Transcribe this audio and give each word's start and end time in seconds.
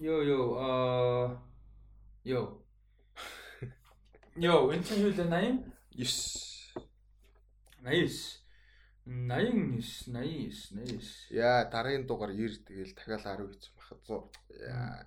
Йоо 0.00 0.22
йоо 0.24 0.46
аа 0.64 1.44
ёо. 2.24 2.64
Йоо, 4.36 4.72
энэ 4.72 4.84
чинь 4.84 5.04
юу 5.04 5.12
л 5.12 5.20
80? 5.20 5.60
9. 5.92 6.80
89. 7.84 8.40
89, 9.04 9.82
89, 10.08 10.52
89. 10.72 11.28
Яа, 11.30 11.68
дараагийн 11.68 12.06
дугаар 12.06 12.32
90 12.32 12.64
тэгэл 12.64 12.96
дахиад 12.96 13.28
10 13.28 13.52
хийсэн 13.52 13.76
бахад 13.76 14.00
100. 14.08 14.32
Яа. 14.64 15.04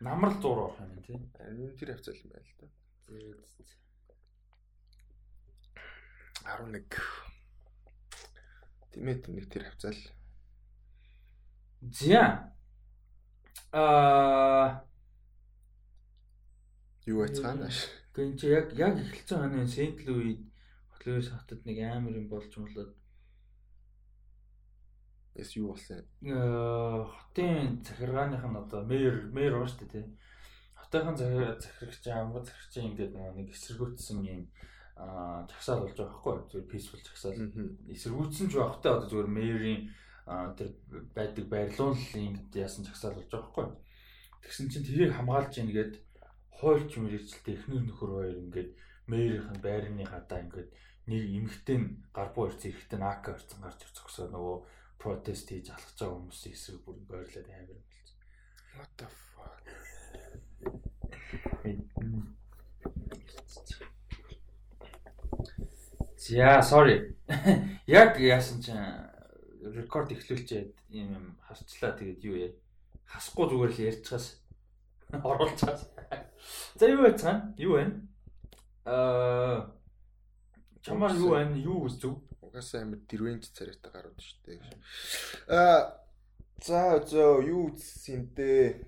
Намрал 0.00 0.38
100 0.38 0.52
орох 0.52 0.78
юм 0.78 1.02
тий. 1.02 1.18
Энэ 1.42 1.74
тэр 1.74 1.98
хавцал 1.98 2.14
юм 2.14 2.30
байна 2.30 2.46
л 2.46 2.54
да. 2.62 2.70
11. 6.46 6.94
Тимэт 8.94 9.26
нэг 9.26 9.50
тэр 9.50 9.64
хавцал. 9.66 9.98
За. 11.82 12.53
Аа 13.74 14.86
юу 17.10 17.26
яцгаанаш. 17.26 17.90
Гэн 18.14 18.38
чи 18.38 18.46
яг 18.54 18.70
яг 18.78 18.94
эхэлсэн 19.02 19.50
хоног 19.50 19.66
Сент 19.66 19.98
Луид 20.06 20.46
Луис 21.04 21.28
хотод 21.28 21.66
нэг 21.66 21.82
амар 21.82 22.14
юм 22.14 22.28
болж 22.30 22.54
болоод 22.54 22.94
Эс 25.34 25.56
юу 25.56 25.74
болсон? 25.74 26.06
Э 26.22 27.02
хотын 27.02 27.82
захиргааных 27.82 28.46
нь 28.46 28.56
одоо 28.62 28.86
мэр 28.86 29.34
мэр 29.34 29.58
уу 29.58 29.66
дээ 29.66 29.90
тий. 29.90 30.06
Хотынхан 30.78 31.18
захирагч 31.18 32.06
амгад 32.06 32.46
захирагч 32.46 32.74
ингээд 32.78 33.12
нэг 33.18 33.50
эсэргүүцсэн 33.50 34.22
юм 34.22 34.42
аа 34.94 35.50
жагсаал 35.50 35.82
болж 35.82 35.98
байгаа 35.98 36.14
байхгүй 36.14 36.34
зүгээр 36.46 36.70
peaceful 36.70 37.02
жагсаал 37.02 37.42
эсэргүүцсэн 37.90 38.46
ч 38.46 38.54
багтай 38.54 38.92
одоо 38.94 39.08
зүгээр 39.10 39.30
мэрийн 39.34 39.82
тэр 40.24 40.70
байдаг 41.16 41.44
байрлуулын 41.52 42.36
яасан 42.56 42.84
жагсаал 42.84 43.16
болж 43.16 43.28
байгаа 43.28 43.52
байхгүй. 43.52 43.68
Тэгсэн 44.44 44.68
чинь 44.72 44.86
тэрийг 44.88 45.12
хамгаалж 45.12 45.52
ийн 45.60 45.68
гээд 45.68 45.94
хойлч 46.60 46.90
мэрэгчлээ 46.96 47.56
эхнэр 47.60 47.82
нөхөр 47.84 48.10
хоёр 48.16 48.36
ингээд 48.44 48.70
мэрийнхэн 49.10 49.58
байрны 49.60 50.04
гадаа 50.08 50.40
ингээд 50.44 50.70
нэг 51.12 51.22
эмэгтэй 51.36 51.76
нь 51.76 51.88
гарбуу 52.16 52.48
ирсэн 52.48 52.72
эрэхтэй 52.72 53.00
АК 53.04 53.24
ирсэн 53.36 53.60
гарч 53.60 53.80
зогсоо 53.92 54.32
нөгөө 54.32 54.56
протест 54.96 55.52
хийж 55.52 55.68
алхаж 55.68 55.92
байгаа 56.00 56.16
хүмүүсийн 56.16 56.56
эсрэг 56.56 56.80
бүр 56.84 56.96
ойрлоод 57.20 57.48
амар 57.52 57.76
болсон. 57.84 58.16
What 58.76 58.90
the 58.96 59.06
fuck? 59.12 59.64
За, 66.16 66.62
sorry. 66.62 67.12
Яг 67.86 68.16
яасан 68.16 68.62
чинь 68.64 68.80
рекорд 69.72 70.12
эхлүүлчихэд 70.12 70.72
юм 70.92 71.08
юм 71.14 71.26
харчлаа 71.46 71.96
тэгээд 71.96 72.20
юу 72.24 72.36
яа. 72.36 72.52
Хасахгүй 73.08 73.46
зүгээр 73.48 73.72
л 73.72 73.84
ярьчихаас 73.88 74.26
оруулчихаас. 75.12 75.88
За 76.78 76.88
юу 76.88 77.06
яцгаана? 77.06 77.54
Юу 77.56 77.78
вэ? 77.78 77.84
Аа 78.84 79.72
чамаар 80.82 81.16
юу 81.16 81.30
байна? 81.32 81.56
Юу 81.56 81.88
үзв? 81.88 82.20
Угаасаа 82.44 82.82
амар 82.84 83.00
дэрвэнж 83.08 83.48
царайтай 83.56 83.90
гарууд 83.92 84.20
шүү 84.20 84.38
дээ. 84.44 84.60
Аа 85.48 85.96
за 86.60 87.00
зөө 87.00 87.48
юу 87.48 87.72
үзсэн 87.72 88.28
дээ? 88.36 88.84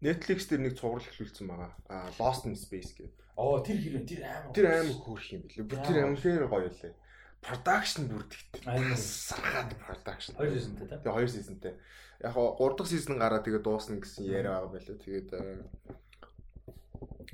Netflix 0.00 0.48
дээр 0.48 0.64
нэг 0.64 0.78
цуврал 0.78 1.04
эхлүүлсэн 1.04 1.46
байгаа. 1.50 1.72
Аа 1.90 2.08
Lost 2.16 2.46
in 2.46 2.56
Space 2.56 2.94
гэдэг. 2.94 3.18
Оо 3.36 3.60
тэр 3.60 3.76
хэрэг 3.80 4.04
тэр 4.08 4.22
амар. 4.24 4.52
Тэр 4.54 4.66
амар 4.70 4.96
хөөрх 4.96 5.26
юм 5.34 5.42
билээ. 5.44 5.66
Бүр 5.68 5.80
тэр 5.84 5.98
амар 6.06 6.48
гоё 6.48 6.70
лээ. 6.72 6.94
Production 7.40 8.08
бүр 8.10 8.24
тэгт. 8.28 8.60
Амар 8.68 8.98
саргаад 9.00 9.72
production. 9.80 10.36
Хоёр 10.36 10.52
seasonтэй 10.52 10.86
тий. 10.88 10.98
Тэгээ 11.00 11.16
хоёр 11.16 11.30
seasonтэй. 11.32 11.74
Яг 12.20 12.34
гоо 12.36 12.56
3 12.60 12.76
дахь 12.76 12.90
season 12.92 13.16
гараад 13.16 13.44
тэгээ 13.48 13.64
дуусна 13.64 13.96
гэсэн 13.96 14.24
яриа 14.28 14.60
байгаа 14.60 14.72
байлаа. 14.76 14.96
Тэгээд 15.00 15.28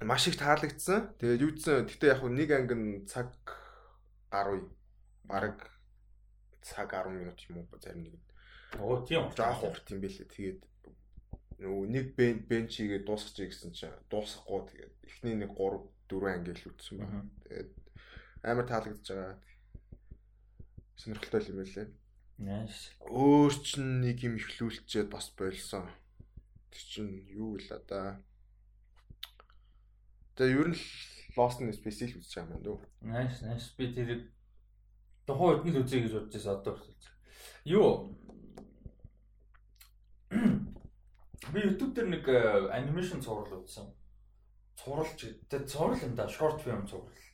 маш 0.07 0.29
их 0.31 0.39
таалагдсан. 0.39 1.19
Тэгээд 1.19 1.43
юудсан. 1.43 1.91
Гэтэ 1.91 2.07
яг 2.15 2.23
нэг 2.23 2.51
анги 2.55 2.75
нь 2.79 3.07
цаг 3.11 3.35
10 4.30 4.70
бараг 5.27 5.58
цаг 6.63 6.95
10 6.95 7.11
минут 7.11 7.39
юм 7.51 7.67
уу 7.67 7.79
зарим 7.83 8.07
нэг. 8.07 8.23
Оо 8.79 9.03
тийм 9.03 9.27
Жоох 9.35 9.67
урт 9.67 9.91
юм 9.91 9.98
билээ. 9.98 10.30
Тэгээд 10.30 10.63
нөгөө 11.67 11.86
нэг 11.91 12.07
бен 12.14 12.47
бенчигээ 12.47 13.03
дуусгачих 13.03 13.51
гэсэн 13.51 13.73
чинь 13.73 13.97
дуусахгүй 14.07 14.70
тэгээд 14.70 14.95
эхний 15.03 15.35
нэг 15.35 15.51
3 15.57 15.83
4 16.07 16.30
анги 16.30 16.53
л 16.55 16.69
үтсэн 16.70 16.95
байна. 17.01 17.27
Тэгээд 17.42 17.70
амар 18.47 18.67
таалагдж 18.70 19.07
байгаа. 19.11 19.35
Сонирхолтой 20.96 21.45
юм 21.52 21.61
байлээ. 21.61 21.89
Nice. 22.36 22.92
Өөр 23.01 23.52
чинь 23.64 24.05
нэг 24.05 24.20
юм 24.20 24.36
ихлүүлчихэд 24.36 25.08
бас 25.08 25.33
болсон. 25.33 25.89
Тэр 26.68 26.83
чинь 26.84 27.12
юу 27.33 27.57
вэ 27.57 27.80
да? 27.89 28.20
Тэгээ 30.36 30.56
ер 30.61 30.68
нь 30.73 30.79
Lost 31.36 31.61
in 31.61 31.73
Space 31.73 32.05
л 32.08 32.17
үзэж 32.17 32.33
байгаа 32.36 32.56
юм 32.56 32.64
дөө. 32.64 32.79
Nice, 33.05 33.40
nice. 33.45 33.73
Би 33.77 33.92
тэр 33.92 34.29
тухайн 35.29 35.61
үед 35.61 35.77
нь 35.77 35.80
үзье 35.80 36.01
гэж 36.01 36.12
бодож 36.17 36.33
байсан 36.33 36.52
одоо 36.56 36.74
хүртэл. 36.77 37.12
Юу? 37.64 37.90
Би 41.52 41.58
YouTube 41.61 41.92
дээр 41.92 42.08
нэг 42.08 42.24
анимашн 42.73 43.20
цуврал 43.20 43.61
үзсэн. 43.61 43.92
Цувралч 44.80 45.20
гэдэг 45.24 45.68
цуврал 45.68 46.05
юм 46.05 46.17
да, 46.17 46.24
short 46.29 46.64
film 46.64 46.89
цуврал. 46.89 47.26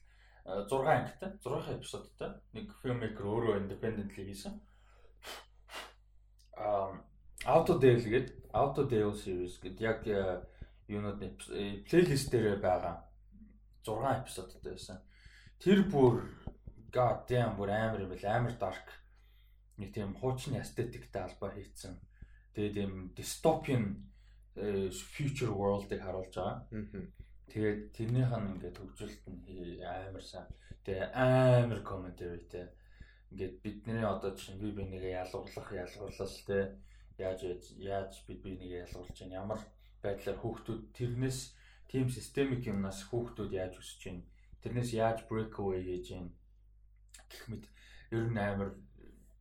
6 0.45 0.87
ангитай, 0.87 1.33
6 1.45 1.71
эпизодтай. 1.77 2.35
Нэг 2.53 2.73
filmmaker 2.83 3.27
өөрөө 3.27 3.61
independently 3.63 4.27
хийсэн. 4.27 4.59
Аа 6.59 6.99
Auto 7.47 7.79
Dale 7.79 8.03
гэдэг 8.03 8.55
Auto 8.55 8.85
Dale 8.87 9.15
series 9.19 9.59
гэдэг 9.63 9.81
яг 9.81 10.03
юунууд 10.91 11.23
плейлист 11.87 12.31
дээр 12.31 12.59
байгаа 12.63 13.07
6 13.87 14.23
эпизодтай 14.23 14.73
байсан. 14.73 14.99
Тэр 15.63 15.87
бүр 15.91 16.27
god 16.93 17.27
damn 17.31 17.57
бүр 17.57 17.71
амар 17.71 18.03
юм 18.03 18.11
бэл 18.11 18.27
амар 18.27 18.59
dark 18.59 18.91
нэг 19.79 19.95
тийм 19.95 20.15
хуучны 20.19 20.59
aestheticтэй 20.59 21.23
албаа 21.23 21.55
хийцэн. 21.55 21.99
Тэгээд 22.55 22.77
юм 22.83 22.95
dystopian 23.17 24.11
future 25.15 25.51
world-ыг 25.51 26.03
харуулж 26.03 26.35
байгаа. 26.35 26.67
Тэгээд 27.53 27.81
тэрнийх 27.93 28.33
нь 28.33 28.49
ингээд 28.57 28.81
хөгжүүлэлт 28.81 29.25
нь 29.29 29.85
амар 29.85 30.25
сайн. 30.25 30.49
Тэгээ 30.89 31.13
амар 31.13 31.81
commentaryтэй. 31.85 32.73
Ингээд 33.29 33.55
бидний 33.61 34.01
одоо 34.01 34.33
чинь 34.33 34.57
би 34.57 34.73
бинийгээ 34.73 35.21
ялгуурлах, 35.21 35.69
ялгуурлал 35.69 36.37
те 36.49 36.81
яаж 37.21 37.45
яаж 37.77 38.13
бид 38.25 38.41
бинийгээ 38.41 38.89
ялгуулж 38.89 39.13
чинь 39.13 39.37
ямар 39.37 39.61
байдлаар 40.01 40.39
хүүхдүүд 40.41 40.83
тэрнээс 40.97 41.53
team 41.93 42.09
системик 42.09 42.65
юмнаас 42.65 43.05
хүүхдүүд 43.13 43.53
яаж 43.53 43.77
өсөж 43.77 43.99
чинь 44.01 44.25
тэрнээс 44.65 44.91
яаж 44.97 45.29
break 45.29 45.53
away 45.61 45.85
хийж 45.85 46.09
чинь 46.09 46.33
гэх 47.29 47.45
мэт 47.53 47.65
ер 48.17 48.33
нь 48.33 48.41
амар 48.41 48.73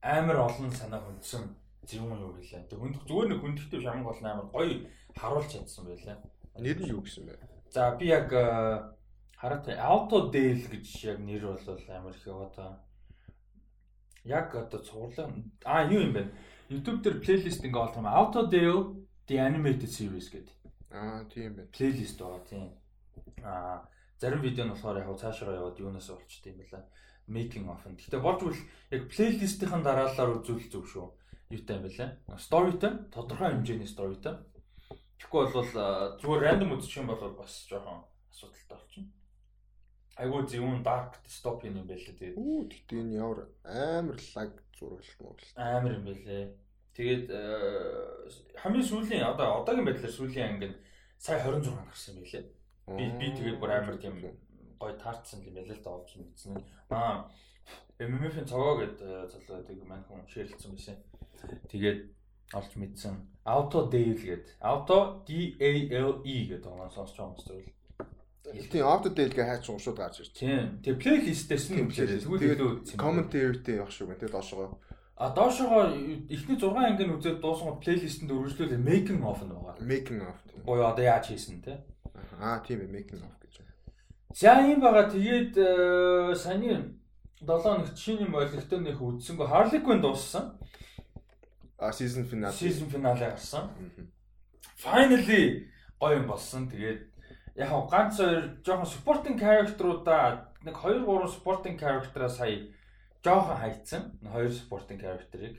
амар 0.04 0.38
олон 0.52 0.72
санаа 0.76 1.00
хүндсэн 1.00 1.48
юм 1.96 2.12
юу 2.12 2.36
гэлээ. 2.36 2.68
Тэг 2.68 2.80
хүнд 2.80 3.08
зүгээр 3.08 3.30
нэг 3.32 3.40
хүндэлтэй 3.40 3.82
шамг 3.82 4.04
бол 4.04 4.20
амар 4.20 4.48
гоё 4.52 4.76
харуулж 5.16 5.48
чадсан 5.48 5.88
байлаа. 5.88 6.20
Нэр 6.60 6.78
нь 6.84 6.92
юу 6.92 7.02
гэсэн 7.08 7.26
бэ? 7.26 7.61
За 7.72 7.96
би 7.96 8.08
яг 8.08 8.30
хараад 9.40 9.68
Auto 9.80 10.28
Dale 10.28 10.68
гэж 10.68 10.88
яг 11.08 11.20
нэр 11.24 11.56
бол 11.56 11.80
амар 11.88 12.12
их 12.12 12.28
одоо 12.28 12.84
яг 14.26 14.56
одоо 14.56 14.80
цуурлаа 14.84 15.32
а 15.64 15.88
юу 15.88 16.04
юм 16.04 16.12
бэ? 16.12 16.28
YouTube 16.70 17.00
дээр 17.02 17.24
плейлист 17.24 17.64
ингээ 17.64 17.80
олох 17.80 17.96
юм. 17.96 18.12
Auto 18.12 18.44
Dale 18.44 19.08
The 19.28 19.40
Animated 19.40 19.88
Series 19.88 20.28
гэдэг. 20.28 20.56
Аа 20.92 21.24
тийм 21.32 21.56
байна. 21.56 21.72
Плейлист 21.72 22.20
байгаа 22.20 22.44
тийм. 22.44 22.76
Аа 23.40 23.88
зарим 24.20 24.42
видео 24.44 24.66
нь 24.68 24.76
болохоор 24.76 25.00
яг 25.00 25.16
цаашаа 25.16 25.56
яваад 25.56 25.80
юунаас 25.80 26.10
олчт 26.12 26.44
юм 26.44 26.60
бэлээ. 26.60 26.84
Making 27.32 27.72
of. 27.72 27.88
Гэхдээ 27.88 28.20
болж 28.20 28.40
бол 28.44 28.60
яг 28.92 29.02
плейлистийн 29.08 29.80
дараалалаар 29.80 30.44
үзүүл 30.44 30.68
зүг 30.68 30.86
шүү. 30.92 31.08
Юутай 31.56 31.80
юм 31.80 31.88
бэлээ. 31.88 32.10
Storyтэй, 32.36 32.92
тодорхой 33.16 33.56
хэмжээний 33.56 33.88
storyтэй. 33.88 34.36
Тэгэхгүй 35.22 35.54
бол 35.54 35.70
зүгээр 36.18 36.42
random 36.42 36.74
үзчих 36.74 36.98
юм 36.98 37.14
бол 37.14 37.22
бас 37.38 37.62
жоохон 37.70 38.02
асуудалтай 38.34 38.74
болчихно. 38.74 39.12
Айгуу 40.18 40.42
зөвүүн 40.50 40.82
dark 40.82 41.22
dystopian 41.22 41.78
юм 41.78 41.86
байлээ 41.86 42.18
тэгээд. 42.18 42.42
Үу 42.42 42.66
тэгтээ 42.66 43.00
энэ 43.06 43.22
ямар 43.22 43.40
амар 43.62 44.18
лаг 44.18 44.52
зураглалт 44.74 45.22
мөн 45.22 45.38
л. 45.38 45.54
Амар 45.62 45.94
юм 45.94 46.06
байлээ. 46.10 46.44
Тэгээд 46.98 47.26
хамгийн 48.66 48.90
сүүлийн 48.90 49.30
одоо 49.30 49.62
одоогийн 49.62 49.86
байдлаар 49.86 50.10
сүүлийн 50.18 50.58
анги 50.58 50.68
нь 50.74 50.82
сая 51.22 51.38
26 51.46 51.70
гарсан 51.70 52.18
юм 52.18 52.26
байлээ. 52.26 52.46
Би 52.98 53.06
би 53.22 53.28
тэгээд 53.38 53.62
бүр 53.62 53.72
амар 53.78 53.98
тийм 54.02 54.18
гой 54.82 54.94
таарцсан 54.98 55.46
юм 55.46 55.54
байлээ 55.54 55.78
л 55.78 55.86
да 55.86 56.02
олж 56.02 56.18
мэдсэн. 56.18 56.58
Аа 56.90 57.30
MMF-ийн 58.02 58.50
цогоо 58.50 58.82
гэдэг 58.82 59.30
залуудаг 59.30 59.78
маань 59.86 60.06
хүн 60.10 60.26
шеэрлсэн 60.26 60.74
байсан. 60.74 60.98
Тэгээд 61.70 62.10
олж 62.54 62.72
мэдсэн. 62.76 63.16
Auto 63.46 63.90
Dale 63.90 64.16
гэдэг. 64.16 64.62
Auto 64.62 65.24
D 65.26 65.58
A 65.60 65.70
L 65.98 66.22
E 66.26 66.36
гэдэг 66.52 66.68
оноо 66.68 66.90
сонсч 66.90 67.18
байгаа 67.18 67.32
юм 67.32 67.38
зүйл. 67.42 67.70
Тийм 68.70 68.86
Auto 68.86 69.10
Dale-гээ 69.10 69.48
хайч 69.48 69.66
уншууд 69.70 69.98
гарч 69.98 70.22
ирж. 70.22 70.32
Тийм. 70.36 70.84
Тэгээ 70.84 71.02
плейлистээс 71.02 71.66
нь 71.72 71.90
тэгээд 71.90 72.96
commentary-тэй 73.00 73.82
явах 73.82 73.94
шүү 73.96 74.14
гэнэ. 74.14 74.20
Тэгээд 74.22 74.36
доошоо 74.36 74.78
А 75.22 75.30
доошогоо 75.30 75.94
эхний 76.30 76.58
6 76.58 76.74
ангийн 76.82 77.14
үзээд 77.14 77.46
дуусгал 77.46 77.78
плейлистэнд 77.78 78.34
өргөжлүүлээ 78.34 78.82
making 78.82 79.22
of 79.22 79.46
нь 79.46 79.54
байгаа. 79.54 79.78
Making 79.78 80.22
of. 80.26 80.38
Буюу 80.66 80.90
одоо 80.90 81.06
яаж 81.06 81.30
хийсэн 81.30 81.62
те. 81.62 81.86
Аа 82.42 82.58
тийм 82.66 82.82
ээ 82.82 82.90
making 82.90 83.22
of 83.22 83.36
гэж. 83.38 83.62
За 84.34 84.58
юм 84.66 84.82
байгаа. 84.82 85.14
Тэгээд 85.14 85.54
э, 85.62 86.34
саяны 86.34 86.98
7 87.38 87.86
нэгт 87.86 87.98
шинэ 88.02 88.26
юм 88.26 88.34
ойлгохтой 88.34 88.80
нөх 88.82 88.98
үзсэнгөө 88.98 89.46
Harley 89.46 89.86
Quinn 89.86 90.02
дууссан. 90.02 90.58
А 91.82 91.92
season 91.92 92.24
finale. 92.26 92.54
Season 92.54 92.88
finale 92.88 93.20
гарсан. 93.20 93.72
Finally 94.78 95.68
гоё 96.00 96.22
юм 96.22 96.28
болсон. 96.28 96.70
Тэгээд 96.70 97.10
яг 97.58 97.74
ганц 97.90 98.18
хоёр 98.22 98.62
жоохон 98.62 98.86
supporting 98.86 99.38
character-уудаа 99.42 100.54
нэг 100.62 100.78
2 100.78 101.02
3 101.10 101.26
supporting 101.34 101.76
character-аа 101.82 102.30
сая 102.30 102.70
жоохон 103.26 103.58
хайцсан. 103.58 104.14
Хоёр 104.22 104.52
спортын 104.54 105.02
character-ыг. 105.02 105.58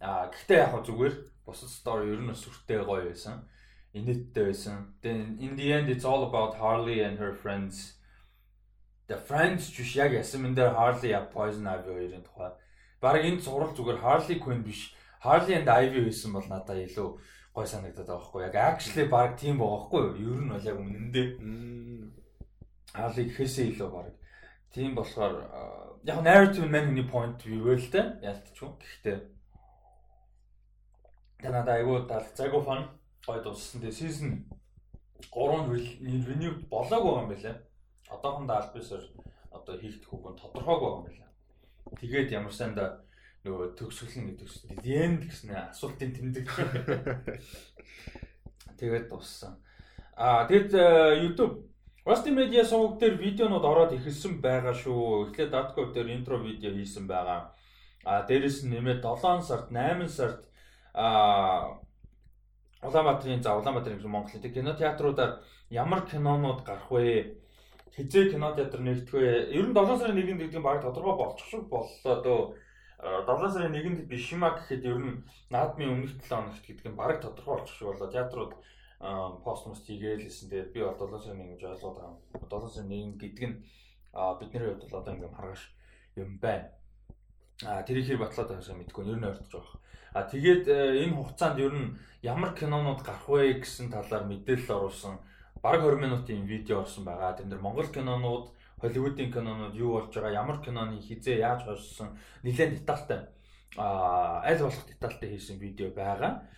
Аа 0.00 0.32
гэхдээ 0.32 0.64
яг 0.64 0.80
зүгээр 0.80 1.14
бусад 1.44 1.68
story 1.68 2.08
ер 2.08 2.24
нь 2.24 2.32
сүртэй 2.32 2.80
гоё 2.80 3.12
байсан. 3.12 3.44
Инэттэй 3.92 4.48
байсан. 4.48 4.96
Then 5.04 5.36
in 5.44 5.56
the 5.60 5.72
end 5.76 5.92
it's 5.92 6.08
all 6.08 6.24
about 6.24 6.56
Harley 6.56 7.04
and 7.04 7.20
her 7.20 7.36
friends. 7.36 8.00
The 9.08 9.20
friends 9.20 9.68
биш 9.76 9.92
яг 9.96 10.16
ясмэн 10.16 10.56
дээр 10.56 10.72
Harley 10.72 11.12
я 11.12 11.28
Poison 11.28 11.68
Ivy 11.68 11.92
хоёрын 11.92 12.24
тухай. 12.24 12.52
Бараг 13.00 13.28
энэ 13.28 13.44
зураг 13.44 13.76
зүгээр 13.76 14.00
Harley 14.00 14.40
Quinn 14.40 14.64
биш. 14.64 14.96
Harley 15.24 15.54
and 15.54 15.68
Ivy 15.68 16.00
байсан 16.08 16.32
бол 16.32 16.48
надад 16.48 16.80
илүү 16.86 17.08
гой 17.54 17.66
санагдаад 17.66 18.08
байгаа 18.08 18.20
байхгүй 18.20 18.42
яг 18.48 18.56
actually 18.56 19.08
баг 19.08 19.36
тийм 19.36 19.58
байгаа 19.60 20.16
юу 20.16 20.34
ер 20.36 20.42
нь 20.44 20.52
бол 20.52 20.68
яг 20.70 20.76
үнэндээ 20.80 21.28
Harley 22.98 23.24
гэхээсээ 23.28 23.66
илүү 23.72 23.90
баг 23.92 24.06
тийм 24.72 24.94
болохоор 24.94 25.34
яг 26.04 26.22
narrative 26.22 26.68
man 26.70 26.88
хүний 26.88 27.06
point 27.10 27.42
view 27.44 27.74
л 27.74 27.90
дээ 27.92 28.06
ялтчихгүй. 28.22 28.70
Гэхдээ 28.80 29.18
танад 31.42 31.68
айгуу 31.68 32.06
таалц 32.08 32.40
айгуу 32.40 32.62
фан 32.62 32.88
гоё 33.26 33.42
дууссан. 33.42 33.80
Тэгээ 33.82 34.00
season 34.00 34.48
3 35.28 35.68
нь 36.00 36.24
renew 36.24 36.54
болоог 36.70 37.02
байгаа 37.04 37.22
юм 37.22 37.28
байна. 37.28 37.60
Одоохондоо 38.08 38.56
альбисаар 38.56 39.04
одоо 39.50 39.74
хийгдэх 39.76 40.12
үг 40.12 40.24
нь 40.32 40.40
тодорхойг 40.40 40.80
байгаа 40.80 40.98
юм 40.98 41.04
байна. 41.04 41.28
Тэгээд 42.00 42.32
ямар 42.32 42.54
санда 42.54 43.04
нөгөө 43.44 43.68
төгсгөл 43.78 44.20
нь 44.20 44.36
төгсөл 44.36 44.76
end 44.84 45.24
гэсэн 45.24 45.56
асуултын 45.72 46.12
тэмдэг. 46.12 46.46
Тэгээд 48.78 49.08
дууссан. 49.08 49.56
Аа 50.16 50.44
тэгэд 50.44 50.72
э, 50.76 51.24
YouTube 51.24 51.70
Rusty 52.04 52.32
Media 52.32 52.64
сувг 52.64 53.00
дээр 53.00 53.16
видеонууд 53.16 53.64
ороод 53.64 53.92
ихэлсэн 53.96 54.40
байгаа 54.40 54.72
шүү. 54.76 55.32
Эхлээд 55.32 55.52
Datco 55.52 55.92
дээр 55.92 56.12
интро 56.16 56.36
видео 56.40 56.72
хийсэн 56.72 57.08
байгаа. 57.08 57.52
А 58.04 58.24
дээрэс 58.28 58.64
нь 58.64 58.72
нэмээд 58.72 59.04
7 59.04 59.44
сард, 59.44 59.68
8 59.72 60.08
сард 60.08 60.44
а 60.94 61.76
Улаанбаатарын 62.82 63.42
за 63.42 63.56
Улаанбаатарын 63.56 64.08
Монголын 64.08 64.52
кинотеатруудаар 64.52 65.44
ямар 65.68 66.04
кинонууд 66.08 66.64
гарах 66.64 66.90
вэ? 66.90 67.36
Хизээ 67.96 68.32
кинотеатр 68.32 68.80
нэгдэх 68.80 69.12
вэ? 69.12 69.52
Ер 69.52 69.68
нь 69.68 69.76
7 69.76 70.00
сарын 70.00 70.16
1-нд 70.16 70.40
гэдэг 70.40 70.60
нь 70.60 70.64
баг 70.64 70.80
тодорхой 70.80 71.16
болчих 71.20 71.46
шиг 71.46 71.68
боллоо 71.68 72.16
дөө. 72.24 72.40
7 73.00 73.52
сарын 73.52 73.74
1-нд 73.74 74.08
бишима 74.08 74.50
гэхэд 74.56 74.84
ер 74.84 74.98
нь 75.00 75.24
наадмын 75.48 75.92
өмнөх 75.94 76.12
7 76.20 76.28
хоногт 76.28 76.64
гэдэг 76.66 76.86
нь 76.92 76.98
баг 77.00 77.20
тодорхой 77.20 77.64
болчих 77.64 77.76
шиг 77.76 77.88
боллоо. 77.88 78.12
Театрууд 78.12 78.52
постмост 79.44 79.86
хийгээл 79.88 80.28
хэлсэн. 80.28 80.50
Тэгээд 80.50 80.72
би 80.72 80.80
бол 80.84 81.00
7 81.00 81.18
сарын 81.24 81.48
1 81.48 81.56
гэж 81.56 81.62
ойлгоод 81.64 81.96
байгаа. 81.96 82.16
7 82.44 82.68
сарын 82.68 83.16
1 83.16 83.16
гэдэг 83.16 83.44
нь 83.48 83.56
бидний 84.40 84.62
хувьд 84.68 84.84
бол 84.84 85.00
одоо 85.00 85.12
ингээм 85.14 85.36
харгаш 85.36 85.62
юм 86.16 86.38
байна. 86.38 86.68
А 87.64 87.82
тэр 87.82 88.00
ихэр 88.00 88.20
батлаад 88.20 88.48
байгаасаа 88.48 88.76
мэдгүй 88.76 89.04
ер 89.08 89.18
нь 89.20 89.28
ойртож 89.28 89.52
байгаа. 89.52 89.80
А 90.12 90.22
тэгээд 90.26 90.64
э, 90.68 91.04
энэ 91.06 91.16
хугацаанд 91.16 91.58
ер 91.60 91.72
нь 91.72 91.96
ямар 92.22 92.52
кинонууд 92.56 93.00
гарах 93.04 93.28
вэ 93.28 93.60
гэсэн 93.62 93.92
талаар 93.94 94.24
мэдээлэл 94.26 94.76
оруулсан 94.76 95.20
бараг 95.62 95.84
20 95.84 96.00
минутын 96.00 96.46
видео 96.48 96.80
орсон 96.82 97.04
байгаа. 97.04 97.36
Тэн 97.36 97.48
дээр 97.48 97.62
Монгол 97.62 97.88
кинонууд, 97.88 98.50
Холливуудын 98.80 99.32
кинонууд 99.32 99.74
юу 99.76 100.00
болж 100.00 100.12
байгаа, 100.14 100.40
ямар 100.40 100.58
киноны 100.64 101.00
хизээ 101.00 101.38
яаж 101.44 101.64
хойсон 101.68 102.16
нэлээд 102.42 102.80
детальтай 102.80 103.28
а 103.76 104.42
аль 104.44 104.58
болох 104.58 104.86
детальтай 104.86 105.30
хийсэн 105.30 105.58
видео 105.58 105.90
байгаа. 105.94 106.48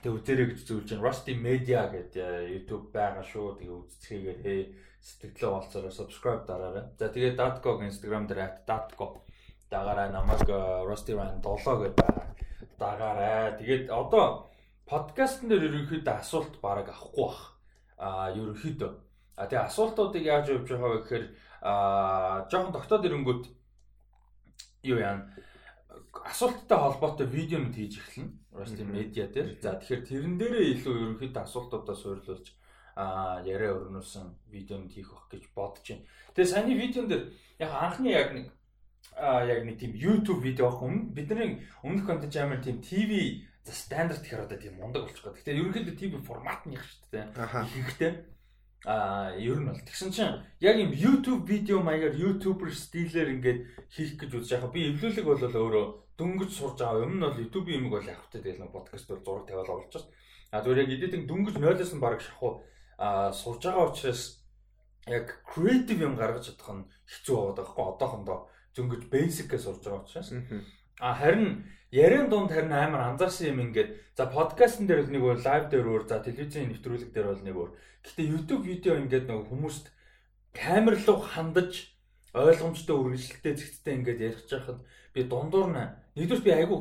Тэгээ 0.00 0.14
үзээрэй 0.14 0.46
гэж 0.54 0.60
зөвлөж 0.64 0.88
байна. 0.94 1.04
Rusty 1.04 1.34
Media 1.34 1.80
гэдэг 1.90 2.48
YouTube 2.54 2.94
байгаа 2.94 3.24
шүү. 3.26 3.58
Тэгээ 3.58 3.76
үзцгээгээр 3.82 4.38
хээ 4.46 4.60
сэтгэлээ 5.02 5.50
олцороо 5.58 5.92
subscribe 5.92 6.46
дараарай. 6.46 6.84
За 6.96 7.10
тэгээ 7.10 7.36
Datco 7.36 7.82
Instagram 7.82 8.24
дээр 8.30 8.62
@datco 8.64 9.26
дагаарай 9.68 10.08
намайг 10.14 10.48
э, 10.48 10.86
Rusty 10.86 11.12
Ryan 11.12 11.42
7 11.42 11.82
гэдэг 11.82 11.98
байгаа. 11.98 12.26
Дагаарай. 12.78 13.58
Тэгээд 13.58 13.84
одоо 13.90 14.48
подкастн 14.86 15.50
дээр 15.50 15.66
ерөнхийдөө 15.68 16.14
асуулт 16.14 16.54
бараг 16.62 16.88
авахгүй 16.88 17.26
бах. 17.26 17.58
Аа 17.98 18.30
ерөнхийдөө. 18.32 19.07
А 19.38 19.46
тэгээ 19.46 19.66
асуултуудыг 19.70 20.24
яаж 20.26 20.50
явуулж 20.50 20.68
байгаа 20.68 20.90
вэ 20.90 21.00
гэхээр 21.06 21.24
аа 21.62 22.50
жоохон 22.50 22.74
тогтоод 22.74 23.06
ирэнгүүт 23.06 23.44
юу 24.90 24.98
яана 24.98 25.30
асуулттай 26.26 26.78
холбоотой 26.78 27.26
видеонууд 27.26 27.74
хийж 27.74 27.94
эхэлнэ. 27.98 28.34
Rusty 28.58 28.84
Media 28.84 29.26
дээр. 29.30 29.58
За 29.62 29.78
тэгэхээр 29.78 30.02
тэрэн 30.08 30.34
дээрээ 30.38 30.66
илүү 30.74 30.94
ерөнхийдөө 30.98 31.42
асуултуудаа 31.46 31.94
суйрлуулж 31.94 32.46
а 32.98 33.38
яриа 33.46 33.78
өрнүүлсэн 33.78 34.26
видеонд 34.50 34.90
хийх 34.90 35.14
бах 35.14 35.30
гэж 35.30 35.44
бодож 35.54 35.86
байна. 35.86 36.02
Тэгээ 36.34 36.50
саяны 36.50 36.74
видеон 36.74 37.06
дээр 37.06 37.24
яг 37.62 37.70
анхны 37.70 38.10
яг 38.10 38.34
нэг 38.34 38.46
а 39.14 39.46
яг 39.46 39.62
нэг 39.62 39.78
тийм 39.78 39.94
YouTube 39.94 40.42
видео 40.42 40.66
авах 40.66 40.82
өмнө 40.82 41.14
бидний 41.14 41.62
өмнөх 41.86 42.06
контент 42.06 42.34
амар 42.34 42.58
тийм 42.58 42.82
TV 42.82 43.46
за 43.62 43.72
стандарт 43.72 44.26
гэхээр 44.26 44.50
одоо 44.50 44.58
тийм 44.58 44.74
мундаг 44.82 45.06
болчих 45.06 45.22
гоо. 45.22 45.38
Гэхдээ 45.38 45.54
ерөнхийдөө 45.62 45.94
TV 45.94 46.12
формат 46.18 46.66
нь 46.66 46.74
их 46.74 46.82
шүү 46.82 47.06
дээ. 47.14 47.26
Ихэнхдээ 47.38 48.12
а 48.86 49.34
ер 49.34 49.58
нь 49.58 49.66
бол 49.66 49.80
тэгсэн 49.82 50.10
чинь 50.14 50.38
яг 50.60 50.76
юм 50.78 50.94
YouTube 50.94 51.42
видео 51.46 51.82
маягаар 51.82 52.14
YouTuber 52.14 52.70
стилээр 52.70 53.34
ингээд 53.34 53.60
хийх 53.90 54.14
гэж 54.14 54.30
үзэж 54.38 54.50
байгаа. 54.54 54.70
Би 54.70 54.94
эвлүүлэг 54.94 55.26
бол 55.26 55.42
өөрөө 55.42 55.86
дөнгөж 56.14 56.50
сурж 56.54 56.78
байгаа. 56.78 57.02
Өмнө 57.02 57.18
нь 57.18 57.26
бол 57.26 57.42
YouTube 57.42 57.68
юм 57.74 57.90
бол 57.90 58.06
явах 58.06 58.30
хэрэгтэй 58.30 58.54
тэгэл 58.54 58.70
подкаст 58.70 59.10
бол 59.10 59.24
зураг 59.26 59.46
тавиал 59.50 59.66
оруулж 59.66 59.90
байна. 59.90 60.10
А 60.54 60.62
зүгээр 60.62 60.82
яг 60.86 60.90
эдитинг 60.94 61.24
дөнгөж 61.26 61.54
0-оос 61.58 61.92
нь 61.94 62.02
баг 62.02 62.22
шахуу 62.22 62.62
а 62.98 63.32
сурж 63.32 63.62
байгаа 63.66 63.90
учраас 63.90 64.22
яг 65.10 65.26
creative 65.42 66.00
юм 66.02 66.14
гаргаж 66.14 66.46
чадах 66.46 66.70
нь 66.74 66.88
хэцүү 67.06 67.34
болоод 67.34 67.58
байгаа 67.58 67.74
хгүй 67.74 67.86
одоохондоо 67.98 68.38
дөнгөж 68.78 69.02
basic-ээс 69.10 69.64
сурж 69.66 69.82
байгаа 69.82 70.06
учраас. 70.06 70.30
А 71.02 71.14
харин 71.14 71.66
ярен 71.90 72.28
дунд 72.28 72.52
харин 72.52 72.72
амар 72.72 73.00
анзаарсан 73.12 73.48
юм 73.52 73.60
ингээд 73.68 73.96
за 74.16 74.26
подкастн 74.26 74.86
дээр 74.86 75.02
бол 75.02 75.12
нэг 75.12 75.22
өөр 75.24 75.38
лайв 75.44 75.64
дээр 75.70 75.86
өөр 75.88 76.04
за 76.08 76.20
телевизийн 76.20 76.68
нэвтрүүлэг 76.68 77.10
дээр 77.12 77.26
бол 77.32 77.44
нэг 77.44 77.56
өөр. 77.56 77.70
Гэхдээ 78.04 78.30
YouTube 78.32 78.62
видео 78.68 78.94
ингээд 79.00 79.26
нэг 79.28 79.48
хүмүүст 79.48 79.86
камер 80.52 81.00
руу 81.00 81.18
хандаж 81.24 81.96
ойлгомжтой 82.36 82.96
үргэлжлэлтэй 82.96 83.54
зэгцтэй 83.56 83.94
ингээд 83.96 84.20
ярих 84.20 84.42
чахад 84.44 84.84
би 85.14 85.24
дундуур 85.24 85.72
нь 85.72 85.80
нэгдүгээр 86.16 86.44
би 86.44 86.52
айгүй 86.52 86.78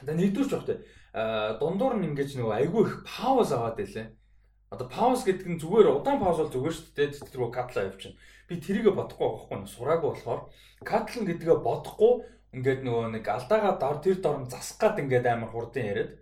одоо 0.00 0.14
нэгдүгээр 0.14 0.48
ч 0.48 0.52
багтай 0.54 0.78
дундуур 1.58 1.98
нь 1.98 2.14
ингээд 2.14 2.38
нөгөө 2.38 2.56
айгүй 2.62 2.82
их 2.86 2.94
пауз 3.02 3.50
аваад 3.50 3.76
байлаа. 3.82 4.06
Одоо 4.70 4.86
пауз 4.86 5.26
гэдэг 5.26 5.46
нь 5.50 5.58
зүгээр 5.58 5.90
удаан 5.90 6.22
пауз 6.22 6.38
бол 6.38 6.54
зүгээр 6.54 6.74
шүү 6.78 6.94
дээ. 6.94 7.10
Тэр 7.26 7.50
катла 7.50 7.90
явчихна. 7.90 8.14
Би 8.46 8.54
тэрийгэ 8.62 8.94
бодохгүй 8.94 9.26
байхгүй 9.26 9.66
сураагүй 9.66 10.10
болохоор 10.14 10.40
катлан 10.86 11.26
гэдгээ 11.26 11.58
бодохгүй 11.58 12.12
ингээд 12.56 12.80
нөгөө 12.82 13.06
нэг 13.14 13.24
алдаагаа 13.30 13.74
дор 13.78 13.98
тэр 14.02 14.18
дорн 14.24 14.50
засах 14.50 14.78
гад 14.82 15.02
ингээд 15.02 15.26
амар 15.26 15.50
хурдан 15.54 15.84
яриад 15.90 16.12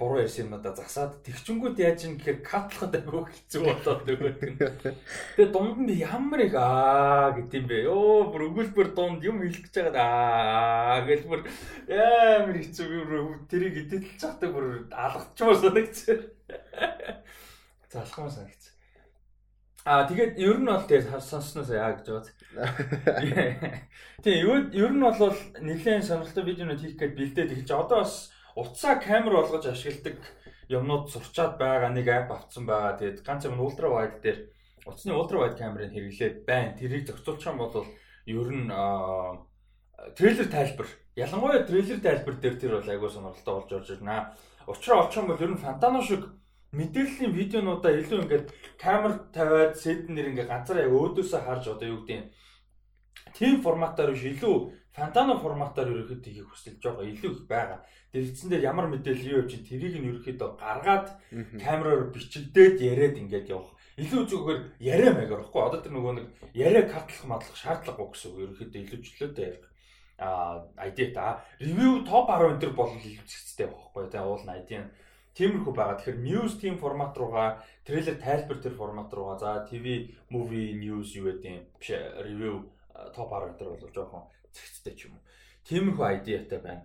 буруу 0.00 0.24
ярьсан 0.24 0.48
юмудаа 0.48 0.72
засаад 0.72 1.20
тэгчэнгүүд 1.28 1.76
яаж 1.76 2.08
юм 2.08 2.16
гэхээр 2.16 2.40
катлахад 2.40 2.96
айгүй 2.96 3.20
хэцүү 3.28 3.60
болоод 3.68 4.00
нөгөөд 4.08 4.40
нь. 4.48 4.56
Тэгээ 5.36 5.52
дунд 5.52 5.78
нь 5.84 6.00
ямар 6.00 6.40
их 6.40 6.56
аа 6.56 7.36
гэдэм 7.36 7.64
бэ. 7.68 7.84
Йоо 7.84 8.32
бүр 8.32 8.48
өгүүлбэр 8.48 8.88
дунд 8.96 9.20
юм 9.20 9.44
хэлэх 9.44 9.68
гэж 9.68 9.92
байгаа 9.92 10.08
аа 10.08 11.04
гэж 11.04 11.22
бүр 11.28 11.44
амар 11.92 12.56
хэцүү 12.56 12.88
тэрийг 13.52 13.76
идэлж 13.84 14.16
чахдаг 14.16 14.50
бүр 14.56 14.88
алгачмаар 14.88 15.58
санагдсан. 15.60 16.18
Залхамаар 17.92 18.32
санагдсан. 18.32 18.69
Аа 19.88 20.04
тэгээд 20.04 20.36
ер 20.36 20.60
нь 20.60 20.68
бол 20.68 20.84
тэгээд 20.84 21.08
сонсноос 21.24 21.72
яа 21.72 21.96
гэж 21.96 22.06
бод. 22.12 22.28
Тийм 24.24 24.68
ер 24.76 24.92
нь 24.92 25.00
бол 25.00 25.32
нэлээд 25.56 26.04
сонирхолтой 26.04 26.44
видеонууд 26.44 26.80
хийх 26.84 27.00
гээд 27.00 27.16
бэлдээд 27.16 27.52
эхэлж 27.56 27.70
одоо 27.72 28.04
бас 28.04 28.28
утсаа 28.52 29.00
камер 29.00 29.40
болгож 29.40 29.64
ашигладаг 29.64 30.20
юмнууд 30.68 31.08
сурчаад 31.08 31.56
байгаа 31.56 31.96
нэг 31.96 32.08
ап 32.12 32.28
авцсан 32.28 32.68
байгаа. 32.68 33.00
Тэгээд 33.00 33.24
ганц 33.24 33.48
юм 33.48 33.56
ультра 33.56 33.88
вайд 33.88 34.20
дээр 34.20 34.52
утасны 34.84 35.16
ультра 35.16 35.48
вайд 35.48 35.56
камерыг 35.56 35.96
хэрэглээд 35.96 36.36
байна. 36.44 36.76
Тэрийг 36.76 37.08
зохицуулчих 37.08 37.48
юм 37.48 37.58
бол 37.64 37.88
ер 38.28 38.48
нь 38.52 38.68
трейлер 40.12 40.48
тайлбар. 40.52 40.88
Ялангуяа 41.16 41.64
трейлер 41.64 42.00
тайлбар 42.04 42.36
дээр 42.36 42.56
тэр 42.60 42.72
бол 42.76 42.90
айгүй 42.92 43.10
сонирхолтой 43.10 43.54
болж 43.64 43.72
орж 43.72 43.88
ирнэ. 43.96 44.28
Учраа 44.68 45.08
олчих 45.08 45.24
юм 45.24 45.32
бол 45.32 45.40
ер 45.40 45.52
нь 45.56 45.64
фантано 45.64 46.04
шиг 46.04 46.28
мэдээллийн 46.72 47.32
видеонуудаа 47.34 47.92
илүү 47.98 48.18
ингээд 48.24 48.46
камер 48.78 49.12
тавиад 49.34 49.74
сетнэр 49.76 50.30
ингээд 50.30 50.50
ганцаараа 50.50 50.86
яг 50.86 50.94
өөдөөсөө 50.94 51.40
харж 51.42 51.64
одоо 51.74 51.88
юу 51.88 52.00
гэдэг 52.06 52.18
нь 52.20 52.30
тийм 53.34 53.62
форматаар 53.64 54.14
биш 54.14 54.26
илүү 54.34 54.56
Fantano 54.90 55.38
форматаар 55.38 55.86
ерөөхдөө 55.86 56.34
хийх 56.34 56.50
хүсэл 56.50 56.82
жоо 56.82 56.98
илүү 57.06 57.30
их 57.30 57.42
байгаа. 57.46 57.78
Дэлгэцэн 58.10 58.50
дээр 58.50 58.66
ямар 58.74 58.90
мэдээлэл 58.90 59.30
юу 59.30 59.40
явж 59.46 59.54
тэрийг 59.62 59.94
нь 60.02 60.08
ерөөхдөө 60.10 60.50
гаргаад 60.58 61.06
камераар 61.62 62.10
бичигдээд 62.10 62.82
яриад 62.82 63.14
ингээд 63.22 63.54
явах. 63.54 63.78
Илүү 64.02 64.22
зүгээр 64.26 64.60
яриа 64.82 65.14
маягаар 65.14 65.46
баггүй. 65.46 65.62
Одоо 65.62 65.78
тэр 65.78 65.94
нөгөө 65.94 66.14
нэг 66.18 66.26
яриа 66.58 66.84
катлах 66.90 67.22
мадлах 67.22 67.54
шаардлагагүй 67.54 68.10
гэсэн 68.10 68.28
үг. 68.34 68.42
Ерөөхдөө 68.50 68.82
илүү 68.82 68.98
чөлөөтэй 68.98 69.46
ярих 69.46 69.66
а 70.20 70.68
ID 70.76 71.14
та 71.14 71.40
review 71.60 72.04
топ 72.04 72.28
10 72.28 72.60
энэ 72.60 72.76
бол 72.76 72.92
илүү 72.92 73.24
зэгцтэй 73.24 73.66
байхгүй 73.72 74.04
тий 74.12 74.20
уул 74.20 74.44
нь 74.44 74.52
ID 74.52 74.70
нь 74.76 74.90
тиймэрхүү 75.34 75.74
байгаа. 75.74 75.96
Тэгэхээр 75.98 76.24
news 76.26 76.52
team 76.60 76.76
формат 76.78 77.16
руугаа 77.16 77.62
трейлер 77.86 78.16
тайлбар 78.18 78.58
тэр 78.58 78.74
формат 78.74 79.12
руугаа 79.14 79.38
за 79.38 79.50
TV 79.70 80.14
movie 80.30 80.74
news 80.74 81.14
юу 81.14 81.30
гэдэг 81.30 81.78
биш 81.78 81.90
review 82.26 82.66
топ 83.14 83.30
10 83.30 83.58
энэ 83.58 83.80
бол 83.80 83.94
жоохон 83.94 84.24
зэгцтэй 84.52 84.94
ч 84.98 85.06
юм 85.06 85.16
уу. 85.16 85.24
Тиймэрхүү 85.64 86.06
ID-тай 86.18 86.60
байна. 86.60 86.84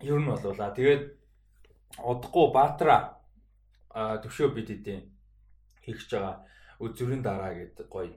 Ер 0.00 0.18
нь 0.18 0.26
болвоо. 0.26 0.54
Тэгээд 0.54 1.04
удахгүй 2.02 2.46
Баатара 2.52 3.22
төвшөө 3.92 4.48
бид 4.56 4.68
хэдийн 4.72 5.02
хийх 5.84 6.00
гэж 6.00 6.10
байгаа 6.16 6.36
үзүрийн 6.80 7.22
дараа 7.22 7.52
гэдэг 7.54 7.86
гоё 7.86 8.10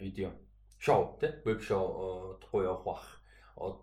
видео 0.00 0.32
шоу 0.78 1.18
тий 1.20 1.30
веб 1.44 1.60
шоу 1.60 1.84
удахгүй 2.34 2.64
явах 2.64 2.84
бах 2.84 3.04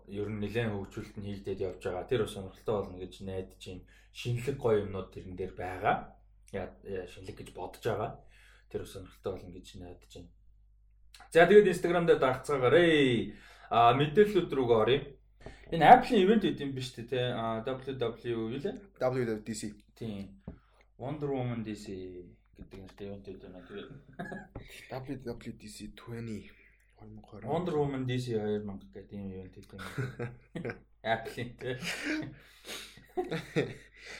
ер 0.08 0.28
нь 0.32 0.40
нэлээд 0.40 0.72
хөгжүүлэлт 0.72 1.16
нь 1.20 1.28
хийгдээд 1.28 1.60
явж 1.60 1.82
байгаа. 1.84 2.08
Тэр 2.08 2.24
бас 2.24 2.32
сонирхолтой 2.32 2.74
болно 2.80 2.96
гэж 2.96 3.14
найдаж 3.28 3.62
байна. 3.62 3.84
Шинэлэг 4.16 4.56
гоё 4.56 4.76
юмнууд 4.88 5.08
тэрэн 5.12 5.36
дээр 5.36 5.52
байгаа. 5.52 5.96
Яа 6.52 6.72
шинэлэг 7.12 7.36
гэж 7.36 7.48
бодож 7.52 7.84
байгаа. 7.84 8.10
Тэр 8.72 8.80
бас 8.84 8.92
сонирхолтой 8.96 9.32
болно 9.36 9.50
гэж 9.52 9.66
найдаж 9.76 10.12
байна. 10.16 10.30
За 11.32 11.44
тэгээд 11.44 11.72
Instagram 11.72 12.04
дээр 12.08 12.20
дагцаагаарэ. 12.24 12.84
А 13.68 13.92
мэдээллүүд 13.98 14.50
рүүгээ 14.56 14.80
оръё. 14.80 15.00
Энэ 15.74 15.84
Apple-ийн 15.84 16.22
ивент 16.22 16.42
гэдэг 16.46 16.62
юм 16.62 16.72
биш 16.78 16.94
үү 16.94 17.10
те? 17.10 17.34
WW 17.66 18.30
юу 18.30 18.54
лээ? 18.54 18.74
WWDC. 19.02 19.62
Тийм. 19.98 20.40
Wonder 20.96 21.28
Woman 21.34 21.66
DC 21.66 21.90
гэдэг 22.56 22.78
нэртэй 22.80 23.06
ивент. 23.10 23.26
Тэгээд 23.26 23.44
WWDC 25.26 25.98
20 25.98 26.65
2020 27.00 27.44
Wonder 27.44 27.74
Woman 27.76 28.06
DC 28.08 28.36
2000 28.36 28.80
гэдэг 28.94 29.12
юм 29.12 29.28
ивент 29.32 29.54
гэдэг 29.54 29.76
юм. 29.76 29.84
Apple-ийн 31.04 31.50
те. 31.60 31.78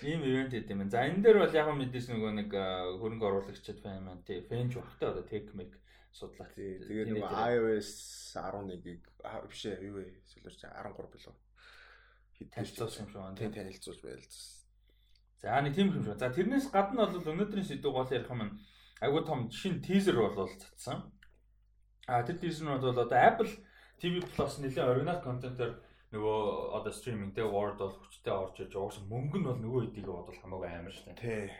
Ийм 0.04 0.20
ивент 0.22 0.52
гэдэг 0.52 0.70
юм. 0.70 0.90
За 0.90 1.08
энэ 1.08 1.24
дээр 1.24 1.40
бол 1.40 1.56
яг 1.56 1.68
мэдээс 1.72 2.06
нөгөө 2.12 2.32
нэг 2.36 2.50
хөрөнгө 2.52 3.26
оруулагчид 3.26 3.80
фэн 3.80 4.04
маань 4.04 4.22
тий 4.28 4.44
фэнж 4.44 4.76
багтай 4.76 5.08
одоо 5.08 5.24
tech 5.24 5.48
make 5.56 5.76
судлаа. 6.12 6.48
Тэгээд 6.52 7.16
нөгөө 7.16 7.32
iOS 7.32 7.90
11-ийг 8.36 9.02
биш 9.48 9.62
ээ 9.66 9.80
юу 9.88 10.00
вэ? 10.00 10.20
Солиорч 10.28 10.60
13 10.64 11.12
билүү. 11.12 11.34
Хэд 12.36 12.48
танилцуулсан 12.52 13.04
юм 13.04 13.10
шиг 13.10 13.20
байна. 13.20 13.40
Тий 13.40 13.50
танилцуулж 13.52 14.00
байлцсан. 14.04 14.56
За 15.40 15.60
нэг 15.60 15.74
тийм 15.76 15.92
юм 15.92 16.04
шиг. 16.04 16.16
За 16.20 16.28
тэрнээс 16.28 16.68
гадна 16.72 17.08
бол 17.08 17.32
өнөөдрийн 17.32 17.68
сэдв 17.68 17.92
гол 17.92 18.08
ярих 18.12 18.32
юм 18.32 18.56
айгуу 19.00 19.24
том 19.24 19.48
шинэ 19.52 19.84
тизер 19.84 20.16
бол 20.16 20.48
цацсан. 20.48 21.15
А 22.06 22.22
тэр 22.22 22.38
дизайн 22.38 22.78
бол 22.78 22.90
одоо 22.90 23.10
Apple 23.10 23.50
TV 23.98 24.22
Plus 24.22 24.62
нэлийн 24.62 24.86
оригинал 24.86 25.18
контентоор 25.26 25.82
нөгөө 26.14 26.38
одоо 26.78 26.92
стриминг 26.94 27.34
дээр 27.34 27.50
Word 27.50 27.82
бол 27.82 27.98
хүчтэй 27.98 28.30
орж 28.30 28.56
иж 28.62 28.72
уус 28.78 29.02
мөнгө 29.10 29.42
нь 29.42 29.46
бол 29.50 29.58
нөгөө 29.58 29.90
хэдийг 29.90 30.06
бодвол 30.06 30.38
хамаагүй 30.38 30.70
амар 30.70 30.94
шээ. 30.94 31.18
Тий. 31.18 31.50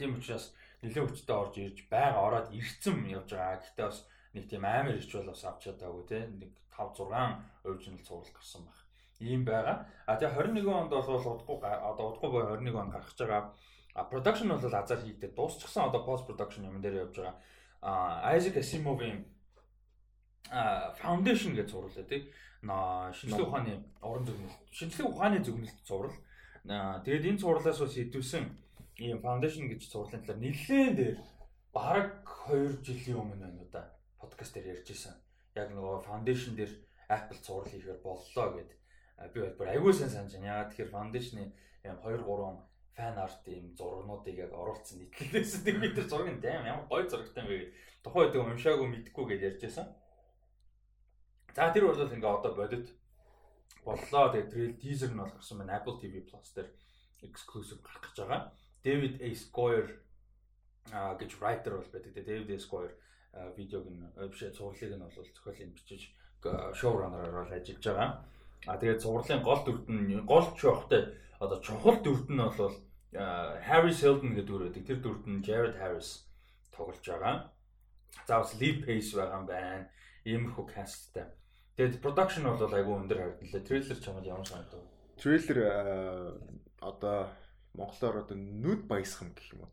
Тийм 0.00 0.16
учраас 0.16 0.56
нэлээд 0.80 1.12
хүчтэй 1.12 1.36
орж 1.36 1.54
ирж 1.60 1.78
байга 1.92 2.24
ороод 2.24 2.48
ирцэн 2.56 3.04
явж 3.04 3.36
байгаа. 3.36 3.60
Гэхдээ 3.60 3.84
бас 3.84 4.00
нэг 4.32 4.44
тийм 4.48 4.64
амар 4.64 4.96
ирч 4.96 5.12
бол 5.12 5.28
бас 5.28 5.44
авч 5.44 5.60
чадаагүй 5.68 6.04
тий. 6.08 6.24
Нэг 6.40 6.52
5 6.72 6.96
6 7.04 7.68
original 7.68 8.00
цуврал 8.00 8.32
гарсан 8.32 8.64
баг. 8.64 8.78
Ийм 9.20 9.44
байгаа. 9.44 9.76
А 10.08 10.16
тэгээ 10.16 10.56
21 10.56 10.72
онд 10.72 10.88
бол 10.88 11.04
удахгүй 11.04 11.60
одоо 11.60 12.04
удахгүй 12.16 12.30
бай 12.32 12.44
21 12.64 12.80
онд 12.80 12.92
гарч 12.96 13.12
байгаа. 13.12 13.52
А 13.92 14.08
production 14.08 14.48
бол 14.56 14.72
азар 14.72 15.04
хийгдээ 15.04 15.36
дуусчихсан 15.36 15.92
одоо 15.92 16.00
post 16.00 16.24
production 16.24 16.64
юм 16.64 16.80
дээр 16.80 17.04
явж 17.04 17.20
байгаа. 17.20 17.36
А 17.84 18.32
Isaac 18.32 18.56
Asimovын 18.56 19.28
foundation 21.02 21.52
гэж 21.54 21.68
зурлаа 21.70 22.04
тий. 22.08 22.32
Шинжлэх 22.62 23.48
ухааны 23.48 23.84
уран 24.02 24.24
зөгнөлт. 24.24 24.58
Шинжлэх 24.72 25.06
ухааны 25.08 25.38
зөгнөлт 25.44 25.78
зурвал. 25.84 26.16
Тэгээд 27.04 27.28
энэ 27.28 27.40
зурлаас 27.40 27.78
бас 27.80 27.96
идэвсэн 27.96 28.44
ийм 29.00 29.20
foundation 29.20 29.68
гэж 29.68 29.88
зурлын 29.88 30.22
талаар 30.24 30.40
нэлээд 30.40 30.94
дээр 30.96 31.16
бараг 31.72 32.20
2 32.48 32.84
жилийн 32.84 33.20
өмнө 33.22 33.40
байна 33.40 33.60
уу 33.60 33.68
да 33.72 33.88
подкаст 34.20 34.54
дээр 34.54 34.76
ярьж 34.76 34.90
исэн. 34.92 35.14
Яг 35.56 35.72
нөгөө 35.72 36.04
foundation 36.04 36.52
дээр 36.56 36.72
Apple 37.08 37.40
зураг 37.40 37.68
хийхээр 37.72 38.00
боллоо 38.04 38.48
гэд 38.54 38.70
би 39.32 39.38
бол 39.58 39.68
аягүй 39.72 39.92
сайн 39.94 40.10
санаж 40.10 40.32
байна. 40.36 40.50
Ягаад 40.52 40.70
тэгэхээр 40.70 40.94
foundation-ы 40.94 41.44
ийм 41.86 41.96
2 42.04 42.20
3 42.28 42.70
фан 42.96 43.18
арт 43.18 43.44
ийм 43.48 43.72
зургнуудыг 43.78 44.36
яг 44.36 44.52
оруулсан 44.52 44.98
нийтлэлээс 45.00 45.64
тэр 45.64 45.78
бид 45.82 45.94
тэр 45.96 46.06
зургийг 46.10 46.40
дайм 46.44 46.66
ямар 46.66 46.86
гоё 46.90 47.08
зурагтай 47.08 47.42
юм 47.42 47.48
бэ 47.48 47.56
гэд 47.56 47.72
тухайн 48.04 48.24
үед 48.28 48.36
уншаагүй 48.36 48.88
мэдгүй 48.90 49.24
гэж 49.30 49.40
ярьж 49.48 49.60
байсан. 49.64 49.86
За 51.56 51.72
тэр 51.72 51.90
бол 51.90 51.98
ингээ 51.98 52.30
одоо 52.30 52.52
бодит 52.54 52.86
боллоо. 53.84 54.32
Тэгээ 54.32 54.50
трейл 54.50 54.74
тизер 54.78 55.10
нь 55.10 55.20
бол 55.20 55.32
гарсан 55.32 55.58
байна. 55.58 55.78
Apple 55.78 55.98
TV 55.98 56.22
Plus 56.22 56.54
дээр 56.54 56.68
exclusive 57.22 57.82
гарах 57.82 58.02
гэж 58.06 58.16
байгаа. 58.22 58.40
David 58.84 59.14
A. 59.20 59.28
Squire 59.34 59.90
а 60.92 61.14
гэж 61.18 61.30
writer 61.40 61.72
бол 61.76 61.90
байдаг. 61.90 62.12
Тэгээ 62.14 62.28
David 62.28 62.48
A. 62.54 62.58
Squire 62.58 62.94
видеог 63.56 63.86
нь 63.90 64.02
биш 64.30 64.42
зурлыг 64.56 64.92
нь 64.94 65.02
бол 65.02 65.14
зохиолын 65.14 65.74
бичиж 65.74 66.02
showrunner-аар 66.42 67.44
бол 67.44 67.52
ажиллаж 67.52 67.84
байгаа. 67.84 68.08
А 68.66 68.76
тэгээд 68.76 69.02
зурлын 69.02 69.42
гол 69.42 69.60
дүрт 69.64 69.86
нь 69.88 70.26
гол 70.26 70.46
чухалтай 70.56 71.14
одоо 71.38 71.58
чухал 71.60 71.98
дүрт 72.02 72.28
нь 72.28 72.40
бол 72.40 72.74
Harry 73.12 73.94
Seldon 73.94 74.34
гэдэг 74.34 74.46
дүр 74.46 74.62
байдаг. 74.66 74.86
Тэр 74.86 74.98
дүрт 75.02 75.24
нь 75.26 75.42
Jared 75.42 75.76
Harris 75.78 76.26
тоглож 76.74 77.02
байгаа. 77.02 77.50
За 78.26 78.38
бас 78.40 78.54
Lee 78.60 78.82
Pace 78.84 79.14
байгаа 79.16 79.38
юм 79.40 79.46
байна. 79.46 79.88
Иймэрхүү 80.24 80.66
касттай. 80.74 81.26
Тэгээд 81.80 82.02
production 82.04 82.44
бол 82.44 82.60
айгүй 82.76 82.92
өндөр 82.92 83.18
харагдлаа. 83.24 83.64
Трейлер 83.64 83.96
ч 83.96 84.04
юм 84.04 84.20
ямар 84.20 84.44
санагдав? 84.44 84.84
Трейлер 85.16 85.58
одоо 86.76 87.32
монголоор 87.72 88.20
одоо 88.20 88.36
нүд 88.36 88.84
баясгам 88.84 89.32
гэх 89.32 89.56
юм 89.56 89.64
уу. 89.64 89.72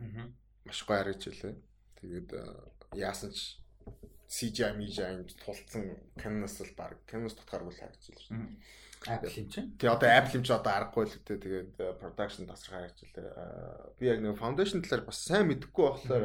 Аа. 0.00 0.32
Маш 0.64 0.80
гоё 0.88 1.04
харагдж 1.04 1.28
байлаа. 1.28 1.52
Тэгээд 2.00 2.30
яасан 2.96 3.36
ч 3.36 3.60
CGI 4.24 4.72
MGI 4.80 5.28
тулцсан 5.36 6.00
Canon-аас 6.16 6.64
л 6.64 6.72
баг 6.72 6.96
Canon-ос 7.04 7.36
дотооргүй 7.36 7.76
л 7.76 7.80
харагдж 7.84 8.08
байлаа. 8.08 8.48
Apple 9.04 9.36
юм 9.36 9.48
чинь. 9.52 9.68
Тэгээ 9.76 9.96
одоо 10.00 10.08
Apple 10.08 10.32
юм 10.40 10.44
чи 10.48 10.52
одоо 10.56 10.72
аргагүй 10.72 11.04
л 11.04 11.12
үү 11.12 11.28
тэгээд 11.28 11.70
production 12.00 12.48
тасрах 12.48 12.88
харагдж 12.88 13.04
байлаа. 13.04 13.92
Би 14.00 14.08
яг 14.08 14.24
нэг 14.24 14.40
foundation 14.40 14.80
талаар 14.80 15.04
бас 15.04 15.20
сайн 15.20 15.52
мэдэхгүй 15.52 15.84
болохоор 15.92 16.24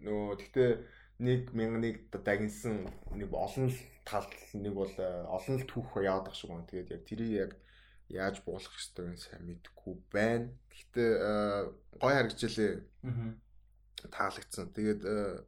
нөгөө 0.00 0.36
гэхдээ 0.40 0.72
нэг 1.18 1.50
мянганы 1.52 1.98
дагнсан 2.12 2.86
нэг 3.10 3.30
олон 3.34 3.70
тал 4.06 4.26
нэг 4.54 4.74
бол 4.74 4.94
э, 4.96 5.26
олон 5.26 5.58
л 5.58 5.66
түүх 5.66 5.98
яваад 5.98 6.30
ах 6.30 6.36
шиг 6.38 6.50
байна. 6.50 6.70
Тэгээд 6.70 6.92
яг 6.94 7.02
тэрийг 7.04 7.32
яг 7.34 7.52
яаж 8.08 8.36
буулгах 8.46 8.78
ёстойг 8.78 9.12
нь 9.12 9.20
сайн 9.20 9.42
мэдэхгүй 9.44 9.94
байна. 10.14 10.54
Гэхдээ 10.70 11.10
э, 11.18 11.62
гой 11.98 12.12
харагдчихлээ. 12.14 12.72
Аа. 13.02 13.34
Таалагдсан. 14.14 14.72
Тэгээд 14.72 15.02
э, 15.02 15.42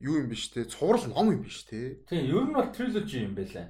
юу 0.00 0.24
юм 0.24 0.28
биш 0.32 0.48
те 0.48 0.64
цуврал 0.64 1.06
ном 1.12 1.30
юм 1.30 1.44
биш 1.44 1.62
те. 1.68 2.00
Тийм, 2.08 2.24
ер 2.24 2.44
нь 2.48 2.56
бол 2.56 2.72
триложи 2.72 3.20
юм 3.20 3.36
байлаа. 3.36 3.68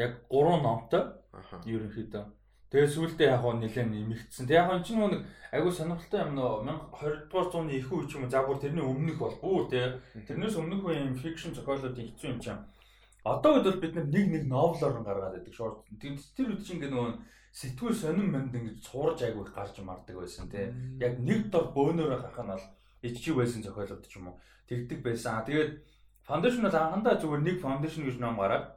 Яг 0.00 0.24
3 0.32 0.64
номтой. 0.64 1.04
Ерөнхийдөө. 1.68 2.24
Тэгээ 2.70 2.90
сүүлдээ 2.90 3.28
яг 3.30 3.40
хоо 3.42 3.54
нэлээд 3.58 3.88
нэмэгдсэн. 3.90 4.46
Тэг 4.48 4.56
яг 4.56 4.70
энэ 4.72 4.84
чинь 4.84 5.00
нэг 5.02 5.22
айгүй 5.54 5.72
сонирхолтой 5.72 6.20
юм 6.24 6.32
нөө 6.34 6.52
1020 6.94 7.30
дугаар 7.30 7.48
зууны 7.52 7.72
их 7.74 7.88
үе 7.92 8.06
ч 8.08 8.18
юм 8.18 8.26
уу 8.26 8.32
за 8.32 8.42
бүр 8.42 8.58
тэрний 8.58 8.82
өмнөх 8.82 9.18
бол 9.18 9.36
бүү 9.38 9.58
те. 9.70 10.00
Тэрнээс 10.26 10.56
өмнөх 10.58 10.82
үеийн 10.82 11.14
фикшн 11.14 11.54
зохиолуудын 11.54 12.08
хэцүү 12.10 12.28
юм 12.34 12.40
чинь. 12.42 12.62
Одоо 13.22 13.50
үед 13.56 13.66
бол 13.70 13.80
бид 13.80 13.94
нэг 13.94 14.26
нэг 14.34 14.44
новелоор 14.50 15.00
гаргаад 15.06 15.38
байдаг 15.38 15.54
шорт. 15.54 15.86
Тэр 16.02 16.18
тэр 16.34 16.48
үед 16.52 16.66
чинь 16.66 16.82
ингээ 16.82 16.90
нөгөө 16.90 17.12
сэтгүүл 17.54 17.94
сонин 17.94 18.28
манд 18.34 18.50
ингээ 18.50 18.82
цуурж 18.82 19.22
айгүй 19.22 19.46
гарч 19.54 19.78
мардаг 19.78 20.16
байсан 20.18 20.50
те. 20.50 20.74
Яг 20.98 21.22
нэг 21.22 21.54
дор 21.54 21.70
бөөнөрөө 21.70 22.18
гарах 22.18 22.42
нь 22.42 22.52
бол 22.52 22.66
иччи 23.06 23.30
байсан 23.30 23.62
зохиолууд 23.62 24.02
ч 24.10 24.18
юм 24.18 24.34
уу 24.34 24.40
тэгдэг 24.66 25.00
байсан. 25.06 25.46
Тэгээд 25.46 25.70
фаундейшн 26.26 26.66
бол 26.66 26.74
анхандаа 26.74 27.14
зүгээр 27.22 27.42
нэг 27.46 27.56
фаундейшн 27.62 28.04
гэж 28.10 28.16
ном 28.18 28.36
гараад 28.42 28.74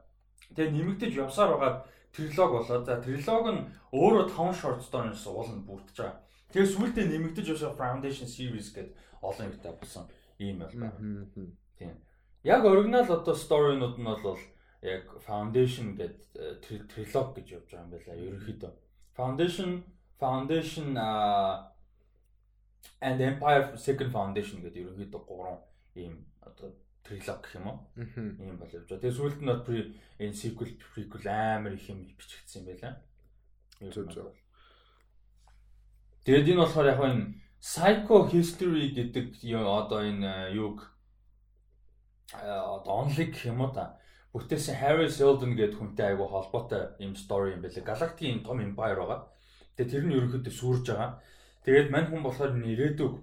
тэгээ 0.53 0.71
нэмэгдэж 0.77 1.11
явсаар 1.17 1.57
байгаад 1.57 1.77
трилог 2.17 2.51
болоод 2.51 2.85
за 2.85 2.97
трилог 2.97 3.45
нь 3.53 3.61
өөрөө 3.93 4.25
5 4.33 4.57
short 4.57 4.81
story-с 4.81 5.23
ууланд 5.29 5.63
бүрдэж 5.69 5.97
байгаа. 6.01 6.19
Тэгээ 6.51 6.73
сүүлдээ 6.73 7.05
нэмэгдэж 7.13 7.45
явсан 7.53 7.77
Foundation 7.77 8.27
series 8.27 8.73
гэдэг 8.73 8.97
олон 9.21 9.45
юмтай 9.53 9.73
болсон 9.77 10.03
ийм 10.41 10.59
байна. 10.59 10.91
Тийм. 11.77 11.93
Яг 12.43 12.65
оригинал 12.65 13.05
одоо 13.05 13.35
story-нууд 13.35 13.95
нь 14.01 14.03
бол 14.03 14.39
яг 14.81 15.05
Foundation 15.27 15.95
гэдэг 15.95 16.89
трилог 16.89 17.27
гэж 17.37 17.47
явж 17.53 17.69
байгаа 17.69 17.85
юм 17.85 17.91
байна 17.93 18.21
ерөнхийдөө. 18.25 18.71
Foundation, 19.17 19.83
Foundation 20.19 20.97
uh, 20.97 21.65
and 23.01 23.21
Empire 23.21 23.77
Second 23.77 24.11
Foundation 24.11 24.61
гэдэг 24.61 24.81
ерөнхийдөө 24.83 25.21
гурван 25.25 25.59
ийм 25.95 26.25
одоо 26.41 26.73
трилог 27.07 27.39
гэх 27.41 27.55
юм 27.55 27.67
уу. 27.71 27.79
Ийм 27.95 28.59
бол 28.59 28.67
явж 28.67 28.85
байгаа. 28.91 29.01
Тэгээ 29.01 29.17
сүүлд 29.17 29.39
нь 29.41 29.63
при 29.63 29.79
энэ 30.19 30.35
sequel 30.35 30.71
prequel 30.75 31.25
амар 31.31 31.73
их 31.73 31.87
юм 31.87 32.03
бичигдсэн 32.19 32.61
юм 32.61 32.67
байлаа. 32.67 32.93
Зөв 33.79 34.11
зөв. 34.11 34.35
Тэгээд 36.27 36.51
энэ 36.51 36.61
болохоор 36.61 36.91
яг 36.91 36.99
энэ 36.99 37.23
Psycho 37.63 38.27
History 38.27 38.91
гэдэг 38.91 39.39
одоо 39.47 40.03
энэ 40.03 40.51
юг 40.53 40.91
одоо 42.35 42.93
онлиг 43.07 43.31
гэх 43.31 43.49
юм 43.49 43.63
уу 43.63 43.71
та 43.71 43.97
бүтээсэн 44.37 44.75
Harry 44.77 45.09
Seldon 45.09 45.55
гэдэг 45.57 45.79
хүнтэй 45.79 46.13
айгу 46.13 46.27
холбоотой 46.29 46.93
юм 47.01 47.15
story 47.15 47.55
юм 47.55 47.61
байлаа. 47.65 47.83
Галактикийн 47.89 48.43
том 48.43 48.59
empire 48.61 48.99
байгаа. 48.99 49.31
Тэгээ 49.73 49.91
тэр 49.91 50.03
нь 50.05 50.13
ерөнхийдөө 50.13 50.53
сүрж 50.53 50.85
байгаа. 50.91 51.11
Тэгээд 51.65 51.89
мань 51.89 52.09
хүн 52.11 52.21
болохоор 52.21 52.53
ирээдүг 52.53 53.13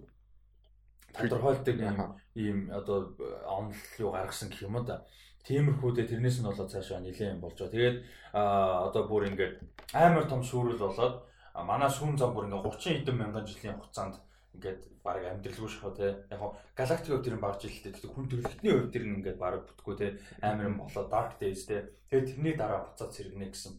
тодорхойлдог 1.15 1.77
ийм 2.35 2.71
одоо 2.71 3.15
онл 3.47 3.75
юу 3.99 4.11
гаргасан 4.13 4.51
гэх 4.51 4.67
юм 4.67 4.85
да. 4.85 5.07
Тиймэрхүүдээ 5.45 6.07
тэрнээс 6.09 6.41
нь 6.41 6.49
болоод 6.49 6.73
цаашаа 6.73 7.01
нилээн 7.01 7.41
болж 7.41 7.59
байгаа. 7.59 7.75
Тэгээд 7.75 7.97
одоо 8.33 9.03
бүр 9.09 9.29
ингээд 9.29 9.55
амар 9.93 10.25
том 10.27 10.43
шүүрэл 10.43 10.81
болоод 10.81 11.15
манай 11.55 11.91
шүүн 11.91 12.17
зам 12.17 12.35
бүр 12.35 12.49
ингээд 12.49 12.65
30 12.65 13.05
хэдэн 13.05 13.17
мянган 13.19 13.47
жилийн 13.47 13.77
хугацаанд 13.77 14.17
ингээд 14.55 14.81
баг 15.05 15.21
амьдралгүй 15.21 15.69
шахав 15.69 15.95
те 15.97 16.17
яг 16.33 16.39
хоо 16.41 16.57
галактик 16.75 17.13
хувьд 17.13 17.27
тэр 17.27 17.37
баг 17.37 17.61
жилтэй 17.61 17.93
гэхдээ 17.93 18.11
хүн 18.15 18.27
төрөлхтний 18.31 18.73
хувьд 18.73 18.93
тэр 18.95 19.05
ингээд 19.05 19.39
баг 19.39 19.55
бүтггүй 19.69 19.97
те 20.01 20.07
амар 20.41 20.71
юм 20.73 20.81
болоо 20.81 21.05
dark 21.13 21.37
days 21.37 21.69
те 21.69 21.93
тэгээд 22.09 22.29
тэрний 22.31 22.55
дараа 22.57 22.89
буцаад 22.89 23.13
сэргэнэ 23.13 23.53
гэсэн 23.53 23.73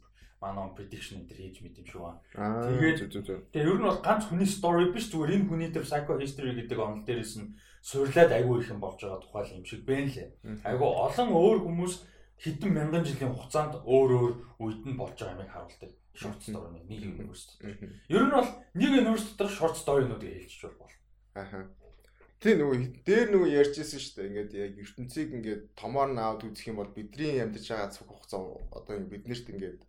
манай 0.45 0.69
prediction 0.77 1.25
энэ 1.25 1.33
хийж 1.33 1.57
мэт 1.65 1.81
юм 1.81 1.87
байна. 2.05 2.21
Тэгээд 2.69 2.99
тэгээд 3.09 3.65
ер 3.65 3.77
нь 3.81 3.87
бол 3.89 4.01
ганц 4.05 4.23
хүний 4.29 4.45
story 4.45 4.93
биш 4.93 5.09
зүгээр 5.09 5.35
энэ 5.41 5.49
хүний 5.49 5.69
тэр 5.73 5.89
psycho 5.89 6.21
history 6.21 6.53
гэдэг 6.53 6.77
онол 6.77 7.01
дээрээс 7.01 7.33
нь 7.41 7.57
суурлаад 7.81 8.31
айгүй 8.37 8.61
их 8.61 8.69
юм 8.69 8.79
болж 8.79 9.01
байгаа 9.01 9.21
тухай 9.25 9.57
юм 9.57 9.65
шиг 9.65 9.81
байна 9.89 10.09
лээ. 10.13 10.29
Айгүй 10.69 10.89
олон 10.89 11.29
өөр 11.33 11.59
хүмүүс 11.65 11.93
хэдэн 12.37 12.71
мянган 12.77 13.03
жилийн 13.05 13.33
хугацаанд 13.33 13.73
өөр 13.85 14.09
өөр 14.19 14.33
үед 14.61 14.81
нь 14.85 14.99
болж 14.99 15.17
байгаа 15.17 15.35
юмыг 15.35 15.49
харуулдаг 15.49 15.91
short 16.15 16.39
story 16.41 16.69
нэг 16.87 17.01
universe 17.01 17.45
дотор. 17.59 17.89
Ер 18.09 18.23
нь 18.25 18.35
бол 18.35 18.49
нэг 18.73 18.91
universe 19.01 19.25
дотор 19.35 19.49
short 19.51 19.75
story-нуудыг 19.75 20.31
хэлчих 20.47 20.75
бол. 20.79 20.93
Аха. 21.35 21.67
Тэ 22.45 22.61
нөгөө 22.61 23.01
дээр 23.01 23.33
нөгөө 23.33 23.49
ярьжсэн 23.57 23.97
шүү 23.97 24.13
дээ. 24.21 24.29
Ингээд 24.29 24.51
яг 24.53 24.73
ертөнцийг 24.77 25.29
ингээд 25.33 25.63
томоор 25.73 26.13
нь 26.13 26.21
аваад 26.21 26.45
үзэх 26.45 26.69
юм 26.69 26.77
бол 26.77 26.93
бидний 26.93 27.41
амьдарч 27.41 27.73
байгаа 27.73 27.89
цаг 27.89 28.05
хугацаа 28.05 28.61
одоо 28.69 29.01
биднэрт 29.01 29.49
ингээд 29.49 29.79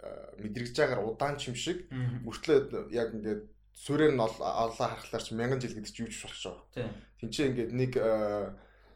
мэдрэгж 0.40 0.72
байгаагаар 0.72 1.04
удаан 1.04 1.36
ч 1.36 1.52
юм 1.52 1.56
шиг 1.60 1.84
мөртлөө 2.24 2.88
яг 2.96 3.12
ингээд 3.12 3.44
сүрээр 3.76 4.16
нь 4.16 4.24
олоо 4.24 4.72
харахлаар 4.72 5.20
ч 5.20 5.36
мянган 5.36 5.60
жил 5.60 5.76
гэдэг 5.76 5.92
чинь 5.92 6.08
юу 6.08 6.16
ч 6.16 6.24
болох 6.24 6.40
шүү. 6.40 6.56
Тинчээ 7.20 7.48
ингээд 7.52 7.72
нэг 7.76 7.92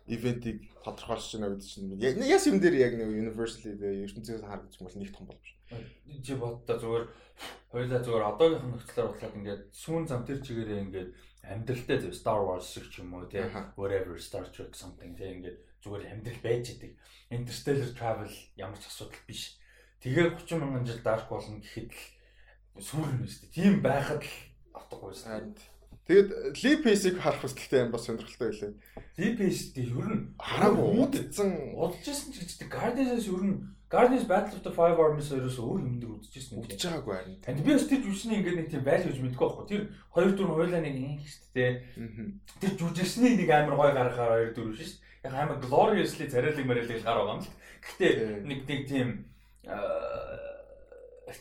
ивентийг 0.08 0.58
тодорхойлж 0.80 1.28
байна 1.36 1.52
гэдэг 1.52 1.68
чинь 1.68 2.00
яс 2.00 2.48
юм 2.48 2.64
дээр 2.64 2.80
яг 2.80 2.96
нэг 2.96 3.12
universally 3.12 3.76
ертөнцөөс 3.76 4.40
харагдаж 4.40 4.80
бол 4.80 4.96
нэг 4.96 5.12
том 5.12 5.28
байна. 5.28 5.84
Чи 6.24 6.32
боддоо 6.32 6.76
зүгээр 6.80 7.04
хоёлаа 7.70 8.00
зүгээр 8.00 8.24
одоогийнх 8.24 8.66
нөхцлөөр 8.72 9.08
бодлоод 9.12 9.36
ингээд 9.36 9.62
сүүн 9.70 10.04
зам 10.08 10.24
тэр 10.24 10.40
чигээрээ 10.40 10.80
ингээд 10.88 11.10
амьдралтай 11.44 11.98
зөв 12.00 12.14
Star 12.14 12.40
Wars 12.44 12.68
шиг 12.68 12.90
ч 12.92 13.00
юм 13.00 13.16
уу 13.16 13.26
тий 13.30 13.44
whatever 13.76 14.16
Star 14.20 14.44
Trek 14.48 14.76
something 14.76 15.16
тий 15.16 15.32
ингээд 15.32 15.58
зүгээр 15.80 16.12
амьдрал 16.12 16.40
байж 16.44 16.64
идэг. 16.76 16.92
Interstellar 17.32 17.90
travel 17.96 18.32
ямар 18.56 18.76
ч 18.76 18.84
асуудал 18.86 19.24
биш. 19.24 19.56
Тэгээ 20.04 20.36
30 20.36 20.60
мянган 20.60 20.84
жил 20.84 21.00
дарк 21.00 21.28
болно 21.32 21.60
гэхэд 21.60 21.92
л 22.76 22.84
сүүрэн 22.84 23.24
нь 23.24 23.28
шүү 23.28 23.40
дээ. 23.48 23.56
Тийм 23.56 23.74
байхад 23.80 24.20
л 24.20 24.32
утгагүй 24.76 25.12
шүү. 25.16 25.79
Тэгэд 26.08 26.28
Липесийг 26.62 27.16
харах 27.20 27.42
хүсэлтэй 27.44 27.84
юм 27.84 27.92
бас 27.92 28.06
сонирхолтой 28.06 28.48
байлаа. 28.50 28.72
Липес 29.18 29.72
дээ 29.74 29.90
ер 29.90 30.08
нь 30.08 30.24
хараагүй 30.38 30.88
удцсан 31.04 31.50
удажсэн 31.76 32.32
ч 32.32 32.36
гэж 32.40 32.50
Guardians 32.70 33.28
ер 33.28 33.44
нь 33.44 33.56
Guardians 33.90 34.24
Battle 34.24 34.54
of 34.54 34.62
the 34.62 34.70
Five 34.70 34.98
Armies 35.02 35.28
хоёроос 35.30 35.58
өөр 35.58 35.82
юм 35.82 35.96
дээр 35.98 36.14
үзчихсэн 36.14 36.54
юм. 36.54 36.62
Үзэж 36.62 36.82
байгаагүй 36.86 37.14
харин. 37.14 37.38
Танд 37.42 37.62
би 37.66 37.74
бас 37.74 37.86
тэр 37.90 38.02
жүжигчний 38.06 38.38
ингээд 38.38 38.58
нэг 38.62 38.68
тийм 38.70 38.84
байл 38.86 39.02
гэж 39.02 39.18
мэдгүй 39.18 39.46
байхгүй. 39.50 39.66
Тэр 39.66 39.82
хоёр 40.14 40.30
дүр 40.38 40.50
хойлоо 40.54 40.78
нэг 40.78 40.94
юм 40.94 41.18
шүү 41.18 41.50
дээ. 41.58 41.72
Тэр 42.62 42.72
жүжигчний 42.78 43.34
нэг 43.34 43.50
амар 43.50 43.74
гой 43.74 43.90
гаргахаар 43.90 44.30
хоёр 44.30 44.50
дүр 44.54 44.78
шүү 44.78 44.94
дээ. 44.94 45.26
Яг 45.26 45.34
амар 45.34 45.58
gloriously 45.58 46.26
царайлаг 46.30 46.66
мэрэлэг 46.70 47.02
гар 47.02 47.18
байгаа 47.18 47.34
юм 47.34 47.42
л. 47.42 47.50
Гэхдээ 47.82 48.12
нэг 48.46 48.60
нэг 48.70 48.80
тийм 48.86 49.08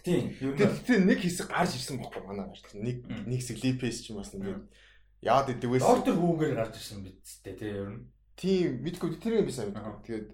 Тийм. 0.04 0.34
Тэгээд 0.38 1.06
нэг 1.06 1.19
хэсэг 1.23 1.49
гарч 1.49 1.73
ирсэн 1.75 1.97
байхгүй 1.97 2.23
манай 2.23 2.45
гарч. 2.47 2.65
Нэг 2.78 2.97
нэг 3.25 3.39
хэсэг 3.41 3.58
липэс 3.63 4.06
ч 4.06 4.13
юм 4.13 4.21
бас 4.21 4.34
ингээд 4.34 4.63
яад 5.25 5.49
идэг 5.49 5.69
байсан. 5.69 5.89
Доктор 5.89 6.15
хүүгээр 6.15 6.56
гарч 6.56 6.75
ирсэн 6.78 6.99
биз 7.04 7.41
дээ 7.43 7.56
тий 7.58 7.71
ер 7.73 7.89
нь. 7.89 8.06
Тийм 8.38 8.84
мэдгүй 8.86 9.17
тэрийг 9.17 9.49
би 9.49 9.54
сайн 9.54 9.73
мэдгүй. 9.73 9.99
Тэгээд 10.06 10.28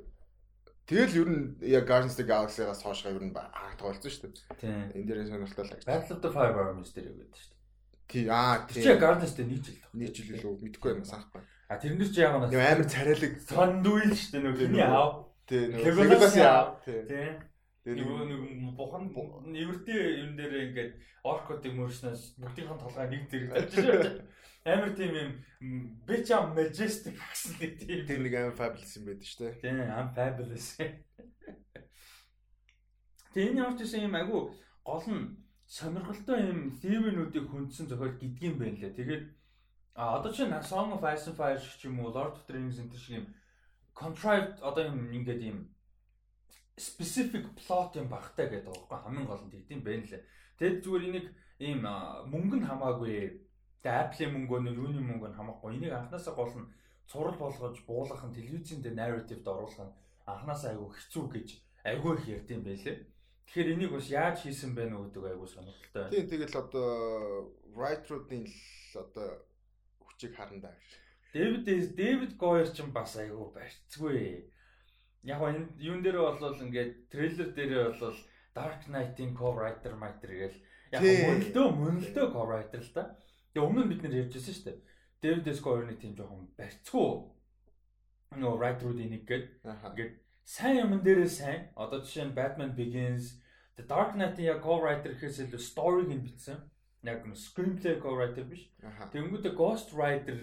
тэгэл 0.85 1.19
ер 1.23 1.29
нь 1.31 1.43
яг 1.65 1.83
Guardians 1.87 2.15
of 2.15 2.19
the 2.21 2.27
Galaxy-гаас 2.29 2.83
хойш 2.83 3.05
ер 3.07 3.17
нь 3.23 3.33
харагдах 3.33 3.85
болсон 3.85 4.11
шүү 4.11 4.21
дээ. 4.29 4.45
Тийм. 4.61 4.83
Энд 4.93 5.07
дээр 5.07 5.25
сонирхолтой 5.25 5.79
л. 5.79 5.87
Battle 5.87 6.13
of 6.13 6.21
the 6.21 6.31
Five 6.35 6.55
Armies 6.59 6.91
дээр 6.93 7.09
юу 7.09 7.17
гэдэг 7.23 7.39
шүү 7.39 7.49
дээ. 7.49 7.63
Тий 8.11 8.25
аа 8.29 8.67
тий. 8.69 8.83
Чи 8.85 8.93
Guardians 8.99 9.33
дээр 9.33 9.49
нэг 9.49 9.61
жил. 9.65 9.81
Нэг 9.95 10.09
жил 10.13 10.29
илүү 10.35 10.53
мэдгүй 10.61 10.91
юм 10.93 11.05
санахгүй. 11.07 11.41
А 11.65 11.81
тэрнэр 11.81 12.09
чи 12.13 12.21
яг 12.21 12.37
нэг 12.37 12.53
амар 12.53 12.85
царайлаг 12.85 13.33
сондуйл 13.49 14.13
шүү 14.13 14.31
дээ 14.37 14.43
нөгөө. 14.45 14.69
Тий 15.49 15.61
нөгөө. 15.73 15.93
Legolas 16.05 16.37
яав. 16.37 16.77
Тий. 16.85 17.29
Нөгөө 17.85 18.25
нэг 18.25 18.41
бухан 18.73 19.13
эвэртэй 19.53 20.25
юм 20.25 20.33
дээр 20.33 20.53
ингээд 20.73 20.93
оркотыг 21.21 21.73
мөрснөөс 21.77 22.41
бүгдийнхэн 22.41 22.81
толгой 22.81 23.05
нэг 23.13 23.29
зэрэг 23.29 23.69
шүү. 23.69 24.25
Амар 24.65 24.97
тийм 24.97 25.13
юм 25.13 25.31
Becham 26.09 26.57
Majestic 26.57 27.13
гэсэн 27.13 27.61
нэг 27.61 27.73
тийм 27.77 28.01
тэр 28.09 28.19
нэг 28.25 28.33
амар 28.33 28.57
fabulous 28.57 28.97
юм 28.97 29.05
байдаг 29.05 29.29
шүү 29.29 29.41
дээ. 29.45 29.61
Тийм, 29.61 29.77
am 29.85 30.09
fabulous. 30.17 30.67
Тийм 33.37 33.53
ямар 33.61 33.77
ч 33.77 33.85
юм 33.93 34.17
айгу 34.17 34.49
гол 34.81 35.05
нь 35.05 35.37
сонирхолтой 35.69 36.41
юм 36.49 36.73
theory-нуудыг 36.81 37.45
хүндсэн 37.53 37.85
зохиол 37.85 38.17
гэдгийм 38.17 38.57
байна 38.57 38.81
лээ. 38.81 38.97
Тэгээд 38.97 39.23
а 39.93 40.17
одоо 40.17 40.33
чинь 40.33 40.49
Song 40.65 40.97
of 40.97 41.05
Ice 41.05 41.29
and 41.29 41.37
Fire 41.37 41.61
ч 41.61 41.85
юм 41.85 42.01
уу 42.01 42.09
Lord 42.09 42.33
of 42.33 42.49
the 42.49 42.57
Rings 42.57 42.81
энэ 42.81 42.97
шиг 42.97 43.21
юм 43.21 43.25
contrived 43.93 44.57
одоо 44.65 44.89
юм 44.89 45.13
ингээд 45.13 45.41
юм 45.53 45.74
specific 46.77 47.45
plot 47.55 47.95
юм 47.95 48.07
багтай 48.11 48.51
гэдэг 48.51 48.67
байгаа 48.67 49.03
хамгийн 49.07 49.27
гол 49.27 49.43
нь 49.47 49.53
тэгдэм 49.55 49.81
байх 49.83 50.11
лээ. 50.11 50.23
Тэгэд 50.59 50.83
зүгээр 50.83 51.07
энийг 51.07 51.27
ийм 51.63 51.81
мөнгө 52.27 52.57
нь 52.59 52.67
хамаагүй. 52.67 53.47
Тэгээ 53.79 54.01
Apple-ийн 54.03 54.31
мөнгө 54.35 54.57
нь 54.59 54.75
юуны 54.75 54.99
мөнгө 54.99 55.27
нь 55.31 55.37
хамаагүй. 55.39 55.71
Энийг 55.79 55.93
анханасаа 55.95 56.35
гол 56.35 56.51
нь 56.51 56.67
цурал 57.07 57.37
болгож 57.39 57.79
буулгах 57.87 58.27
нь 58.27 58.35
телевизэн 58.35 58.83
дээр 58.83 58.99
narrative-д 58.99 59.47
оруулах 59.47 59.87
нь 59.87 59.95
анханасаа 60.27 60.75
айгүй 60.75 60.89
хэцүү 60.91 61.25
гэж 61.31 61.49
айгүй 61.87 62.11
их 62.19 62.25
ярьдсан 62.27 62.61
байлээ. 62.67 62.97
Тэгэхээр 63.45 63.73
энийг 63.77 63.91
бас 63.95 64.07
яаж 64.09 64.37
хийсэн 64.43 64.71
бэ 64.75 64.83
нүү 64.89 65.01
гэдэг 65.15 65.23
айгүй 65.31 65.47
сонирхолтой. 65.47 66.05
Тийм 66.11 66.27
тэгэл 66.27 66.59
одоо 66.59 66.89
writer-уудын 67.77 68.43
л 68.43 68.57
одоо 68.99 69.27
хүчийг 70.01 70.33
харандаа. 70.35 70.73
Дэвид 71.31 71.63
Дэвид 71.95 72.33
Гойер 72.41 72.67
ч 72.73 72.81
бас 72.89 73.15
айгүй 73.15 73.47
барьцгүй 73.53 74.49
яг 75.25 75.41
энэ 75.41 75.73
юун 75.81 76.01
дээр 76.05 76.17
бол 76.21 76.63
ингээд 76.65 77.09
трейлер 77.09 77.49
дээр 77.57 77.73
бол 77.99 78.17
Dark 78.55 78.87
Knight-ийн 78.87 79.33
co-writer 79.35 79.93
writer 79.99 80.31
гээл 80.31 80.57
яг 80.93 81.01
мөнлдөө 81.03 81.67
мөнлдөө 81.75 82.25
co-writer 82.31 82.81
л 82.85 82.93
та. 82.93 83.03
Тэгээ 83.51 83.67
өмнө 83.67 83.83
нь 83.83 83.91
бид 83.91 84.01
нэр 84.05 84.19
ярьжсэн 84.25 84.53
шүү 84.55 84.65
дээ. 84.69 84.77
David 85.25 85.47
S. 85.51 85.59
Goyer-ны 85.65 85.95
тийм 85.97 86.13
жоохон 86.15 86.47
барьцгүй 86.55 87.09
нөгөө 88.37 88.59
writer-уудын 88.59 89.11
нэг 89.11 89.23
гээд 89.27 89.45
ингээд 89.65 90.13
сайн 90.45 90.77
юм 90.83 90.91
дээрээ 91.01 91.31
сайн. 91.31 91.61
Одоо 91.75 91.99
жишээ 92.05 92.29
нь 92.29 92.37
Batman 92.37 92.71
Begins, 92.77 93.41
The 93.75 93.83
Dark 93.83 94.13
Knight-ийн 94.15 94.55
яг 94.55 94.59
co-writer 94.61 95.17
гэхээс 95.17 95.49
илүү 95.49 95.61
story-г 95.61 96.11
нь 96.13 96.23
бичсэн. 96.23 96.59
Яг 97.03 97.25
нэг 97.25 97.37
screenplay 97.37 97.97
co-writer 97.99 98.45
биш. 98.45 98.69
Тэнгүүдээ 98.81 99.53
Ghost 99.57 99.91
Rider 99.97 100.39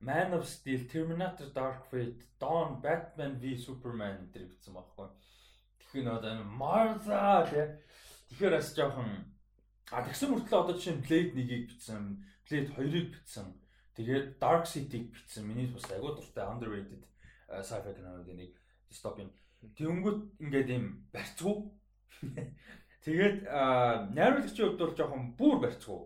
Man 0.00 0.32
of 0.32 0.48
Steel, 0.48 0.88
Terminator 0.88 1.46
Dark 1.52 1.84
Fate, 1.90 2.24
Dawn, 2.40 2.80
Batman 2.80 3.36
v 3.38 3.58
Superman 3.60 4.16
энэ 4.32 4.48
бичсэн 4.48 4.72
байхгүй. 4.72 5.08
Тэгэхээр 5.84 6.08
одоо 6.08 6.44
Martha 6.44 7.44
тий. 7.44 7.68
Тэгэхээр 8.32 8.56
бас 8.56 8.72
жоохон 8.72 9.10
а 9.92 10.00
тэгсэн 10.00 10.32
мөртлөө 10.32 10.56
одоо 10.56 10.74
жишээ 10.80 10.96
нь 10.96 11.04
Blade 11.04 11.32
1-ийг 11.36 11.64
бичсэн, 11.68 12.24
Blade 12.48 12.72
2-ыг 12.80 13.06
бичсэн. 13.12 13.46
Тэгээд 13.92 14.40
Dark 14.40 14.64
City-г 14.64 15.12
бичсэн. 15.12 15.44
Миний 15.44 15.68
бас 15.68 15.84
агуу 15.92 16.16
дуртай 16.16 16.48
underrated 16.48 17.04
sci-fi 17.60 17.92
кинонуудын 17.92 18.40
нэг 18.40 18.56
dystopian. 18.88 19.28
Тэнгүүд 19.76 20.20
ингээд 20.40 20.68
юм 20.72 20.86
барьцгүй. 21.12 21.56
Тэгээд 23.04 23.44
найруулагчийн 24.16 24.64
хувьд 24.72 24.80
бол 24.80 24.96
жоохон 24.96 25.36
бүр 25.36 25.60
барьцгүй. 25.60 26.00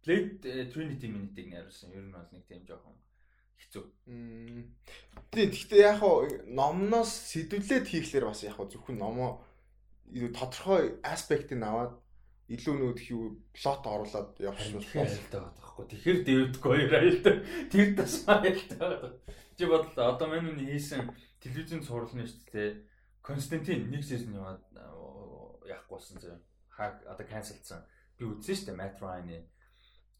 Blade 0.00 0.40
э, 0.48 0.64
Trinity 0.72 1.12
Minute-ийг 1.12 1.52
найруулсан. 1.52 1.92
Ер 1.92 2.08
нь 2.08 2.14
бол 2.16 2.24
нэг 2.32 2.48
тийм 2.48 2.64
жоохон 2.64 2.96
хэцүү. 3.60 3.84
Тийм 5.30 5.48
гэхдээ 5.52 5.80
яг 5.84 6.00
хуу 6.00 6.26
номноос 6.48 7.12
сэдвлээд 7.30 7.86
хийхлээр 7.86 8.26
бас 8.26 8.42
яг 8.42 8.56
хуу 8.56 8.66
зөвхөн 8.66 8.98
номоо 8.98 9.44
тодорхой 10.10 10.98
аспектыг 11.06 11.62
аваад 11.62 12.00
илүү 12.50 12.74
нүүд 12.74 12.98
их 12.98 13.10
юу 13.14 13.38
плот 13.54 13.86
оруулаад 13.86 14.34
дээ. 14.34 14.50
Айлтай 14.50 15.38
байгаа 15.38 15.54
байхгүй. 15.54 15.86
Тэгэхээр 15.86 16.18
Дэвид 16.26 16.56
Гоер 16.58 16.90
айлтай. 16.98 17.36
Тэр 17.70 17.94
тасмаа 17.94 18.42
айлтай 18.42 18.78
байгаа. 18.78 19.12
Чи 19.54 19.64
бодлоо 19.70 20.04
одоо 20.10 20.26
манай 20.26 20.50
үний 20.50 20.74
хийсэн 20.74 21.14
телевизэн 21.38 21.86
сурлын 21.86 22.26
шүү 22.26 22.50
дээ. 22.50 22.70
Константин 23.22 23.86
нэг 23.86 24.02
сезон 24.02 24.34
яваад 24.34 24.66
яахгүй 25.62 25.94
болсон 25.94 26.18
зөө. 26.18 26.36
Хаа 26.74 26.98
одоо 27.06 27.26
канселдсан. 27.30 27.86
Би 28.18 28.26
үзсэн 28.26 28.56
шүү 28.58 28.66
дээ 28.74 28.80
Matt 28.82 28.98
Ryan-ы 28.98 29.46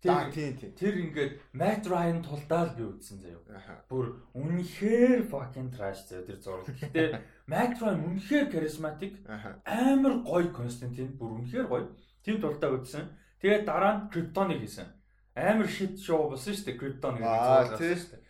Тэр 0.00 0.32
тийм 0.32 0.56
тийм. 0.56 0.72
Тэр 0.80 0.94
ингээд 0.96 1.32
Matt 1.52 1.84
Ryan 1.84 2.24
тулдаа 2.24 2.72
л 2.72 2.76
би 2.76 2.88
үзсэн 2.88 3.20
заяа. 3.20 3.84
Бүр 3.84 4.16
үнэхээр 4.32 5.28
fucking 5.28 5.68
trash 5.76 6.08
заяа 6.08 6.24
тэр 6.24 6.40
зураг. 6.40 6.72
Гэтэ 6.72 7.20
Matt 7.44 7.76
Ryan 7.84 8.08
үнэхээр 8.08 8.48
charismatic. 8.48 9.20
Амар 9.68 10.24
гоё 10.24 10.48
Константин 10.56 11.20
бүр 11.20 11.44
үнэхээр 11.44 11.68
гоё. 11.68 11.92
Тэр 12.24 12.40
тулдаа 12.40 12.80
үзсэн. 12.80 13.12
Тэгээд 13.44 13.68
дараа 13.68 13.92
нь 13.92 14.08
Krypton-ыг 14.08 14.64
хийсэн. 14.64 14.88
Амар 15.36 15.68
shit 15.68 16.00
show 16.00 16.32
болсон 16.32 16.56
шүү 16.56 16.64
дээ 16.64 16.80
Krypton 16.80 17.20
гэдэг 17.20 17.36
зураг 17.44 17.68
болсон 17.76 17.96
шүү 18.00 18.10
дээ. 18.16 18.24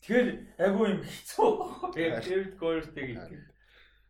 Тэгэхээр 0.00 0.28
айгүй 0.56 0.86
юм 0.88 1.02
хэцүү. 1.04 1.50
Тэгээд 1.92 2.16
David 2.24 2.52
Goyer-тэй 2.56 3.04
гэдэг. 3.12 3.40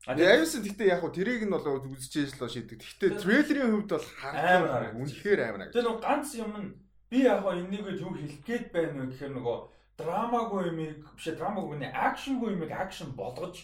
Аюусан 0.07 0.63
гэхдээ 0.63 0.89
яг 0.95 1.03
хуу 1.03 1.11
тэрийг 1.11 1.43
нь 1.43 1.51
бол 1.51 1.67
үзчихэж 1.91 2.39
л 2.39 2.47
шийдэг. 2.47 2.79
Гэхдээ 2.79 3.19
трейлерийн 3.19 3.71
хувьд 3.75 3.99
бол 3.99 4.07
амар 4.23 4.95
үнэхээр 4.95 5.41
амар. 5.43 5.75
Тэр 5.75 5.91
нэг 5.91 5.99
ганц 5.99 6.39
юм 6.39 6.55
нь 6.55 6.71
би 7.11 7.19
яг 7.27 7.43
гоо 7.43 7.55
энэнийг 7.59 7.87
юу 8.01 8.15
хэлэх 8.15 8.41
гээд 8.47 8.67
байна 8.73 9.03
вэ 9.03 9.07
гэхээр 9.11 9.33
нөгөө 9.35 9.59
драмагүй 9.99 10.63
юмыг 10.71 11.05
биш 11.17 11.27
драмагүй 11.35 11.77
нэ 11.83 11.89
акшнгүй 11.91 12.55
юмыг 12.55 12.73
акшн 12.73 13.11
болгож 13.19 13.57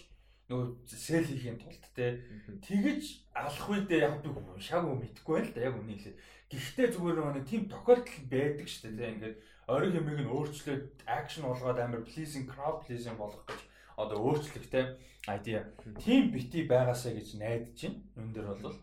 нөгөө 0.51 0.67
сэл 0.87 1.27
хийхин 1.27 1.59
тулд 1.59 1.85
те 1.95 2.23
тэгэж 2.67 3.03
алах 3.35 3.67
үедээ 3.71 4.01
яг 4.07 4.15
би 4.23 4.31
шаагүй 4.63 4.95
мэдгүй 4.99 5.35
байл 5.35 5.51
да 5.55 5.61
яг 5.67 5.75
үнийг 5.79 6.01
хэлээ. 6.03 6.23
Гэхдээ 6.47 6.89
зүгээр 6.95 7.17
нөгөө 7.19 7.47
тийм 7.51 7.63
тохиолдол 7.67 8.19
байдаг 8.31 8.67
шүү 8.71 8.83
дээ 8.87 8.99
те 8.99 9.11
ингээд 9.15 9.37
ориг 9.67 9.95
юмыг 9.99 10.19
нь 10.23 10.31
өөрчлөөд 10.31 10.85
акшн 11.11 11.43
болгоод 11.43 11.79
амар 11.83 12.07
pleasing 12.07 12.47
crowd 12.47 12.87
pleasing 12.87 13.19
болгох 13.19 13.43
гэж 13.51 13.61
одоо 13.99 14.19
өөрчлөх 14.23 14.67
те 14.71 14.95
idea. 15.27 15.67
Тим 15.99 16.31
бити 16.31 16.67
байгаасаа 16.71 17.13
гэж 17.19 17.35
найдаж 17.43 17.83
байна. 17.83 17.99
Юун 18.15 18.33
дээр 18.33 18.47
бол 18.47 18.77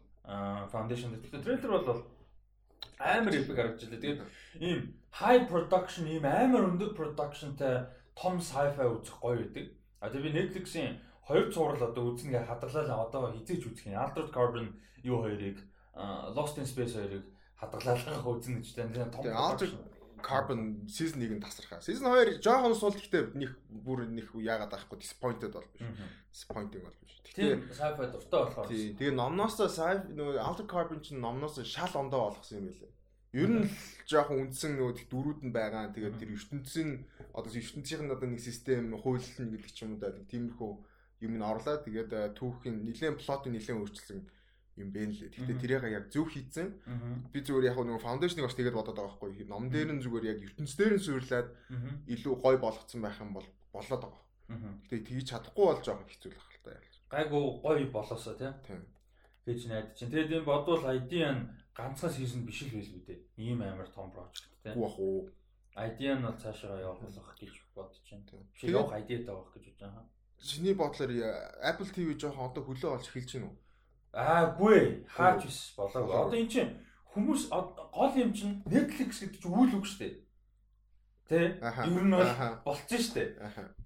foundation 0.73 1.15
дээр 1.15 1.43
трейлер 1.43 1.71
бол 1.79 2.03
амар 2.99 3.33
эпик 3.33 3.55
харагдаж 3.55 3.83
байна. 3.89 4.01
Тэгээд 4.01 4.19
ийм 4.59 4.79
high 5.13 5.47
production, 5.49 6.07
ийм 6.07 6.25
амар 6.25 6.69
өндөр 6.73 6.91
productionтай 6.97 7.87
том 8.15 8.41
sci-fi 8.41 8.85
үзэх 8.85 9.17
гоё 9.21 9.37
байдаг. 9.41 9.73
А 10.01 10.09
тэгээд 10.09 10.25
би 10.25 10.37
Netflix-ийн 10.37 10.99
хоёр 11.27 11.53
цуврал 11.53 11.89
одоо 11.89 12.13
үзнэгээ 12.13 12.45
хадгалаа 12.45 13.07
одоо 13.07 13.31
хизээч 13.31 13.63
үзэх 13.67 13.87
юм. 13.87 14.01
Altered 14.01 14.31
Carbon 14.35 14.67
юу 15.03 15.23
хоёрыг 15.23 15.57
Lost 16.35 16.57
in 16.57 16.65
Space 16.65 16.97
хоёрыг 16.97 17.23
хадгалаалгах 17.55 18.27
үзнэ 18.27 18.59
гэж 18.59 18.69
тань 18.75 19.11
том 19.11 19.23
Altered 19.31 19.73
Carbon 20.23 20.87
season 20.87 21.21
1-ийг 21.21 21.43
тасархаа. 21.43 21.83
Season 21.83 22.07
2 22.07 22.39
жоохон 22.39 22.75
сул 22.79 22.95
гэхдээ 22.95 23.35
нэг 23.35 23.51
бүр 23.69 24.07
нэг 24.07 24.31
яагаад 24.33 24.71
байхгүй 24.71 24.97
disappointed 25.03 25.51
бол 25.51 25.67
биш. 25.75 25.83
Disappointing 26.31 26.81
бол 26.87 26.97
биш. 27.03 27.13
Тэгэхээр 27.27 27.59
sci-fi 27.75 28.05
дуртай 28.09 28.39
болохоор. 28.39 28.67
Тий. 28.71 28.95
Тэгээ 28.95 29.19
номноосоо 29.19 29.67
sci-fi 29.67 30.15
нөгөө 30.15 30.39
Altered 30.39 30.69
Carbon 30.71 30.99
чинь 31.03 31.19
номноосоо 31.19 31.67
шал 31.67 31.93
ондоо 31.99 32.31
болгосон 32.31 32.63
юм 32.63 32.67
байлээ. 32.71 32.91
Ер 33.33 33.49
нь 33.49 33.65
л 33.65 33.71
жоохон 34.05 34.41
үндсэн 34.47 34.77
нөгөө 34.77 35.09
дөрүүд 35.09 35.39
нь 35.45 35.53
байгаа. 35.53 35.91
Тэгээд 35.91 36.17
тэр 36.21 36.31
ертөнцийн 36.37 36.89
одоо 37.33 37.49
ертөнцийн 37.49 38.07
одоо 38.13 38.29
нэг 38.29 38.41
систем 38.41 38.93
хууль 38.93 39.21
гэдэг 39.21 39.73
ч 39.73 39.83
юм 39.83 39.97
уу 39.97 40.01
да 40.01 40.13
тиймэрхүү 40.13 40.71
юм 41.25 41.31
ин 41.37 41.43
орлоо. 41.43 41.81
Тэгээд 41.81 42.37
түүхийн 42.37 42.85
нэлээд 42.85 43.17
плотын 43.19 43.57
нэлээд 43.57 43.79
өөрчлөсөн 43.81 44.21
юм 44.77 44.89
бэ 44.89 45.05
лээ. 45.05 45.29
Гэхдээ 45.29 45.57
тэрийг 45.61 45.83
яг 45.89 46.05
зөв 46.09 46.29
хийцэн. 46.33 46.69
Би 47.29 47.39
зүгээр 47.45 47.69
яг 47.69 47.77
нөгөө 47.77 48.01
фаундейшнийг 48.01 48.45
бас 48.49 48.57
тэгээд 48.57 48.77
бодоод 48.77 48.97
байгаа 48.97 49.17
байхгүй. 49.21 49.45
Ном 49.45 49.69
дээр 49.69 49.89
нь 49.93 50.01
зүгээр 50.01 50.25
яг 50.33 50.39
ертөнц 50.41 50.73
дээр 50.73 50.93
нь 50.97 51.05
суурлаад 51.05 51.49
илүү 52.09 52.33
гой 52.41 52.55
болгоцсон 52.57 53.01
байх 53.05 53.21
юм 53.21 53.37
бол 53.37 53.47
болоод 53.69 54.01
байгаа. 54.01 54.23
Гэтэ 54.89 55.05
тгийж 55.05 55.27
чадахгүй 55.29 55.65
бол 55.65 55.81
жоохон 55.85 56.09
хэцүү 56.09 56.31
л 56.33 56.65
байна 56.65 56.81
л 56.81 56.99
та. 57.05 57.13
Гайгүй 57.13 57.43
гой 57.61 57.79
болоосоо 57.93 58.33
тийм. 58.33 58.81
Гэж 59.45 59.59
найдаж 59.69 59.93
чинь. 59.97 60.09
Тэгээд 60.09 60.41
энэ 60.41 60.49
бодвол 60.49 60.83
ID-ан 60.83 61.37
ганцхан 61.75 62.11
сизон 62.11 62.45
биш 62.47 62.63
л 62.65 62.73
байлгүй 62.73 63.01
дээ. 63.07 63.19
Ийм 63.37 63.61
амар 63.61 63.89
том 63.91 64.09
прожект 64.11 64.49
тийм. 64.63 64.77
Уу. 64.79 65.29
ID 65.75 65.99
нь 66.05 66.21
бол 66.21 66.37
цаашаа 66.37 66.79
явуулах 66.79 67.33
гэж 67.37 67.53
бодож 67.73 67.97
байна. 68.05 68.45
Биш 68.53 68.61
явах 68.69 68.93
ID 69.01 69.25
таавах 69.25 69.49
гэж 69.53 69.65
бодож 69.73 69.81
байгаа. 69.81 70.05
Чиний 70.43 70.73
бодлоор 70.75 71.11
Apple 71.63 71.89
TV 71.95 72.13
жоохон 72.19 72.51
одоо 72.51 72.63
хөлөө 72.67 72.93
олж 72.93 73.07
эхэлж 73.09 73.31
байна 73.33 73.47
уу? 73.49 73.57
Аа 74.13 74.53
гүй 74.53 75.05
хаач 75.09 75.43
биш 75.45 75.73
болоо. 75.73 76.29
Одоо 76.29 76.37
эн 76.37 76.45
чинь 76.45 76.77
хүмүүс 77.17 77.49
гол 77.49 78.13
юм 78.13 78.29
чинь 78.33 78.61
Netflix 78.69 79.25
гэдэг 79.25 79.41
чинь 79.41 79.57
үйл 79.57 79.73
үг 79.81 79.85
шүү 79.89 79.99
дээ. 80.05 80.13
Тэ? 81.29 81.57
Ер 81.89 82.05
нь 82.05 82.13
бол 82.13 82.33
болцсон 82.61 83.01
шүү 83.01 83.15
дээ. 83.17 83.29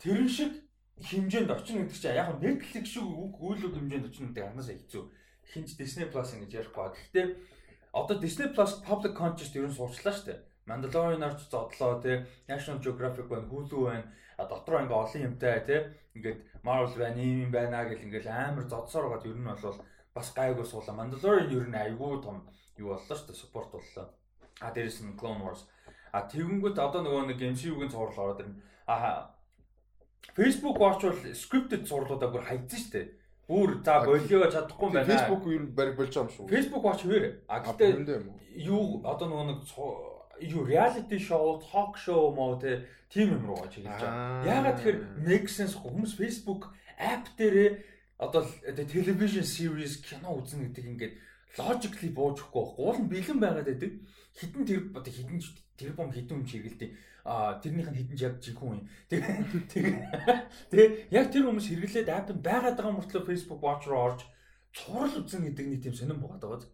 Тэрэн 0.03 0.27
шиг 0.27 0.51
хэмжээнд 0.99 1.47
очно 1.47 1.79
гэдэг 1.79 1.95
чинь 1.95 2.19
яг 2.19 2.35
Netflix 2.43 2.85
шиг 2.91 3.07
үйл 3.07 3.63
үг 3.71 3.75
хэмжээнд 3.79 4.07
очно 4.11 4.27
гэдэг 4.27 4.43
анхаасаа 4.51 4.75
хэцүү. 4.75 5.03
Хинч 5.47 5.69
Disney 5.79 6.11
Plus 6.11 6.35
ингэж 6.35 6.51
ярихгүй. 6.59 6.91
Гэхдээ 6.91 7.25
одоо 7.95 8.15
Disney 8.19 8.51
Plus 8.51 8.83
public 8.83 9.15
conscious 9.15 9.55
ер 9.55 9.63
нь 9.63 9.71
суурчлаа 9.71 10.11
шүү 10.11 10.27
дээ. 10.27 10.39
Mandalorian 10.67 11.23
орч 11.23 11.47
зодлоо 11.47 12.03
тий 12.03 12.27
National 12.51 12.83
Geographic 12.83 13.31
байна, 13.31 13.47
Hulu 13.47 13.87
байна. 13.87 14.11
А 14.35 14.43
дотроо 14.43 14.83
ингээ 14.83 14.99
олон 14.99 15.23
юмтай 15.23 15.63
тий 15.63 15.79
ингээд 16.19 16.39
Marvel 16.67 16.99
байна, 16.99 17.15
ийм 17.23 17.47
юм 17.47 17.51
байна 17.55 17.87
гэл 17.87 18.03
ингээл 18.03 18.27
амар 18.27 18.67
зодсоор 18.67 19.07
гад 19.15 19.23
ер 19.23 19.39
нь 19.39 19.47
бол 19.47 19.79
бас 20.17 20.33
гайгүй 20.33 20.65
суулаа. 20.65 20.97
Mandalorian 20.97 21.53
ер 21.53 21.65
нь 21.69 21.77
айгүй 21.77 22.19
том 22.25 22.41
юу 22.81 22.93
боллоо 22.93 23.15
шүү 23.15 23.29
дээ, 23.29 23.41
support 23.41 23.69
боллоо. 23.71 24.09
А 24.59 24.73
дээрэс 24.73 25.05
нь 25.05 25.17
Clone 25.17 25.41
Wars. 25.45 25.69
А 26.11 26.25
тэгэнгүүт 26.25 26.77
одоо 26.81 27.01
нөгөө 27.05 27.29
нэг 27.29 27.39
MCU-гийн 27.53 27.93
цуврал 27.93 28.33
ороод 28.33 28.41
ирнэ. 28.41 28.61
А 28.89 29.37
Facebook 30.33 30.77
бол 30.77 30.97
scripted 31.33 31.85
зурлуудаа 31.85 32.29
бүр 32.33 32.43
хайцсан 32.49 32.79
шүү 32.81 32.91
дээ. 32.93 33.07
Бүр 33.47 33.69
за 33.85 34.01
болио 34.03 34.49
чадахгүй 34.51 34.89
байна. 34.91 35.07
Facebook 35.07 35.43
юу 35.47 35.67
барь 35.71 35.93
болж 35.95 36.11
байгаа 36.11 36.25
юм 36.25 36.33
шүү. 36.35 36.49
Facebook 36.51 36.83
Watch 36.83 37.03
хоёр. 37.05 37.25
А 37.47 37.61
гэтээ 37.63 38.25
юу 38.65 39.05
одоо 39.05 39.27
нөгөө 39.29 39.45
нэг 39.47 39.59
юу 40.41 40.65
reality 40.65 41.17
show, 41.19 41.61
talk 41.71 41.97
show 41.97 42.33
те 42.59 42.85
тийм 43.09 43.33
юм 43.37 43.47
руугаа 43.47 43.69
чиглэж 43.71 44.01
байгаа. 44.01 44.45
Яагаад 44.45 44.77
тэгэхээр 44.77 44.99
make 45.23 45.47
sense 45.47 45.75
хүмүүс 45.79 46.17
Facebook 46.19 46.69
app 46.97 47.25
дээрээ 47.37 47.69
одоо 48.17 48.41
television 48.73 49.45
series 49.45 50.01
кино 50.01 50.37
үзнэ 50.37 50.73
гэдэг 50.73 50.85
ингээд 50.85 51.13
logically 51.57 52.11
буучихгүй 52.13 52.61
байхгүй. 52.61 52.83
Уул 52.83 52.99
нь 53.01 53.09
бэлэн 53.09 53.39
байгаад 53.39 53.69
байдаг. 53.69 53.91
Хитэн 54.37 54.63
тэр 54.65 54.79
одоо 54.93 55.13
хитэн 55.13 55.39
тэр 55.77 55.93
бом 55.93 56.11
хитэн 56.11 56.41
юм 56.41 56.45
чиглэлтэй 56.45 56.91
а 57.27 57.59
тэрнийх 57.59 57.91
нь 57.91 57.99
хідэн 57.99 58.17
яг 58.23 58.35
жинхүүн 58.39 58.79
юм. 58.79 58.87
Тэгээ 60.71 61.11
яг 61.11 61.27
тэр 61.27 61.43
хүмүүс 61.43 61.67
хэрэглээд 61.67 62.07
app 62.07 62.31
нь 62.31 62.39
байгаад 62.39 62.79
байгаа 62.79 62.95
мөртлөө 62.95 63.27
Facebook 63.27 63.59
Watch 63.59 63.83
руу 63.91 64.15
орж 64.15 64.23
цуврал 64.71 65.19
үзэн 65.19 65.43
гэдэг 65.51 65.65
нэг 65.67 65.81
тийм 65.83 65.91
сонирн 65.91 66.23
богод 66.23 66.39
байгаа. 66.39 66.71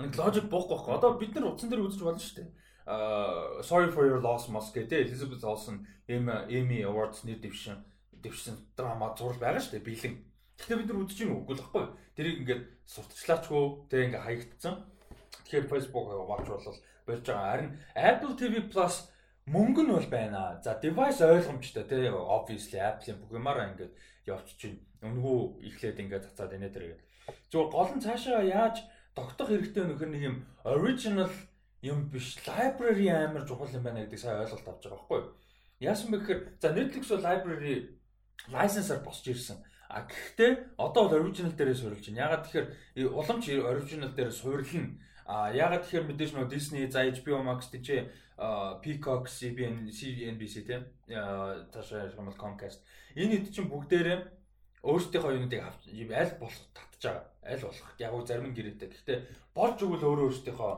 Нэг 0.00 0.16
логик 0.16 0.48
боохгүй 0.48 0.72
байхгүй. 0.72 0.96
Одоо 0.96 1.10
бид 1.20 1.36
нар 1.36 1.52
утсан 1.52 1.68
дээр 1.68 1.84
үзэж 1.84 2.00
болно 2.00 2.16
шүү 2.16 2.36
дээ. 2.40 2.48
Uh 2.88 3.60
sorry 3.60 3.92
for 3.92 4.08
your 4.08 4.24
loss 4.24 4.48
Moss 4.48 4.72
гэдэг 4.72 5.04
Elizabeth 5.12 5.44
Olsen 5.44 5.84
Emmy 6.08 6.80
Awards 6.80 7.20
нэр 7.28 7.36
дэвшин 7.44 7.84
дэвшин 8.24 8.56
драма 8.72 9.12
зураг 9.12 9.36
байгаа 9.36 9.60
шүү 9.60 9.76
дээ. 9.76 9.84
Бэлэн. 9.84 10.16
Гэхдээ 10.60 10.76
бид 10.76 10.88
нар 10.92 11.00
үзэж 11.00 11.18
юм 11.24 11.32
үгүй 11.40 11.56
л 11.56 11.64
байхгүй. 11.64 11.84
Тэрийг 12.14 12.36
ингээд 12.44 12.62
сурталчлаачгүй 12.84 13.64
тэгээ 13.88 14.06
ингээд 14.12 14.26
хаягдсан. 14.28 14.74
Тэгэхээр 15.48 15.70
Facebook 15.72 16.06
Watch 16.28 16.48
бол 16.52 16.68
болж 17.08 17.24
байгаа. 17.24 17.48
Харин 17.48 17.70
Apple 17.96 18.34
TV 18.36 18.54
Plus 18.68 19.08
мөнгө 19.48 19.82
нь 19.88 19.94
бол 19.96 20.08
байна. 20.12 20.60
За 20.60 20.76
device 20.76 21.24
ойлгомжтой 21.24 21.84
тий 21.88 22.12
obviously 22.12 22.78
Apple-ийн 22.78 23.18
бүх 23.18 23.32
юмараа 23.32 23.72
ингээд 23.72 23.92
явчих 24.28 24.56
чинь 24.60 24.78
өнгөө 25.00 25.64
ихлээд 25.64 25.98
ингээд 26.04 26.28
цацаад 26.30 26.54
инээ 26.54 26.70
дэр. 26.70 27.00
Зүгээр 27.50 27.70
гол 27.72 27.90
нь 27.96 28.04
цаашаа 28.04 28.44
яаж 28.44 28.84
тогтох 29.16 29.48
хэрэгтэй 29.48 29.84
нөхөр 29.88 30.10
нэг 30.12 30.22
юм 30.22 30.36
original 30.62 31.32
юм 31.82 32.12
биш 32.12 32.36
library 32.44 33.08
амар 33.08 33.48
чухал 33.48 33.72
юм 33.72 33.82
байна 33.82 34.04
гэдэг 34.04 34.20
сайн 34.20 34.44
ойлголт 34.44 34.68
авч 34.68 34.84
байгаа 34.84 35.00
байхгүй 35.00 35.18
юу? 35.18 35.32
Яасан 35.80 36.08
бэ 36.12 36.18
гэхээр 36.20 36.40
за 36.60 36.68
Netflix 36.76 37.04
бол 37.08 37.24
library 37.24 37.74
license-аар 38.52 39.00
босч 39.02 39.24
ирсэн. 39.32 39.58
А 39.90 40.06
гэхдээ 40.06 40.78
одоо 40.78 41.02
бол 41.10 41.18
original 41.18 41.50
дээрээ 41.50 41.74
суурилж 41.74 42.06
байна. 42.06 42.22
Ягаад 42.30 42.44
тэгэхээр 42.46 42.66
уламж 43.10 43.44
original 43.50 44.10
дээр 44.14 44.30
суурилна. 44.30 44.94
А 45.26 45.50
ягаад 45.50 45.82
тэгэхээр 45.82 46.06
мэдээж 46.06 46.30
нөө 46.34 46.46
Disney 46.46 46.86
за 46.86 47.02
HBO 47.10 47.42
Max 47.42 47.74
тийч 47.74 48.06
Peacock, 48.82 49.28
CBN, 49.28 49.90
CNBC 49.92 50.64
тийм 50.64 50.86
таашаа 51.06 52.08
ярих 52.08 52.16
юм 52.16 52.30
бол 52.30 52.40
Comcast. 52.40 52.80
Энэ 53.12 53.36
хэд 53.36 53.52
чинь 53.52 53.68
бүгдээрээ 53.68 54.18
өөрсдийнхөө 54.80 55.36
юунуудыг 55.36 55.60
авч 55.60 55.84
аль 55.92 56.34
болох 56.40 56.64
татж 56.72 57.02
байгаа. 57.04 57.26
Аль 57.44 57.60
болох. 57.60 57.88
Яг 58.00 58.14
уу 58.14 58.24
зарим 58.24 58.48
нь 58.48 58.56
гэрээтэй. 58.56 58.88
Гэхдээ 58.88 59.18
болж 59.52 59.76
өгвөл 59.84 60.08
өөрөө 60.08 60.26
өөрсдийнхөө 60.32 60.72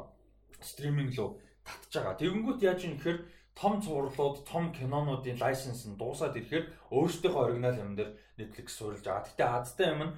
стриминг 0.58 1.14
руу 1.14 1.38
татж 1.62 1.92
байгаа. 2.02 2.18
Тэгэнгүүт 2.18 2.60
яаж 2.66 2.80
юм 2.82 2.98
гэхээр 2.98 3.18
том 3.62 3.78
цувралууд, 3.78 4.42
том 4.42 4.74
кинонуудын 4.74 5.38
лайсенс 5.38 5.86
нь 5.86 5.94
дуусаад 5.94 6.34
ирэхээр 6.34 6.90
өөрсдийнхөө 6.90 7.42
оригинал 7.46 7.78
юм 7.78 7.94
дээр 7.94 8.10
Netflix 8.34 8.74
суурилж 8.74 9.06
байгаа. 9.06 9.22
Гэтэ 9.30 9.44
азтай 9.46 9.86
юм 9.94 10.02
нь 10.02 10.16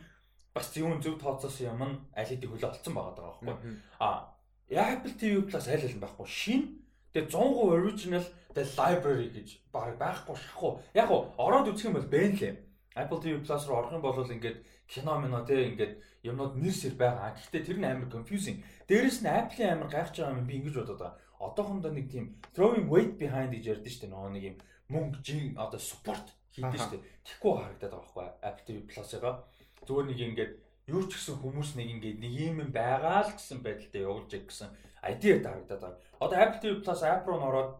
бас 0.56 0.72
зөвүүн 0.72 1.04
зөв 1.04 1.20
тооцоосон 1.20 1.68
юм 1.68 1.82
нь 1.84 2.00
аль 2.16 2.30
хэдийн 2.30 2.50
хөлөө 2.56 2.70
олцсон 2.72 2.94
байгаа 2.96 3.14
даа 3.14 3.26
байхгүй. 3.36 3.76
А 4.00 4.32
Apple 4.72 5.14
TV 5.20 5.44
Plus 5.44 5.68
аль 5.68 5.84
аль 5.84 6.00
байхгүй 6.00 6.24
шин 6.24 6.62
тэгээ 7.12 7.28
100% 7.36 7.76
original 7.76 8.24
тэгээ 8.56 8.76
library 8.80 9.28
гэж 9.36 9.48
баг 9.68 9.92
байхгүй 10.00 10.36
шахуу. 10.40 10.80
Яг 10.96 11.12
уу 11.12 11.36
ороод 11.36 11.68
үзэх 11.68 11.92
юм 11.92 12.00
бол 12.00 12.08
бэн 12.08 12.32
лээ. 12.40 12.54
Apple 12.96 13.20
TV 13.20 13.44
Plus 13.44 13.62
руу 13.68 13.76
орох 13.84 13.92
юм 13.92 14.00
бол 14.00 14.24
ингээд 14.24 14.64
кино 14.88 15.20
мино 15.20 15.44
те 15.44 15.68
ингээд 15.68 16.00
юмнууд 16.24 16.56
нэр 16.56 16.72
сэр 16.72 16.96
байгаа. 16.96 17.36
Гэхдээ 17.36 17.62
тэр 17.66 17.78
нь 17.82 17.88
амар 17.92 18.08
confusing. 18.08 18.64
Дээрэс 18.88 19.20
нь 19.20 19.28
Apple-ийн 19.28 19.76
амар 19.76 19.90
гайхаж 19.92 20.16
байгаа 20.16 20.38
юм 20.38 20.48
би 20.48 20.56
ингэж 20.62 20.74
бодоод 20.80 21.00
байгаа. 21.02 21.18
Одоохондоо 21.44 21.92
нэг 21.92 22.06
тийм 22.08 22.40
throwing 22.56 22.88
weight 22.88 23.14
behind 23.20 23.52
гэж 23.52 23.64
ярьдэн 23.78 23.92
дээ. 24.00 24.12
Нөгөө 24.12 24.32
нэг 24.32 24.44
юм 24.48 24.56
мөнгө 24.88 25.18
жин 25.20 25.56
одоо 25.60 25.80
support 25.80 26.26
хийдэж 26.56 26.80
шүү 26.80 26.92
дээ. 26.96 27.04
Тэгэхгүй 27.24 27.52
харагдаад 27.52 27.92
байгаа 27.92 28.00
байхгүй 28.00 28.26
Apple 28.48 28.64
TV 28.64 28.76
Plus-ыг. 28.88 29.24
Зүгээр 29.84 30.06
нэг 30.08 30.20
ингээд 30.24 30.52
юу 30.88 31.02
ч 31.08 31.12
гэсэн 31.16 31.36
хүмүүс 31.40 31.70
нэг 31.76 31.88
ингээд 31.96 32.18
нэг 32.20 32.32
юм 32.32 32.58
байгаа 32.72 33.24
л 33.28 33.32
гэсэн 33.36 33.58
байдалтай 33.64 34.00
явуулж 34.04 34.30
яг 34.32 34.44
гэсэн 34.48 34.68
idea 35.04 35.36
харагдаад 35.40 35.80
байгаа. 35.80 36.00
Одоо 36.20 36.36
Apple 36.40 36.60
TV 36.60 36.72
Plus 36.84 37.00
app 37.04 37.24
руу 37.28 37.38
нөрөөд 37.40 37.70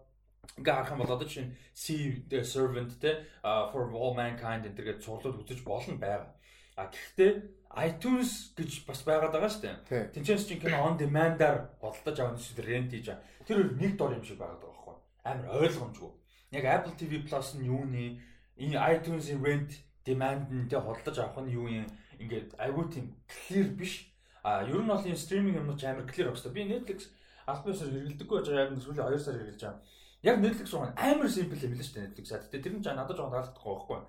ингээ 0.61 0.75
харах 0.75 0.93
юм 0.93 1.01
бол 1.01 1.17
одоо 1.17 1.29
чинь 1.29 1.57
See 1.73 2.25
the 2.29 2.45
Servant 2.45 3.01
те 3.01 3.25
for 3.43 3.89
all 3.93 4.15
mankind 4.15 4.69
энэ 4.69 4.77
төргээд 4.77 5.05
цуглаад 5.05 5.41
үзэж 5.41 5.61
болно 5.65 5.97
байгаа. 5.97 6.33
А 6.77 6.91
гэхдээ 6.91 7.33
iTunes 7.75 8.55
гэж 8.55 8.87
бас 8.87 9.03
байгаад 9.03 9.35
байгаа 9.35 9.51
шүү 9.51 9.63
дээ. 9.67 10.15
Тинчээс 10.15 10.47
чинь 10.47 10.63
кино 10.63 10.87
on 10.87 10.95
demand-аар 10.95 11.75
бодлож 11.83 12.19
авах 12.21 12.39
эсвэл 12.39 12.71
rent 12.71 12.95
хийж 12.95 13.11
байгаа. 13.11 13.27
Тэр 13.47 13.59
нэг 13.75 13.99
дор 13.99 14.15
юм 14.15 14.23
шиг 14.23 14.39
байгаад 14.39 14.63
байгаа 14.63 14.79
байхгүй. 14.79 14.97
Амар 15.27 15.49
ойлгомжгүй. 15.59 16.11
Яг 16.55 16.65
Apple 16.71 16.95
TV 16.95 17.13
Plus 17.27 17.59
нь 17.59 17.67
юуны 17.67 18.23
энэ 18.59 18.79
iTunes-ийн 18.79 19.43
rent 19.43 19.73
demand-тэй 20.07 20.81
холдож 20.81 21.17
авах 21.19 21.43
нь 21.43 21.55
юу 21.55 21.67
юм 21.67 21.91
ингээд 22.23 22.55
айгүй 22.63 22.85
тийм 22.95 23.07
clear 23.27 23.69
биш. 23.75 24.07
А 24.47 24.63
ер 24.63 24.79
нь 24.79 24.87
бол 24.87 25.03
энэ 25.03 25.19
стриминг 25.19 25.59
юмнууд 25.59 25.83
амар 25.83 26.07
clear 26.07 26.31
өгсөй. 26.31 26.55
Би 26.55 26.69
Netflix 26.69 27.11
албан 27.47 27.75
ёсоор 27.75 27.91
хэрэглэдэггүй 27.91 28.39
байгаа. 28.39 28.71
Яг 28.71 28.79
сүүлийн 28.79 29.09
2 29.11 29.19
сар 29.19 29.35
хэрэглэж 29.35 29.63
байгаа. 29.63 29.83
Яг 30.23 30.37
Netflix 30.39 30.69
руу 30.73 30.87
амар 30.95 31.29
simple 31.29 31.59
юм 31.59 31.75
л 31.75 31.83
шүү 31.83 31.95
дээ 31.99 32.07
Netflix. 32.07 32.27
Гэтэ 32.31 32.63
тэр 32.63 32.75
нь 32.79 32.85
жаа 32.85 32.95
надад 32.95 33.19
жоохон 33.19 33.35
таалагдахгүй 33.35 33.75
байхгүй. 33.75 34.01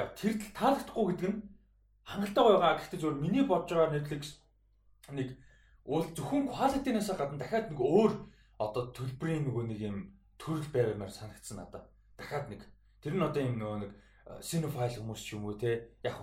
Яг 0.00 0.08
тэр 0.16 0.32
таалагдахгүй 0.56 1.06
гэдэг 1.12 1.30
нь 1.30 1.38
хангалттай 2.04 2.44
байгаа. 2.44 2.78
Гэхдээ 2.78 3.00
зөвөр 3.00 3.18
миний 3.20 3.44
бодож 3.46 3.72
байгаа 3.72 3.94
Netflix 3.94 4.42
нэг 5.10 5.36
уул 5.84 6.06
зөвхөн 6.14 6.50
quality-наас 6.50 7.10
гадна 7.14 7.38
дахиад 7.38 7.70
нэг 7.70 7.80
өөр 7.80 8.12
одоо 8.58 8.82
төлбөрийн 8.94 9.46
нөгөө 9.46 9.64
нэг 9.66 9.80
юм 9.82 9.96
төрөл 10.38 10.68
байвмаар 10.70 11.10
санагдсан 11.10 11.58
надад. 11.58 11.86
Дахиад 12.18 12.46
нэг 12.50 12.62
тэр 13.02 13.14
нь 13.18 13.26
одоо 13.26 13.42
юм 13.42 13.58
нөгөө 13.58 13.78
нэг 13.82 13.92
синофайл 14.40 15.02
хүмүүс 15.02 15.22
ч 15.22 15.34
юм 15.34 15.50
уу 15.50 15.58
те 15.58 15.90
яг 16.06 16.16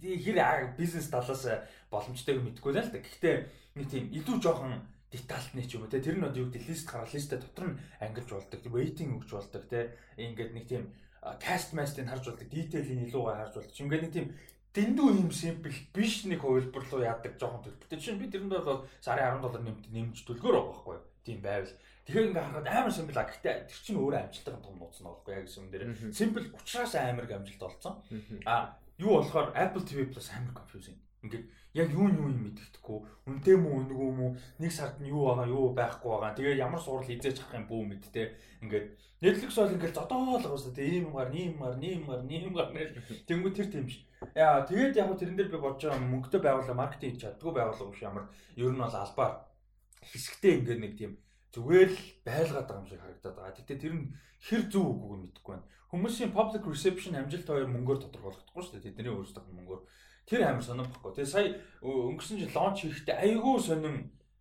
хэр 0.00 0.76
бизнес 0.76 1.12
талаас 1.12 1.44
боломжтойг 1.92 2.40
мэдгүй 2.40 2.72
л 2.72 2.80
да. 2.80 2.98
Гэхдээ 2.98 3.34
нэг 3.76 3.86
тийм 3.92 4.08
илүү 4.08 4.36
жоохон 4.40 4.80
детальтны 5.12 5.62
ч 5.68 5.76
юм 5.76 5.84
уу 5.84 5.92
те 5.92 6.00
тэр 6.00 6.16
нь 6.16 6.24
одоо 6.24 6.48
юу 6.48 6.48
гэдэг 6.48 6.68
лист 6.68 6.88
гараа 6.88 7.08
листэ 7.12 7.36
дотор 7.36 7.76
нь 7.76 7.78
ангилж 8.00 8.30
болдог. 8.32 8.60
Waiting 8.64 9.20
өгч 9.20 9.30
болдог 9.36 9.64
те. 9.68 9.92
Ингээд 10.16 10.56
нэг 10.56 10.64
тийм 10.64 10.88
каст 11.20 11.76
мастыг 11.76 12.08
харж 12.08 12.24
болдог. 12.32 12.48
Детailing 12.48 13.12
илүүгээ 13.12 13.36
харж 13.36 13.54
болдог. 13.60 13.76
Ингээд 13.76 14.04
нэг 14.08 14.12
тийм 14.16 14.26
дэндүү 14.72 15.08
юм 15.20 15.30
simple 15.30 15.72
биш 15.92 16.24
нэг 16.24 16.40
хувилбар 16.40 16.84
руу 16.88 17.04
яадаг 17.04 17.36
жоохон 17.36 17.62
төлбөртэй. 17.64 17.98
Жишээ 18.00 18.14
нь 18.16 18.22
би 18.24 18.26
тэрэнд 18.32 18.52
бол 18.56 18.88
сарын 19.04 19.36
10 19.36 19.44
доллар 19.44 19.62
нэмт 19.68 19.84
нэмж 19.92 20.16
төлгөөр 20.24 20.54
байгаа 20.56 20.72
байхгүй 20.72 20.94
юу? 20.96 21.04
Тийм 21.22 21.38
байвал. 21.44 21.74
Тэгэхээр 22.02 22.28
ингээ 22.32 22.44
харахад 22.48 22.68
амар 22.72 22.92
simple 22.92 23.20
а 23.20 23.28
гэхдээ 23.28 23.56
тэр 23.68 23.80
чинь 23.84 24.00
өөрөө 24.00 24.20
амжилттай 24.26 24.54
том 24.58 24.76
нууц 24.80 24.96
нь 24.98 25.06
болохгүй 25.06 25.32
яг 25.36 25.44
гэсэн 25.46 25.70
дээр. 25.70 25.84
Simple 26.10 26.46
учраас 26.56 26.94
амар 26.96 27.26
амжилт 27.28 27.62
олцсон. 27.62 27.94
А 28.48 28.74
юу 28.96 29.20
болохоор 29.20 29.52
Apple 29.54 29.84
TV 29.84 29.98
Plus 30.08 30.28
амар 30.32 30.56
confusing. 30.56 30.98
Ингээд 31.22 31.46
яг 31.78 31.88
юу 31.94 32.08
юу 32.10 32.26
юм 32.26 32.50
мэддэхгүй. 32.50 32.98
Үнтэй 33.30 33.54
мүү 33.54 33.74
үнгүү 33.86 34.10
мүү 34.18 34.30
нэг 34.58 34.72
сард 34.74 34.98
нь 34.98 35.12
юу 35.14 35.30
байгаа 35.30 35.46
юу 35.46 35.70
байхгүй 35.70 36.10
байгаа. 36.10 36.34
Тэгээ 36.34 36.58
ямар 36.58 36.82
сурал 36.82 37.06
хизээж 37.06 37.38
авах 37.38 37.54
юм 37.62 37.66
бүү 37.70 37.80
мэдтэй. 37.86 38.26
Ингээд 38.66 38.86
Netflix 39.22 39.54
бол 39.54 39.70
ингээд 39.70 39.94
зодоол 39.94 40.42
гоосоо 40.42 40.74
тэгээ 40.74 40.98
ийм 40.98 41.06
юмар, 41.14 41.30
ийм 41.30 41.54
юмар, 41.54 41.78
ийм 41.78 42.02
юмар, 42.02 42.20
ийм 42.26 42.42
юмар 42.50 42.68
нэр. 42.74 42.90
Тэнгүү 43.30 43.52
тэр 43.54 43.70
тийм 43.70 43.86
ш. 43.86 44.02
Яа 44.34 44.64
тэгээд 44.66 44.96
яг 44.96 45.10
тэрэн 45.18 45.36
дээр 45.36 45.50
би 45.52 45.58
бодож 45.58 45.90
байгаа 45.90 46.02
мөнгөтэй 46.02 46.40
байгууллага 46.40 46.80
маркетинг 46.80 47.12
хийж 47.14 47.22
чаддгүй 47.22 47.52
байгууллага 47.52 47.92
биш 47.92 48.02
ямар. 48.02 48.24
Ер 48.56 48.72
нь 48.72 48.80
бол 48.80 48.96
албаар 48.96 49.32
хэсэгтээ 50.02 50.52
ингээд 50.62 50.80
нэг 50.82 50.92
тийм 50.98 51.12
зүгээр 51.52 51.90
л 51.92 52.00
байлгаад 52.24 52.66
байгаа 52.66 52.80
юм 52.80 52.88
шиг 52.88 53.00
харагдаад 53.00 53.36
байгаа. 53.36 53.56
Гэтэ 53.60 53.76
тэр 53.76 53.94
нь 53.94 54.04
хэр 54.42 54.62
зөв 54.72 54.84
үгүйг 54.88 55.12
нь 55.12 55.24
мэдэхгүй 55.28 55.52
байна. 55.52 55.68
Хүмүүсийн 55.92 56.32
public 56.32 56.64
reception 56.64 57.12
амжилт 57.20 57.46
хоёр 57.46 57.68
мөнгөөр 57.68 58.00
тодорхойлогдохгүй 58.08 58.62
шүү 58.64 58.74
дээ. 58.80 58.86
Тэдний 58.96 59.12
өөрсдийнх 59.12 59.52
нь 59.52 59.58
мөнгөөр. 59.60 59.82
Тэр 60.24 60.40
амар 60.48 60.64
сонирм 60.64 60.88
баггүй. 60.88 61.12
Тэгээ 61.12 61.28
сая 61.28 61.46
өнгөрсөн 61.84 62.40
жил 62.40 62.56
лонч 62.56 62.78
хийхдээ 62.88 63.16
айгүй 63.20 63.56
сонирм 63.60 63.98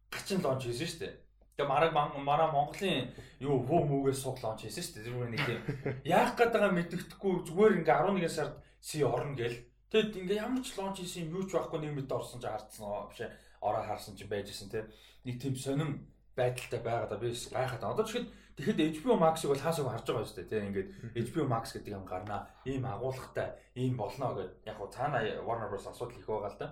гачин 0.08 0.40
лонч 0.40 0.62
хийсэн 0.72 0.88
шүү 0.88 1.02
дээ. 1.04 1.14
Тэгээ 1.60 1.68
мараг 1.68 1.92
мараа 1.92 2.50
Монголын 2.56 3.12
юу 3.44 3.60
хөө 3.68 3.84
мүүгээс 3.84 4.24
суг 4.24 4.40
лонч 4.40 4.64
хийсэн 4.64 4.80
шүү 4.80 4.94
дээ. 4.96 5.06
Тэр 5.12 5.28
нэг 5.28 5.44
тийм 5.44 5.62
яах 6.16 6.32
гээд 6.40 6.54
байгаа 6.56 6.72
мэддэхгүй 6.72 7.34
зүгээр 7.52 7.74
ингээ 7.84 8.00
11 8.00 8.32
сард 8.32 8.56
си 8.80 9.04
орно 9.04 9.36
гээл. 9.36 9.60
Тэгэд 9.92 10.24
ингээ 10.24 10.40
ямар 10.40 10.64
ч 10.64 10.72
лонч 10.80 11.04
хийсэн 11.04 11.28
юм 11.28 11.44
юу 11.44 11.46
ч 11.46 11.52
байхгүй 11.52 11.84
нэг 11.84 11.92
мэд 12.00 12.16
орсон 12.16 12.40
ч 12.40 12.48
хардсан 12.48 12.88
оо 12.88 13.12
биш 13.12 13.28
ороо 13.60 13.84
харсан 13.84 14.16
ч 14.16 14.24
байжсэн 14.24 14.72
те. 14.72 14.88
Нэг 15.28 15.36
тийм 15.36 15.60
сонирм 15.60 16.08
байдалтай 16.32 16.80
байгаа 16.80 17.12
да 17.12 17.20
би 17.20 17.36
гайхаад. 17.36 17.84
Одоо 17.84 18.08
жишээд 18.08 18.32
тэгэхэд 18.56 19.04
HBO 19.04 19.20
Max-ыг 19.20 19.52
бол 19.52 19.60
хаасаа 19.60 19.92
харж 19.92 20.08
байгаа 20.08 20.24
шүү 20.32 20.38
дээ. 20.40 20.48
Тийм 20.48 20.68
ингээд 20.72 20.90
HBO 21.28 21.44
Max 21.44 21.76
гэдэг 21.76 21.92
юм 21.92 22.08
гарнаа. 22.08 22.48
Ийм 22.64 22.88
агуулгатай, 22.88 23.52
ийм 23.76 24.00
болно 24.00 24.32
гэд 24.32 24.64
яг 24.64 24.80
хуу 24.80 24.88
цаана 24.88 25.20
Warner 25.44 25.68
Bros 25.68 25.84
асуудал 25.84 26.16
их 26.16 26.24
байгаа 26.24 26.52
л 26.56 26.60
да. 26.60 26.68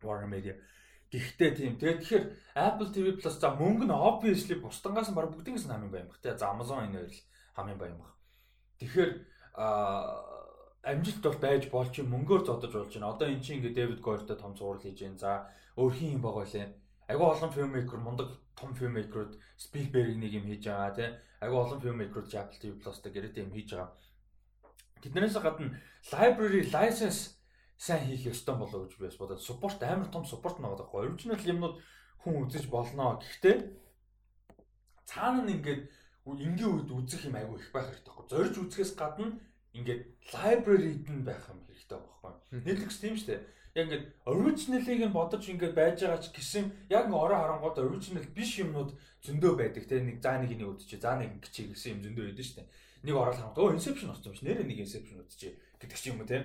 Warner 0.00 0.32
Media. 0.32 0.56
Гэхдээ 1.12 1.50
тийм. 1.52 1.76
Тэгээд 1.76 2.00
тэгэхээр 2.00 2.24
Apple 2.56 2.88
TV 2.96 3.06
Plus 3.20 3.36
за 3.36 3.52
мөнгө 3.52 3.84
нь 3.84 3.92
obviously 3.92 4.56
бусдангаас 4.56 5.12
нь 5.12 5.16
баг 5.20 5.28
бүгдээс 5.28 5.68
нь 5.68 5.72
хамгийн 5.76 5.92
баян 5.92 6.08
баг. 6.08 6.16
Тэгээ 6.24 6.40
за 6.40 6.48
Amazon 6.48 6.88
энэ 6.88 6.96
хоёр 6.96 7.12
л 7.12 7.20
хамгийн 7.60 7.76
баян 7.76 7.98
баг. 8.00 8.12
Тэгэхээр 8.80 9.10
аа 9.60 10.41
амжилт 10.82 11.22
бол 11.22 11.38
байж 11.38 11.70
болж 11.70 11.94
мөнгөөр 12.02 12.42
зодож 12.46 12.72
болж 12.74 12.92
байна. 12.94 13.12
Одоо 13.14 13.28
эн 13.28 13.42
чинь 13.42 13.58
ингээд 13.58 13.78
David 13.78 14.00
Goyer-тэй 14.02 14.36
том 14.36 14.52
зураг 14.56 14.82
хийж 14.82 14.98
байна. 15.02 15.18
За 15.18 15.30
өөр 15.78 15.92
хин 15.94 16.14
юм 16.18 16.22
байгаа 16.26 16.46
лээ 16.46 16.68
Айгу 17.12 17.24
олон 17.28 17.50
filmmaker 17.52 17.98
мундаг 17.98 18.28
том 18.56 18.74
filmmaker-ууд 18.74 19.36
Spielberg 19.58 20.16
нэг 20.16 20.32
юм 20.32 20.46
хийж 20.46 20.64
байгаа 20.64 20.94
тий. 20.96 21.10
Айгу 21.44 21.56
олон 21.60 21.80
filmmaker-ууд 21.82 22.32
Apple 22.32 22.58
TV 22.62 22.72
Plus-тай 22.80 23.12
гэрээтэй 23.12 23.44
юм 23.44 23.52
хийж 23.52 23.74
байгаа. 23.74 23.92
Тэднээс 25.02 25.36
гадна 25.36 25.76
library 26.08 26.62
license 26.72 27.42
сайн 27.76 28.06
хийх 28.06 28.32
ёстой 28.32 28.56
болоо 28.56 28.86
гэж 28.86 28.96
би 28.96 29.06
бас 29.10 29.18
бодоод 29.20 29.42
support 29.42 29.82
амар 29.82 30.08
том 30.08 30.24
support 30.24 30.56
наваад 30.62 30.86
байхгүй. 30.86 31.04
Original 31.04 31.42
юмнууд 31.42 31.76
хүн 32.22 32.46
үзэж 32.46 32.70
болно. 32.70 33.18
Гэхдээ 33.18 33.56
цаана 35.04 35.42
нь 35.42 35.58
ингээд 35.58 35.82
энгийн 36.24 36.70
үед 36.70 36.88
үзэх 36.88 37.26
юм 37.26 37.36
айгу 37.36 37.58
их 37.58 37.68
байх 37.74 37.90
хэрэгтэй. 37.90 38.14
Зорж 38.30 38.54
үзэхээс 38.56 38.94
гадна 38.94 39.36
ингээд 39.76 40.02
library-д 40.32 41.08
нь 41.08 41.24
байх 41.24 41.44
юм 41.48 41.60
хэрэгтэй 41.68 41.98
байхгүй. 41.98 42.32
Netflix 42.66 43.00
тийм 43.00 43.16
шүү 43.16 43.28
дээ 43.32 43.42
яг 43.74 43.88
ингээд 43.88 44.04
original-ыг 44.28 45.00
нь 45.00 45.16
бодож 45.16 45.48
ингээд 45.48 45.72
байж 45.72 46.04
байгаа 46.04 46.20
ч 46.20 46.28
гэсэн 46.28 46.64
яг 46.92 47.08
орой 47.08 47.38
харангууд 47.40 47.80
original 47.80 48.26
биш 48.36 48.60
юмнууд 48.60 48.92
зөндөө 49.24 49.52
байдаг 49.56 49.84
те 49.88 49.96
нэг 50.04 50.20
заа 50.20 50.44
нэг 50.44 50.52
нэг 50.60 50.76
үдчи 50.76 51.00
заа 51.00 51.16
нэг 51.16 51.40
гिचээ 51.40 51.72
гэсэн 51.72 51.92
юм 51.96 52.00
зөндөө 52.04 52.24
байдаг 52.28 52.44
шүү 52.44 52.56
дээ. 52.60 52.68
Нэг 53.08 53.16
орол 53.16 53.32
харангууд 53.40 53.64
өө 53.64 53.76
inception 53.80 54.08
болсон 54.12 54.28
юм 54.28 54.36
ш 54.36 54.42
нэрээ 54.44 54.68
нэг 54.68 54.78
inception 54.84 55.24
үдчи 55.24 55.48
гэдэг 55.80 55.96
ч 55.96 56.04
юм 56.12 56.20
уу 56.20 56.28
те. 56.28 56.44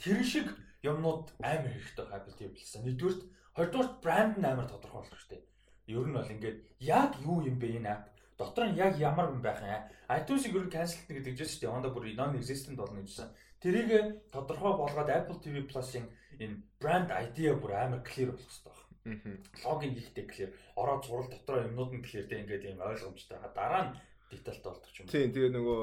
Тэр 0.00 0.20
шиг 0.24 0.48
юмнууд 0.80 1.36
амар 1.44 1.68
хэрэгтэй 1.68 2.32
TV 2.32 2.48
билсэн. 2.56 2.84
Нэгдүгürt 2.88 3.20
хоёрдугаарт 3.60 3.94
брэнд 4.00 4.36
нь 4.40 4.48
амар 4.48 4.68
тодорхой 4.72 5.04
болох 5.04 5.20
шүү 5.20 5.36
дээ. 5.36 5.44
Ер 5.92 6.08
нь 6.08 6.16
бол 6.16 6.32
ингээд 6.32 6.58
яг 6.80 7.12
юу 7.20 7.44
юм 7.44 7.60
бэ 7.60 7.76
энэ 7.76 7.92
app 7.92 8.04
дотор 8.38 8.68
нь 8.68 8.78
яг 8.78 8.98
ямар 8.98 9.30
юм 9.30 9.42
байх 9.42 9.60
юм. 9.62 9.84
iTunes-ийг 10.08 10.54
ер 10.54 10.66
нь 10.66 10.74
cancel 10.74 11.00
гэдэг 11.08 11.34
жишээ 11.38 11.50
шүү 11.50 11.60
дээ. 11.62 11.74
Honda 11.74 11.90
бүр 11.94 12.10
non 12.14 12.36
existent 12.36 12.76
болно 12.76 13.00
гэжсэн. 13.00 13.30
Тэрийг 13.62 13.90
тодорхой 14.34 14.74
болгоод 14.76 15.08
Apple 15.08 15.38
TV 15.40 15.64
Plus-ын 15.70 16.04
энэ 16.42 16.60
брэнд 16.82 17.10
idea 17.10 17.54
бүр 17.54 17.72
амар 17.78 18.02
clear 18.02 18.34
болох 18.34 18.50
хэрэгтэй 18.50 18.74
байна. 18.74 19.38
Логин 19.64 19.94
хийхдээ 19.94 20.26
clear. 20.28 20.50
Ороод 20.76 21.04
зурал 21.06 21.28
дотроо 21.30 21.64
юмнууд 21.68 21.92
нь 21.94 22.04
clear 22.04 22.26
дээ 22.26 22.42
ингээд 22.42 22.68
юм 22.74 22.80
ойлгомжтой. 22.82 23.38
Дараа 23.54 23.82
нь 23.88 23.92
детальтай 24.30 24.70
болдог 24.72 24.92
юм. 24.98 25.06
Тийм 25.08 25.30
тэгээ 25.32 25.52
нөгөө 25.54 25.82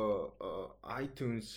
iTunes 1.05 1.47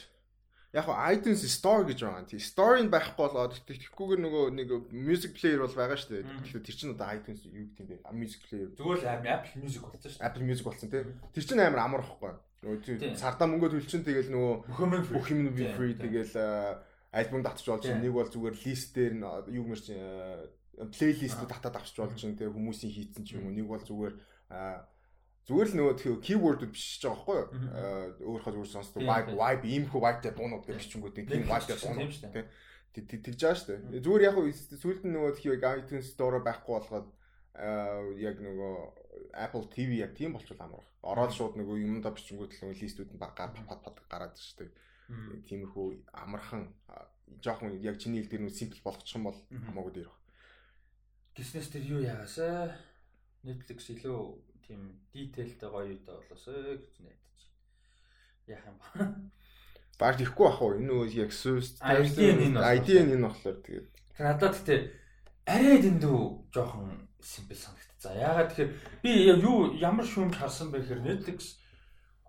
яг 0.74 0.84
хуу 0.84 0.96
iTunes 1.14 1.46
Store 1.46 1.87
гэж 1.87 1.98
байгаа 2.02 2.22
юм. 2.22 2.26
Тий 2.26 2.42
Store-ын 2.42 2.90
байхгүй 2.90 3.30
бол 3.30 3.54
тэгэхгүйгээр 3.54 4.20
нөгөө 4.26 4.44
нэг 4.58 4.68
music 4.90 5.38
player 5.38 5.62
бол 5.62 5.70
байгаа 5.78 5.94
шүү 5.94 6.10
дээ. 6.10 6.26
Тэгэхээр 6.50 6.66
тэр 6.66 6.76
чинь 6.76 6.94
одоо 6.98 7.08
iTunes 7.14 7.40
юу 7.46 7.66
гэдэг 7.70 7.78
юм 7.78 7.88
бэ? 7.94 7.96
Music 8.10 8.40
player. 8.50 8.68
Зүгээр 8.74 8.98
л 8.98 9.08
Apple 9.22 9.56
Music 9.62 9.80
болсон 9.87 10.10
шүү 10.10 10.18
дээ. 10.18 10.26
Apple 10.26 10.44
Music 10.44 10.64
болсон 10.66 10.88
тий. 10.90 11.02
Тэр 11.30 11.44
чинь 11.46 11.62
амар 11.62 11.82
амар 11.87 12.02
واخхой. 12.02 12.34
Нөгөө 12.64 13.14
сардаа 13.20 13.46
мөнгө 13.46 13.70
төлчин 13.76 14.02
тэгэл 14.02 14.34
нөгөө 14.34 14.54
бүх 15.14 15.30
юм 15.30 15.52
би 15.54 15.68
free 15.78 15.94
тэгэл 15.94 16.82
альбом 17.14 17.44
татчих 17.46 17.70
болж 17.70 17.87
нэг 17.87 18.10
бол 18.10 18.26
зүгээр 18.26 18.56
листээр 18.58 19.14
нь 19.14 19.26
юу 19.54 19.62
гэмэр 19.68 19.82
чинь 19.84 20.02
плейлист 20.90 21.44
татаад 21.46 21.78
авчиж 21.78 22.02
болж 22.02 22.18
чинь 22.18 22.34
тэгээ 22.34 22.50
хүмүүсийн 22.50 22.90
хийцэн 22.90 23.22
ч 23.22 23.38
юм 23.38 23.46
уу 23.46 23.54
нэг 23.54 23.68
бол 23.68 23.78
зүгээр 23.78 24.14
зүгээр 25.44 25.68
л 25.68 25.76
нөгөө 25.76 26.20
keyword-үүд 26.24 26.72
биш 26.72 27.00
ч 27.00 27.04
байгаа 27.04 27.20
байхгүй 27.20 27.37
юу? 27.37 28.33
Өөрөөхөө 28.33 28.52
зүгээр 28.54 28.72
сонсдог 28.72 29.02
vibe 29.04 29.33
vibe 29.37 29.66
иймхүү 29.68 30.00
vibe-тэй 30.00 30.33
дуунууд 30.33 30.64
гэж 30.64 30.76
бичингүүд 30.80 31.14
тийм 31.20 31.44
vibe-тэй 31.44 31.78
дуунууд 31.85 32.12
тийм 32.94 33.20
тэгж 33.20 33.40
байгаа 33.44 33.59
шүү 33.61 33.68
дээ. 33.92 34.00
Зүгээр 34.00 34.24
яг 34.24 34.37
сүүлд 34.80 35.02
нь 35.04 35.12
нөгөө 35.12 35.33
тхийг 35.37 35.64
iTunes 35.68 36.09
Store 36.14 36.40
байхгүй 36.40 36.72
болгоод 36.80 37.09
яг 38.24 38.37
нөгөө 38.40 38.74
Apple 39.35 39.66
TV 39.68 40.00
яг 40.00 40.16
тийм 40.16 40.33
болчвол 40.33 40.64
амарх. 40.64 40.88
Ороод 41.04 41.37
шууд 41.37 41.61
нөгөө 41.61 41.76
юмдаа 41.83 42.14
бичингүүд 42.16 42.57
л 42.64 42.72
листүүд 42.72 43.12
нь 43.12 43.20
баг 43.20 43.37
пад 43.37 43.52
пад 43.85 44.00
гараад 44.09 44.35
шүү 44.40 44.64
дээ. 44.64 44.72
Тиймэрхүү 45.44 45.87
амархан 46.24 46.72
жоохон 47.44 47.76
яг 47.85 48.00
чиний 48.00 48.24
хэл 48.24 48.33
дээр 48.33 48.42
нүү 48.48 48.54
симпл 48.57 48.80
болгочих 48.80 49.20
юм 49.20 49.28
бол 49.28 49.38
хамаагүй 49.52 49.92
дээр 49.92 50.09
баг. 50.09 50.20
Гиснес 51.37 51.68
тэр 51.68 51.85
юу 51.85 52.00
яагаасаа 52.00 52.72
Netflix 53.44 53.90
илүү 53.92 54.18
тийм 54.66 54.81
detailтэй 55.12 55.68
гоё 55.70 55.87
үедээ 55.92 56.16
болоосоо 56.16 56.81
гэж 56.81 56.94
найдаж. 57.05 57.38
Яах 58.48 58.64
юм 58.66 58.77
ба. 58.81 58.88
Баг 59.98 60.18
ихгүй 60.20 60.46
ах 60.48 60.61
уу 60.62 60.74
энэ 60.74 60.92
үү 60.92 61.05
яг 61.22 61.31
сүс 61.31 61.79
ID 62.59 62.88
нь 63.05 63.14
энэ 63.14 63.29
болохоор 63.29 63.59
тэгээд. 63.62 63.88
Надад 64.18 64.53
тэгтээ 64.59 64.81
арай 65.46 65.77
дэндүү 65.85 66.18
жоохон 66.50 67.09
симпл 67.20 67.55
санагдцаа. 67.55 68.14
Яагаад 68.16 68.48
тэгэхээр 68.50 68.72
би 69.05 69.12
юу 69.38 69.77
ямар 69.79 70.07
шүүмж 70.09 70.35
харсан 70.40 70.72
бэ 70.72 70.81
гэхээр 70.83 71.05
Netflix 71.05 71.61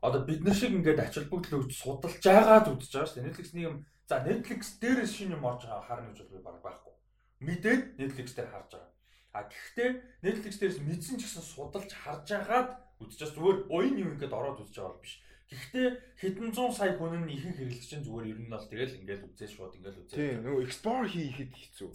одоо 0.06 0.21
бид 0.28 0.43
нар 0.43 0.56
шиг 0.56 0.76
ингээд 0.76 1.00
ачаал 1.02 1.32
бүгд 1.32 1.50
л 1.52 1.60
өгч 1.65 1.74
судалж 1.74 2.21
байгаад 2.21 2.69
үзэж 2.69 2.91
байгаа 2.91 3.08
шүү 3.10 3.17
дээ. 3.17 3.28
Netflix 3.28 3.48
нэг 3.56 3.63
юм 3.65 3.76
за 4.06 4.15
Netflix 4.21 4.62
дээрээс 4.82 5.13
шинэ 5.15 5.36
юм 5.36 5.48
орж 5.48 5.65
байгаа 5.65 5.88
харна 5.88 6.12
гэж 6.13 6.19
бол 6.21 6.34
би 6.36 6.39
баг 6.45 6.58
байхгүй. 6.62 6.93
Мэдээд 7.41 7.82
Netflix 8.00 8.28
дээр 8.38 8.50
харж 8.54 8.69
байгаа. 8.76 8.94
А 9.36 9.43
гэхдээ 9.52 9.89
Netflix 10.24 10.56
дээрээс 10.63 10.80
мэдсэн 10.80 11.19
ч 11.19 11.28
гэсэн 11.28 11.43
судалж 11.43 11.91
харж 11.91 12.28
агаад 12.32 12.69
үзчихээс 13.04 13.36
зүгээр 13.36 13.60
уян 13.67 14.00
юм 14.00 14.12
ингээд 14.15 14.32
ороод 14.32 14.63
үзэж 14.63 14.80
байгаа 14.80 14.95
бол 14.95 15.04
биш. 15.04 15.19
Гэхдээ 15.45 15.88
хэдэн 16.24 16.50
зуун 16.56 16.74
сая 16.74 16.95
хүн 16.95 17.28
нь 17.28 17.36
ихэнх 17.36 17.60
хэрэглэгч 17.60 17.86
чинь 17.86 18.06
зүгээр 18.08 18.32
ер 18.32 18.39
нь 18.41 18.50
бол 18.50 18.65
тэгэл 18.65 18.98
ингээл 19.04 19.28
үзээ 19.30 19.50
шууд 19.52 19.78
ингээл 19.78 20.02
үзээ. 20.02 20.17
Тийм 20.17 20.41
нөгөө 20.41 20.63
explore 20.65 21.06
хийхэд 21.06 21.54
хэцүү. 21.54 21.88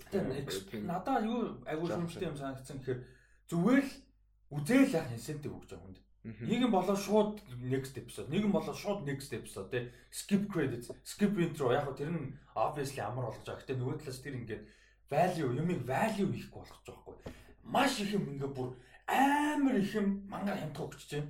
Надаа 0.87 1.19
юу 1.25 1.59
айгүй 1.67 1.89
шүмжтэй 1.91 2.29
юм 2.31 2.39
санагдсан 2.39 2.79
гэхээр 2.79 3.01
зүгээр 3.51 3.83
л 3.83 3.93
үзээл 4.55 4.95
яах 4.95 5.11
incentive 5.11 5.57
өгч 5.57 5.67
байгаа 5.73 5.83
хүнд. 5.83 5.99
Нэг 6.21 6.61
юм 6.63 6.71
болоо 6.71 6.95
шууд 6.95 7.41
next 7.65 7.97
episode, 7.97 8.29
нэг 8.29 8.45
юм 8.45 8.53
болоо 8.53 8.77
шууд 8.77 9.09
next 9.09 9.33
episode 9.33 9.73
тий 9.73 9.89
skip 10.13 10.53
credits, 10.53 10.93
skip 11.03 11.33
intro 11.41 11.73
яг 11.73 11.89
тэр 11.97 12.13
нь 12.13 12.37
obviously 12.53 13.01
амар 13.01 13.33
болгож 13.33 13.41
байгаа. 13.41 13.65
Гэтэ 13.65 13.81
нөгөө 13.81 13.97
талаас 14.05 14.21
тэр 14.21 14.37
ингээд 14.37 14.63
value 15.11 15.51
юмыг 15.61 15.81
value 15.93 16.31
хийхгүй 16.33 16.61
болгож 16.61 16.81
байгаа 16.87 17.03
хгүй. 17.03 17.17
Маш 17.75 18.01
их 18.01 18.15
юм 18.17 18.25
ингээ 18.33 18.51
бүр 18.57 18.71
амар 19.07 19.75
их 19.83 19.95
юм 19.95 20.07
мангаар 20.33 20.61
хямдхан 20.61 20.87
өгч 20.87 21.03
чинь 21.11 21.29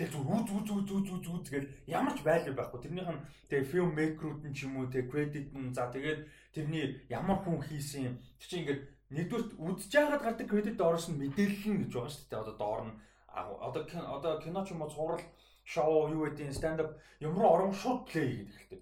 Тэгэл 0.00 0.16
зүг 0.16 0.32
үз 0.32 0.48
үз 0.48 0.68
үз 0.72 0.90
үз 0.96 1.08
үз 1.12 1.26
үз 1.28 1.48
гэл 1.52 1.68
ямар 1.84 2.16
ч 2.16 2.24
value 2.24 2.56
байхгүй. 2.56 2.80
Тэрнийх 2.88 3.04
нь 3.12 3.20
тэгээ 3.52 3.68
film 3.68 3.92
maker-ууд 3.92 4.48
нь 4.48 4.56
ч 4.56 4.64
юм 4.64 4.80
уу 4.80 4.88
тэгээ 4.88 5.12
credit 5.12 5.48
нь 5.52 5.76
за 5.76 5.92
тэгээд 5.92 6.20
тэрний 6.56 7.04
ямар 7.12 7.44
хүн 7.44 7.60
хийсэн 7.60 8.08
юм. 8.08 8.16
Тэр 8.40 8.48
чинь 8.48 8.60
ингээд 8.64 8.82
нэгдүгээр 9.12 9.60
үзэж 9.60 9.92
байгаад 9.92 10.24
гардаг 10.24 10.48
credit 10.48 10.76
доороос 10.80 11.12
нь 11.12 11.20
мэдээлэл 11.20 11.68
нь 11.68 11.80
гэж 11.84 11.92
байгаа 11.92 12.12
шүү 12.16 12.28
дээ. 12.32 12.40
Одоо 12.40 12.56
доор 12.56 12.82
нь 12.88 12.96
одоо 13.28 13.92
одоо 14.16 14.32
кино 14.40 14.64
ч 14.64 14.72
юм 14.72 14.80
уу 14.80 14.88
цуврал 14.88 15.24
шоу 15.68 16.08
юу 16.08 16.24
гэдэг 16.32 16.56
stand 16.56 16.80
up 16.80 16.96
ямар 17.20 17.44
орон 17.44 17.72
шууд 17.76 18.08
play 18.08 18.40
гэдэг 18.40 18.56
хэлдэг. 18.56 18.80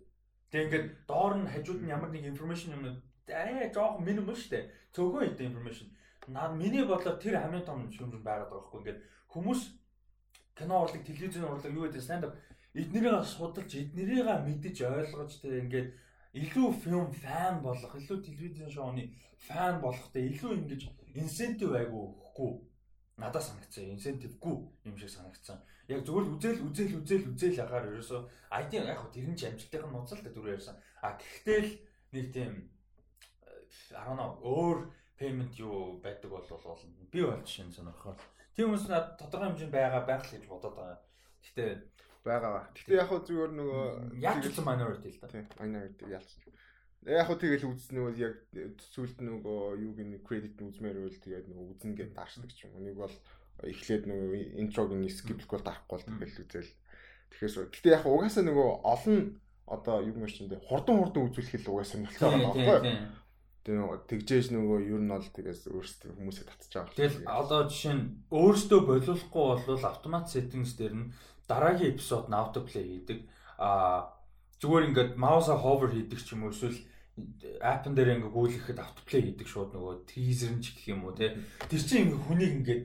Тэгээ 0.55 0.67
ингээд 0.71 0.87
доор 1.11 1.35
нь 1.35 1.51
хажууд 1.51 1.83
нь 1.83 1.91
ямар 1.91 2.15
нэг 2.15 2.31
information 2.31 2.79
юм 2.79 3.03
арай 3.33 3.71
жоохон 3.73 4.05
минимум 4.05 4.37
шүү 4.37 4.51
дээ. 4.51 4.65
Цөөхөн 4.95 5.25
хэдэн 5.35 5.49
information. 5.53 5.89
Наа 6.29 6.53
миний 6.53 6.85
бодлоор 6.85 7.17
тэр 7.17 7.41
хамгийн 7.41 7.65
том 7.65 7.89
шүүмжин 7.89 8.23
байгаад 8.23 8.51
байгаа 8.53 8.69
байхгүй 8.69 8.81
ингээд 8.81 9.01
хүмүүс 9.33 9.61
кино 10.59 10.75
урлаг, 10.85 11.03
телевизийн 11.05 11.45
урлаг 11.49 11.73
юу 11.73 11.89
гэдэг 11.89 12.05
stand 12.05 12.25
up 12.29 12.35
эднэрийг 12.75 13.25
судалж, 13.25 13.73
эднэрийг 13.75 14.29
мэдэж 14.29 14.77
ойлгож 14.85 15.33
тэг 15.41 15.53
ингээд 15.65 15.89
илүү 16.37 16.69
фильм 16.85 17.09
фан 17.13 17.63
болох, 17.65 17.93
илүү 17.97 18.19
телевизийн 18.29 18.71
шоуны 18.71 19.15
фан 19.49 19.81
болохтой 19.81 20.29
илүү 20.29 20.53
ингэж 20.61 20.83
инсентив 21.17 21.73
айгу 21.73 22.13
өгөхгүй 22.13 22.53
надад 23.17 23.43
санагцсан. 23.43 23.91
Инсентивгүй 23.97 24.57
юм 24.85 24.97
шиг 24.99 25.11
санагцсан. 25.11 25.59
Яг 25.89 26.05
зүгээр 26.05 26.27
үзэл 26.37 26.61
үзэл 26.69 27.01
үзэл 27.01 27.29
үзэл 27.33 27.63
агаар 27.65 27.89
ерөөсөө 27.91 28.21
ID 28.61 28.73
яг 28.85 29.01
хөө 29.01 29.13
тэр 29.17 29.29
нь 29.33 29.39
ч 29.39 29.49
амжилтынх 29.49 29.87
нь 29.89 29.93
нууцлаа 29.97 30.21
та 30.21 30.31
дөрөв 30.31 30.55
ярьсан. 30.61 30.77
А 31.01 31.17
гэхдээ 31.17 31.59
л 31.65 31.73
нэг 32.13 32.27
тийм 32.37 32.53
I 33.93 34.03
don't 34.07 34.19
know 34.19 34.39
өөр 34.43 34.79
payment 35.19 35.55
юу 35.59 35.99
байдаг 36.03 36.31
бол 36.31 36.45
би 37.13 37.21
бол 37.23 37.43
жишээ 37.43 37.67
нь 37.67 37.77
сонирхол 37.77 38.19
Тийм 38.59 38.75
хүмүүс 38.75 38.91
над 38.91 39.15
тодорхой 39.23 39.55
хэмжээнд 39.55 39.71
байгаа 39.71 40.03
байх 40.03 40.27
л 40.27 40.35
гэж 40.35 40.45
бодоод 40.51 40.75
байгаа. 40.75 40.99
Гэтэ 41.47 41.79
байгаа. 42.27 42.67
Гэтэ 42.75 42.91
яг 42.99 43.07
хөө 43.07 43.21
зүгээр 43.31 43.53
нөгөө 43.55 43.87
яалтсан 44.19 44.67
minority 44.67 45.09
л 45.15 45.21
да. 45.23 45.31
Тийм, 45.31 45.47
minority 45.63 46.05
яалтсан. 46.11 46.59
Яг 47.07 47.27
хөө 47.31 47.39
тэгэл 47.39 47.71
үзсэн 47.71 47.95
нөгөө 47.95 48.15
яг 48.19 48.35
сүлд 48.83 49.23
нөгөө 49.23 49.63
юу 49.79 49.93
гэнэ 49.95 50.19
credit 50.27 50.59
үзмээр 50.59 50.99
үйл 51.07 51.23
тэгээд 51.23 51.47
нөгөө 51.55 51.67
үзнэ 51.71 51.95
гэж 52.03 52.11
даашдаг 52.19 52.51
ч 52.51 52.67
юм. 52.67 52.83
Нэг 52.83 52.99
бол 52.99 53.15
эхлээд 53.63 54.11
нөгөө 54.11 54.59
интрог 54.59 54.91
нь 54.91 55.07
skip-ийг 55.07 55.47
бол 55.47 55.63
дарахгүй 55.63 55.95
бол 55.95 56.19
тэгэл 56.19 56.43
үзэл. 56.43 56.75
Тэгэхээр 57.31 57.71
гэтэ 57.79 57.95
яг 57.95 58.03
угаасаа 58.11 58.43
нөгөө 58.43 58.69
олон 58.91 59.39
одоо 59.71 60.03
юу 60.03 60.19
юм 60.19 60.27
шиг 60.27 60.51
хурдан 60.67 60.99
хурдан 60.99 61.31
үзүүлэх 61.31 61.63
л 61.63 61.79
угаасаа 61.79 62.03
болчихсон 62.03 62.43
байгаа 62.43 62.59
байхгүй 62.59 62.91
юу? 62.91 63.07
Тэгжээж 63.69 64.47
нөгөө 64.55 64.79
ер 64.89 65.01
нь 65.03 65.13
бол 65.13 65.29
тэгээс 65.29 65.69
өөрсдөө 65.69 66.11
хүмүүсээ 66.17 66.47
татчих 66.49 66.73
байгаа. 66.73 66.97
Тэгэл 66.97 67.19
одоо 67.29 67.61
жишээ 67.69 67.95
нь 67.97 68.05
өөрсдөө 68.33 68.81
болиулахгүй 68.89 69.45
бол 69.69 69.85
автомат 69.85 70.27
settings 70.33 70.73
дээр 70.79 70.95
нь 70.97 71.11
дараагийн 71.45 71.93
эпизод 71.93 72.33
нь 72.33 72.39
autoplay 72.39 72.85
хийдэг. 72.85 73.19
Аа 73.61 74.19
зүгээр 74.61 74.87
ингээд 74.91 75.11
маусаа 75.17 75.57
hover 75.57 75.91
хийдэг 75.93 76.19
ч 76.19 76.35
юм 76.35 76.47
уу 76.47 76.53
эсвэл 76.55 76.79
апп 77.63 77.85
дээр 77.95 78.19
ингээ 78.19 78.35
гүйлгэхэд 78.35 78.79
автоплей 78.79 79.23
хийдэг 79.23 79.47
шууд 79.47 79.71
нөгөө 79.75 80.07
тийзер 80.11 80.55
нь 80.55 80.63
ч 80.63 80.75
гэх 80.75 80.95
юм 80.95 81.07
уу 81.07 81.15
те 81.15 81.35
тэр 81.71 81.83
чинь 81.83 82.11
ингээ 82.11 82.25
хүнийг 82.27 82.53
ингээд 82.63 82.83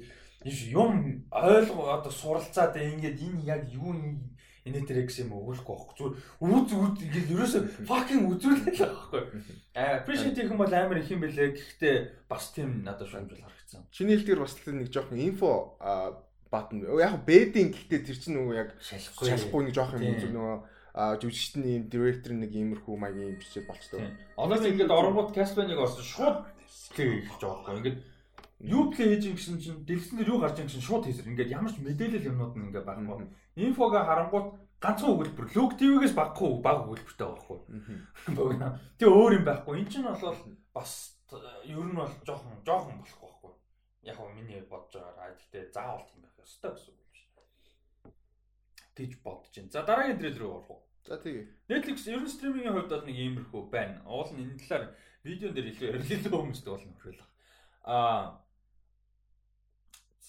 юм 0.74 1.26
ойлгоо 1.32 1.98
одоо 1.98 2.12
суралцаад 2.14 2.78
ингээд 2.78 3.18
энэ 3.22 3.46
яг 3.46 3.62
юу 3.74 3.94
энэ 4.64 4.88
тэр 4.88 5.04
гэсэн 5.04 5.28
юм 5.28 5.36
өгөхгүй 5.44 5.76
байхгүй. 5.76 5.96
Зүгээр 6.00 6.56
үз 6.56 6.72
үз 6.72 6.96
ингээд 7.04 7.34
ерөөсө 7.36 7.60
fucking 7.90 8.24
үзүүлээд 8.32 8.78
л 8.80 8.88
байхгүй. 8.88 9.22
Аа 9.76 10.00
appreciate 10.00 10.40
хийх 10.40 10.52
юм 10.52 10.62
бол 10.64 10.72
амар 10.72 11.04
их 11.04 11.12
юм 11.12 11.22
бэлээ 11.24 11.52
гэхдээ 11.52 11.96
бас 12.32 12.52
тийм 12.56 12.84
надад 12.88 13.12
шуумжил 13.12 13.44
харагдсан 13.44 13.84
чиний 13.92 14.16
хэл 14.16 14.28
дээр 14.28 14.42
бас 14.46 14.56
нэг 14.64 14.88
жоохон 14.88 15.20
инфо 15.20 15.52
баттон 16.54 16.86
яг 17.02 17.26
бэдинг 17.26 17.74
гэхдээ 17.74 18.02
тэр 18.06 18.18
чинь 18.18 18.38
нөгөө 18.38 18.56
яг 18.56 18.70
шалахгүй. 18.80 19.26
шалахгүй 19.28 19.62
нэг 19.66 19.74
жоохон 19.74 20.06
юм 20.06 20.18
зүг 20.22 20.32
нөгөө 20.32 20.58
а 20.94 21.18
жүжигчдийн 21.18 21.66
юм 21.82 21.86
директор 21.90 22.34
нэг 22.38 22.54
иймэрхүү 22.54 22.96
маягийн 23.02 23.42
бичээд 23.42 23.66
болчтой. 23.66 24.14
Оноо 24.38 24.62
ингээд 24.62 24.94
оронгууд 24.94 25.34
Castlevania-г 25.34 25.82
орсон 25.82 26.06
шууд 26.06 26.38
плей 26.94 27.26
хийж 27.26 27.42
байгаа 27.42 27.66
байхгүй. 27.66 27.78
Ингээд 27.82 28.00
юу 28.62 28.84
плей 28.94 29.18
хийж 29.18 29.34
гэсэн 29.34 29.58
чинь 29.58 29.82
дэлгэсэн 29.90 30.22
дээр 30.22 30.38
юу 30.38 30.40
гарч 30.46 30.62
байгаа 30.62 30.70
чинь 30.70 30.86
шууд 30.86 31.10
хийсэр. 31.10 31.34
Ингээд 31.34 31.50
ямар 31.50 31.74
ч 31.74 31.82
мэдээлэл 31.82 32.30
юмнууд 32.30 32.54
нь 32.54 32.66
ингээд 32.70 32.86
байхгүй 32.86 33.26
инфого 33.56 34.04
харангууд 34.04 34.48
ганцхан 34.84 35.14
өгүүлбэр 35.16 35.48
лог 35.56 35.72
ТV-гээс 35.80 36.16
баггүй 36.18 36.60
баг 36.60 36.84
өгүүлбэртэй 36.84 37.28
байхгүй. 37.28 37.60
Богино. 38.36 38.70
Тэг 39.00 39.08
өөр 39.08 39.40
юм 39.40 39.46
байхгүй. 39.48 39.80
Энд 39.80 39.92
чинь 39.94 40.04
бол 40.04 40.38
бас 40.76 41.16
ер 41.64 41.80
нь 41.80 41.96
бол 41.96 42.12
жоохон 42.28 42.60
жоохон 42.68 43.00
болохгүй 43.00 43.30
байхгүй. 43.32 43.54
Яг 44.04 44.18
нь 44.20 44.36
миний 44.36 44.62
бодож 44.68 45.00
байгаагаар 45.00 45.38
гэхдээ 45.40 45.72
заавал 45.72 46.04
тийм 46.04 46.22
байх 46.26 46.36
ёстой 46.44 46.72
гэсэн 46.76 46.92
үг 46.92 47.08
биш. 47.14 47.24
Гэж 48.98 49.12
бодож 49.24 49.54
байна. 49.56 49.72
За 49.72 49.88
дараагийн 49.88 50.20
трейлер 50.20 50.42
рүү 50.44 50.52
орох 50.52 50.70
уу? 50.72 50.82
За 51.08 51.16
тэгээ. 51.16 51.48
Netflix 51.72 52.08
ер 52.12 52.20
нь 52.20 52.28
стримингийн 52.28 52.76
хувьд 52.76 52.92
бол 52.92 53.08
нэг 53.08 53.18
иймэрхүү 53.24 53.62
байна. 53.72 54.04
Уул 54.04 54.32
нь 54.36 54.44
энэ 54.44 54.60
талаар 54.68 54.92
видеон 55.24 55.56
дээр 55.56 55.72
илүү 55.72 55.88
ярилцлаа 55.96 56.40
хүмүүстэй 56.44 56.72
бол 56.76 56.88
нөхрөл. 56.92 57.24
Аа. 57.88 58.44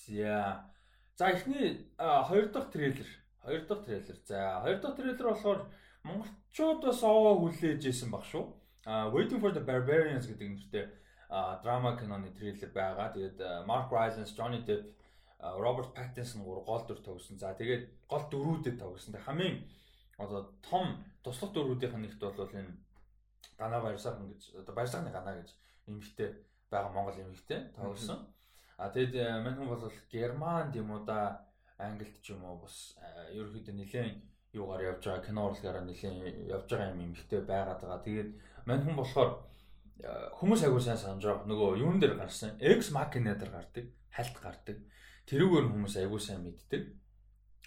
За 0.06 0.70
За 1.16 1.27
эхний 1.29 1.87
хоёр 1.98 2.50
дахь 2.50 2.70
трейлер. 2.70 3.07
Хоёр 3.42 3.66
дахь 3.66 3.85
трейлер. 3.85 4.16
За 4.27 4.61
хоёр 4.62 4.81
дахь 4.81 4.96
трейлер 4.96 5.27
болохоор 5.29 5.66
монголчууд 6.03 6.85
бас 6.85 7.03
овоо 7.03 7.38
хүлээж 7.38 7.87
исэн 7.87 8.11
баг 8.11 8.24
шүү. 8.24 8.53
А 8.87 9.11
Waiting 9.11 9.40
for 9.40 9.53
the 9.55 9.64
Barbarians 9.64 10.27
гэдэг 10.27 10.48
нэртэй 10.50 10.90
драма 11.62 11.96
киноны 11.96 12.35
трейлер 12.35 12.70
байгаа. 12.74 13.14
Тэгээд 13.14 13.66
Mark 13.66 13.88
Rylance, 13.90 14.35
Johnny 14.37 14.61
Depp, 14.66 14.90
Robert 15.40 15.94
Pattinson 15.94 16.42
гур 16.42 16.64
гол 16.64 16.85
дүр 16.87 16.98
тогсон. 16.98 17.38
За 17.38 17.55
тэгээд 17.55 17.88
гол 18.09 18.27
дөрүүдэд 18.31 18.79
тогсон. 18.79 19.14
Хамгийн 19.14 19.64
одоо 20.18 20.53
том 20.68 21.05
туслах 21.22 21.53
дөрүүдийнх 21.53 21.96
нь 21.96 22.05
нэгт 22.11 22.20
бол 22.20 22.50
энэ 22.50 22.74
Гана 23.59 23.81
Баярсаахан 23.81 24.29
гэж 24.35 24.59
одоо 24.61 24.74
Баярсаахны 24.74 25.11
Гана 25.11 25.38
гэж 25.38 25.48
эмэгтэй 25.87 26.35
байгаа 26.71 26.92
Монгол 26.92 27.23
эмэгтэй 27.23 27.71
тогсон. 27.77 28.33
А 28.77 28.90
тэгэд 28.90 29.14
э, 29.14 29.38
мань 29.38 29.54
хүн 29.54 29.70
бол 29.70 29.92
Германд 30.10 30.75
юм 30.75 30.90
уу 30.90 31.06
да 31.06 31.46
Англид 31.79 32.18
ч 32.22 32.35
юм 32.35 32.42
уу 32.42 32.58
бас 32.66 32.98
э, 32.98 33.38
ерөөхдөө 33.38 33.70
нэлээд 33.70 34.18
юугаар 34.50 34.98
явж 34.98 35.02
байгаа 35.06 35.22
кино 35.22 35.46
урлагаараа 35.46 35.85
нэлээд 35.87 36.50
явж 36.50 36.66
байгаа 36.66 36.90
юм 36.90 37.14
эмхтэй 37.14 37.40
байгаад 37.46 37.79
байгаа. 37.79 38.02
Тэгээд 38.02 38.31
мань 38.66 38.83
хүн 38.83 38.98
болохоор 38.98 39.31
э, 40.02 40.10
хүмүүс 40.42 40.66
агуу 40.66 40.83
сайн 40.83 40.98
санаж 40.98 41.22
байгаа. 41.22 41.46
Нөгөө 41.46 41.79
юун 41.87 42.02
дээр 42.02 42.18
гарсан? 42.18 42.58
X 42.58 42.90
Machina 42.90 43.38
дээр 43.38 43.52
гардаг, 43.54 43.87
хальт 44.10 44.37
гардаг. 44.42 44.79
Тэрүүгээр 45.31 45.66
хүмүүс 45.70 45.94
агуу 46.02 46.18
сайн 46.18 46.42
мэддэг. 46.42 46.83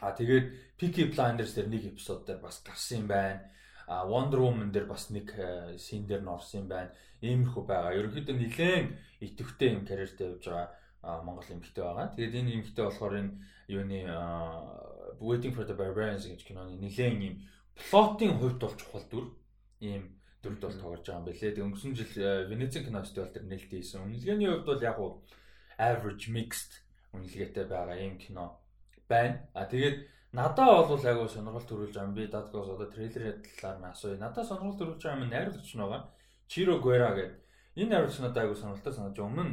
А 0.03 0.11
тэгээд 0.11 0.75
Peaky 0.75 1.15
Blinders 1.15 1.55
дээр 1.55 1.71
нэг 1.71 1.83
эпизод 1.95 2.27
дээр 2.27 2.43
бас 2.43 2.59
гарсан 2.67 2.99
юм 2.99 3.07
байна. 3.07 3.47
А 3.87 4.03
Wonder 4.03 4.43
Woman 4.43 4.75
дээр 4.75 4.91
бас 4.91 5.07
нэг 5.07 5.31
син 5.79 6.03
дээр 6.03 6.27
н 6.27 6.35
орсон 6.35 6.67
юм 6.67 6.67
байна. 6.67 6.91
Иймэрхүү 7.23 7.63
байгаа. 7.63 7.95
Ерөнхийдөө 7.95 8.35
нэлээд 8.35 8.87
идэвхтэй 9.23 9.71
юм 9.71 9.87
карьертэй 9.87 10.35
явж 10.35 10.43
байгаа 10.51 10.67
Монгол 11.03 11.45
эмэгтэй 11.49 11.83
байгаа. 11.83 12.13
Тэгээд 12.15 12.37
энэ 12.39 12.53
эмэгтэй 12.61 12.83
болохоор 12.85 13.13
энэ 13.19 13.31
юуны 13.67 13.99
Waiting 15.19 15.53
for 15.53 15.65
the 15.65 15.73
Barbarians 15.73 16.27
гэж 16.29 16.45
киноны 16.45 16.77
нэлээд 16.77 17.17
юм 17.17 17.41
плотын 17.73 18.37
хувьд 18.37 18.59
бол 18.61 18.75
чухал 18.77 19.05
дүр. 19.09 19.25
Ийм 19.81 20.17
дүрд 20.43 20.61
бол 20.61 20.77
тоглож 20.77 21.05
байгаа 21.05 21.21
юм 21.21 21.25
билээ. 21.25 21.41
Тэгээд 21.41 21.63
өнгөрсөн 21.65 21.93
жил 21.97 22.13
Венецийн 22.49 22.85
кино 22.85 23.01
фестивал 23.01 23.33
дээр 23.33 23.45
нээлттэй 23.49 23.79
хийсэн. 23.81 24.05
Үнэлгээний 24.05 24.49
хувьд 24.49 24.67
бол 24.69 24.81
яг 24.81 24.97
уу 24.99 25.11
average 25.77 26.29
mixed 26.29 26.71
үнэлгээтэй 27.13 27.65
байгаа 27.65 27.97
ийм 27.97 28.17
кино 28.17 28.61
байна. 29.09 29.47
А 29.53 29.65
тэгээд 29.65 30.05
надаа 30.33 30.85
бол 30.85 31.01
айгүй 31.01 31.29
сонирхол 31.29 31.65
төрүүлж 31.65 31.93
байгаа 31.93 32.09
юм. 32.09 32.17
Би 32.17 32.27
Dadgos 32.27 32.69
одоо 32.69 32.89
трейлерийн 32.89 33.41
талаар 33.41 33.77
нь 33.81 33.89
асууя. 33.89 34.17
Надаа 34.21 34.43
сонирхол 34.45 34.77
төрүүлж 34.77 35.01
байгаа 35.01 35.17
юм 35.21 35.29
найруулагч 35.29 35.71
нь 35.73 35.81
байгаа. 35.81 36.01
Chiro 36.49 36.75
Guerra 36.81 37.11
гэдэг. 37.17 37.37
Энэ 37.81 37.89
найруулагч 37.89 38.19
надад 38.21 38.41
айгүй 38.43 38.57
сонирхолтой 38.57 38.93
санагдаж 38.93 39.21
өмнө 39.25 39.45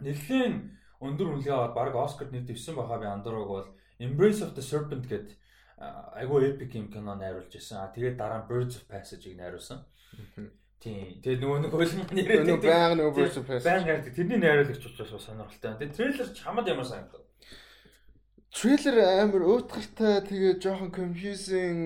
нэлээд 0.00 0.54
өндөр 1.00 1.28
үнэлгээ 1.36 1.54
аваад 1.54 1.74
баг 1.74 1.96
Оскарт 1.96 2.32
нийт 2.32 2.46
дэвсэн 2.48 2.74
байхаа 2.76 2.98
би 3.00 3.06
андуураг 3.06 3.48
бол 3.48 3.66
Embrace 4.00 4.42
of 4.44 4.54
the 4.56 4.62
Serpent 4.64 5.06
гэдэг 5.08 5.36
айгүй 5.76 6.48
epic 6.52 6.74
юм 6.76 6.88
кино 6.88 7.14
найруулж 7.14 7.52
ирсэн. 7.52 7.78
А 7.84 7.92
тэгээд 7.92 8.16
дараа 8.16 8.40
нь 8.44 8.48
Birds 8.48 8.76
of 8.80 8.88
Passage-ыг 8.88 9.36
найруулсан. 9.36 9.84
Тийм. 10.80 11.20
Тэгээд 11.20 11.40
нөгөө 11.44 11.58
нэг 11.64 11.72
хөлн 11.72 12.08
нэрээ 12.16 12.44
нөгөө 12.48 12.64
байг 12.64 12.96
нөгөө 12.96 13.16
Birds 13.16 13.36
of 13.36 13.44
Passage. 13.44 13.68
Байг 13.68 13.84
найрдаг. 13.84 14.14
Тэрний 14.16 14.40
найруулагч 14.40 14.84
учраас 14.84 15.12
сонирхолтой. 15.20 15.76
Тэгээд 15.76 15.96
трейлер 15.96 16.28
ч 16.32 16.40
хамаад 16.40 16.68
ямар 16.68 16.88
санагдав? 16.88 17.20
Трейлер 18.56 18.96
амар 19.20 19.42
уутгартай 19.44 20.24
тэгээ 20.24 20.60
жоохон 20.64 20.90
confusing 20.96 21.80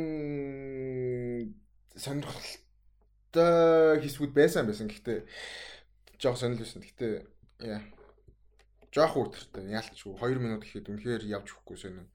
сонирхолтой 1.99 3.99
хэсгүүд 4.03 4.33
байсан 4.35 4.67
байсан. 4.71 4.87
Гэхдээ 4.87 5.27
жоохон 6.23 6.39
сонирхол 6.39 6.63
байсан. 6.63 6.83
Гэхдээ 6.87 7.27
яа 7.67 7.83
жоох 8.91 9.15
өдөртэй 9.17 9.71
яалтчгүй 9.71 10.15
2 10.19 10.43
минут 10.43 10.63
гэхэд 10.67 10.91
үнэхээр 10.91 11.23
явж 11.31 11.49
өгөхгүй 11.55 11.79
сонин 11.79 12.09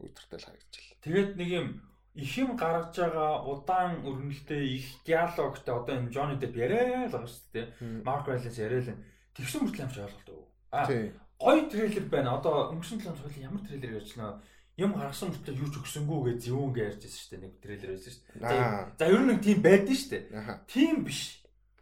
өдөртэй 0.00 0.38
л 0.40 0.46
харагдчихлаа. 0.48 0.98
Тэгээд 1.04 1.30
нэг 1.36 1.48
юм 1.52 1.68
их 2.16 2.32
юм 2.38 2.56
гаргаж 2.56 2.96
байгаа 2.96 3.44
удаан 3.44 4.00
өрнөлттэй 4.08 4.62
их 4.80 4.86
диалогтой 5.04 5.74
одоо 5.74 5.94
энэ 6.00 6.12
Johnny 6.14 6.36
Depp 6.40 6.56
яриа 6.56 7.06
л 7.06 7.12
байгаа 7.12 7.28
шүү 7.28 7.52
дээ. 7.52 7.66
Mark 8.08 8.24
Rylance 8.24 8.56
яриа 8.56 8.82
л 8.88 8.96
тэгсэн 9.36 9.60
мөртлөө 9.68 9.84
амч 9.84 9.96
ойлголтоо. 10.00 10.40
А 10.72 10.88
гоё 11.36 11.62
трейлер 11.68 12.06
байна. 12.08 12.40
Одоо 12.40 12.72
өнгөрсөн 12.72 13.04
7 13.04 13.12
хоног 13.12 13.36
ямар 13.36 13.62
трейлер 13.68 14.00
ярьчлаа 14.00 14.40
юм 14.80 14.96
гаргасан 14.96 15.28
мөртлөө 15.30 15.60
юу 15.60 15.68
ч 15.68 15.76
өгсөнгүү 15.76 16.20
гэж 16.24 16.38
зүүн 16.48 16.72
гэж 16.72 16.84
ярьж 16.88 17.02
байсан 17.04 17.20
шүү 17.20 17.30
дээ. 17.36 17.44
Нэг 17.44 17.54
трейлер 17.60 17.90
байсан 17.92 18.12
шүү 18.16 18.22
дээ. 18.32 18.96
За 18.96 19.04
ер 19.06 19.20
нь 19.20 19.28
нэг 19.28 19.40
тийм 19.44 19.58
байдсан 19.60 19.96
шүү 19.98 20.10
дээ. 20.10 20.24
Тийм 20.72 20.96
биш. 21.04 21.20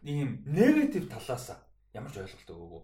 Ийм 0.03 0.29
негатив 0.45 1.09
талаасаа 1.09 1.66
ямар 1.97 2.11
ч 2.13 2.21
ойлголт 2.21 2.49
өгөөгүй. 2.53 2.83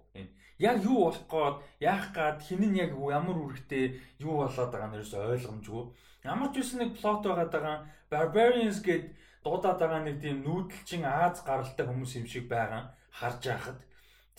Яг 0.60 0.78
юу 0.82 0.98
болох 1.06 1.26
гээд 1.30 1.58
яах 1.86 2.06
гээд 2.18 2.40
хин 2.42 2.62
нь 2.74 2.80
яг 2.82 2.92
ямар 2.98 3.38
үүрэгтэй 3.38 3.86
юу 4.26 4.42
болоод 4.42 4.72
байгаа 4.74 4.90
нь 4.90 4.98
ерөөсөй 4.98 5.22
ойлгомжгүй. 5.38 5.84
Ямар 6.26 6.50
ч 6.50 6.56
үсэн 6.62 6.80
нэг 6.82 6.92
плот 6.98 7.22
байгаад 7.22 7.52
байгаа 7.54 7.78
Barbarians 8.10 8.80
гэд 8.82 9.06
дуудаад 9.46 9.80
байгаа 9.80 10.02
нэг 10.04 10.18
тийм 10.24 10.42
нүүдэлчин 10.42 11.04
Аз 11.06 11.44
гаралтай 11.46 11.86
хүмүүс 11.86 12.14
юм 12.18 12.28
шиг 12.28 12.46
байгаа 12.50 12.96
харж 13.12 13.42
яхад 13.46 13.80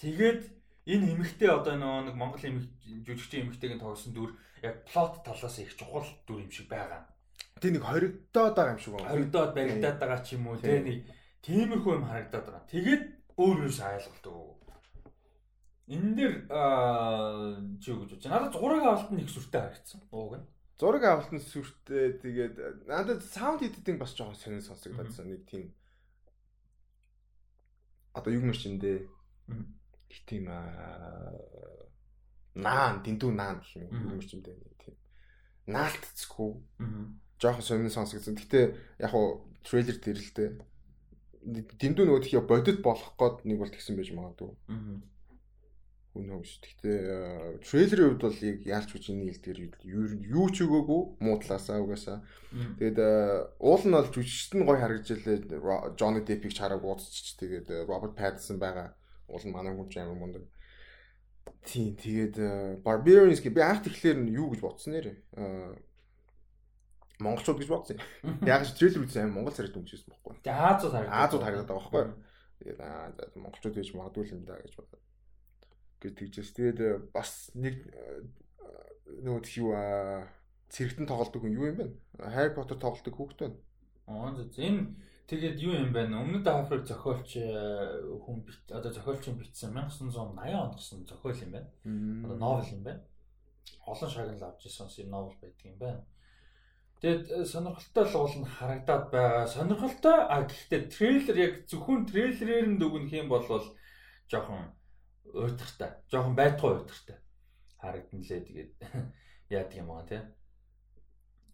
тэгээд 0.01 0.41
энэ 0.89 1.12
эмэгтэй 1.12 1.51
одоо 1.51 1.77
нэг 1.77 2.16
Монгол 2.16 2.43
эмэг 2.43 2.64
жүжигчийн 3.07 3.47
эмэгтэйг 3.47 3.81
тоглосон 3.81 4.12
дүр 4.16 4.31
яг 4.64 4.85
плот 4.89 5.22
талаас 5.25 5.59
их 5.59 5.77
чухал 5.77 6.09
дүр 6.27 6.45
юм 6.45 6.51
шиг 6.51 6.68
байгаа. 6.68 7.05
Тэ 7.61 7.70
нэг 7.70 7.85
хоригдоод 7.85 8.55
байгаа 8.57 8.75
юм 8.75 8.81
шиг 8.81 8.93
байна. 8.97 9.12
Хоригдоод 9.12 9.53
баригдаад 9.55 9.99
байгаа 10.01 10.20
ч 10.25 10.37
юм 10.37 10.49
уу 10.49 10.57
тэ 10.57 10.81
нэг 10.81 10.99
тиймэрхүү 11.45 11.93
юм 12.01 12.09
харагдаад 12.09 12.45
байгаа. 12.49 12.64
Тэгээд 12.72 13.03
өөр 13.37 13.57
өөр 13.64 13.72
шайлгалт 13.72 14.25
өгөө. 14.25 14.63
Энэ 15.85 16.16
дээр 16.16 16.35
чи 17.76 17.93
юу 17.93 18.01
гэж 18.01 18.16
бодож 18.16 18.24
байна? 18.24 18.49
Надад 18.49 18.57
зураг 18.57 18.85
авалт 18.89 19.12
нь 19.12 19.20
их 19.20 19.28
сүртэй 19.28 19.61
харагдсан. 19.61 20.01
Ууг 20.09 20.41
нь. 20.41 20.49
Зураг 20.80 21.05
авалт 21.05 21.32
нь 21.37 21.45
сүртэй 21.45 22.16
тэгээд 22.24 22.89
надад 22.89 23.20
саунд 23.20 23.61
эдитинг 23.61 24.01
бас 24.01 24.16
жоохон 24.16 24.41
сонир 24.41 24.64
сонсогдсон 24.64 25.28
нэг 25.28 25.45
тийм 25.45 25.76
одоо 28.16 28.32
юу 28.32 28.49
юм 28.49 28.57
шиндээ 28.57 29.05
их 30.09 30.20
тийм 30.24 30.49
наан 32.57 33.05
дэндүү 33.05 33.30
наан 33.37 33.61
гэх 33.61 33.85
юм 33.85 33.93
юу 33.93 34.16
юм 34.16 34.24
шиндээ 34.24 34.57
нэг 34.57 34.72
тийм 34.80 34.97
наалтцгүй 35.68 36.64
жоохон 37.37 37.61
сонир 37.61 37.93
сонсогдсон. 37.93 38.41
Гэтэ 38.41 38.72
яг 39.05 39.12
хуу 39.12 39.53
трейлер 39.61 40.01
дээр 40.01 40.16
л 40.16 40.32
дээ 40.32 40.51
дэндүү 41.76 42.09
нөгөө 42.09 42.24
тхий 42.24 42.41
бодит 42.41 42.80
болох 42.80 43.12
гээд 43.20 43.45
нэг 43.45 43.61
бол 43.61 43.68
тэгсэн 43.68 44.01
байж 44.01 44.16
магадгүй. 44.16 44.49
Аа 44.72 45.12
Хүн 46.14 46.30
нөөс. 46.30 46.62
Гэхдээ 46.62 47.58
трейлерийн 47.66 48.14
хувьд 48.14 48.22
бол 48.22 48.38
яг 48.46 48.58
яалч 48.62 48.90
хүч 48.94 49.10
энэ 49.10 49.34
хил 49.34 49.42
дээр 49.42 49.58
юу 50.30 50.46
ч 50.46 50.62
өгөөгүй 50.62 51.02
муу 51.18 51.36
талаасаа 51.42 51.82
угаасаа. 51.82 52.22
Тэгээд 52.54 52.98
уул 53.58 53.82
нь 53.82 53.96
бол 53.98 54.14
жүжигчт 54.14 54.54
нь 54.54 54.62
гоё 54.62 54.78
харагдчихлээ. 54.78 55.58
Johnny 55.98 56.22
Depp-ийг 56.22 56.54
чараг 56.54 56.86
уудчих. 56.86 57.34
Тэгээд 57.34 57.90
Robert 57.90 58.14
Pattinson 58.14 58.62
байгаа. 58.62 58.94
Уул 59.26 59.42
нь 59.42 59.50
манай 59.50 59.74
хүн 59.74 59.90
ч 59.90 59.98
амар 59.98 60.14
мундаг. 60.14 60.46
Тийм 61.66 61.98
тэгээд 61.98 62.86
Barbarians 62.86 63.42
гэ 63.42 63.50
би 63.50 63.66
анх 63.66 63.82
тэгэхээр 63.82 64.22
нь 64.22 64.38
юу 64.38 64.54
гэж 64.54 64.62
бодсон 64.62 64.94
нэрээ. 64.94 65.18
Монголчууд 67.18 67.58
гэж 67.58 67.70
бодсон. 67.74 67.98
Яг 68.46 68.62
ч 68.62 68.78
трейлер 68.78 69.02
үзсэн 69.02 69.26
амар 69.26 69.42
Монгол 69.42 69.56
царайд 69.58 69.74
өмчсөн 69.74 70.14
байхгүй. 70.14 70.38
Тэгээд 70.46 70.62
Аазууд 70.62 70.94
харагдаад 70.94 71.18
Аазууд 71.18 71.42
харагдаад 71.42 71.70
байгаа 71.74 71.90
байхгүй. 71.90 72.22
Тэгээд 72.62 72.80
аа 72.86 73.10
монголчууд 73.34 73.74
гэж 73.74 73.88
магадгүй 73.98 74.30
юм 74.30 74.46
да 74.46 74.62
гэж 74.62 74.78
бодлоо 74.78 75.03
гэж 76.05 76.14
тэгжээс. 76.20 76.50
Тэгээд 76.52 76.80
э, 76.84 76.90
бас 77.11 77.50
нэг 77.57 77.80
э, 77.88 78.20
нөгөө 79.24 79.42
тхи 79.42 79.64
юу 79.64 79.72
цэрэгтэн 80.68 81.09
тоглолдог 81.09 81.40
хүн 81.40 81.57
юу 81.57 81.68
юм 81.72 81.78
бэ? 81.80 81.86
Harry 82.20 82.52
Potter 82.52 82.76
тоглолдог 82.76 83.14
хүүхэд 83.16 83.40
байна. 83.40 83.59
Аа 84.07 84.36
зөв. 84.36 84.52
Энэ 84.61 84.92
тэгээд 85.30 85.57
юу 85.64 85.72
юм 85.72 85.90
бэ? 85.96 86.12
Өмнөд 86.12 86.44
Африк 86.44 86.84
зохиолч 86.84 87.40
э, 87.40 87.48
хүн 88.20 88.44
одоо 88.68 88.90
зохиолчин 88.92 89.40
бичсэн 89.40 89.72
1980 89.72 90.52
онд 90.52 90.76
гэсэн 90.76 91.09
зохиол 91.09 91.40
юм 91.40 91.52
байна. 91.57 91.70
Одоо 92.28 92.36
новел 92.36 92.68
юм 92.74 92.82
байна. 92.84 93.02
Олон 93.86 94.11
шагнал 94.11 94.44
авч 94.50 94.68
ирсэн 94.68 94.92
юм 95.00 95.11
новел 95.11 95.36
байдаг 95.40 95.64
юм 95.64 95.78
байна. 95.78 96.05
Тэгээд 97.00 97.46
сонирхолтой 97.48 98.05
л 98.09 98.16
уул 98.16 98.34
нь 98.40 98.48
харагдаад 98.48 99.05
байгаа. 99.12 99.46
Сонирхолтой 99.46 100.18
а 100.24 100.48
гэхдээ 100.48 100.82
трейлер 100.88 101.36
яг 101.36 101.55
зөвхөн 101.68 102.09
трейлерээр 102.09 102.66
нь 102.74 102.80
дүгнэх 102.80 103.12
юм 103.12 103.28
бол 103.28 103.44
жоохон 104.28 104.72
уйтгартай. 105.33 105.91
Жохон 106.11 106.37
байтугай 106.37 106.79
уйтгартай. 106.79 107.18
Харагдан 107.81 108.20
лээ 108.20 108.41
тэгээд 108.45 108.72
яадаг 109.57 109.77
юм 109.79 109.91
аа 109.93 110.05
тий. 110.05 110.20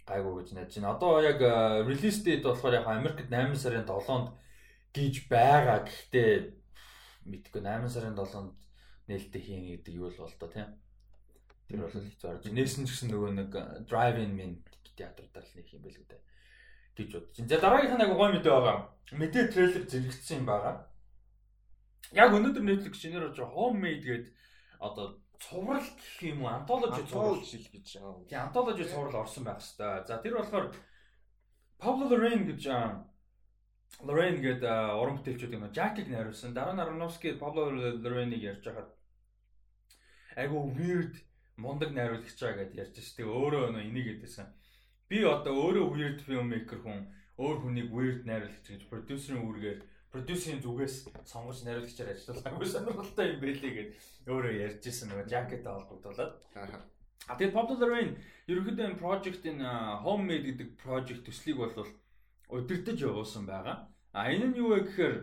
Гайгүй 0.07 0.43
гэж 0.43 0.49
найж 0.55 0.75
байна. 0.75 0.95
Одоо 0.95 1.21
яг 1.23 1.41
релиз 1.87 2.23
date 2.25 2.43
болохоор 2.43 2.75
яг 2.75 2.87
Америкт 2.89 3.31
8 3.31 3.55
сарын 3.55 3.87
7-нд 3.87 4.35
гэж 4.95 5.15
байгаа. 5.31 5.87
Гэхдээ 5.87 6.31
мэдгүй 7.31 7.61
8 7.63 7.89
сарын 7.89 8.19
7-нд 8.19 8.55
нээлттэй 9.07 9.43
хийн 9.43 9.65
гэдэг 9.79 9.95
юу 9.95 10.11
л 10.11 10.19
бол 10.19 10.35
тоо 10.39 10.51
тий. 10.51 10.67
Тэр 11.71 11.87
бол 11.87 11.95
хэцүү 11.95 12.29
орж. 12.31 12.45
Нээсэн 12.51 12.87
ч 12.87 12.95
гэсэн 12.95 13.11
нөгөө 13.15 13.31
нэг 13.39 13.51
drive-in 13.87 14.35
min 14.35 14.53
театртаар 14.99 15.47
л 15.47 15.55
нэх 15.55 15.71
юм 15.71 15.83
байл 15.87 15.99
гэдэг 15.99 16.21
гэж 16.99 17.11
бодож. 17.15 17.37
За 17.49 17.57
дараагийнх 17.61 17.97
нь 17.97 18.05
яг 18.05 18.13
гой 18.15 18.31
мэдээ 18.35 18.53
байгаа. 18.53 18.77
Мэдээ 19.15 19.45
трейлер 19.49 19.85
зэрэгцсэн 19.87 20.43
юм 20.43 20.47
байгаа. 20.47 20.90
Яг 22.13 22.35
өнөөдөр 22.35 22.65
Netflix 22.67 23.03
шинээр 23.03 23.31
болж 23.31 23.41
homemade 23.55 24.03
гэдэг 24.03 24.33
одоо 24.81 25.21
цуврал 25.41 25.81
гэх 25.85 26.23
юм 26.23 26.43
уу 26.43 26.51
антологи 26.51 27.07
цуврал 27.07 27.41
гэж 27.41 27.87
байгаа. 27.97 28.25
Тийм 28.29 28.41
антологи 28.41 28.85
цуврал 28.85 29.23
орсон 29.23 29.45
байх 29.45 29.61
хэвээр. 29.63 30.07
За 30.07 30.19
тэр 30.19 30.35
болохоор 30.37 30.75
Pablo 31.79 32.05
Lorraine 32.11 32.45
гэж 32.51 32.63
Lorraine 34.05 34.41
гэдэг 34.41 34.65
уран 35.01 35.17
бүтээлчүүд 35.19 35.57
юм 35.57 35.69
Jack-ийг 35.73 36.09
найруулсан. 36.09 36.53
Дараа 36.53 36.75
нь 36.75 36.83
Aronofsky 36.83 37.39
Pablo 37.39 37.73
Lorraine-ийг 37.73 38.43
ярьж 38.43 38.65
хагаад 38.65 38.91
айгу 40.37 40.73
weird 40.77 41.15
мундаг 41.57 41.91
найруулагч 41.93 42.39
байгаа 42.41 42.65
гэдээ 42.65 42.83
ярьж 42.85 42.97
штеп 43.01 43.29
өөрөө 43.29 43.73
нөө 43.75 43.85
энийг 43.89 44.07
гэдээсэн. 44.09 44.49
Би 45.09 45.25
одоо 45.25 45.55
өөрөө 45.57 45.87
weird 45.95 46.21
filmmaker 46.25 46.81
хүн 46.85 47.01
өөр 47.41 47.57
хүнийг 47.65 47.89
weird 47.93 48.23
найруулагч 48.29 48.67
гэж 48.69 48.83
продюсерын 48.93 49.45
үүргээр 49.45 49.81
продюсерийн 50.13 50.63
зүгээс 50.63 50.95
сонгож 51.25 51.63
найруулагчаар 51.63 52.13
ажиллуулаагүй 52.13 52.67
сонирхолтой 52.75 53.27
юм 53.31 53.41
байлээ 53.41 53.73
гэд 53.79 53.91
өөрөө 54.27 54.53
ярьж 54.67 54.83
ирсэн 54.91 55.09
нөгөө 55.11 55.27
жакеттэй 55.31 55.73
холбогдуулаад. 55.73 56.35
Аа. 56.59 56.83
Тэгээд 57.39 57.55
Pablo 57.55 57.75
Lorraine 57.79 58.19
ерөнхийдөө 58.51 58.87
энэ 58.91 59.03
project 59.03 59.43
энэ 59.47 59.67
homemade 60.03 60.47
гэдэг 60.51 60.69
project 60.83 61.23
төслийг 61.27 61.59
бол 61.63 61.75
удирдах 62.51 62.99
явуулсан 62.99 63.47
байгаа. 63.47 63.87
А 64.11 64.27
энэ 64.35 64.51
нь 64.51 64.59
юу 64.59 64.75
вэ 64.75 64.91
гэхээр 64.91 65.17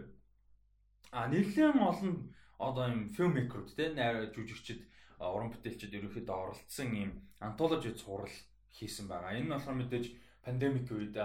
а 1.12 1.28
нэлээд 1.28 1.76
олон 1.76 2.32
одоо 2.58 2.86
юм 2.88 3.12
filmmaker-ууд 3.12 3.76
те 3.76 3.92
найр 3.92 4.32
жүжигчд 4.32 4.80
уран 5.20 5.52
бүтээлчд 5.52 5.92
ерөнхийдөө 5.98 6.36
оролцсон 6.36 6.90
юм 6.96 7.12
антологи 7.44 7.92
цуврал 7.92 8.32
хийсэн 8.72 9.12
байгаа. 9.12 9.36
Энэ 9.36 9.46
нь 9.46 9.54
болохоор 9.54 9.78
мэдээж 9.78 10.06
пандемик 10.46 10.88
үед 10.96 11.16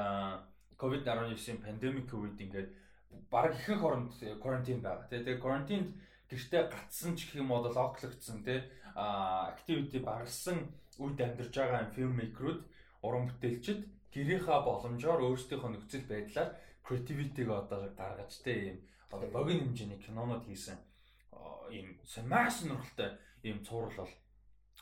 COVID-19-ийн 0.81 1.59
пандемик 1.63 2.11
үед 2.11 2.39
ингээд 2.43 2.69
баг 3.31 3.55
ихэнх 3.55 3.83
оронд 3.83 4.13
карантин 4.43 4.81
байгаа. 4.81 5.09
Тэгээ 5.09 5.39
карантинд 5.41 5.89
гэртээ 6.29 6.63
гатсан 6.69 7.17
ч 7.17 7.29
гэх 7.29 7.41
юм 7.43 7.49
бол 7.53 7.67
локлогдсон 7.69 8.45
тий 8.45 8.61
activity 8.97 9.99
багассан 10.01 10.69
үед 10.99 11.21
амьдарч 11.21 11.53
байгаа 11.57 11.85
юм 11.85 11.95
filmmaker-ууд 11.97 12.61
уран 13.07 13.25
бүтээлчд 13.29 13.81
гэрийнхаа 14.13 14.61
боломжоор 14.65 15.21
өөрсдийнхөө 15.29 15.71
нөхцөл 15.73 16.05
байдлаар 16.09 16.51
creativity-г 16.87 17.49
одоо 17.49 17.89
гаргаж 17.97 18.33
тий 18.45 18.59
юм 18.73 18.79
одоо 19.13 19.29
богино 19.33 19.65
хэмжээний 19.65 20.01
кинонууд 20.05 20.45
хийсэн 20.45 20.79
ийм 21.73 21.97
маш 22.29 22.61
сонирхолтой 22.61 23.11
ийм 23.43 23.65
цуврал 23.65 23.97
бол 23.97 24.13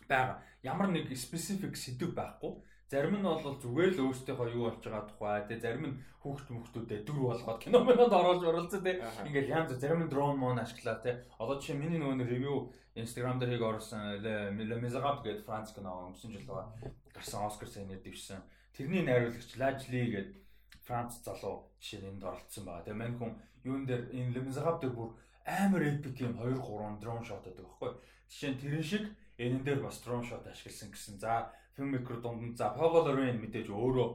байгаа. 0.09 0.43
Ямар 0.63 0.89
нэг 0.91 1.11
specific 1.15 1.75
сэдв 1.77 2.15
байхгүй. 2.15 2.53
Зарим 2.91 3.23
нь 3.23 3.23
бол 3.23 3.39
зүгээр 3.39 3.95
л 3.95 4.11
өөрсдийнхөө 4.11 4.51
юу 4.51 4.67
болж 4.67 4.83
байгаа 4.83 5.07
тухай 5.07 5.47
тий 5.47 5.63
зарим 5.63 5.85
нь 5.95 5.99
хүүхд 6.27 6.51
мөхтүүдэд 6.51 7.07
дүр 7.07 7.19
болгоод 7.23 7.63
кино 7.63 7.87
минод 7.87 8.11
оруулж 8.11 8.43
оруулсан 8.43 8.83
тий 8.83 8.99
ингээл 8.99 9.55
янз 9.63 9.79
зарим 9.79 10.03
нь 10.03 10.11
дрон 10.11 10.35
мон 10.35 10.59
ашиглаа 10.59 10.99
тий. 10.99 11.15
Одоо 11.39 11.63
жишээ 11.63 11.79
миний 11.79 12.03
нөгөө 12.03 12.27
ревю 12.27 12.75
Instagram 12.99 13.39
дээр 13.39 13.55
хийг 13.55 13.63
оруулсан 13.63 14.19
Le 14.27 14.77
Miserable 14.83 15.23
гэдэг 15.23 15.47
Франц 15.47 15.71
кино 15.71 16.11
өнгөрсөн 16.11 16.35
жил 16.35 16.51
байгаа. 16.51 16.91
Гарсан 17.15 17.47
Оскар 17.47 17.71
сайнэр 17.71 18.03
дэвшсэн 18.03 18.43
тэрний 18.75 19.07
найруулагч 19.07 19.55
Lajli 19.55 20.03
гэдэг 20.11 20.37
Франц 20.83 21.23
залуу 21.23 21.71
жишээ 21.79 22.03
нь 22.03 22.19
энд 22.19 22.27
оролцсон 22.27 22.67
байгаа 22.67 22.91
тий. 22.91 22.99
Мань 22.99 23.15
хүн 23.15 23.39
юун 23.63 23.87
дээр 23.87 24.11
энэ 24.11 24.35
Le 24.35 24.41
Miserable 24.51 24.83
дээр 24.83 24.95
бүр 24.99 25.15
амар 25.47 25.83
epic 25.87 26.19
юм 26.27 26.35
2 26.43 26.59
3 26.59 26.99
дрон 26.99 27.23
шот 27.23 27.47
гэдэг 27.47 27.63
байхгүй 27.71 27.91
жишээ 28.27 28.51
нь 28.51 28.59
тэрэн 28.59 28.83
шиг 28.83 29.05
энэ 29.39 29.63
дээр 29.63 29.79
бас 29.79 30.03
дрон 30.03 30.27
шот 30.27 30.43
ашигласан 30.43 30.91
гэсэн. 30.91 31.23
За 31.23 31.55
filmmaker 31.81 32.21
дунд 32.21 32.57
за 32.61 32.77
Paul 32.77 32.93
Loren 33.09 33.41
мэдээж 33.41 33.73
өөрөө 33.73 34.09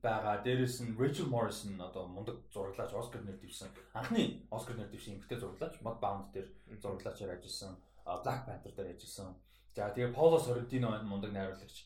байгаа. 0.00 0.40
Дээрээс 0.40 0.80
нь 0.80 0.96
Rachel 0.96 1.28
Morrison 1.28 1.76
одоо 1.76 2.08
мундаг 2.08 2.40
зураглаач 2.48 2.96
Оскар 2.96 3.20
нэр 3.20 3.36
дэвсэн. 3.36 3.68
Анхны 3.92 4.48
Оскар 4.48 4.76
нэр 4.80 4.88
дэвсэн 4.88 5.20
эмэгтэй 5.20 5.36
зураглаач 5.36 5.76
Mud 5.84 6.00
Bound 6.00 6.32
дээр 6.32 6.48
зураглаачаар 6.80 7.36
ажилласан. 7.36 7.76
Black 8.24 8.40
Panther 8.48 8.72
дээр 8.72 8.96
ажилласан. 8.96 9.36
За 9.76 9.92
тэгээ 9.92 10.16
Paolo 10.16 10.40
Sorrentino 10.40 10.88
мундаг 11.04 11.32
найруулагч 11.36 11.84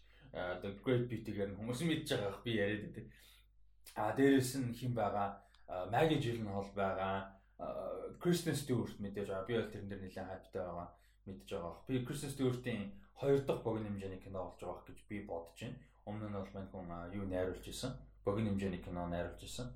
The 0.62 0.70
Great 0.86 1.10
Beat-гээр 1.10 1.58
хүмүүс 1.58 1.82
мэдж 1.82 2.08
байгаах 2.14 2.42
би 2.46 2.52
яриад 2.54 2.82
байдаг. 2.86 3.06
А 3.98 4.14
дээрээс 4.14 4.52
нь 4.62 4.70
хэн 4.70 4.94
байгаа? 4.94 5.42
Maggie 5.90 6.22
Gyllenhaal 6.22 6.70
байгаа. 6.74 7.34
Kristen 8.22 8.54
Stewart 8.54 8.94
мэдээж 9.02 9.28
байгаа. 9.28 9.46
Би 9.46 9.54
бол 9.58 9.72
тэрэн 9.74 9.90
дээр 9.90 10.02
нэлээд 10.06 10.30
хайптай 10.30 10.62
байгаа 10.62 10.88
мэдж 11.26 11.48
байгаа. 11.50 11.74
Би 11.86 11.94
Kristen 12.06 12.30
Stewart-ийн 12.30 12.94
хоёр 13.20 13.40
дахь 13.44 13.62
богино 13.62 13.88
хэмжээний 13.88 14.20
кино 14.20 14.44
болж 14.44 14.60
байгаа 14.60 14.84
гэж 14.86 14.98
би 15.08 15.22
бодож 15.22 15.60
байна. 15.60 15.78
Өмнө 16.06 16.28
нь 16.28 16.36
бол 16.36 16.50
мань 16.54 16.68
хүн 16.72 17.14
юу 17.14 17.26
найруулж 17.26 17.66
исэн. 17.68 17.92
Богино 18.24 18.50
хэмжээний 18.50 18.82
кино 18.82 19.06
найруулж 19.06 19.42
исэн. 19.42 19.68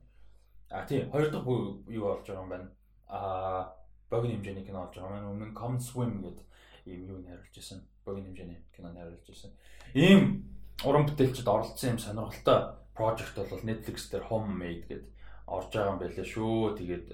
А 0.71 0.85
тийм 0.87 1.11
хоёр 1.11 1.31
дахь 1.31 1.47
юу 1.47 2.05
болж 2.05 2.27
байгаа 2.27 2.43
юм 2.43 2.49
байна. 2.51 2.69
А 3.07 3.75
богино 4.11 4.35
хэмжээний 4.35 4.67
кино 4.67 4.85
болж 4.85 4.97
байгаа 4.97 5.11
маань 5.11 5.31
өмнө 5.33 5.55
Come 5.55 5.79
Swim 5.79 6.21
гэдэг 6.21 6.47
ийм 6.87 7.07
юу 7.07 7.19
найруулж 7.23 7.55
исэн. 7.55 7.81
Богино 8.05 8.27
хэмжээний 8.27 8.59
кино 8.75 8.93
найруулж 8.93 9.29
исэн. 9.31 9.51
Ийм 9.95 10.45
уран 10.85 11.07
бүтээлчд 11.07 11.47
оролцсон 11.47 11.91
юм 11.95 11.99
сонирхолтой 11.99 12.75
project 12.95 13.39
бол 13.39 13.63
Netflix 13.63 14.11
дээр 14.11 14.27
Homemade 14.27 14.85
гэдэг 14.91 15.11
орж 15.47 15.71
байгаа 15.73 15.93
юм 15.95 15.99
байлаа 16.03 16.27
шүү. 16.27 16.77
Тэгээд 16.77 17.07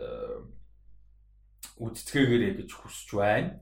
үздцгээгээр 1.78 2.56
гэж 2.64 2.70
хүсэж 2.72 3.10
байна 3.18 3.60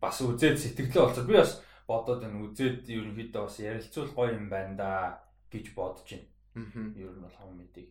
бас 0.00 0.20
үзээд 0.20 0.58
сэтгэлээ 0.58 1.02
болцоод 1.02 1.28
би 1.28 1.36
бас 1.38 1.62
бодоод 1.88 2.20
байна 2.22 2.44
үзээд 2.46 2.88
ерөнхийдөө 2.88 3.42
бас 3.44 3.56
ярилцвал 3.60 4.10
гоё 4.14 4.36
юм 4.36 4.48
байна 4.48 4.74
да 4.76 4.90
гэж 5.50 5.74
бодож 5.74 6.06
байна. 6.08 6.28
Аа. 6.54 6.94
Ер 6.96 7.12
нь 7.12 7.24
бол 7.24 7.36
хам 7.38 7.56
мэдээ. 7.58 7.86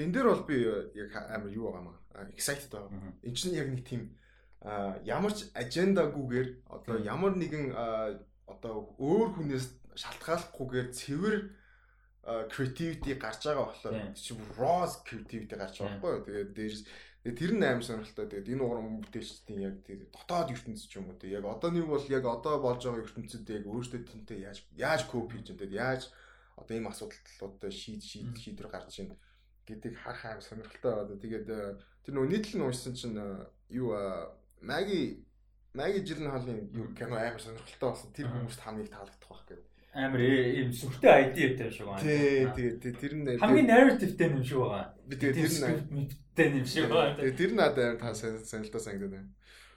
Энд 0.00 0.14
дээр 0.14 0.28
бол 0.30 0.44
би 0.46 0.56
яг 0.94 1.12
амар 1.16 1.50
юу 1.50 1.70
байгаа 1.70 1.84
маа 1.84 1.98
excited 2.34 2.70
байгаа. 2.70 2.90
Энд 3.22 3.36
чинь 3.36 3.54
яг 3.54 3.68
нэг 3.68 3.84
тийм 3.86 4.02
ямар 5.04 5.32
ч 5.32 5.48
ажендагүйгээр 5.54 6.48
одоо 6.68 6.96
ямар 7.00 7.32
нэгэн 7.36 7.72
одоо 8.46 8.94
өөр 8.98 9.28
хүнээс 9.36 9.66
шалтгааллахгүйгээр 9.96 10.88
цэвэр 10.92 11.36
creativity 12.52 13.16
гарч 13.16 13.48
байгаа 13.48 13.66
болохоор 13.72 14.14
чи 14.14 14.36
raw 14.58 14.84
creativity 15.08 15.56
гарч 15.56 15.80
байгаа 15.80 15.98
байхгүй. 15.98 16.24
Тэгээд 16.28 16.50
дээрс 16.54 16.82
тэр 17.24 17.52
нь 17.52 17.64
аим 17.64 17.82
сонирхолтой. 17.84 18.26
Тэгээд 18.32 18.52
энэ 18.56 18.64
уран 18.64 19.04
бүтээлчдийн 19.04 19.60
яг 19.60 19.74
тэр 19.84 20.08
дотоод 20.08 20.56
ертөнцийн 20.56 20.88
ч 20.88 20.96
юм 20.96 21.12
уу 21.12 21.20
тэг. 21.20 21.36
Яг 21.36 21.44
одоо 21.44 21.68
нэг 21.68 21.84
бол 21.84 22.00
яг 22.08 22.24
одоо 22.24 22.56
болж 22.56 22.80
байгаа 22.80 23.04
ертөнцид 23.04 23.44
яг 23.44 23.64
өөртөө 23.68 24.00
тэнтэй 24.08 24.38
яаж 24.48 24.64
яаж 24.72 25.04
коп 25.04 25.28
хийж 25.28 25.52
энэ 25.52 25.68
яаж 25.68 26.08
одоо 26.56 26.74
ийм 26.76 26.88
асуудалтай 26.88 27.72
шийд 27.72 28.00
шийд 28.00 28.32
шийдвэр 28.40 28.72
гарч 28.72 29.04
ийн 29.04 29.12
гэдэг 29.68 30.00
харах 30.00 30.24
аим 30.24 30.40
сонирхолтой 30.40 30.92
байна. 30.96 31.20
Тэгээд 31.20 31.48
э, 31.52 31.76
тэр 32.08 32.12
нөгөө 32.16 32.30
нийтлэл 32.32 32.56
нь 32.56 32.66
уншсан 32.66 32.94
чинь 32.96 33.20
э, 33.20 33.44
юу 33.68 33.92
маги 34.64 35.20
маги 35.76 36.00
жилэн 36.00 36.32
хаалын 36.32 36.72
юу 36.72 36.88
кино 36.96 37.20
аим 37.20 37.36
сонирхолтой 37.36 37.88
болсон. 37.92 38.10
Тэр 38.16 38.32
хүмүүст 38.32 38.64
хамгийн 38.64 38.88
таалагдах 38.88 39.28
байх 39.28 39.44
гэдэг 39.44 39.69
амар 39.90 40.22
ийм 40.22 40.70
сүртэй 40.70 41.34
ID 41.34 41.36
өтэй 41.58 41.70
шиг 41.74 41.86
байна. 41.90 42.02
Тий, 42.54 42.78
тий, 42.78 42.92
тэр 42.94 43.12
нь 43.18 43.26
хамгийн 43.42 43.66
narrative-тэй 43.66 44.28
юм 44.30 44.44
шиг 44.46 44.62
байгаа. 44.62 44.94
Би 45.02 45.14
тэгээ 45.18 45.34
тэр 45.34 45.50
нь 45.50 45.86
мэдтэй 45.90 46.46
юм 46.54 46.66
шиг 46.66 46.86
байна. 46.86 47.18
Тэгээ 47.18 47.38
тэр 47.42 47.52
надад 47.58 47.98
амар 47.98 47.98
та 47.98 48.14
саналтаа 48.14 48.78
сангадаад 48.78 49.14
байна. 49.18 49.30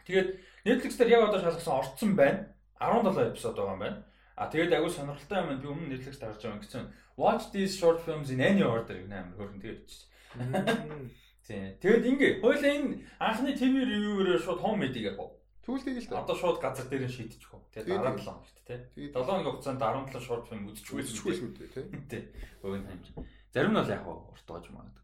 Тэгээд 0.06 0.30
Netflix 0.70 0.92
дээр 1.02 1.14
яг 1.18 1.34
одоо 1.34 1.42
шалгасан 1.42 1.74
орцсон 1.74 2.12
байна. 2.14 2.54
17 2.78 3.34
эпизод 3.34 3.58
байгаа 3.58 3.74
юм 3.74 3.82
байна. 3.82 4.00
А 4.38 4.50
тэгээд 4.54 4.74
агуу 4.78 4.92
сонирхолтой 4.94 5.40
юм 5.42 5.50
би 5.58 5.68
өмнө 5.74 5.92
Netflix 5.98 6.22
харж 6.22 6.42
байгаа 6.46 6.62
гэсэн 6.62 6.84
watch 7.18 7.50
these 7.50 7.74
short 7.74 7.98
films 8.06 8.30
in 8.30 8.38
any 8.38 8.62
order 8.62 8.94
гэх 8.94 9.10
амар 9.10 9.34
хөрөн 9.34 9.62
тэгээд. 9.66 9.90
Тий. 11.48 11.76
Тэгээд 11.82 12.06
ингээ 12.06 12.32
хоёлаа 12.40 12.72
энэ 12.72 13.02
анхны 13.20 13.52
TV 13.58 13.82
review-ээр 13.82 14.40
шууд 14.40 14.62
home 14.62 14.86
media 14.86 15.12
гэх 15.12 15.18
Тэгэл 15.64 16.08
та. 16.12 16.20
Одоо 16.20 16.36
шууд 16.36 16.60
газар 16.60 16.88
дээр 16.92 17.08
нь 17.08 17.16
шийдчих 17.16 17.48
хөө. 17.48 17.64
Тэгээ 17.72 17.96
дараа 17.96 18.20
7 18.20 18.28
хоногт 18.28 18.58
тий. 18.68 18.80
7 19.00 19.16
хоногийн 19.16 19.48
хугацаанд 19.48 19.80
17 19.80 20.20
шууд. 20.20 20.44
Үзчихгүй 20.52 21.34
шүү 21.40 21.56
дээ 21.56 21.72
тий. 21.72 21.86
Тий. 22.12 22.24
Богино 22.60 22.92
хэмж. 22.92 23.16
Зарим 23.56 23.72
нь 23.72 23.80
бол 23.80 23.88
яг 23.88 24.04
урт 24.04 24.44
тоож 24.44 24.68
магадгүй. 24.68 25.04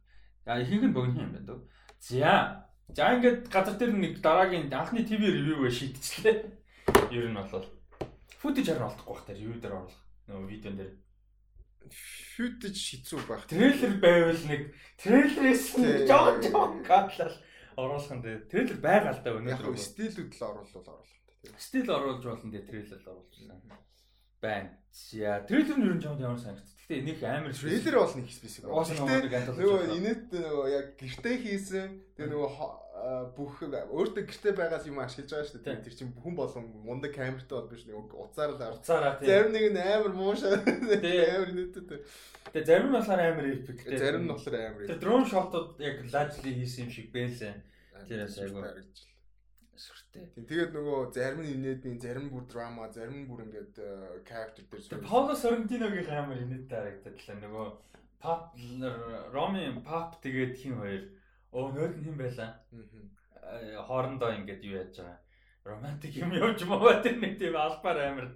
А 0.51 0.59
ихэнх 0.59 0.91
нь 0.91 0.95
богино 0.95 1.23
юм 1.23 1.31
байна 1.31 1.47
дөө. 1.47 1.59
За. 2.03 2.67
За 2.91 3.15
ингээд 3.15 3.47
газар 3.47 3.75
дээр 3.79 3.93
нэг 3.95 4.19
дараагийн 4.19 4.67
анхны 4.67 5.07
ТV 5.07 5.23
ревюгээ 5.31 5.71
шийдчихлээ. 5.71 6.37
Ер 7.15 7.31
нь 7.31 7.39
бол 7.39 7.67
футэж 8.43 8.65
харин 8.67 8.91
олдохгүй 8.91 9.15
бах 9.15 9.23
та 9.23 9.31
ревю 9.31 9.55
дээр 9.63 9.79
оруулах. 9.79 10.03
Нөгөө 10.27 10.47
видеон 10.51 10.75
дээр 10.75 10.91
футэж 11.87 12.75
шийдсүү 12.75 13.19
байх. 13.31 13.47
Трейлер 13.47 13.95
байвал 14.03 14.43
нэг 14.43 14.75
трейлерээс 14.99 15.79
жоо 16.03 16.35
жоо 16.43 16.67
гатлал 16.83 17.35
оруулах 17.79 18.13
нь 18.15 18.23
трейлер 18.51 18.77
байгаа 18.83 19.13
л 19.15 19.23
да 19.23 19.35
өнөөдөр. 19.39 19.71
Яг 19.71 19.79
стилүүд 19.79 20.31
л 20.35 20.43
оруулвал 20.49 20.87
оруулах 20.91 21.19
юм. 21.47 21.55
Стил 21.57 21.89
оруулж 21.91 22.23
болно 22.23 22.51
дээ 22.51 22.67
трейлер 22.67 22.99
оруулчихсан. 22.99 23.61
Байна. 24.41 24.71
За 24.91 25.45
трейлер 25.47 25.77
нь 25.77 25.85
ер 25.87 25.95
нь 25.95 26.03
жоон 26.03 26.19
ямар 26.19 26.39
санагд. 26.39 26.67
Гэтэ 26.87 27.03
нэг 27.05 27.23
амар 27.23 27.53
трейлер 27.55 27.95
бол 27.99 28.15
нэг. 28.15 28.27
Гэтэ 28.27 29.51
нөгөө 29.55 29.81
инээд 29.95 30.23
нөгөө 30.35 30.67
яг 30.73 30.87
гэртээ 30.99 31.35
хийсэн 31.43 31.89
тэгээ 32.15 32.31
нөгөө 32.33 32.49
бүх 33.35 33.63
өөртөө 33.63 34.23
гэртээ 34.27 34.53
байгаас 34.59 34.85
юм 34.87 34.99
ашиглаж 34.99 35.31
байгаа 35.31 35.47
шүү 35.47 35.61
дээ. 35.63 35.83
Тэр 35.87 35.95
чинь 35.95 36.13
хүн 36.15 36.35
болон 36.35 36.65
мундаг 36.83 37.15
камертай 37.15 37.55
бол 37.55 37.71
биш 37.71 37.83
нэг 37.87 37.95
уцаар 37.95 38.55
л 38.55 38.59
уцаараа 38.59 39.19
тийм. 39.19 39.29
Зарим 39.29 39.51
нэг 39.55 39.65
нь 39.71 39.79
амар 39.79 40.13
муушаа. 40.13 40.59
Амар 40.59 41.51
нийтэд. 41.55 42.03
Тэгээ 42.51 42.67
зарим 42.67 42.89
нь 42.91 42.95
болохоор 42.97 43.21
амар 43.23 43.47
эпик 43.47 43.79
тийм. 43.83 43.99
Зарим 43.99 44.23
нь 44.27 44.31
болохоор 44.33 44.55
амар. 44.59 44.87
Тэр 44.87 44.99
дрон 44.99 45.23
шотууд 45.25 45.79
яг 45.79 45.95
лажли 46.11 46.51
хийсэн 46.59 46.87
юм 46.87 46.91
шиг 46.91 47.07
байлаа. 47.15 47.55
Тэрээс 48.09 48.37
айгу 48.43 48.63
сүртэй. 49.79 50.27
Тэгээд 50.35 50.71
нөгөө 50.75 50.99
зарим 51.15 51.41
нь 51.43 51.53
инээд 51.55 51.79
би 51.83 51.95
зарим 52.03 52.27
бүр 52.27 52.43
драма, 52.51 52.91
зарим 52.91 53.27
бүр 53.29 53.47
ингээд 53.47 53.79
character 54.27 54.63
дээр 54.67 54.83
сүр. 54.83 55.07
Пауло 55.07 55.35
Соррентиногийн 55.39 56.11
амар 56.11 56.43
инээд 56.43 56.67
харагдаад 56.67 57.15
л 57.15 57.43
нөгөө 57.47 57.67
pop 58.19 58.51
Роми 59.31 59.63
pop 59.87 60.19
тэгээд 60.19 60.53
хин 60.59 60.75
хоёр 60.83 61.03
өө 61.53 61.67
нөт 61.73 61.95
нь 61.97 62.05
хин 62.05 62.17
байлаа. 62.17 62.51
Аа. 63.41 63.83
Хоорондоо 63.87 64.31
ингээд 64.37 64.61
юу 64.65 64.77
яаж 64.77 64.93
байгаа. 64.97 65.19
Романтик 65.65 66.13
юм 66.15 66.31
явж 66.33 66.63
маа 66.69 67.01
тэр 67.01 67.17
нэг 67.17 67.37
тийм 67.37 67.55
албаар 67.57 67.99
амар 68.09 68.27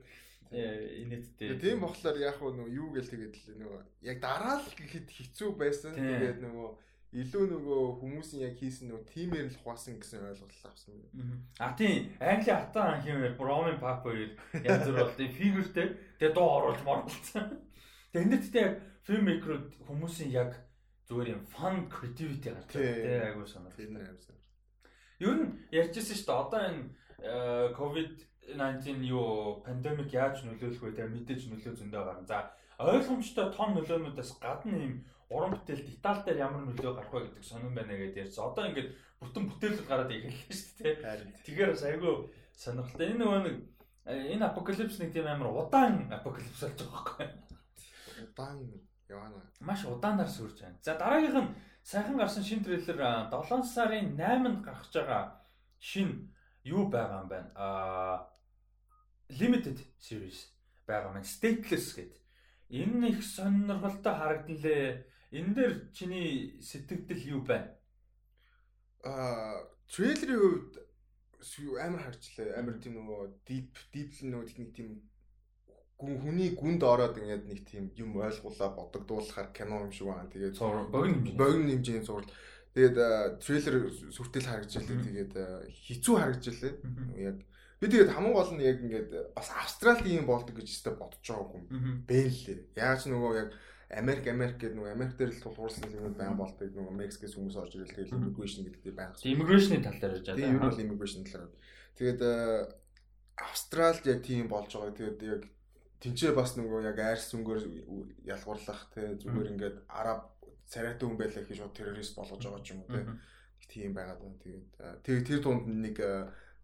инээдтэй. 0.53 1.57
Тийм 1.57 1.81
болохоор 1.81 2.17
яг 2.17 2.37
нөгөө 2.41 2.69
юу 2.73 2.93
гээл 2.93 3.09
тэгээд 3.09 3.35
л 3.37 3.61
нөгөө 3.61 3.81
яг 4.09 4.17
дараа 4.21 4.57
л 4.61 4.69
гэхэд 4.77 5.07
хэцүү 5.09 5.49
байсан. 5.57 5.93
Тэгээд 5.97 6.41
нөгөө 6.45 6.69
илүү 7.13 7.45
нөгөө 7.53 7.81
хүмүүсийн 8.01 8.41
яг 8.49 8.55
хийсэн 8.57 8.89
нөгөө 8.89 9.05
тимээр 9.13 9.47
л 9.49 9.61
хуваасан 9.61 10.01
гэсэн 10.01 10.25
ойлголт 10.33 10.65
авсан. 10.65 10.97
А 11.61 11.73
тийм 11.77 12.09
Англи 12.17 12.49
хатан 12.49 12.97
анх 12.97 13.05
юм 13.05 13.21
Бромын 13.37 13.77
пап 13.77 14.01
хоёр 14.01 14.33
янз 14.65 14.89
бүр 14.89 14.97
бол 14.97 15.17
тийм 15.17 15.29
фигюртэй 15.37 15.87
тэгээ 16.17 16.33
дуу 16.33 16.49
оруулж 16.57 16.81
морлцсон. 16.81 17.61
Тэгээ 18.09 18.25
энэ 18.25 18.33
дэхтэй 18.33 18.61
яг 18.65 18.73
фильм 19.05 19.29
мейкерүүд 19.29 19.67
хүмүүсийн 19.85 20.31
яг 20.33 20.57
зүгээр 21.13 21.33
юм 21.37 21.43
fun 21.45 21.85
creativity 21.93 22.49
гардаг 22.49 22.73
тийм 22.73 23.21
айгуу 23.21 23.45
санаа. 23.45 23.71
Тийм 23.77 23.97
амьсан. 24.01 24.35
Ер 25.21 25.37
нь 25.37 25.47
ярьжсэн 25.69 26.17
шүү 26.17 26.25
дээ 26.25 26.41
одоо 26.41 26.61
энэ 26.65 26.81
ковид 27.77 28.17
19 28.49 29.05
юу 29.05 29.61
пандемик 29.61 30.09
яаж 30.11 30.41
нөлөөлөх 30.43 30.81
вэ 30.81 30.91
тэгээ 30.97 31.13
мэдээж 31.13 31.41
нөлөө 31.47 31.73
зөндөө 31.77 32.03
гарна. 32.03 32.25
За 32.25 32.51
ойлгомжтой 32.81 33.47
том 33.53 33.77
нөлөөнүүдээс 33.77 34.31
гадна 34.41 34.75
юм 34.75 35.05
уран 35.29 35.53
бүтээл 35.53 35.85
деталь 35.87 36.21
дээр 36.25 36.43
ямар 36.43 36.65
нөлөө 36.65 36.93
гарах 36.97 37.13
вэ 37.13 37.21
гэдэг 37.29 37.45
сонирн 37.45 37.77
байна 37.77 37.93
гэдээ 37.93 38.23
ярьсан. 38.27 38.43
Одоо 38.49 38.63
ингээд 38.67 38.89
бүтэн 39.21 39.43
бүтээлүүд 39.47 39.87
гараад 39.87 40.11
эхэллээ 40.11 40.57
шүү 40.57 40.73
дээ. 40.81 40.97
Тэгэхээр 41.45 41.71
бас 41.71 41.83
айгүй 41.87 42.13
сонирхолтой. 42.57 43.05
Энэ 43.07 43.21
нөгөө 43.21 43.41
нэг 43.47 43.57
энэ 44.35 44.45
апокалипс 44.49 44.97
нэг 44.99 45.11
тийм 45.15 45.27
амар 45.31 45.49
удаан 45.53 46.11
апокалипс 46.11 46.59
болж 46.59 46.79
байгаа 46.83 46.91
байхгүй. 46.91 47.27
Удаан 48.27 48.59
яваана. 49.13 49.41
Маш 49.59 49.85
удаанаар 49.85 50.29
сүрж 50.29 50.57
байна. 50.61 50.77
За 50.81 50.97
дараагийнх 50.97 51.39
нь 51.43 51.55
сайхан 51.83 52.17
гарсан 52.17 52.43
шин 52.43 52.63
трейлер 52.63 52.97
7 53.29 53.63
сарын 53.75 54.17
8-нд 54.17 54.59
гарч 54.65 54.91
байгаа 54.93 55.23
шин 55.79 56.33
юу 56.63 56.89
байгаа 56.89 57.21
юм 57.21 57.29
байна. 57.29 57.49
Аа 57.55 58.15
limited 59.29 59.79
series 59.99 60.39
байгаа 60.87 61.13
маань 61.13 61.27
stateless 61.27 61.95
гэдэг. 61.95 62.21
Энэ 62.69 63.07
их 63.09 63.23
сонирхолтой 63.23 64.13
харагдлаа. 64.15 65.03
Энэ 65.31 65.53
дээр 65.55 65.73
чиний 65.93 66.59
сэтгэл 66.61 67.23
юу 67.35 67.41
байна? 67.41 67.75
Аа 69.03 69.67
трейлерийн 69.91 70.39
хувьд 70.39 70.73
амар 71.85 72.01
харчлаа. 72.03 72.59
Амар 72.59 72.79
тийм 72.79 72.95
нөгөө 72.99 73.21
deep 73.47 73.73
deep 73.91 74.11
нөгөө 74.23 74.47
техник 74.47 74.71
тийм 74.75 74.89
гүн 76.03 76.19
хүний 76.19 76.49
гүнд 76.51 76.83
ороод 76.83 77.15
ингээд 77.15 77.47
нэг 77.47 77.59
тийм 77.63 77.87
юм 77.95 78.19
ойлгуулаа 78.19 78.69
бодогдуулахаар 78.75 79.49
кино 79.55 79.87
юм 79.87 79.91
шиг 79.95 80.11
байна. 80.11 80.27
Тэгээд 80.27 80.59
богино 80.91 81.23
богино 81.39 81.71
хэмжээний 81.71 82.03
зураг. 82.03 82.27
Тэгээд 82.75 82.97
трейлер 83.39 83.75
сүртэл 84.11 84.49
харагдчихлаа. 84.51 84.99
Тэгээд 85.07 85.33
хизүү 85.71 86.15
харагдчихлаа. 86.19 86.73
Яг 87.15 87.37
би 87.79 87.85
тэгээд 87.87 88.11
хамгийн 88.11 88.35
гол 88.35 88.51
нь 88.51 88.67
яг 88.67 88.77
ингээд 88.83 89.11
бас 89.31 89.47
Австралид 89.55 90.11
юм 90.11 90.27
болдог 90.27 90.59
гэж 90.59 90.67
өстө 90.67 90.99
бодож 90.99 91.23
байгаа 91.23 91.63
юм. 91.63 92.03
Бэлээ. 92.03 92.75
Яаж 92.75 93.07
нөгөө 93.07 93.31
яг 93.39 93.49
Америк 93.93 94.25
Америк 94.27 94.57
гэдэг 94.57 94.75
нөгөө 94.75 94.91
Америк 94.91 95.15
дээр 95.17 95.31
л 95.37 95.43
тулгуурсан 95.43 95.91
юм 95.93 96.17
байна 96.17 96.33
болдог 96.33 96.65
нөгөө 96.73 96.97
Мексикээс 96.97 97.37
хүмүүс 97.37 97.57
орж 97.61 97.77
ирэл 97.77 97.93
тэгээд 97.93 98.15
immigration 98.17 98.61
гэдэг 98.65 98.81
дээр 98.83 98.97
байна. 98.97 99.13
Immigration-ы 99.21 99.83
тал 99.85 99.99
дээр 100.01 100.13
яаж 100.17 100.27
байгаа. 100.33 100.41
Тийм 100.41 100.57
ер 100.57 100.73
нь 100.73 100.83
immigration 100.83 101.23
талаар. 101.29 101.51
Тэгээд 101.99 102.21
Австралид 103.37 104.05
яг 104.09 104.19
тийм 104.25 104.45
болж 104.49 104.71
байгаа. 104.73 104.97
Тэгээд 104.97 105.19
яг 105.29 105.41
тэнцээ 106.03 106.31
бас 106.35 106.59
нөгөө 106.59 106.83
яг 106.91 106.99
айрс 106.99 107.31
сүнгээр 107.31 107.63
ялгуурлах 108.27 108.81
те 108.91 109.15
зүгээр 109.23 109.51
ингээд 109.55 109.77
араб 109.87 110.27
царайтай 110.67 111.07
хүн 111.07 111.17
байлаа 111.17 111.43
гэж 111.47 111.57
шууд 111.57 111.73
террорист 111.73 112.13
болгож 112.19 112.43
байгаа 112.43 112.63
ч 112.63 112.75
юм 112.75 112.83
уу 112.83 112.91
те 112.91 113.07
тийм 113.71 113.95
байгаад 113.95 114.19
байна. 114.19 114.37
Тэгээд 114.43 114.67
тэр 115.07 115.17
тэр 115.23 115.39
тунд 115.39 115.63
нэг 115.71 115.97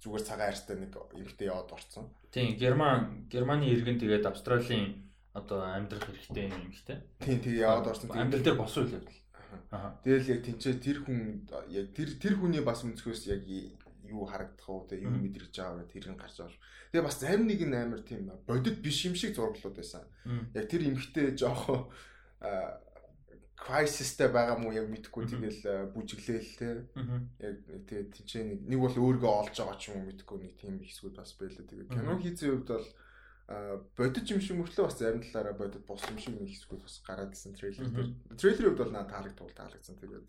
зүгээр 0.03 0.23
цагаан 0.27 0.47
айрстай 0.51 0.75
нэг 0.75 0.91
эмэгтэй 1.15 1.47
яваад 1.47 1.71
орцсон. 1.71 2.11
Тийм 2.31 2.59
Герман 2.59 3.27
Германы 3.31 3.65
иргэн 3.71 3.99
тэгээд 3.99 4.27
Австралийн 4.27 5.09
одоо 5.33 5.63
амьдрах 5.63 6.03
хэрэгтэй 6.03 6.47
юм 6.47 6.55
эмэгтэй. 6.59 6.97
Тийм 7.19 7.39
тийм 7.39 7.55
яваад 7.55 7.87
орсон. 7.87 8.11
Амьдрал 8.11 8.43
дээр 8.43 8.57
босон 8.59 8.83
үйл 8.85 8.95
явдал. 8.99 9.19
Тэгэл 10.03 10.31
яг 10.35 10.41
тэнцээ 10.45 10.75
тэр 10.83 10.97
хүн 11.03 11.19
яг 11.69 11.87
тэр 11.93 12.09
тэр 12.19 12.33
хүний 12.39 12.63
бас 12.63 12.83
өнцгөөс 12.85 13.21
яг 13.29 13.43
юу 14.09 14.25
харагдах 14.25 14.69
уу 14.69 14.89
те 14.89 14.97
юу 14.97 15.13
мэдрэж 15.13 15.53
байгаа 15.53 15.77
вэ 15.79 15.85
тэр 15.87 16.09
нь 16.09 16.17
гарч 16.17 16.35
байгаа. 16.41 16.57
Тэгээ 16.91 17.05
бас 17.05 17.17
зарим 17.21 17.45
нэг 17.45 17.61
нь 17.61 17.77
амар 17.77 18.01
тийм 18.01 18.29
бодит 18.49 18.81
биш 18.81 19.05
юм 19.05 19.15
шиг 19.15 19.37
зураглууд 19.37 19.77
байсан. 19.77 20.03
Яг 20.57 20.65
тэр 20.65 20.89
эмхтэй 20.89 21.37
жоохоо 21.37 21.93
крайсистэй 23.59 24.29
байгаа 24.31 24.57
мó 24.57 24.71
яг 24.71 24.87
мэдхгүй 24.89 25.27
тэгэл 25.29 25.91
бүжиглээл 25.93 26.51
те. 26.57 26.69
Яг 27.43 27.55
тэгээ 27.85 28.05
тийч 28.15 28.29
нэг 28.39 28.59
нэг 28.65 28.79
бол 28.79 28.95
өөргөө 28.95 29.31
олж 29.45 29.55
байгаа 29.59 29.77
ч 29.77 29.91
юм 29.91 30.01
уу 30.01 30.07
мэдхгүй 30.09 30.37
нэг 30.39 30.53
тийм 30.57 30.79
хэсгүүд 30.79 31.15
бас 31.19 31.35
байлаа. 31.35 31.65
Тэгээ 31.67 31.91
кино 31.91 32.17
хийцэн 32.17 32.49
хувьд 32.49 32.69
бол 32.71 32.87
бодит 33.97 34.31
юм 34.31 34.39
шиг 34.39 34.55
мөртлөө 34.57 34.85
бас 34.87 34.97
зарим 34.97 35.21
талаараа 35.25 35.57
бодит 35.59 35.83
бос 35.85 36.01
юм 36.07 36.17
шиг 36.17 36.39
нэг 36.39 36.49
хэсгүүд 36.49 36.81
бас 36.85 36.95
гараад 37.03 37.35
ирсэн 37.35 37.53
трейлер 37.57 37.89
дээр. 37.91 38.09
Трейлерийн 38.39 38.69
хувьд 38.73 38.81
бол 38.85 38.95
надад 38.95 39.11
таалагдвал 39.11 39.53
таалагдсан. 39.57 39.95
Тэгээд 39.99 40.27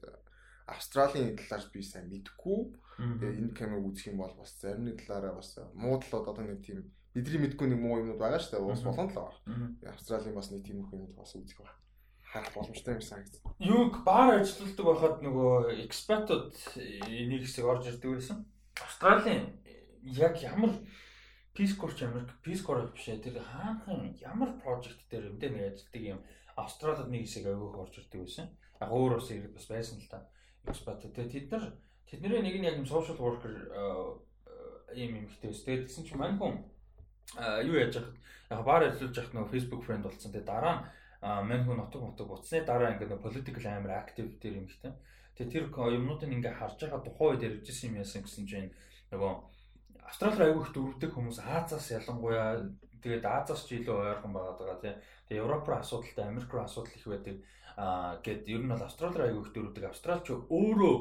Австралийн 0.70 1.34
талаар 1.34 1.66
би 1.74 1.82
сайн 1.82 2.06
мэдэхгүй. 2.06 2.60
Тэгээ 3.00 3.38
энэ 3.42 3.56
киног 3.58 3.90
үзэх 3.90 4.14
юм 4.14 4.22
бол 4.22 4.34
бас 4.38 4.54
зарим 4.62 4.86
нэг 4.86 5.02
талаараа 5.02 5.34
бас 5.34 5.58
муу 5.74 5.98
талууд 5.98 6.30
одоо 6.30 6.44
нэг 6.46 6.62
тийм 6.62 6.86
бидний 7.10 7.42
мэдгүй 7.42 7.74
нэг 7.74 7.80
муу 7.82 7.98
юмнууд 7.98 8.22
байгаа 8.22 8.38
шүү 8.38 8.54
дээ. 8.54 8.62
Уус 8.62 8.82
болон 8.86 9.10
л 9.10 9.18
байгаа. 9.18 9.34
Австралийн 9.90 10.36
бас 10.38 10.54
нэг 10.54 10.62
тийм 10.62 10.86
их 10.86 10.94
юмуд 10.94 11.16
бас 11.18 11.34
үзэх 11.34 11.58
байна. 11.58 11.74
Харах 12.30 12.54
боломжтой 12.54 12.94
юм 12.94 13.02
санагдсан. 13.02 13.42
Юг 13.58 14.04
баар 14.06 14.38
ажилладаг 14.38 14.86
байхад 14.86 15.16
нөгөө 15.26 15.74
экспертууд 15.90 16.54
энийг 17.10 17.42
хэсэг 17.42 17.66
орж 17.66 17.90
ирдэг 17.90 18.10
байсан. 18.14 18.46
Австралийн 18.78 19.58
яг 20.06 20.38
ямар 20.38 20.70
Peace 21.50 21.74
Corps 21.74 21.98
ч 21.98 22.06
Америк 22.06 22.30
Peace 22.46 22.62
Corps 22.62 22.86
биш 22.94 23.10
ээ. 23.10 23.26
Тэр 23.26 23.42
хаанхан 23.42 24.14
ямар 24.22 24.54
project 24.62 25.02
дээр 25.10 25.34
юм 25.34 25.36
дээр 25.42 25.52
нэг 25.58 25.66
ажилладаг 25.74 26.02
юм. 26.14 26.20
Австралид 26.54 27.10
нэг 27.10 27.26
хэсэг 27.26 27.50
аягүй 27.50 27.74
орж 27.74 27.94
ирдэг 27.98 28.22
байсан. 28.22 28.46
Яг 28.78 28.90
өөр 28.94 29.18
ус 29.18 29.34
ирэх 29.34 29.50
бас 29.50 29.66
байсан 29.66 29.98
л 29.98 30.06
та 30.06 30.30
экспат. 30.66 31.04
Тэгээ 31.04 31.30
тэд 31.30 31.46
нар 31.52 31.64
тэдний 32.08 32.42
нэг 32.42 32.56
нь 32.60 32.68
яг 32.68 32.76
юм 32.76 32.88
social 32.88 33.16
worker 33.16 33.54
ийм 34.94 35.22
юм 35.22 35.26
ихтэйс. 35.30 35.64
Тэгээд 35.64 35.86
гэсэн 35.86 36.04
чинь 36.04 36.18
мань 36.18 36.36
хүн 36.36 36.60
юу 37.64 37.76
яаж 37.78 37.96
яхад 38.02 38.16
яг 38.50 38.60
баар 38.64 38.82
ажиллаж 38.90 39.14
яхад 39.16 39.34
нөгөө 39.34 39.52
Facebook 39.54 39.82
friend 39.86 40.04
болсон. 40.04 40.32
Тэгээ 40.32 40.50
дараа 40.50 40.74
нь 40.76 40.84
мань 41.22 41.64
хүн 41.64 41.78
нутаг 41.78 42.02
нутаг 42.02 42.26
буцсны 42.26 42.64
дараа 42.66 42.92
ингээд 42.92 43.22
political 43.22 43.64
амар 43.70 44.02
active 44.02 44.36
тэр 44.42 44.58
юм 44.58 44.66
ихтэй. 44.66 44.92
Тэгээ 45.38 45.52
тэр 45.52 45.64
юмнуудыг 45.70 46.28
ингээ 46.28 46.58
харж 46.58 46.76
байгаа 46.82 47.00
тухайн 47.06 47.30
үед 47.38 47.46
ярьжсэн 47.46 47.94
юм 47.94 48.00
яасан 48.02 48.22
гэсэн 48.26 48.44
чинь 48.44 48.74
нөгөө 49.14 49.32
Австрали 50.10 50.42
аягүй 50.42 50.66
их 50.66 50.74
дөрвдөг 50.74 51.10
хүмүүс 51.14 51.38
Азаас 51.38 51.86
ялангуяа 51.94 52.66
тэгээд 52.98 53.24
Азаас 53.30 53.62
ч 53.62 53.78
илүү 53.78 53.94
ойрхон 53.94 54.34
байгаад 54.34 54.58
байгаа 54.58 54.78
тийм. 54.82 54.96
Тэгээ 55.30 55.38
Европ 55.38 55.68
руу 55.70 55.78
асуудалтай, 55.78 56.26
Америк 56.26 56.50
руу 56.50 56.66
асуудал 56.66 56.98
их 56.98 57.06
байдаг 57.06 57.36
аа 57.80 58.20
гэд 58.20 58.44
ер 58.52 58.62
нь 58.62 58.72
бол 58.72 58.84
Австрали 58.84 59.24
аягүй 59.24 59.42
их 59.48 59.52
дөрвдөг. 59.56 59.84
Австралч 59.88 60.26
өөрөө 60.30 60.96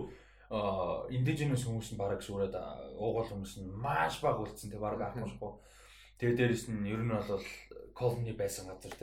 индиженес 1.11 1.67
хүмүүс 1.67 1.93
нь 1.93 2.01
бараг 2.01 2.23
сүрээд 2.23 2.55
уугуул 2.95 3.27
хүмүүс 3.27 3.53
нь 3.59 3.69
маш 3.75 4.23
бага 4.23 4.47
үлдсэн 4.47 4.71
тэг 4.71 4.79
бараг 4.79 5.01
арахгүй. 5.03 5.51
Тэгээ 6.17 6.37
дээрэс 6.39 6.65
нь 6.71 6.87
ер 6.87 7.03
нь 7.03 7.11
бол 7.11 7.45
колони 7.93 8.33
байсан 8.33 8.71
газар 8.71 8.95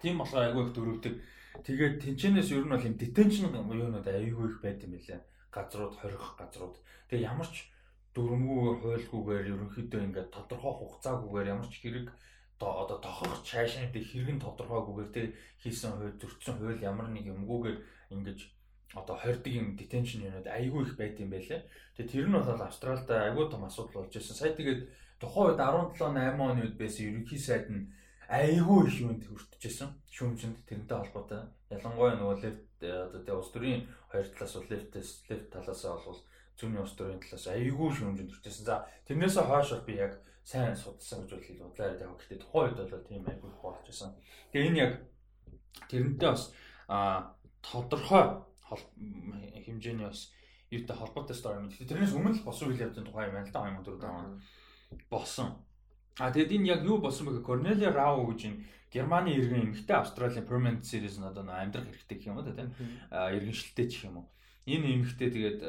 тийм. 0.00 0.18
Болохоор 0.18 0.44
аягүй 0.48 0.62
их 0.66 0.74
дөрвдөг. 0.74 1.14
Тэгээд 1.60 1.94
тэнчэнээс 2.02 2.50
ер 2.56 2.64
нь 2.64 2.74
бол 2.74 2.88
юм 2.88 2.96
detention 2.96 3.52
юунууд 3.52 4.08
аягүй 4.08 4.46
их 4.48 4.58
байд 4.64 4.82
юм 4.82 4.96
билээ. 4.96 5.20
Газрууд 5.52 5.94
хорих 6.00 6.24
газрууд. 6.40 6.76
Тэгээ 7.06 7.28
ямар 7.28 7.46
ч 7.46 7.68
дөрмгүй 8.16 8.80
хуйлгүйгээр 8.80 9.52
ерөнхийдөө 9.52 10.00
ингээд 10.04 10.28
тодорхой 10.32 10.74
хугацаагүйгээр 10.76 11.52
ямар 11.54 11.68
ч 11.68 11.80
хэрэг 11.80 12.08
одоо 12.66 12.98
тохох 13.02 13.42
цаашаа 13.42 13.86
дэх 13.90 14.06
хэрэг 14.12 14.30
нь 14.36 14.44
тодорхойгүйгээр 14.44 15.10
тэг 15.12 15.26
хийсэн 15.62 15.92
хууль 15.98 16.20
зөрчсөн 16.20 16.56
хууль 16.58 16.82
ямар 16.82 17.08
нэг 17.10 17.26
юмгүйгээр 17.32 17.78
ингэж 18.14 18.38
одоо 18.94 19.16
хордыг 19.16 19.52
юм 19.52 19.76
detention 19.76 20.28
юунад 20.28 20.46
айгүй 20.46 20.84
их 20.84 20.96
байт 20.96 21.16
юм 21.20 21.30
байлээ. 21.32 21.64
Тэгээ 21.96 22.12
тэр 22.12 22.26
нь 22.28 22.36
бол 22.36 22.62
Австралид 22.62 23.08
айгүй 23.08 23.48
том 23.48 23.64
асуудал 23.64 24.04
болж 24.04 24.12
байсан. 24.12 24.36
Сая 24.36 24.52
тэгээд 24.52 24.80
тухайн 25.16 25.56
үед 25.56 25.60
17 25.60 25.96
8 25.96 26.36
оны 26.36 26.60
үед 26.62 26.76
байсан 26.76 27.08
ерөнхий 27.08 27.40
сайд 27.40 27.66
нь 27.72 27.88
айгүй 28.28 28.80
их 28.88 28.96
юунд 29.00 29.22
хүртэж 29.24 29.62
шүүмжинд 30.12 30.58
тэрнтэй 30.68 30.98
холбоотой. 30.98 31.48
Ялангуяа 31.72 32.20
нөгөө 32.20 32.36
лефт 32.44 32.64
одоо 32.84 33.20
тэгээ 33.24 33.40
улс 33.40 33.52
төрийн 33.52 33.82
хоёр 34.12 34.26
талаас 34.28 34.54
бол 34.56 34.70
лефтээс 34.72 35.10
лефт 35.28 35.48
талаас 35.52 35.82
бол 35.84 36.20
зүүнний 36.60 36.82
улс 36.84 36.94
төрийн 36.96 37.20
талаас 37.20 37.46
айгүй 37.48 37.88
шүүмжинд 37.96 38.30
хүртээсэн. 38.32 38.64
За 38.68 38.84
тэрнээсээ 39.08 39.44
хойш 39.48 39.70
би 39.88 39.96
яг 39.96 40.20
сайн 40.44 40.76
судалсан 40.76 41.26
гэж 41.26 41.30
бол 41.58 41.70
удлаар 41.70 41.98
яг 41.98 42.10
гэхдээ 42.18 42.38
тухайн 42.42 42.74
үед 42.74 42.90
бол 42.90 43.08
тийм 43.08 43.22
айгүй 43.26 43.50
болж 43.62 43.84
байсан. 43.86 44.10
Тэгээ 44.52 44.68
энэ 44.68 44.82
яг 44.82 44.92
тэрнтэй 45.88 46.30
бас 46.30 46.52
а 46.88 47.34
тодорхой 47.62 48.42
хэмжээний 48.68 50.06
бас 50.06 50.32
юутай 50.70 50.96
холбоотой 50.96 51.36
стори 51.36 51.62
юм. 51.62 51.70
Тэрнээс 51.70 52.16
өмнө 52.16 52.34
л 52.34 52.46
босон 52.46 52.72
үйл 52.72 52.82
явдлын 52.82 53.06
тухай 53.06 53.28
юм 53.28 53.36
байна 53.36 53.48
л 53.48 53.54
да 53.54 53.62
2004 53.70 54.10
он 54.10 54.42
босон. 55.10 55.48
А 56.18 56.32
тэгэд 56.32 56.52
энэ 56.58 56.68
яг 56.74 56.80
юу 56.84 56.98
болсон 56.98 57.28
бэ? 57.28 57.40
Корнелия 57.40 57.92
Рау 57.92 58.26
гэж 58.32 58.40
энэ 58.50 58.64
Германы 58.92 59.32
иргэн 59.32 59.72
эмэгтэй 59.72 59.96
Австралийн 59.96 60.44
permanent 60.44 60.84
series 60.84 61.16
нь 61.16 61.24
одоо 61.24 61.48
амьдрах 61.48 61.88
хэрэгтэй 61.88 62.18
гэх 62.18 62.28
юм 62.28 62.36
уу 62.36 62.44
тийм 62.44 62.72
иргэншилтэй 63.08 63.88
ч 63.88 64.04
юм 64.04 64.20
уу. 64.20 64.26
Энэ 64.68 65.00
эмэгтэй 65.00 65.30
тэгээд 65.32 65.60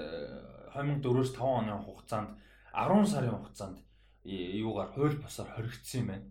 2004-өөс 0.76 1.32
5 1.32 1.39
оны 1.39 1.71
хугацаанд 1.80 2.36
10 2.76 3.07
сарын 3.07 3.39
хугацаанд 3.39 3.78
юугаар 4.24 4.91
хууль 4.95 5.17
бусаар 5.19 5.49
хоригдсан 5.51 6.01
юм 6.01 6.07
байна. 6.07 6.28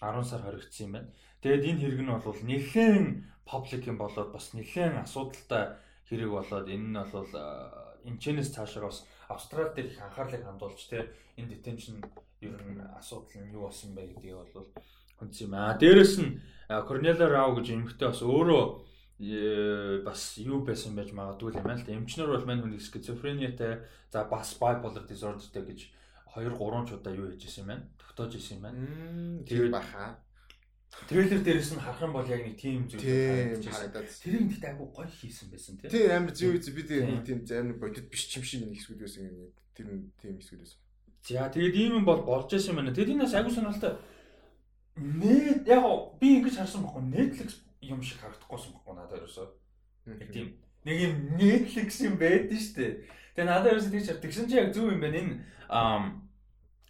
10 0.00 0.24
сар 0.24 0.42
хоригдсан 0.42 0.86
юм 0.86 0.92
байна. 0.92 1.08
Тэгээд 1.42 1.66
энэ 1.68 1.80
хэрэг 1.80 2.00
нь 2.00 2.12
бол 2.12 2.40
нэлээд 2.42 3.06
паблик 3.44 3.84
юм 3.86 3.98
болоод 3.98 4.32
бас 4.32 4.52
нэлээд 4.56 5.04
асуудалтай 5.04 5.76
хэрэг 6.08 6.30
болоод 6.32 6.66
энэ 6.68 6.88
нь 6.90 6.98
бол 7.12 7.32
энэчнээс 8.08 8.54
цаашаа 8.54 8.88
бас 8.88 9.06
Австрали 9.28 9.74
дээр 9.74 9.86
их 9.90 10.00
анхаарлыг 10.00 10.42
хандуулж 10.46 10.80
тэ 10.86 11.10
энэ 11.36 11.58
detention 11.58 11.98
ер 12.40 12.62
нь 12.62 12.80
асуудал 12.98 13.42
нь 13.42 13.52
юу 13.52 13.66
болсон 13.66 13.94
бэ 13.94 14.14
гэдгийг 14.14 14.36
бол 14.54 14.70
хүнс 15.18 15.40
юм 15.42 15.54
аа. 15.54 15.74
Дээрэс 15.74 16.14
нь 16.22 16.40
Корнело 16.68 17.26
Рау 17.26 17.56
гэж 17.58 17.66
эмэгтэй 17.74 18.08
бас 18.08 18.22
өөрөө 18.22 18.64
э, 19.18 20.02
бас 20.06 20.38
юу 20.38 20.62
байсан 20.62 20.94
байж 20.94 21.10
магадгүй 21.10 21.58
юм 21.58 21.66
аа 21.66 21.78
л 21.78 21.84
да. 21.86 21.96
Эмчнэр 21.96 22.30
бол 22.30 22.46
мань 22.46 22.62
хүн 22.62 22.78
скизофрениатай 22.78 23.82
за 24.12 24.24
бас 24.30 24.54
bipolar 24.60 25.04
disorderтэй 25.08 25.62
гэж 25.66 25.80
2 26.36 26.52
3 26.52 26.86
ч 26.86 26.90
удаа 26.92 27.14
юу 27.16 27.32
хийж 27.32 27.48
исэн 27.48 27.64
юм 27.64 27.68
байна. 27.72 27.84
Тогтоож 27.96 28.36
исэн 28.36 28.56
юм 28.56 28.62
байна. 28.62 29.44
Тэр 29.48 29.70
баха. 29.72 30.20
Трейлер 31.08 31.40
дээрээс 31.44 31.72
нь 31.76 31.80
харах 31.80 32.02
юм 32.02 32.12
бол 32.12 32.28
яг 32.28 32.40
нэг 32.44 32.56
тийм 32.60 32.88
зүйл 32.88 33.00
харагдаад. 33.60 34.08
Тэрийг 34.08 34.48
гэхдээ 34.48 34.70
айгүй 34.72 34.88
гоё 34.92 35.08
хийсэн 35.08 35.48
байсан 35.52 35.76
тийм. 35.76 35.90
Тийм 35.92 36.12
амар 36.12 36.32
зүй 36.32 36.56
зүй 36.60 36.72
би 36.72 36.82
тэгээ 36.88 37.04
нэг 37.04 37.24
тийм 37.24 37.40
амар 37.44 37.76
бодит 37.80 38.08
биш 38.08 38.28
юм 38.32 38.44
шиг 38.44 38.64
нэг 38.64 38.80
хэсгүүд 38.80 39.00
байсан 39.04 39.22
юм. 39.28 39.52
Тэр 39.76 39.86
тийм 40.20 40.34
хэсгүүд 40.40 40.60
байсан. 40.64 40.78
За 41.24 41.48
тэгээд 41.52 41.76
ийм 41.76 41.92
юм 42.00 42.04
бол 42.08 42.24
болж 42.24 42.48
байсан 42.48 42.72
юм 42.72 42.78
байна. 42.80 42.96
Тэгээд 42.96 43.12
энэс 43.12 43.36
айгүй 43.36 43.52
сонирхолтой. 43.52 43.94
Нэт 44.96 45.68
яг 45.68 45.84
би 46.16 46.28
ингэж 46.40 46.56
харсан 46.56 46.80
байхгүй 46.80 47.04
Netflix 47.12 47.50
юм 47.84 48.00
шиг 48.00 48.18
харагдахгүйсэн 48.24 48.72
байхгүй 48.72 48.94
надад 48.96 49.20
ерөөсөө. 49.20 49.46
Тийм. 50.32 50.48
Нэг 50.84 50.96
юм 50.96 51.14
Netflix 51.36 52.00
юм 52.00 52.16
байдэн 52.16 52.56
штэ. 52.56 53.04
Тэгээ 53.36 53.46
надад 53.46 53.72
ерөөсөө 53.76 53.92
тийч 53.92 54.08
тэгсэн 54.16 54.48
чи 54.48 54.56
яг 54.56 54.72
зөв 54.72 54.88
юм 54.88 55.04
байна. 55.04 55.20
Энэ 55.20 55.34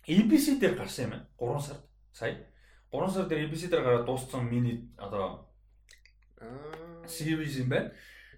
ABC 0.06 0.58
дээр 0.60 0.74
гарсан 0.78 1.04
юм 1.04 1.10
байна. 1.10 1.26
3 1.38 1.60
сард 1.66 1.82
сая 2.12 2.46
3 2.92 3.10
сар 3.10 3.26
дээр 3.26 3.48
ABC 3.48 3.68
дээр 3.68 3.82
гараад 3.82 4.06
дууссан 4.06 4.46
мини 4.48 4.90
одоо 4.96 5.48
series 7.06 7.58
юм 7.58 7.68
байна. 7.68 7.92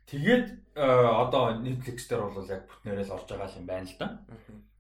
Тэгээд 0.06 0.74
одоо 0.74 1.60
Netflix 1.60 2.08
дээр 2.08 2.32
бол 2.32 2.48
яг 2.48 2.64
бүтнээрээ 2.64 3.06
л 3.06 3.16
орж 3.16 3.28
байгаа 3.28 3.58
юм 3.60 3.66
байна 3.66 3.84
л 3.84 3.96
да. 4.00 4.08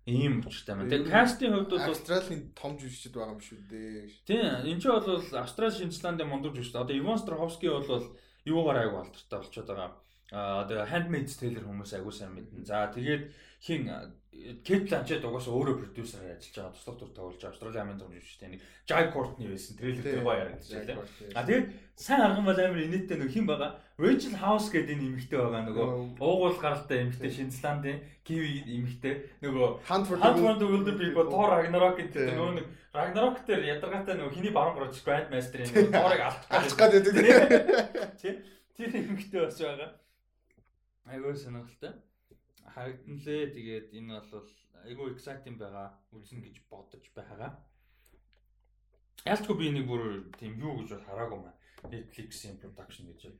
Ийм 0.08 0.40
учиртай 0.40 0.74
байна. 0.76 0.88
Тэгээд 0.88 1.12
кастийн 1.12 1.52
хувьд 1.52 1.68
бол 1.68 1.84
Австралийн 1.84 2.42
том 2.56 2.72
жүжигчд 2.80 3.12
байгаа 3.12 3.36
юм 3.36 3.42
шүү 3.44 3.60
дээ. 3.68 4.08
Тийм, 4.24 4.40
энэ 4.64 4.80
ч 4.80 4.88
бол 4.88 5.20
Австрали, 5.36 5.76
Шинзландын 5.76 6.28
мундаг 6.32 6.56
жүжигчд. 6.56 6.80
Одоо 6.80 6.96
Иван 6.96 7.20
Страховский 7.20 7.68
бол 7.68 8.16
юугаар 8.48 8.88
айгу 8.88 9.04
алдартай 9.04 9.36
болчиход 9.36 9.68
байгаа. 9.68 9.90
Аа 10.32 10.64
одоо 10.64 10.88
Handmaid's 10.88 11.36
Tale 11.36 11.60
хүмүүс 11.60 11.92
айгу 11.92 12.08
сайн 12.08 12.32
мэднэ. 12.32 12.64
За 12.64 12.88
тэгээд 12.88 13.28
хин 13.60 13.84
Кэт 14.38 14.88
Бланчет 14.88 15.24
угаасаа 15.24 15.52
өөрөө 15.52 15.76
продюсераар 15.82 16.38
ажиллаж 16.38 16.54
байгаа 16.56 16.74
туслах 16.76 16.96
төр 16.98 17.10
тоглож 17.12 17.36
байгаа 17.42 17.50
Австралийн 17.52 17.82
амын 17.84 17.98
том 17.98 18.12
жүжигчтэй 18.14 18.48
нэг 18.54 18.60
Jai 18.88 19.04
Courtney 19.12 19.48
байсан 19.50 19.76
трейлер 19.76 20.04
дээр 20.06 20.22
гоё 20.22 20.38
ярагдчихлаа 20.38 20.86
тийм. 20.86 21.32
А 21.34 21.42
тэгээд 21.42 21.66
сайн 21.98 22.22
арган 22.22 22.44
бол 22.46 22.60
амар 22.62 22.80
инээдтэй 22.86 23.18
нэг 23.18 23.30
хин 23.34 23.46
байгаа. 23.50 23.70
Rachel 23.98 24.36
House 24.38 24.68
гэдэг 24.70 24.94
энэ 24.94 25.06
эмэгтэй 25.10 25.38
байгаа 25.42 25.62
нөгөө 25.66 25.86
уугуул 26.22 26.58
гаралтай 26.62 26.98
эмэгтэй 27.02 27.30
Шинзландын 27.34 27.98
Kiwi 28.22 28.62
эмэгтэй 28.78 29.14
нөгөө 29.42 29.68
Hunt 29.90 30.06
for 30.06 30.16
the 30.22 30.66
Wilder 30.70 30.96
People 30.96 31.26
Thor 31.28 31.48
Ragnarok 31.50 31.98
гэдэг 31.98 32.38
нөгөө 32.38 32.54
нэг 32.62 32.66
Ragnarok 32.94 33.42
дээр 33.42 33.62
ядаргаатай 33.74 34.14
нөгөө 34.16 34.34
хиний 34.38 34.54
баруун 34.54 34.78
гарч 34.78 35.02
Grandmaster-ийн 35.02 35.66
нөгөө 35.66 35.92
Thor-ыг 35.92 36.20
алчих 36.24 36.78
гээд 36.78 36.92
байдаг 36.94 38.14
тийм. 38.22 38.36
Тэр 38.78 38.90
эмэгтэй 39.02 39.40
бас 39.42 39.58
байгаа. 39.58 39.90
Айгуу 41.10 41.34
сонирхолтой 41.34 41.92
харагдан 42.74 43.16
лээ. 43.24 43.52
Тэгээд 43.56 43.88
энэ 43.98 44.20
бол 44.32 44.48
айгүй 44.84 45.08
exciting 45.14 45.56
байгаа. 45.58 45.88
Үзэн 46.12 46.40
гэж 46.44 46.56
бодож 46.70 47.04
байгаа. 47.14 47.50
Ялчгүй 49.26 49.56
би 49.58 49.66
нэг 49.74 49.86
бүр 49.90 50.30
тийм 50.38 50.56
юу 50.62 50.78
гэж 50.80 51.02
хараагүй 51.04 51.38
маа. 51.42 51.54
Netflix-ийн 51.90 52.58
production 52.62 53.10
гэж 53.10 53.34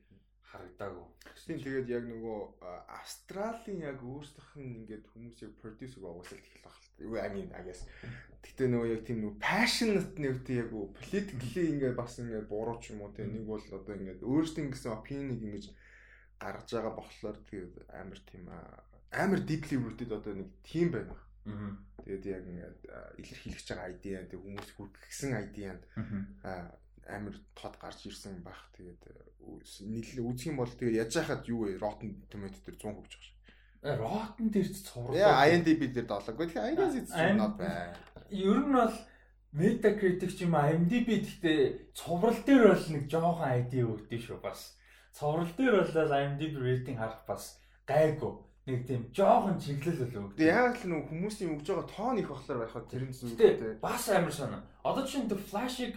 харагдаагүй. 0.49 1.05
Тийм 1.45 1.59
тэгээд 1.61 1.87
яг 1.93 2.03
нөгөө 2.09 2.39
Австралийн 2.99 3.85
яг 3.85 4.01
өөрсдийнх 4.01 4.53
нь 4.57 4.77
ингээд 4.81 5.05
хүмүүс 5.13 5.37
яг 5.45 5.53
producer 5.61 6.01
байгуулалт 6.01 6.33
их 6.33 6.57
л 6.57 6.65
баг. 6.65 6.77
Юу 6.97 7.15
I 7.21 7.29
mean 7.29 7.49
I 7.53 7.61
guess. 7.63 7.85
Гэтэ 8.41 8.65
нөгөө 8.73 8.89
яг 8.89 9.01
тийм 9.05 9.19
нөгөө 9.21 9.37
passionate 9.37 10.17
нэг 10.17 10.41
тийм 10.47 10.57
яг 10.65 10.69
politically 10.97 11.63
ингээд 11.69 11.95
бас 11.95 12.17
ингээд 12.17 12.49
буруу 12.49 12.77
ч 12.81 12.91
юм 12.93 13.05
уу 13.05 13.13
тийм 13.13 13.29
нэг 13.33 13.45
бол 13.45 13.61
одоо 13.61 13.93
ингээд 13.93 14.25
өөрсдийн 14.25 14.73
гэсэн 14.73 14.97
opinion-ыг 14.97 15.41
ингээд 15.45 15.67
гаргаж 16.41 16.69
байгаа 16.73 16.93
болохоор 16.97 17.37
тэгээд 17.45 17.73
амар 17.93 18.19
тийм 18.25 18.43
амар 19.11 19.41
deeply 19.41 19.77
rooted 19.77 20.11
одоо 20.13 20.33
нэг 20.37 20.49
team 20.63 20.93
байна. 20.93 21.15
Тэгээд 22.05 22.25
яг 22.29 22.43
ингээд 22.45 22.79
илэрхийлж 23.17 23.65
байгаа 23.65 23.89
idea 23.89 24.21
тэг 24.29 24.39
хүмүүс 24.39 24.69
хүргэсэн 24.77 25.33
idea 25.33 25.73
амар 27.09 27.35
тод 27.57 27.75
гарч 27.81 28.05
ирсэн 28.05 28.45
баг. 28.45 28.69
Тэгээд 28.77 29.01
нийлээ 29.89 30.25
үзэх 30.29 30.53
юм 30.53 30.61
бол 30.61 30.69
тэгээд 30.69 31.09
яаж 31.09 31.13
яхад 31.17 31.49
юу 31.49 31.65
вэ? 31.65 31.81
Rotten 31.81 32.21
Tomato 32.29 32.61
дээр 32.61 32.77
100% 32.77 33.01
гэж 33.01 33.13
байна. 33.17 33.37
Э 33.81 33.97
Rotten 33.97 34.47
дээр 34.53 34.69
ч 34.69 34.77
цуврал. 34.85 35.17
Яа 35.17 35.49
IMDb 35.49 35.89
дээр 35.89 36.05
7. 36.05 36.37
Гэхдээ 36.37 36.61
I 36.61 36.73
guess 36.77 36.93
it's 36.93 37.13
not 37.33 37.57
bad. 37.57 37.97
Ер 38.29 38.61
нь 38.61 38.73
бол 38.77 38.93
Metacritic 39.57 40.37
ч 40.37 40.45
юм 40.45 40.53
IMDb 40.53 41.25
гэхдээ 41.25 41.97
цуврал 41.97 42.37
дээр 42.45 42.77
бол 42.77 42.85
нэг 42.93 43.03
жоохон 43.09 43.49
ID 43.57 43.73
өгдөө 43.89 44.19
шүү 44.21 44.37
бас. 44.45 44.77
Цуврал 45.17 45.49
дээр 45.57 45.81
бол 45.81 46.13
IMDb 46.13 46.53
рейтинг 46.61 47.01
харах 47.01 47.25
бас 47.25 47.57
гайгүй 47.89 48.48
нэг 48.69 48.87
тийм 48.87 49.01
жоохон 49.13 49.57
чиглэл 49.57 50.05
болов. 50.05 50.35
Тэгээ 50.37 50.53
яг 50.53 50.75
л 50.77 50.89
нэг 50.89 51.09
хүмүүсийн 51.09 51.53
өгж 51.57 51.65
байгаа 51.65 51.87
тоон 51.89 52.17
их 52.21 52.29
болохоор 52.29 52.59
байхад 52.61 52.85
тэр 52.89 53.03
нь 53.09 53.15
зүгтэй. 53.15 53.81
Бас 53.81 54.09
амар 54.09 54.33
санаа. 54.33 54.61
Одоо 54.83 55.03
чинь 55.05 55.25
The 55.25 55.37
Flash-ыг 55.37 55.95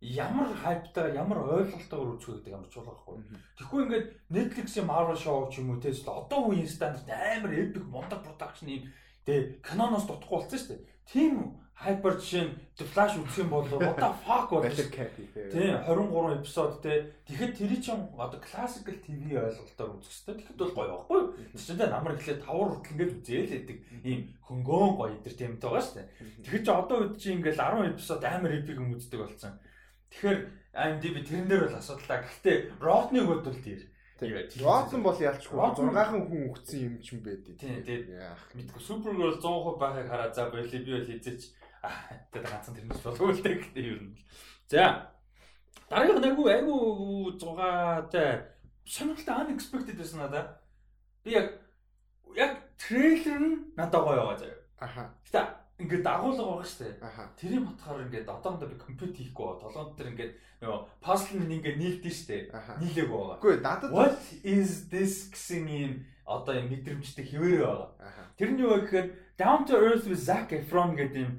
ямар 0.00 0.54
хайптайгаар 0.54 1.18
ямар 1.18 1.38
ойлголтоор 1.58 2.14
үзэх 2.14 2.40
гэдэг 2.40 2.54
ямар 2.54 2.70
чулуу 2.70 2.94
байхгүй. 2.94 3.18
Тэгэхгүй 3.58 3.80
ингээд 3.82 4.06
Netflix-ийн 4.30 4.86
Marvel 4.86 5.18
show 5.18 5.50
ч 5.50 5.58
юм 5.58 5.74
уу 5.74 5.82
тест 5.82 6.06
одоо 6.06 6.54
үеийн 6.54 6.70
стандарт 6.70 7.10
амар 7.10 7.52
epic 7.52 7.82
мундаг 7.82 8.22
production 8.22 8.70
юм. 8.70 8.86
Тэгээ 9.26 9.58
киноноос 9.66 10.06
дутхгүй 10.06 10.38
болсон 10.38 10.58
шүү 10.58 10.70
дээ. 10.70 10.86
Тийм 11.10 11.32
Hyper 11.78 12.18
жишээ 12.18 12.42
нь 12.42 12.54
The 12.74 12.84
Flash 12.90 13.14
үзэх 13.22 13.46
юм 13.46 13.54
бол 13.54 13.62
what 13.70 13.94
the 14.02 14.10
fuck 14.26 14.50
бол 14.50 14.66
тийм 14.66 15.78
23 15.78 16.42
эпизод 16.42 16.82
те. 16.82 17.14
Тэгэхэд 17.22 17.54
тэр 17.54 17.72
чинь 17.78 18.02
одоо 18.18 18.40
classical 18.42 18.98
TV 18.98 19.38
ойлголтоор 19.38 19.94
үзэх 19.94 20.10
хэрэгтэй. 20.10 20.34
Тэгэхэд 20.42 20.58
бол 20.58 20.74
гоё 20.74 20.90
байхгүй 20.98 21.18
юу? 21.22 21.54
Чинь 21.54 21.78
намар 21.78 22.18
ихлээр 22.18 22.42
тавар 22.42 22.68
хүртэл 22.74 22.92
ингээд 22.98 23.14
үзээл 23.22 23.52
хэдэг 23.54 23.78
ийм 24.02 24.20
хөнгөөн 24.42 24.92
гоё 24.98 25.14
entertainment 25.22 25.62
байгаа 25.62 25.82
шүү 25.86 25.96
дээ. 26.02 26.08
Тэгэхэд 26.42 26.66
чи 26.66 26.72
одоо 26.74 26.96
үед 26.98 27.14
чи 27.14 27.28
ингээд 27.38 27.58
10 27.62 27.94
эпизод 27.94 28.20
амар 28.26 28.52
epic 28.58 28.74
юм 28.74 28.90
үздэг 28.98 29.20
болсон. 29.22 29.52
Тэгэхээр 30.10 30.38
IMDb 30.74 31.16
тэрнээр 31.30 31.62
бол 31.62 31.78
асуудалтай. 31.78 32.18
Гэхдээ 32.26 32.56
Rotten-ыг 32.82 33.26
бол 33.30 33.42
дээр. 33.46 33.82
Watson 34.18 35.02
бол 35.06 35.14
ялчгүй. 35.14 35.54
6хан 35.54 36.26
хүн 36.26 36.50
өгсөн 36.50 36.80
юм 36.82 36.94
ч 36.98 37.14
юм 37.14 37.22
байдیں۔ 37.22 37.54
Тийм 37.54 37.86
тийм. 37.86 38.18
Мэдгүй. 38.58 38.82
Supergirl 38.82 39.38
100% 39.38 39.78
байхыг 39.78 40.10
хараа. 40.10 40.34
За 40.34 40.50
болий 40.50 40.82
би 40.82 40.90
бол 40.90 41.06
хизээч 41.06 41.54
тэгээд 42.32 42.48
ганцхан 42.48 42.74
тэрнээс 42.74 43.02
болов 43.04 43.30
л 43.32 43.42
дээ 43.42 43.56
гэдэг 43.62 43.84
юм. 43.86 44.16
За. 44.68 45.12
Дараагийнх 45.88 46.20
нь 46.20 46.28
айгүй 46.28 46.46
айгүй 46.52 46.80
6-тай 47.38 48.28
сонирхолтой 48.84 49.36
unexpected 49.44 49.96
байсан 49.96 50.20
надаа. 50.20 50.60
Би 51.24 51.32
яг 51.36 51.54
яг 52.36 52.52
трейлер 52.76 53.40
нь 53.40 53.56
надад 53.76 54.02
гоё 54.04 54.16
байгаа 54.16 54.38
заяа. 54.38 54.58
Аха. 54.78 55.02
Гэтэ 55.24 55.42
ингээд 55.78 56.02
дагуулга 56.02 56.44
байгаа 56.44 56.66
шүү 56.66 56.82
дээ. 56.84 56.96
Тэрийг 57.38 57.62
бодохоор 57.66 58.02
ингээд 58.06 58.26
одоохондоо 58.26 58.68
би 58.68 58.76
компьютер 58.82 59.14
хийхгүй 59.14 59.44
байгаа. 59.46 59.62
Толгойд 59.62 59.96
тэр 59.98 60.10
ингээд 60.12 60.32
нөгөө 60.62 60.80
пазл 60.98 61.38
нь 61.38 61.54
ингээд 61.54 61.78
нийлдэж 61.78 62.14
шүү 62.18 62.28
дээ. 62.28 62.42
Нийлээг 62.82 63.08
байгаа. 63.08 63.38
Үгүй 63.38 63.54
надад 63.62 63.90
What 63.94 64.18
is 64.42 64.90
this 64.90 65.30
гэсэн 65.30 65.64
юм 65.70 65.92
одоо 66.26 66.54
юм 66.58 66.68
мэдрэмжтэй 66.74 67.24
хിവэрэ 67.24 67.62
байгаа. 67.62 67.88
Тэр 68.34 68.50
нь 68.52 68.60
юу 68.60 68.74
вэ 68.74 68.78
гэхээр 68.84 69.06
Down 69.38 69.62
to 69.70 69.78
Earth 69.78 70.10
with 70.10 70.18
Zac 70.18 70.50
Efron 70.50 70.98
гэдэг 70.98 71.22
юм 71.22 71.32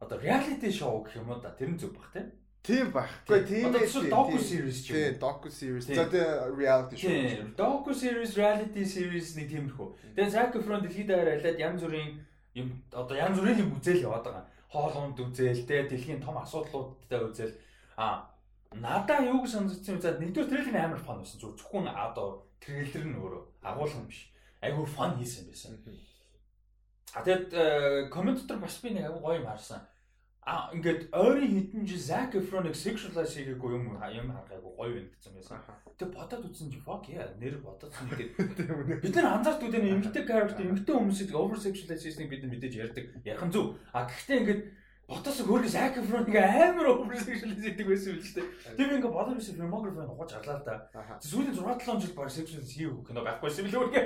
одоо 0.00 0.18
reality 0.20 0.70
show 0.70 1.02
гэх 1.04 1.16
юм 1.16 1.30
уу 1.30 1.40
да 1.40 1.50
тэр 1.56 1.70
нь 1.72 1.80
зүг 1.80 1.96
бах 1.96 2.10
тийм 2.12 2.32
Тийм 2.66 2.90
баг. 2.90 3.06
Гэхдээ 3.30 3.46
тийм 3.46 3.62
ээ. 3.62 3.86
Одоо 3.86 4.26
docu 4.26 4.38
series 4.42 4.78
ч 4.82 4.90
юм. 4.90 4.94
Тийм, 4.98 5.14
docu 5.22 5.48
series. 5.54 5.86
За 5.86 6.10
тэгээ 6.10 6.50
reality 6.58 6.96
show. 6.98 7.10
Тийм, 7.14 7.54
docu 7.54 7.90
series, 7.94 8.32
reality 8.34 8.82
series 8.82 9.38
нэг 9.38 9.46
тиймэрхүү. 9.54 9.88
Тэгээ 10.18 10.34
Zac 10.34 10.50
Efron 10.58 10.82
дэлхийд 10.82 11.14
алаад 11.14 11.62
янз 11.62 11.86
бүрийн 11.86 12.26
юм 12.58 12.82
одоо 12.90 13.14
янз 13.14 13.38
бүрийн 13.38 13.62
юм 13.62 13.70
үзэл 13.78 14.02
яваад 14.02 14.26
байгаа. 14.26 14.44
Хоолунд 14.66 15.14
үзэл, 15.14 15.62
тэгээ 15.62 15.86
дэлхийн 15.94 16.18
том 16.18 16.42
асуудлуудтай 16.42 17.22
үзэл. 17.22 17.54
А 17.94 18.34
надаа 18.74 19.22
юу 19.22 19.46
гэж 19.46 19.62
санагдсан 19.62 19.94
юм 19.94 20.02
за 20.02 20.18
нэгдүгээр 20.18 20.50
трейлер 20.50 20.90
амар 20.90 20.98
фан 20.98 21.22
байсан. 21.22 21.38
Зөвхөн 21.38 21.86
одоо 21.86 22.50
трейлер 22.58 23.06
нь 23.06 23.14
өөрөө 23.14 23.42
агуулган 23.62 24.10
биш. 24.10 24.34
Айгүй 24.58 24.90
фан 24.90 25.14
хийсэн 25.22 25.46
байсан. 25.46 25.78
А 27.16 27.24
тэгэд 27.24 28.12
комментатор 28.12 28.60
бас 28.60 28.76
би 28.84 28.92
нэг 28.92 29.08
агуу 29.08 29.24
гоё 29.24 29.40
юм 29.40 29.48
харсан. 29.48 29.80
А 30.44 30.68
ингээд 30.76 31.08
ойрын 31.16 31.48
хитэн 31.48 31.88
жи 31.88 31.96
Zac 31.96 32.36
Efron-ыг 32.36 32.76
sexualize 32.76 33.34
хийгээгүй 33.34 33.72
юм 33.72 33.96
юм 33.96 34.28
харгаагүй 34.36 34.72
гоё 34.76 34.92
байна 34.94 35.08
гэсэн 35.16 35.32
байсан. 35.32 35.58
Тэг 35.96 36.12
бодоод 36.12 36.44
үзсэн 36.44 36.68
чи 36.70 36.78
fuck 36.84 37.08
yeah 37.08 37.24
нэр 37.40 37.56
бодоодсон 37.64 38.06
гэдэг. 38.12 38.36
Бид 39.02 39.16
нар 39.16 39.40
анзаарт 39.40 39.64
үдэн 39.64 39.96
эмгтэй 39.96 40.28
character 40.28 40.60
эмгтэй 40.60 40.94
хүмүүсийг 40.94 41.32
over 41.32 41.56
sexualize 41.56 42.04
хийснийг 42.04 42.28
бид 42.28 42.44
мэдээж 42.44 42.74
ярьдаг. 42.78 43.04
Ярхан 43.24 43.50
зүг. 43.50 43.80
А 43.96 44.04
гэхдээ 44.04 44.38
ингээд 44.44 44.62
Ботос 45.06 45.38
хөргө 45.46 45.70
Zac 45.70 45.94
Efron 46.02 46.26
ингээ 46.26 46.66
амар 46.66 46.88
oversexualize 46.90 47.62
хийдэг 47.62 47.86
байсан 47.86 48.10
юм 48.10 48.18
л 48.18 48.26
шүү 48.26 48.42
дээ. 48.42 48.74
Тэр 48.74 48.94
ингээ 48.98 49.14
бодож 49.14 49.38
байсан 49.38 49.54
filmography 49.54 50.02
нь 50.02 50.10
ухаж 50.10 50.30
харлаа 50.34 50.58
л 50.58 50.66
да. 50.66 50.74
Сүүлийн 51.22 51.54
6 51.54 51.62
7 51.86 52.02
жил 52.02 52.14
баг 52.18 52.30
sexualize 52.34 52.74
хийв 52.74 53.06
кино 53.06 53.22
байхгүйсэн 53.22 53.62
юм 53.62 53.70
л 53.70 53.80
үргээ. 53.86 54.04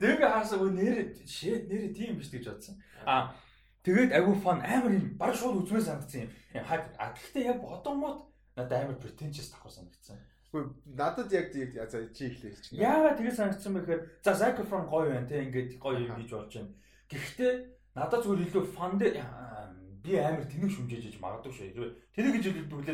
Тэр 0.00 0.10
ингээ 0.16 0.32
хаасаа 0.32 0.56
өө 0.64 0.72
нэр 0.72 0.96
shit 1.28 1.68
нэр 1.68 1.92
тийм 1.92 2.16
биш 2.16 2.32
гэж 2.32 2.48
бодсон. 2.48 2.80
А 3.04 3.36
тэгээд 3.84 4.16
агүй 4.16 4.36
фан 4.40 4.64
амар 4.64 4.96
юм 4.96 5.06
баг 5.20 5.36
шууд 5.36 5.60
үзмээр 5.68 5.84
санагдсан 5.84 6.24
юм. 6.24 6.32
Хайп. 6.64 6.84
А 6.96 7.12
гэхдээ 7.12 7.44
яг 7.52 7.60
бодомод 7.60 8.24
надад 8.56 8.88
амар 8.88 8.96
pretentious 8.96 9.52
давхар 9.52 9.68
санагдсан. 9.68 10.16
Гэхдээ 10.16 10.96
надад 10.96 11.28
яг 11.28 11.52
за 11.92 12.08
чи 12.16 12.32
ихлээ 12.32 12.56
хэлчих. 12.56 12.72
Яагаад 12.72 13.20
тэгээ 13.20 13.36
санагдсан 13.36 13.72
бэ 13.76 13.80
гэхээр 13.84 14.02
за 14.24 14.32
Zac 14.32 14.56
Efron 14.64 14.88
гоё 14.88 15.12
байна 15.12 15.28
те 15.28 15.44
ингээд 15.44 15.76
гоё 15.76 16.00
юм 16.00 16.16
хийж 16.16 16.32
болж 16.32 16.52
байна. 16.56 16.72
Гэхдээ 17.12 17.52
надад 17.92 18.24
зүгээр 18.24 18.44
илүү 18.48 18.64
фан 18.72 18.96
дээр 18.96 19.20
би 20.06 20.14
амар 20.22 20.46
тэнэг 20.46 20.70
шүмжээж 20.70 21.04
иж 21.10 21.16
магадгүй 21.18 21.52
шүү. 21.74 21.90
Тэнэг 22.14 22.34
гэж 22.38 22.44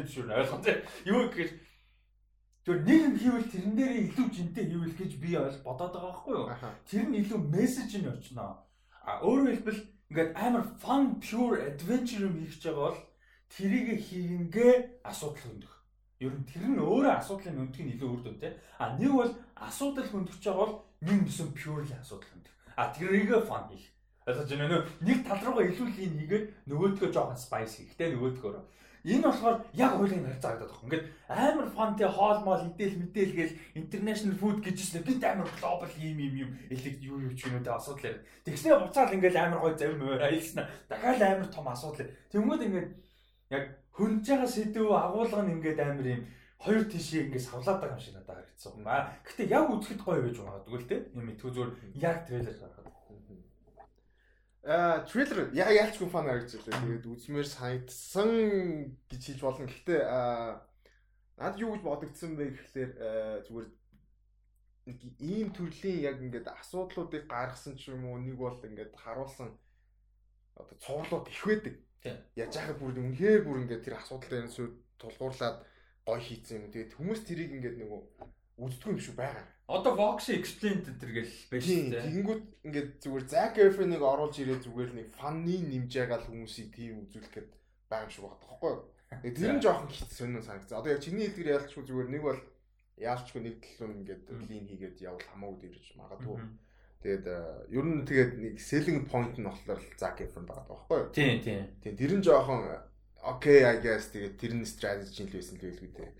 шүү 0.08 0.32
ойлгосон 0.32 0.64
тийм. 0.64 0.80
Юу 1.04 1.28
гэхээр 1.28 1.50
зөв 2.64 2.76
нэг 2.86 3.00
юм 3.04 3.14
хийвэл 3.18 3.52
тэрэн 3.52 3.74
дээр 3.76 3.94
илүү 4.08 4.26
жинтэй 4.32 4.64
хийвэл 4.70 4.96
гэж 4.96 5.12
би 5.20 5.30
бодоод 5.66 5.92
байгаа 5.92 6.10
байхгүй 6.16 6.32
юу? 6.32 6.46
Тэр 6.88 7.04
нь 7.10 7.18
илүү 7.20 7.40
мессеж 7.52 7.92
нь 8.00 8.08
очно. 8.08 8.64
А 9.04 9.20
өөрөөр 9.20 9.50
хэлбэл 9.60 9.82
ингээд 10.08 10.30
амар 10.38 10.64
fun 10.78 11.18
pure 11.20 11.58
adventure 11.58 12.24
юм 12.24 12.38
хийж 12.38 12.62
байгаа 12.64 12.94
бол 12.94 13.00
тэрийг 13.50 14.00
хийнгээ 14.00 15.02
асуудал 15.04 15.42
хөндөх. 15.42 15.74
Ер 16.22 16.32
нь 16.32 16.46
тэр 16.48 16.64
нь 16.70 16.78
өөрөө 16.80 17.12
асуудлын 17.20 17.58
хөндөх 17.60 17.82
нь 17.82 17.92
илүү 17.98 18.08
үр 18.08 18.22
дүнтэй. 18.24 18.52
А 18.78 18.96
нэг 18.96 19.12
бол 19.12 19.32
асуудал 19.58 20.08
хөндөх 20.08 20.38
байгаа 20.40 20.64
бол 20.64 20.74
нэг 21.02 21.18
нэсэн 21.26 21.50
purely 21.52 21.92
асуудал 21.98 22.30
хөндөх. 22.30 22.54
А 22.78 22.94
тэрийг 22.94 23.28
fun 23.44 23.68
хийх. 23.68 23.91
Ойлгож 24.26 24.48
байна 24.50 24.68
нөө 24.70 24.82
нэг 25.02 25.18
тал 25.26 25.40
руугаа 25.42 25.66
илүү 25.66 25.88
лин 25.98 26.14
хийгээд 26.18 26.44
нөгөөдгөө 26.70 27.10
жоохон 27.10 27.38
spice 27.38 27.82
хийх 27.82 27.96
те 27.98 28.06
нөгөөдгөө. 28.14 28.62
Энэ 29.02 29.26
болохоор 29.26 29.56
яг 29.74 29.92
хуулийн 29.98 30.22
харьцаа 30.22 30.54
гэдэг 30.62 30.70
байна. 30.70 30.86
Ингээд 30.86 31.06
амар 31.26 31.68
фантэй 31.74 32.06
хоол 32.06 32.38
моол 32.46 32.62
идэл 32.70 33.02
мэдээл 33.02 33.34
гээл 33.34 33.58
international 33.74 34.36
food 34.38 34.62
гэж 34.62 34.76
чинь 34.78 35.02
бид 35.02 35.24
амар 35.26 35.50
global 35.58 35.90
юм 35.98 36.18
юм 36.22 36.34
юм 36.46 36.50
элэг 36.70 37.02
юу 37.02 37.18
юу 37.18 37.34
ч 37.34 37.50
юм 37.50 37.58
тэ 37.66 37.74
асуудал 37.74 38.14
яриа. 38.14 38.22
Тэгснээ 38.46 38.78
буцаал 38.78 39.10
ингээд 39.10 39.36
амар 39.42 39.58
гой 39.58 39.74
завь 39.74 39.98
мөр 39.98 40.22
аялснаа 40.22 40.70
дахиад 40.86 41.18
амар 41.18 41.48
том 41.50 41.66
асуудал. 41.66 42.14
Тэнгүүд 42.30 42.62
ингээд 42.62 42.88
яг 43.50 43.64
хөнж 43.90 44.22
байгаа 44.22 44.46
сэдв 44.46 44.86
агуулга 44.86 45.42
нь 45.42 45.54
ингээд 45.58 45.80
амар 45.82 46.06
юм 46.06 46.22
хоёр 46.62 46.86
тишээ 46.86 47.26
ингээд 47.26 47.42
савлаад 47.42 47.78
байгаа 47.82 47.98
юм 47.98 48.04
шиг 48.06 48.14
надад 48.14 48.38
харагдсан. 48.38 48.86
Аа 48.86 49.10
гэтээ 49.26 49.50
яг 49.50 49.66
үзэхэд 49.66 49.98
гоё 50.06 50.22
байж 50.22 50.38
байгаа 50.38 50.62
тэгвэл 50.62 50.86
те 50.86 50.96
юм 51.10 51.26
мэдгүй 51.26 51.50
зүгээр 51.50 51.70
яг 51.98 52.16
трейлер 52.22 52.54
гаргаад 52.54 52.81
Аа 54.62 55.02
трейлер 55.10 55.50
яа 55.58 55.74
яалчгүй 55.74 56.06
фан 56.06 56.30
харагдчихлаа. 56.30 56.78
Тэгээд 56.86 57.06
үзмээр 57.10 57.48
санагдсан 57.50 58.30
гэж 59.10 59.22
хэлж 59.26 59.40
болно. 59.42 59.66
Гэхдээ 59.66 60.00
аа 60.06 60.62
над 61.34 61.58
юу 61.58 61.74
гэж 61.74 61.82
бодогдсон 61.82 62.38
бэ 62.38 62.54
гэхлээр 62.54 62.92
зүгээр 63.50 63.68
нэг 64.86 64.98
ийм 65.18 65.50
төрлийн 65.50 66.06
яг 66.06 66.22
ингээд 66.22 66.46
асуудлуудыг 66.46 67.26
гаргасан 67.26 67.74
ч 67.74 67.90
юм 67.90 68.06
уу 68.06 68.22
нэг 68.22 68.38
бол 68.38 68.54
ингээд 68.54 68.94
харуулсан 69.02 69.50
одоо 70.54 70.76
цувралууд 70.78 71.26
их 71.26 71.42
байдаг. 71.42 71.74
Яаж 72.38 72.54
яхад 72.54 72.78
бүр 72.78 72.98
үнэхээр 73.02 73.42
бүр 73.42 73.66
ингээд 73.66 73.82
тэр 73.82 73.98
асуудал 73.98 74.30
дээр 74.30 74.46
тулгуурлаад 75.02 75.58
гой 76.06 76.20
хийцэн 76.22 76.62
юм. 76.62 76.70
Тэгээд 76.70 76.94
хүмүүс 76.98 77.20
тэрийг 77.26 77.50
ингээд 77.50 77.76
нөгөө 77.82 78.00
үздэг 78.62 78.88
юм 78.94 79.00
шүү 79.02 79.16
байгаа. 79.18 79.46
Одоо 79.72 79.92
Vox 79.96 80.28
Explained 80.28 80.84
гэдэг 80.84 81.10
л 81.22 81.34
байж 81.50 81.64
тээ. 81.64 82.02
Тэгэнгүүт 82.02 82.44
ингээд 82.66 82.90
зүгээр 83.02 83.24
Zac 83.30 83.54
Efron-ыг 83.56 84.02
оруулж 84.02 84.36
ирээд 84.42 84.66
зүгээр 84.66 84.90
нэг 84.92 85.08
фанны 85.16 85.56
нэмжээгаал 85.64 86.26
хүмүүсийг 86.28 86.68
тийм 86.74 87.06
үзүүлэх 87.08 87.32
гээд 87.32 87.50
байгаа 87.88 88.06
юм 88.06 88.12
шиг 88.12 88.24
байна, 88.26 88.42
тэгэхгүй 88.42 88.70
юу? 88.70 88.82
Тэр 89.38 89.52
нь 89.56 89.62
жоохон 89.62 89.88
хит 89.88 90.10
сонин 90.12 90.42
санагдсан. 90.42 90.78
Одоо 90.82 90.92
яг 90.92 91.00
чиний 91.00 91.30
хэлдгээр 91.30 91.52
яалтчгүй 91.56 91.84
зүгээр 91.88 92.10
нэг 92.10 92.22
бол 92.26 92.40
яалтчгүй 93.00 93.40
нэг 93.42 93.56
талын 93.62 93.96
ингээд 94.02 94.24
лин 94.50 94.66
хийгээд 94.68 94.98
явал 95.00 95.24
хамаагүй 95.30 95.58
дэрж 95.62 95.86
магадгүй. 95.96 96.36
Тэгээд 97.02 97.26
ер 97.72 97.84
нь 97.86 98.06
тэгээд 98.06 98.32
нэг 98.38 98.54
selling 98.62 99.00
point 99.10 99.34
нь 99.40 99.46
болохоор 99.46 99.80
Zac 99.98 100.20
Efron 100.20 100.46
байгаа 100.46 100.68
байхгүй 100.68 100.98
юу? 101.00 101.10
Тийм, 101.16 101.36
тийм. 101.42 101.62
Тийм 101.82 101.94
тэр 101.96 102.12
нь 102.18 102.24
жоохон 102.24 102.62
okay 103.22 103.66
I 103.66 103.80
guess 103.82 104.12
тэгээд 104.12 104.38
тэр 104.38 104.52
нь 104.54 104.66
strategy 104.66 105.26
л 105.26 105.34
байсан 105.34 105.56
л 105.58 105.64
байлгүй 105.66 105.90
дээ. 105.96 106.12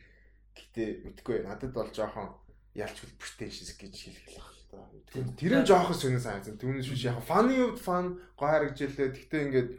Гэтэ 0.57 0.83
мэдгүй 1.05 1.43
надад 1.45 1.73
бол 1.73 1.91
жоохон 1.93 2.33
ялч 2.75 2.97
хөл 3.01 3.17
pretentious 3.21 3.73
гэж 3.77 3.95
хэлэх 3.97 4.27
л 4.29 4.37
байна. 4.73 5.37
Тэр 5.37 5.53
нь 5.61 5.69
жоохон 5.69 5.97
сонир 5.97 6.21
санагдсан. 6.21 6.57
Түүнээс 6.57 6.89
биш 6.89 7.05
яг 7.05 7.21
фаны 7.21 7.57
хувьд 7.57 7.81
фан 7.81 8.17
гой 8.37 8.49
харагджилээ. 8.49 9.13
Гэхдээ 9.13 9.43
ингээд 9.49 9.71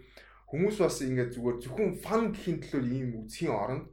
хүмүүс 0.53 0.78
бас 0.78 1.01
ингээд 1.01 1.34
зүгээр 1.34 1.57
зөвхөн 1.65 1.91
фан 1.97 2.24
гэхин 2.34 2.57
төлөө 2.61 2.82
ийм 2.86 3.09
үзхийн 3.26 3.53
оронд 3.53 3.86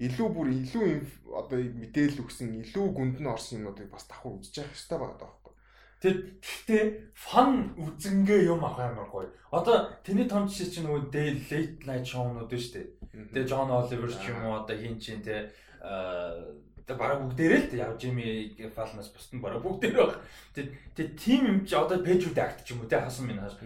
илүү 0.00 0.28
бүр 0.32 0.48
илүү 0.54 0.88
одоо 1.36 1.58
мэдээлэл 1.60 2.22
өгсөн 2.24 2.56
илүү 2.64 2.86
гүнд 2.96 3.16
нь 3.20 3.28
орсон 3.28 3.60
юмнуудыг 3.60 3.92
бас 3.92 4.08
давхар 4.08 4.40
үзэж 4.40 4.64
явах 4.64 4.72
хэрэгтэй 4.72 4.98
байгаа 4.98 5.18
даахгүй. 5.20 5.54
Тэр 5.98 6.14
гэхдээ 6.40 6.84
фан 7.12 7.74
үзэнгээ 7.74 8.40
юм 8.48 8.62
ах 8.62 8.78
амар 8.78 9.10
гоё. 9.10 9.28
Одоо 9.50 9.76
тэний 10.06 10.30
том 10.30 10.46
жишээ 10.46 10.72
чинь 10.72 10.86
нөгөө 10.86 11.10
late 11.10 11.82
night 11.84 12.06
show-нууд 12.06 12.48
шүү 12.48 12.72
дээ. 12.72 12.86
Тэгээ 13.34 13.50
John 13.50 13.68
Oliver 13.68 14.08
ч 14.08 14.30
юм 14.30 14.46
уу 14.46 14.62
одоо 14.62 14.76
хин 14.78 14.96
чин 15.02 15.20
те 15.20 15.50
тэг 15.80 16.96
бараг 16.96 17.20
бүгдээрээ 17.22 17.62
л 17.68 17.80
явж 17.84 18.00
ими 18.08 18.54
фалнаас 18.74 19.12
бусд 19.12 19.32
нь 19.34 19.42
бараг 19.42 19.62
бүгдээр 19.62 19.96
баг. 19.96 20.20
Тэг 20.54 20.74
тэг 20.96 21.18
тим 21.18 21.46
юм 21.46 21.58
чи 21.66 21.74
одоо 21.74 22.00
пэйжүүд 22.00 22.38
акт 22.38 22.64
ч 22.64 22.72
юм 22.72 22.82
уу 22.82 22.90
те 22.90 22.98
хасан 22.98 23.26
минь 23.28 23.40
хас. 23.40 23.56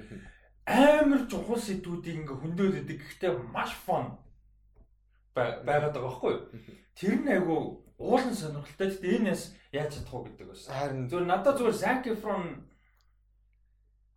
Амар 0.67 1.27
чухал 1.31 1.59
сэдвүүдийг 1.59 2.23
ингээ 2.23 2.39
хөндөд 2.39 2.75
идэг 2.87 2.99
гэхдээ 3.03 3.33
маш 3.51 3.75
фон 3.87 4.19
байгаад 5.35 5.95
байгаа 5.95 6.03
байхгүй 6.07 6.33
юу? 6.35 6.43
Тэр 6.95 7.15
нь 7.19 7.33
айгу 7.33 7.83
уулын 7.99 8.35
сонирхолтой. 8.35 8.91
Тэгтээ 8.91 9.19
энэс 9.23 9.55
яаж 9.73 9.91
чадах 9.97 10.15
уу 10.15 10.27
гэдэг 10.27 10.47
бас. 10.51 10.71
Харин 10.71 11.09
зүгээр 11.11 11.27
надад 11.27 11.57
зүгээр 11.59 11.79
Zac 11.79 12.07
Efron 12.07 12.71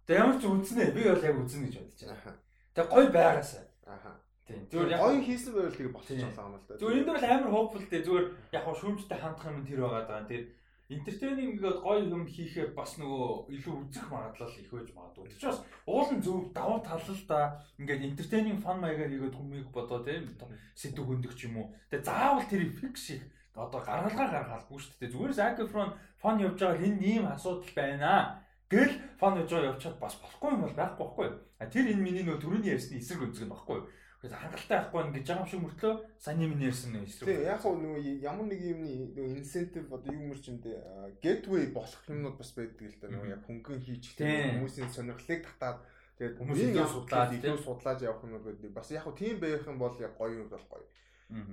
Тэг 0.06 0.22
ямар 0.22 0.38
ч 0.38 0.46
үзнэ 0.46 0.94
би 0.94 1.02
бол 1.10 1.18
яг 1.26 1.38
үзнэ 1.42 1.66
гэж 1.66 1.76
бодож 1.82 2.02
байна. 2.06 2.38
Тэг 2.78 2.86
гой 2.94 3.06
байгаасаа. 3.10 3.66
Аха. 3.90 4.12
Тийм. 4.46 4.62
Зүгээр 4.70 4.94
яг 4.94 5.02
гоё 5.02 5.22
хийсэн 5.26 5.54
байвал 5.58 5.74
тэгээ 5.74 5.96
болчих 5.96 6.20
жоолоо 6.22 6.46
юм 6.46 6.56
л 6.56 6.66
да. 6.70 6.78
Зүгээр 6.78 6.98
энэ 7.02 7.08
дөр 7.10 7.18
амар 7.26 7.52
hopeful 7.54 7.86
дээ. 7.90 8.06
Зүгээр 8.06 8.26
яг 8.54 8.66
шүүмжтэй 8.70 9.18
хандах 9.18 9.46
юм 9.50 9.66
тэр 9.66 9.82
байгаа 9.82 10.06
даа. 10.06 10.30
Тэр 10.30 10.44
entertaining 10.86 11.52
гээд 11.58 11.78
гоё 11.82 12.02
юм 12.06 12.24
хийхээр 12.30 12.70
бас 12.78 12.92
нөгөө 13.02 13.50
илүү 13.58 13.76
үзэх 13.90 14.06
магадлал 14.06 14.54
их 14.54 14.70
байж 14.70 14.90
магадгүй. 14.94 15.26
Тэр 15.34 15.40
чинь 15.42 15.50
бас 15.50 15.62
уулын 15.90 16.22
зөв 16.22 16.38
давуу 16.54 16.80
тал 16.86 17.02
л 17.02 17.24
да. 17.26 17.58
Ингээд 17.82 18.06
entertaining 18.06 18.62
fun 18.62 18.78
маягаар 18.78 19.10
хийгээд 19.10 19.34
хүмүүийг 19.34 19.70
бодоо 19.74 20.00
тийм 20.06 20.38
сэдв 20.78 21.02
хөндөг 21.02 21.34
ч 21.34 21.50
юм 21.50 21.58
уу. 21.58 21.74
Тэгээ 21.90 22.06
заавал 22.06 22.46
тэр 22.46 22.70
fix 22.70 23.18
их 23.18 23.26
одоо 23.58 23.82
гаргалгаа 23.82 24.30
гаргаалгүй 24.30 24.78
шүү 24.78 24.94
дээ. 25.02 25.10
Зүгээр 25.10 25.64
Efron 25.66 25.90
fun 26.22 26.38
явж 26.38 26.60
байгаа 26.62 26.86
энэ 26.86 27.02
ийм 27.02 27.26
асуудал 27.26 27.74
байна. 27.74 28.46
Гэл 28.70 28.94
фан 29.18 29.40
явж 29.40 29.50
байгаа 29.50 29.72
явчихад 29.74 29.98
бас 29.98 30.16
болохгүй 30.22 30.50
юм 30.54 30.62
бол 30.62 30.76
байхгүй 30.76 31.02
байхгүй. 31.02 31.30
А 31.58 31.66
тэр 31.66 31.86
энэ 31.90 32.04
миний 32.04 32.26
нөө 32.28 32.38
төрөний 32.42 32.76
ярьсны 32.76 33.00
эсрэг 33.00 33.32
үзэг 33.32 33.48
нь 33.48 33.54
байхгүй. 33.54 33.80
Тэгээд 34.22 34.40
хангалттай 34.42 34.78
байхгүй 34.80 35.02
гэж 35.16 35.26
байгаа 35.28 35.44
юм 35.44 35.50
шиг 35.52 35.62
мөртлөө 35.66 35.94
саний 36.18 36.48
минь 36.50 36.66
ярьсан 36.66 36.92
нэг 36.96 37.04
эсрэг. 37.06 37.28
Тийм 37.28 37.46
яг 37.46 37.60
хөө 37.62 37.74
нөгөө 37.76 38.00
ямар 38.26 38.48
нэг 38.50 38.62
юмны 38.64 38.92
нөгөө 39.16 39.38
инсентив 39.38 39.86
одоо 39.92 40.12
юу 40.16 40.24
мөрчөндөө 40.32 40.76
gateway 41.22 41.64
болох 41.76 42.04
юмнууд 42.10 42.38
бас 42.40 42.52
байдаг 42.56 42.88
л 42.90 43.00
да 43.02 43.08
нөгөө 43.12 43.30
яг 43.36 43.42
хөнгөн 43.46 43.80
хийж 43.86 44.04
хүмүүсийн 44.16 44.90
сонирхлыг 44.96 45.42
татаад 45.46 45.78
тэгээд 46.18 46.40
хүмүүсийн 46.40 46.90
судлаад 46.90 47.32
илүү 47.38 47.60
судлааж 47.60 48.00
явах 48.02 48.24
юм 48.24 48.40
байдаг. 48.40 48.72
Бас 48.72 48.88
яг 48.92 49.04
хөө 49.06 49.20
тийм 49.20 49.36
байх 49.44 49.68
юм 49.68 49.78
бол 49.78 49.96
яг 50.00 50.14
гоё 50.18 50.42
юм 50.42 50.50
бол 50.50 50.66
гоё. 50.72 50.86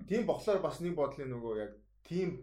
Тийм 0.08 0.22
болохоор 0.28 0.60
бас 0.62 0.80
нэг 0.80 0.94
бодлын 0.94 1.28
нөгөө 1.32 1.54
яг 1.60 1.72
тийм 2.06 2.40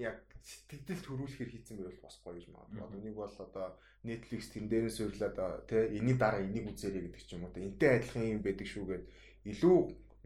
яг 0.00 0.16
сэтгэл 0.42 1.06
төрүүлэхээр 1.06 1.50
хийцэн 1.52 1.76
байвал 1.78 2.02
бас 2.02 2.16
гоё 2.24 2.34
гэж 2.34 2.46
магадгүй. 2.50 2.82
Одоо 2.82 3.00
нэг 3.00 3.14
бол 3.14 3.34
одоо 3.38 3.66
Netflix 4.02 4.50
тэн 4.50 4.66
дээрээс 4.66 4.98
суйрлаад 4.98 5.68
тэ 5.70 5.94
энийг 5.94 6.18
дараа 6.18 6.42
энийг 6.42 6.66
үзээрэй 6.74 7.02
гэдэг 7.06 7.22
ч 7.22 7.38
юм 7.38 7.46
уу. 7.46 7.54
Энтэй 7.54 7.90
адилхан 8.02 8.26
юм 8.34 8.42
байдаг 8.42 8.66
шүүгээд 8.66 9.04
илүү 9.46 9.78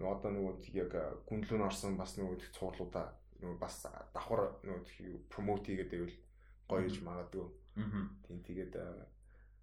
одоо 0.05 0.31
нөгөө 0.31 0.77
яг 0.77 0.93
гүнлүүн 1.29 1.67
орсон 1.67 1.97
бас 1.97 2.17
нөгөө 2.19 2.53
цуурлуудаа 2.53 3.07
нөгөө 3.41 3.59
бас 3.61 3.87
давхар 4.13 4.57
нөгөө 4.65 5.29
промот 5.33 5.67
хийгээд 5.67 5.93
байвал 5.93 6.17
гоё 6.69 6.83
гэж 6.85 6.97
магадгүй. 7.05 7.47
Тийм 8.27 8.41
тэгээд 8.45 8.75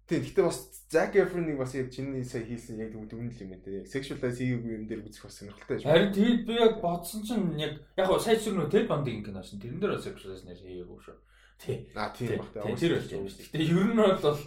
Тийм 0.04 0.20
гэхдээ 0.20 0.44
бас 0.44 0.84
Zac 0.92 1.16
Efron-ыг 1.16 1.56
бас 1.56 1.72
яг 1.74 1.88
чиний 1.88 2.20
сая 2.28 2.44
хийсэн 2.44 2.76
яг 2.76 2.92
түн 2.92 3.08
түн 3.08 3.24
л 3.24 3.40
юм 3.40 3.56
байна 3.56 3.64
те. 3.64 3.88
Sexualize 3.88 4.36
хийгээгүй 4.36 4.76
юм 4.76 4.84
дээр 4.84 5.00
үзэх 5.00 5.24
бас 5.24 5.40
сонирхолтой 5.40 5.80
байж. 5.80 5.84
Харин 5.88 6.12
тийм 6.12 6.44
би 6.44 6.54
яг 6.60 6.76
бодсон 6.84 7.24
чинь 7.24 7.56
яг 7.56 7.80
яг 7.96 8.06
хоо 8.12 8.20
сая 8.20 8.36
зүр 8.36 8.52
нөө 8.52 8.68
Ted 8.68 8.84
Bundy 8.84 9.24
кино 9.24 9.40
шин 9.40 9.64
тэрэн 9.64 9.80
дээр 9.80 9.96
Sexualize 10.04 10.44
нэр 10.44 10.60
хийгээгүй 10.60 11.00
шүү. 11.08 11.16
Тий. 11.56 11.88
А 11.96 12.12
тийм 12.12 12.36
баг. 12.36 12.52
Тэр 12.52 13.00
болж 13.00 13.08
байгаа 13.08 13.32
шүү. 13.32 13.48
Гэхдээ 13.48 13.64
ер 13.64 13.88
нь 13.88 13.96
бол 13.96 14.40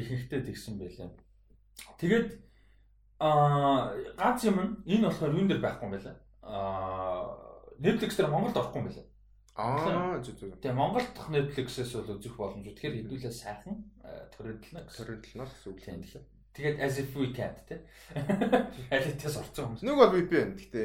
ихэнхдээ 0.00 0.42
тэгсэн 0.48 0.74
байлаа. 0.80 1.10
Тэгээд 2.00 2.28
Аа 3.22 3.94
ганц 4.18 4.42
юм 4.42 4.82
энэ 4.82 5.06
болохоор 5.06 5.38
юун 5.38 5.46
дээр 5.46 5.62
байхгүй 5.62 5.86
юм 5.86 5.94
байна. 5.94 6.18
Аа 6.42 7.38
Netflix 7.78 8.18
дээр 8.18 8.34
Монголд 8.34 8.58
орохгүй 8.58 8.82
юм 8.82 8.88
байна. 8.90 9.06
Аа 9.54 10.18
зүг 10.18 10.36
зүг. 10.42 10.58
Тэгээ 10.58 10.74
Монгол 10.74 11.06
дахь 11.14 11.30
Netflix-ээс 11.30 11.94
бол 11.94 12.18
үзэх 12.18 12.34
боломжтой. 12.34 12.74
Тэгэхээр 12.74 12.98
хэдүүлээ 13.06 13.30
сайхан 13.30 13.78
төрөлдөлнө 14.34 14.82
гэсэн. 14.90 14.98
Төрөлдөлнө 15.06 15.46
гэсэн 15.46 15.70
үг 15.70 15.80
юм 15.86 16.02
лээ. 16.02 16.24
Тэгээд 16.52 16.78
as 16.84 16.98
if 16.98 17.16
we 17.16 17.32
can't 17.32 17.56
те. 17.64 17.80
Алитээс 18.92 19.38
орсон 19.40 19.72
хүмүүс. 19.72 19.84
Нэг 19.86 19.96
бол 19.96 20.12
VPN. 20.12 20.50
Гэтэ 20.58 20.82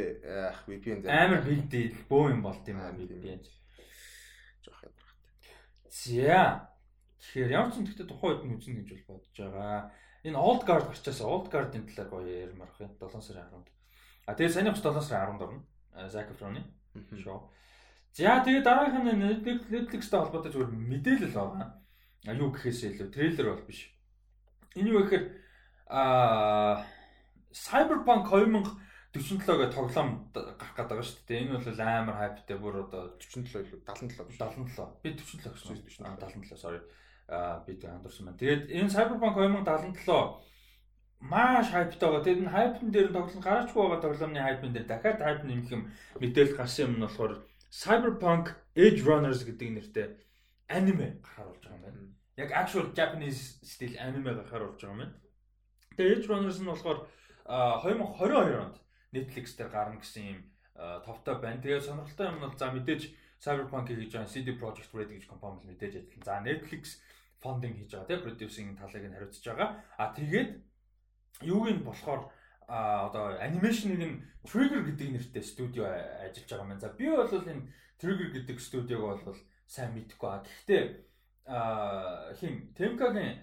ах 0.52 0.64
VPN 0.64 1.04
амар 1.10 1.44
big 1.44 1.68
deal 1.68 1.92
бөө 2.08 2.38
юм 2.38 2.46
болт 2.46 2.64
юм 2.70 2.80
аа 2.80 2.96
VPN. 2.96 3.44
Жохоо 4.64 4.88
ядрахтай. 4.88 5.56
За. 5.92 6.72
Тэгэхээр 7.20 7.52
ямар 7.52 7.72
ч 7.74 7.82
юм 7.82 7.88
гэхдээ 7.88 8.08
тухайн 8.08 8.32
үед 8.32 8.44
нь 8.48 8.56
үзнэ 8.56 8.80
гэж 8.80 8.90
бол 9.08 9.20
бодож 9.20 9.36
байгаа. 9.36 9.92
Энэ 10.28 10.36
Old 10.36 10.68
Guard 10.68 10.92
гарчаас 10.92 11.24
Old 11.24 11.48
Guard-ын 11.48 11.88
талаар 11.88 12.10
гоё 12.12 12.28
ярмаар 12.28 12.72
байна. 12.76 13.00
7 13.00 13.22
сарын 13.24 13.48
10-нд. 13.48 13.68
А 14.28 14.36
тэгээ 14.36 14.52
саний 14.52 14.76
7 14.76 15.00
сарын 15.00 15.40
10-нд 15.40 15.44
орно. 15.48 15.64
Zac 16.12 16.28
Efron-ы 16.36 16.62
шоу. 17.24 17.48
За 18.12 18.44
тэгээ 18.44 18.62
дараагийнх 18.68 19.16
нь 19.16 19.24
Netflix-тэй 19.72 20.20
холбоотой 20.20 20.52
зүгээр 20.52 20.72
мэдээлэл 20.74 21.32
байгаа. 21.32 21.80
А 22.28 22.34
юу 22.36 22.52
гэхээс 22.52 23.00
илүү 23.00 23.08
трейлер 23.14 23.56
бол 23.56 23.64
биш. 23.64 23.88
Энэ 24.76 24.92
юу 24.92 25.08
гэхээр 25.08 25.26
а 25.88 26.84
Cyberpunk 27.54 28.28
2047 28.28 29.48
гэх 29.48 29.74
тоглоом 29.74 30.28
гарах 30.36 30.76
гэдэг 30.76 30.92
байгаа 30.92 31.08
шүү 31.08 31.24
дээ. 31.24 31.42
Энэ 31.48 31.56
бол 31.56 31.82
амар 31.82 32.18
хайптай 32.20 32.58
бүр 32.60 32.76
одоо 32.84 33.16
47 33.16 33.64
илүү 33.64 33.80
77 33.88 34.36
77. 34.36 34.92
Би 35.02 35.16
47 35.16 35.88
гэсэн. 35.88 36.04
77 36.20 36.58
sorry. 36.60 36.82
Аа 37.28 37.64
би 37.68 37.76
тэг 37.76 37.92
андуурсан 37.92 38.26
байна. 38.32 38.40
Тэгээд 38.40 38.64
энэ 38.72 38.94
Cyberpunk 38.96 39.36
2077 39.36 40.48
маш 41.20 41.68
хайптай 41.72 42.08
байгаа. 42.10 42.24
Тэгээд 42.24 42.42
энэ 42.46 42.56
хайпн 42.56 42.88
дээр 42.92 43.10
тоглолт 43.12 43.44
гараачгүй 43.44 43.82
байгаа 43.84 44.02
тоглоомны 44.02 44.42
хайпн 44.42 44.72
дээр 44.74 44.88
дахиад 44.88 45.20
хайп 45.20 45.42
нэмэх 45.44 45.70
юм 45.76 45.84
мэдээлэл 46.22 46.58
гарсан 46.58 46.84
юм 46.88 46.94
нь 46.96 47.04
болохоор 47.04 47.34
Cyberpunk 47.68 48.46
Edge 48.80 49.02
Runners 49.04 49.44
гэдэг 49.44 49.70
нэртэй 49.76 50.08
аниме 50.72 51.20
гарахаар 51.20 51.50
болж 51.52 51.64
байгаа 51.68 51.78
юм 51.78 51.84
байна. 51.84 52.02
Яг 52.38 52.50
actual 52.56 52.86
Japanese 52.96 53.60
style 53.66 53.98
аниме 54.00 54.32
гарахаар 54.38 54.72
болж 54.72 54.80
байгаа 54.80 54.96
юм 54.96 55.02
байна. 55.04 55.16
Тэгээд 55.98 56.14
Edge 56.16 56.28
Runners 56.32 56.60
нь 56.62 56.70
болохоор 56.72 57.00
2022 57.48 58.64
онд 58.64 58.78
Netflix 59.12 59.46
дээр 59.58 59.72
гарна 59.74 60.00
гэсэн 60.00 60.24
юм 60.32 60.40
товтой 61.04 61.36
байна. 61.42 61.60
Тэгээд 61.60 61.88
сонирхолтой 61.88 62.28
юм 62.30 62.40
бол 62.40 62.56
за 62.56 62.72
мэдээж 62.72 63.02
Cyberpunk 63.42 63.90
хийж 63.90 64.14
байгаа 64.14 64.30
CD 64.30 64.54
Projekt 64.54 64.94
Red 64.94 65.10
гэж 65.12 65.26
компани 65.26 65.66
мэдээж 65.66 65.94
ажиллана. 65.98 66.26
За 66.26 66.42
Netflix 66.46 67.02
фондинг 67.42 67.78
хийж 67.78 67.92
байгаа 67.94 68.08
тийм 68.08 68.22
продюсинг 68.24 68.78
талыг 68.80 69.06
нь 69.06 69.16
хариуцж 69.16 69.46
байгаа. 69.46 69.70
А 69.98 70.14
тэгээд 70.14 70.50
юуг 71.42 71.70
нь 71.70 71.86
болохоор 71.86 72.32
а 72.68 73.08
одоо 73.08 73.38
анимашныг 73.40 74.00
нь 74.00 74.22
Trigger 74.48 74.84
гэдэг 74.84 75.08
нэртэй 75.12 75.44
студио 75.44 75.86
ажиллаж 75.88 76.50
байгаа 76.50 76.68
юм. 76.72 76.80
За 76.80 76.90
би 76.90 77.06
бол 77.10 77.32
энэ 77.32 77.68
Trigger 78.00 78.30
гэдэг 78.34 78.58
студиог 78.60 79.02
бол 79.24 79.38
сайн 79.68 79.94
мэдэхгүй 79.94 80.30
а. 80.30 80.44
Гэхдээ 80.44 80.84
а 81.46 82.34
хин 82.40 82.74
Темкагийн 82.76 83.40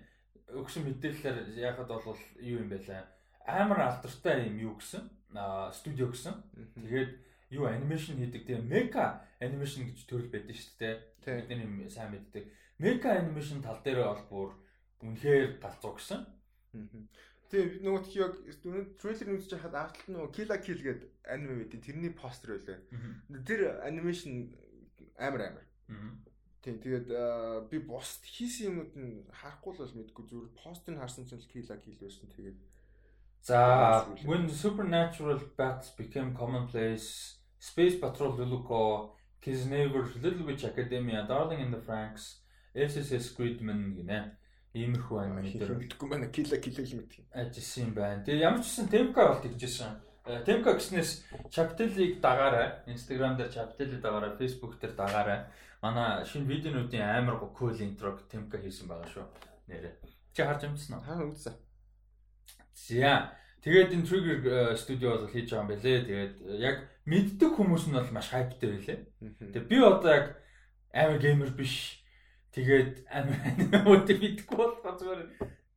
өгсөн 0.49 0.84
мэдээлэлээр 0.84 1.57
яхад 1.57 1.88
бол 1.88 2.20
юу 2.40 2.61
юм 2.61 2.68
бэ 2.68 2.84
лээ. 2.84 3.05
Амар 3.47 3.80
алдартай 3.80 4.49
юм 4.49 4.59
юу 4.59 4.74
гэсэн 4.76 5.09
студио 5.72 6.09
гэсэн. 6.12 6.34
Тэгээд 6.76 7.12
юу 7.57 7.64
анимашн 7.66 8.16
хийдэг 8.20 8.47
тийм 8.47 8.68
Mecha 8.68 9.24
анимашн 9.40 9.88
гэж 9.88 10.05
төрөл 10.05 10.30
байдаг 10.32 10.57
шүү 10.57 10.72
дээ. 10.80 10.95
Бидний 11.49 11.88
сайн 11.88 12.12
мэддэг. 12.12 12.45
Mecha 12.79 13.14
анимашн 13.18 13.62
тал 13.62 13.79
дээр 13.85 14.03
бол 14.03 14.25
бүр 14.31 14.51
үнэхээр 15.05 15.61
галзуу 15.62 15.95
гэсэн. 15.95 16.20
Тэгээ 17.51 17.87
нөгөө 17.87 18.03
тхи 18.03 18.18
яг 18.18 18.35
трейлер 18.99 19.37
үзэж 19.39 19.51
байхад 19.55 19.75
артлт 19.79 20.09
нөгөө 20.11 20.31
Kill 20.35 20.49
la 20.51 20.59
Kill 20.59 20.81
гэдэг 20.83 21.11
аниме 21.29 21.55
байдیں۔ 21.62 21.85
Тэрний 21.87 22.11
постэр 22.11 22.59
байлаа. 22.59 22.79
Тэр 23.47 23.61
анимашн 23.87 24.51
амар 25.20 25.43
амар. 25.55 25.66
Тийм 26.64 26.81
тэгээд 26.81 27.09
би 27.70 27.79
бусд 27.79 28.25
хийсэн 28.25 28.72
юмнууд 28.72 28.93
нь 28.97 29.22
харахгүй 29.31 29.70
л 29.70 29.81
бол 29.85 29.99
мэдгүй 30.01 30.25
зүгээр 30.25 30.51
постерыг 30.57 30.99
харсан 30.99 31.29
чинь 31.29 31.45
Kill 31.47 31.68
la 31.68 31.77
Kill 31.79 32.01
байсан. 32.01 32.27
Тэгээд 32.33 32.59
За 33.45 34.09
when 34.25 34.49
supernatural 34.49 35.39
bats 35.55 35.93
became 35.95 36.33
commonplace 36.33 37.37
Space 37.61 38.01
Patrol 38.01 38.33
Luluco 38.33 39.12
Kiss 39.43 39.66
Neighbor 39.66 40.09
Little 40.16 40.47
Witch 40.49 40.64
Academia 40.64 41.29
Darling 41.29 41.61
in 41.61 41.70
the 41.70 41.77
Franxx 41.77 42.41
SSS 42.75 43.35
Gridman 43.39 43.95
гинэ 43.95 44.35
Иймэрхүү 44.75 45.18
аниме 45.22 45.47
дээр 45.55 45.79
мэдгүй 45.79 46.09
байна. 46.11 46.27
Кила 46.35 46.59
кила 46.59 46.83
л 46.83 46.95
мэддэг. 46.99 47.22
Ажилласан 47.31 47.83
юм 47.87 47.93
байна. 47.95 48.25
Тэгээ 48.27 48.43
ямар 48.43 48.59
ч 48.59 48.66
гэсэн 48.66 48.91
Темка 48.91 49.22
болт 49.31 49.47
хийжсэн. 49.47 49.95
Темка 50.43 50.75
гэснээс 50.75 51.11
Chaptel-ийг 51.55 52.18
дагаарай. 52.18 52.83
Instagram 52.91 53.39
дээр 53.39 53.55
Chaptel-ийг 53.55 54.03
дагаарай, 54.03 54.35
Facebook 54.35 54.83
дээр 54.83 54.99
дагаарай. 54.99 55.47
Манай 55.79 56.27
шинэ 56.27 56.51
видеонуудын 56.51 57.07
амар 57.07 57.39
cool 57.55 57.79
интрог 57.79 58.27
Темка 58.27 58.59
хийсэн 58.59 58.91
байгаа 58.91 59.07
шүү. 59.14 59.27
Нэрээ. 59.70 59.95
Чи 60.35 60.43
харж 60.43 60.66
амжсан 60.66 60.99
уу? 60.99 61.07
Хаа 61.07 61.22
үзсэн. 61.22 61.55
За. 62.75 63.39
Тэгээд 63.62 63.95
энэ 63.95 64.07
Trigger 64.11 64.75
студио 64.75 65.22
бол 65.22 65.31
хийж 65.31 65.55
байгаа 65.55 65.62
юм 65.62 65.70
байлээ. 65.70 66.03
Тэгээд 66.03 66.35
яг 66.59 66.77
мэддэг 67.07 67.51
хүмүүс 67.55 67.87
нь 67.87 67.95
бол 67.95 68.11
маш 68.11 68.35
хайптай 68.35 68.75
байлээ. 68.75 68.99
Тэгээд 69.22 69.70
би 69.70 69.79
одоо 69.79 70.11
яг 70.11 70.27
амар 70.91 71.22
геймер 71.22 71.55
биш 71.55 72.04
Тэгээд 72.55 73.03
анимуудыг 73.11 74.19
мэдгүй 74.23 74.57
болохоор 74.57 74.95
зүгээр 74.95 75.23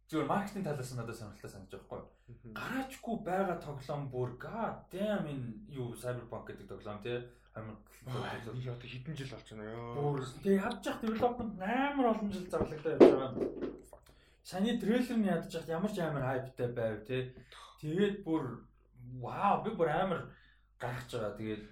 зүгээр 0.07 0.29
маркетинг 0.29 0.65
талаас 0.69 0.91
нь 0.93 0.99
надад 1.01 1.17
сонирхолтой 1.17 1.51
санаж 1.51 1.71
байгаа 1.73 2.05
байхгүй. 2.05 2.53
Гараачгүй 2.53 3.15
байгаа 3.25 3.57
тоглоом 3.57 4.03
бүр 4.13 4.29
god 4.37 4.77
damn 4.93 5.25
энэ 5.25 5.73
юу 5.73 5.97
Cyberpunk 5.97 6.45
гэдэг 6.47 6.69
тоглоом 6.69 7.01
тий 7.01 7.17
амар 7.57 7.75
би 8.05 8.69
одоо 8.69 8.87
хэдэн 8.87 9.17
жил 9.17 9.33
болж 9.33 9.47
байна 9.49 9.65
ёо. 9.73 9.89
Бүр 9.97 10.21
тэгээ 10.45 10.63
явж 10.63 10.83
явах 10.85 11.01
development 11.01 11.53
амар 11.59 12.05
олон 12.13 12.31
жил 12.31 12.45
зарлагдаа 12.45 12.93
явж 12.93 13.09
байгаа. 13.09 13.31
Саний 14.43 14.77
трейлер 14.79 15.17
нь 15.17 15.27
ядаж 15.27 15.53
явах 15.57 15.73
ямар 15.75 15.91
ч 15.91 15.97
амар 15.99 16.23
хайптай 16.29 16.69
байв 16.71 16.97
тий. 17.09 17.33
Тэгээд 17.81 18.23
бүр 18.23 18.63
вау 19.19 19.65
би 19.65 19.73
бүр 19.73 19.89
амар 19.91 20.21
гарч 20.79 21.09
байгаа. 21.09 21.35
Тэгээд 21.41 21.63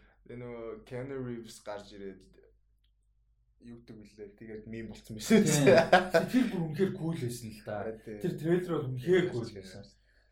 нөгөө 0.42 0.84
Keanu 0.90 1.22
Reeves 1.22 1.62
гарч 1.62 1.94
ирээд 1.94 2.35
юу 3.66 3.78
гэдэг 3.82 3.98
вүлээ. 3.98 4.30
Тэгээд 4.38 4.64
мим 4.70 4.94
болцсон 4.94 5.18
байсан. 5.18 5.42
Тэр 6.30 6.46
бүр 6.54 6.62
үнэхээр 6.70 6.94
кул 6.94 7.18
байсан 7.18 7.50
л 7.50 7.62
да. 7.66 7.92
Тэр 8.06 8.34
трейлер 8.38 8.72
бол 8.78 8.90
үнэхээр 8.94 9.28
кул 9.34 9.50
байсан. 9.50 9.84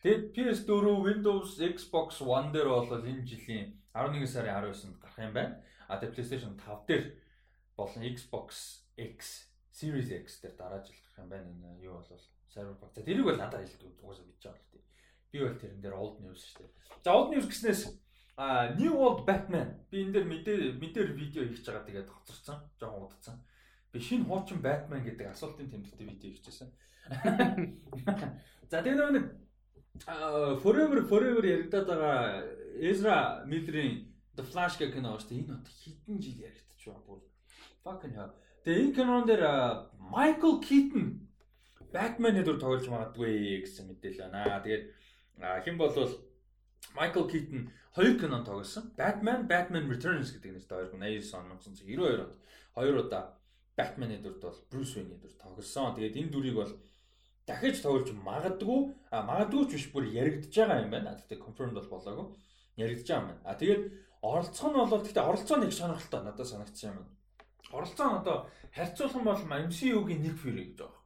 Тэгээд 0.05 0.23
PS4, 0.35 0.85
Windows, 1.01 1.49
Xbox 1.57 2.21
One 2.21 2.53
дээр 2.53 2.69
бол 2.69 2.91
энэ 2.91 3.25
жилийн 3.25 3.79
11 3.95 4.27
сарын 4.29 4.61
19-нд 4.61 4.99
гарах 5.01 5.19
юм 5.19 5.33
байна. 5.33 5.55
А 5.89 5.97
тэгээд 5.97 6.15
PlayStation 6.15 6.53
5 6.59 6.87
дээр 6.87 7.03
болон 7.73 8.01
Xbox 8.05 8.47
X 8.99 9.49
Series 9.73 10.13
X 10.13 10.43
дээр 10.43 10.53
дараа 10.59 10.83
жил 10.85 10.99
гарах 11.01 11.19
юм 11.23 11.29
байна. 11.33 11.49
Энэ 11.49 11.87
юу 11.87 11.97
бол 11.97 12.21
Cyberpunk. 12.53 12.93
За 12.93 13.01
тэрийг 13.01 13.25
бол 13.25 13.37
надад 13.39 13.65
хэлдэг 13.65 13.97
угаасаа 14.03 14.25
бич 14.29 14.43
байгаа 14.45 14.61
л 14.61 14.69
тийм. 14.69 14.83
Би 15.33 15.37
бол 15.41 15.57
тэрэн 15.57 15.81
дээр 15.81 15.95
old 15.97 16.15
news 16.21 16.41
шүү 16.45 16.61
дээ. 16.61 16.71
За 17.01 17.09
old 17.17 17.29
news 17.33 17.47
гэснээс 17.49 17.81
А 18.35 18.73
New 18.73 18.93
World 18.97 19.25
Batman 19.25 19.77
би 19.91 20.01
энэ 20.01 20.13
дээр 20.13 20.25
мэдээ 20.25 20.57
мэдээр 20.81 21.09
видео 21.13 21.43
хийж 21.45 21.65
байгаа 21.65 21.85
тэгээд 21.85 22.09
хоцорсон. 22.09 22.57
Жохон 22.81 23.05
удацсан. 23.05 23.37
Би 23.93 23.99
шинэ 24.01 24.25
хуучин 24.25 24.59
Batman 24.65 25.05
гэдэг 25.05 25.29
асуултын 25.29 25.69
тэмдэгтээ 25.69 26.07
видео 26.09 26.29
хийчихсэн. 26.33 26.69
За 28.71 28.81
тэгээд 28.81 29.13
нэг 29.13 29.25
Forever 30.65 31.05
Forever 31.05 31.45
яригадаад 31.45 31.87
байгаа 31.87 32.17
Ezra 32.81 33.45
Miller-ийн 33.45 34.09
The 34.33 34.41
Flash 34.41 34.81
гэх 34.81 34.97
кино 34.97 35.13
шүү 35.21 35.29
дээ. 35.29 35.41
Энэ 35.45 35.53
одоо 35.61 35.73
хэдэн 35.77 36.17
жил 36.17 36.37
яригдчих 36.41 36.89
байгаа 36.89 37.05
бүр. 37.05 37.21
Fucking 37.85 38.15
hell. 38.17 38.33
Тэгээ 38.65 38.81
энэ 38.81 38.95
кинон 38.97 39.25
дээр 39.29 39.43
Michael 40.09 40.57
Keaton 40.65 41.05
Batman-ы 41.93 42.41
дүр 42.41 42.57
тоглож 42.57 42.89
магадгүй 42.89 43.61
гэсэн 43.61 43.93
мэдээлэл 43.93 44.33
байна. 44.33 44.57
Тэгээд 44.65 44.85
хэн 45.37 45.77
болвол 45.77 46.09
Michael 46.95 47.25
Keaton 47.31 47.61
хоёр 47.95 48.19
кинон 48.19 48.43
тоглосон. 48.45 48.91
Batman, 48.97 49.47
Batman 49.47 49.85
Returns 49.89 50.33
гэдэг 50.33 50.51
нэртэй 50.53 50.77
хоёр 50.77 50.89
кино 50.91 51.05
89 51.05 51.33
он 51.33 51.45
1992 51.57 52.21
онд 52.25 52.35
хоёр 52.75 52.95
удаа 53.05 53.23
Batman-ы 53.77 54.17
дүрд 54.21 54.41
бол 54.41 54.59
Bruce 54.69 54.93
Wayne-ы 54.97 55.17
дүр 55.17 55.33
тоглосон. 55.41 55.95
Тэгээд 55.95 56.19
энэ 56.21 56.31
дүрийг 56.33 56.55
бол 56.55 56.73
дахиж 57.47 57.81
тоглож 57.81 58.09
магадгүй 58.13 58.79
а 59.11 59.23
магадгүй 59.25 59.63
ч 59.67 59.71
биш 59.77 59.85
бүр 59.93 60.05
яригдж 60.09 60.53
байгаа 60.53 60.83
юм 60.85 60.91
байна. 60.93 61.17
Тэгтээ 61.17 61.39
confirmed 61.41 61.77
бол 61.77 61.89
болоогүй. 61.89 62.27
Яригдж 62.77 63.07
байгаа 63.09 63.21
юм 63.21 63.29
байна. 63.29 63.41
А 63.45 63.53
тэгээд 63.57 63.83
оролцох 64.21 64.69
нь 64.69 64.77
бол 64.77 65.03
тэгтээ 65.03 65.27
оролцоо 65.29 65.57
нэг 65.57 65.71
сонирхолтой 65.73 66.21
надад 66.23 66.47
санагдсан 66.47 66.89
юм. 66.93 67.07
Оролцоо 67.73 68.05
нь 68.07 68.19
одоо 68.21 68.37
харьцуулах 68.71 69.17
нь 69.17 69.27
бол 69.27 69.41
MCU-гийн 69.67 70.21
Nick 70.23 70.37
Fury 70.39 70.63
гэж 70.71 70.77
байгаа. 70.79 71.02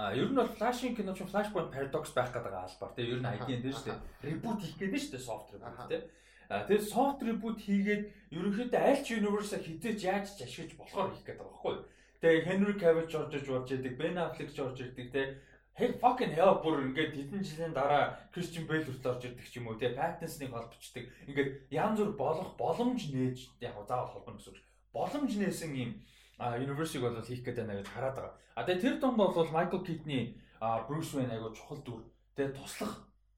А 0.00 0.14
ер 0.16 0.32
нь 0.32 0.34
бол 0.34 0.48
Flash-ийн 0.48 0.96
кино 0.96 1.12
ч 1.12 1.20
Flashpoint 1.28 1.68
Paradox 1.68 2.08
байх 2.16 2.32
гэдэг 2.32 2.56
албаар 2.56 2.92
тийм 2.96 3.08
ер 3.12 3.20
нь 3.20 3.28
ID 3.36 3.48
энэ 3.52 3.68
шүү 3.68 3.84
дээ. 3.84 4.00
Reboot 4.24 4.60
хийх 4.64 4.76
гэдэг 4.80 4.96
шүү 4.96 5.12
дээ 5.12 5.28
soft 5.28 5.52
reboot 5.52 5.76
тийм. 5.92 6.02
А 6.48 6.64
тэгээд 6.64 6.88
soft 6.88 7.20
reboot 7.20 7.58
хийгээд 7.60 8.02
ерөнхийдөө 8.32 8.80
аль 8.80 9.04
ч 9.04 9.20
universe 9.20 9.52
хизээж 9.60 10.00
яаж 10.00 10.26
ч 10.32 10.48
ашиглаж 10.48 10.72
болохоор 10.80 11.12
хийх 11.12 11.24
гэдэг 11.28 11.44
байгаа 11.44 11.52
байхгүй. 11.52 11.76
Тэгээд 12.24 12.48
Henry 12.48 12.74
Cavill 12.80 13.08
ч 13.12 13.14
орж 13.20 13.32
иж 13.36 13.46
болж 13.52 13.68
идэг, 13.68 13.94
Ben 14.00 14.16
Affleck 14.16 14.50
ч 14.56 14.58
орж 14.64 14.78
ирдэг 14.80 15.08
тийм. 15.12 15.30
Hey 15.76 15.92
fucking 16.00 16.32
hell 16.32 16.56
бүр 16.64 16.80
ингээд 16.88 17.12
хэдэн 17.20 17.44
жилийн 17.44 17.76
дараа 17.76 18.16
Christian 18.32 18.64
Bale 18.64 18.88
хүртэл 18.88 19.12
орж 19.12 19.22
ирдэг 19.28 19.48
ч 19.52 19.60
юм 19.60 19.68
уу 19.68 19.76
тийм. 19.76 20.00
Pattinson-ыг 20.00 20.48
холбочдөг. 20.48 21.04
Ингээд 21.28 21.50
янз 21.76 22.00
бүр 22.00 22.16
болох 22.16 22.56
боломж 22.56 23.04
нээж 23.12 23.52
яг 23.60 23.76
заавал 23.84 24.16
холбоно 24.16 24.40
гэсэн 24.40 24.56
үг. 24.56 24.64
Боломж 24.96 25.32
нээсэн 25.36 25.76
юм 25.76 25.92
а 26.40 26.56
Universe-ыг 26.56 27.04
бол 27.04 27.20
хийх 27.20 27.44
гэдэг 27.44 27.68
байна 27.68 27.78
гэж 27.84 27.88
хараад 27.92 28.16
байгаа. 28.16 28.34
А 28.56 28.64
тэгээ 28.64 28.80
тэр 28.80 28.96
донд 28.96 29.16
бол 29.20 29.52
Michael 29.52 29.84
Keaton-ы 29.84 30.20
Bruce 30.88 31.12
Wayne 31.12 31.36
айгуу 31.36 31.52
чухал 31.52 31.84
дүр. 31.84 32.00
Тэгээ 32.32 32.56
туслах 32.56 32.92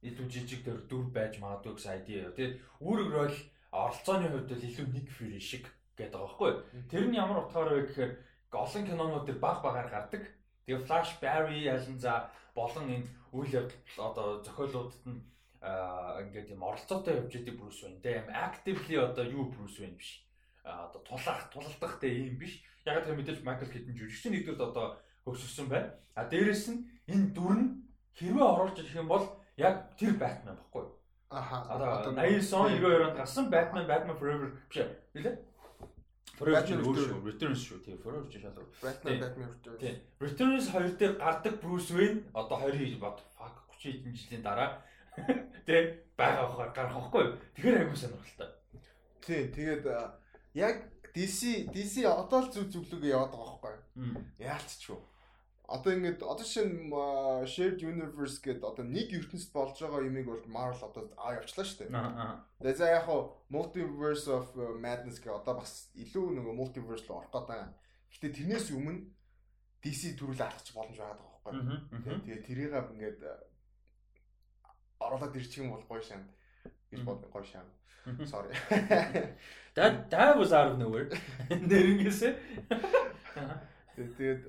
илүү 0.06 0.26
жижиг 0.30 0.62
төр 0.62 0.78
дүр 0.86 1.10
байж 1.10 1.42
магадгүй 1.42 1.74
гэсэн 1.74 1.98
idea. 1.98 2.30
Тэгээ 2.30 2.62
үүрэг 2.78 3.08
рол 3.10 3.36
оролцооны 3.74 4.30
хувьд 4.30 4.50
бол 4.54 4.66
илүү 4.70 4.86
нэг 4.94 5.06
Fury 5.10 5.40
шиг 5.42 5.66
гэдэг 5.98 6.14
байгаа 6.14 6.30
байхгүй. 6.30 6.52
Тэр 6.90 7.04
нь 7.10 7.18
ямар 7.18 7.42
утгаар 7.42 7.70
вэ 7.74 7.82
гэхээр 7.90 8.12
олон 8.54 8.82
кинонууд 8.86 9.26
төр 9.26 9.38
баг 9.42 9.58
багаар 9.66 9.88
гардаг. 9.90 10.22
Тэгээ 10.66 10.86
Flash 10.86 11.18
Barry 11.18 11.66
ялан 11.66 11.98
за 11.98 12.30
болон 12.54 12.86
энэ 12.86 13.10
үйл 13.34 13.50
явдал 13.50 13.98
одоо 13.98 14.26
зохиолуудад 14.46 15.02
нь 15.10 15.22
ингээд 15.62 16.54
юм 16.54 16.62
оролцоотой 16.66 17.22
явж 17.22 17.34
идэг 17.38 17.54
Bruce 17.58 17.82
Wayne. 17.86 18.02
Тэгээ 18.02 18.30
actively 18.30 18.96
одоо 18.98 19.24
юу 19.26 19.50
Bruce 19.54 19.78
Wayne 19.78 19.98
биш. 19.98 20.26
Одоо 20.64 21.00
тулах, 21.02 21.50
тулалдах 21.50 21.98
тэ 21.98 22.08
юм 22.30 22.38
биш 22.38 22.62
яг 22.86 23.04
тэр 23.04 23.18
мэдээж 23.18 23.42
Майкл 23.42 23.66
Китэн 23.66 23.94
жүжигчний 23.98 24.42
нэгдүгээр 24.42 24.62
одоо 24.70 24.98
хөгжсөн 25.26 25.68
байна. 25.68 25.94
А 26.14 26.26
дээрэс 26.26 26.70
нь 26.70 26.86
энэ 27.10 27.34
дүр 27.34 27.54
нь 27.58 27.68
хэрвээ 28.18 28.46
оруулж 28.46 28.78
ирэх 28.78 28.98
юм 29.02 29.08
бол 29.10 29.26
яг 29.56 29.94
тэр 29.98 30.14
Бэтмен 30.18 30.58
баггүй. 30.58 30.86
Аха. 31.30 31.66
Одоо 31.70 32.12
89 32.14 32.52
он 32.52 32.70
92 32.78 33.06
онд 33.06 33.16
гарсан 33.16 33.50
Batman 33.50 33.86
Batman 33.86 34.18
Forever 34.18 34.50
биш 34.68 34.78
ээ. 34.82 34.90
Билээ? 35.14 35.36
Forever 36.36 36.66
шүү. 36.66 37.22
Returns 37.24 37.62
шүү. 37.64 37.78
Тийм 37.86 37.98
Forever 38.02 38.28
ч 38.28 38.42
шалгав. 38.42 38.66
Batman 38.82 39.20
Batman 39.22 39.48
Returns. 39.54 39.80
Тийм. 39.80 39.96
Returns 40.20 40.66
2 40.70 40.98
дээр 40.98 41.14
гардаг 41.18 41.54
Bruce 41.62 41.90
Wayne 41.94 42.22
одоо 42.34 42.58
20 42.68 42.98
бод 42.98 43.22
fuck 43.38 43.56
30 43.78 44.02
хэдэн 44.02 44.14
жилийн 44.14 44.42
дараа 44.42 44.82
тий 45.66 46.02
байгаа 46.16 46.46
хаа 46.50 46.68
гарах 46.74 46.94
байхгүй. 46.98 47.24
Тэгэхээр 47.56 47.78
айгуу 47.80 47.96
сонирхолтой. 47.96 48.50
Тийм. 49.24 49.52
Тэгээд 49.56 49.84
яг 50.54 50.76
DC 51.14 51.68
DC 51.72 52.04
одоо 52.08 52.40
л 52.44 52.52
зүг 52.52 52.72
зүглүүгээ 52.72 53.12
яваад 53.12 53.32
байгаа 53.32 53.58
байхгүй. 53.60 53.76
Юу 54.88 55.00
одоо 55.72 55.92
ингээд 55.94 56.20
одоо 56.22 56.44
шин 56.44 56.92
shared 57.48 57.80
universe 57.80 58.36
гэдэг 58.44 58.64
одоо 58.64 58.84
нэг 58.84 59.08
ертөнцид 59.16 59.52
болж 59.56 59.76
байгаа 59.80 60.04
юмыг 60.04 60.26
бол 60.28 60.44
Marvel 60.52 60.84
одоо 60.84 61.02
аа 61.16 61.40
явчлаа 61.40 61.64
шүү 61.64 61.88
дээ. 61.88 61.92
Тэгээ 62.60 62.76
за 62.76 62.86
яг 62.92 63.08
хуу 63.08 63.40
multiverse 63.48 64.28
of 64.28 64.52
madness 64.76 65.16
гэх 65.22 65.40
одоо 65.40 65.62
бас 65.62 65.88
илүү 65.96 66.36
нөгөө 66.36 66.54
multiverse 66.60 67.08
руу 67.08 67.24
орох 67.24 67.32
гэдэг. 67.32 67.72
Гэтэ 68.12 68.36
тэрнээс 68.36 68.68
өмнө 68.76 69.08
DC 69.80 70.16
төрүүл 70.20 70.44
алхаж 70.44 70.68
боломж 70.76 70.98
байгаа 71.00 71.16
байхгүй. 71.16 71.52
Тэгээ 72.28 72.44
тэрийг 72.44 72.72
ингээд 72.76 73.20
оруулаад 75.00 75.36
ирчих 75.40 75.64
юм 75.64 75.72
бол 75.72 75.88
гоё 75.88 76.04
шам 76.04 76.28
гэж 76.92 77.02
бод 77.08 77.24
гоё 77.32 77.44
шам. 77.44 77.66
Sorry. 78.26 78.52
That 79.74 80.10
that 80.10 80.36
was 80.36 80.52
out 80.52 80.72
of 80.72 80.78
nowhere. 80.78 81.08
Нэрэнгээс. 81.48 82.20
Тэгээд 83.96 84.42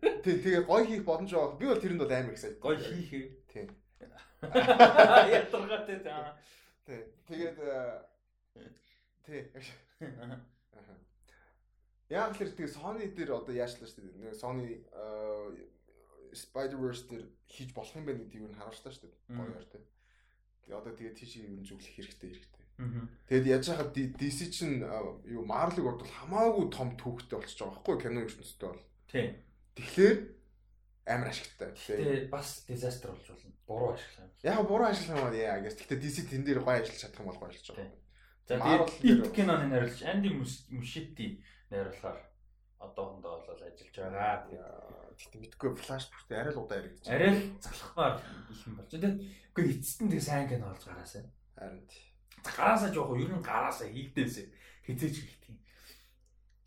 Тий, 0.00 0.40
тэгээ 0.40 0.64
гой 0.64 0.86
хийх 0.88 1.04
боломж 1.04 1.28
байгаа. 1.28 1.60
Би 1.60 1.68
бол 1.68 1.76
тэрэнд 1.76 2.00
бол 2.00 2.08
амар 2.08 2.32
их 2.32 2.40
сайд. 2.40 2.56
Гой 2.58 2.80
хийх. 2.80 3.36
Тий. 3.52 3.68
Ятаргатай 5.36 6.00
таа. 6.00 6.40
Тий. 6.88 7.04
Тэгээд 7.28 7.56
тий. 9.28 9.52
Яг 12.08 12.32
л 12.32 12.40
тэгээ 12.40 12.72
Sony 12.72 13.12
дээр 13.12 13.36
одоо 13.36 13.52
яачлаа 13.52 13.84
шүү 13.84 14.08
дээ. 14.08 14.32
Sony 14.32 14.80
Spider-Verse 16.32 17.04
дээр 17.12 17.28
хийж 17.44 17.76
болох 17.76 17.92
юм 17.92 18.08
байна 18.08 18.24
гэдгийг 18.24 18.48
нь 18.48 18.56
харуулсан 18.56 18.96
шүү 18.96 19.04
дээ. 19.04 19.36
Гоёор 19.36 19.68
тий. 19.68 19.84
Тэгээ 20.64 20.78
одоо 20.80 20.92
тэгээ 20.94 21.14
тийш 21.16 21.32
юм 21.40 21.62
зүглэх 21.64 21.94
хэрэгтэй 21.96 22.28
хэрэгтэй. 22.30 22.64
Тэгэд 23.28 23.46
яаж 23.46 23.66
хахад 23.68 23.92
DC 23.92 24.38
чинь 24.56 24.80
юу 25.28 25.44
Marvel-ыг 25.44 25.84
бодвол 25.84 26.08
хамаагүй 26.08 26.66
том 26.72 26.96
түүхтэй 26.96 27.36
болчихж 27.36 27.60
байгаа 27.60 27.76
байхгүй 27.76 27.96
кино 28.00 28.24
ертөнцтэй 28.24 28.68
бол. 28.72 28.84
Тийм. 29.12 29.28
Тэгэхээр 29.76 30.16
амар 31.12 31.28
ашигтай. 31.28 31.70
Тэгээ 31.76 32.32
бас 32.32 32.64
дизастер 32.64 33.12
болж 33.12 33.26
болно. 33.28 33.52
Буруу 33.68 33.92
ашиглах 33.92 34.24
юм. 34.24 34.32
Яг 34.48 34.60
буруу 34.64 34.88
ашиглах 34.88 35.28
юм 35.28 35.36
яа 35.36 35.60
гэж. 35.60 35.74
Гэхдээ 35.76 36.00
DC 36.00 36.16
тэн 36.32 36.44
дээр 36.44 36.64
гоё 36.64 36.80
ажиллаж 36.80 37.00
чадах 37.04 37.20
юм 37.20 37.28
бол 37.28 37.40
гоё 37.40 37.52
ажиллаж 37.52 37.68
байгаа. 37.76 38.00
За 38.48 38.56
ит 39.04 39.32
киноны 39.36 39.66
найруулагч 39.68 40.02
Анди 40.02 40.28
Мушити 40.32 41.44
найруулахаар 41.70 42.29
одоохондоо 42.80 43.44
бол 43.44 43.60
ажиллаж 43.60 43.96
байгаа. 43.96 44.48
Тэгтээ 45.20 45.40
мэдгүй 45.44 45.70
флаш 45.76 46.04
бүртээ 46.08 46.40
арай 46.40 46.52
л 46.56 46.62
удаа 46.64 46.80
яригдчих. 46.80 47.12
Арай 47.12 47.30
л 47.36 47.42
залхахаар 47.60 48.16
их 48.48 48.60
юм 48.64 48.74
болж. 48.80 48.88
Тэгээд 48.88 49.16
үгүй 49.52 49.64
эцэст 49.68 50.00
нь 50.00 50.12
тэг 50.12 50.22
сайн 50.24 50.48
кино 50.48 50.72
олж 50.72 50.82
гараасаа. 50.88 51.28
Харин. 51.60 51.84
Гараасаа 52.40 52.90
жоох 52.90 53.20
ер 53.20 53.28
нь 53.28 53.44
гараасаа 53.44 53.88
хийдээсээ 53.92 54.46
хизээч 54.88 55.16
хийх 55.20 55.44
юм. 55.52 55.58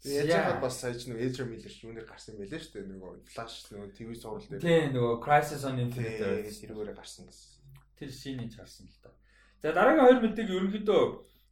Яаж 0.03 0.29
яагаад 0.29 0.61
бас 0.61 0.75
саяч 0.77 1.07
нэг 1.07 1.17
Ezra 1.17 1.47
Miller 1.47 1.71
юунээр 1.71 2.05
гарсан 2.05 2.35
байлээ 2.35 2.59
шүү 2.59 2.75
дээ 2.75 2.91
нөгөө 2.91 3.11
Flash 3.23 3.71
нөгөө 3.71 3.89
TV 3.95 4.09
сурал 4.19 4.43
дээр. 4.43 4.61
Тийм 4.61 4.91
нөгөө 4.99 5.15
Crisis 5.23 5.63
on 5.63 5.79
Infinite 5.79 6.19
тэрүүгээр 6.19 6.91
гарсан 6.91 7.25
гэсэн. 7.25 7.63
Тэр 7.97 8.11
шинийг 8.11 8.51
харсан 8.51 8.85
л 8.85 8.99
та. 8.99 9.15
За 9.63 9.71
дараагийн 9.71 10.03
хоёр 10.03 10.19
мэддэг 10.19 10.51
ерөнхийдөө 10.51 11.01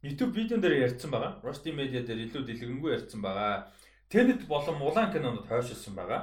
YouTube 0.04 0.36
видеон 0.36 0.60
дээр 0.60 0.84
ярьсан 0.84 1.08
байгаа. 1.08 1.40
Rusty 1.40 1.72
Media 1.72 2.04
дээр 2.04 2.28
илүү 2.28 2.42
дэлгэрэнгүй 2.44 2.90
ярьсан 2.92 3.24
байгаа. 3.24 3.72
Tenet 4.12 4.46
болон 4.46 4.76
Mulan 4.76 5.08
кинонод 5.12 5.46
хойшилсан 5.48 5.94
байгаа. 5.96 6.20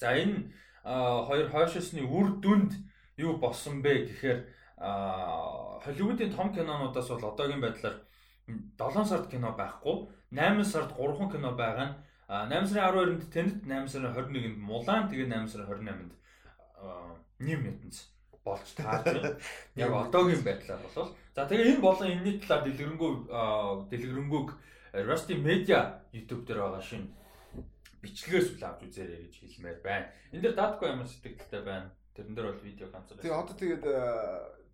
За 0.00 0.16
энэ 0.16 0.48
хоёр 0.82 1.48
хойшилсны 1.52 2.00
үр 2.00 2.40
дүнд 2.40 2.72
юу 3.16 3.36
болсон 3.36 3.82
бэ 3.84 4.08
гэхээр 4.08 4.40
Холливуудын 5.84 6.32
том 6.32 6.48
кинонуудаас 6.54 7.08
бол 7.08 7.28
одоогийн 7.30 7.60
байдлаар 7.60 8.00
7 8.48 9.04
сард 9.04 9.28
кино 9.30 9.52
байхгүй 9.52 10.08
8 10.32 10.64
сард 10.64 10.90
3 10.96 11.32
кино 11.32 11.52
байгаа 11.52 11.86
нь 11.86 11.94
8 12.32 12.66
сарын 12.66 12.88
12-нд 12.96 13.22
Tenet 13.34 13.58
8 13.68 13.88
сарын 13.92 14.14
21-нд 14.16 14.58
Mulan 14.68 15.04
тэгээ 15.12 15.28
8 15.28 15.52
сарын 15.52 15.68
28-нд 15.68 16.12
New 17.46 17.58
Mutants 17.60 18.08
болж 18.44 18.68
таарч 18.74 19.04
байна. 19.04 19.36
Яг 19.84 19.92
одоогийн 19.92 20.42
байдлаар 20.42 20.80
бол 20.82 21.12
за 21.36 21.46
тэгээ 21.46 21.76
энэ 21.76 21.84
болон 21.84 22.08
энэний 22.08 22.40
талаар 22.40 22.64
дэлгэрэнгүй 22.66 23.12
дэлгэрэнгүй 23.90 24.42
Rusty 24.92 25.34
Media 25.40 26.04
YouTube 26.12 26.44
дээр 26.44 26.68
байгаа 26.68 26.84
шин 26.84 27.08
бичлэгээс 28.04 28.58
үл 28.58 28.64
авч 28.66 28.80
үзээрэй 28.92 29.24
гэж 29.24 29.34
хэлмээр 29.40 29.80
байна. 29.80 30.12
Энэ 30.36 30.42
дээр 30.52 30.56
даадгүй 30.58 30.88
ямар 30.92 31.08
сэтгэлтэй 31.08 31.62
байна. 31.64 31.88
Тэрэн 32.12 32.34
дээр 32.36 32.48
бол 32.52 32.66
видео 32.66 32.88
ганц. 32.92 33.08
Тэгээ 33.16 33.32
одоо 33.32 33.56
тэгээд 33.56 33.84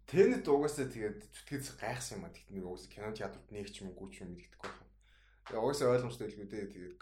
Тэнэт 0.08 0.48
угаасаа 0.48 0.88
тэгээд 0.88 1.20
зүтгэц 1.20 1.76
гайхсан 1.76 2.18
юм 2.18 2.24
а. 2.24 2.32
Тэгт 2.32 2.48
нэг 2.48 2.64
угаас 2.64 2.88
кино 2.88 3.12
театрт 3.12 3.44
нээгч 3.52 3.84
юм 3.84 3.92
гүч 3.92 4.24
юм 4.24 4.32
мэддэггүй 4.32 4.72
байна. 4.72 4.88
Тэгээ 5.52 5.60
угаасаа 5.60 5.92
ойлгомжтой 5.92 6.26
илгүү 6.32 6.48
дээ. 6.48 6.72
Тэгээд 6.72 6.94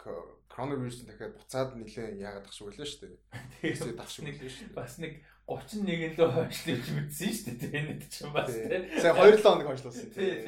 коронавирус 0.51 1.07
дахиад 1.07 1.39
буцаад 1.39 1.71
нилээ 1.79 2.19
яагаад 2.19 2.43
тах 2.43 2.51
шиг 2.51 2.67
байлаа 2.67 2.83
шүү 2.83 3.01
дээ. 3.07 3.15
Тэгээд 3.63 3.95
тах 3.95 4.11
шиг 4.11 4.27
байлаа 4.27 4.51
шүү 4.51 4.67
дээ. 4.67 4.75
Бас 4.75 4.93
нэг 4.99 5.13
31 5.47 6.19
лөө 6.19 6.29
хойшлуулж 6.35 6.87
мэдсэн 6.91 7.31
шүү 7.31 7.55
дээ. 7.55 7.71
Тэнэт 7.71 8.03
ч 8.11 8.27
юм 8.27 8.35
бас 8.35 8.51
тий. 8.51 8.83
Сая 8.99 9.15
2 9.15 9.39
7 9.39 9.47
хоног 9.47 9.67
хойшлуулсан 9.71 10.11
тий. 10.11 10.43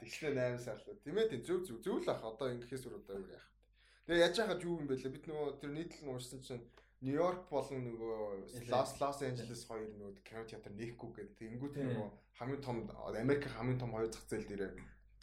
Тэгшлээ 0.00 0.32
8 0.32 0.64
сар 0.64 0.80
л. 0.80 0.96
Тэмээ 1.04 1.28
тий 1.28 1.40
зөв 1.44 1.60
зөв 1.68 1.78
зөв 1.84 2.00
л 2.00 2.08
ах 2.08 2.24
одоо 2.24 2.48
ингэхээс 2.56 2.88
өөр 2.88 3.04
одоо 3.04 3.20
юу 3.20 3.28
яах. 3.28 3.46
Тэгээ 4.08 4.24
яаж 4.24 4.36
яхад 4.40 4.64
юу 4.64 4.80
юм 4.80 4.88
бэ 4.88 4.96
лээ. 4.96 5.12
Бид 5.12 5.28
нөгөө 5.28 5.60
тэр 5.60 5.70
нийтлэл 5.76 6.04
нь 6.08 6.12
уурсан 6.16 6.40
чинь 6.40 6.64
Нью-Йорк 7.04 7.52
болон 7.52 7.84
нөгөө 7.84 8.72
Лос 8.72 8.96
Лос 8.96 9.20
Анжелес 9.20 9.68
хоёр 9.68 9.92
нөгөө 9.92 10.24
кино 10.24 10.44
театр 10.48 10.72
нэхгүй 10.72 11.10
гэдэг. 11.20 11.36
Тэнгүүт 11.36 11.74
нөгөө 11.84 12.08
хамгийн 12.40 12.62
том 12.64 12.76
Америк 13.12 13.44
хамгийн 13.44 13.76
том 13.76 13.92
хоёр 13.92 14.08
зах 14.08 14.24
зээл 14.24 14.48
дээр 14.48 14.72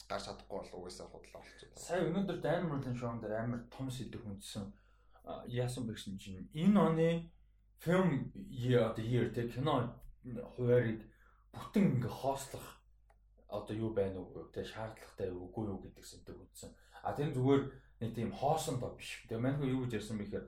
гарч 0.05 0.29
чадахгүй 0.29 0.61
бол 0.61 0.77
угаасаа 0.77 1.09
худлаа 1.09 1.41
болчихсон. 1.41 1.81
Сая 1.81 2.05
өнөөдөр 2.05 2.37
Дайн 2.37 2.69
Мөрлин 2.69 2.93
шоун 2.93 3.17
дээр 3.17 3.33
амар 3.33 3.65
том 3.73 3.89
сэдв 3.89 4.21
хүндсэн 4.21 4.69
яасан 5.49 5.89
бэ 5.89 5.97
гэсэн 5.97 6.21
чинь 6.21 6.45
энэ 6.53 6.77
оны 6.77 7.07
film 7.81 8.31
year 8.49 8.85
одоо 8.85 9.03
year 9.03 9.33
тэг 9.33 9.53
кино 9.53 9.97
хуваарийг 10.55 11.01
бүтэн 11.51 11.97
ингээ 11.97 12.13
хоослох 12.13 12.81
одоо 13.49 13.75
юу 13.75 13.91
байна 13.91 14.21
уу 14.21 14.47
тэг 14.53 14.69
шаардлагатай 14.69 15.33
үгүй 15.33 15.65
юу 15.67 15.81
гэдэг 15.81 16.05
сэдв 16.05 16.37
хүндсэн. 16.37 16.71
А 17.03 17.17
тэр 17.17 17.33
зүгээр 17.33 17.63
нэг 18.05 18.11
тийм 18.15 18.31
хоосон 18.31 18.79
доо 18.79 18.93
биш. 18.95 19.25
Тэгээ 19.27 19.41
манайх 19.41 19.65
юу 19.65 19.83
гэж 19.83 19.97
ярьсан 19.97 20.17
бэ 20.21 20.25
гэхээр 20.29 20.47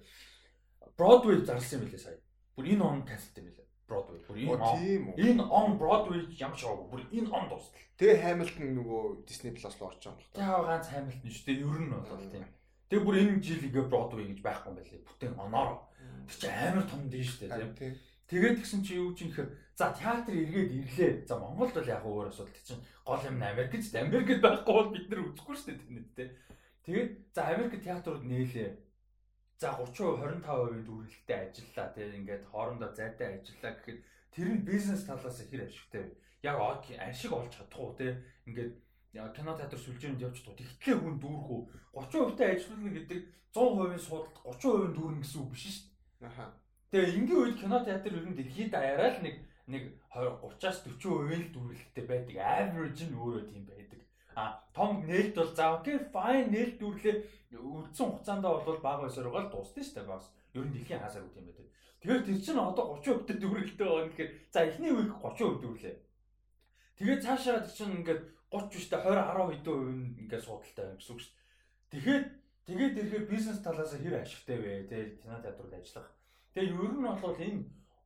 Broadway 0.94 1.42
зарласан 1.42 1.82
юм 1.82 1.86
билээ 1.90 2.06
сая. 2.06 2.22
Бүр 2.56 2.66
энэ 2.70 2.84
он 2.86 3.02
канселт 3.04 3.38
юм 3.42 3.50
билээ. 3.50 3.68
Broadway. 3.90 4.20
Бүр 4.30 4.38
энэ 4.38 4.54
он. 4.54 5.18
Энэ 5.18 5.44
он 5.44 5.70
Broadway 5.82 6.22
ямар 6.38 6.58
шоу. 6.58 6.88
Бүр 6.88 7.02
энэ 7.12 7.34
он 7.34 7.50
дуустал. 7.50 7.82
Тэгээ 7.98 8.24
Hamilton 8.24 8.68
нөгөө 8.78 9.04
Disney 9.26 9.52
Plus 9.58 9.76
руу 9.82 9.90
орж 9.90 10.06
байгаа 10.06 10.16
юм 10.16 10.22
байна. 10.22 10.38
Тэгээ 10.38 10.68
ганц 10.70 10.88
Hamilton 10.94 11.32
шүү 11.34 11.46
дээ. 11.50 11.62
Ер 11.66 11.82
нь 11.82 11.92
бол 11.92 12.30
тийм. 12.30 12.46
Тэгээ 12.90 13.06
бүр 13.06 13.18
энэ 13.20 13.44
жил 13.44 13.64
ингээ 13.68 13.90
Broadway 13.92 14.26
гэж 14.32 14.40
байхгүй 14.44 14.70
юм 14.72 14.78
байлээ. 14.80 15.08
Бүтэн 15.08 15.34
оноор. 15.40 15.72
Тэр 16.28 16.38
чи 16.40 16.48
амар 16.48 16.86
том 16.88 17.02
дээ 17.08 17.24
шүү 17.24 17.40
дээ 17.48 17.74
тийм. 17.78 17.94
Тэгээд 18.28 18.56
гисэн 18.60 18.82
чи 18.84 18.98
юу 18.98 19.12
ч 19.14 19.28
юм 19.28 19.30
гэхээр 19.32 19.50
за 19.76 19.86
театр 19.94 20.34
эргээд 20.34 20.72
ирлээ. 20.72 21.14
За 21.28 21.36
Монголд 21.40 21.74
бол 21.76 21.90
яг 21.90 22.04
өөр 22.04 22.28
асуудал 22.32 22.64
чинь 22.64 22.84
гол 23.06 23.24
юм 23.28 23.42
Америк 23.44 23.74
ч 23.78 23.92
Америкт 23.96 24.42
байхгүй 24.42 24.74
бол 24.74 24.92
бид 24.94 25.08
нар 25.10 25.22
үзэхгүй 25.28 25.56
шүү 25.56 25.68
дээ 25.70 25.80
тийм 25.84 25.96
үү. 26.00 26.30
Тэгээд 26.84 27.12
за 27.32 27.42
Америк 27.48 27.74
театрууд 27.84 28.24
нээлээ 28.28 28.70
за 29.64 29.70
30% 29.80 30.44
25% 30.44 30.84
дүүрэлттэй 30.88 31.38
ажиллаа 31.48 31.88
тийм 31.96 32.12
ингээд 32.20 32.44
хоорондоо 32.52 32.92
зайтай 32.92 33.40
ажиллаа 33.40 33.74
гэхэд 33.80 34.00
тэр 34.36 34.48
нь 34.52 34.66
бизнес 34.68 35.08
талаас 35.08 35.40
хэр 35.40 35.64
ашигтай 35.64 36.02
вэ? 36.04 36.12
Яг 36.44 36.60
ашиг 36.60 37.32
олж 37.32 37.52
чадах 37.56 37.80
уу 37.80 37.96
тийм 37.96 38.20
ингээд 38.44 38.74
кино 39.14 39.54
театр 39.54 39.78
сүлжээнд 39.78 40.22
явж 40.26 40.42
туу 40.42 40.58
тэгтлээ 40.58 40.98
хүн 40.98 41.22
дүүрэх 41.22 41.50
үү 41.54 41.62
30% 41.94 42.34
та 42.34 42.50
ажиллана 42.50 42.90
гэдэг 42.98 43.20
100% 43.54 44.02
суудалд 44.02 44.34
30% 44.42 44.98
дүүрнэ 44.98 45.22
гэсэн 45.22 45.42
үг 45.46 45.50
биш 45.54 45.64
шүү 45.70 45.86
дээ. 45.86 46.30
Аха. 46.34 46.46
Тэгээ 46.90 47.14
энгийн 47.22 47.42
үед 47.42 47.56
кино 47.62 47.78
театр 47.86 48.12
ер 48.18 48.26
нь 48.26 48.38
дэлхийд 48.38 48.74
даяараа 48.74 49.14
л 49.14 49.22
нэг 49.22 49.36
нэг 49.70 49.84
30-аас 50.10 50.82
40% 50.82 51.30
л 51.30 51.54
дүүрэлттэй 51.54 52.06
байдаг. 52.10 52.36
Average 52.42 53.06
нь 53.06 53.18
өөрөө 53.22 53.44
тийм 53.54 53.64
байдаг. 53.70 54.02
А 54.34 54.58
том 54.74 55.06
нээлт 55.06 55.38
бол 55.38 55.54
за 55.54 55.78
окей 55.78 55.98
fine 56.10 56.50
нээлт 56.50 56.82
дүүрлээ 56.82 57.16
үдсэн 57.54 58.08
хугацаанд 58.10 58.46
бол 58.50 58.82
баг 58.82 58.98
байсаар 59.06 59.30
гал 59.30 59.54
дуусна 59.54 59.84
шүү 59.86 59.96
дээ 60.02 60.10
бас. 60.10 60.26
Ер 60.58 60.66
нь 60.66 60.74
дэлхийн 60.74 61.02
хасаар 61.06 61.30
үт 61.30 61.38
юм 61.38 61.46
байдаг. 61.46 61.70
Тэгэхээр 62.02 62.26
тэр 62.26 62.40
чинь 62.42 62.60
одоо 62.60 62.98
30% 62.98 63.30
төр 63.30 63.38
дүүрэлтэй 63.40 63.86
байгаа 63.88 64.10
гэхээр 64.10 64.32
за 64.50 64.60
эхний 64.66 64.92
үеиг 64.92 65.14
30% 65.22 65.62
дүүрлээ. 65.62 65.96
Тэгээд 66.98 67.24
цаашаа 67.24 67.62
тэр 67.62 67.74
чинь 67.78 67.96
ингээд 68.02 68.22
30 68.54 68.78
биш 68.78 68.88
та 68.94 69.02
20 69.02 69.18
10 69.34 69.50
хэдэн 69.58 69.74
хувь 69.74 69.94
нь 69.98 70.14
ингээд 70.22 70.46
суудaltaй 70.46 70.86
байна 70.86 70.98
гэсэн 71.02 71.14
үг 71.18 71.22
шүү 71.26 71.34
дээ. 71.34 71.42
Тэгэхээр 71.90 72.24
тэгээд 72.70 72.94
ирэхээр 73.02 73.26
бизнес 73.34 73.60
талаас 73.66 73.92
хэр 73.98 74.16
ашигтай 74.22 74.58
вэ? 74.62 74.74
Тэгээд 74.94 75.12
кино 75.26 75.36
театрууд 75.42 75.74
ажиллах. 75.74 76.10
Тэгээд 76.54 76.74
ер 76.78 76.94
нь 76.94 77.02
бол 77.02 77.38
энэ 77.42 77.62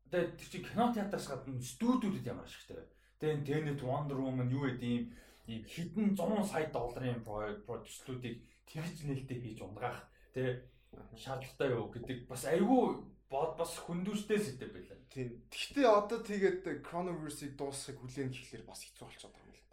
тэгээд 0.07 0.31
тэр 0.39 0.47
чинь 0.47 0.67
кино 0.71 0.85
театраас 0.95 1.27
гадна 1.27 1.59
студиудад 1.59 2.23
ямар 2.23 2.47
ашигтай 2.47 2.79
вэ? 2.79 2.85
Тэгээ 3.19 3.43
Tenet 3.43 3.81
Wonder 3.83 4.17
Woman 4.23 4.47
юу 4.47 4.71
гэдэг 4.71 4.87
юм 5.51 5.63
хэдэн 5.67 6.15
100 6.15 6.47
сая 6.47 6.71
долларын 6.71 7.23
продюсеруудыг 7.67 8.39
тэгж 8.67 9.03
нээлттэй 9.03 9.39
хийж 9.41 9.59
унгаах 9.63 10.07
тий 10.31 10.63
шаардлагатай 11.15 11.69
юу 11.71 11.87
гэдэг 11.91 12.27
бас 12.27 12.45
айгүй 12.45 13.03
бод 13.31 13.57
бас 13.59 13.75
хүндүүштэй 13.83 14.39
сэдв 14.39 14.71
байлаа. 14.71 14.99
Тийм. 15.11 15.43
Гэхдээ 15.51 15.87
одоо 15.87 16.19
тэгээд 16.23 16.83
Chronoverse-ийг 16.87 17.57
дуусгахыг 17.59 17.99
хүлээн 17.99 18.31
гэхлээр 18.31 18.63
бас 18.63 18.83
хэцүү 18.83 19.03
болчиход 19.07 19.33
байгаа 19.35 19.47
юм 19.47 19.55
л. 19.55 19.66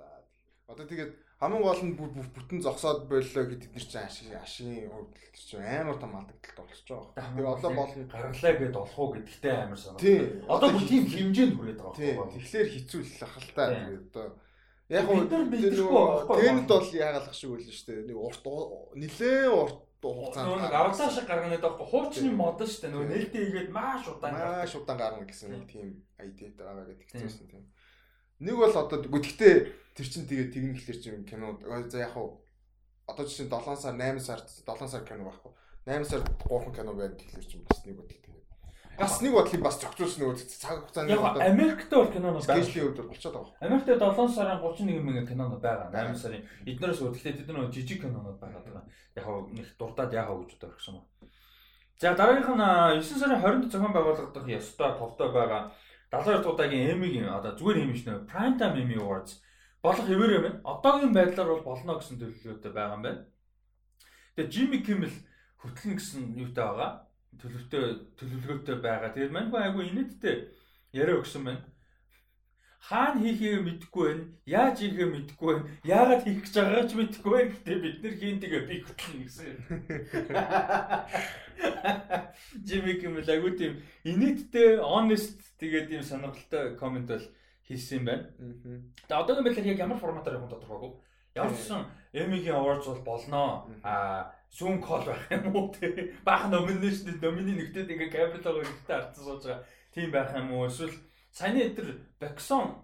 Одоо 0.65 0.86
тэгээд 0.89 1.12
хамгийн 1.41 1.61
гол 1.61 1.82
нь 1.85 1.97
бүтэн 2.32 2.61
зогсоод 2.65 3.05
боллоо 3.05 3.45
гэд 3.45 3.69
бид 3.69 3.74
нар 3.77 3.85
чинь 3.85 4.01
ашиг 4.01 4.32
ашигын 4.32 4.89
хувьд 4.89 5.12
чинь 5.36 5.61
амар 5.61 6.01
том 6.01 6.16
алдагдaltaд 6.16 6.57
болчихж 6.65 6.89
байгаа. 6.89 7.12
Тэгээ 7.20 7.53
одоо 7.53 7.70
болно 7.77 8.05
гаргалаа 8.09 8.55
гэд 8.57 8.77
олох 8.81 8.99
уу 8.99 9.12
гэдэгтэй 9.12 9.53
амар 9.53 9.77
санаа. 9.77 10.01
Одоо 10.49 10.69
бүр 10.73 10.85
тийм 10.89 11.05
хэмжээнд 11.05 11.55
хүрээд 11.61 11.81
байгаа 11.85 12.01
байхгүй. 12.01 12.32
Тэгэхээр 12.41 12.69
хэцүү 12.73 13.01
л 13.05 13.24
ах 13.28 13.36
л 13.45 13.53
та. 13.53 13.65
Тэгээд 13.77 14.07
одоо 14.09 14.27
яг 14.89 15.05
байхгүй. 15.05 16.36
Тэнд 16.41 16.69
бол 16.73 16.89
яагалах 16.97 17.35
шиг 17.36 17.51
байлаа 17.53 17.74
шүү 17.77 17.89
дээ. 17.93 18.09
Нэг 18.09 18.19
урт 18.24 18.45
нилээн 18.97 19.53
урт 19.53 19.78
хугацаанд 20.01 20.49
нөгөө 20.49 20.77
авлаа 20.81 21.11
шиг 21.12 21.27
гаргана 21.28 21.59
даахгүй 21.61 21.86
хуучны 21.93 22.31
мод 22.32 22.61
шүү 22.61 22.81
дээ. 22.85 22.93
Нөгөө 22.93 23.09
нээлттэй 23.12 23.43
хийгээд 23.45 23.70
маш 23.73 24.05
удаан. 24.09 24.32
Маш 24.32 24.73
удаан 24.77 24.99
гарна 25.01 25.24
гэсэн 25.24 25.49
нэг 25.53 25.65
тийм 25.69 25.89
айдиад 26.20 26.57
байгаа 26.61 26.85
гэдэг 26.89 27.09
хэлсэн 27.09 27.49
тийм. 27.49 27.65
Нэг 28.45 28.57
бол 28.61 28.77
одоо 28.77 28.99
гэхдээ 29.01 29.55
тэр 29.95 30.07
чин 30.11 30.27
тэгээд 30.27 30.53
тэгнэ 30.53 30.75
гэхэлэр 30.75 30.99
чинь 31.01 31.25
кино 31.25 31.59
за 31.89 31.99
яг 31.99 32.12
хуу 32.12 32.43
одоо 33.07 33.25
жишээ 33.27 33.49
7 33.49 33.79
сар 33.79 33.95
8 33.95 34.21
сард 34.21 34.47
7 34.51 34.89
сар 34.91 35.03
кино 35.07 35.31
байхгүй 35.31 35.53
8 35.87 36.05
сард 36.05 36.27
3 36.51 36.75
кино 36.75 36.93
байна 36.95 37.15
гэхэлэр 37.15 37.47
чинь 37.47 37.65
бас 37.65 37.81
нэг 37.87 37.97
бодол 37.97 38.19
тэгээд 38.19 38.35
бас 38.99 39.21
нэг 39.23 39.33
бодлыг 39.35 39.62
бас 39.62 39.79
зохицуулсан 39.83 40.21
нөгөө 40.23 40.37
цаг 40.47 40.79
хугацааны 40.87 41.11
яг 41.11 41.23
Америкт 41.43 41.91
бол 41.91 42.11
кинонууд 42.11 42.47
байна. 42.47 42.62
Скейлийн 42.62 42.95
хувьд 42.95 43.09
болчиход 43.11 43.35
байгаа. 43.35 43.55
Америкт 43.61 43.89
7 43.91 44.29
сарын 44.31 44.59
31 44.62 45.03
мянган 45.03 45.27
кинонууд 45.27 45.62
байгаа. 45.62 45.91
8 45.91 46.15
сарын 46.15 46.43
эднээс 46.62 47.01
үүдхлээ 47.03 47.35
тэд 47.43 47.51
нөгөө 47.51 47.75
жижиг 47.75 47.99
кинонууд 48.03 48.39
байгаа. 48.39 48.87
Яг 49.19 49.27
нэг 49.51 49.66
дурдаад 49.79 50.15
яахаа 50.15 50.39
гэж 50.47 50.53
бодсон 50.62 51.03
юм. 51.03 51.07
За 51.99 52.15
дараагийнх 52.15 52.55
нь 52.55 53.03
9 53.03 53.19
сарын 53.19 53.43
20-нд 53.43 53.71
зохион 53.71 53.95
байгуулагдах 53.95 54.47
ёстой 54.47 54.91
товтой 54.95 55.29
байгаа 55.35 55.75
72 56.15 56.55
удаагийн 56.55 56.95
Emmy-гийн 56.95 57.27
одоо 57.35 57.59
зүгээр 57.59 57.83
юм 57.83 57.95
шнэ 57.99 58.31
Prime 58.31 58.55
Time 58.55 58.79
Emmy 58.79 58.95
Awards 59.03 59.43
болох 59.85 60.06
хэвээр 60.09 60.32
юм. 60.40 60.47
Одоогийн 60.65 61.12
байдлаар 61.12 61.51
бол 61.52 61.69
болно 61.69 62.01
гэсэн 62.01 62.16
төлөвлөгөөтэй 62.16 62.73
байгаа 62.73 62.97
юм 62.97 63.05
байна. 63.05 63.23
Тэгээ 64.35 64.52
Jimmy 64.52 64.78
Kimmel 64.81 65.12
хөтлөн 65.61 65.94
гэсэн 66.01 66.23
юутай 66.40 66.65
байгаа. 66.65 66.90
Төлөвтэй 67.36 67.82
төлөвлөгөөтэй 68.16 68.77
байгаа. 68.81 69.12
Тэгээд 69.12 69.36
маньгүй 69.36 69.61
айгүй 69.61 69.85
инээдтэй 69.93 70.36
яриа 70.97 71.20
өгсөн 71.20 71.44
байна. 71.44 71.62
Хаана 72.85 73.20
хийхээ 73.20 73.61
мэдэхгүй 73.61 74.05
байна. 74.09 74.24
Яаж 74.44 74.77
хийхээ 74.81 75.09
мэдэхгүй 75.12 75.48
байна. 75.52 75.69
Яагаад 75.85 76.24
хийх 76.24 76.40
гэж 76.44 76.55
байгаагаа 76.56 76.89
ч 76.89 76.93
мэдэхгүй 76.97 77.32
байна. 77.32 77.52
Гэтэ 77.52 77.81
бид 77.81 77.97
нар 78.01 78.15
хийн 78.20 78.40
тэгээ 78.40 78.62
би 78.69 78.77
хөтлөн 78.85 79.20
гэсэн. 79.24 79.56
Jimmy 82.66 83.01
Kimmel 83.01 83.24
айгүй 83.24 83.52
тийм 83.56 83.81
инээдтэй 84.05 84.81
honest 84.85 85.44
Тэгээд 85.65 85.90
ийм 85.90 86.02
сонирхолтой 86.02 86.77
комент 86.77 87.09
бол 87.09 87.24
хийсэн 87.69 87.99
юм 87.99 88.05
байна. 88.05 88.24
Тэгээ 89.09 89.20
одоогийн 89.20 89.45
байдлаар 89.45 89.70
яг 89.73 89.78
ямар 89.78 89.99
форматаар 89.99 90.36
явах 90.36 90.53
тодорхойгүй. 90.53 90.93
Ямар 91.35 91.55
ч 91.57 91.66
сан 91.66 91.91
Emmy-гийн 92.15 92.55
awards 92.55 92.86
бол 92.86 93.03
болноо. 93.03 93.66
Аа 93.82 94.31
Zoom 94.55 94.78
call 94.78 95.03
байх 95.03 95.27
юм 95.32 95.51
уу 95.51 95.74
те. 95.74 96.15
Баахан 96.24 96.55
nomination 96.55 97.11
номины 97.19 97.59
нэгтэд 97.59 97.91
ингээ 97.91 98.15
камералаа 98.15 98.62
ихтэй 98.62 98.95
харцсан 98.95 99.24
сууж 99.24 99.43
байгаа. 99.43 99.66
Тийм 99.91 100.11
байх 100.15 100.31
юм 100.31 100.55
уу? 100.55 100.70
Эсвэл 100.70 100.95
саяны 101.35 101.74
өдөр 101.74 101.89
Bexon 102.23 102.78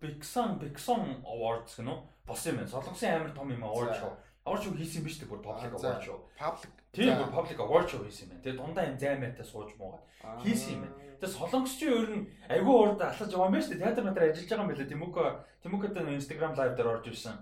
Bexon 0.00 0.56
Bexon 0.56 1.20
Awards 1.20 1.76
гэнэ 1.76 1.92
үү? 1.92 2.00
Болсон 2.24 2.52
юм 2.52 2.58
байна. 2.64 2.72
Солонгосын 2.72 3.12
амар 3.12 3.32
том 3.36 3.48
юм 3.52 3.64
award 3.64 3.92
show. 3.92 4.12
Award 4.48 4.62
show 4.64 4.72
хийсэн 4.72 5.04
биз 5.04 5.20
дээ 5.20 5.28
бүр 5.28 5.44
public 5.44 5.72
award 5.76 6.00
show. 6.00 6.18
Public 6.40 6.72
тийм 6.96 7.12
бүр 7.12 7.30
public 7.32 7.58
award 7.60 7.86
show 7.92 8.00
хийсэн 8.00 8.24
юм 8.24 8.30
байна. 8.32 8.42
Тэгээ 8.44 8.56
дундаа 8.56 8.84
юм 8.88 8.96
займаатай 8.96 9.44
сууж 9.44 9.70
муугаад 9.76 10.04
хийсэн 10.40 10.80
юм 10.80 10.82
байна. 10.88 10.96
Тэгээ 11.16 11.36
солонгосчин 11.36 11.90
өөр 11.92 12.08
нь 12.12 12.26
айгүй 12.52 12.74
урд 12.76 13.00
алхаж 13.00 13.30
байгаа 13.32 13.48
юм 13.48 13.54
байна 13.56 13.64
шүү 13.64 13.72
дээ. 13.72 13.84
Театр 13.84 14.04
метр 14.04 14.22
ажиллаж 14.22 14.48
байгаа 14.50 14.64
юм 14.64 14.70
байна. 14.70 14.90
Тэмүка 14.92 15.24
Тэмүкатай 15.62 16.02
Instagram 16.16 16.52
live 16.56 16.74
дээр 16.76 16.92
орж 16.92 17.04
ирсэн. 17.08 17.36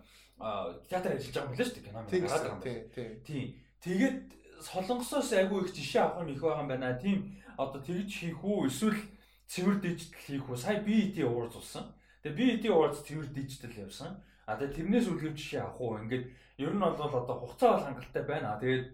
Театр 0.89 1.11
ажиллаж 1.15 1.35
байгаа 1.35 1.49
юм 1.49 1.55
байна 1.55 1.65
шүү 1.65 1.75
дээ. 1.75 1.87
Кино 1.87 2.01
гараад 2.07 2.43
байгаа 2.43 2.55
юм 2.55 2.63
байна. 2.65 3.23
Тийм. 3.27 3.47
Тэгээд 3.85 4.19
солонгосоос 4.65 5.31
айгүй 5.35 5.59
их 5.67 5.75
жишээ 5.75 6.03
авах 6.03 6.23
юм 6.23 6.33
их 6.33 6.41
байгаа 6.41 6.63
юм 6.63 6.71
байна. 6.71 6.99
Тийм 6.99 7.19
одоо 7.59 7.81
тэгж 7.83 8.11
хийх 8.11 8.41
үү 8.43 8.67
эсвэл 8.71 9.01
цэвэр 9.47 9.77
дижитал 9.83 10.23
хийх 10.25 10.47
үү? 10.49 10.57
Сая 10.57 10.81
BET 10.81 11.17
Awards 11.21 11.55
болсон. 11.55 11.85
Тэгээ 12.23 12.39
BET 12.39 12.65
Awards 12.71 13.05
цэвэр 13.05 13.29
дижитал 13.31 13.75
явсан. 13.75 14.23
А 14.47 14.57
тэгээ 14.57 14.77
тэрнээс 14.77 15.07
үлгэр 15.09 15.35
жишээ 15.37 15.61
авах 15.63 15.81
уу? 15.81 15.99
Ингээд 16.03 16.25
ер 16.59 16.73
нь 16.73 16.81
бол 16.81 16.97
одоо 16.97 17.37
хугацаа 17.39 17.71
бол 17.77 17.85
хангалттай 17.85 18.25
байна. 18.25 18.59
Тэгээд 18.61 18.87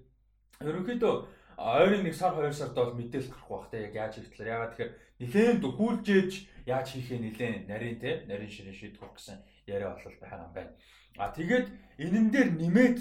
ерөнхийдөө 0.61 1.15
ойрын 1.61 2.03
нэг 2.09 2.15
сар 2.17 2.33
хоёр 2.35 2.53
сард 2.57 2.75
бол 2.75 2.97
мэдээлэл 2.97 3.29
гарах 3.29 3.49
бах 3.49 3.71
те 3.71 3.85
яг 3.85 3.95
яаж 3.95 4.15
хийх 4.17 4.33
талаар 4.33 4.49
ягаад 4.49 4.73
тэгэхээр 4.73 4.93
нэлээд 5.21 5.61
дөхүүлжээж 5.61 6.33
яаж 6.65 6.87
хийхээ 6.89 7.21
нэлээд 7.21 7.69
нарийн 7.69 7.99
те 8.01 8.25
нарийн 8.25 8.49
ширээ 8.49 8.73
шийдвэр 8.73 9.13
гэсэн 9.13 9.37
яриа 9.69 9.93
болол 9.93 10.17
байгаа 10.25 10.49
юм 10.49 10.53
байна. 10.57 10.73
А 11.21 11.29
тэгээд 11.29 11.67
энэн 12.01 12.27
дээр 12.33 12.49
нэмээд 12.57 12.99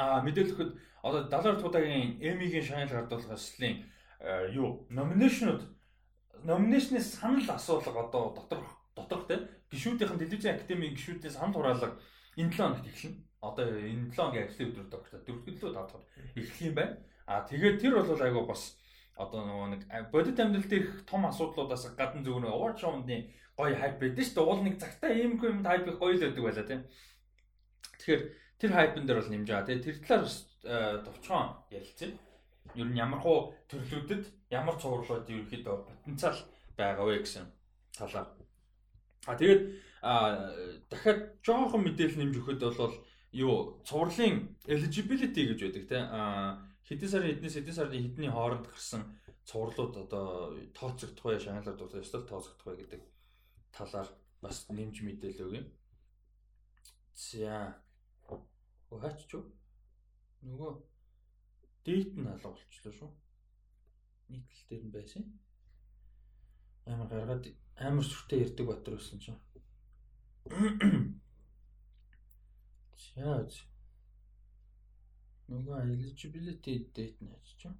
а 0.00 0.24
мэдээлэхэд 0.24 0.70
одоо 1.04 1.20
70 1.28 1.60
удаагийн 1.60 2.16
Эмигийн 2.24 2.64
шагнал 2.64 2.88
гардуулах 2.88 3.36
эслийн 3.36 3.84
юу 4.56 4.86
номинашнууд 4.88 5.62
номинашнээс 6.48 7.20
санал 7.20 7.44
асуулга 7.52 8.08
одоо 8.08 8.32
дотор 8.32 8.64
доторх 8.96 9.26
те 9.28 9.36
гişүүдийн 9.68 10.16
телевизийн 10.16 10.56
академийн 10.56 10.96
гişүүдийн 10.96 11.32
санал 11.36 11.52
хураалга 11.52 11.98
энэ 12.36 12.48
7 12.48 12.56
хоногт 12.56 12.86
эхэлнэ. 12.88 13.20
Одоо 13.42 13.66
энэ 13.68 14.08
7 14.08 14.16
хоногийн 14.16 14.46
ажлын 14.48 14.68
өдрүүд 14.70 14.90
тогтоо 14.90 15.20
дөрөвдүгээр 15.20 15.62
лөө 15.62 15.74
тавтах 15.74 16.04
эхлэх 16.36 16.62
юм 16.62 16.74
байна. 16.80 16.96
А 17.26 17.46
тэгээд 17.46 17.80
тэр 17.80 18.00
бол 18.00 18.22
айгүй 18.22 18.44
бас 18.46 18.76
одоо 19.16 19.44
нөгөө 19.44 19.68
нэг 19.72 19.82
бодит 20.10 20.40
амьдрал 20.40 20.68
дээрх 20.68 21.04
том 21.06 21.26
асуудлуудаас 21.28 21.84
гадна 21.94 22.24
зөвхөн 22.24 22.48
award 22.48 22.76
show-ны 22.80 23.30
гоё 23.56 23.76
хайп 23.76 24.00
байдаг 24.00 24.24
шүү 24.24 24.34
дээ. 24.34 24.48
Уул 24.48 24.62
нэг 24.64 24.76
цагтаа 24.80 25.10
ийм 25.12 25.36
юм 25.38 25.62
хайп 25.62 25.86
их 25.88 25.98
гоё 26.00 26.16
л 26.16 26.24
байдаг 26.24 26.42
байлаа 26.42 26.66
тийм. 26.66 26.82
Тэгэхээр 28.00 28.22
тэр 28.58 28.70
хайпн 28.72 29.06
дээр 29.06 29.20
бол 29.20 29.32
нэмж 29.32 29.48
байгаа. 29.48 29.68
Тэгээд 29.68 29.84
тэр 29.84 29.96
талаар 30.06 31.04
товчхон 31.04 31.48
ярилцъя. 31.70 32.10
Ер 32.74 32.88
нь 32.88 32.98
ямар 32.98 33.20
хуу 33.20 33.52
төрлүүдэд 33.68 34.24
ямар 34.50 34.76
цувралууд 34.80 35.28
ерөөхдөө 35.28 35.76
потенциал 35.86 36.38
байгаа 36.78 37.04
вэ 37.04 37.20
гэсэн 37.20 37.44
талаар. 37.98 38.28
А 39.28 39.36
тэгээд 39.36 39.62
дахиад 40.88 41.20
жоохон 41.44 41.84
мэдээлэл 41.84 42.20
нэмж 42.22 42.34
өгөхөд 42.40 42.60
бол 42.64 42.96
юу 43.32 43.82
цувралын 43.84 44.56
eligibility 44.66 45.42
гэж 45.52 45.58
байдаг 45.62 45.84
тийм. 45.86 46.06
А 46.08 46.58
хэдэн 46.88 47.08
сарын 47.08 47.30
хэднээс 47.30 47.56
хэдэн 47.56 47.76
сарын 47.76 48.02
хэдний 48.02 48.30
хооронд 48.32 48.66
гарсан 48.66 49.02
цувралууд 49.48 49.94
одоо 50.04 50.26
тооцогдох 50.78 51.24
бай 51.24 51.38
шаналар 51.40 51.76
дуртай 51.76 52.00
ёслол 52.04 52.26
тооцогдох 52.26 52.66
бай 52.66 52.76
гэдэг 52.78 53.02
талаар 53.76 54.08
бас 54.42 54.68
нэмж 54.68 54.96
мэдээлэл 55.02 55.46
өгье. 55.46 55.62
За. 57.14 57.78
Хаач 58.90 59.18
ч 59.30 59.32
нөгөө 60.44 60.72
дейт 61.86 62.12
нь 62.18 62.28
алга 62.28 62.50
болчихлоо 62.50 62.94
шүү. 62.98 63.10
Нийтлэл 64.28 64.68
дээр 64.68 64.82
нь 64.84 64.94
байсан. 64.94 65.22
Амар 66.86 67.08
гаргаад 67.08 67.44
амар 67.78 68.04
сүртэй 68.04 68.42
ярддаг 68.44 68.66
батар 68.68 68.94
байсан 68.98 69.18
чинь. 69.22 69.40
За. 73.14 73.71
Нөгөө 75.50 75.82
eligibility 75.84 76.78
date 76.94 77.26
ч 77.58 77.66
юм. 77.66 77.74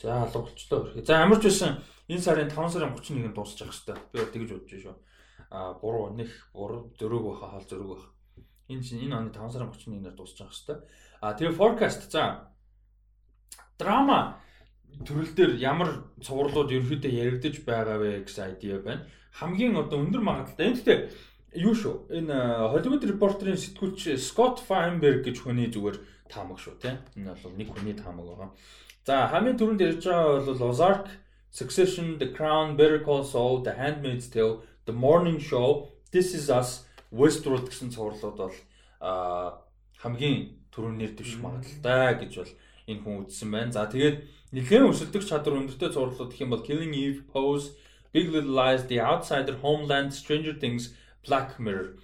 За 0.00 0.22
алга 0.24 0.40
болчлоо 0.40 0.80
өрхөө. 0.84 1.04
За 1.04 1.20
амарч 1.24 1.44
байсан 1.44 1.80
энэ 2.08 2.24
сарын 2.24 2.48
5 2.48 2.72
сарын 2.72 2.94
31-нд 2.96 3.34
дуусчих 3.36 3.68
хэвээр. 3.68 4.00
Би 4.12 4.18
бол 4.18 4.32
тэгж 4.32 4.50
бодож 4.56 4.80
шүү. 4.80 4.96
А 5.50 5.74
3 5.76 6.16
нэг 6.16 6.30
3 6.56 6.96
4 6.96 7.20
баха 7.20 7.50
хаал 7.52 7.66
зөрөг 7.68 7.88
бах. 7.92 8.04
Энэ 8.72 8.82
чинь 8.82 9.04
энэ 9.04 9.16
оны 9.16 9.30
5 9.34 9.52
сарын 9.52 9.68
31-нд 9.68 10.16
дуусчих 10.16 10.48
хэвээр. 10.48 10.80
А 11.20 11.34
тэгээ 11.36 11.58
forecast 11.58 12.08
за 12.08 12.48
драма 13.76 14.40
төрөл 15.04 15.32
дээр 15.36 15.52
ямар 15.60 15.90
цувралууд 16.24 16.72
ерөөхдөө 16.72 17.12
яригдаж 17.12 17.56
байгаа 17.64 18.00
вэ 18.00 18.24
гэсэн 18.24 18.56
айдиа 18.56 18.80
байна. 18.80 19.04
Хамгийн 19.36 19.76
одоо 19.76 20.00
өндөр 20.00 20.24
магадлалтай. 20.24 20.66
Энэ 20.66 20.76
гэхдээ 20.80 20.98
юу 21.54 21.74
шүү 21.74 21.94
энэ 22.14 22.36
Hollywood 22.70 23.04
Reporter-ын 23.10 23.58
сэтгүүлч 23.58 24.14
Scott 24.22 24.62
Feinberg 24.62 25.26
гэж 25.26 25.42
хүний 25.42 25.66
зүгээр 25.70 25.98
таамаг 26.30 26.62
шүү 26.62 26.78
тийм 26.78 26.98
энэ 27.18 27.34
бол 27.34 27.56
нэг 27.58 27.68
хүний 27.74 27.96
таамаг 27.98 28.26
байгаа. 28.26 28.50
За 29.02 29.26
хамгийн 29.32 29.58
түрүүнд 29.58 29.82
ярьж 29.82 30.04
байгаа 30.06 30.46
бол 30.46 30.68
Ozark, 30.70 31.06
Succession, 31.50 32.18
The 32.22 32.30
Crown, 32.30 32.76
Better 32.78 33.02
Call 33.02 33.24
Saul, 33.26 33.62
The 33.66 33.74
Handmaid's 33.74 34.30
Tale, 34.30 34.62
The 34.86 34.94
Morning 34.94 35.40
Show, 35.42 35.90
This 36.14 36.34
Is 36.38 36.46
Us, 36.50 36.86
Westworld 37.10 37.66
гэсэн 37.66 37.90
цувралууд 37.90 38.38
бол 38.38 38.56
хамгийн 39.98 40.54
түрүүн 40.70 40.96
нэр 41.02 41.12
дэвших 41.18 41.42
магадaltaй 41.42 42.22
гэж 42.22 42.32
бол 42.38 42.52
энэ 42.86 43.02
хүн 43.02 43.16
үзсэн 43.26 43.50
байна. 43.50 43.74
За 43.74 43.90
тэгээд 43.90 44.22
нэлээд 44.54 44.86
өсөлтөх 44.86 45.26
чадвар 45.26 45.58
өндөртэй 45.58 45.90
зурлууд 45.90 46.30
гэх 46.30 46.46
юм 46.46 46.54
бол 46.54 46.62
Killing 46.62 46.94
Eve, 46.94 47.26
Pose, 47.26 47.74
Big 48.14 48.30
Little 48.30 48.54
Lies, 48.54 48.86
The 48.86 49.02
Outsider, 49.02 49.58
Homeland, 49.58 50.14
Stranger 50.14 50.54
Things, 50.54 50.94
Black 51.26 51.58
Mirror 51.58 51.98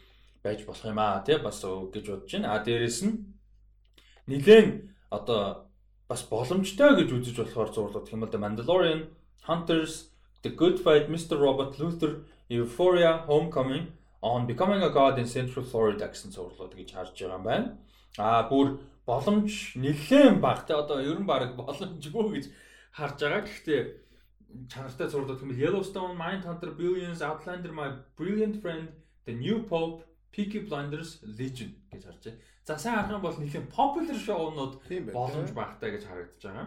байж 0.47 0.65
болох 0.67 0.85
юм 0.85 0.99
аа 0.99 1.23
тий 1.27 1.39
бас 1.39 1.63
гэж 1.63 2.05
бодож 2.07 2.33
байна. 2.33 2.55
А 2.55 2.65
дээрэс 2.65 3.03
нь 3.03 3.27
нэлээд 4.31 4.91
одоо 5.11 5.67
бас 6.09 6.23
боломжтой 6.23 6.95
гэж 6.97 7.09
үзэж 7.13 7.37
болохоор 7.43 7.71
зурлууд 7.75 8.13
юм 8.13 8.21
бол 8.23 8.31
The 8.31 8.39
Mandalorian, 8.39 9.01
Hunters, 9.49 10.11
The 10.43 10.51
Good 10.55 10.79
Fight, 10.79 11.11
Mr. 11.11 11.35
Robot, 11.39 11.79
Luther, 11.79 12.23
Euphoria, 12.49 13.27
Homecoming, 13.27 13.91
On 14.23 14.47
Becoming 14.47 14.83
a 14.83 14.91
God 14.91 15.19
in 15.19 15.27
Central 15.27 15.65
Florida 15.65 16.07
гэсэн 16.09 16.31
зурлууд 16.31 16.75
гэж 16.75 16.95
харж 16.95 17.15
байгаа 17.19 17.39
юм 17.39 17.45
байна. 17.45 17.69
А 18.19 18.47
бүр 18.49 18.79
боломж 19.07 19.75
нэлээд 19.75 20.41
бага. 20.41 20.67
Тэ 20.67 20.75
одоо 20.75 21.03
ер 21.03 21.19
нь 21.19 21.27
баг 21.27 21.55
боломжгүй 21.59 22.27
гэж 22.39 22.45
харж 22.95 23.19
байгаа. 23.23 23.43
Гэхдээ 23.47 23.81
чанартай 24.71 25.09
зурлууд 25.11 25.43
гэмэл 25.43 25.63
Yellowstone, 25.63 26.15
Mindhunter, 26.15 26.71
Billions, 26.71 27.21
Outlander, 27.21 27.73
My 27.75 27.99
Brilliant 28.17 28.63
Friend, 28.63 28.89
The 29.27 29.35
New 29.35 29.65
Pope, 29.65 30.05
Peaky 30.31 30.61
Blinders, 30.69 31.19
Legion 31.27 31.75
гэж 31.91 32.03
харж 32.07 32.25
байна. 32.25 32.39
За 32.65 32.79
сайн 32.79 32.97
харах 32.97 33.13
юм 33.19 33.23
бол 33.23 33.35
нэлээд 33.35 33.71
popular 33.71 34.19
шоунууд 34.19 34.75
боломж 35.13 35.51
багтай 35.51 35.91
гэж 35.99 36.03
харагдаж 36.07 36.43
байгаа. 36.43 36.67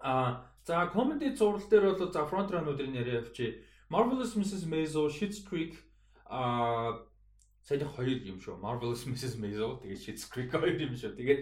А 0.00 0.46
за 0.64 0.90
comedy 0.92 1.36
зурвал 1.36 1.68
дээр 1.68 1.96
бол 1.98 2.12
за 2.12 2.24
front 2.24 2.50
run-уудын 2.50 2.96
яриа 2.96 3.20
явчих. 3.20 3.64
Marvelous 3.90 4.34
Mrs. 4.34 4.64
Maisel, 4.64 5.12
Schitt's 5.12 5.44
Creek 5.44 5.76
а 6.24 7.04
сая 7.62 7.84
хоёр 7.84 8.24
юм 8.24 8.40
шүү. 8.40 8.56
Marvelous 8.60 9.04
Mrs. 9.04 9.36
Maisel 9.36 9.80
тэгээд 9.82 10.00
Schitt's 10.00 10.24
Creek 10.24 10.50
хоёр 10.56 10.80
юм 10.80 10.96
шүү. 10.96 11.16
Тэгээд 11.20 11.40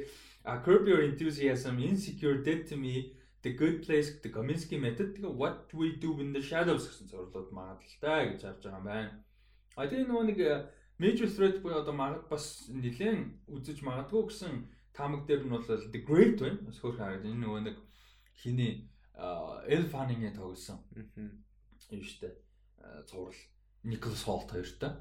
Curb 0.65 0.89
Your 0.89 1.03
Enthusiasm, 1.03 1.78
Insecure, 1.78 2.43
Dead 2.43 2.66
to 2.66 2.77
Me, 2.77 3.12
The 3.43 3.53
Good 3.55 3.87
Place, 3.87 4.20
The 4.23 4.31
Kominsky 4.32 4.81
Method, 4.81 5.15
тэгээд 5.15 5.35
What 5.37 5.70
We 5.73 6.01
Do 6.01 6.19
in 6.19 6.32
the 6.32 6.43
Shadows 6.43 6.89
гэсэн 6.89 7.07
зурлууд 7.07 7.53
магадaltaй 7.55 8.35
гэж 8.35 8.41
харж 8.43 8.62
байгаа 8.66 8.81
юм 8.81 8.85
байна. 8.85 9.24
А 9.77 9.87
тэгээд 9.87 10.09
нөгөө 10.11 10.25
нэг 10.31 10.39
major 11.01 11.29
threat 11.31 11.63
буюу 11.63 11.81
одоо 11.81 11.95
магад 11.95 12.29
бас 12.29 12.69
нэлээд 12.69 13.49
үзэж 13.49 13.81
магадгүй 13.87 14.23
гэсэн 14.29 14.69
таамаг 14.93 15.27
дээр 15.27 15.47
нь 15.47 15.53
бол 15.55 15.65
The 15.65 16.01
Great 16.05 16.37
байна. 16.41 16.69
Хөөх 16.69 16.99
хараад 16.99 17.25
энэ 17.25 17.41
нөгөө 17.41 17.61
нэг 17.65 17.77
хиний 18.37 18.91
Эл 19.15 19.87
Фанингийн 19.89 20.37
тоглосон. 20.37 20.81
Юу 21.91 22.05
штэ 22.05 22.37
цуврал 23.09 23.37
Николас 23.85 24.23
Холт 24.25 24.51
хоёртой. 24.51 24.93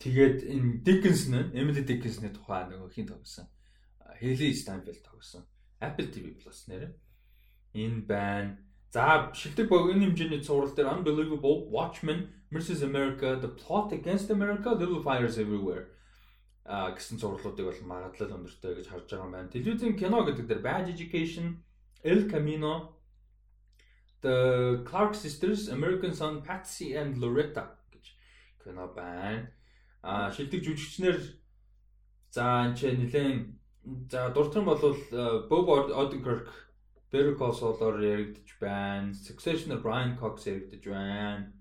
Тэгээд 0.00 0.44
энэ 0.44 0.84
Dickinson, 0.84 1.52
Emily 1.56 1.84
Dickinson-ы 1.84 2.32
тухай 2.32 2.68
нөгөө 2.68 2.92
хин 2.92 3.08
тогсон. 3.08 3.48
Haley 4.20 4.52
Steinfeld 4.52 5.04
тогсон. 5.04 5.44
Apple 5.80 6.08
TV 6.12 6.36
Plus 6.36 6.68
нэр. 6.68 6.92
Энэ 7.72 8.04
байна. 8.04 8.56
За 8.92 9.32
шилдэг 9.34 9.68
богино 9.68 10.06
хэмжээний 10.06 10.42
цуврал 10.42 10.74
дээр 10.74 10.92
Unbelievable, 10.94 11.68
Watchmen, 11.70 12.32
Mrs 12.50 12.82
America, 12.82 13.36
The 13.36 13.48
Plot 13.48 13.92
Against 13.92 14.30
America, 14.30 14.70
Little 14.74 15.02
Fires 15.02 15.36
Everywhere 15.38 15.90
а 16.66 16.90
гэсэн 16.90 17.18
зурлуудыг 17.22 17.62
бол 17.62 17.82
магадлал 17.86 18.42
өндөртэй 18.42 18.74
гэж 18.74 18.86
харж 18.90 19.06
байгаа 19.06 19.26
юм 19.30 19.34
байна. 19.38 19.54
Телевизэн 19.54 19.94
кино 19.94 20.26
гэдэг 20.26 20.46
дээр 20.50 20.62
Bad 20.66 20.90
Education, 20.90 21.62
El 22.02 22.26
Camino, 22.26 22.98
The 24.22 24.82
Clark 24.82 25.14
Sisters, 25.14 25.70
American 25.70 26.10
Son, 26.10 26.42
Patsy 26.42 26.98
and 26.98 27.22
Loretta 27.22 27.78
кино 28.66 28.90
байна. 28.90 29.52
А 30.02 30.32
шилдэг 30.34 30.66
жүжигчнэр 30.66 31.22
за 32.34 32.74
энэ 32.74 33.06
нэлээд 33.06 34.10
за 34.10 34.30
дуртай 34.34 34.62
бол 34.66 34.82
Bob 35.46 35.66
Odenkirk 35.70 36.50
Better 37.10 37.34
Call 37.38 37.54
Saul-оор 37.54 38.00
яригдж 38.02 38.56
байна. 38.60 39.14
Succession-оор 39.14 39.82
Brian 39.82 40.16
Cox 40.20 40.46
яригдж 40.50 40.88
байна. 40.90 41.52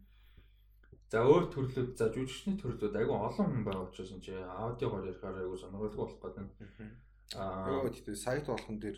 За 1.14 1.22
өөр 1.22 1.46
төрлүүд 1.54 1.92
за 2.00 2.10
жүжигчний 2.12 2.58
төрлүүд 2.60 2.98
айгүй 2.98 3.14
олон 3.16 3.52
хүн 3.52 3.66
байгаа 3.68 3.86
учраас 3.86 4.12
энэ 4.12 4.26
чи 4.26 4.34
аудиогоор 4.34 5.06
ярихаар 5.06 5.38
айгүй 5.44 5.60
сонирхолтой 5.62 6.00
болох 6.02 6.20
гэдэг. 6.20 6.48
Аа 7.38 7.86
гэхдээ 7.86 8.18
сайт 8.18 8.50
болгон 8.50 8.80
дээр 8.82 8.98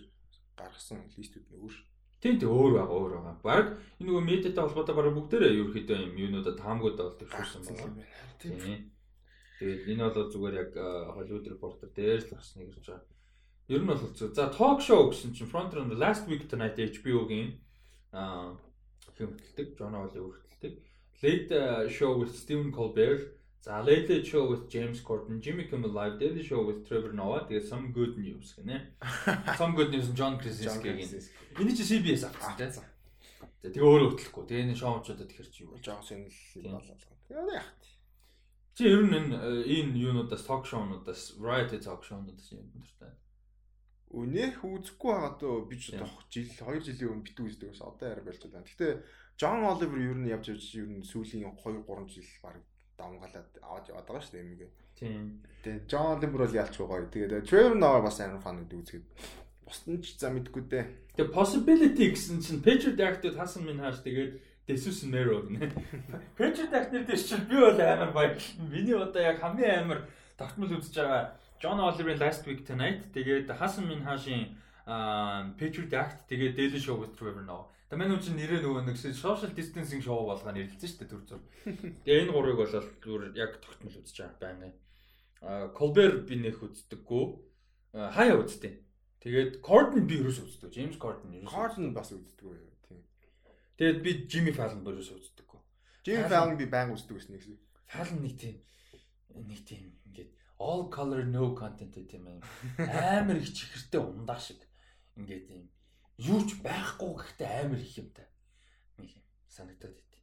гаргасан 0.55 1.03
листүүд 1.13 1.45
нь 1.51 1.59
өөр. 1.59 1.75
Тийм 2.23 2.39
тийм 2.39 2.49
өөр 2.49 2.73
байгаа 2.79 2.97
өөр 2.97 3.11
байгаа. 3.19 3.35
Бараг 3.43 3.67
энэ 3.99 4.07
нөгөө 4.07 4.23
медиатай 4.23 4.63
холбоотой 4.63 4.95
бараг 4.97 5.13
бүгдээрээ 5.19 5.51
ерөөхдөө 5.61 5.97
юм 6.07 6.15
юунуудад 6.25 6.57
таамгууд 6.63 6.97
болдог 6.97 7.27
шүүсэн 7.27 7.63
байна. 7.75 8.07
Тийм. 8.41 8.89
Тэгээд 9.59 9.89
энэ 9.91 10.03
бол 10.07 10.31
зүгээр 10.33 10.55
яг 10.63 10.71
Hollywood 11.13 11.45
Reporter 11.53 11.89
дээр 11.91 12.23
л 12.23 12.51
нэг 12.57 12.71
ирж 12.71 12.87
байгаа. 12.87 13.16
Ер 13.67 13.81
нь 13.83 13.87
бол 13.87 13.99
за 14.15 14.47
talk 14.51 14.79
show 14.79 15.11
гэсэн 15.11 15.35
чинь 15.35 15.51
Front 15.51 15.75
Runner 15.75 15.97
Last 15.97 16.27
Week 16.27 16.47
Tonight 16.47 16.79
HBO-гийн 16.79 17.59
аа 18.11 18.55
хэмтэлдэг, 19.17 19.75
John 19.75 19.95
Oliver 19.95 20.31
хүртэлдэг. 20.31 20.73
Late 21.21 21.89
Show 21.89 22.15
with 22.19 22.31
Stephen 22.37 22.71
Colbert 22.71 23.37
За 23.67 23.81
Late 23.81 24.23
Show 24.23 24.47
with 24.47 24.69
James 24.69 25.01
Corden, 25.01 25.41
Jimmy 25.41 25.65
Kimmel 25.65 25.91
Live, 25.91 26.17
Daily 26.19 26.41
Show 26.41 26.63
with 26.63 26.87
Trevor 26.87 27.11
Noah, 27.11 27.43
тэгээ 27.49 27.67
Some 27.67 27.91
Good 27.91 28.15
News 28.15 28.55
гэнэ. 28.55 28.95
Some 29.59 29.75
Good 29.75 29.91
News 29.91 30.13
John 30.15 30.39
Krasinski-гийн. 30.39 31.09
Эний 31.59 31.75
чи 31.75 31.83
CBS 31.83 32.23
авсан 32.23 32.55
тийм. 32.55 32.71
За 33.59 33.67
тэгээ 33.67 33.83
өөрөө 33.83 34.09
хөтлөхгүй. 34.15 34.43
Тэгээ 34.47 34.63
энэ 34.71 34.79
шоучуудад 34.79 35.27
ихэр 35.27 35.49
чи 35.51 35.67
юу 35.67 35.75
болж 35.75 35.83
байгаа 35.83 36.15
юм 36.15 36.79
болоо. 36.79 36.95
Тэгээ 37.27 37.43
яах 37.59 37.67
вэ? 37.75 37.91
Чи 38.77 38.83
ер 38.87 39.03
нь 39.03 39.15
энэ 39.19 39.35
энэ 39.67 39.99
юунуудаас 39.99 40.43
ток 40.47 40.63
шоунуудаас 40.63 41.35
variety 41.35 41.83
talk 41.83 42.07
шоунуудаас 42.07 42.47
юм 42.55 42.71
дуртай. 42.71 43.11
Өнөөх 44.07 44.63
үзэхгүй 44.63 45.11
байгаа 45.11 45.33
дөө 45.41 45.55
би 45.67 45.75
ч 45.75 45.91
одоо 45.91 46.07
жил 46.31 46.47
2 46.47 46.79
жилийн 46.87 47.11
өмнө 47.11 47.27
битүү 47.27 47.45
үздэг 47.51 47.71
ус 47.75 47.81
одоо 47.83 48.07
яар 48.07 48.23
болж 48.23 48.39
байна. 48.47 48.63
Гэтэ 48.63 49.03
John 49.35 49.67
Oliver 49.67 49.99
ер 49.99 50.15
нь 50.15 50.31
явж 50.31 50.45
явж 50.53 50.65
ер 50.79 50.87
нь 50.87 51.03
сүүлийн 51.03 51.43
2 51.51 51.83
3 51.83 52.07
жил 52.15 52.31
баг 52.39 52.55
давмгалаад 52.97 53.49
аваад 53.61 53.89
яваад 53.91 54.07
байгаа 54.07 54.23
шүү 54.23 54.33
дээ 54.33 54.45
эмигээ. 54.47 54.71
Тийм. 54.97 55.45
Тэгээ 55.61 55.85
Джон 55.85 56.17
Оливер 56.17 56.41
бол 56.41 56.57
ялчгүй 56.57 56.87
гоё. 56.89 57.05
Тэгээд 57.13 57.45
Trevor 57.45 57.75
Noah 57.77 58.01
бас 58.01 58.17
амар 58.17 58.41
фан 58.41 58.65
гэдэг 58.65 58.79
үзгээд 58.81 59.05
бусдын 59.61 60.01
ч 60.01 60.17
за 60.17 60.33
мэдгүй 60.33 60.63
дээ. 60.65 60.85
Тэгээ 61.13 61.35
possibility 61.37 62.05
гэсэн 62.09 62.41
чинь 62.41 62.65
Patriot 62.65 62.97
Act-д 62.97 63.37
хасан 63.37 63.69
минь 63.69 63.77
хааш 63.77 64.01
тэгээд 64.01 64.41
Jesus 64.65 65.05
Mero 65.05 65.45
гэнэ. 65.45 65.69
Patriot 66.39 66.73
Act-нэр 66.73 67.05
дээр 67.05 67.21
чинь 67.21 67.45
би 67.45 67.55
бол 67.61 67.77
амар 67.77 68.11
баярлалаа. 68.17 68.65
Миний 68.73 68.97
одоо 68.97 69.21
яг 69.21 69.37
хамгийн 69.37 69.85
амар 69.85 70.09
тогтмол 70.33 70.73
үзэж 70.73 70.97
байгаа 70.97 71.37
John 71.61 71.79
Oliver-ийн 71.79 72.19
Last 72.21 72.45
Week 72.47 72.61
Tonight 72.65 73.09
тэгээд 73.13 73.49
минь 73.87 74.05
хаашийн 74.05 74.57
Patriot 75.57 75.93
Act 75.93 76.29
тэгээд 76.29 76.53
Daily 76.55 76.79
Show 76.79 77.01
with 77.01 77.17
Trevor 77.17 77.43
Noah 77.43 77.67
Тэгээ 77.87 78.03
манай 78.03 78.19
үчин 78.19 78.35
нэрээ 78.35 78.59
нөгөө 78.67 78.83
нэг 78.83 78.97
social 79.15 79.51
distancing 79.55 80.03
show 80.03 80.19
болгоо 80.27 80.51
нэрлэлсэн 80.51 80.91
шүү 80.91 80.99
дээ 80.99 81.07
төр 81.07 81.23
зур. 81.23 81.43
Тэгээ 82.03 82.21
энэ 82.27 82.33
гурыг 82.35 82.59
бол 82.59 82.67
зүгээр 82.67 83.31
яг 83.39 83.63
тогтмол 83.63 83.95
үзэж 83.95 84.17
байгаа 84.27 84.43
байна. 84.43 84.75
А 85.39 85.71
Colbert 85.71 86.27
би 86.27 86.35
нэх 86.35 86.59
үздэггүй. 86.59 87.25
Хаяа 87.95 88.43
үзтээ. 88.43 88.75
Тэгээд 89.23 89.63
Corden 89.63 90.03
би 90.03 90.19
ерөөс 90.19 90.43
үздэг. 90.43 90.75
James 90.75 90.99
Corden 90.99 91.31
ерөөс. 91.31 91.47
Corden 91.47 91.95
бас 91.95 92.11
үздэггүй 92.11 92.59
тийм. 92.83 92.99
Тэгээд 93.79 93.99
би 94.03 94.11
Jimmy 94.27 94.51
Fallon 94.51 94.83
ерөөс 94.83 95.15
үздэггүй. 95.15 95.59
Jimmy 96.03 96.27
Fallon 96.27 96.59
би 96.59 96.67
баян 96.67 96.91
үздэг 96.91 97.15
гэсэн 97.15 97.39
нэг. 97.39 97.47
Fallon 97.87 98.19
нэг 98.19 98.35
тийм 98.35 98.59
нэг 99.47 99.63
тийм 99.63 99.95
ингээд 100.11 100.31
all 100.59 100.89
color 100.89 101.23
no 101.25 101.53
content 101.55 101.93
гэдэг 101.93 102.17
юм 102.17 102.41
амар 102.77 103.37
их 103.37 103.53
чихэртэй 103.53 104.01
ундаа 104.01 104.39
шиг 104.39 104.61
ингээд 105.15 105.49
юм 105.53 105.69
юу 106.17 106.41
ч 106.45 106.57
байхгүй 106.65 107.13
гэхдээ 107.13 107.51
амар 107.65 107.79
их 107.81 107.93
юм 107.97 108.09
та. 108.09 108.25
Нэг 108.97 109.13
юм 109.13 109.23
санагдаад 109.49 109.93
байт. 109.93 110.13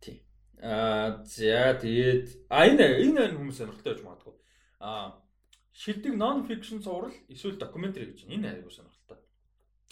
Тий. 0.00 0.16
Аа 0.60 1.20
за 1.24 1.76
тэгээд 1.76 2.48
а 2.48 2.64
энэ 2.64 3.04
энэ 3.04 3.36
хүмүүс 3.36 3.56
сонирхолтой 3.60 3.92
байж 3.92 4.02
магадгүй. 4.04 4.34
Аа 4.80 5.20
шилдэг 5.76 6.14
non 6.16 6.48
fiction 6.48 6.80
зураг 6.80 7.12
эсвэл 7.28 7.60
докюментари 7.60 8.16
гэж 8.16 8.24
энэ 8.32 8.48
аягүй 8.48 8.72
сонирхолтой. 8.72 9.20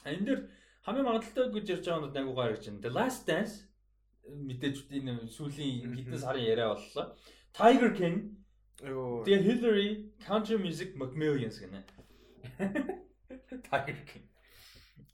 А 0.04 0.08
энэ 0.16 0.24
дэр 0.24 0.40
хамгийн 0.88 1.06
магадaltaй 1.06 1.52
гэж 1.52 1.66
ярьж 1.76 1.86
байгаа 1.92 2.08
нь 2.08 2.18
айгуу 2.24 2.36
гар 2.36 2.56
гэж 2.56 2.64
байна. 2.72 2.84
The 2.84 2.92
Last 2.96 3.22
Dance 3.28 3.56
мэдээж 4.24 4.76
энэ 4.88 5.28
сүүлийн 5.28 5.92
хэдэн 5.92 6.18
сарын 6.18 6.48
яриа 6.48 6.72
боллоо. 6.72 7.12
Tiger 7.52 7.92
King. 7.92 8.41
Тэгээ 8.82 9.42
Hillary, 9.46 10.10
Country 10.18 10.58
Music 10.58 10.96
Macmillions 10.98 11.58
гэнэ. 11.62 11.86
Tiger 13.70 13.98
King. 14.06 14.26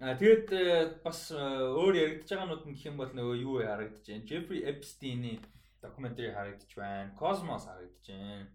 А 0.01 0.15
тэгээд 0.17 0.49
э, 0.57 1.03
бас 1.05 1.29
э, 1.35 1.37
өөр 1.37 1.95
яригдж 1.99 2.31
байгаанууд 2.33 2.65
нь 2.65 2.73
гэх 2.73 2.89
юм 2.89 2.97
бол 2.97 3.13
нөгөө 3.13 3.37
юу 3.45 3.61
харагдаж 3.61 4.07
байна. 4.09 4.25
Jeffrey 4.25 4.65
Epstein-ийн 4.65 5.43
докюментари 5.83 6.33
харагдаж 6.33 6.73
байна. 6.73 7.13
Cosmos 7.19 7.69
харагдаж 7.69 8.07
байна. 8.09 8.49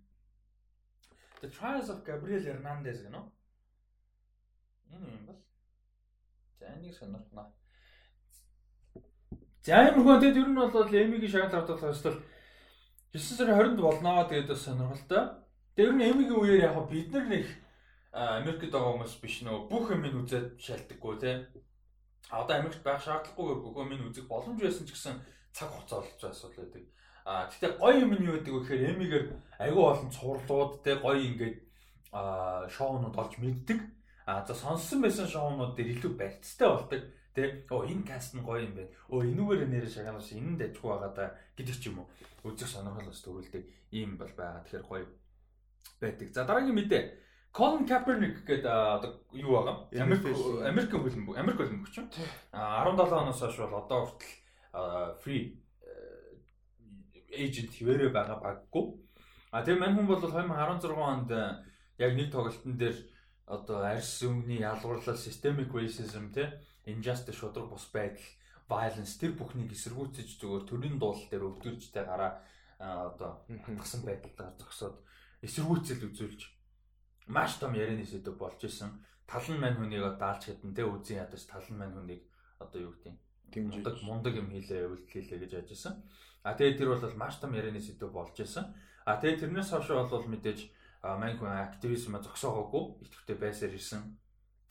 The 1.45 1.49
Trials 1.51 1.93
of 1.93 2.01
Gabriel 2.07 2.41
Hernandez 2.41 3.05
гэнэ. 3.05 3.21
Энэ 4.97 5.13
юм 5.13 5.25
бол. 5.29 5.41
За 6.57 6.73
энийг 6.73 6.95
сонирхнаа. 6.97 7.53
За 9.61 9.77
ямар 9.77 10.01
хүн 10.01 10.19
тэгээд 10.25 10.41
ер 10.41 10.49
нь 10.49 10.57
бол 10.57 10.89
Эмигийн 10.89 11.29
шагнал 11.29 11.61
авдаг 11.61 11.77
хэвчэл 11.77 12.17
9 13.13 13.37
сарын 13.37 13.77
20-нд 13.77 13.81
болно. 13.81 14.25
Тэгээд 14.25 14.49
бас 14.49 14.63
сонирхолтой. 14.65 15.23
Тэгээд 15.77 15.89
ер 15.89 15.93
нь 15.93 16.05
Эмигийн 16.09 16.33
үеэр 16.33 16.65
яг 16.65 16.89
бид 16.89 17.13
нар 17.13 17.29
нэг 17.29 17.45
Америкт 18.13 18.73
байгаа 18.73 18.93
хүмүүс 18.93 19.21
биш 19.21 19.45
нөө 19.45 19.69
бүх 19.69 19.93
юм 19.93 20.05
ин 20.05 20.25
үзээд 20.25 20.57
шалтдаггүй 20.57 21.15
те. 21.21 21.45
А 22.33 22.41
одоо 22.41 22.57
Америкт 22.57 22.81
байх 22.81 23.05
шаардлагагүйгээр 23.05 23.61
бүх 23.61 23.77
юм 23.77 23.93
ин 23.93 24.05
үзэх 24.09 24.25
боломж 24.25 24.57
байсан 24.57 24.89
ч 24.89 24.97
гэсэн 24.97 25.21
цаг 25.53 25.69
хугацаа 25.69 26.01
олж 26.01 26.21
асуудал 26.25 26.65
байдаг. 26.65 26.83
А 27.25 27.45
гэхдээ 27.53 27.77
гоё 27.77 28.01
юм 28.01 28.13
нь 28.17 28.25
юу 28.25 28.37
гэдэг 28.41 28.53
вэ 28.53 28.61
гэхээр 28.65 28.89
эмигээр 28.97 29.25
аюу 29.61 29.81
олон 29.93 30.09
цувралууд 30.09 30.73
те 30.81 30.97
гоё 30.97 31.21
ингээд 31.21 31.57
шоунууд 32.73 33.13
олж 33.13 33.33
мэддэг. 33.37 33.79
А 34.25 34.41
за 34.41 34.57
сонссон 34.57 35.05
байсан 35.05 35.29
шоунууд 35.29 35.77
дээр 35.77 36.01
илүү 36.01 36.13
барьцтай 36.17 36.69
болдог. 36.69 37.01
Тэ 37.33 37.65
оо 37.73 37.83
энэ 37.83 38.05
каст 38.05 38.37
нь 38.37 38.45
гоё 38.45 38.61
юм 38.61 38.73
байна. 38.77 38.93
Оо 39.09 39.25
энүүгээр 39.25 39.69
нэрэ 39.69 39.89
шагаанаас 39.89 40.29
энэ 40.37 40.57
дажгүй 40.61 40.89
байгаа 40.89 41.11
да 41.17 41.25
гэдэг 41.57 41.77
ч 41.81 41.89
юм 41.89 42.05
уу. 42.05 42.07
Үзэх 42.45 42.69
сонирхолоос 42.69 43.21
төрүүлдэг 43.25 43.63
ийм 43.97 44.17
бол 44.21 44.33
байгаа. 44.37 44.61
Тэгэхээр 44.63 44.85
гоё 44.85 45.05
байдаг. 45.99 46.27
За 46.33 46.45
дараагийн 46.45 46.77
мэдээ 46.77 47.03
Colin 47.53 47.85
Kaepernick 47.85 48.45
гэдэг 48.49 48.65
одоо 48.65 49.21
юу 49.29 49.61
байгаа? 49.61 49.75
Америк 49.93 50.25
Америкийн 50.65 51.01
хөлбөмбөг, 51.01 51.37
Америк 51.37 51.57
хөлбөмбөгч 51.61 51.95
юм. 52.01 52.09
А 52.49 52.81
17 52.81 53.13
оноос 53.13 53.39
хойш 53.41 53.57
бол 53.61 53.77
одоо 53.77 53.99
хүртэл 54.09 55.21
free 55.21 55.61
agent 57.29 57.73
хിവэрэ 57.73 58.09
байгаа 58.09 58.41
баггүй. 58.41 58.85
А 59.53 59.61
тэгээ 59.61 59.81
мань 59.81 59.95
хүн 59.97 60.09
бол 60.09 60.21
2016 60.21 60.97
онд 60.97 61.29
яг 62.01 62.11
нэг 62.17 62.33
тоглолтын 62.33 62.73
дээр 62.73 62.97
одоо 63.45 63.85
арьс 63.85 64.21
өнгөний 64.25 64.65
ялгуурлал, 64.65 65.17
systemic 65.17 65.69
racism 65.69 66.33
те 66.33 66.57
injustice 66.85 67.37
шудраг 67.37 67.69
бус 67.69 67.87
байдал, 67.93 68.23
violence 68.69 69.19
тэр 69.19 69.35
бүхнийг 69.37 69.71
эсэргүүцэж 69.71 70.39
зүгээр 70.39 70.63
төрийн 70.67 70.97
дуулал 70.99 71.27
дээр 71.29 71.47
өвдөржтэй 71.47 72.03
гараа 72.03 72.41
одоо 72.79 73.45
хатгсан 73.47 74.01
байдалд 74.03 74.59
зогсоод 74.59 74.97
эсэргүүцэл 75.43 76.07
үзүүлж 76.07 76.41
маш 77.27 77.55
том 77.59 77.73
ярианы 77.75 78.05
сэдв 78.05 78.35
болж 78.35 78.59
исэн. 78.63 78.99
Талан 79.27 79.59
мань 79.59 79.77
хүнийг 79.79 80.19
даалж 80.19 80.51
хэдэн 80.51 80.75
тэ 80.75 80.83
үзэн 80.83 81.23
ядаж 81.23 81.43
талан 81.47 81.77
мань 81.79 81.95
хүнийг 81.95 82.21
одоо 82.59 82.91
юу 82.91 82.93
гэдэг 82.99 83.15
дэмжиж 83.53 84.03
мундаг 84.03 84.35
юм 84.35 84.51
хийлээ, 84.51 84.87
өвөлт 84.87 85.07
хийлээ 85.07 85.39
гэж 85.39 85.51
яаж 85.53 85.69
исэн. 85.71 85.93
А 86.43 86.55
тэгээд 86.57 86.77
тэр 86.79 86.89
бол 86.91 87.15
маш 87.15 87.39
том 87.39 87.55
ярианы 87.55 87.79
сэдв 87.79 88.11
болж 88.11 88.35
исэн. 88.35 88.75
А 89.07 89.15
тэгээд 89.19 89.47
тэрнээс 89.47 89.71
хойш 89.71 89.87
бол 89.87 90.27
мэдээж 90.27 90.59
мань 91.03 91.37
хүн 91.39 91.51
активизм 91.51 92.19
зогсоогоогүй 92.19 93.07
идэвхтэй 93.07 93.37
байсаар 93.39 93.73
ирсэн. 93.75 94.19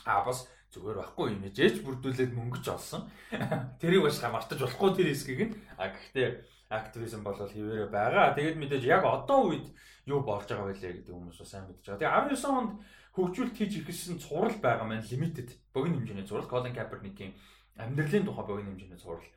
А 0.04 0.24
бас 0.24 0.48
зүгээр 0.72 0.98
байхгүй 1.04 1.26
юм 1.36 1.44
ээжж 1.44 1.84
бүрдүүлээд 1.84 2.32
мөнгөж 2.32 2.66
олсон. 2.72 3.04
Тэрийг 3.80 4.08
бас 4.08 4.18
мартаж 4.24 4.58
болохгүй 4.64 4.90
тэр 4.96 5.08
хэсгийг 5.12 5.40
нь. 5.52 5.54
А 5.76 5.92
гэхдээ 5.92 6.28
активизм 6.72 7.20
бол 7.20 7.36
хിവэрэ 7.36 7.92
байгаа. 7.92 8.32
Тэгээд 8.32 8.56
мэдээж 8.56 8.84
яг 8.88 9.04
одоо 9.04 9.52
үед 9.52 9.68
юу 10.08 10.24
болж 10.24 10.48
байгаа 10.48 10.72
байлээ 10.72 11.04
гэдэг 11.04 11.12
хүмүүс 11.12 11.44
сайн 11.44 11.68
мэдж 11.68 11.84
байгаа. 11.84 12.00
Тэгээ 12.00 12.40
19 12.40 12.56
онд 12.56 12.72
хөгжүүлэлт 13.12 13.56
хийж 13.60 13.72
ирсэн 13.84 14.16
цуврал 14.16 14.56
байгаа 14.56 14.88
маань 14.88 15.04
limited 15.04 15.52
богино 15.76 16.00
хэмжээний 16.00 16.24
цуврал 16.24 16.48
Colin 16.48 16.72
Kaepernick-ийн 16.72 17.36
амьдралын 17.76 18.24
тухай 18.24 18.44
богино 18.48 18.72
хэмжээний 18.72 18.96
цуврал 18.96 19.28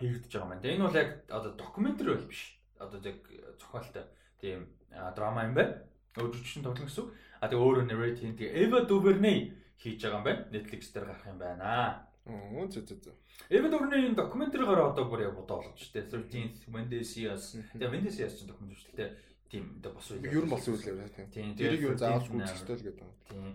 хийгдэж 0.00 0.32
байгаа 0.32 0.48
маань. 0.48 0.64
Энэ 0.64 0.86
бол 0.88 0.96
яг 0.96 1.10
одоо 1.28 1.52
докюментари 1.52 2.16
бол 2.16 2.28
биш. 2.32 2.56
Одоо 2.80 2.98
яг 3.04 3.20
зохиолтой 3.60 4.04
тийм 4.40 4.72
драма 4.88 5.44
юм 5.44 5.54
байна. 5.54 5.84
Өөрчлөлтөнд 6.16 6.64
тоглоно 6.64 6.88
гэсэн. 6.88 7.06
А 7.40 7.48
тэгээ 7.48 7.60
өөрөө 7.60 7.84
narrate 7.84 8.20
хийн. 8.20 8.36
Тэгээ 8.36 8.56
Eva 8.64 8.78
DuVernay 8.88 9.38
хийж 9.80 10.02
байгаа 10.02 10.18
юм 10.20 10.26
байна. 10.26 10.46
Netflix 10.52 10.92
дээр 10.92 11.06
гарах 11.06 11.26
юм 11.28 11.38
байна. 11.38 12.06
Оо 12.26 12.66
зөө 12.68 12.84
зөө 12.86 12.98
зөө. 13.02 13.16
Eva 13.50 13.68
DuVernay-ийн 13.72 14.14
докюментаригаар 14.14 14.92
одоо 14.92 15.04
бүр 15.10 15.26
яг 15.26 15.34
бодоо 15.34 15.62
болгож 15.62 15.80
штэ. 15.80 16.06
13th 16.06 16.68
Wednesday 16.70 17.02
Years. 17.02 17.58
Тэгээ 17.74 18.06
Years 18.06 18.34
чинь 18.38 18.50
докюментари 18.50 18.78
шүү 18.78 18.96
дээ 18.96 19.10
тийм 19.52 19.68
одоо 19.84 19.92
бос 19.92 20.08
үйл. 20.08 20.24
Ер 20.24 20.44
нь 20.48 20.52
болсон 20.52 20.74
үйл 20.80 20.88
явдал 20.96 21.28
тийм. 21.28 21.52
Тэрийг 21.52 21.84
юу 21.84 21.96
заавал 22.00 22.24
гүйцэтгэл 22.24 22.86
гэдэг 22.88 23.04
юм. 23.04 23.12
Тийм. 23.28 23.52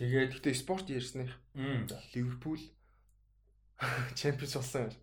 Тэгээд 0.00 0.32
гэхдээ 0.40 0.56
спорт 0.56 0.88
ярьсны. 0.88 1.28
Ливерпул 2.16 2.62
чемпионс 4.16 4.56
болсон 4.56 4.88
юм. 4.88 4.96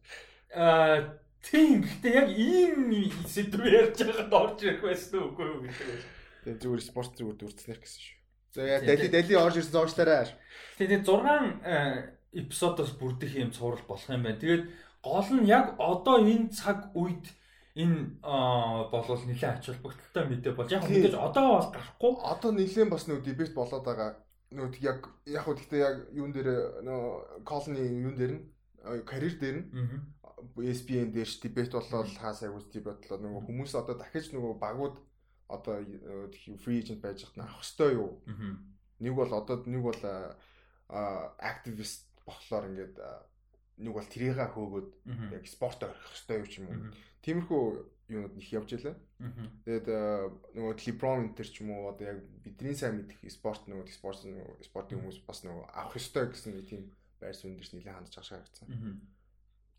Аа 0.57 1.21
тийм 1.45 1.85
гэхдээ 1.85 2.13
яг 2.17 2.29
ийм 2.33 3.13
сэдв 3.29 3.61
ярьж 3.61 4.01
байгаад 4.01 4.33
орж 4.33 4.59
ирэх 4.65 4.81
байсан 4.81 5.29
үгүй 5.29 5.45
юу 5.45 5.61
гэдэг. 5.69 6.01
Тэгээд 6.41 6.61
зүгээр 6.65 6.83
спорт 6.89 7.13
зүгээр 7.13 7.37
дүрцнэр 7.37 7.77
гэсэн 7.77 8.01
шүү. 8.01 8.18
За 8.53 8.65
яа 8.65 8.81
дали 8.81 9.07
дали 9.07 9.33
орж 9.35 9.61
ирсэн 9.61 9.73
зоочлаарай. 9.73 10.33
Тэгээд 10.77 11.05
6 11.05 12.17
эпизодоос 12.33 12.93
бүрдэх 12.97 13.37
юм 13.37 13.51
цуврал 13.51 13.81
болох 13.87 14.09
юм 14.09 14.23
байна. 14.23 14.41
Тэгээд 14.41 14.63
гол 15.01 15.29
нь 15.37 15.45
яг 15.45 15.77
одоо 15.77 16.17
энэ 16.21 16.49
цаг 16.49 16.89
үед 16.97 17.25
энэ 17.77 18.21
болвол 18.89 19.21
нэлээд 19.25 19.61
ач 19.61 19.65
холбогдолтой 19.69 20.25
мэдээ 20.25 20.53
болж 20.57 20.71
яг 20.73 20.83
мэдээж 20.89 21.13
одоо 21.13 21.45
бол 21.61 21.69
гарахгүй. 21.73 22.13
Одоо 22.25 22.51
нэлээд 22.53 22.89
бас 22.89 23.05
нөө 23.05 23.21
дебет 23.21 23.53
болоод 23.53 23.85
байгаа. 23.85 24.17
Нөө 24.49 24.81
яг 24.81 25.09
яг 25.25 25.43
хөө 25.45 25.55
гэхдээ 25.57 25.81
яг 25.81 25.95
юун 26.13 26.33
дээр 26.33 26.81
нөө 26.81 27.45
колони 27.45 27.85
юун 27.85 28.17
дээр 28.17 28.33
нь 28.33 28.41
карьер 29.05 29.35
дээр 29.37 29.57
нь 29.61 29.67
ESPN 30.57 31.13
дээр 31.13 31.29
ш 31.29 31.37
дебет 31.41 31.71
болоод 31.71 32.09
хаас 32.17 32.41
айгуус 32.43 32.67
дебет 32.73 33.05
болоод 33.05 33.21
нөгөө 33.21 33.45
хүмүүс 33.45 33.73
одоо 33.77 33.95
дахиж 33.95 34.33
нөгөө 34.33 34.57
багууд 34.57 34.95
одоо 35.49 35.83
free 36.63 36.79
agent 36.79 37.01
байж 37.01 37.25
хат 37.25 37.37
авах 37.41 37.65
хэвээр 37.65 37.97
юу. 37.97 38.21
Нэг 38.99 39.13
бол 39.17 39.31
одоо 39.33 39.65
нэг 39.65 39.81
бол 39.81 40.01
активист 41.41 42.05
болохоор 42.25 42.69
ингээд 42.69 42.95
нэг 43.83 43.93
бол 43.93 44.07
тэрийгээ 44.07 44.49
хөөгөөд 44.53 44.89
яг 45.33 45.43
спорт 45.49 45.83
орхих 45.83 46.13
хэвээр 46.13 46.41
юу 46.45 46.49
ч 46.49 46.53
юм 46.61 46.67
уу 46.69 46.93
Тиймэрхүү 47.19 47.63
юунууд 48.09 48.37
их 48.39 48.49
явж 48.55 48.71
байлаа. 48.73 48.95
Тэгээд 49.67 49.87
нөгөө 50.55 50.73
LeBron 50.79 51.35
энэ 51.35 51.43
ч 51.43 51.59
юм 51.59 51.75
уу 51.75 51.91
одоо 51.91 52.15
яг 52.15 52.19
бидний 52.43 52.71
сайн 52.73 53.03
мэдих 53.03 53.19
спорт 53.27 53.67
нөгөө 53.67 53.91
спорт 53.91 54.23
нөгөө 54.23 54.63
спортын 54.63 55.03
хүмүүс 55.03 55.19
бас 55.27 55.43
нөгөө 55.43 55.65
авах 55.75 55.99
ёстой 55.99 56.31
гэсэн 56.31 56.55
нэг 56.55 56.65
тийм 56.71 56.81
байр 57.19 57.35
суурь 57.35 57.59
дээрс 57.59 57.75
нэлээд 57.75 57.95
хандж 57.99 58.15
байгаа 58.15 58.29
шаардсан. 58.31 58.67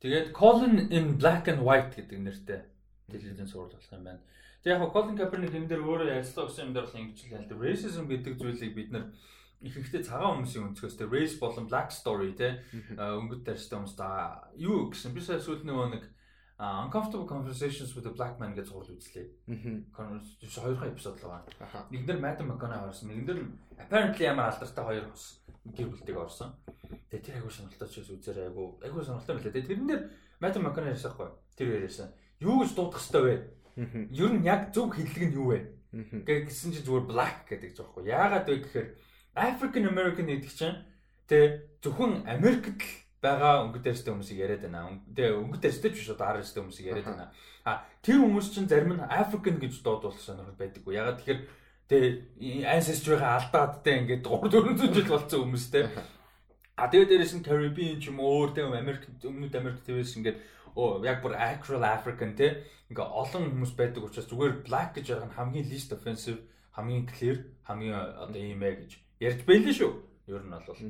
Тэгээд 0.04 0.36
Colin 0.36 0.92
in 0.92 1.16
Black 1.16 1.48
and 1.48 1.64
White 1.64 1.96
гэдэг 1.96 2.18
нэртэй 2.20 2.60
телевизэн 3.08 3.48
сурал 3.48 3.72
болох 3.72 3.88
юм 3.88 4.04
байна. 4.04 4.20
Тэгээд 4.60 4.80
яг 4.80 4.92
Colin 4.92 5.16
Kaepernick 5.16 5.56
энэ 5.56 5.68
дээр 5.72 5.84
өөрөө 5.88 6.08
ярилцлага 6.20 6.48
өгсөн 6.52 6.64
юм 6.68 6.74
дээр 6.76 6.86
бол 6.86 7.00
ингэж 7.00 7.18
л 7.24 7.34
ялдаг. 7.40 7.56
Racism 7.64 8.04
гэдэг 8.08 8.34
зүйлийг 8.36 8.74
бид 8.76 8.90
нар 8.92 9.04
ихэнхдээ 9.64 10.02
цагаан 10.04 10.40
хүмүүсийн 10.40 10.66
өнцгөөс 10.72 10.96
тэ 11.00 11.08
race 11.08 11.36
болон 11.40 11.64
black 11.68 11.88
story 11.92 12.32
тэ 12.36 12.60
өнгөт 12.96 13.44
тарьстай 13.44 13.76
хүмүүс 13.76 13.96
та 13.96 14.48
юу 14.56 14.92
гэсэн 14.92 15.16
би 15.16 15.20
сая 15.24 15.40
сүүл 15.40 15.64
нөгөө 15.64 15.88
нэг 15.96 16.04
Uncomfortable 16.60 17.24
Conversations 17.24 17.96
with 17.96 18.04
a 18.04 18.12
Black 18.12 18.36
Man 18.36 18.52
гэж 18.52 18.68
зурвал 18.68 18.92
үзлээ. 18.92 19.32
Аа. 19.96 20.20
Хоёрхан 20.44 20.92
эпизод 20.92 21.16
л 21.16 21.32
байгаа. 21.56 21.88
Нэгдэр 21.88 22.20
Madam 22.20 22.52
McConaughey 22.52 22.92
орсон. 22.92 23.08
Нэгдэр 23.16 23.38
apparently 23.80 24.28
ямар 24.28 24.52
алдартай 24.52 24.84
хоёр 24.84 25.08
хос 25.08 25.40
гэр 25.64 25.88
бүлтэйг 25.88 26.20
орсон. 26.20 26.52
Тэгээ 27.08 27.24
тэр 27.24 27.36
айгуу 27.40 27.48
сонирхолтой 27.48 27.88
ч 27.88 28.04
үзээр 28.04 28.52
айгуу 28.52 28.76
айгуу 28.84 29.00
сонирхолтой 29.00 29.40
байлаа. 29.40 29.68
Тэрэн 29.72 29.88
дээр 29.88 30.02
Madam 30.36 30.62
McConaughey 30.68 30.92
ярьсан 30.92 31.12
хгүй. 31.16 31.28
Тэр 31.56 31.68
яриасан. 31.80 32.12
Юу 32.44 32.60
гэж 32.60 32.70
дуудах 32.76 33.00
хэвтэй 33.00 33.22
вэ? 33.24 33.34
Ер 33.76 34.30
нь 34.34 34.46
яг 34.46 34.72
зөв 34.74 34.90
хэллэг 34.94 35.24
нь 35.30 35.36
юу 35.36 35.54
вэ? 35.54 35.58
Гэсэн 36.26 36.70
чинь 36.74 36.86
зүгээр 36.86 37.06
black 37.06 37.50
гэдэг 37.50 37.74
ч 37.74 37.82
байхгүй. 37.82 38.10
Яагаад 38.10 38.46
вэ 38.46 38.56
гэхээр 38.62 38.88
African 39.34 39.84
American 39.90 40.26
гэдэг 40.26 40.52
чинь 40.54 40.78
тэ 41.26 41.70
зөвхөн 41.82 42.26
Америкт 42.26 42.82
л 42.82 42.90
байгаа 43.22 43.66
өнгөт 43.68 43.84
дээрстэй 43.84 44.12
хүмүүсийг 44.14 44.38
яриад 44.40 44.62
байна. 44.64 45.02
Тэгээ 45.14 45.38
өнгөт 45.38 45.62
дээрстэй 45.62 45.90
ч 45.92 45.96
биш 46.02 46.10
одоо 46.10 46.26
ар 46.26 46.36
дээрстэй 46.40 46.62
хүмүүсийг 46.62 46.88
яриад 46.90 47.08
байна. 47.10 47.26
А 47.68 47.84
тэр 48.02 48.18
хүмүүс 48.24 48.48
чинь 48.54 48.70
зарим 48.70 48.96
нь 48.96 49.04
African 49.04 49.56
гэж 49.60 49.82
дуудвал 49.84 50.16
сонирхол 50.16 50.56
байдаггүй. 50.56 50.94
Ягаад 50.96 51.18
тэгэхээр 51.20 51.40
тэгээ 51.90 52.12
ancestry-га 52.70 53.28
алдаадтай 53.36 53.94
ингээд 54.00 54.24
3 54.24 54.48
400 54.50 54.94
жил 54.96 55.10
болсон 55.10 55.38
хүмүүстэй. 55.44 55.84
А 56.80 56.88
тэгээ 56.88 57.08
дээрээс 57.12 57.34
нь 57.36 57.44
Caribbean 57.44 58.00
ч 58.00 58.08
юм 58.08 58.24
уу 58.24 58.48
өөр 58.48 58.50
тэгээ 58.56 58.80
Америк 58.80 59.04
өмнөд 59.20 59.52
Америк 59.52 59.84
твээс 59.84 60.16
ингээд 60.16 60.38
оо 60.76 61.02
яг 61.04 61.22
бүр 61.22 61.34
actual 61.34 61.82
African 61.84 62.36
те 62.36 62.64
ингээ 62.90 63.06
олон 63.06 63.50
хүмүүс 63.50 63.72
байдаг 63.78 64.02
учраас 64.04 64.28
зүгээр 64.30 64.54
black 64.66 64.98
гэж 64.98 65.06
ярих 65.14 65.26
нь 65.30 65.36
хамгийн 65.38 65.70
least 65.70 65.94
offensive 65.94 66.42
хамгийн 66.74 67.06
clear 67.06 67.38
хамгийн 67.66 67.94
одоо 67.94 68.40
ийм 68.40 68.62
ээ 68.62 68.74
гэж 68.82 68.92
ярьж 69.20 69.40
байлээ 69.46 69.74
шүү. 69.74 69.92
Ер 70.30 70.42
нь 70.42 70.50
бол. 70.50 70.80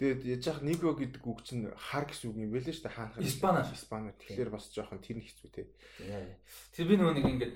Тэгээд 0.00 0.20
яж 0.24 0.44
хах 0.48 0.64
Ниго 0.64 0.96
гэдэг 0.96 1.22
үг 1.28 1.44
чинь 1.44 1.68
хар 1.76 2.08
гэсэн 2.08 2.32
үг 2.32 2.36
юм 2.40 2.52
байлээ 2.56 2.72
шүү 2.72 2.84
дээ 2.88 2.96
хаанах. 2.96 3.20
Испанаар. 3.20 3.68
Испанаар. 3.68 4.16
Тэгэхээр 4.16 4.48
бас 4.48 4.72
жоохон 4.72 5.04
тэр 5.04 5.20
хэцүү 5.20 5.48
те. 5.52 5.68
Тэр 6.72 6.86
би 6.88 6.96
нөгөө 6.96 7.14
нэг 7.20 7.26
ингээд 7.28 7.54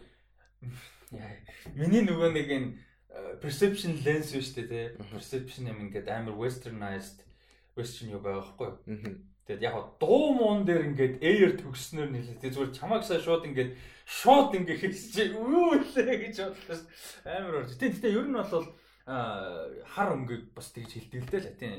миний 1.72 2.04
нөгөө 2.04 2.30
нэг 2.36 2.48
энэ 2.52 2.68
э, 2.76 3.40
perception 3.40 3.96
lens 4.04 4.36
шүү 4.36 4.60
дээ 4.60 4.68
те. 4.68 4.80
Perception 5.08 5.72
юм 5.72 5.88
ингээд 5.88 6.12
амар 6.12 6.36
westernized 6.36 7.24
western 7.72 8.12
юу 8.12 8.20
байхгүй. 8.20 8.76
Тэгээд 9.44 9.60
яг 9.60 9.76
дуу 10.00 10.32
муун 10.32 10.64
дээр 10.64 10.88
ингээд 10.88 11.20
air 11.20 11.52
төгснөр 11.60 12.08
нэлээ. 12.08 12.40
Тэгээд 12.40 12.54
зүгээр 12.56 12.76
чамаагсаа 12.80 13.20
шууд 13.20 13.44
ингээд 13.44 13.76
шууд 14.08 14.56
ингээд 14.56 14.80
хэлсэж 14.80 15.36
үү 15.36 15.84
лээ 15.92 16.16
гэж 16.32 16.36
бодлоо. 16.48 16.80
Амар 17.28 17.54
орж. 17.60 17.76
Тэгээд 17.76 18.08
ер 18.08 18.24
нь 18.24 18.40
бол 18.40 18.66
хар 19.04 20.08
өнгөг 20.16 20.56
бас 20.56 20.72
тэгж 20.72 20.96
хэлдэг 20.96 21.20
л 21.20 21.28
дээ 21.28 21.44
латин 21.44 21.72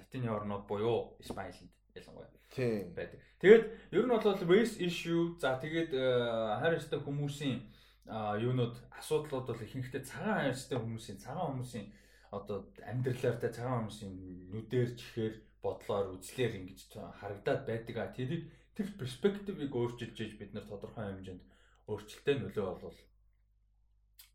латины 0.00 0.28
орнууд 0.32 0.64
буюу 0.64 1.12
Испанилд 1.20 1.68
ялангуяа. 1.92 2.32
Тийм 2.48 2.96
байдаг. 2.96 3.20
Тэгээд 3.44 3.64
ер 3.92 4.04
нь 4.08 4.12
бол 4.16 4.24
race 4.48 4.80
issue 4.80 5.36
за 5.36 5.60
тэгээд 5.60 5.92
хайрцтай 5.92 7.04
хүмүүсийн 7.04 7.60
юунууд 8.08 8.80
асуудлууд 8.96 9.46
бол 9.46 9.60
ихэнхдээ 9.60 10.02
цагаан 10.08 10.48
хайрцтай 10.48 10.78
хүмүүсийн 10.80 11.20
цагаан 11.20 11.52
хүмүүсийн 11.52 11.86
одоо 12.32 12.64
амьдралаар 12.80 13.36
та 13.36 13.52
цагаан 13.52 13.86
хүмүүсийн 13.86 14.12
нүдээр 14.50 14.90
чихээр 14.96 15.34
бодлоор 15.62 16.16
үзлээр 16.16 16.56
ингэж 16.58 16.80
харагдаад 17.20 17.62
байдаг 17.68 17.96
а 18.00 18.14
тэрийг 18.16 18.48
тэр 18.76 18.88
перспективыг 18.96 19.72
өөрчилж 19.76 20.16
ийж 20.20 20.32
бид 20.40 20.52
нар 20.54 20.64
тодорхой 20.64 21.04
хэмжээнд 21.08 21.42
өөрчлөлтөө 21.90 22.34
нөлөө 22.40 22.64
болвол 22.64 22.98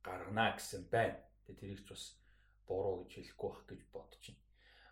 гаргана 0.05 0.53
гэсэн 0.53 0.85
байна. 0.93 1.17
Тэгээ 1.45 1.59
тэрийг 1.61 1.81
ч 1.85 1.89
бас 1.89 2.03
буруу 2.67 3.05
гэж 3.05 3.11
хэлэхгүй 3.15 3.49
байх 3.49 3.63
гэж 3.69 3.81
бодож 3.93 4.23
байна. 4.29 4.43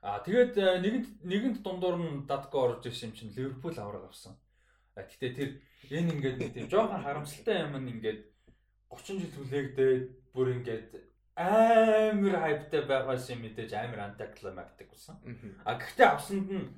Аа 0.03 0.19
тэгээд 0.25 0.53
э, 0.57 0.65
нэгэнт 0.83 1.07
нэгэнт 1.21 1.57
дундуур 1.61 1.97
нь 2.01 2.25
датко 2.25 2.57
орж 2.65 2.83
ирсэн 2.89 3.13
юм 3.13 3.15
чинь 3.15 3.35
Ливерпул 3.37 3.77
авраг 3.77 4.09
авсан. 4.09 4.33
А 4.97 5.05
гэтээ 5.05 5.31
тэр 5.37 5.49
энэ 5.93 6.11
ингээд 6.17 6.37
нэг 6.41 6.51
тийм 6.53 6.67
жоохон 6.69 7.01
харамсалтай 7.05 7.65
юм 7.65 7.77
ингээд 7.77 8.21
30 8.89 9.21
жил 9.21 9.33
хүлээгдээд 9.37 10.03
бүр 10.33 10.47
ингээд 10.59 10.89
амар 11.35 12.35
хайптай 12.39 12.81
байгаас 12.85 13.29
юм 13.33 13.41
мэдээж 13.41 13.73
амар 13.73 14.13
антиклимактик 14.13 14.89
болсон. 14.93 15.17
А 15.65 15.77
гэхдээ 15.77 16.07
авсанд 16.07 16.49
нь 16.51 16.69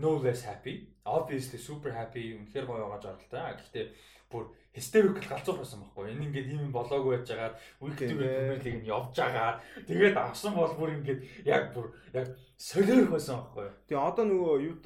no 0.00 0.18
less 0.18 0.42
happy. 0.42 0.88
Obviously 1.04 1.58
super 1.58 1.92
happy. 1.92 2.34
Үнэхээр 2.34 2.66
гоё 2.66 2.88
байгаа 2.88 3.00
жаргалтай. 3.04 3.54
Гэхдээ 3.60 3.86
бүр 4.30 4.44
hysterical 4.72 5.26
галзуур 5.26 5.58
байсан 5.62 5.82
байхгүй. 5.82 6.10
Энэ 6.10 6.24
ингээд 6.26 6.48
ийм 6.54 6.72
болоогүй 6.72 7.18
байж 7.18 7.28
байгаа. 7.30 7.54
Premier 7.78 8.58
League 8.62 8.80
нь 8.82 8.88
явж 8.88 9.14
байгаа. 9.14 9.60
Тэгээд 9.86 10.16
авсан 10.16 10.54
бол 10.54 10.74
бүр 10.74 10.90
ингээд 10.98 11.20
яг 11.46 11.74
бүр 11.74 11.90
яг 12.14 12.34
солиорох 12.56 13.14
байсан 13.14 13.36
байхгүй. 13.42 13.68
Тэгээ 13.90 14.06
одоо 14.10 14.24
нөгөө 14.26 14.54
юуд 14.70 14.84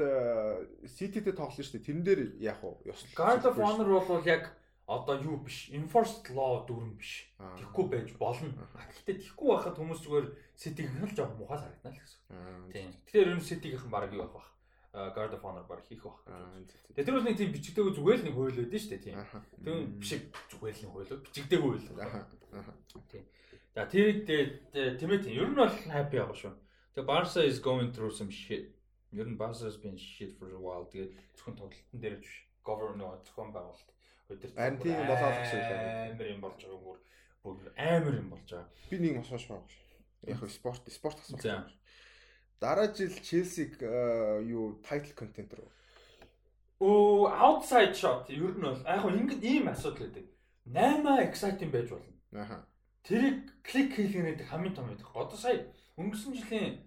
City-тэй 0.89 1.33
тоглоно 1.37 1.65
шүү 1.65 1.77
дээ. 1.81 1.87
Тэрэн 1.87 2.05
дээр 2.05 2.21
яах 2.41 2.61
вэ? 2.61 2.93
Ёслол. 2.93 3.17
Guard 3.17 3.45
of 3.45 3.57
Honor 3.61 3.89
бол 4.05 4.25
яг 4.25 4.53
одоо 4.87 5.17
юу 5.17 5.37
биш 5.41 5.71
enforced 5.73 6.29
law 6.37 6.67
дүрм 6.69 6.97
биш. 7.01 7.33
Тэхгүй 7.41 7.85
байж 7.89 8.13
болно. 8.21 8.53
Гэхдээ 8.77 9.17
тэхгүй 9.25 9.49
байхад 9.49 9.81
хүмүүс 9.81 10.01
зүгээр 10.05 10.27
City-г 10.61 10.93
л 11.01 11.17
жоохон 11.17 11.41
мухаас 11.41 11.65
харагдана 11.65 11.97
л 11.97 12.03
гэсэн. 12.05 12.21
Тийм. 12.73 12.91
Тэгэхээр 13.09 13.31
ер 13.33 13.37
нь 13.41 13.49
City-гийнхэн 13.49 13.89
баг 13.89 14.13
юу 14.13 14.29
байх 14.29 14.37
вэ? 14.37 14.45
Guard 15.17 15.35
of 15.35 15.43
Honor 15.43 15.65
баг 15.65 15.83
хийх 15.89 16.05
байх. 16.05 16.21
Тэгээ 16.93 17.05
тэр 17.09 17.17
бол 17.17 17.25
нэг 17.25 17.37
тийм 17.41 17.51
бичигдээгүй 17.57 17.95
зүгээр 17.97 18.19
л 18.21 18.27
нэг 18.29 18.35
хууль 18.37 18.59
байдсан 18.61 18.79
шүү 18.79 18.93
дээ 18.93 19.05
тийм. 19.09 19.17
Тэр 19.65 19.77
биш 19.99 20.11
зүгээр 20.53 20.75
л 20.77 20.83
нэг 20.85 20.93
хууль 20.93 21.25
бичигдээгүй 21.25 21.71
хууль. 21.81 21.89
Тийм. 23.09 23.25
За 23.75 23.89
тэрийг 23.89 24.29
тэмээ 24.71 25.21
тийм. 25.25 25.35
Ер 25.35 25.49
нь 25.49 25.59
бол 25.59 25.73
happy 25.89 26.21
байгаа 26.21 26.37
шүү. 26.37 26.55
Тэгээ 26.93 27.09
Barca 27.09 27.41
is 27.43 27.59
going 27.59 27.91
through 27.91 28.13
some 28.13 28.31
shit. 28.31 28.71
Ер 29.11 29.27
нь 29.27 29.41
Barca 29.41 29.65
has 29.65 29.81
been 29.81 29.97
shit 29.99 30.37
for 30.39 30.47
a 30.53 30.61
while. 30.61 30.87
Тэгээ 30.93 31.11
зөвхөн 31.35 31.59
тоглолтын 31.59 31.99
дээр 31.99 32.23
биш. 32.23 32.47
Governor 32.63 33.19
зөвхөн 33.27 33.51
байгуулалт 33.51 33.94
өдөр 34.33 34.51
Харин 34.57 34.79
тийм 34.81 35.01
болоод 35.09 35.37
гэсэн 35.41 35.59
үг 35.61 35.71
амар 35.75 36.29
юм 36.33 36.41
болж 36.41 36.61
байгаа 36.65 36.81
бүр 36.81 36.99
бүр 37.45 37.73
амар 37.77 38.15
юм 38.17 38.29
болж 38.33 38.49
байгаа. 38.49 38.71
Би 38.89 38.97
нэг 38.99 39.21
асууж 39.21 39.45
байгаа 39.49 39.69
шүү. 39.69 39.85
Яг 40.33 40.41
спорт 40.51 40.85
спорт 40.89 41.19
асуулт. 41.21 41.73
Дараа 42.61 42.89
жил 42.95 43.13
Челсиг 43.21 43.83
юу 43.83 44.81
title 44.81 45.13
contender 45.13 45.61
уу? 45.61 45.73
Оо 46.81 47.29
outside 47.29 47.93
shot 47.93 48.31
ер 48.33 48.57
нь 48.57 48.65
бол 48.65 48.81
яг 48.81 49.05
ингэ 49.05 49.37
ийм 49.45 49.69
асуудал 49.69 50.09
байдаг. 50.09 50.25
8 50.65 51.29
exciting 51.29 51.71
байж 51.71 51.89
болно. 51.93 52.13
Аха. 52.33 52.67
Тэрийг 53.05 53.53
клик 53.63 53.93
хийлгэнээд 53.93 54.49
хамгийн 54.49 54.75
том 54.75 54.89
байдаг. 54.89 55.09
Одоо 55.13 55.37
сая 55.37 55.69
өнгөрсөн 56.01 56.33
жилийн 56.33 56.81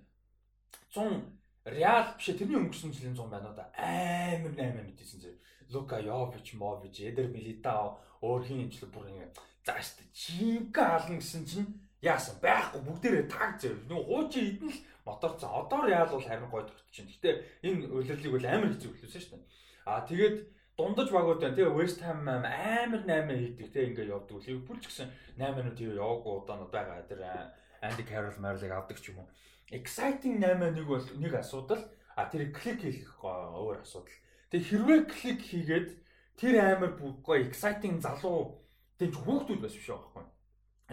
100 0.90 1.38
Реал 1.68 2.16
биш 2.18 2.32
тэрний 2.34 2.58
өнгөрсөн 2.58 2.92
жилийн 2.96 3.14
100 3.14 3.30
байна 3.30 3.54
да 3.54 3.70
амар 3.78 4.54
8 4.56 4.82
мэдээсэн 4.88 5.20
зэрэг 5.22 5.40
Лука 5.72 6.00
Йович, 6.00 6.54
Мович, 6.54 7.02
Эдер 7.02 7.28
Милитао 7.28 8.00
өөр 8.22 8.42
хин 8.48 8.60
имжлэг 8.66 8.92
бүр 8.92 9.10
ингэ 9.12 9.28
зааш 9.68 10.00
та 10.00 10.04
чимка 10.14 10.82
хаална 10.88 11.20
гэсэн 11.20 11.44
чинь 11.46 11.68
яасан 12.02 12.38
байхгүй 12.42 12.82
бүгдээрээ 12.88 13.26
таг 13.28 13.60
зэр. 13.60 13.76
Нэг 13.90 14.00
хуучин 14.06 14.46
идэн 14.48 14.70
л 14.72 14.80
моторцсон. 15.06 15.50
Одоо 15.52 15.86
Реал 15.86 16.10
бол 16.10 16.24
харин 16.24 16.50
гой 16.50 16.64
тогтчихно. 16.64 17.12
Гэтэ 17.12 17.30
энэ 17.68 17.88
үйлрэлийг 17.92 18.34
бол 18.34 18.46
амар 18.46 18.72
хэцүү 18.74 18.92
хэлсэн 18.96 19.40
дээ. 19.42 19.52
Аа 19.86 20.06
тэгээд 20.08 20.38
дундаж 20.78 21.10
багууд 21.12 21.42
байна. 21.42 21.56
Тэгээ 21.58 21.78
West 21.78 22.00
Ham 22.06 22.22
амар 22.24 23.04
8 23.04 23.34
хийдэг. 23.34 23.68
Тэгээ 23.74 23.90
ингээ 23.92 24.12
явдаг. 24.14 24.38
Ливерпул 24.46 24.80
ч 24.80 24.86
гэсэн 24.88 25.08
8 25.36 25.58
минут 25.58 25.78
яваагүй 25.78 26.34
удаанууд 26.38 26.72
байгаа. 26.72 27.04
Тэр 27.10 27.22
Анди 27.82 28.04
Carroll 28.06 28.38
Marley 28.38 28.70
авдаг 28.70 28.98
ч 29.02 29.10
юм 29.10 29.26
уу. 29.26 29.30
Exciting 29.74 30.38
8 30.40 30.74
нэг 30.78 30.86
бол 30.86 31.04
нэг 31.18 31.34
асуудал. 31.34 31.82
А 32.16 32.30
тэр 32.30 32.54
клик 32.54 32.82
хийх 32.82 33.10
өөр 33.22 33.82
асуудал. 33.82 34.14
Тэг 34.48 34.62
хэрвээ 34.64 35.00
клик 35.12 35.42
хийгээд 35.44 35.90
тэр 36.40 36.56
амар 36.64 36.96
гоё 37.20 37.44
exciting 37.44 38.00
залуу 38.00 38.64
тийм 38.96 39.12
хүүхдүүд 39.12 39.60
байсан 39.60 39.80
биш 39.80 39.90
байхгүй. 39.92 40.24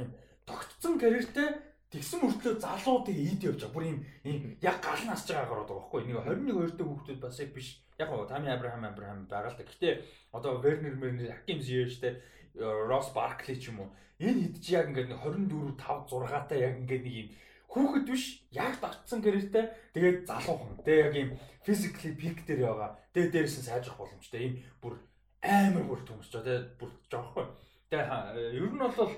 Ийм 0.03 0.11
тогтцсон 0.43 0.95
карьертэй 0.99 1.49
тэгсэн 1.95 2.19
мөртлөө 2.19 2.55
залуудыг 2.59 3.15
ийд 3.15 3.47
явж 3.47 3.63
байгаа. 3.63 3.75
Бүр 3.75 3.85
ийм 3.87 3.99
ийм 4.27 4.59
яг 4.59 4.83
гал 4.83 5.03
насж 5.07 5.31
байгаагаар 5.31 5.63
байгаа 5.71 5.79
байхгүй. 5.79 6.01
Нэг 6.03 6.17
21 6.27 6.51
2 6.51 6.79
дэх 6.79 6.89
хүүхдүүд 6.91 7.21
бас 7.23 7.39
яг 7.39 7.51
биш. 7.55 7.69
Яг 7.95 8.09
гоо 8.11 8.27
Тами 8.27 8.51
Абрахам 8.51 8.85
Абрахам 8.85 9.31
байгаа 9.31 9.55
л 9.55 9.59
та. 9.59 9.63
Гэтэ 9.63 10.03
одоо 10.35 10.59
Вернер 10.59 10.99
Мернер 10.99 11.31
Хаким 11.31 11.63
Зиештэй 11.63 12.19
Росс 12.59 13.15
Баркли 13.15 13.55
ч 13.55 13.71
юм 13.71 13.87
уу. 13.87 13.91
Энэ 14.19 14.51
хэд 14.51 14.57
чи 14.59 14.75
яг 14.75 14.91
ингээд 14.91 15.15
24 15.15 15.79
5 15.79 16.11
6 16.11 16.51
та 16.51 16.55
яг 16.59 16.75
ингээд 16.83 17.05
нэг 17.07 17.15
юм 17.15 17.29
хүүхэд 17.75 18.07
биш 18.07 18.47
яг 18.55 18.79
давтсан 18.79 19.19
гэрэлтэй. 19.19 19.67
Тэгээд 19.99 20.31
залуухан 20.31 20.79
тэгээд 20.87 21.05
яг 21.11 21.15
юм 21.19 21.31
physically 21.67 22.15
peak 22.15 22.47
дээр 22.47 22.71
байгаа. 22.71 22.95
Тэгээд 23.11 23.33
дээрээс 23.35 23.59
нь 23.59 23.67
сайжрах 23.67 23.99
боломжтой. 23.99 24.41
Ийм 24.47 24.55
бүр 24.79 24.95
амар 25.43 25.83
бүр 25.83 26.01
төмсч 26.07 26.31
тэгээд 26.31 26.79
бүр 26.79 26.91
жоохгүй. 27.11 27.47
Тэгээд 27.91 28.55
ер 28.55 28.71
нь 28.71 28.79
бол 28.79 29.13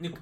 нэг 0.00 0.14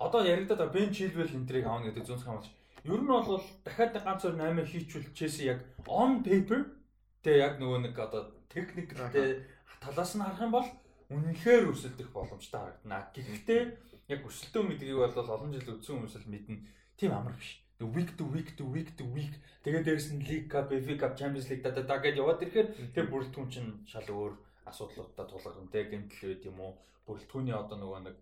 одоо 0.00 0.20
яригадаад 0.24 0.72
байгаа 0.72 0.74
Ben 0.74 0.90
Chilwell 0.96 1.36
энтрийг 1.36 1.66
аавна 1.68 1.92
гэдэг 1.92 2.08
зүнс 2.08 2.24
хамаач 2.24 2.48
ер 2.88 3.00
нь 3.00 3.06
бол 3.06 3.44
дахиад 3.64 4.00
ганц 4.00 4.24
өөр 4.24 4.36
8 4.40 4.64
хийчвэл 4.64 5.12
Chelsea 5.12 5.52
яг 5.52 5.60
on 5.84 6.24
paper 6.24 6.72
тэгээд 7.20 7.44
яг 7.44 7.54
нөгөө 7.60 7.80
нэг 7.84 7.94
одоо 8.00 8.32
техниктэй 8.48 9.44
талаас 9.84 10.16
нь 10.16 10.24
харах 10.24 10.40
юм 10.40 10.56
бол 10.56 10.68
үнэнхээр 11.12 11.68
өсөлдөх 11.68 12.08
боломжтой 12.16 12.60
харагдана. 12.60 13.12
Гэхдээ 13.12 13.62
яг 14.08 14.20
өсөлтөө 14.24 14.62
мэдгийг 14.64 14.98
бол 14.98 15.32
олон 15.36 15.52
жил 15.52 15.76
үдсэн 15.76 15.94
хүмүүс 16.00 16.16
л 16.16 16.32
мэднэ 16.32 16.56
тийм 16.96 17.12
амар 17.12 17.34
биш. 17.34 17.60
Week 17.80 18.16
to 18.16 18.24
week 18.24 18.56
to 18.56 18.64
week 18.64 18.90
to 18.96 19.04
week 19.04 19.34
тэгээд 19.66 19.84
дээрэс 19.84 20.08
нь 20.14 20.24
League 20.24 20.48
Cup, 20.48 20.70
FA 20.70 20.94
Cup, 20.96 21.18
Champions 21.18 21.50
League 21.50 21.62
да 21.62 21.74
да 21.74 21.98
гэдээ 21.98 22.22
яваад 22.22 22.42
ирэхээр 22.42 22.68
тэр 22.94 23.06
бүрэлдэхүүн 23.10 23.50
чинь 23.50 23.70
шал 23.84 24.06
өөр 24.08 24.32
асуудлуудад 24.70 25.28
тулгарна 25.28 25.68
те 25.68 25.84
гэмтэл 25.90 26.22
байд 26.22 26.44
юм 26.46 26.58
уу? 26.62 26.72
Бүрэлдэхүүний 27.04 27.52
одоо 27.52 27.76
нөгөө 27.76 28.00
нэг 28.06 28.16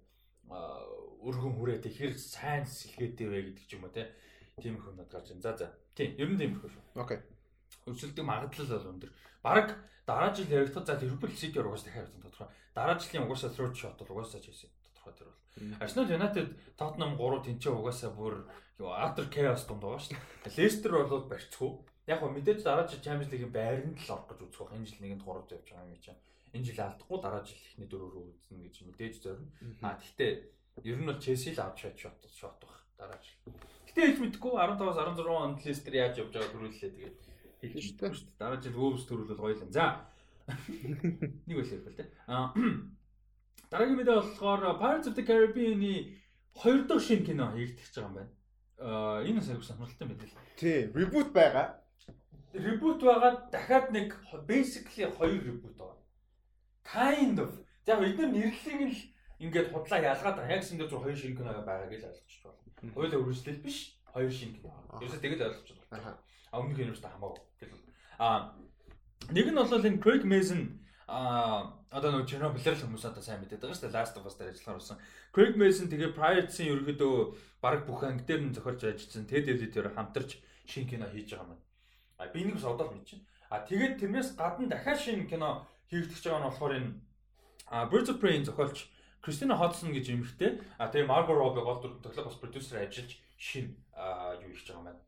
өргөн 1.23 1.55
хүрээд 1.55 1.85
хэр 1.87 2.17
сайн 2.19 2.65
сэлгээтэй 2.67 3.29
вэ 3.29 3.39
гэдэг 3.53 3.67
ч 3.69 3.77
юм 3.77 3.85
уу 3.87 3.93
те. 3.93 4.11
Тийм 4.59 4.81
их 4.81 4.89
юмнууд 4.89 5.13
гарч 5.13 5.31
байна. 5.31 5.45
За 5.45 5.53
за. 5.57 5.69
Тийм, 5.95 6.17
ер 6.19 6.29
нь 6.33 6.39
тийм 6.41 6.57
их 6.57 6.65
шүү. 6.67 6.83
Окей. 6.99 7.21
Өсөлтөг 7.87 8.25
магадлал 8.27 8.73
бол 8.73 8.91
өндөр. 8.97 9.11
Бараг 9.45 9.69
дараа 10.09 10.35
жил 10.35 10.51
яригдах 10.51 10.87
за 10.89 10.99
Liverpool 10.99 11.33
City 11.37 11.61
угаас 11.61 11.85
дахиад 11.85 12.11
тодорхой. 12.11 12.49
Дараа 12.75 12.99
жилийн 12.99 13.25
угаасаа 13.29 13.55
third 13.55 13.77
shot 13.79 13.97
бол 14.01 14.19
угаасаа 14.19 14.43
хийсэн 14.43 14.71
тодорхой 15.03 15.15
тэр 15.19 15.29
бол. 15.29 15.41
Arsenal 15.83 16.07
United 16.07 16.47
Tottenham 16.79 17.19
3 17.19 17.47
тэнцээ 17.47 17.73
угаасаа 17.75 18.11
бүр 18.15 18.47
after 18.79 19.27
chaos 19.29 19.67
дунд 19.67 19.83
байгаа 19.83 20.01
дээ. 20.47 20.57
Leicester 20.57 20.91
бол 20.95 21.27
барьцгүй. 21.27 21.71
Яг 22.07 22.21
го 22.21 22.31
мэдээж 22.31 22.63
дараа 22.63 22.87
жил 22.87 23.03
Champions 23.03 23.31
League-ийн 23.31 23.53
байранд 23.53 23.99
л 23.99 24.13
орох 24.15 24.29
гэж 24.31 24.41
үзэх 24.43 24.61
байх. 24.63 24.75
Энэ 24.75 24.87
жил 24.87 25.03
нэгэнд 25.03 25.23
3 25.23 25.55
явж 25.55 25.69
байгаа 25.71 25.87
юм 25.87 26.01
чинь. 26.03 26.21
Энэ 26.55 26.67
жил 26.67 26.81
алдахгүй 26.83 27.19
дараа 27.23 27.43
жил 27.47 27.63
ихний 27.63 27.89
дөрөөр 27.89 28.17
үзнэ 28.27 28.59
гэж 28.67 28.75
мэдээж 28.87 29.15
зорно. 29.23 29.49
А 29.83 29.99
тэгтээ 29.99 30.31
ер 30.83 30.99
нь 30.99 31.09
бол 31.09 31.23
Chelsea 31.23 31.53
л 31.55 31.63
авч 31.63 31.79
шат 31.95 32.19
шот 32.27 32.59
байх 32.59 32.79
дараа 32.99 33.19
жил. 33.23 33.55
Гэтэ 33.87 34.01
хэлж 34.03 34.19
мэдэхгүй 34.19 34.53
15-аас 34.57 34.99
16 34.99 35.31
онд 35.31 35.59
Leicester 35.63 35.95
яаж 35.95 36.15
явж 36.19 36.33
байгааг 36.35 36.53
төрүүллээ 36.53 36.91
тэгээд 36.97 37.17
хэлж 37.63 37.87
мэдэхгүй 37.93 38.17
шүү 38.19 38.27
дээ. 38.27 38.41
Дараа 38.43 38.59
жил 38.59 38.79
Wolves 38.81 39.05
төрүүлвэл 39.07 39.43
гоё 39.43 39.55
л 39.55 39.65
юм. 39.65 39.71
За. 39.71 39.87
Нэг 41.47 41.57
үйл 41.57 41.71
ярил 41.71 41.95
те. 41.95 42.11
А 42.27 42.51
Дараагийн 43.73 43.97
мэдээ 43.97 44.17
болохоор 44.21 44.77
Pirates 44.77 45.09
of 45.09 45.17
the 45.17 45.25
Caribbean-ийн 45.25 46.13
хоёр 46.53 46.85
дахь 46.85 47.01
шинэ 47.09 47.25
кино 47.25 47.49
хийгдэж 47.57 47.89
байгаа 47.97 48.05
юм 48.05 48.17
байна. 48.21 48.33
Аа 48.77 49.25
энэ 49.25 49.41
сайн 49.41 49.65
сонирхолтой 49.65 50.09
мэдээ 50.13 50.29
л. 50.29 50.37
Тий, 50.61 50.79
reboot 50.93 51.33
байгаа. 51.33 51.81
Reboot 52.53 53.01
байгаа 53.01 53.49
дахиад 53.49 53.89
нэг 53.97 54.13
basically 54.45 55.09
хоёр 55.09 55.41
reboot 55.41 55.75
байгаа. 55.81 55.99
Kind 56.85 57.41
of. 57.41 57.65
За 57.89 57.97
эдгээр 57.97 58.29
нэрлэлийг 58.29 58.93
л 58.93 59.01
ингээд 59.41 59.73
худлаа 59.73 60.01
ялгаад 60.05 60.37
байгаа. 60.37 60.57
Яг 60.61 60.65
сэндээ 60.69 60.93
зөв 60.93 61.01
хоёр 61.01 61.17
шинэ 61.17 61.37
кино 61.41 61.65
байгаа 61.65 61.89
гэж 61.89 62.05
ойлгож 62.13 62.37
байна. 62.45 62.93
Хойлоо 62.93 63.21
үргэлжлэл 63.25 63.65
биш. 63.65 63.97
Хоёр 64.13 64.29
шинэ 64.29 64.61
кино. 64.61 64.77
Ерөөсөө 65.01 65.21
тэгэл 65.25 65.49
ойлгож 65.49 65.69
байна. 65.89 66.21
А 66.53 66.61
өмнөх 66.61 66.77
нь 66.77 66.93
юустай 66.93 67.09
хамаагүй. 67.09 67.41
А 68.21 68.53
нэг 69.33 69.49
нь 69.49 69.57
бол 69.57 69.89
энэ 69.89 70.03
Craig 70.05 70.29
Mason 70.29 70.77
а 71.09 71.81
одоо 71.93 72.11
нөгөө 72.13 72.29
Chernobyl-ээр 72.29 72.77
л 72.81 72.85
хүмүүс 72.89 73.05
одоо 73.05 73.23
сайн 73.23 73.45
мэдээд 73.45 73.61
байгаа 73.61 73.77
шүү 73.77 73.85
дээ. 73.85 73.97
Last 74.01 74.17
of 74.17 74.25
Us 74.25 74.37
дээр 74.41 74.51
ажиллахаар 74.57 74.81
болсон. 74.81 74.99
Craig 75.37 75.55
Mason 75.61 75.87
тэгээ 75.93 76.17
Pride-ийн 76.17 76.73
ерөөдөө 76.73 77.15
баг 77.61 77.85
бүх 77.85 78.01
анги 78.09 78.25
дээр 78.25 78.43
нь 78.49 78.57
зохиолж 78.57 78.81
ажилласан. 78.81 79.29
Ted 79.29 79.47
Editor 79.53 79.93
хамтарч 79.93 80.41
шинэ 80.65 80.89
кино 80.89 81.07
хийж 81.13 81.37
байгаа 81.37 81.53
юм. 81.53 81.61
А 82.17 82.33
би 82.33 82.49
нэг 82.49 82.57
бас 82.57 82.65
одоо 82.65 82.89
л 82.89 82.97
мэдчихэв. 82.97 83.21
А 83.53 83.61
тэгээд 83.69 84.01
тэрнээс 84.01 84.33
гадна 84.41 84.73
дахиад 84.73 85.01
шинэ 85.05 85.29
кино 85.29 85.69
хийгдэж 85.93 86.25
байгаа 86.25 86.41
нь 86.41 86.49
болохоор 86.49 86.73
энэ 86.81 86.91
Birds 87.93 88.09
of 88.09 88.19
Prey 88.21 88.41
зохиолч 88.41 88.89
Кристина 89.21 89.57
Ходсон 89.61 89.93
гэж 89.93 90.07
эмэгтэй. 90.17 90.65
А 90.81 90.89
тэгээ 90.89 91.07
Марго 91.07 91.37
Робби 91.37 91.61
гол 91.61 91.79
дүр 91.85 92.01
тоглох 92.01 92.33
бас 92.33 92.41
продюсер 92.41 92.81
ажиллаж 92.81 93.21
шин 93.37 93.77
юу 94.41 94.49
хийж 94.49 94.65
байгаа 94.65 94.81
юм 94.81 94.89
байна. 94.89 95.03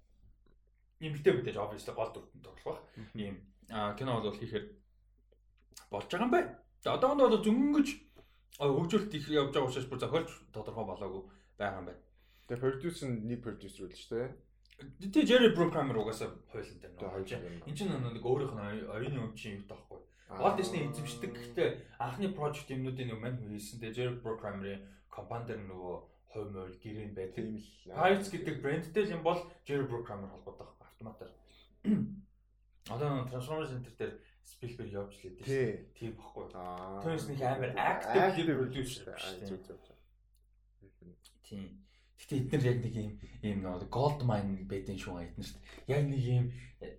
Эмэгтэй 1.00 1.32
мэдээж 1.32 1.56
obviously 1.56 1.96
гол 1.96 2.12
дүртэн 2.12 2.44
тоглох 2.44 2.76
бах. 2.76 2.80
Ийм 3.16 3.40
кино 3.96 4.20
бол 4.20 4.36
хийхээр 4.36 4.68
болж 5.90 6.08
байгаа 6.12 6.28
юм 6.28 6.30
байна. 6.30 6.52
За 6.84 6.92
одоохондоо 7.00 7.32
бол 7.32 7.40
зөнгөж 7.40 7.88
хөгжүүлэлт 8.60 9.14
их 9.16 9.28
явж 9.32 9.56
байгаа 9.56 9.72
учраас 9.72 9.88
бүр 9.88 10.00
зохиолч 10.04 10.30
тодорхой 10.52 10.84
болоогүй 10.84 11.22
байгаа 11.56 11.80
юм 11.80 11.88
байна. 11.88 12.02
Тэгээ 12.44 12.60
продюсер 12.60 13.08
нэг 13.08 13.40
продюсер 13.40 13.88
үл 13.88 13.96
шүү 13.96 14.12
дээ. 14.12 14.28
Тэгээ 15.00 15.24
Jerry 15.24 15.50
Bruckheimer 15.56 15.96
угаасаа 15.96 16.28
хойлон 16.52 16.78
дээр 16.84 16.92
нөө. 16.92 17.24
Энд 17.64 17.72
чинь 17.72 17.88
нэг 17.88 18.20
өөрийнх 18.20 18.52
нь 18.52 18.84
оюуны 18.84 19.32
өмчийн 19.32 19.64
юу 19.64 19.64
таахгүй. 19.64 20.00
Walt 20.28 20.60
Disney 20.60 20.84
эзэмшдэг. 20.84 21.32
Гэхдээ 21.32 21.68
анхны 22.04 22.28
project 22.36 22.68
юмнуудын 22.68 23.08
нэг 23.08 23.16
мань 23.16 23.40
хийсэн. 23.40 23.80
Тэгээ 23.80 23.96
Jerry 23.96 24.20
Bruckheimer-ийн 24.20 24.84
компани 25.08 25.48
дээр 25.48 25.64
нөгөө 25.64 25.96
хувь 26.36 26.52
мөл 26.52 26.76
гэрэн 26.84 27.16
байдаг. 27.16 27.48
Pirates 27.96 28.28
гэдэг 28.28 28.60
брэндтэй 28.60 29.08
юм 29.08 29.24
бол 29.24 29.40
Jerry 29.64 29.88
Bruckheimer 29.88 30.28
холбоотой 30.28 30.68
автоматар. 30.84 31.32
Одоо 32.92 33.24
Transformers 33.24 33.72
Center 33.72 33.94
дээр 33.96 34.12
Spielberg 34.44 34.92
явж 34.92 35.14
лээ 35.24 35.32
тийм. 35.40 35.88
Тийм 35.96 36.12
баггүй. 36.20 36.44
Тэрс 37.04 37.24
нэг 37.32 37.40
амар 37.40 37.72
active 37.74 38.52
producer 38.52 39.16
шүү 39.16 39.56
дээ. 39.64 39.78
Тийм. 41.44 41.80
Гэтэ 42.20 42.36
эдгээр 42.40 42.64
яг 42.68 42.78
нэг 42.84 42.94
юм 42.96 43.12
ийм 43.40 43.58
нэг 43.64 43.88
gold 43.88 44.20
mine 44.24 44.64
байдэн 44.68 44.96
шүү 45.00 45.24
эдгээр 45.24 45.48
шүү 45.48 45.58
дээ. 45.60 45.92
Яг 45.92 46.02
нэг 46.08 46.22
ийм 46.24 46.44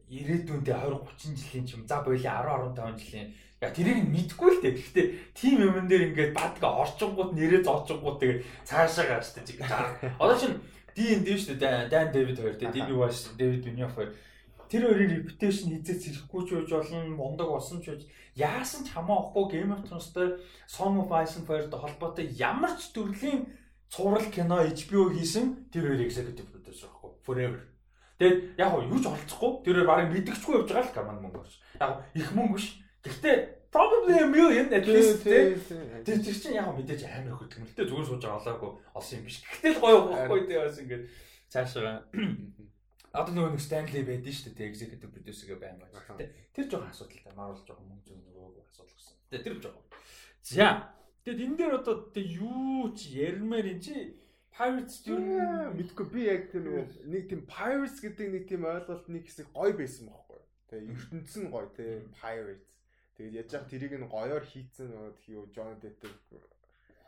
ирээдүйндээ 0.09 0.75
20 0.85 1.01
30 1.05 1.41
жилийн 1.41 1.65
чим 1.65 1.81
за 1.85 2.01
боёлын 2.01 2.25
10 2.25 2.77
15 2.77 3.01
жилийн 3.01 3.29
яг 3.61 3.71
тэрийг 3.73 4.05
мэдгүй 4.05 4.49
л 4.53 4.61
дээ. 4.61 4.73
Гэхдээ 4.77 5.07
тим 5.33 5.57
юмн 5.61 5.87
дээр 5.89 6.13
ингээд 6.13 6.33
бадга 6.37 6.69
орчингууд 6.81 7.31
нэрээ 7.33 7.61
зоочингууд 7.65 8.17
тэгээд 8.21 8.39
цаашаа 8.65 9.05
гаш 9.05 9.33
тээ. 9.33 9.65
Одоо 10.21 10.37
чинь 10.37 10.57
див 10.93 11.37
шүү 11.41 11.57
дээ. 11.57 11.89
Dan 11.89 12.13
David 12.13 12.37
хоёр 12.37 12.55
дээ. 12.57 12.73
DB 12.73 12.89
Wash, 12.93 13.33
David 13.37 13.61
Benioff 13.65 13.93
хоёр. 13.97 14.13
Тэр 14.69 14.89
хоёрын 14.89 15.13
reputation 15.21 15.69
хизээч 15.73 16.03
ирэхгүй 16.09 16.41
ч 16.45 16.49
үж 16.57 16.69
болно, 16.73 16.99
мундаг 17.13 17.47
болсон 17.49 17.79
ч 17.81 17.93
үж 17.93 18.01
яасан 18.33 18.83
ч 18.83 18.91
хамаахгүй 18.91 19.45
Game 19.53 19.71
of 19.71 19.85
Thrones-тэй 19.85 20.41
Song 20.67 20.99
of 20.99 21.11
Ice 21.13 21.37
and 21.37 21.45
Fire-тэй 21.45 21.79
холбоотой 21.79 22.25
ямар 22.33 22.73
ч 22.75 22.89
төрлийн 22.91 23.45
цуврал 23.89 24.25
кино 24.33 24.65
HBO 24.65 25.13
хийсэн 25.13 25.69
тэр 25.71 25.93
хоёр 25.93 26.01
executive 26.01 26.49
producer 26.49 26.89
байхгүй 26.89 27.11
forever. 27.21 27.61
Тэгээд 28.19 28.59
яг 28.59 28.73
юу 28.89 28.99
ч 28.99 29.05
олцохгүй 29.05 29.51
тэр 29.63 29.75
хоёр 29.83 29.87
барыг 29.87 30.09
мэдгчгүй 30.11 30.53
явж 30.59 30.69
байгаа 30.71 30.89
л 30.89 30.95
каман 30.95 31.19
мөнгө 31.21 31.39
орж. 31.45 31.53
Яг 31.79 31.91
их 32.15 32.29
мөнгө 32.33 32.55
биш. 32.57 32.67
Гэхдээ 33.05 33.35
probably 33.75 34.17
a 34.19 34.27
million 34.27 34.67
at 34.73 34.87
least 34.87 35.23
тэр 35.23 35.59
тэр 36.03 36.19
чинь 36.23 36.55
яг 36.55 36.71
мэдээж 36.71 37.05
амар 37.05 37.35
хөдөлгөөн 37.37 37.67
л 37.67 37.75
дээ 37.75 37.89
зүгээр 37.91 38.07
сууж 38.07 38.23
байгаа 38.23 38.39
олоогүй 38.39 38.71
олсон 38.95 39.17
юм 39.19 39.25
биш. 39.27 39.37
Гэхдээ 39.43 39.71
л 39.75 39.83
гоё 39.83 39.97
байхгүй 40.09 40.41
дээ 40.47 40.63
бас 40.63 40.77
ингээд 40.79 41.03
цаашаа 41.51 42.03
Одоо 43.15 43.33
нөгөө 43.33 43.51
нэг 43.55 43.63
Stanley 43.63 44.03
байдэн 44.03 44.35
шүү 44.35 44.53
дээ 44.59 44.69
executive 44.69 45.11
producer 45.15 45.47
гэ 45.47 45.55
байна 45.55 45.87
байна. 45.87 46.27
Тэр 46.51 46.65
жоохон 46.67 46.91
асуудалтай. 46.91 47.33
Marvel 47.33 47.63
жоохон 47.63 47.87
мөнгө 47.87 48.11
зөв 48.11 48.19
нөгөө 48.19 48.47
асуудал 48.67 48.95
гэсэн. 48.99 49.15
Тэгээ 49.31 49.45
тэр 49.47 49.57
жоохон. 49.63 49.85
За 50.43 50.67
Тэгэд 51.25 51.41
энэ 51.41 51.57
дээр 51.57 51.73
одоо 51.81 51.95
тэгээ 52.13 52.37
юу 52.37 52.93
ч 52.93 53.17
ярмаар 53.17 53.65
энэ 53.65 53.81
чи 53.81 54.13
Pirates 54.53 55.01
юу 55.09 55.17
мэдгүй 55.73 56.05
би 56.13 56.21
яг 56.29 56.53
тэр 56.53 56.61
нөгөө 56.69 56.85
нэг 57.09 57.23
тийм 57.33 57.41
Pirates 57.49 57.97
гэдэг 57.97 58.27
нэг 58.29 58.43
тийм 58.45 58.61
ойлголт 58.69 59.09
нэг 59.09 59.25
хэсэг 59.25 59.49
гой 59.49 59.73
байсан 59.73 60.13
байхгүй. 60.13 60.41
Тэгээ 60.69 60.93
ертөнц 60.93 61.33
нь 61.41 61.49
гой 61.49 61.65
те 61.73 62.05
Pirates. 62.21 62.69
Тэгээд 63.17 63.37
яаж 63.41 63.49
яах 63.57 63.65
тэрийг 63.73 63.93
нь 63.97 64.05
гоёор 64.05 64.45
хийцэн 64.45 64.85
нөгөө 64.93 65.33
юу 65.33 65.49
John 65.49 65.73
Depp 65.81 66.05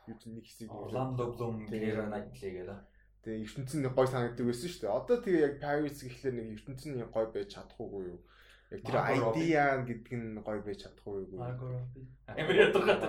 юу 0.09 0.17
ч 0.17 0.21
нэг 0.33 0.49
хэсэг 0.49 0.73
Orlando 0.73 1.29
Bloom 1.37 1.69
Keira 1.69 2.09
Knightley 2.09 2.51
гэдэг. 2.57 2.79
Тэгээ 3.27 3.43
ертөнц 3.43 3.71
нь 3.75 3.91
гой 3.91 4.07
санагддаг 4.07 4.45
байсан 4.47 4.71
шүү 4.71 4.81
дээ. 4.87 4.95
Одоо 4.95 5.17
тэгээ 5.19 5.43
яг 5.43 5.55
Pirates 5.59 5.99
гэхлээр 5.99 6.35
нэг 6.39 6.47
ертөнц 6.63 6.81
нь 6.87 7.03
гой 7.11 7.25
байж 7.27 7.49
чадахгүй 7.51 8.03
юу? 8.07 8.19
Яг 8.71 8.81
тэр 8.87 8.95
idea 9.03 9.65
гэдэг 9.83 10.13
нь 10.15 10.39
гоё 10.39 10.63
байж 10.63 10.79
чадахгүй 10.87 11.27
юу? 11.27 11.43
Амар 11.43 12.55
ядгаа. 12.55 13.03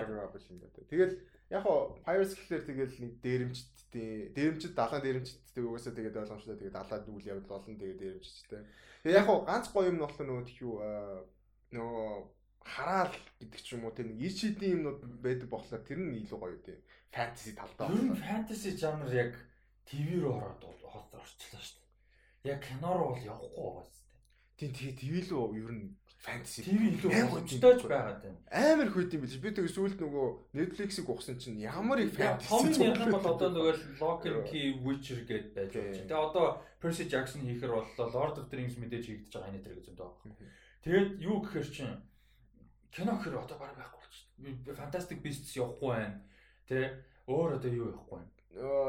Тэгэл 0.91 1.15
яг 1.55 1.63
хоо 1.63 1.95
Pirates 2.03 2.35
гэхлээр 2.35 2.65
тэгэл 2.67 2.95
нэг 2.99 3.13
дээрэмчтдээ 3.23 4.35
дээрэмчд 4.35 4.75
далайн 4.75 5.03
дээрэмчдтэй 5.07 5.63
угаасаа 5.63 5.95
тэгээд 5.95 6.19
ойлгомжтой 6.19 6.59
тэгээд 6.59 6.79
далаад 6.83 7.07
үйл 7.07 7.31
явдал 7.31 7.55
болно 7.63 7.79
тэгээд 7.79 8.01
дээрэмчдтэй. 8.03 8.63
Тэгээ 9.07 9.19
яг 9.23 9.27
хоо 9.31 9.39
ганц 9.47 9.67
гоё 9.71 9.87
юм 9.87 9.97
нь 9.97 10.03
болохоор 10.03 10.27
нөгөө 10.27 10.47
тхиүү 10.51 10.75
нөгөө 11.79 12.07
хараал 12.67 13.15
гэдэг 13.39 13.61
ч 13.63 13.69
юм 13.79 13.87
уу 13.87 13.95
тийм 13.95 14.19
ичидийн 14.19 14.83
юмнууд 14.83 15.01
байдаг 15.23 15.49
болохоор 15.49 15.87
тэр 15.87 16.03
нь 16.03 16.19
илүү 16.27 16.39
гоё 16.43 16.59
тийм 16.59 16.83
фэнтези 17.15 17.53
талдаа. 17.57 17.89
Ер 17.95 18.03
нь 18.03 18.19
фэнтези 18.19 18.71
жанр 18.77 19.09
яг 19.15 19.33
ТV 19.89 20.21
рүү 20.21 20.33
ороод 20.37 20.63
орчлоо 20.69 21.25
шүү 21.25 21.81
дээ. 22.45 22.53
Яг 22.53 22.61
кино 22.63 22.93
руу 22.95 23.17
бол 23.17 23.25
явахгүй 23.25 23.65
байгаа 23.65 23.99
Тийм 24.59 24.75
тэгээ 24.75 24.99
ТV 24.99 25.15
лөө 25.31 25.55
ер 25.55 25.71
нь 25.71 25.87
фэнтези 26.19 26.67
ТV 26.67 26.99
илүү 26.99 27.11
хөвчтөөж 27.31 27.83
байгаад 27.87 28.19
байна. 28.27 28.39
Амар 28.51 28.91
хүйт 28.91 29.15
юм 29.15 29.23
биш. 29.23 29.39
Би 29.39 29.55
тэгээ 29.55 29.71
сүүлд 29.71 30.03
нөгөө 30.03 30.27
Netflix-ийг 30.59 31.07
ухсан 31.07 31.39
чинь 31.39 31.63
ямар 31.63 32.03
их 32.03 32.11
фэнтези. 32.19 32.51
Томны 32.51 32.91
ярих 32.91 33.07
бол 33.07 33.29
одоо 33.39 33.49
нөгөө 33.55 34.03
Lock 34.03 34.27
and 34.27 34.43
Key 34.51 34.83
Witcher 34.83 35.23
гэдээ 35.31 35.55
байж 35.55 35.71
байгаа. 35.79 35.95
Тэгээ 36.11 36.27
одоо 36.27 36.47
Percy 36.83 37.07
Jackson 37.07 37.47
хийхэр 37.47 37.71
боллоо 37.71 38.07
Lord 38.11 38.35
of 38.43 38.51
the 38.51 38.59
Rings 38.59 38.75
мэдээж 38.83 39.05
хийгдэж 39.07 39.31
байгаа 39.31 39.51
энэ 39.55 39.63
төр 39.63 39.79
гэж 39.79 39.87
байгаа. 39.95 40.35
Тэгээд 40.83 41.11
юу 41.23 41.39
гэхээр 41.39 41.69
чинь 41.71 41.95
кино 42.91 43.15
гэхээр 43.15 43.39
одоо 43.47 43.57
бараг 43.63 43.79
байхгүй 43.79 44.03
болчихсон. 44.03 44.75
Fantastic 44.75 45.23
Beasts 45.23 45.55
явахгүй 45.55 45.87
байна. 45.95 46.19
Тэ 46.67 46.99
өөр 47.31 47.63
одоо 47.63 47.71
юу 47.71 47.95
явахгүй 47.95 48.19
байна 48.19 48.38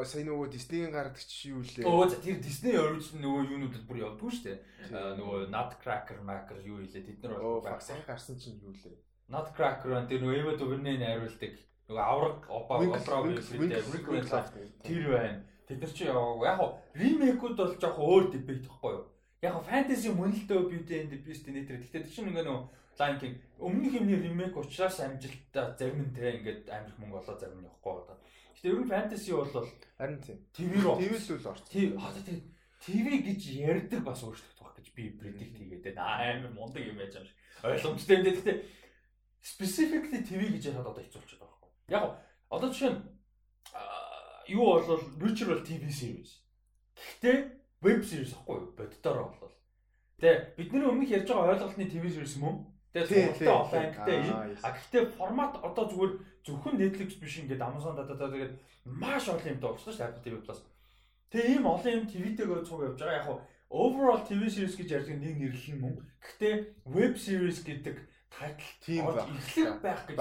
сая 0.05 0.25
нөгөө 0.25 0.49
Disney-ийн 0.49 0.93
гардаг 0.93 1.21
чи 1.21 1.53
юу 1.53 1.61
лээ. 1.61 1.85
Оо 1.85 2.09
тэр 2.09 2.41
Disney 2.41 2.73
original 2.73 3.21
нөгөө 3.21 3.41
юунуудад 3.53 3.85
бүр 3.85 4.01
явдгүй 4.01 4.31
шүү 4.33 4.45
дээ. 4.49 4.57
Нөгөө 4.89 5.39
Nutcracker, 5.53 6.19
Macker 6.25 6.57
юу 6.65 6.81
илээ 6.81 7.05
тэд 7.05 7.21
нар 7.21 7.37
бол 7.37 7.61
баг 7.61 7.81
сайн 7.81 8.01
гарсан 8.07 8.39
чинь 8.41 8.57
юу 8.63 8.73
лээ. 8.73 8.97
Nutcracker. 9.29 9.93
Тэр 10.09 10.25
нөгөө 10.25 10.39
Eva 10.41 10.53
DuVernay 10.57 10.97
найруулдаг 10.97 11.53
нөгөө 11.85 12.03
авраг 12.05 12.37
опера 12.49 12.89
опера 12.97 13.21
тэр 14.81 15.03
байна. 15.13 15.45
Тэд 15.69 15.79
нар 15.85 15.93
чи 15.93 16.05
яг 16.09 16.17
ремейкүүд 16.97 17.55
бол 17.57 17.73
жоох 17.77 17.97
өөр 18.01 18.25
дебет 18.33 18.65
тахгүй 18.65 18.93
юу? 18.97 19.05
Яг 19.45 19.61
фэнтези 19.69 20.17
мөнлөлтөө 20.17 20.69
Beauty 20.69 20.93
and 20.99 21.13
the 21.13 21.17
Beast 21.21 21.45
нэтэр. 21.45 21.77
Гэхдээ 21.77 22.03
тэр 22.03 22.09
чинь 22.09 22.29
ингээ 22.33 22.45
нөгөө 22.49 22.65
Lion 22.99 23.15
King 23.19 23.35
өмнөх 23.63 23.93
юмны 23.95 24.17
ремейк 24.19 24.57
учраас 24.59 24.99
амжилттай 24.99 25.71
зарим 25.79 26.03
нь 26.03 26.11
те 26.11 26.35
ингээд 26.35 26.67
амирх 26.67 26.99
мөнгө 26.99 27.23
олоо 27.23 27.35
зарим 27.39 27.63
нь 27.63 27.67
явахгүй 27.69 27.95
одоо. 27.95 28.17
Гэтэ 28.59 28.75
ер 28.75 28.79
нь 28.83 28.91
фэнтези 28.91 29.31
бол 29.31 29.47
харин 29.95 30.19
тийм. 30.19 30.37
ТV 30.51 30.71
руу 30.83 30.99
ТV 30.99 31.15
л 31.15 31.47
орч. 31.47 31.63
Тийм. 31.71 31.95
Одоо 31.95 32.19
тийм 32.27 32.43
ТV 32.83 33.07
гэж 33.23 33.41
ярьдаг 33.55 34.03
бас 34.03 34.19
өөрчлөгдөх 34.19 34.75
гэж 34.75 34.87
би 34.91 35.15
predict 35.15 35.55
хийгээд 35.55 35.95
байна. 35.95 36.43
Амар 36.43 36.51
мундаг 36.51 36.83
юм 36.83 36.99
яаж 36.99 37.15
юм 37.15 37.23
шиг. 37.23 37.39
Ойлгомжтой 37.63 38.15
юм 38.19 38.23
дээ. 38.27 38.35
Гэтэ 38.35 38.53
specifically 39.39 40.19
ТV 40.27 40.41
гэж 40.59 40.75
яхад 40.75 40.91
одоо 40.91 41.03
хэцүүлчихэж 41.07 41.39
байгаа 41.39 41.55
байхгүй. 41.55 41.71
Яг 41.87 42.03
одоо 42.51 42.67
жишээ 42.67 42.91
нь 42.91 43.01
юу 44.51 44.83
бол 44.83 45.63
TV 45.63 45.83
series. 45.87 46.43
Гэхдээ 46.99 47.37
web 47.79 48.03
series 48.03 48.35
ахгүй? 48.35 48.75
Боддоор 48.75 49.31
болвол. 49.31 49.55
Тэ 50.19 50.51
бидний 50.59 50.83
өмнөх 50.83 51.07
ярьж 51.07 51.31
байгаа 51.31 51.55
ойлголтны 51.55 51.87
TV 51.87 52.11
series 52.11 52.35
мөн 52.35 52.67
Тэгээ 52.89 53.37
цогцолтой 53.37 53.53
олон 53.53 53.79
ангитай 53.85 54.17
ийм. 54.25 54.35
А 54.65 54.69
гэхдээ 54.73 55.03
формат 55.13 55.53
одоо 55.61 55.85
зүгээр 55.85 56.13
зөвхөн 56.41 56.75
Netflix 56.81 57.09
биш 57.21 57.37
ингээд 57.37 57.61
Amazon 57.61 57.93
дадаа 57.93 58.33
тэгээд 58.33 58.53
маш 58.85 59.29
олон 59.29 59.45
юмтай 59.45 59.69
болчихсон 59.69 59.93
шүү 59.93 60.01
дээ 60.01 60.09
Apple 60.09 60.23
TV 60.25 60.35
Plus. 60.41 60.59
Тэгээ 61.29 61.49
ийм 61.53 61.65
олон 61.69 61.93
юм 61.93 62.05
TV-тэйгээ 62.09 62.65
цуг 62.65 62.81
явж 62.89 62.97
байгаа. 62.97 63.17
Яг 63.21 63.27
нь 63.29 63.41
overall 63.69 64.21
TV 64.25 64.41
series 64.49 64.73
гэж 64.73 64.89
ярьдаг 64.89 65.17
нэг 65.21 65.35
нэрлэл 65.37 65.69
нь 65.77 65.81
мөн. 65.85 65.95
Гэхдээ 66.17 66.55
web 66.89 67.13
series 67.21 67.61
гэдэг 67.61 67.95
тайтл 68.33 68.69
тийм 68.81 69.05
эхлэх 69.05 69.77
байх 69.85 70.01
гэж. 70.09 70.17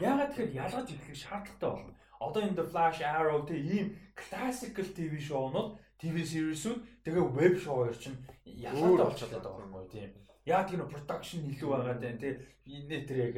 Ягаад 0.00 0.32
тэгэхээр 0.32 0.56
ялгаж 0.56 0.88
эхлэх 0.88 1.20
шаардлагатай 1.20 1.68
болно. 1.68 1.92
Одоо 2.16 2.40
энэ 2.40 2.56
The 2.56 2.64
Flash, 2.64 3.00
Arrow 3.04 3.44
тэг 3.44 3.60
ийм 3.60 3.86
classical 4.16 4.88
TV 4.96 5.20
шоунууд 5.20 5.76
TV 6.00 6.24
series-үүд 6.24 7.04
тэгээ 7.04 7.24
web 7.36 7.54
хоёр 7.60 7.92
чинь 7.92 8.16
ялгаатай 8.48 9.04
болчиход 9.04 9.44
байгаа 9.44 9.64
юм 9.68 9.72
байна 9.76 9.92
тийм 9.92 10.25
яг 10.46 10.68
тийм 10.70 10.86
production 10.88 11.46
илүү 11.50 11.68
байгаа 11.70 11.96
даа 12.00 12.14
тий 12.22 13.00
тэр 13.08 13.18
яг 13.26 13.34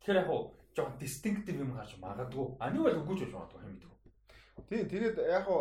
тэгэхээр 0.00 0.20
яг 0.20 0.26
хуу 0.28 0.40
жоохон 0.74 0.98
distinctive 1.02 1.58
юм 1.64 1.72
гарч 1.76 1.96
магадгүй 2.00 2.46
а 2.60 2.70
нэг 2.70 2.82
бол 2.82 3.00
үгүйж 3.02 3.20
болж 3.22 3.34
магадгүй 3.36 3.60
хэм 3.60 3.72
мэдгүй 3.74 3.94
тийм 4.68 4.86
тэгээд 4.92 5.16
яг 5.28 5.44
хуу 5.44 5.60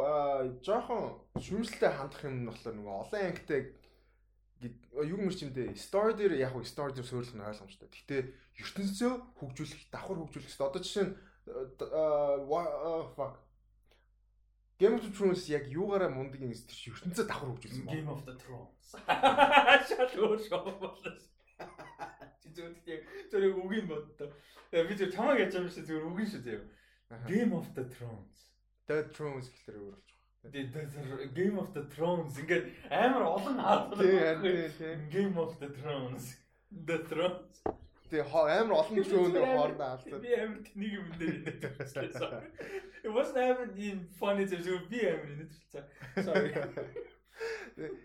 жоохон 0.63 1.03
шүүмжлэлтэй 1.35 1.91
хандах 1.91 2.23
юм 2.27 2.35
нь 2.41 2.47
болохоор 2.49 2.75
нөгөө 2.75 2.95
олон 3.03 3.27
ангитай 3.27 3.61
юу 5.05 5.19
мөр 5.21 5.35
чимдээ 5.37 5.77
story 5.77 6.17
дээр 6.17 6.33
яг 6.41 6.51
хуу 6.53 6.65
story 6.65 6.93
дээр 6.93 7.05
суурилах 7.05 7.37
нь 7.37 7.45
ойлгомжтой. 7.45 7.89
Гэхдээ 7.93 8.21
ертөнцөө 8.57 9.11
хөгжүүлэх, 9.37 9.93
давхар 9.93 10.17
хөгжүүлэх 10.17 10.49
хэрэгтэй. 10.49 10.65
Одоо 10.65 10.81
жишээ 10.81 11.05
нь 11.05 11.13
fuck 13.13 13.33
Game 14.77 14.95
of 14.99 15.09
Thrones 15.17 15.49
яг 15.49 15.65
юугаараа 15.73 16.09
мундаг 16.13 16.41
юм 16.41 16.53
чи 16.53 16.91
ертөнцөө 16.93 17.25
давхар 17.25 17.49
хөгжүүлсэн 17.49 17.85
байна. 17.87 17.97
Game 17.97 18.09
of 18.13 18.21
the 18.27 18.35
Thrones. 18.37 18.85
Шал 19.89 20.11
өөр 20.21 20.39
шоу 20.45 20.69
боллоо. 20.77 21.17
Чи 22.41 22.47
зөвхөн 22.53 22.75
яг 22.85 23.01
зөвхөн 23.31 23.57
үгийг 23.65 23.85
боддоо. 23.89 24.29
Би 24.69 24.93
зөв 24.93 25.09
чамаг 25.15 25.41
яаж 25.41 25.57
юм 25.57 25.69
шиг 25.73 25.89
зөвхөн 25.89 26.13
үгийн 26.13 26.29
шүү 26.29 26.41
заяа. 26.45 26.65
Game 27.25 27.53
of 27.57 27.73
the 27.73 27.85
Thrones. 27.89 28.37
The 28.85 29.01
Thrones 29.15 29.49
гэхэлэр 29.49 29.81
өөр 29.81 29.95
болж 29.97 30.09
байгаа. 30.45 31.33
Game 31.33 31.57
of 31.57 31.73
the 31.73 31.83
Thrones 31.89 32.37
ингээд 32.37 32.65
амар 32.93 33.23
олон 33.25 33.57
хаад. 33.57 33.97
Game 35.09 35.35
of 35.41 35.57
the 35.57 35.69
Thrones. 35.73 36.37
The 36.69 36.99
Thrones. 37.09 37.65
Тэгээ 38.07 38.31
амар 38.31 38.75
олон 38.81 39.03
шоунер 39.11 39.43
хоорондоо 39.43 39.87
алдсан. 39.91 40.21
Би 40.23 40.31
амар 40.35 40.61
тэнийг 40.63 40.93
юм 40.95 41.07
дээр 41.19 41.35
инээдсэн. 41.43 42.43
It 43.03 43.11
was 43.11 43.35
амар 43.35 43.69
in 43.75 44.07
funny 44.15 44.47
зэрэг 44.47 44.87
би 44.87 44.99
амар 45.03 45.29
инээдсэн. 45.35 45.83
Sorry. 46.23 46.51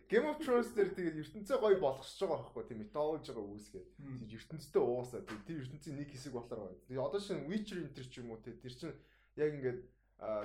Game 0.09 0.27
of 0.29 0.37
Thrones 0.45 0.75
дээр 0.77 0.93
тэгээд 0.93 1.21
ертөнцөө 1.25 1.57
гоё 1.57 1.79
болгосож 1.81 2.21
байгаа 2.21 2.45
байхгүй 2.45 2.65
тийм 2.69 2.81
методологигаа 2.85 3.45
үүсгээд. 3.47 3.89
Тэгээд 3.97 4.37
ертөнцтэй 4.37 4.83
уусаа 4.85 5.25
тэр 5.25 5.63
ертөнцийн 5.65 5.97
нэг 5.97 6.11
хэсэг 6.13 6.37
болохоор 6.37 6.61
байна. 6.69 6.85
Тэгээд 6.85 7.07
одоо 7.09 7.21
шин 7.23 7.49
Witcher 7.49 7.81
Enter 7.81 8.05
ч 8.05 8.21
юм 8.21 8.37
уу 8.37 8.43
тэр 8.45 8.59
чинь 8.61 8.93
яг 9.41 9.51
ингээд 9.57 9.81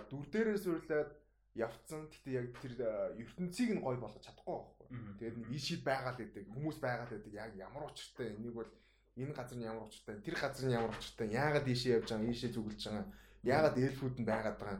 дүр 0.08 0.26
дээрээ 0.32 0.58
суурлаад 0.64 1.12
явцсан. 1.60 2.08
Гэтэ 2.08 2.30
яг 2.32 2.48
тэр 2.64 2.74
ертөнцийг 3.20 3.76
нь 3.76 3.84
гоё 3.84 4.00
болгож 4.00 4.24
чадахгүй 4.24 4.56
байхгүй. 4.56 4.88
Тэгээд 5.20 5.38
нэг 5.44 5.50
ишид 5.52 5.84
байгаа 5.84 6.16
л 6.16 6.22
гэдэг 6.24 6.44
хүмүүс 6.48 6.78
байгаа 6.80 7.06
л 7.10 7.14
гэдэг 7.18 7.34
яг 7.36 7.52
ямар 7.60 7.92
учиртай 7.92 8.32
энийг 8.32 8.56
бол 8.56 8.72
энэ 9.18 9.34
газар 9.34 9.58
нь 9.58 9.66
ямар 9.66 9.90
учиртай 9.90 10.16
тэр 10.22 10.36
газар 10.38 10.66
нь 10.70 10.78
ямар 10.78 10.94
учиртай 10.94 11.28
яагаад 11.34 11.68
ийшээ 11.68 11.96
явж 11.98 12.08
байгаа 12.14 12.30
ийшээ 12.30 12.52
зүгэлж 12.54 12.82
байгаа 12.86 13.06
яагаад 13.44 13.78
эльфүүд 13.78 14.16
нь 14.22 14.30
байгаад 14.30 14.58
байгаа 14.62 14.80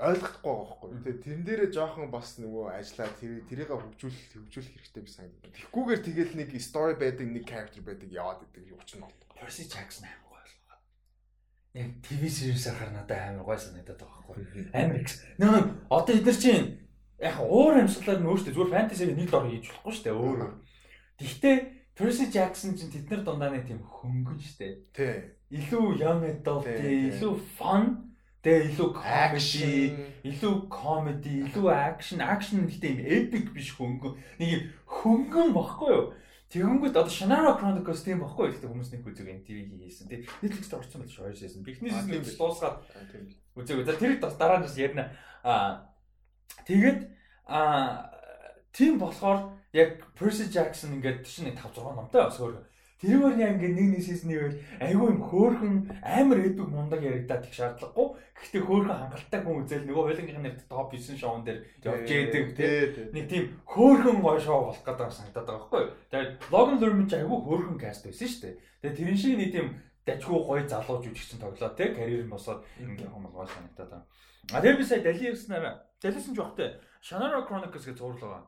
ойлгохгүй 0.00 0.54
байхгүй. 0.56 0.88
Тэгээ 1.04 1.22
тэрэн 1.24 1.44
дээрээ 1.44 1.70
жоохон 1.76 2.08
бас 2.08 2.40
нөгөө 2.40 2.72
ажиллаа 2.72 3.08
тэр 3.20 3.44
тэрийг 3.44 3.68
хөгжүүлэх 3.68 4.32
хөгжүүлэх 4.32 4.72
хэрэгтэй 4.80 5.02
би 5.04 5.10
санагдав. 5.12 5.52
Тэгхгүйгээр 5.52 6.00
тэгэл 6.00 6.32
нэг 6.40 6.50
story 6.56 6.94
байдаг, 6.96 7.28
нэг 7.28 7.44
character 7.44 7.84
байдаг 7.84 8.08
яваад 8.08 8.40
идэг 8.48 8.64
юу 8.72 8.80
ч 8.88 8.96
нь 8.96 9.04
бол. 9.04 9.12
Percy 9.36 9.68
Jackson 9.68 10.08
болгоо. 10.24 10.76
Яг 11.76 12.00
TV 12.00 12.32
series-ээр 12.32 12.76
хар 12.80 12.92
надад 12.96 13.20
амар 13.28 13.44
гоё 13.44 13.60
санагдаад 13.60 14.00
байгаа 14.00 14.24
байхгүй. 14.24 14.44
Амар 14.72 15.04
нөө 15.36 15.60
одоо 15.92 16.12
эдгээр 16.16 16.38
чинь 16.40 16.64
яг 17.20 17.36
уур 17.44 17.76
амьсгалаар 17.76 18.24
нөөштэй 18.24 18.56
зүгээр 18.56 18.72
fantasy-г 18.72 19.12
нэг 19.12 19.28
дор 19.28 19.44
хийж 19.52 19.68
болохгүй 19.68 19.92
шүү 19.92 20.04
дээ 20.08 20.16
өөр. 20.16 20.40
Тэгтээ 21.20 21.56
Percy 22.00 22.32
Jackson 22.32 22.72
чинь 22.80 22.88
тэднэр 22.88 23.20
дундаа 23.28 23.52
нэг 23.52 23.68
тийм 23.68 23.84
хөнгөн 23.84 24.40
дээ. 24.40 24.74
Тий. 24.96 25.16
Илүү 25.52 26.00
young 26.00 26.24
adult, 26.24 26.64
илүү 26.64 27.34
fun 27.60 28.10
Тэгээ 28.40 28.72
илүү 28.72 28.90
action, 29.04 29.96
илүү 30.24 30.54
comedy, 30.72 31.42
илүү 31.44 31.66
action, 31.76 32.22
action 32.24 32.64
гэхдээ 32.64 32.92
юм 32.96 33.00
epic 33.04 33.50
биш 33.52 33.74
хөнгөн. 33.76 34.16
Нэг 34.40 34.48
юм 34.48 34.62
хөнгөн 34.88 35.52
баггүй 35.52 35.90
юу? 35.92 36.06
Тэгэнгүүт 36.48 36.96
одоо 36.96 37.12
Shannara 37.12 37.52
Chronicles 37.60 38.00
тийм 38.00 38.24
баггүй 38.24 38.48
юу? 38.48 38.52
Гэхдээ 38.56 38.70
хүмүүс 38.72 38.90
нэг 38.96 39.04
үзэг 39.04 39.28
MTV 39.44 39.58
хийсэн. 39.84 40.08
Тэг 40.08 40.24
Netflix-д 40.40 40.72
орсон 40.72 41.04
байх 41.04 41.12
хоёр 41.12 41.36
season. 41.36 41.60
Бихний 41.68 41.92
season 41.92 42.24
дуусгаад 42.40 42.80
үзээг. 43.60 43.84
За 43.84 44.00
бас 44.24 44.34
дараа 44.40 44.58
нь 44.58 44.64
бас 44.64 44.76
ярина. 44.80 45.12
Аа 45.44 45.92
тэгээд 46.64 47.12
аа 47.44 48.08
тийм 48.72 48.98
болохоор 48.98 49.54
яг 49.72 50.02
Percy 50.18 50.50
Jackson 50.50 50.94
ингээд 50.98 51.24
чинь 51.26 51.54
5 51.54 51.74
6 51.74 51.96
номтой 51.96 52.22
бас 52.26 52.40
өөр 52.40 52.56
Тэрээр 53.00 53.40
яг 53.40 53.56
ингээд 53.56 53.76
нэг 53.80 53.88
нэг 53.96 54.02
сизний 54.04 54.36
үйл 54.36 54.60
айгүй 54.76 55.08
юм 55.08 55.24
хөөхөн 55.24 55.74
амар 56.04 56.44
эпик 56.44 56.68
мундаг 56.68 57.00
яригадаад 57.00 57.48
их 57.48 57.56
шаардлагагүй. 57.56 58.08
Гэхдээ 58.36 58.60
хөөхөн 58.60 58.92
хангалттай 58.92 59.40
хүн 59.40 59.64
үзэл 59.64 59.88
нөгөө 59.88 60.04
хойлонгийнх 60.04 60.44
нь 60.44 60.60
топ 60.68 60.92
9 60.92 61.16
шоун 61.16 61.40
дээр 61.40 61.64
явж 61.80 62.04
яадаг 62.12 62.44
тий. 62.52 63.08
Нэг 63.16 63.24
тийм 63.24 63.44
хөөхөн 63.64 64.20
гой 64.20 64.36
шоу 64.36 64.68
болох 64.68 64.84
гэдэг 64.84 65.16
санагдаад 65.16 65.48
байгаа 65.48 65.60
байхгүй 65.64 65.80
юу. 65.80 65.92
Тэгээд 66.12 66.30
Logan 66.52 66.76
Lerman 66.76 67.08
ч 67.08 67.12
айгүй 67.16 67.38
хөөхөн 67.40 67.78
каст 67.80 68.04
байсан 68.04 68.28
шүү 68.28 68.42
дээ. 68.44 68.54
Тэгээд 68.84 68.98
тэрэн 69.00 69.16
шиг 69.16 69.36
нэг 69.40 69.50
тийм 69.56 69.66
дажгүй 70.04 70.40
гоё 70.44 70.64
залуу 70.68 71.00
жүжигчин 71.00 71.40
тоглоо 71.40 71.72
тий. 71.72 71.88
Карьер 71.96 72.28
нь 72.28 72.34
босоод 72.36 72.60
ингээд 72.76 73.16
юм 73.16 73.24
гой 73.32 73.48
санагдаад 73.48 73.88
байгаа. 73.96 74.04
А 74.52 74.60
тэр 74.60 74.76
би 74.76 74.84
сая 74.84 75.00
Дали 75.00 75.24
ярьснараа 75.24 75.88
Далисэн 76.04 76.36
ч 76.36 76.38
багтай 76.40 76.76
Shannara 77.00 77.48
Chronicles 77.48 77.88
гэж 77.88 77.96
зурлаа. 77.96 78.44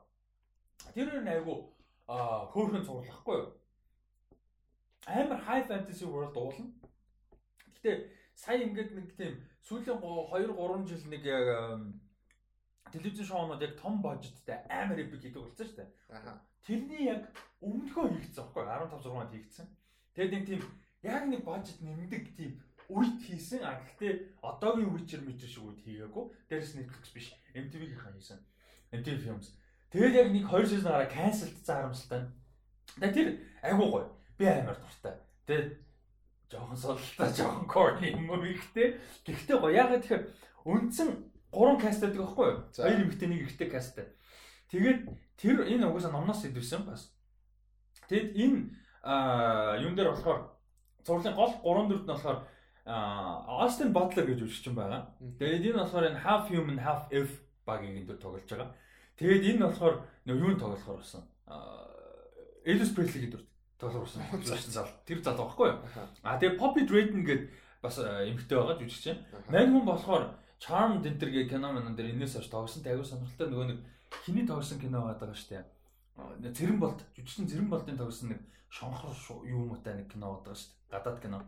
Тэр 0.95 1.09
нь 1.21 1.33
айгүй 1.33 1.59
а 2.07 2.47
хөөхөн 2.53 2.85
зурлахгүй 2.85 3.37
юу 3.41 3.63
амар 5.07 5.41
high 5.43 5.67
fantasy 5.67 6.05
world 6.05 6.37
уулна. 6.37 6.71
Гэтэ 7.75 8.11
сая 8.35 8.63
ингээд 8.63 8.95
нэг 8.95 9.17
тийм 9.17 9.35
сүүлийн 9.67 9.99
2 9.99 10.55
3 10.55 10.87
жил 10.87 11.05
нэг 11.11 11.23
яг 11.27 11.47
телевизэн 12.93 13.27
шоунууд 13.27 13.63
яг 13.63 13.75
том 13.81 14.03
бажеттай 14.03 14.63
амар 14.71 14.99
эпик 15.03 15.23
хийдэг 15.23 15.43
болсон 15.43 15.67
шүү 15.67 15.77
дээ. 15.77 15.91
Аха. 16.09 16.41
Тэрний 16.63 17.11
яг 17.11 17.23
өмнөхөө 17.61 18.15
хийгдсэн 18.15 18.47
байхгүй 18.47 18.63
15 18.63 19.03
6 19.03 19.11
онд 19.11 19.33
хийгдсэн. 19.35 19.67
Тэгээд 20.15 20.33
нэг 20.33 20.45
тийм 20.47 20.63
яг 21.03 21.25
нэг 21.27 21.43
бажет 21.43 21.79
нэмдэг 21.83 22.25
тийм 22.39 22.63
үйд 22.87 23.19
хийсэн. 23.27 23.67
А 23.67 23.83
гэхдээ 23.83 24.39
одоогийн 24.43 24.95
Witcher 24.95 25.23
мэтэр 25.27 25.51
шиг 25.51 25.67
үйд 25.67 25.83
хийгээгүй. 25.83 26.25
Дээрээс 26.47 26.79
Netflix 26.79 27.07
биш. 27.11 27.27
MTV-ийн 27.59 27.99
хийсэн. 27.99 28.39
MTV 28.93 29.19
Films. 29.19 29.51
Тэгээд 29.93 30.17
яг 30.17 30.29
нэг 30.33 30.45
2 30.49 30.65
season 30.73 30.89
гараа 30.89 31.09
cancelдсан 31.13 31.77
харамсалтай. 31.77 32.21
Тэгээд 32.97 33.13
тэр 33.13 33.29
айгуу 33.61 33.89
гоё 33.93 34.09
би 34.41 34.49
амар 34.49 34.81
дуртай. 34.81 35.21
Тэгээд 35.45 35.69
жоохон 36.49 36.77
солилтой, 36.77 37.29
жоохон 37.37 37.69
corny 37.69 38.09
юм 38.17 38.33
ихтэй. 38.41 38.97
Гэхдээ 39.29 39.57
гоё 39.61 39.77
ягаад 39.77 40.01
тэгэхээр 40.01 40.25
үндсэн 40.65 41.09
3 41.53 41.77
каст 41.77 42.01
байдаг 42.01 42.21
байхгүй 42.25 42.47
юу? 42.49 42.59
Хоёр 42.73 43.01
эмэгтэй 43.05 43.29
нэг 43.29 43.41
эрэгтэй 43.45 43.69
касттай. 43.69 44.07
Тэгээд 44.73 45.01
тэр 45.37 45.57
энэ 45.69 45.85
угаасаа 45.85 46.13
номноос 46.17 46.49
идэвсэн 46.49 46.89
бас. 46.89 47.13
Тэгэд 48.09 48.33
энэ 48.33 48.59
юун 49.85 49.93
дээр 49.93 50.17
болохоор 50.17 50.57
зурлын 51.05 51.37
гол 51.37 51.53
3 51.61 51.93
4-д 51.93 52.09
нь 52.09 52.13
болохоор 52.17 52.39
Austin 52.85 53.93
Butler 53.93 54.25
гэж 54.25 54.41
үжигчин 54.41 54.73
байгаа. 54.73 55.13
Тэгээд 55.37 55.77
энэ 55.77 55.85
болохоор 55.85 56.09
энэ 56.09 56.25
half 56.25 56.49
human 56.49 56.81
half 56.81 57.13
elf 57.13 57.33
багийн 57.69 58.09
дээр 58.09 58.17
тоглож 58.17 58.49
байгаа. 58.49 58.73
Тэгээд 59.17 59.49
энэ 59.57 59.67
болохоор 59.67 59.95
нөгөө 60.27 60.43
юунд 60.43 60.61
тоглохоор 60.61 60.99
болсон. 61.03 61.23
Elvis 62.65 62.95
Presley-ийн 62.95 63.33
дүр 63.35 63.45
тоглосон 63.79 64.23
зал. 64.71 64.91
Тэр 65.07 65.23
залуу 65.23 65.51
байхгүй 65.51 65.69
юу? 65.69 65.79
А 66.23 66.39
тэгээ 66.39 66.59
Poppy 66.59 66.87
Drayton 66.87 67.27
гэдэг 67.27 67.51
бас 67.83 67.99
эмэгтэй 67.99 68.57
байгаа 68.57 68.79
жүжигч. 68.79 69.19
Magnum 69.51 69.85
болохоор 69.87 70.39
Charmed 70.63 71.03
энэ 71.03 71.19
төр 71.19 71.31
кино 71.51 71.75
мөн 71.75 71.99
дээр 71.99 72.15
энэс 72.15 72.39
хойш 72.39 72.47
тоглосон. 72.47 72.87
Аягүй 72.87 73.03
сонирхолтой 73.03 73.49
нөгөө 73.51 73.67
нэг 73.75 73.79
хиний 74.23 74.47
тоглосон 74.47 74.79
кино 74.79 75.03
байгаа 75.11 75.35
шүү 75.35 75.59
дээ. 75.59 75.65
Зэрэн 76.55 76.79
болт 76.79 77.03
жүжигчин 77.19 77.51
Зэрэн 77.51 77.67
болтын 77.67 77.99
тоглосон 77.99 78.31
нэг 78.31 78.41
шонхор 78.71 79.11
юу 79.43 79.67
муутай 79.67 79.99
нэг 79.99 80.07
кино 80.15 80.39
байгаа 80.39 80.55
дээ. 80.55 80.71
Гадаад 80.95 81.19
кино. 81.19 81.43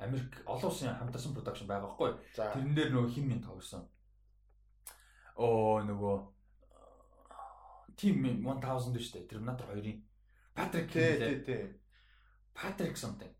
Америк 0.00 0.40
олон 0.48 0.72
улсын 0.72 0.96
хамтарсан 0.96 1.36
продакшн 1.36 1.68
байгаа 1.68 1.92
байхгүй? 1.92 2.10
Тэрэн 2.32 2.72
дээр 2.72 2.90
нөгөө 2.96 3.12
хин 3.12 3.28
минь 3.28 3.44
тоглосон. 3.44 3.84
Оо 5.36 5.84
нөгөө 5.84 6.35
Team 7.96 8.22
1000 8.22 9.00
шүү 9.00 9.12
дээ. 9.16 9.28
Terminator 9.30 9.72
2-ын 9.72 10.02
Патрик 10.56 10.90
тий 10.90 11.16
тий 11.18 11.40
тий. 11.44 11.80
Патрик 12.54 12.96
something. 12.96 13.32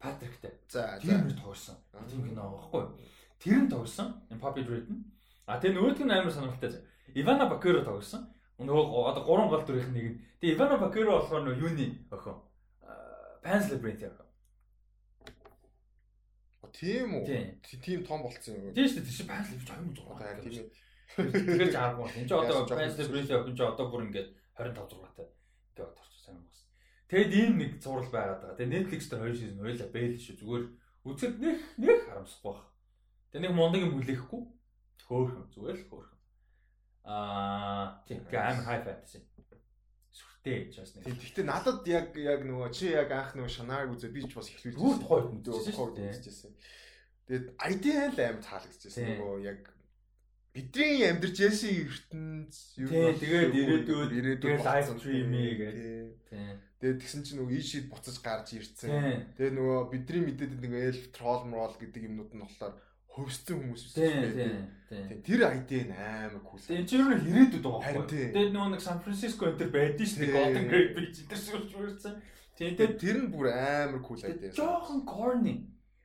Патриктэй. 0.00 0.58
За 0.68 0.98
тийм 1.00 1.28
нэг 1.28 1.38
тоглосон. 1.38 1.76
Тийм 2.08 2.26
кино 2.26 2.50
байхгүй. 2.50 2.84
Тэр 3.38 3.62
нь 3.62 3.70
тоглосон. 3.70 4.26
Poppy 4.40 4.66
Drayton. 4.66 5.04
А 5.46 5.60
тэгээ 5.60 5.78
нөгөөдг 5.78 6.02
нь 6.02 6.10
амар 6.10 6.32
сонирхолтой. 6.32 6.82
Ивана 7.14 7.46
Бакеро 7.46 7.84
тоглосон. 7.84 8.26
Нөгөө 8.58 9.06
одоо 9.14 9.22
гурван 9.22 9.48
гол 9.48 9.62
дүрийнх 9.62 9.94
нэг 9.94 10.06
нь. 10.10 10.18
Тэгээ 10.42 10.56
Ивана 10.58 10.80
Бакеро 10.82 11.22
болохоор 11.22 11.46
нөгөө 11.46 11.62
юуны 11.62 11.86
охин. 12.10 12.42
Pan's 13.44 13.70
Labyrinth 13.70 14.10
охин. 14.10 14.26
Тийм 16.74 17.14
үү? 17.14 17.60
Тийм 17.78 18.02
том 18.02 18.26
болцсон 18.26 18.58
юм. 18.58 18.74
Тийм 18.74 18.90
шүү 18.90 19.06
дээ. 19.06 19.14
Тийм 19.14 19.28
Pan's 19.30 19.46
Labyrinth 19.54 20.02
26. 20.02 20.50
Тийм 20.50 20.70
ээ. 21.18 21.32
Тэгэхээр 21.32 21.72
жааргүй. 21.74 22.06
Энд 22.20 22.28
ч 22.28 22.32
одоо 22.32 22.66
Pan's 22.68 22.94
Labyrinth 23.00 23.32
охин 23.34 23.56
ч 23.56 23.60
одоо 23.64 23.86
бүр 23.90 24.06
ингээд 24.06 24.28
25 24.54 24.94
6-тай 24.94 25.26
гэдэг 25.74 25.86
орч 25.96 26.14
сайн 26.20 26.38
бас. 26.44 26.60
Тэгэд 27.10 27.32
ийм 27.34 27.52
нэг 27.58 27.72
зураг 27.82 28.08
байгаад 28.12 28.40
байгаа. 28.44 28.58
Тэгээ 28.60 28.74
Netflix 28.76 29.02
дээр 29.08 29.22
хоёр 29.24 29.36
шийдэн 29.36 29.64
уйлаа 29.64 29.88
бэл 29.90 30.18
шүү. 30.20 30.36
Зүгээр 30.40 30.64
үзэхэд 31.08 31.36
нэг 31.40 31.56
нэг 31.80 31.98
харамсахгүй 32.06 32.52
баг. 32.54 32.68
Тэгээ 33.32 33.44
нэг 33.46 33.54
мундаг 33.56 33.80
юм 33.80 33.92
хүлээхгүй. 33.96 34.42
Хөөхөн 35.08 35.46
зүгээр 35.50 35.78
л 35.80 35.88
хөөхөн. 35.90 36.18
Аа 37.08 38.04
тийм 38.06 38.20
амар 38.30 38.64
хай 38.64 38.78
фэнтези. 38.84 39.18
Сүртэй 40.12 40.70
ч 40.70 40.84
бас 40.84 40.92
нэг. 40.94 41.08
Гэхдээ 41.08 41.46
надад 41.48 41.82
яг 41.88 42.14
яг 42.14 42.40
нөгөө 42.44 42.70
чи 42.70 42.92
яг 42.92 43.10
анх 43.10 43.34
нөгөө 43.34 43.50
шанарыг 43.50 43.96
үзээ 43.96 44.12
би 44.14 44.22
ч 44.28 44.36
бас 44.36 44.52
эхлүүлж 44.52 44.76
байсан. 44.76 45.42
Тухайд 45.48 45.98
үзчихсэн. 45.98 46.52
Тэгээд 47.26 47.46
ID 47.56 47.84
л 48.10 48.18
амар 48.20 48.42
таалагдчихсан. 48.44 49.06
Нөгөө 49.16 49.36
яг 49.46 49.60
бидний 50.54 51.06
амьдарч 51.06 51.36
яасан 51.40 51.70
ертөнц 51.86 52.54
юу 52.80 53.14
тэгээд 53.16 53.54
ирээдүйд 53.54 54.10
ирээдүйд 54.18 54.60
лайв 54.66 54.86
стримээ 54.98 55.52
гэдэг. 55.60 56.06
Тэгээд 56.80 57.00
тэгсэн 57.00 57.22
чинь 57.22 57.38
нөгөө 57.38 57.54
ийшид 57.54 57.86
буцаж 57.92 58.16
гарч 58.24 58.58
ирцэн. 58.58 59.30
Тэгээд 59.38 59.54
нөгөө 59.54 59.78
бидний 59.94 60.22
мэдээд 60.26 60.52
нөгөө 60.58 60.82
эльф 60.90 61.04
трол 61.14 61.44
мрол 61.46 61.76
гэдэг 61.78 62.02
юмнууд 62.08 62.32
нь 62.34 62.42
болохоор 62.42 62.74
хөвсцэн 63.10 63.56
хүмүүс 63.60 63.82
байсан. 63.94 64.66
Тэр 65.22 65.40
ID 65.54 65.70
нь 65.86 65.94
амар 65.94 66.42
кул. 66.42 66.58
Тэгээд 66.58 66.88
чи 66.88 66.96
юу 66.98 67.14
ирээдүйд 67.14 67.62
байгаа 67.62 68.00
байхгүй. 68.00 68.26
Тэгээд 68.34 68.54
нөгөө 68.54 68.70
нэг 68.74 68.82
Сан 68.82 68.98
Франциско 69.02 69.50
энэ 69.50 69.58
төр 69.60 69.70
байдсан 69.70 70.06
шүү 70.08 70.20
дээ. 70.24 70.34
Golden 70.34 70.66
Gate 70.70 70.92
Bridge 70.96 71.18
энэ 71.20 71.30
төр 71.30 71.40
сүрч 71.46 71.70
үрсэн. 71.78 72.14
Тэгээд 72.58 72.94
тэр 72.98 73.16
нь 73.22 73.30
бүр 73.30 73.46
амар 73.54 74.00
кул 74.02 74.18
ID. 74.18 74.54
Жохон 74.56 75.04
corny 75.06 75.54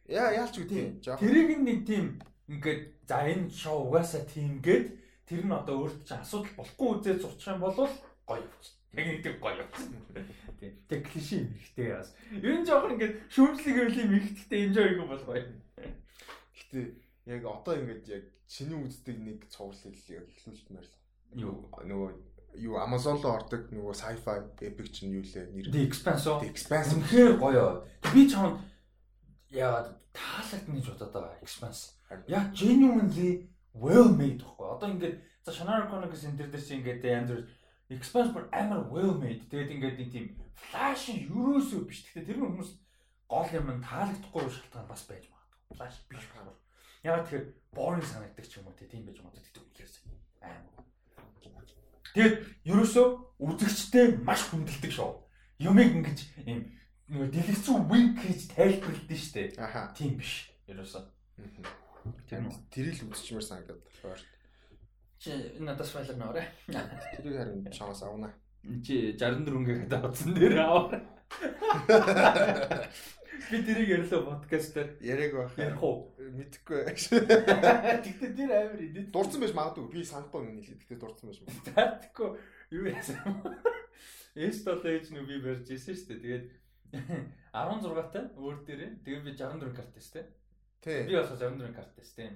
Яа 0.06 0.30
яалч 0.38 0.62
үгүй. 0.62 1.02
Тэрийг 1.02 1.66
нэг 1.66 1.82
тийм 1.90 2.22
ингээд 2.50 2.82
за 3.10 3.18
энэ 3.26 3.50
шоу 3.50 3.90
угаасаа 3.90 4.22
тийм 4.26 4.62
гээд 4.62 4.94
тэр 5.26 5.44
нь 5.46 5.54
одоо 5.54 5.90
өөрт 5.90 6.06
чинь 6.06 6.22
асуудал 6.22 6.54
болохгүй 6.58 6.88
үзээд 7.02 7.22
зурчих 7.22 7.50
юм 7.50 7.62
бол 7.62 7.74
гоё 7.74 8.42
явчих. 8.46 8.74
Яг 8.94 9.06
нэг 9.10 9.40
гоё 9.42 9.58
явчих. 9.66 9.90
Тийм. 10.60 10.74
Тэг 10.88 11.02
клишэ 11.10 11.36
юм 11.42 11.50
ихтэй 11.58 11.88
яас. 11.90 12.14
Ер 12.32 12.56
нь 12.62 12.66
жоохон 12.66 12.94
ингээд 12.96 13.16
шүүмжлэг 13.34 13.78
үйл 13.82 14.02
юм 14.06 14.14
ихтэй 14.22 14.60
enjoy 14.70 14.88
юм 14.94 15.10
бол 15.10 15.24
гоё. 15.26 15.42
Гэтэ 16.54 16.80
яг 17.34 17.42
одоо 17.50 17.74
ингээд 17.74 18.06
яг 18.08 18.24
чиний 18.46 18.78
үздэг 18.78 19.18
нэг 19.18 19.40
цуврал 19.50 19.98
яг 20.14 20.26
эхлүүлчихмээр 20.30 20.86
л. 20.86 20.96
Юу 21.34 21.54
нөгөө 21.82 22.10
юу 22.62 22.78
Amazon 22.80 23.20
руу 23.20 23.36
ордог 23.36 23.68
нөгөө 23.74 23.96
sci-fi 23.98 24.38
epic 24.62 24.88
чинь 24.94 25.18
юу 25.18 25.26
лээ 25.26 25.50
нэр. 25.52 25.72
The 25.74 25.82
Expanse. 25.82 26.30
The 26.40 26.50
Expanse 26.54 26.96
үнэхээр 26.96 27.36
гоё. 27.42 27.84
Би 28.14 28.30
чам 28.30 28.62
яа 29.52 29.98
таалагдана 30.14 30.80
гэж 30.80 30.88
бодоод 30.90 31.14
байгаа 31.14 31.42
Expanse. 31.42 31.98
Яг 32.28 32.54
genuinely 32.56 33.50
well 33.74 34.10
made 34.10 34.42
гэхгүй. 34.42 34.68
Одоо 34.70 34.90
ингээд 34.90 35.16
за 35.44 35.52
Shannara 35.52 35.90
Chronicles 35.90 36.26
энэ 36.26 36.38
төр 36.40 36.50
дээр 36.54 36.64
чи 36.66 36.74
ингээд 36.80 37.06
янз 37.06 37.30
бүр 37.32 37.44
Expanse 37.98 38.32
бүр 38.34 38.46
амар 38.54 38.88
well 38.90 39.16
made. 39.20 39.46
Тэгээд 39.50 39.74
ингээд 39.76 39.98
нэг 40.00 40.10
тийм 40.12 40.26
flash 40.56 41.12
юусоо 41.14 41.86
биш. 41.86 42.06
Гэхдээ 42.08 42.26
тэр 42.26 42.40
хүмүүс 42.42 42.70
гол 43.30 43.50
юм 43.54 43.82
таалагдахгүй 43.84 44.50
шалтгаан 44.50 44.88
бас 44.90 45.04
байж 45.06 45.28
магадгүй. 45.30 45.78
Flash 45.78 45.98
биш 46.10 46.26
байна. 46.34 46.54
Яг 47.04 47.28
тэгэхээр 47.28 47.46
boring 47.76 48.06
санагддаг 48.06 48.46
ч 48.48 48.58
юм 48.58 48.70
уу 48.70 48.78
тийм 48.78 49.06
байж 49.06 49.20
магадгүй. 49.22 49.44
Тэгтээ 49.44 49.62
үнэхээр 49.62 49.92
амар 50.42 50.76
Тэгээд 52.16 52.36
ерөөсөө 52.64 53.06
үзэгчтэй 53.44 54.24
маш 54.24 54.48
хүндэлдэг 54.48 54.88
шоу. 54.88 55.28
Юмыг 55.60 56.00
ингэж 56.00 56.20
юм 56.48 56.72
нөгөө 57.06 57.30
дэлгэцүү 57.34 57.76
wink 57.86 58.18
гэж 58.18 58.40
тайлбарлалдэн 58.56 59.20
штэ. 59.22 59.44
Аха. 59.62 59.94
Тийм 59.94 60.18
биш. 60.18 60.50
Ерөөсөө. 60.66 61.04
Тийм 62.26 62.50
тэрийг 62.74 62.98
л 63.02 63.14
үзчихмээр 63.14 63.46
санагдаад 63.46 63.82
байна. 64.02 64.18
Чи 65.22 65.32
надаас 65.62 65.94
файлаар 65.94 66.18
нөөрэ. 66.18 66.44
Тэрийг 67.22 67.38
харин 67.38 67.66
чамаас 67.70 68.02
авна. 68.02 68.34
Чи 68.82 69.14
64 69.18 69.66
гээ 69.66 69.78
хадаа 69.86 70.10
утсан 70.10 70.34
дээр 70.34 70.58
аваа. 70.66 71.02
Би 73.50 73.58
тэрийг 73.62 73.90
ярьлаа 74.02 74.22
подкаст 74.26 74.74
дээр. 74.74 74.90
Яриаг 75.06 75.34
байх. 75.38 75.54
Ярих 75.62 75.82
уу? 75.86 76.10
Мэдхгүй. 76.18 76.90
Тэгтээ 76.90 78.34
тэр 78.34 78.50
амар 78.50 78.82
идэв. 78.82 79.14
Дурдсан 79.14 79.42
байж 79.46 79.54
магадгүй. 79.54 79.94
Би 79.94 80.02
санахгүй 80.02 80.42
юм 80.42 80.58
хэлээ. 80.58 80.82
Тэгтээ 80.82 80.98
дурдсан 80.98 81.30
байж 81.30 81.40
магадгүй. 81.46 81.74
Таахгүй 81.74 82.30
юу 82.74 82.86
яасан. 82.90 83.22
Эстол 84.34 84.82
ээж 84.82 85.14
нү 85.14 85.30
би 85.30 85.38
барьж 85.46 85.70
ирсэн 85.70 85.94
шүү 85.94 86.10
дээ. 86.10 86.22
Тэгээд 86.26 86.46
16 86.92 88.12
та 88.12 88.22
өөр 88.36 88.66
дээрээ. 88.68 88.92
Тэгээд 89.06 89.24
би 89.24 89.32
64 89.38 89.76
карт 89.76 89.92
тест 89.94 90.14
те. 90.14 90.28
Тий. 90.82 91.04
Би 91.08 91.16
бас 91.16 91.32
64 91.32 91.74
карт 91.74 91.96
тест 91.96 92.16
те. 92.16 92.30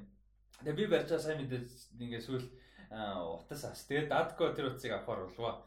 Тэгээд 0.63 0.80
би 0.80 0.85
барьжаа 0.88 1.19
сайн 1.19 1.43
мэдээж 1.43 1.97
ингээ 1.99 2.23
сүүл 2.23 2.45
утас 2.89 3.63
ас. 3.67 3.85
Тэгээд 3.85 4.09
дадко 4.09 4.53
тэр 4.55 4.71
утсыг 4.73 4.95
авахар 4.95 5.27
болов. 5.27 5.65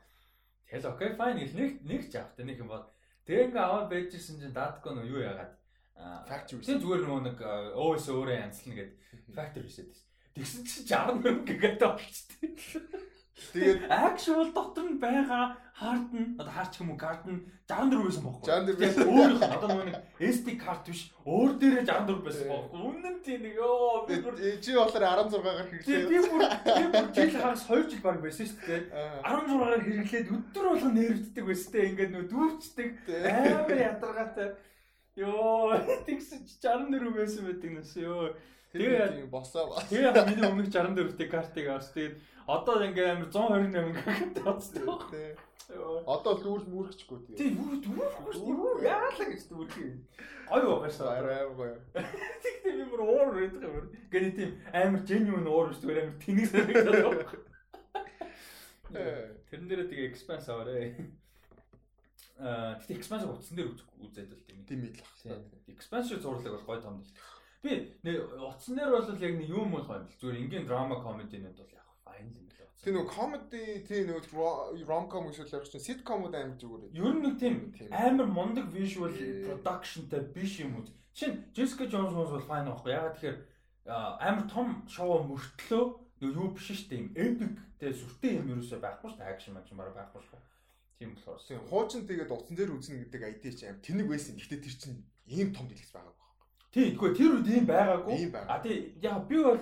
Тэгэл 0.66 0.90
окей 0.90 1.10
файн 1.14 1.38
гэл 1.38 1.58
нэг 1.58 1.70
нэг 1.84 2.02
ч 2.10 2.16
авах 2.16 2.38
нэг 2.40 2.58
юм 2.58 2.72
бол 2.72 2.88
Тэгээ 3.22 3.54
ингээ 3.54 3.62
аваад 3.62 3.86
байжсэн 3.86 4.42
чинь 4.42 4.56
даадгүй 4.56 4.92
нөө 4.98 5.06
юу 5.06 5.22
яагаад 5.22 5.54
factory 6.26 6.58
тийм 6.58 6.82
зүгээр 6.82 7.02
нөгөө 7.06 7.22
нэг 7.30 7.38
өөс 7.78 8.06
өөрөө 8.10 8.34
янзлна 8.34 8.74
гэд 8.74 8.90
factory 9.30 9.62
reset 9.62 9.86
гэсэн. 9.86 10.06
Тэгсэн 10.34 10.62
чинь 10.66 10.86
60 10.90 11.22
мянга 11.22 11.46
гэгээд 11.46 11.82
болчтой. 11.86 12.50
Тэгээд 13.32 13.88
actual 13.88 14.52
дотор 14.52 14.84
нь 14.92 15.00
байгаа 15.00 15.56
hard 15.72 16.12
нь 16.12 16.36
одоо 16.36 16.52
hard 16.52 16.70
ч 16.72 16.84
юм 16.84 16.92
уу 16.92 17.00
card 17.00 17.24
нь 17.24 17.40
64 17.64 18.04
байсан 18.04 18.22
бохоо. 18.28 18.44
64 18.44 18.76
байсан. 18.76 19.08
Өөр 19.08 19.32
одоо 19.40 19.68
нөгөө 19.72 19.86
нэг 19.88 19.96
SD 20.20 20.48
card 20.60 20.84
биш 20.84 21.02
өөр 21.24 21.50
дээрээ 21.56 21.84
64 21.88 22.26
байсан 22.28 22.46
бохоо. 22.52 22.92
Үнэн 22.92 23.16
тийм 23.24 23.40
нэг 23.42 23.54
ёо 23.56 24.04
би 24.04 24.20
бүр 24.20 24.34
чи 24.60 24.76
болохоор 24.76 25.04
16-гаар 25.32 25.68
хэрэглээ. 25.72 26.08
Би 26.12 26.18
бүр 26.28 26.42
би 26.44 26.84
бүр 26.92 27.06
жил 27.16 27.32
хагас 27.40 27.64
2 27.66 27.88
жил 27.88 28.02
баг 28.04 28.18
байсан 28.20 28.46
шүү 28.46 28.60
дээ. 28.68 28.82
16-гаар 29.24 29.80
хэрэглээд 29.80 30.28
өдөр 30.36 30.64
болгон 30.68 30.94
нэрвддэг 31.00 31.44
байсан 31.48 31.70
те. 31.72 31.80
Ингээд 31.88 32.12
нөгөө 32.12 32.30
дүүрчдэг 32.32 32.90
амар 33.32 33.80
ядаргаатай. 33.80 34.48
Йоо 35.16 35.76
тэгсэн 36.06 36.40
чи 36.44 36.54
64 36.60 37.16
байсан 37.16 37.42
байдаг 37.48 37.70
нэс 37.80 37.96
ёо. 37.96 38.36
Тэгээ 38.72 39.28
босоо. 39.28 39.76
Тэгээ 39.88 40.16
миний 40.32 40.48
өмнөх 40.48 40.72
64-тэй 40.72 41.28
картыг 41.28 41.66
авс. 41.68 41.92
Тэгээд 41.92 42.16
одоо 42.48 42.80
ингээ 42.80 43.20
амар 43.20 43.28
128 43.28 43.92
гэх 43.92 44.32
тавцтай. 44.40 45.36
Одоо 46.08 46.32
л 46.36 46.48
үүрс 46.56 46.66
мүргэчгүй 46.68 47.18
тэгээ. 47.32 47.38
Тийм 47.38 47.54
үүр 47.60 47.76
дүүрх. 47.84 48.80
Яалаа 48.80 49.26
гэж 49.28 49.42
дүүрх 49.52 49.76
юм. 49.76 50.00
Гоё 50.48 50.64
байгаа 50.68 50.92
шүү. 50.92 51.08
Амар 51.12 51.52
гоё. 51.52 51.76
Тэгтээ 51.92 52.72
би 52.76 52.84
бүр 52.88 53.02
уур 53.04 53.28
байдаг 53.36 53.62
юм. 53.62 53.86
Гэни 54.12 54.30
тийм 54.36 54.50
амар 54.72 55.02
genuine 55.04 55.48
уур 55.48 55.68
биш 55.70 55.80
зүгээр 55.80 56.00
амар 56.02 56.18
тэнэг 56.20 56.46
санагдаад. 56.48 57.30
Тэрэн 59.48 59.68
дээр 59.68 59.88
тэгээ 59.88 60.10
expense 60.12 60.48
аваарэ. 60.48 60.96
Аа 62.42 62.76
тэгтээ 62.82 62.98
expense 62.98 63.24
утсан 63.28 63.56
дээр 63.56 63.70
үзээд 64.00 64.32
л 64.32 64.44
тийм. 64.48 64.60
Тийм 64.68 64.80
л 64.88 64.96
баг. 65.28 65.44
Expense 65.68 66.16
зурлаг 66.20 66.52
бол 66.52 66.68
гоё 66.68 66.80
том 66.82 67.00
л. 67.00 67.08
Би 67.62 67.94
нэг 68.02 68.26
утсан 68.42 68.74
дээр 68.74 68.90
бол 68.90 69.06
яг 69.22 69.34
нэг 69.38 69.48
юм 69.48 69.70
бол 69.70 69.86
гоё. 69.86 70.02
Зүгээр 70.18 70.40
ингийн 70.42 70.66
драма 70.66 70.98
комединууд 70.98 71.54
бол 71.54 71.70
яг 71.70 71.86
файн 72.02 72.26
юм 72.26 72.50
л 72.50 72.58
байна. 72.58 72.74
Тийм 72.82 72.94
нөгөө 72.98 73.14
comedy 73.14 73.62
тийм 73.86 74.10
нөгөө 74.10 74.82
rom-com 74.90 75.30
гэсэн 75.30 75.46
л 75.46 75.70
чинь 75.70 75.86
sitcom-ууд 75.86 76.34
амар 76.34 76.58
зүгээр. 76.58 76.90
Ер 76.90 77.14
нь 77.14 77.22
нэг 77.22 77.34
тийм 77.38 77.54
амар 77.94 78.26
мундаг 78.26 78.66
visual 78.74 79.14
production-тай 79.14 80.26
биш 80.34 80.58
юм 80.58 80.82
уу. 80.82 80.90
Нь 80.90 81.54
Jessica 81.54 81.86
Jones 81.86 82.10
бол 82.10 82.42
файн 82.42 82.66
байхгүй. 82.66 82.90
Ягаад 82.90 83.14
тэгэхээр 83.14 83.38
амар 83.86 84.46
том 84.50 84.82
шоу 84.90 85.22
мөртлөө 85.30 85.84
нөгөө 86.18 86.34
юу 86.34 86.50
биш 86.58 86.66
шүү 86.66 86.90
дээ. 86.90 86.98
Им 86.98 87.06
epic 87.14 87.54
тэ 87.78 87.94
сүртэй 87.94 88.42
юм 88.42 88.50
ерөөсөй 88.58 88.82
байхгүй 88.82 89.06
шүү 89.06 89.18
дээ. 89.22 89.30
Action 89.30 89.54
action 89.54 89.78
бараг 89.78 89.94
байхгүй 89.94 90.18
шүү. 90.18 90.42
Тийм 90.98 91.14
болохоор. 91.14 91.46
Тийм 91.46 91.62
хуучин 91.70 92.02
тэгээд 92.10 92.34
утсан 92.34 92.58
дээр 92.58 92.74
үзнэ 92.74 93.06
гэдэг 93.06 93.22
idea 93.22 93.54
чи 93.54 93.64
амар 93.70 93.86
тэнэг 93.86 94.06
байсан. 94.10 94.34
Гэхдээ 94.34 94.58
тэр 94.66 94.74
чинь 94.74 94.98
ийм 95.30 95.54
том 95.54 95.70
дэлгэц 95.70 95.94
байгаа 95.94 96.21
Тийм, 96.72 96.96
тэгвэл 96.96 97.16
тэр 97.16 97.30
үед 97.36 97.48
ийм 97.52 97.66
байгаагүй. 97.68 98.32
А 98.48 98.56
тий 98.64 98.96
яг 99.04 99.28
би 99.28 99.36
бол 99.44 99.60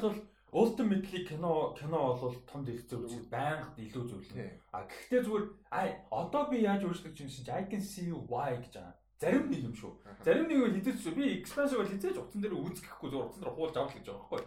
ultimately 0.52 1.26
кино 1.26 1.74
кино 1.74 2.14
бол 2.14 2.34
том 2.46 2.62
дэлгэцээр 2.64 3.02
үзэх 3.02 3.26
байнга 3.26 3.74
илүү 3.78 4.04
зүйл. 4.06 4.30
А 4.70 4.86
гэхдээ 4.86 5.26
зүгээр 5.26 5.46
а 5.74 5.80
одоо 6.10 6.46
би 6.50 6.62
яаж 6.62 6.86
өөрчлөж 6.86 7.14
чинь 7.14 7.30
чинь 7.30 7.50
I 7.50 7.66
can 7.66 7.82
see 7.82 8.10
why 8.14 8.54
гэж 8.54 8.78
байгаа. 8.78 8.94
Зарим 9.18 9.50
нэг 9.50 9.62
юм 9.62 9.74
шүү. 9.74 9.92
Зарим 10.22 10.46
нэг 10.46 10.58
бол 10.62 10.74
хизээч 10.78 11.14
би 11.18 11.24
expansion 11.42 11.82
бол 11.82 11.90
хизээч 11.90 12.16
утсан 12.18 12.40
дээр 12.42 12.54
үзэхгүй 12.54 13.08
зүгээр 13.10 13.26
утсан 13.26 13.42
дээр 13.42 13.54
хуулж 13.58 13.74
авах 13.76 13.94
гэж 13.98 14.06
байгаа 14.06 14.30
байхгүй. 14.30 14.42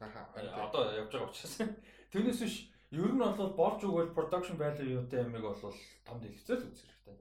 Аха. 0.00 0.20
Одоо 0.64 0.80
явж 0.96 1.12
байгаа 1.12 1.28
учраас. 1.28 1.56
Тэрнээс 2.12 2.40
биш 2.40 2.56
ер 2.90 3.12
нь 3.12 3.20
бол 3.20 3.52
болж 3.52 3.80
өгвөл 3.84 4.16
production 4.16 4.56
value 4.56 4.96
юутай 4.96 5.24
ямиг 5.24 5.44
бол 5.44 5.60
том 6.08 6.18
дэлгэцээр 6.20 6.60
л 6.60 6.68
үзэх 6.72 6.88
хэрэгтэй. 6.88 7.16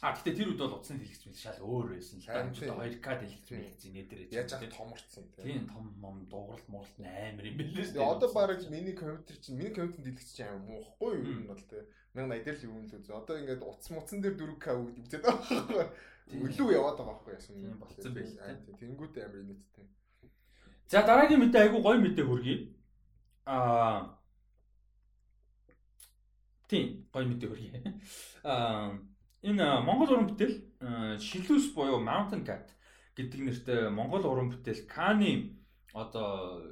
А 0.00 0.16
гэтээ 0.16 0.34
тэр 0.34 0.48
үед 0.50 0.58
бол 0.58 0.74
утасны 0.80 0.98
дэлгэц 0.98 1.30
мэл 1.30 1.38
шал 1.38 1.60
өөр 1.62 1.94
байсан 1.94 2.18
л 2.18 2.26
да. 2.26 2.48
2К 2.48 3.06
дэлгэц 3.22 3.48
мэлгэц 3.52 3.82
нэтэр 3.86 4.20
яаж 4.34 4.50
ах 4.56 4.64
томорцсон 4.72 5.28
тийм 5.38 5.68
том 5.68 5.94
мом 6.02 6.26
дууралт 6.26 6.66
мууралт 6.66 6.96
амар 6.98 7.46
юм 7.46 7.60
бэлээ. 7.60 8.00
Одоо 8.02 8.32
бараг 8.34 8.66
миний 8.66 8.96
компьютер 8.98 9.36
чинь 9.38 9.60
миний 9.60 9.70
компьютер 9.70 10.02
дэлгэц 10.10 10.34
чинь 10.34 10.48
амар 10.48 10.66
муухгүй 10.66 11.12
юу 11.22 11.34
юм 11.38 11.46
бол 11.46 11.62
те. 11.70 11.86
1080 12.18 12.42
дээр 12.42 12.56
л 12.58 12.66
юм 12.66 12.74
л 12.82 12.94
үзээ. 12.98 13.14
Одоо 13.14 13.36
ингээд 13.38 13.62
утас 13.62 13.88
муцсан 13.94 14.18
дээр 14.18 14.34
4К 14.42 14.66
үзээд 14.74 15.22
байгаа. 15.22 15.86
Өлөө 16.34 16.70
яваад 16.72 16.96
байгаа 16.98 17.14
байхгүй 17.14 17.32
яасан 17.38 17.62
юм 17.62 17.78
болцсон 17.78 18.12
байл 18.16 18.34
те. 18.34 18.74
Тэнгүүт 18.82 19.14
амар 19.22 19.38
инээдтэй. 19.38 19.86
За 20.90 21.06
дараагийн 21.06 21.40
мэдээ 21.46 21.62
айгу 21.62 21.78
гоё 21.78 22.02
мэдээ 22.02 22.26
хүргэе. 22.26 22.56
Аа 23.46 24.18
Тийм, 26.66 27.06
гоё 27.12 27.26
мэдээ 27.28 27.48
хүргэе. 27.48 27.70
Аа 28.50 28.98
Энэ 29.42 29.82
Монгол 29.82 30.14
уран 30.14 30.28
бүтээл 30.30 30.54
Шилүүс 31.18 31.74
буюу 31.74 31.98
Mountain 31.98 32.46
Cat 32.46 32.70
гэдэг 33.18 33.40
нэртэй 33.42 33.80
Монгол 33.90 34.22
уран 34.22 34.54
бүтээл 34.54 34.86
Каны 34.86 35.58
одоо 35.90 36.62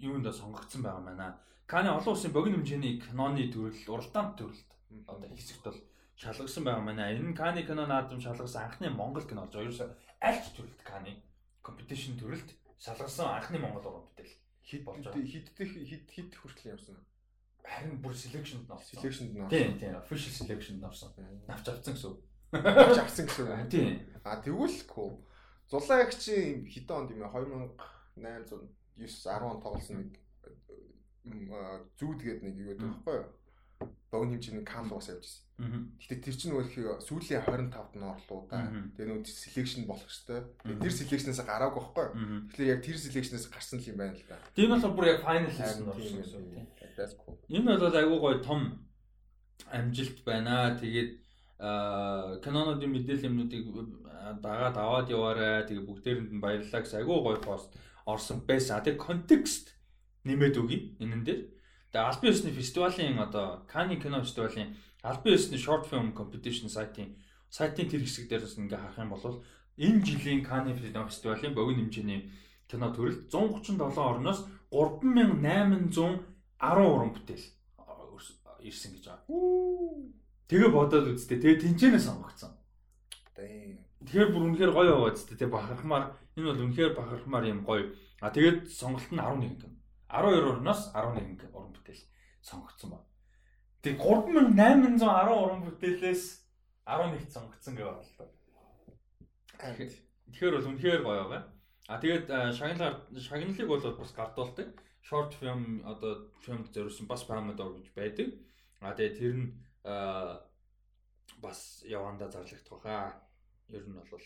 юунд 0.00 0.24
сонгогдсон 0.24 0.80
байгаа 0.80 1.04
маа. 1.04 1.36
Каны 1.68 1.92
олон 1.92 2.16
улсын 2.16 2.32
богино 2.32 2.56
хэмжээний 2.56 2.96
киноны 3.04 3.52
төрөл, 3.52 3.76
уралдаан 3.92 4.32
төрөлд 4.32 4.70
одоо 5.04 5.28
хэсэгт 5.28 5.64
бол 5.68 5.80
шалгасан 6.16 6.64
байгаа 6.64 6.84
маа. 6.88 7.12
Энэ 7.12 7.36
Каны 7.36 7.68
кино 7.68 7.84
наадам 7.84 8.16
шалгасан 8.16 8.64
анхны 8.64 8.88
Монгол 8.88 9.28
кино 9.28 9.44
болж 9.44 9.60
ерөөсөө 9.60 9.88
аль 10.24 10.40
ч 10.40 10.56
төрөлд 10.56 10.80
Каны 10.88 11.20
компетишн 11.60 12.16
төрөлд 12.16 12.48
шалгасан 12.80 13.28
анхны 13.28 13.60
Монгол 13.60 13.92
уран 13.92 14.08
бүтээл 14.08 14.34
хэд 14.64 14.82
болж 14.88 15.04
байгаа. 15.04 15.20
Хиддэх 15.20 15.70
хэд 15.84 16.06
хэд 16.08 16.32
хүртэл 16.32 16.72
явсан 16.80 16.96
харин 17.66 17.98
бүр 18.02 18.14
selectionд 18.14 18.70
орсон. 18.70 19.00
Selectionд 19.00 19.36
орсон. 19.36 19.50
Тийм, 19.50 19.78
тийм, 19.78 19.94
official 19.98 20.32
selectionд 20.38 20.84
орсон. 20.86 21.10
Навч 21.50 21.68
авсан 21.68 21.94
гэсэн 21.94 22.10
үг. 22.14 22.20
Навч 22.52 22.98
авсан 23.02 23.26
гэсэн 23.26 23.44
үг. 23.44 23.70
Тийм. 23.74 24.00
А 24.24 24.38
тэгвэл 24.40 24.78
cool. 24.86 25.18
Зулаа 25.66 26.06
чи 26.10 26.62
хэдэн 26.70 26.96
онд 26.96 27.10
юм 27.10 27.26
бэ? 27.26 27.74
2800 28.22 28.70
9 28.96 29.06
10 29.06 29.42
он 29.42 29.60
тоглосон 29.60 29.96
нэг 29.98 30.14
зүүдгээд 31.98 32.40
нэг 32.46 32.54
юу 32.54 32.68
гэдэг 32.70 32.86
байхгүй 32.86 33.16
юу? 33.18 33.28
Богино 34.16 34.34
хэмжээний 34.40 34.64
кан 34.64 34.88
уус 34.88 35.08
явж 35.12 35.20
ирсэн. 35.20 35.44
Гэтэ 35.96 36.20
тэр 36.20 36.36
чинь 36.36 36.52
нөгөө 36.52 37.00
сүүлийн 37.00 37.40
25-д 37.44 37.96
нь 37.96 38.04
орлоо 38.04 38.44
да. 38.48 38.68
Тэгээ 38.96 39.08
нөгөө 39.08 39.24
selection 39.24 39.88
болох 39.88 40.04
хэвээр. 40.04 40.44
Тэр 40.84 40.92
selection-аас 40.92 41.40
гараагүй 41.44 41.80
байхгүй. 41.80 42.08
Тэгэхээр 42.52 42.72
яг 42.76 42.80
тэр 42.84 42.96
selection-аас 43.00 43.46
гарсан 43.48 43.80
л 43.80 43.88
юм 43.88 43.96
байна 43.96 44.16
л 44.16 44.24
да. 44.28 44.36
Тийм 44.52 44.68
болохоор 44.76 44.92
бүр 44.92 45.08
яг 45.16 45.20
final 45.24 45.48
хийсэн 45.48 45.88
орсон 45.88 46.20
гэсэн 46.20 46.40
үг. 46.44 47.40
Энэ 47.48 47.76
бол 47.80 47.96
айгүй 47.96 48.18
гоё 48.20 48.38
том 48.44 48.60
амжилт 49.72 50.18
байна. 50.28 50.76
Тэгээд 50.76 51.10
канонуудын 51.56 52.92
мэдээлэл 52.92 53.28
юмнуудыг 53.32 53.64
дагаад 54.44 54.76
аваад 54.76 55.08
яваарай. 55.08 55.64
Тэгээ 55.64 55.88
бүгдээрэнд 55.88 56.30
нь 56.36 56.42
баярлалаа 56.44 56.84
гэсэн 56.84 57.00
айгүй 57.00 57.16
гоё 57.16 57.40
пост 57.40 57.72
орсон 58.04 58.44
байсан. 58.44 58.84
Тэгээ 58.84 59.00
контекст 59.00 59.72
нэмээд 60.28 60.60
өгье 60.60 61.00
энэн 61.00 61.24
дээр. 61.24 61.55
Тэгээ 61.96 62.12
албан 62.12 62.28
ёсны 62.28 62.50
фестивалийн 62.52 63.16
одоо 63.18 63.64
Cannes 63.72 63.96
кино 63.96 64.20
фестивалийн 64.20 64.76
албан 65.00 65.32
ёсны 65.32 65.56
short 65.56 65.88
film 65.88 66.12
competition 66.12 66.68
сайтын 66.68 67.16
сайтын 67.48 67.88
тэр 67.88 68.04
хэсэг 68.04 68.28
дээрээс 68.28 68.60
ингээ 68.60 68.76
харах 68.76 69.00
юм 69.00 69.16
бол 69.16 69.40
энэ 69.80 70.04
жилийн 70.04 70.44
Cannes 70.44 70.76
кино 70.76 71.08
фестивалийн 71.08 71.56
богино 71.56 71.88
хэмжээний 71.88 72.28
кино 72.68 72.92
төрөлд 72.92 73.32
137 73.32 73.80
орноос 73.96 74.44
3813 74.68 76.20
уран 76.60 77.10
бүтээл 77.16 77.44
ирсэн 78.60 78.92
гэж 78.92 79.04
байгаа. 79.08 79.24
Тэгээ 80.52 80.70
бодоод 80.76 81.16
үзтээ. 81.16 81.40
Тэгээ 81.40 81.60
тэнцэнэ 81.64 81.96
сонгогдсон. 81.96 82.52
Тэгэхээр 84.04 84.36
бүр 84.36 84.42
үнэхээр 84.52 84.72
гоё 84.76 85.00
байгаа 85.00 85.16
зү 85.16 85.32
тэ 85.32 85.48
бахархмаар 85.48 86.12
энэ 86.36 86.44
бол 86.44 86.60
үнэхээр 86.60 86.92
бахархмаар 86.92 87.44
юм 87.48 87.64
гоё. 87.64 87.88
А 88.20 88.28
тэгээд 88.28 88.68
сонголт 88.68 89.08
нь 89.08 89.16
11 89.16 89.64
гэн. 89.64 89.75
12 90.08 90.50
орноос 90.52 90.90
11 90.94 91.50
уран 91.52 91.72
бүтээл 91.74 92.02
сонгогдсон 92.42 92.90
ба. 92.90 93.00
Тэг 93.82 93.98
3810 93.98 95.02
уран 95.34 95.62
бүтээлээс 95.66 96.24
11 96.86 97.30
сонгогдсон 97.34 97.74
гэж 97.74 97.86
бодлоо. 97.86 98.28
Тэгэхээр 99.58 100.54
бол 100.54 100.68
үнэхээр 100.70 101.02
гоё 101.02 101.22
байгаа. 101.26 101.42
А 101.90 101.98
тэгээд 102.02 102.26
шагналаар 102.58 102.96
шагналыг 103.14 103.68
бол 103.68 103.82
бас 103.82 104.12
гардуулдаг. 104.14 104.70
Short 105.06 105.34
film 105.38 105.86
одоо 105.86 106.30
фильмд 106.42 106.74
зориулсан 106.74 107.06
бас 107.06 107.22
Palmador 107.26 107.78
гэж 107.78 107.94
байдаг. 107.94 108.28
А 108.82 108.94
тэгээд 108.94 109.18
тэр 109.18 109.34
нь 109.38 109.46
бас 111.42 111.82
яванда 111.86 112.30
зарлагдах 112.30 112.70
баха. 112.70 113.22
Ер 113.70 113.86
нь 113.86 113.94
бол 113.94 114.22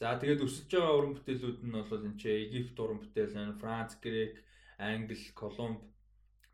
За 0.00 0.18
тэгээд 0.18 0.44
өсөж 0.44 0.68
байгаа 0.68 0.96
уран 0.98 1.14
бүтээлүүд 1.16 1.58
нь 1.64 1.72
бол 1.72 2.04
энэ 2.04 2.18
ч 2.18 2.26
Египт 2.26 2.76
уран 2.82 2.98
бүтээл, 3.00 3.56
Франц, 3.62 3.94
Грек, 4.02 4.42
Англи, 4.84 5.16
Колумб, 5.34 5.80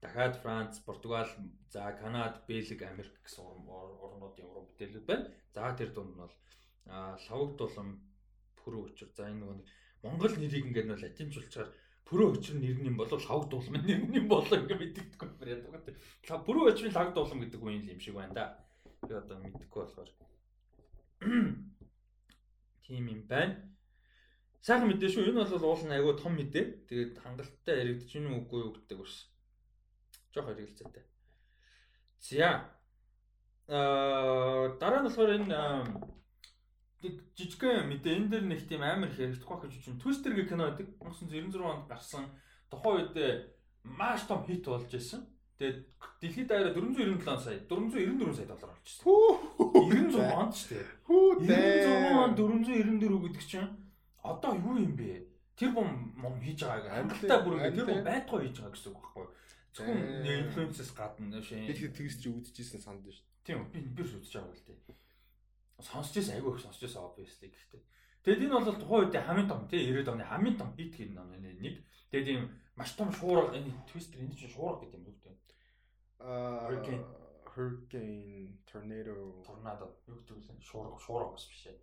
дахиад 0.01 0.37
Франц, 0.43 0.79
Португал, 0.79 1.29
за 1.69 1.93
Канада, 2.01 2.43
Бельги, 2.47 2.85
Америк 2.85 3.15
гэсэн 3.25 3.45
орнуудын 3.45 4.47
уран 4.47 4.67
бүтээлүүд 4.71 5.07
байна. 5.07 5.27
За 5.55 5.75
тэр 5.77 5.91
дунд 5.93 6.15
нь 6.15 6.21
бол 6.23 6.35
лавг 6.87 7.57
дулам 7.57 7.89
пүрүү 8.59 8.83
өчр. 8.91 9.09
За 9.17 9.29
энэ 9.29 9.45
нэг 9.45 9.67
Монгол 10.03 10.35
нэрийг 10.37 10.67
ингээд 10.67 10.89
нь 10.89 11.03
латинчулчаар 11.03 11.69
пүрүү 12.09 12.29
өчр 12.35 12.55
нэр 12.59 12.79
нь 12.81 12.97
бол 12.97 13.11
лавг 13.11 13.47
дулам 13.51 13.77
нэр 13.85 14.01
нь 14.09 14.29
болоо 14.31 14.57
ингээд 14.59 14.81
мэддэггүй 14.81 15.29
юм 15.29 15.37
яриад 15.45 15.69
байгаа. 15.69 16.45
Пүрүү 16.47 16.65
өчрийн 16.73 16.97
лавг 16.97 17.13
дулам 17.15 17.41
гэдэг 17.45 17.61
үйл 17.63 17.93
юм 17.93 18.01
шиг 18.01 18.15
байна 18.17 18.35
да. 18.35 18.45
Би 19.07 19.15
одоо 19.15 19.39
мэдэхгүй 19.39 19.81
болохоор 19.85 20.11
тийм 22.85 23.05
юм 23.07 23.23
байна. 23.29 23.55
Сайхан 24.61 24.93
мэдээ 24.93 25.09
шүү. 25.09 25.33
Энэ 25.33 25.49
бол 25.49 25.73
уул 25.73 25.85
нь 25.89 25.97
айгүй 25.97 26.15
том 26.21 26.37
мэдээ. 26.37 26.65
Тэгээд 26.85 27.13
хангалттай 27.25 27.81
яригдчих 27.81 28.21
юм 28.21 28.45
үгүй 28.45 28.61
юу 28.61 28.73
гэдэг 28.77 28.99
бас 29.01 29.15
жоох 30.37 30.53
хэрэгэлцээтэй. 30.53 31.05
За. 32.21 32.69
Аа 33.73 34.77
дараа 34.77 35.01
нь 35.01 35.09
болохоор 35.09 35.33
энэ 35.41 35.57
жижигхэн 37.33 37.89
мэдээ 37.89 38.17
энэ 38.21 38.29
дэр 38.29 38.45
нэг 38.45 38.61
тийм 38.69 38.85
амар 38.85 39.09
хэрэгдэхгүй 39.09 39.57
байх 39.57 39.65
гэж 39.73 39.81
чинь 39.81 39.97
Twister 39.97 40.37
гэх 40.37 40.53
кино 40.53 40.69
байдаг. 40.69 40.93
1996 41.01 41.57
онд 41.65 41.89
гарсан. 41.89 42.29
Тухайн 42.69 43.09
үед 43.09 43.17
маш 43.81 44.29
том 44.29 44.45
хит 44.45 44.69
болж 44.69 44.93
исэн. 44.93 45.25
Тэгээд 45.57 45.89
дэлхийд 46.21 46.49
даяараа 46.53 46.77
497 46.77 47.25
сая 47.41 47.65
494 47.65 48.37
сая 48.37 48.49
доллар 48.53 48.77
болж 48.77 48.85
исэн. 48.85 49.05
96 49.09 50.21
онд 50.37 50.53
ч 50.53 50.61
тийм. 50.69 50.85
96 51.09 52.21
онд 52.21 52.37
494 52.37 53.25
гэдэг 53.25 53.45
чинь 53.49 53.69
одоо 54.23 54.55
юу 54.55 54.79
юм 54.79 54.97
бэ? 54.97 55.27
Тэр 55.57 55.73
бом 55.73 56.15
мом 56.17 56.41
хийж 56.41 56.65
байгааг 56.65 57.11
амталтаа 57.11 57.41
бүр 57.45 57.55
ингэ 57.59 57.77
тэр 57.77 57.87
бом 57.91 58.05
байтгай 58.05 58.41
хийж 58.49 58.57
байгаа 58.61 58.75
гэсэн 58.75 58.93
үг 58.93 59.01
байхгүй 59.01 59.25
юу? 59.25 59.33
Зөвхөн 59.71 60.01
инфлюенсээс 60.27 60.93
гадна 60.97 61.43
шин. 61.43 61.67
Би 61.67 61.75
тэгс 61.75 62.17
чи 62.21 62.29
үдчихсэн 62.31 62.81
санд 62.81 63.07
шүү. 63.07 63.25
Тийм 63.45 63.65
би 63.73 63.81
би 63.81 64.03
үзэж 64.03 64.33
байгаа 64.35 64.55
л 64.55 64.67
тий. 64.67 64.79
Сонсч 65.81 66.17
байсан 66.17 66.37
айгүй 66.37 66.53
их 66.57 66.63
сонсч 66.65 66.81
байсан 66.85 67.05
obviously 67.05 67.49
гэхдээ. 67.49 67.83
Тэгэд 68.25 68.45
энэ 68.45 68.55
бол 68.57 68.77
тухайн 68.77 69.01
үед 69.09 69.17
хамгийн 69.17 69.49
том 69.49 69.65
тий 69.69 69.81
90-ад 69.89 70.13
оны 70.13 70.25
хамгийн 70.25 70.57
том 70.59 70.71
хит 70.77 70.93
гин 70.97 71.15
ном 71.15 71.33
нэг. 71.33 71.81
Тэгэд 72.13 72.29
ийм 72.29 72.43
маш 72.77 72.93
том 72.99 73.13
шуурга 73.13 73.57
энэ 73.57 73.73
твистер 73.89 74.21
энэ 74.21 74.37
чинь 74.37 74.53
шуурга 74.53 74.85
гэдэг 74.85 75.01
юм 75.01 75.09
үү 75.09 75.17
тий. 75.25 75.35
Аа 76.21 76.69
hurricane 77.55 78.59
tornado 78.67 79.43
торнадо 79.45 79.87
юу 80.07 80.17
гэдэг 80.23 80.37
вэ? 80.37 80.61
Шуурга 80.63 80.99
шуурга 80.99 81.33
бас 81.33 81.47
биш 81.49 81.67
ээ. 81.67 81.79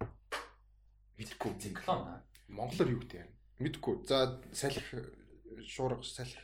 Мэдхгүй 1.18 1.54
циклон. 1.58 2.22
Монголоор 2.48 2.90
юу 2.94 3.02
гэдэг 3.02 3.26
юм? 3.26 3.32
Мэдхгүй. 3.60 4.06
За 4.06 4.40
салхи 4.54 4.82
шуурга 5.66 6.04
салхи 6.04 6.38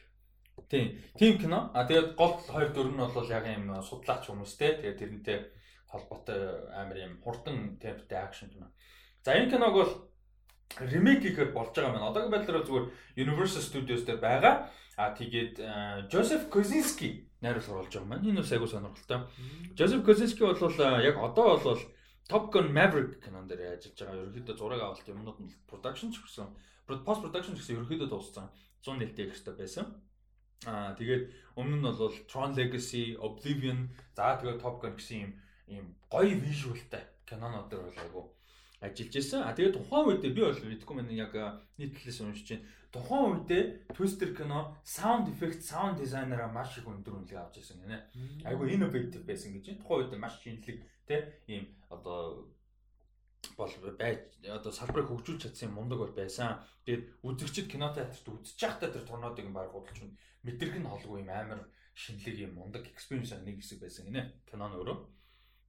Тийм. 0.69 1.01
Тим 1.17 1.37
кино. 1.37 1.71
А 1.73 1.85
тэгээд 1.85 2.15
гол 2.15 2.37
хоёр 2.37 2.69
дөрөв 2.73 2.93
нь 2.93 3.13
бол 3.13 3.29
яг 3.29 3.45
юм 3.45 3.73
судлаач 3.81 4.25
хүмүүс 4.29 4.53
те. 4.57 4.77
Тэгээд 4.77 4.99
тэрнтэй 4.99 5.37
холбоотой 5.89 6.69
амар 6.73 6.97
юм 6.97 7.13
хурдан 7.21 7.77
темптэй 7.81 8.17
акшн 8.17 8.49
кино. 8.49 8.69
За 9.25 9.33
энэ 9.33 9.49
киног 9.49 9.73
бол 9.73 9.93
ремейк 10.77 11.21
хийхэд 11.21 11.53
болж 11.53 11.73
байгаа 11.73 11.93
маань. 11.93 12.09
Одоогийн 12.09 12.33
байдлаар 12.33 12.65
зүгээр 12.65 12.85
Universal 13.17 13.61
Studios 13.61 14.05
дээр 14.05 14.21
байгаа. 14.21 14.69
А 14.97 15.13
тэгээд 15.13 15.57
Joseph 16.09 16.49
Kosinski 16.49 17.29
найруулга 17.41 17.81
болж 17.81 17.93
байгаа 17.93 18.09
маань. 18.09 18.25
Энэ 18.29 18.41
бас 18.41 18.51
айгуу 18.53 18.69
сонирхолтой. 18.69 19.29
Joseph 19.77 20.05
Kosinski 20.05 20.41
бол 20.41 20.57
яг 21.01 21.17
одоо 21.17 21.57
бол 21.61 21.81
Top 22.29 22.51
Gun 22.53 22.71
Maverick 22.71 23.19
кинон 23.23 23.47
дээр 23.47 23.75
ажиллаж 23.75 23.99
байгаа. 23.99 24.21
Ерөнхийдөө 24.23 24.55
зураг 24.55 24.81
авалт 24.81 25.07
юмнууд 25.07 25.39
нь 25.43 25.51
production 25.67 26.09
ч 26.11 26.23
гэсэн 26.23 26.47
post 26.87 27.21
production 27.23 27.55
гэсэн 27.55 27.75
ерөнхийдөө 27.83 28.09
дууссан. 28.09 28.47
100 28.83 28.99
нэлтэй 28.99 29.27
их 29.27 29.35
хэвээр 29.35 29.59
байсан. 29.59 29.85
Аа 30.63 30.95
тэгээд 30.95 31.23
өмнө 31.59 31.77
нь 31.79 31.83
бол 31.83 32.15
Tron 32.31 32.55
Legacy, 32.55 33.19
Oblivion, 33.19 33.91
за 34.15 34.39
тэгээд 34.39 34.63
Top 34.63 34.79
Gun 34.79 34.95
гэсэн 34.95 35.19
юм 35.19 35.31
ийм 35.67 35.85
гоё 36.07 36.35
вижюалтай 36.39 37.03
кинонууд 37.27 37.67
дээр 37.67 37.83
бол 37.83 37.99
айгу 38.03 38.21
ажиллаж 38.79 39.15
исэн. 39.15 39.43
А 39.43 39.55
тэгээд 39.55 39.75
тухайн 39.75 40.07
үед 40.07 40.23
би 40.23 40.41
бол 40.43 40.55
мэдгүй 40.55 40.95
мэн 40.95 41.11
яг 41.15 41.33
нийтлэлээс 41.79 42.19
уншиж 42.23 42.47
чинь 42.47 42.63
тухайн 42.91 43.43
үед 43.47 43.51
Twister 43.95 44.35
кино 44.35 44.75
sound 44.83 45.31
effect, 45.31 45.63
sound 45.63 45.99
designer-а 45.99 46.51
маш 46.51 46.77
их 46.77 46.87
өндөр 46.87 47.23
үнэлгээ 47.23 47.39
авч 47.39 47.63
ирсэн 47.63 47.79
гинэ. 47.79 47.99
Айгу 48.43 48.67
innovative 48.67 49.23
байсан 49.23 49.55
гэж. 49.55 49.79
Тухайн 49.79 50.11
үед 50.11 50.19
маш 50.19 50.39
шинэлэг 50.43 50.77
те 51.07 51.15
ийм 51.47 51.67
одоо 51.97 52.47
бол 53.57 53.73
байж 53.99 54.19
одоо 54.47 54.71
салбарыг 54.71 55.07
хөгжүүлж 55.09 55.41
чадсан 55.43 55.71
мундаг 55.73 55.99
бол 55.99 56.13
байсан. 56.15 56.63
Тэгээд 56.85 57.03
үзэгчд 57.27 57.67
кино 57.69 57.93
театрт 57.93 58.27
үзэж 58.27 58.57
байхдаа 58.59 58.89
тэр 58.91 59.05
торнодыг 59.05 59.47
баг 59.51 59.71
худалч 59.71 59.99
нь 60.03 60.17
мэдрэх 60.43 60.79
нь 60.79 60.89
холгүй 60.89 61.21
юм 61.21 61.29
амар 61.29 61.61
шинэлэг 61.93 62.37
юм 62.45 62.53
мундаг 62.57 62.87
экспириенс 62.89 63.35
нэг 63.43 63.61
хэсэг 63.61 63.79
байсан 63.83 64.07
гинэ. 64.07 64.31
Кино 64.49 64.65
нь 64.69 64.77
өөрөө. 64.79 64.97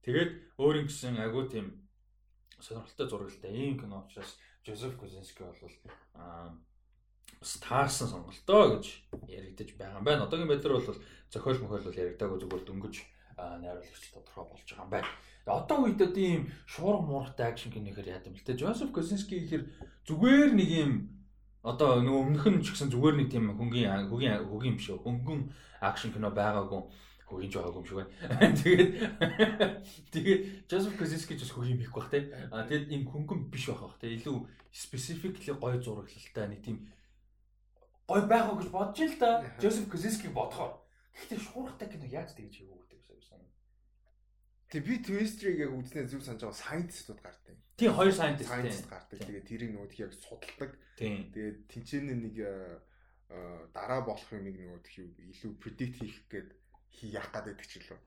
Тэгээд 0.05 0.31
өөр 0.57 0.75
ингэсэн 0.85 1.17
агуу 1.21 1.45
тийм 1.45 1.85
сонирхолтой 2.59 3.07
зурагтай 3.09 3.51
ийм 3.53 3.77
кино 3.79 4.05
учраас 4.05 4.37
Жозеф 4.65 4.97
Козински 4.97 5.43
бол 5.43 5.73
аа 6.15 6.57
стаарсан 7.41 8.07
сонголтоо 8.09 8.77
гэж 8.77 8.85
яригдаж 9.29 9.69
байгаа 9.77 9.99
юм 9.99 10.05
байна. 10.05 10.25
Одоогийн 10.25 10.49
байдлаар 10.49 10.81
бол 10.81 10.97
зохиол 11.29 11.59
мөхөл 11.61 11.85
бол 11.85 12.01
яригдаагүй 12.01 12.39
зүгээр 12.41 12.63
дөнгөж 12.65 12.95
найруулагч 13.37 14.05
тодорхой 14.13 14.45
болж 14.49 14.65
байгаа 14.65 14.85
юм 14.85 14.91
байна. 14.91 15.09
Одоо 15.45 15.77
үед 15.85 16.01
одоо 16.01 16.23
ийм 16.23 16.43
шуурга 16.65 17.03
муургатай 17.05 17.51
акшн 17.51 17.69
кинохээр 17.69 18.11
яа 18.17 18.21
гэвэл 18.23 18.47
тэ 18.47 18.57
Жозеф 18.57 18.89
Козински 18.91 19.39
гэхэр 19.45 19.63
зүгээр 20.07 20.51
нэг 20.57 20.69
ийм 20.69 20.91
одоо 21.65 22.01
нөгөө 22.01 22.21
өмнөх 22.25 22.45
нь 22.49 22.63
ч 22.65 22.73
гэсэн 22.73 22.93
зүгээр 22.93 23.15
нэг 23.19 23.27
тийм 23.33 23.53
хөнгөн 23.57 24.09
хөгийн 24.09 24.45
хөгийн 24.45 24.77
биш 24.77 24.89
хөнгөн 24.93 25.49
акшн 25.81 26.13
кино 26.13 26.29
байгаагүй 26.29 26.81
хөгийн 27.25 27.51
ч 27.51 27.57
байгаагүй 27.57 27.81
юм 27.81 27.87
шиг 27.89 27.97
байна. 27.97 28.53
Тэгээд 28.61 28.89
тэгээд 30.13 30.41
Joseph 30.69 30.95
Kosinski 30.97 31.33
ч 31.37 31.41
бас 31.41 31.53
хөгийн 31.57 31.81
бихгүй 31.81 32.01
бах 32.05 32.13
те. 32.13 32.29
А 32.53 32.69
тэгээд 32.69 32.93
ийм 32.93 33.03
хөнгөн 33.09 33.49
биш 33.49 33.65
байх 33.65 33.81
бах 33.81 33.97
те. 33.97 34.13
Илүү 34.13 34.45
specifically 34.69 35.57
гоё 35.57 35.81
зураглалтай 35.81 36.45
нэг 36.53 36.61
тийм 36.61 36.77
гоё 38.05 38.29
байх 38.29 38.45
уу 38.45 38.61
гэж 38.61 38.69
бодож 38.69 39.01
ил 39.01 39.17
та. 39.17 39.41
Joseph 39.57 39.89
Kosinski 39.89 40.29
бодохоор. 40.29 40.85
Гэхдээ 41.17 41.41
шуургатай 41.41 41.89
кино 41.89 42.05
яаж 42.05 42.37
тэгж 42.37 42.61
хийв 42.61 42.69
үү 42.69 42.77
юм 42.77 42.84
санаа. 43.29 43.51
Тэг 44.69 44.81
би 44.85 44.95
Twister-ыг 45.01 45.57
яг 45.65 45.71
үзснээр 45.73 46.07
зүг 46.09 46.21
санаж 46.25 46.41
байгаа 46.45 46.61
scientist-ууд 46.61 47.21
гардаг. 47.21 47.55
Тийм 47.77 47.91
хоёр 47.91 48.13
scientist 48.13 48.49
scientist 48.49 48.87
гардаг. 48.89 49.19
Тэгээд 49.19 49.49
тэрийг 49.49 49.71
нөгөө 49.75 49.99
яг 49.99 50.11
судалдаг. 50.15 50.71
Тэгээд 50.97 51.57
тэнцэнэ 51.69 52.13
нэг 52.15 52.35
дараа 53.75 54.01
болох 54.05 54.29
юмыг 54.31 54.55
нөгөө 54.55 54.79
илүү 55.33 55.51
predict 55.59 55.95
хийх 55.99 56.17
гээд 56.31 56.49
яах 57.11 57.29
гэдэг 57.33 57.67
ч 57.67 57.83
гэлөө. 57.83 57.99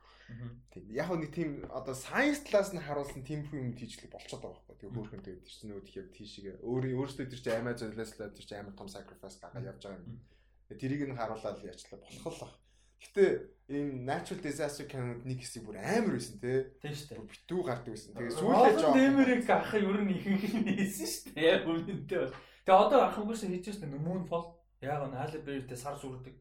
Тийм. 0.72 0.84
Яг 0.92 1.08
нэг 1.08 1.32
тийм 1.32 1.64
одоо 1.72 1.96
science 1.96 2.44
class 2.44 2.72
нь 2.76 2.80
харуулсан 2.84 3.24
тийм 3.24 3.48
юм 3.48 3.72
тийжлэг 3.72 4.12
болчиход 4.12 4.44
байгаа 4.44 4.60
байхгүй. 4.60 4.76
Тэгээ 4.76 4.94
хөөхөн 4.96 5.24
тэгээд 5.24 5.44
чинь 5.48 5.68
нөгөө 5.72 5.96
яг 5.96 6.08
тийшээ 6.12 6.54
өөрөө 6.68 6.92
чинь 7.32 7.56
Amazon 7.60 7.92
Leslie 7.96 8.28
тэр 8.28 8.44
чинь 8.44 8.60
амар 8.60 8.76
том 8.76 8.88
sacrifice 8.92 9.40
гаргаад 9.40 9.68
явж 9.72 9.82
байгаа 9.88 10.04
юм. 10.04 10.20
Тэрийг 10.68 11.02
нь 11.08 11.16
харуулаад 11.16 11.64
яачлаа 11.64 12.00
болох 12.00 12.24
л 12.28 12.40
баг. 12.44 12.52
Гэтэ 12.98 13.24
ийм 13.68 14.04
natural 14.08 14.40
disaster 14.42 14.86
кинонд 14.88 15.26
нэг 15.28 15.44
хэсэг 15.44 15.62
бүр 15.62 15.78
амар 15.78 16.16
байсан 16.16 16.40
те. 16.40 16.72
Тийм 16.82 16.94
шүү 16.96 17.08
дээ. 17.12 17.30
Битүү 17.30 17.60
гардаг 17.62 17.92
байсан. 17.92 18.12
Тэгээ 18.16 18.36
сүүлээ 18.38 18.74
жоо. 18.80 18.92
Дэмэрэг 18.96 19.50
ах 19.52 19.72
ер 19.76 20.00
нь 20.02 20.14
ихэнх 20.16 20.54
нь 20.64 20.72
хийсэн 20.72 21.08
шүү 21.08 21.32
дээ. 21.36 21.66
Үнэнтэй. 21.68 22.26
Тэгээ 22.64 22.82
одоо 22.82 23.00
ах 23.06 23.18
угсаа 23.20 23.48
хийжсэн 23.52 23.92
нөмөн 23.92 24.24
фол 24.26 24.56
яг 24.80 25.04
нь 25.04 25.18
Halle 25.18 25.38
Berry-тэй 25.44 25.78
сар 25.78 26.00
сүрдэг 26.00 26.36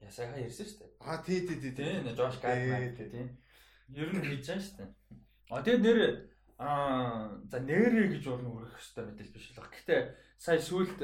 Я 0.00 0.10
сайхан 0.12 0.42
ярьсан 0.42 0.66
шүү 0.66 0.78
дээ. 0.82 0.90
Аа 1.00 1.18
тий 1.24 1.40
тий 1.48 1.58
тий. 1.60 1.72
Тий, 1.72 2.14
Жош 2.14 2.36
Гайдман 2.40 2.94
тий. 2.96 3.24
Ер 3.96 4.10
нь 4.12 4.20
хийж 4.20 4.46
байгаа 4.46 4.62
шүү 4.62 4.76
дээ. 4.76 4.90
А 5.50 5.62
тэгээд 5.64 5.82
нэр 5.82 5.98
аа 6.60 7.40
за 7.48 7.58
нэрэ 7.64 8.12
гэж 8.12 8.24
бол 8.28 8.42
нүрэх 8.44 8.76
хэвээр 8.76 9.08
мэдээлэл 9.08 9.34
биш 9.34 9.46
л 9.50 9.56
баг. 9.56 9.72
Гэтэ 9.72 9.96
сая 10.36 10.60
сүүлд 10.60 11.00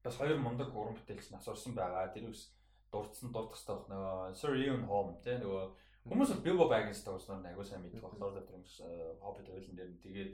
бас 0.00 0.16
хоёр 0.16 0.38
мундаг 0.40 0.72
уран 0.72 0.96
бүтээлч 0.96 1.28
нас 1.28 1.44
орсон 1.44 1.76
байгаа. 1.76 2.08
Тэр 2.08 2.32
үс 2.32 2.48
дурдсан 2.92 3.30
дурдах 3.32 3.56
хэрэгтэй 3.56 3.74
баг 3.74 3.86
нөгөө 3.90 4.34
Sir 4.38 4.52
Ian 4.58 4.84
Holm 4.90 5.16
тий 5.24 5.36
нөгөө 5.38 5.64
хүмүүс 6.10 6.30
бол 6.34 6.44
Bilbo 6.44 6.66
Baggins 6.70 7.02
тоглосноор 7.06 7.46
аягүй 7.46 7.66
сайн 7.66 7.82
мэддэг 7.82 8.02
баг. 8.02 8.18
Lord 8.18 8.36
of 8.38 8.46
the 8.46 8.54
Rings 8.54 8.76
Hobbit 9.22 9.48
хоёулын 9.50 9.76
дээр 9.78 9.90
нь 9.94 10.02
тэгээд 10.04 10.32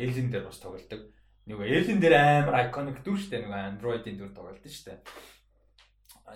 Alien 0.00 0.28
дээр 0.32 0.46
бас 0.48 0.60
тоглолдог. 0.62 1.02
Нөгөө 1.48 1.66
Alien 1.66 2.00
дээр 2.00 2.14
амар 2.18 2.56
iconic 2.68 3.02
дүр 3.04 3.18
дээ. 3.18 3.44
Нөгөө 3.44 3.68
Android-ийн 3.72 4.16
дүр 4.16 4.32
тоглолт 4.32 4.64
шүү 4.64 4.86
дээ 4.92 5.00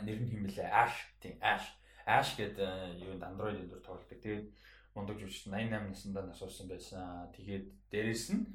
нэр 0.00 0.24
нь 0.24 0.30
хэм 0.32 0.42
бэлээ 0.48 0.68
Ash 0.72 1.12
тийм 1.20 1.36
Ash 1.44 1.68
Ash 2.09 2.32
гэдэг 2.40 3.04
юунд 3.04 3.22
Android-ийн 3.22 3.68
дүр 3.68 3.84
тоглодог. 3.84 4.16
Тэгээд 4.16 4.48
мундаг 4.96 5.20
жүжигч 5.20 5.52
88 5.52 5.92
наснда 5.92 6.24
нас 6.24 6.40
орсон 6.40 6.68
байсан. 6.72 7.28
Тэгээд 7.36 7.66
дээрэс 7.92 8.26
нь 8.32 8.48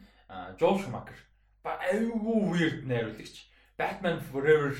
Joel 0.58 0.82
Schumacher 0.82 1.20
ба 1.62 1.78
айгүй 1.86 2.40
weird 2.50 2.80
найруулагч. 2.90 3.48
Batman 3.78 4.20
Forever, 4.20 4.74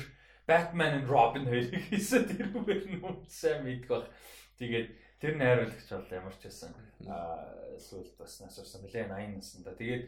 Batman 0.48 1.04
and 1.04 1.08
Robin 1.12 1.44
хоёрыг 1.44 1.84
хийсэн 1.92 2.24
тэр 2.24 2.48
үгээр 2.56 2.84
нь 2.96 3.04
сайн 3.28 3.60
мэддэг 3.68 3.88
баг. 3.92 4.08
Тэгээд 4.56 4.88
тэр 5.20 5.32
найруулагч 5.36 5.88
бол 5.92 6.16
ямар 6.16 6.34
ч 6.40 6.48
байсан 6.48 6.72
аа 7.04 7.76
сүүлд 7.76 8.16
бас 8.16 8.40
нас 8.40 8.56
орсон 8.56 8.82
бэлээ 8.88 9.12
80 9.12 9.36
наснда. 9.36 9.76
Тэгээд 9.76 10.04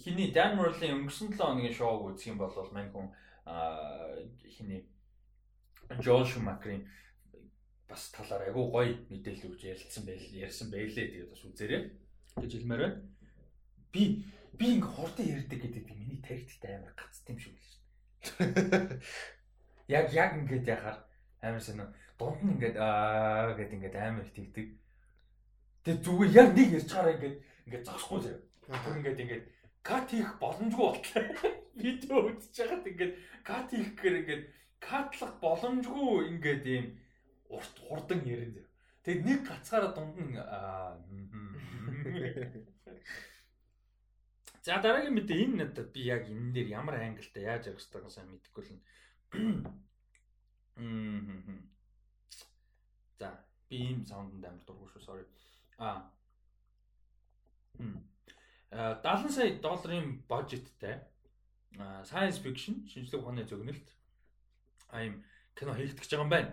хиний 0.00 0.32
Dan 0.32 0.56
Morley 0.56 0.90
өнгөрсөн 0.96 1.36
7 1.36 1.38
хоногийн 1.38 1.76
шоуг 1.76 2.16
үзэх 2.16 2.32
юм 2.32 2.38
бол 2.40 2.56
мань 2.72 2.88
хүн 2.88 3.12
хиний 4.48 4.88
Joel 6.00 6.24
Schumacher-ийн 6.24 6.88
бас 7.90 8.10
талаар 8.14 8.48
айгүй 8.48 8.66
гоё 8.70 8.94
мэдээлэл 9.10 9.50
өгч 9.50 9.62
ярилцсан 9.66 10.06
байл 10.06 10.26
ярьсан 10.40 10.68
байлээ 10.70 11.06
тэгээд 11.10 11.32
бас 11.34 11.42
үзээрэй 11.44 11.82
гэж 12.38 12.50
хэлмээр 12.54 12.82
байна. 12.86 12.98
Би 13.90 14.02
би 14.54 14.66
ингээ 14.78 14.94
хурдан 14.94 15.26
ярьдаг 15.26 15.58
гэдэг 15.58 15.84
миний 15.90 16.22
тарихтай 16.22 16.78
амар 16.78 16.94
гацт 16.94 17.26
юм 17.26 17.38
шиг 17.42 17.58
л 17.58 17.66
шүү 17.66 17.78
дээ. 18.38 19.02
Яг 19.90 20.14
яг 20.14 20.38
ингээд 20.38 20.70
яхаар 20.70 20.98
амар 21.42 21.62
сонио 21.66 21.86
дунд 22.18 22.38
нь 22.42 22.52
ингээд 22.54 22.76
аа 22.78 23.50
гэд 23.58 23.74
ингээд 23.74 23.96
амар 23.98 24.28
тэгдэг. 24.30 24.68
Тэгээд 25.82 26.04
зүгээр 26.06 26.36
яг 26.40 26.48
нэг 26.54 26.68
ярьж 26.78 26.88
чараа 26.92 27.12
ингээд 27.16 27.36
ингээд 27.66 27.86
зогсохгүй 27.88 28.20
заяа. 28.22 28.40
Тэр 28.62 28.98
ингээд 29.00 29.22
ингээд 29.24 29.44
кат 29.82 30.06
хийх 30.12 30.30
боломжгүй 30.38 30.86
болтлоо. 30.86 31.24
Видео 31.82 32.16
үзэж 32.28 32.54
байгаад 32.60 32.90
ингээд 32.92 33.12
кат 33.42 33.66
хийх 33.72 33.90
гэхээр 33.96 34.20
ингээд 34.20 34.44
катлах 34.80 35.34
боломжгүй 35.44 36.28
ингээд 36.32 36.64
ийм 36.66 36.86
урт 37.48 37.76
хурдан 37.86 38.20
ярин 38.24 38.52
зав. 38.54 38.66
Тэгэд 39.04 39.24
нэг 39.24 39.48
гацгаараа 39.48 39.92
дунд 39.96 40.16
нь 40.20 40.36
За 44.64 44.76
дараагийн 44.76 45.16
мэдээ 45.16 45.42
энэ 45.44 45.56
надад 45.64 45.88
би 45.92 46.00
яг 46.04 46.28
энэ 46.28 46.52
дээр 46.52 46.68
ямар 46.80 46.94
ангилтай 47.00 47.42
яаж 47.48 47.72
ярих 47.72 47.80
хэрэгтэйг 47.80 48.12
сайн 48.12 48.28
мэдэхгүй 48.28 48.64
л. 48.68 48.84
За 53.18 53.28
би 53.68 53.76
ийм 53.76 54.02
саунданд 54.06 54.44
амар 54.44 54.64
дургүй 54.66 54.88
шүү 54.90 55.02
sorry. 55.04 55.24
А. 55.78 56.10
70 58.70 59.30
сая 59.30 59.54
долларын 59.62 60.22
бажеттай 60.28 60.96
science 62.04 62.42
fiction 62.42 62.82
шинжлэх 62.90 63.22
ухааны 63.22 63.44
зөгнөлт 63.46 63.88
аим 64.90 65.22
кино 65.54 65.74
хийгдэж 65.74 66.10
байгаа 66.10 66.24
юм 66.24 66.30
байна. 66.30 66.52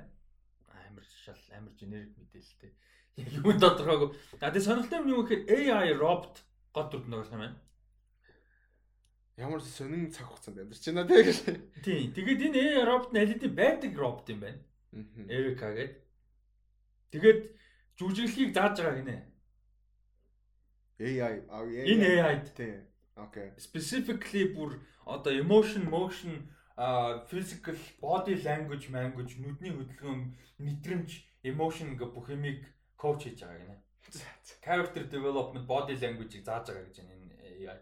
Амар 0.88 1.06
шал 1.26 1.42
амар 1.58 1.74
генерик 1.74 2.14
мэдээлэлтэй. 2.18 2.72
Яг 3.18 3.32
юу 3.42 3.54
тодорхойгүй. 3.58 4.10
А 4.42 4.52
тэгээ 4.54 4.68
сонирхолтой 4.68 5.00
юм 5.02 5.10
юу 5.10 5.26
гэхээр 5.26 5.74
AI 5.74 5.90
робот 5.98 6.46
гол 6.74 6.90
дүрд 6.94 7.10
нөгөө 7.10 7.26
сайн 7.26 7.42
байна. 7.42 7.58
Ямар 9.38 9.62
сонин 9.62 10.10
цаг 10.10 10.34
хугацаанд 10.34 10.58
амьдарч 10.66 10.82
байна 10.90 11.06
тэгээ. 11.06 11.86
Тийм. 11.86 12.10
Тэгээд 12.10 12.42
энэ 12.50 12.58
AI 12.58 12.84
робот 12.90 13.14
хэдийн 13.14 13.54
байдаг 13.54 13.94
робот 13.94 14.26
юм 14.34 14.42
байна. 14.42 14.58
Эрика 15.30 15.70
гэдэг. 15.78 16.02
Тэгээд 17.14 17.40
жүжиглэхийг 18.02 18.52
зааж 18.58 18.82
байгаа 18.82 18.98
гинэ. 18.98 19.18
AI 20.98 21.46
энэ 21.94 22.08
AI 22.18 22.36
тийм. 22.58 22.82
Okay. 23.14 23.54
Specifically 23.62 24.50
бүр 24.58 24.82
одоо 25.06 25.34
emotion, 25.34 25.86
motion 25.86 26.50
а 26.78 27.26
physical 27.30 27.78
body 28.02 28.42
language 28.42 28.90
language 28.90 29.38
нүдний 29.42 29.74
хөдөлгөөн 29.74 30.22
мэдрэмж 30.62 31.10
emotion 31.46 31.94
ингээ 31.94 32.10
бүх 32.14 32.30
юмыг 32.34 32.66
коуч 32.98 33.30
хийж 33.30 33.46
байгаа 33.46 33.62
гинэ. 33.62 33.78
Character 34.66 35.06
development 35.06 35.66
body 35.70 35.94
language-ийг 35.94 36.42
зааж 36.46 36.70
байгаа 36.74 36.90
гэж 36.90 37.06
энэ 37.06 37.38
AI. 37.70 37.78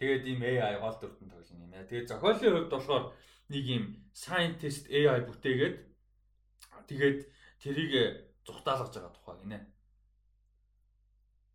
Тэгээд 0.00 0.24
ийм 0.24 0.40
AI 0.40 0.80
гол 0.80 0.96
дүрдэн 0.96 1.28
тоглоно 1.28 1.64
юм 1.68 1.72
яа. 1.76 1.84
Тэгээд 1.84 2.08
зохиолын 2.08 2.40
хувьд 2.40 2.72
болохоор 2.72 3.04
нэг 3.52 3.64
ийм 3.68 3.84
scientist 4.16 4.88
AI 4.88 5.20
бүтээгээд 5.28 5.76
тэгээд 6.88 7.18
тэрийг 7.60 7.92
зүхтаалгаж 8.48 8.90
байгаа 8.96 9.12
тухай 9.12 9.36
гинэ. 9.44 9.60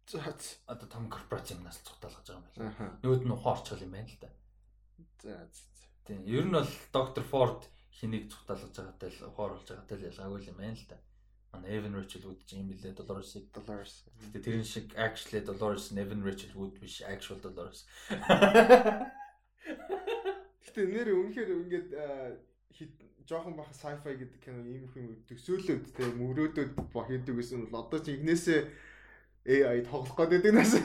За 0.05 0.21
одоо 0.69 0.87
том 0.87 1.09
корпорац 1.09 1.49
юмнаас 1.49 1.81
зүхтаалгаж 1.81 2.25
байгаа 2.29 2.45
юм 2.45 2.45
байна. 2.53 3.01
Нүүд 3.01 3.21
нь 3.25 3.33
ухаан 3.33 3.57
орчгол 3.57 3.81
юм 3.81 3.93
байна 3.97 4.13
л 4.13 4.21
да. 4.21 4.29
За 5.25 5.49
Тийм. 6.05 6.21
Ер 6.29 6.45
нь 6.45 6.53
бол 6.53 6.69
доктор 6.93 7.23
Форд 7.25 7.65
хэнийг 7.97 8.29
цухталгаж 8.29 8.69
байгаатай 8.77 9.09
л 9.09 9.25
ухааруулж 9.25 9.65
байгаатай 9.65 9.97
л 9.97 10.07
ялгаагүй 10.13 10.41
юм 10.53 10.57
байна 10.61 10.77
л 10.77 10.85
да. 10.85 10.97
Манай 11.55 11.79
Evan 11.79 11.95
Rachel 11.95 12.27
Wood 12.27 12.43
ч 12.43 12.59
юм 12.59 12.67
билээ 12.69 12.93
Dolores-ийг 12.99 13.47
Dolores. 13.55 14.03
Гэтэ 14.19 14.43
тэрэн 14.43 14.67
шиг 14.67 14.91
actually 14.99 15.39
Dolores 15.39 15.95
Evan 15.95 16.21
Rachel 16.27 16.51
Wood 16.59 16.75
биш 16.83 16.99
actual 17.07 17.39
Dolores. 17.39 17.87
Гэтэ 20.67 20.81
нэр 20.91 21.15
үнэхээр 21.15 21.49
ингээд 21.63 21.87
жоохон 23.25 23.55
баха 23.57 23.73
sci-fi 23.73 24.13
гэдэг 24.19 24.39
кино 24.43 24.61
ийм 24.61 24.85
их 24.85 24.93
юм 24.99 25.17
төсөөлөд 25.25 25.97
те 25.97 26.05
мөрөөдөд 26.13 26.77
хийдэг 26.93 27.35
гэсэн 27.35 27.65
бол 27.65 27.81
одоо 27.81 27.99
ч 28.03 28.13
игнээсээ 28.13 28.61
AI 29.45 29.81
тоглох 29.81 30.29
гэдэг 30.29 30.53
нас. 30.53 30.77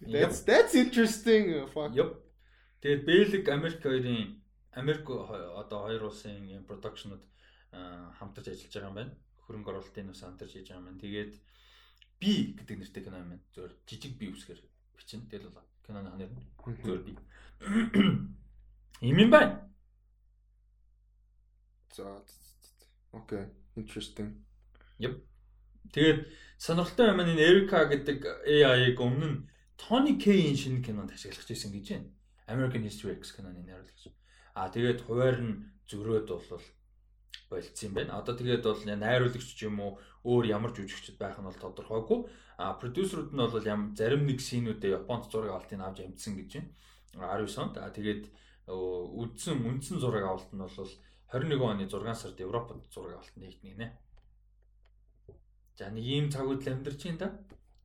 That's 0.00 0.42
that's 0.42 0.74
interesting. 0.74 1.66
Fuck. 1.70 1.94
Yep. 1.94 2.10
Тэгээд 2.82 3.02
Бэлэг 3.04 3.44
Америк 3.52 3.82
хоёрын 3.84 4.42
Америк 4.72 5.06
одоо 5.10 5.78
хоёр 5.86 6.08
улсын 6.08 6.48
юм 6.48 6.64
продакшнууд 6.64 7.22
хамтарч 8.18 8.48
ажиллаж 8.48 8.74
байгаа 8.74 8.90
юм 8.90 8.98
байна. 8.98 9.12
Хөрөнгө 9.50 9.70
оруулалтын 9.74 10.14
ус 10.14 10.22
хамтарч 10.22 10.54
хийж 10.54 10.70
байгаа 10.70 10.94
юм. 10.94 11.02
Тэгээд 11.02 11.32
би 12.22 12.54
гэдэг 12.54 12.76
нэртэй 12.78 13.02
кино 13.02 13.18
юм. 13.18 13.42
Зөвөр 13.50 13.74
жижиг 13.82 14.14
би 14.14 14.30
үсгэр 14.30 14.62
бичнэ. 14.94 15.26
Тэгэл 15.26 15.50
бол 15.50 15.66
киноны 15.82 16.14
нэр 16.14 16.30
нь 16.30 16.78
зөвөр 16.86 17.02
би. 17.02 17.18
Им 19.02 19.16
юм 19.18 19.30
байна. 19.34 19.66
За 21.90 22.22
окей. 23.10 23.50
Interesting. 23.74 24.38
Yep. 25.02 25.18
Тэгээд 25.90 26.30
сонирхолтой 26.54 27.10
юм 27.10 27.18
энэ 27.26 27.42
Эрика 27.42 27.90
гэдэг 27.90 28.46
AI-г 28.46 29.02
өмнө 29.02 29.26
нь 29.26 29.38
Tony 29.74 30.14
K-ийн 30.14 30.54
шинэ 30.54 30.86
кинонд 30.86 31.10
ашиглаж 31.10 31.50
ирсэн 31.50 31.74
гэж 31.74 31.86
байна. 31.90 32.08
American 32.46 32.86
History 32.86 33.18
X 33.18 33.34
киноны 33.34 33.66
найруулагч. 33.66 34.14
Аа 34.54 34.70
тэгээд 34.70 35.02
хуваар 35.02 35.42
нь 35.42 35.66
зөрөөд 35.90 36.30
бол 36.30 36.62
болцсон 37.50 37.88
юм 37.90 37.94
байна. 37.98 38.18
Одоо 38.22 38.34
тэгээд 38.38 38.62
бол 38.62 38.82
найруулагч 38.86 39.50
ч 39.58 39.66
юм 39.66 39.82
уу 39.82 39.98
өөр 40.24 40.44
ямар 40.54 40.70
жүжигчд 40.70 41.18
байх 41.18 41.36
нь 41.36 41.44
бол 41.44 41.58
тодорхойгүй. 41.58 42.20
А 42.62 42.78
продюсерууд 42.78 43.34
нь 43.34 43.42
бол 43.42 43.66
ям 43.66 43.92
зарим 43.98 44.22
нэг 44.24 44.38
синүүдээ 44.38 45.02
Японд 45.02 45.26
зураг 45.28 45.50
авалтыг 45.58 45.80
авч 45.82 45.98
амжсан 46.06 46.38
гэж 46.38 46.50
байна. 46.54 46.70
19 47.42 47.58
онд. 47.58 47.74
А 47.82 47.90
тэгээд 47.90 48.22
үндсэн 48.70 49.66
үндсэн 49.66 49.98
зураг 49.98 50.24
авалт 50.24 50.50
нь 50.54 50.62
бол 50.62 50.90
21 51.34 51.58
оны 51.58 51.84
6 51.90 52.14
сард 52.14 52.38
Европод 52.38 52.86
зураг 52.94 53.18
авалт 53.18 53.34
нэгтгэнэ 53.34 53.76
нэ. 53.82 53.88
За 55.74 55.90
нэг 55.90 56.04
ийм 56.04 56.30
цаг 56.30 56.46
үйл 56.46 56.62
амьдарч 56.62 57.02
байна 57.02 57.18
да. 57.18 57.28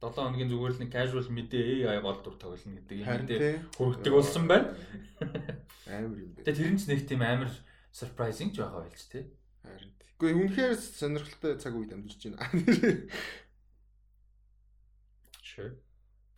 7 0.04 0.14
хоногийн 0.14 0.52
зүгээр 0.52 0.74
л 0.76 0.82
нэг 0.84 0.92
casual 0.94 1.30
мэдээ 1.32 1.90
AI 1.90 2.00
гол 2.04 2.20
дур 2.22 2.36
тоглоно 2.38 2.78
гэдэг 2.78 2.98
юм 3.02 3.08
мэдээ 3.08 3.40
хүргдэг 3.80 4.14
болсон 4.14 4.46
байна. 4.46 4.76
Амар 5.88 6.20
юм 6.20 6.36
бэ. 6.36 6.44
Тэгээ 6.46 6.58
тэр 6.60 6.72
нь 6.76 6.80
ч 6.82 6.84
нэг 6.92 7.02
тийм 7.08 7.24
амар 7.24 7.50
surprising 7.96 8.52
ч 8.52 8.60
байгаа 8.60 8.84
байлч 8.84 9.02
тий. 9.10 9.24
Харин. 9.66 9.92
Гэхдээ 10.20 10.38
үнэхээр 10.40 10.74
сонирхолтой 10.78 11.54
цаг 11.60 11.74
үед 11.76 11.92
амьдарч 11.94 12.22
байна. 12.30 12.40
Sure. 15.56 15.72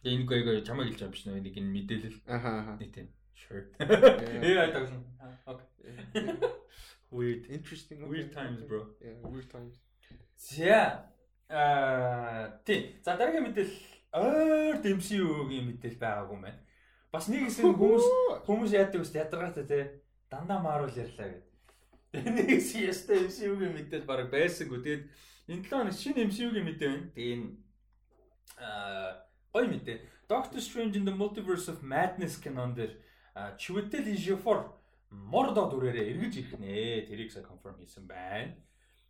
Энэ 0.05 0.29
байгаа 0.29 0.61
юм 0.61 1.11
биш 1.11 1.25
нөө 1.25 1.41
нэг 1.41 1.57
энэ 1.57 1.73
мэдээлэл. 1.73 2.19
Аха 2.29 2.49
аха. 2.61 2.73
Нэг 2.77 2.93
тийм. 2.93 3.09
Sure. 3.33 3.65
I 3.81 4.69
don't. 4.69 4.93
Okay. 5.49 6.37
Weird. 7.09 7.49
Interesting. 7.49 8.05
Weird 8.05 8.31
times, 8.31 8.61
bro. 8.61 8.93
Yeah, 9.01 9.17
weird 9.25 9.49
times. 9.49 9.81
За. 10.37 11.09
Аа, 11.49 12.61
тий. 12.65 13.01
За 13.01 13.17
дараагийн 13.17 13.49
мэдээлэл 13.49 13.79
ойр 14.21 14.75
MCU-гийн 14.85 15.65
мэдээлэл 15.65 16.03
байгаагүй 16.03 16.37
мэн. 16.45 16.57
Бас 17.09 17.25
нэг 17.31 17.47
хэсэг 17.47 17.65
хүмүүс 17.73 18.05
хүмүүс 18.45 18.71
яадаг 18.77 19.01
үст 19.01 19.15
ядаргаатай 19.17 19.65
те. 19.65 19.79
Дандаа 20.29 20.59
Marvel 20.61 20.93
ярьлаа 20.93 21.31
гэдэг. 21.31 21.56
Нэг 22.13 22.63
ястай 22.87 23.27
MCU-гийн 23.27 23.75
мэдээлэл 23.75 24.07
баг 24.07 24.31
байсангүй. 24.31 24.79
Тэгээд 24.79 25.03
энэ 25.51 25.63
7 25.67 25.75
хоног 25.75 25.95
шинэ 25.95 26.23
MCU-гийн 26.31 26.67
мэдээ 26.67 26.87
байна. 26.87 27.11
Тэгээд 27.11 27.35
энэ 27.35 27.45
аа 28.63 29.27
гоё 29.51 29.67
мэдээ. 29.67 29.97
Doctor 30.31 30.59
Strange 30.63 30.95
in 30.95 31.03
the 31.03 31.11
Multiverse 31.11 31.67
of 31.67 31.83
Madness 31.83 32.39
кинон 32.39 32.75
дээр 32.75 32.95
Чүтэл 33.59 34.07
Ижифор 34.15 34.79
Мордо 35.11 35.67
дүрээрээ 35.67 36.15
эргэж 36.15 36.33
ирэх 36.39 36.53
нэ. 36.59 37.07
Тэрийг 37.11 37.31
сая 37.31 37.43
конфирм 37.43 37.75
хийсэн 37.79 38.07
байна. 38.07 38.55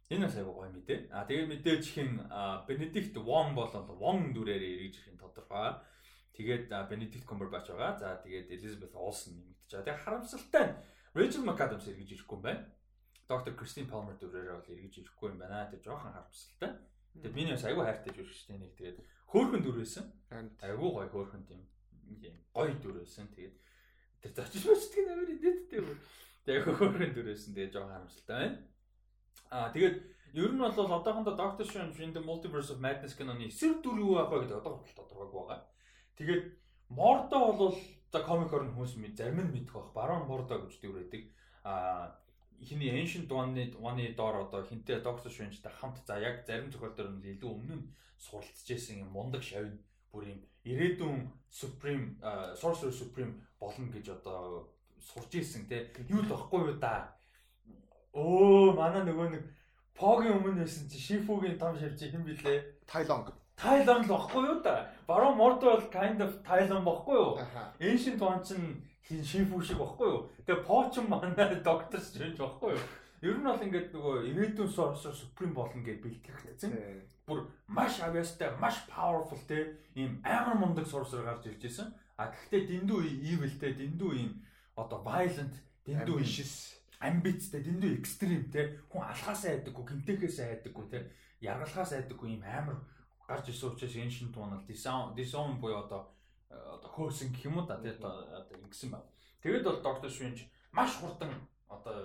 Энэ 0.09 0.25
бас 0.25 0.35
айгүй 0.37 0.53
гоё 0.57 0.69
мэдээ. 0.73 0.99
А 1.13 1.25
тэгээ 1.29 1.47
мэдээж 1.53 1.83
хин 1.85 2.21
Бенедикт 2.65 3.17
Вон 3.17 3.53
болол 3.53 3.85
Вон 3.93 4.33
дүрээрээ 4.33 4.73
эргэж 4.77 4.93
ирэх 5.05 5.13
нь 5.13 5.21
тодорхой. 5.21 5.77
Тэгээд 6.33 6.69
Бенедикт 6.89 7.29
Cumberbatch 7.29 7.69
байгаа. 7.73 7.97
За 7.97 8.17
тэгээд 8.25 8.53
Elizabeth 8.57 8.93
Olsen 8.97 9.37
нэмэгдэж 9.37 9.69
байгаа. 9.69 9.85
Тэгээ 9.85 10.03
харамсалтай 10.05 10.65
нь 10.65 10.77
Rachel 11.17 11.45
McAdams 11.45 11.85
эргэж 11.89 12.09
ирэхгүй 12.13 12.37
юм 12.37 12.45
байна. 12.45 12.65
Доктор 13.27 13.53
Кристин 13.59 13.87
Палмер 13.91 14.15
дүрээрээ 14.15 14.55
бол 14.55 14.71
эргэж 14.71 14.93
ирэхгүй 15.03 15.29
юм 15.35 15.39
байна. 15.43 15.67
Тэгээ 15.67 15.83
жоохон 15.83 16.15
харамсалтай. 16.15 16.71
Тэгээ 17.19 17.35
би 17.35 17.43
нэг 17.43 17.59
айгүй 17.59 17.83
хайртай 17.83 18.13
жишээ 18.15 18.37
шүү 18.39 18.47
дээ. 18.47 18.61
Нэг 18.63 18.73
тэгээд 18.79 18.97
хөөхөн 19.27 19.61
дүр 19.63 19.77
байсан. 19.83 20.05
Айгүй 20.31 20.89
гоё 20.95 21.09
хөөхөн 21.11 21.43
тийм 21.43 21.61
гоё 22.55 22.73
дүр 22.79 23.03
байсан. 23.03 23.27
Тэгээд 23.35 23.55
тэр 24.23 24.31
зочиж 24.31 24.63
мөчдөг 24.63 25.03
нэмэр 25.03 25.33
идэттэй 25.35 25.81
бүр. 25.83 25.97
Тэгээ 26.47 26.63
хөөхөн 26.63 27.11
дүр 27.11 27.27
байсан. 27.27 27.51
Тэгээ 27.51 27.73
жоохон 27.75 27.91
харамсалтай 27.91 28.37
байна. 28.39 28.57
Аа 29.51 29.71
тэгээд 29.75 29.97
ер 30.39 30.51
нь 30.51 30.59
бол 30.63 30.71
одоохондоо 30.71 31.35
Doctor 31.35 31.65
Strange 31.67 31.99
in 31.99 32.13
the 32.15 32.23
Multiverse 32.23 32.71
of 32.71 32.79
Madness 32.79 33.15
киноны 33.15 33.47
эсрэг 33.47 33.83
дүр 33.83 33.99
юу 33.99 34.15
байх 34.19 34.31
вэ 34.31 34.47
гэдэг 34.47 34.59
одоо 34.59 34.71
хүртэл 34.79 34.99
тодорхойгүй 35.03 35.39
байгаа. 35.43 35.59
Тэгээд 36.15 36.43
Мордо 36.95 37.37
бол 37.59 37.75
за 38.11 38.19
комикор 38.23 38.63
нь 38.63 38.71
хүмүүс 38.71 38.95
мэд 38.95 39.19
зарим 39.19 39.43
нь 39.43 39.51
мэдэх 39.51 39.75
бах. 39.75 39.91
Барон 39.91 40.27
Мордо 40.27 40.63
гэж 40.63 40.79
дүр 40.79 40.99
байдаг. 40.99 41.23
Аа 41.63 42.15
хиний 42.61 42.91
Ancient 43.01 43.29
One-ы 43.29 43.73
One-ы 43.79 44.15
доор 44.15 44.47
одоо 44.47 44.63
хинтээ 44.63 45.03
Doctor 45.03 45.29
Strange-тай 45.29 45.71
хамт 45.71 46.01
за 46.05 46.19
яг 46.19 46.45
зарим 46.45 46.71
тохиолдолд 46.71 47.21
нь 47.21 47.37
илүү 47.37 47.51
өмнө 47.51 47.75
нь 47.77 47.89
суралцж 48.17 48.65
байсан 48.65 49.03
юм 49.03 49.09
мундаг 49.13 49.43
шавь 49.43 49.77
бүр 50.11 50.33
юм 50.33 50.39
ирээдүйн 50.65 51.29
Supreme 51.49 52.17
Sorcerer 52.57 52.91
Supreme 52.91 53.33
болно 53.59 53.91
гэж 53.93 54.09
одоо 54.17 54.73
сурж 54.99 55.31
ирсэн 55.35 55.67
те 55.69 55.93
юу 56.09 56.21
л 56.25 56.31
баггүй 56.31 56.73
юу 56.73 56.77
да. 56.81 57.13
Өө 58.13 58.73
манай 58.73 59.05
нөгөө 59.05 59.27
нэг 59.37 59.43
Погийн 59.97 60.37
өмнө 60.37 60.61
байсан 60.61 60.89
чи 60.89 60.97
Шифугийн 61.01 61.57
том 61.57 61.77
шавж 61.77 61.97
хэн 61.97 62.21
блэ? 62.25 62.85
Тайлонг. 62.85 63.33
Тайлон 63.57 64.05
л 64.05 64.09
баггүй 64.13 64.43
юу 64.45 64.59
да. 64.61 64.93
Барон 65.07 65.37
Мордо 65.37 65.73
бол 65.73 65.89
kind 65.89 66.21
of 66.21 66.41
Тайлон 66.45 66.85
баггүй 66.85 67.17
юу? 67.17 67.37
Ancient 67.81 68.21
One 68.21 68.41
чинь 68.45 68.85
хин 69.07 69.23
шифүү 69.23 69.63
шиг 69.63 69.79
баггүй 69.79 70.07
юу? 70.11 70.21
Тэгээ 70.43 70.67
Поч 70.67 70.99
манай 71.07 71.55
доктор 71.63 72.01
Стрэндж 72.03 72.39
баггүй 72.43 72.75
юу? 72.75 72.85
Ер 73.23 73.39
нь 73.39 73.47
бол 73.47 73.63
ингээд 73.63 73.95
нөгөө 73.95 74.15
ирээдүйн 74.29 74.69
Sorcerer 74.69 75.15
Supreme 75.15 75.55
болно 75.55 75.81
гэж 75.81 76.03
бэлтгэгдсэн. 76.03 76.75
Бүр 77.25 77.47
маш 77.65 77.97
авьяастай, 78.03 78.53
маш 78.59 78.83
powerful 78.91 79.39
те 79.47 79.79
ийм 79.95 80.19
амар 80.21 80.59
мундаг 80.59 80.85
Sorcerer 80.85 81.23
гарч 81.23 81.47
ирж 81.47 81.63
байсан. 81.63 81.95
А 82.19 82.29
гэхдээ 82.29 82.67
дэндүү 82.67 82.99
evilтэй, 83.31 83.73
дэндүү 83.73 84.11
ийм 84.21 84.31
одоо 84.75 85.01
violent, 85.01 85.55
дэндүү 85.87 86.17
ambitious, 86.19 86.77
ambitтэй, 86.99 87.61
дэндүү 87.63 87.91
extreme 87.97 88.45
те 88.53 88.77
хүн 88.91 89.01
алхаасаа 89.01 89.55
айдаггүй, 89.55 89.85
гинтэхээсээ 89.87 90.61
айдаггүй 90.61 90.85
те 90.93 90.99
яргалахаас 91.41 91.93
айдаггүй 91.97 92.37
ийм 92.37 92.43
амар 92.45 92.77
гарч 93.27 93.49
ирсэн 93.49 93.73
учраас 93.73 93.95
Ancient 93.95 94.33
One 94.37 94.55
бол 94.55 94.65
Disown, 94.69 95.15
Disown 95.15 95.57
буюу 95.61 95.83
одоо 95.83 96.09
одоо 96.49 96.89
хөөсөн 96.95 97.31
гэх 97.33 97.45
юм 97.45 97.59
уу 97.59 97.65
да 97.67 97.77
тэгээд 97.77 98.03
одоо 98.03 98.55
ингэсэн 98.63 98.91
байна. 98.91 99.09
Тэгээд 99.43 99.63
бол 99.67 99.83
Doctor 99.83 100.09
Strange 100.09 100.47
маш 100.71 100.95
хурдан 100.97 101.31
одоо 101.67 101.95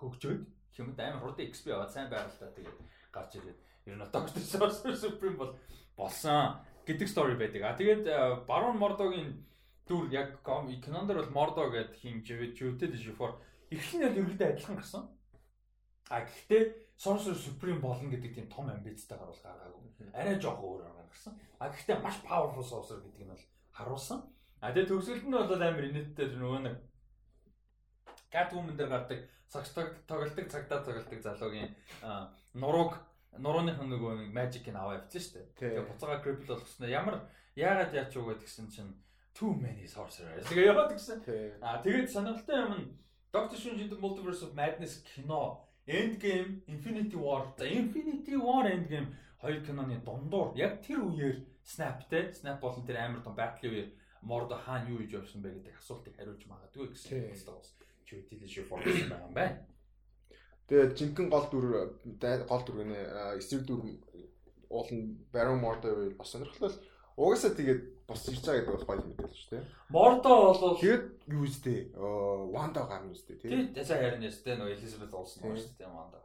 хөгжөөд 0.00 0.42
юм 0.78 0.88
амар 0.96 1.22
хурдан 1.22 1.46
XP 1.52 1.72
аваад 1.72 1.92
сайн 1.92 2.08
байгальтай 2.08 2.48
тэгээд 2.56 2.78
гарч 3.12 3.30
ирээд 3.36 3.58
ер 3.86 3.96
нь 3.96 4.04
Sorcerer 4.52 4.96
Supreme 4.96 5.36
бол 5.36 5.52
болсон 5.96 6.60
гэдэг 6.86 7.08
story 7.08 7.36
байдаг. 7.36 7.62
А 7.62 7.76
тэгээд 7.76 8.04
Baron 8.48 8.78
Mordo-гийн 8.78 9.44
дүр 9.88 10.08
яг 10.12 10.40
дээр 10.44 11.20
бол 11.24 11.36
Mordo 11.36 11.68
гэдэг 11.68 11.96
хин 12.00 12.24
Juted 12.24 12.94
Jifor 12.96 13.36
эхлэн 13.70 14.08
яг 14.08 14.14
ерөөдөө 14.16 14.48
адилхан 14.48 14.76
гарсан. 14.76 15.04
А 16.08 16.24
гэхдээ 16.24 16.96
Sorcerer 16.96 17.36
Supreme 17.36 17.80
болно 17.80 18.08
гэдэг 18.08 18.34
тийм 18.34 18.46
том 18.48 18.68
амбицтай 18.68 19.18
гаруул 19.18 19.36
гаргаагүй. 19.42 20.12
Арай 20.14 20.40
жоох 20.40 20.62
өөр 20.62 20.82
гаргасан. 20.84 21.34
А 21.58 21.68
гэхдээ 21.68 21.98
маш 22.00 22.16
powerful 22.22 22.62
sorcerer 22.62 23.02
гэдэг 23.02 23.26
нь 23.26 23.32
бол 23.34 23.44
харуулсан. 23.78 24.26
А 24.58 24.74
тэгээ 24.74 24.90
төгсгөлд 24.90 25.26
нь 25.30 25.38
бол 25.38 25.62
амар 25.62 25.86
инээдтэй 25.86 26.34
нөгөө 26.34 26.60
нэг 26.66 26.76
Catwoman 28.28 28.76
дээр 28.76 28.90
гардаг 28.90 29.20
сагс 29.48 29.72
тоглолтог 30.04 30.46
цагдаа 30.50 30.84
тоглолтог 30.84 31.20
залуугийн 31.22 31.70
нурууг 32.58 32.98
нурууных 33.38 33.78
нь 33.78 33.88
нөгөө 33.88 34.12
нэг 34.18 34.30
magic-ийг 34.34 34.76
аваа 34.76 34.98
явуулсан 34.98 35.22
шүү 35.22 35.34
дээ. 35.38 35.46
Тэгээ 35.56 35.88
буцаага 35.88 36.22
cripple 36.26 36.50
болгосноо 36.52 36.90
ямар 36.90 37.16
яагаад 37.56 37.94
яач 37.94 38.12
уу 38.18 38.28
гэдгсэн 38.34 38.66
чинь 38.68 38.92
too 39.32 39.54
many 39.54 39.86
sorcerers. 39.86 40.44
Тэгээ 40.50 40.74
яваад 40.74 40.92
гисэн. 40.92 41.22
А 41.62 41.78
тэгээд 41.78 42.10
сонирхолтой 42.10 42.58
юм 42.58 42.72
нь 42.74 42.86
Doctor 43.30 43.56
Strange 43.56 43.82
in 43.84 43.90
the 43.92 43.96
Multiverse 44.00 44.42
of 44.42 44.54
Madness 44.56 45.04
кино 45.04 45.67
Endgame, 45.88 46.60
Infinity 46.68 47.16
War. 47.16 47.54
За 47.56 47.64
Infinity 47.66 48.36
War 48.36 48.68
Endgame 48.68 49.16
хоёр 49.40 49.64
киноны 49.64 50.00
дундуур 50.04 50.52
яг 50.56 50.82
тэр 50.84 51.00
үеэр 51.08 51.40
Snap-тэй, 51.64 52.32
Snap 52.32 52.60
болон 52.60 52.84
тэр 52.84 53.00
амар 53.00 53.22
том 53.24 53.34
battle 53.34 53.72
үеэр 53.72 53.88
Мордо 54.22 54.56
хаана 54.56 54.90
юу 54.90 54.98
хийж 54.98 55.14
явсан 55.14 55.42
бэ 55.42 55.50
гэдэг 55.56 55.78
асуултыг 55.78 56.16
хариулж 56.16 56.42
магадгүй 56.46 56.90
гэсэн 56.90 57.08
хэвээр 57.32 57.54
бас 57.54 57.70
чивэтэл 58.04 58.48
шиг 58.50 58.66
фокус 58.66 58.98
байгаа 59.06 59.28
юм 59.30 59.34
байна. 59.34 59.62
Тэгээд 60.68 60.92
жинхэнэ 60.98 61.30
гол 61.30 61.46
дүр 61.48 61.66
гол 62.50 62.62
дүр 62.66 62.76
гэнэ 62.82 62.98
эсрэг 63.38 63.62
дүр 63.62 63.80
уул 64.68 64.90
нь 64.92 65.22
Baron 65.32 65.62
Mordor 65.62 65.94
байвал 65.96 66.18
бас 66.18 66.34
сонирхолтой 66.34 66.72
угаасаа 67.16 67.54
тэгээд 67.54 67.82
бос 68.08 68.24
ирж 68.32 68.40
байгаа 68.40 68.64
гэдэг 68.64 68.74
бол 68.74 68.88
гоё 68.88 69.04
мэдээлэл 69.04 69.36
шүү 69.36 69.52
дээ. 69.52 69.64
Мордо 69.92 70.32
бол 70.32 70.80
тэгээд 70.80 71.04
юу 71.28 71.44
үстэй 71.44 71.78
Wanda 71.92 72.82
гарна 72.88 73.12
үстэй 73.12 73.36
тий. 73.36 73.68
Тий 73.68 73.84
цаа 73.84 74.00
харин 74.00 74.24
ястэй 74.24 74.56
нөгөө 74.56 74.74
Elizabeth 74.80 75.12
Olsen 75.12 75.44
байна 75.44 75.60
шүү 75.60 75.76
дээ 75.76 75.92
Wanda. 75.92 76.18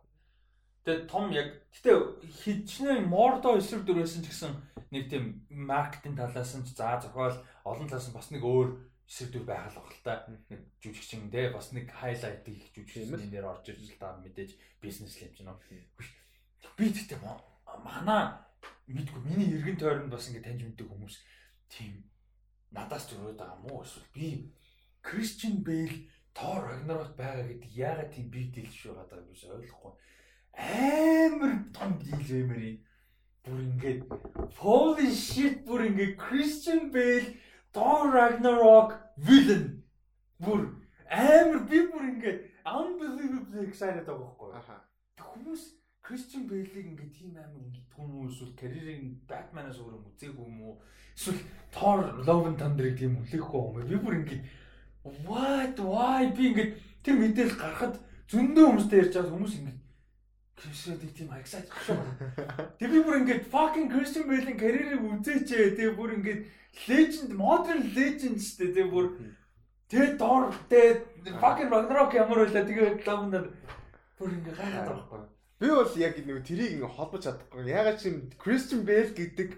Тэгээд 0.87 1.03
том 1.11 1.25
яг 1.35 1.47
гэтээ 1.75 1.97
хичнээн 2.39 3.03
Мордо 3.11 3.59
эсрэг 3.59 3.83
дүр 3.83 3.99
байсан 3.99 4.23
ч 4.23 4.31
гэсэн 4.31 4.55
нэг 4.95 5.03
тийм 5.11 5.43
маркетинг 5.51 6.15
талаас 6.15 6.55
нь 6.55 6.63
за 6.63 7.03
зохиол 7.03 7.35
олон 7.67 7.87
талаас 7.91 8.07
нь 8.07 8.15
бас 8.15 8.31
нэг 8.31 8.43
өөр 8.47 8.79
эсрэг 9.03 9.29
дүр 9.35 9.43
байх 9.43 9.67
л 9.67 9.83
баг 9.83 9.91
л 9.91 10.03
та. 10.07 10.23
Жүжигчин 10.79 11.27
дээ 11.27 11.51
бас 11.51 11.75
нэг 11.75 11.91
хайлайт 11.91 12.47
их 12.47 12.71
жүжигчний 12.71 13.27
нэр 13.27 13.51
орж 13.51 13.67
ирж 13.67 13.91
л 13.91 13.99
та 13.99 14.15
мэдээж 14.23 14.55
бизнес 14.79 15.19
л 15.19 15.27
юм 15.27 15.35
чинь. 15.35 15.83
Би 16.79 16.87
тэгтээ 16.95 17.19
мана 17.83 18.47
мэдгүй 18.87 19.19
миний 19.27 19.51
эргэн 19.51 19.79
тойронд 19.79 20.11
бас 20.11 20.31
ингэ 20.31 20.43
таньж 20.47 20.63
мэддэг 20.63 20.87
хүмүүс 20.87 21.15
тийм. 21.73 21.93
Надаас 22.71 23.09
зөрөөд 23.09 23.37
байгаа 23.41 23.59
мó 23.65 23.81
эсвэл 23.83 24.09
би 24.15 24.29
Кристиан 25.03 25.59
Бейл 25.67 25.95
Тор 26.33 26.63
Рагнарот 26.69 27.13
байгаа 27.17 27.45
гэдэг 27.49 27.77
яагаад 27.77 28.13
тийм 28.13 28.27
дийл 28.31 28.71
шүү 28.71 28.95
байгаа 28.97 29.21
юм 29.21 29.29
биш 29.29 29.43
ойлгохгүй. 29.45 29.93
Амар 30.53 31.53
том 31.75 31.91
дийл 32.01 32.31
эмэр 32.41 32.63
бүр 33.43 33.59
ингээд 33.67 34.01
holy 34.63 35.09
shit 35.11 35.65
бүр 35.67 35.85
ингээд 35.89 36.17
Christian 36.17 36.89
Bale 36.95 37.35
Thor 37.75 38.13
Ragnarok 38.15 38.95
villain. 39.17 39.83
Бүр 40.39 40.61
амар 41.09 41.61
би 41.69 41.83
бүр 41.91 42.09
ингээд 42.13 42.39
unbelievably 42.65 43.67
excited 43.67 44.05
байгаа 44.07 44.23
байхгүй. 44.23 44.49
Аха 44.55 44.77
хүмүүс 45.19 45.63
Christian 46.03 46.47
Bale-ийг 46.47 46.85
ингээд 46.91 47.13
тийм 47.15 47.31
амар 47.39 47.63
ингэдэг 47.63 47.95
юм 47.95 48.11
уу? 48.19 48.27
Эсвэл 48.27 48.53
карьерийн 48.59 49.23
Batman-аас 49.23 49.79
өөрөө 49.79 50.01
үзээгүй 50.11 50.45
юм 50.51 50.59
уу? 50.67 50.75
Эсвэл 51.15 51.41
Thor 51.71 51.99
Love 52.27 52.47
and 52.51 52.59
Thunder-ыг 52.59 52.99
тийм 52.99 53.15
хүлээхгүй 53.23 53.61
юм 53.63 53.87
би 53.87 53.97
бүр 54.03 54.15
ингээд 54.19 54.43
what? 55.23 55.79
Why? 55.79 56.27
Би 56.35 56.51
ингээд 56.51 56.71
тэр 57.07 57.15
мэдээлэл 57.23 57.55
гарахад 57.55 57.95
зөндөө 58.27 58.65
хүмүүстэй 58.67 58.99
ярьж 58.99 59.13
байгаа 59.15 59.31
хүмүүс 59.31 59.55
ингээд 59.59 59.79
Christian-ийг 60.59 61.13
тийм 61.15 61.29
excited 61.39 61.71
шүү. 61.87 61.99
Тэг 62.79 62.89
би 62.91 62.99
бүр 62.99 63.19
ингээд 63.23 63.47
fucking 63.47 63.87
Christian 63.87 64.27
Bale-ийн 64.27 64.59
карьерийг 64.59 65.07
үзээчээ. 65.07 65.79
Тэг 65.79 65.95
бүр 65.95 66.19
ингээд 66.19 66.41
legend 66.91 67.31
modern 67.31 67.81
legend 67.95 68.43
шүү 68.43 68.59
дээ. 68.59 68.75
Тэг 68.75 68.87
бүр 68.91 69.05
тэг 69.87 70.19
Thor 70.19 70.51
тэг 70.67 71.07
fucking 71.39 71.71
Ragnarok 71.71 72.11
ямар 72.11 72.43
байлаа. 72.43 72.67
Тэгээ 72.67 73.07
ламнаар 73.07 73.47
Бүр 74.23 74.29
ингээ 74.39 74.55
гайхаад 74.55 74.87
байгаа 74.87 74.95
байхгүй. 74.99 75.21
Би 75.63 75.69
бол 75.71 75.95
яг 75.95 76.17
нэг 76.19 76.43
тэрийг 76.43 76.75
ингээ 76.75 76.91
холбож 76.91 77.23
чадахгүй. 77.23 77.71
Ягаад 77.71 77.95
чи 78.03 78.11
Christian 78.35 78.83
Bale 78.83 79.15
гэдэг 79.15 79.55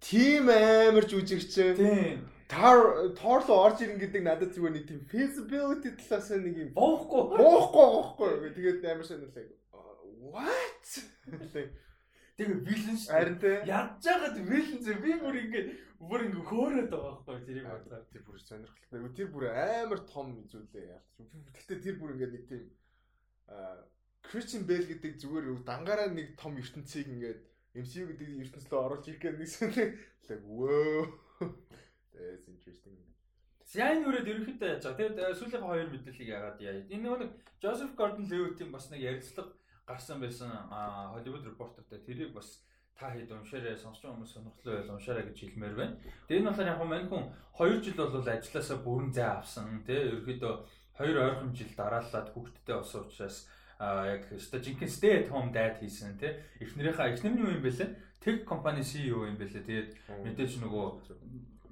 тим 0.00 0.48
амар 0.48 1.04
жүжигч. 1.04 1.76
Тийм. 1.76 2.24
Тор 2.48 3.12
торлоо 3.12 3.68
орж 3.68 3.84
ирэн 3.84 4.00
гэдэг 4.00 4.22
надад 4.24 4.56
зүгээр 4.56 4.72
нэг 4.80 4.84
тийм 4.88 5.04
feasibility 5.12 5.92
талаас 6.00 6.32
нэг 6.40 6.56
юм 6.56 6.70
боохгүй. 6.72 7.36
боохгүй 7.36 7.84
боохгүй. 7.84 8.48
Тэгээд 8.56 8.80
амар 8.80 9.04
сонирхолтой. 9.04 9.52
What? 10.24 10.88
Тэгээ 12.40 12.56
вилэн 12.64 12.96
шүү. 12.96 13.12
Харин 13.12 13.36
тэ. 13.36 13.52
Ядж 13.68 14.08
байгаад 14.08 14.36
вилэн 14.40 14.80
зэ 14.80 14.96
би 15.04 15.20
бүр 15.20 15.36
ингээ 15.36 15.64
бүр 16.00 16.20
ингээ 16.32 16.48
хөөрөөд 16.48 16.88
байгаа 16.88 17.12
байхгүй 17.28 17.44
тэрийг 17.44 17.68
бодлоо. 17.68 18.00
Тэр 18.08 18.22
бүр 18.24 18.40
сонирхолтой. 18.40 19.04
Тэр 19.20 19.28
бүр 19.28 19.44
амар 19.52 20.00
том 20.08 20.32
зүйлээ 20.48 20.96
яарч. 20.96 21.08
Гэхдээ 21.52 21.78
тэр 21.84 21.96
бүр 22.00 22.16
ингээ 22.16 22.30
нэг 22.40 22.44
тийм 22.48 22.64
аа 23.52 23.84
Christian 24.22 24.64
Bale 24.68 24.86
гэдэг 24.86 25.18
зүгээр 25.22 25.66
дангаараа 25.66 26.08
нэг 26.14 26.38
том 26.38 26.56
ертөнцийг 26.56 27.06
ингээд 27.10 27.40
MCU 27.74 28.06
гэдэг 28.12 28.28
ертөнцлөө 28.46 28.80
оруулж 28.80 29.06
ирэх 29.08 29.22
гэдэг 29.22 29.40
нэгсэн. 29.40 29.70
Like 30.28 30.44
wow. 30.46 31.08
That's 32.14 32.46
interesting. 32.46 32.96
Сайн 33.66 34.04
үрээд 34.04 34.28
ерөнхийдөө 34.28 34.68
яаж 34.68 34.84
байгаа. 34.84 34.98
Тэгээд 35.00 35.38
сүүлийн 35.40 35.64
хоёр 35.64 35.88
мэдээллийг 35.88 36.28
яагаад 36.28 36.58
яа. 36.60 36.84
Энэ 36.92 37.08
нэг 37.24 37.30
Joseph 37.58 37.96
Gordon-Levitt-ийн 37.96 38.70
бас 38.70 38.92
нэг 38.92 39.00
ярилцлага 39.00 39.56
гарсан 39.88 40.20
байсан 40.20 40.52
Hollywood 41.16 41.48
Reporter-тай 41.48 42.04
тэрийг 42.04 42.36
бас 42.36 42.60
та 42.92 43.10
хэд 43.10 43.32
уншаарай 43.32 43.74
сонсч 43.80 44.04
хүмүүс 44.04 44.30
сонирхолтой 44.36 44.76
байл 44.76 44.94
уншаарай 44.94 45.24
гэж 45.26 45.38
хэлмээр 45.40 45.74
байна. 45.74 45.96
Тэгээ 46.28 46.40
энэ 46.44 46.48
болохоор 46.52 46.70
яг 46.70 46.82
мань 46.84 47.08
хүн 47.08 47.24
2 47.56 47.82
жил 47.82 47.98
бол 47.98 48.28
ажилласаа 48.28 48.78
бүрэн 48.84 49.10
зай 49.16 49.28
авсан 49.32 49.82
тий 49.88 50.00
ерөөхдөө 50.12 50.54
2 51.00 51.24
ойрхон 51.24 51.50
жил 51.56 51.72
дараалаад 51.74 52.28
хүүхдтэй 52.30 52.76
болсон 52.76 53.08
учраас 53.08 53.48
яг 53.82 54.30
өстой 54.30 54.62
жинхэнэ 54.62 54.90
stay 54.90 55.12
at 55.22 55.28
home 55.34 55.50
dad 55.50 55.78
хийсэн 55.82 56.14
тий 56.18 56.38
эхнэрийнхээ 56.62 57.18
эхнэр 57.18 57.34
нь 57.34 57.42
юу 57.42 57.50
юм 57.58 57.62
бэлээ 57.66 57.90
тех 58.22 58.46
компани 58.46 58.86
CEO 58.86 59.26
юм 59.26 59.34
бэлээ 59.34 59.66
тэгээд 59.66 59.90
мэдээж 60.22 60.52
нөгөө 60.62 60.86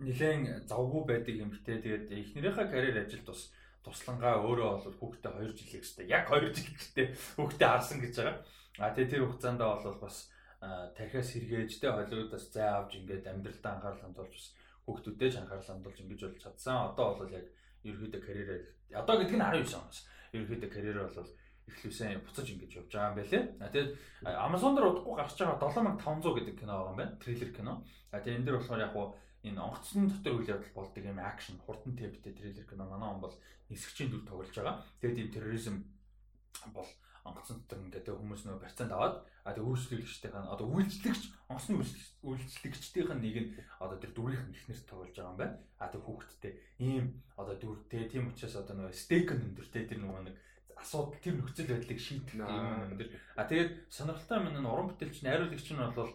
нэлээд 0.02 0.66
завгүй 0.66 1.02
байдаг 1.06 1.36
юм 1.38 1.54
те 1.62 1.78
тэгээд 1.78 2.10
эхнэрийнхээ 2.10 2.66
карьер 2.66 2.98
ажилд 3.06 3.26
бас 3.30 3.54
туслангаа 3.84 4.44
өөрөө 4.44 4.70
бол 4.84 4.96
хүүхдээ 5.00 5.32
2 5.40 5.56
жил 5.56 5.80
ихтэй. 5.80 6.04
Яг 6.08 6.28
2 6.28 6.52
жил 6.52 6.68
ихтэй 6.76 7.06
хүүхдээ 7.36 7.68
харсан 7.68 7.98
гэж 8.04 8.14
байгаа. 8.18 8.36
А 8.76 8.92
тэгээ 8.92 9.10
тэр 9.10 9.24
хугацаанд 9.24 9.60
бол 9.60 9.98
бас 10.04 10.16
тархиас 10.60 11.32
сэргээж 11.32 11.80
тэ 11.80 11.88
холиудаас 11.88 12.44
зай 12.52 12.68
авч 12.68 13.00
ингээд 13.00 13.24
амьдралдаа 13.24 13.72
анхаарал 13.80 14.04
хандуулж 14.04 14.34
бас 14.36 14.48
хүүхдүүдтэй 14.84 15.30
ч 15.32 15.34
анхаарал 15.40 15.70
хандуулж 15.72 15.98
ингэж 16.04 16.20
болж 16.28 16.38
чадсан. 16.44 16.92
Одоо 16.92 17.08
бол 17.16 17.32
яг 17.32 17.46
ерөөдөө 17.88 18.20
карьерээ 18.20 18.60
одоо 19.00 19.14
гэдэг 19.16 19.36
нь 19.40 19.44
19 19.48 19.80
оноос 19.80 19.98
ерөөдөө 20.36 20.68
карьерээ 20.68 21.04
бол 21.08 21.30
эхлүүлсэн 21.68 22.24
буцаж 22.24 22.46
ингэж 22.48 22.72
явж 22.80 22.90
байгаа 22.92 23.10
юм 23.12 23.18
байлээ. 23.20 23.42
А 23.60 23.68
тэгээд 23.68 23.90
Amazon 24.24 24.72
дээр 24.72 24.88
удахгүй 24.88 25.14
гарч 25.16 25.36
байгаа 25.36 25.60
7500 25.60 26.36
гэдэг 26.38 26.56
кино 26.60 26.72
байгаа 26.72 26.92
юм 26.92 27.00
байна. 27.00 27.18
Трейлер 27.20 27.50
кино. 27.52 27.72
А 28.12 28.20
тэгээд 28.20 28.38
энэ 28.40 28.46
дэр 28.46 28.56
болохоор 28.58 28.80
яг 28.80 28.94
энэ 29.44 29.60
онгоцны 29.60 30.08
дотор 30.08 30.34
үйл 30.36 30.52
явдал 30.52 30.76
болдог 30.76 31.04
юм 31.04 31.18
акшн 31.20 31.56
хурдан 31.64 31.96
тэвтэй 31.96 32.32
трейлер 32.36 32.66
кино 32.68 32.84
манай 32.84 33.08
он 33.08 33.20
бол 33.24 33.34
нисгчийн 33.72 34.10
дүр 34.12 34.24
тоглож 34.28 34.52
байгаа. 34.52 34.84
Тэгээд 35.00 35.20
ийм 35.20 35.32
терроризм 35.32 35.76
бол 36.76 36.88
онгоцны 37.24 37.56
дотор 37.56 37.80
ингээд 37.80 38.08
хүмүүс 38.08 38.42
нөө 38.44 38.60
барьцаанд 38.60 38.92
аваад 38.92 39.24
а 39.44 39.52
тэг 39.56 39.64
үйлчлэгчтэй 39.64 40.30
хань 40.32 40.52
одоо 40.52 40.68
үйлчлэгч 40.68 41.22
онгоцны 41.48 41.80
үйлчлэгчдийн 42.24 43.16
нэг 43.16 43.36
нь 43.40 43.52
одоо 43.80 43.96
тэр 43.96 44.12
дүрийн 44.12 44.52
ихнэрт 44.52 44.84
тоглож 44.84 45.16
байгаа 45.16 45.32
юм 45.32 45.40
байна. 45.40 45.56
А 45.80 45.88
тэг 45.88 46.04
хүүхэдтэй 46.04 46.52
ийм 46.84 47.16
одоо 47.40 47.56
дүртэй 47.56 48.08
тийм 48.12 48.28
учраас 48.28 48.56
одоо 48.60 48.76
нөгөө 48.76 48.92
стейк 48.92 49.32
өндөртэй 49.32 49.88
тэр 49.88 50.00
нөгөө 50.04 50.22
нэг 50.28 50.36
асуудал 50.80 51.20
тэр 51.20 51.34
нөхцөл 51.36 51.70
байдлыг 51.70 52.00
шийдэх 52.00 52.34
юм 52.40 52.96
өндөр. 52.96 53.08
А 53.36 53.44
тэгээд 53.44 53.70
сонирхолтой 53.92 54.36
юм 54.40 54.46
нь 54.56 54.66
уран 54.66 54.88
бүтээлч 54.88 55.22
найруулагч 55.22 55.68
нь 55.70 55.80
бол 55.94 56.12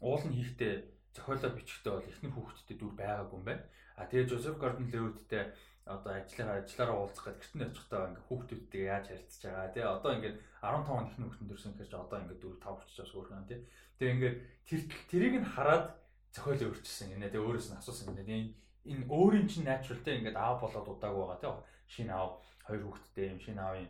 уул 0.00 0.24
нь 0.26 0.36
хийхдээ 0.40 0.74
зохиолоо 1.14 1.50
бичихтэй 1.52 1.92
бол 1.92 2.10
эхнэр 2.10 2.32
хүүхэдтэй 2.34 2.76
дүр 2.76 2.94
байгаагүй 2.96 3.36
юм 3.38 3.44
байна. 3.44 3.64
А 3.96 4.04
тэгээ 4.04 4.28
Жозеф 4.28 4.56
Гордон 4.60 4.88
Левиттэй 4.92 5.52
одоо 5.86 6.12
ажиллаараа 6.18 6.60
ажиллаараа 6.60 6.98
уулзах 6.98 7.24
гэж 7.30 7.38
гэртэн 7.38 7.70
очихдаа 7.70 8.08
ингээ 8.10 8.26
хүүхдүүдтэй 8.26 8.82
яаж 8.90 9.06
харилцаж 9.06 9.42
байгаа 9.46 9.70
тий 9.70 9.84
одоо 9.86 10.10
ингээ 10.18 10.34
15 10.66 11.06
ихний 11.06 11.26
хүүхдэн 11.30 11.48
дөрсөн 11.48 11.72
гэхээр 11.78 11.90
ч 11.90 11.94
одоо 11.94 12.18
ингээ 12.20 12.42
4 12.42 12.58
5 12.58 12.74
болчихоос 12.74 13.12
өөрхөн 13.14 13.46
тий 13.46 13.60
тэгээ 13.96 14.14
ингээ 14.18 14.34
тэр 14.66 14.80
тэрийг 15.06 15.34
нь 15.38 15.52
хараад 15.54 15.86
зохиол 16.34 16.62
өөрчилсөн 16.66 17.08
гинэ 17.14 17.30
тэгээ 17.30 17.46
өөрөөс 17.46 17.68
нь 17.70 17.78
асуусан 17.78 18.06
гинэ 18.18 18.22
энэ 18.26 18.50
энэ 18.90 19.04
өөрийн 19.06 19.46
чинь 19.46 19.68
natural 19.70 20.00
тий 20.02 20.14
ингээ 20.18 20.34
аав 20.34 20.58
болоод 20.58 20.90
удаагүй 20.90 21.22
байгаа 21.22 21.38
тий 21.38 21.54
шинэ 21.94 22.12
аав 22.18 22.32
хоёр 22.66 22.82
хүүхдтэй 22.82 23.26
юм 23.30 23.40
шинэ 23.46 23.62
аавын 23.62 23.88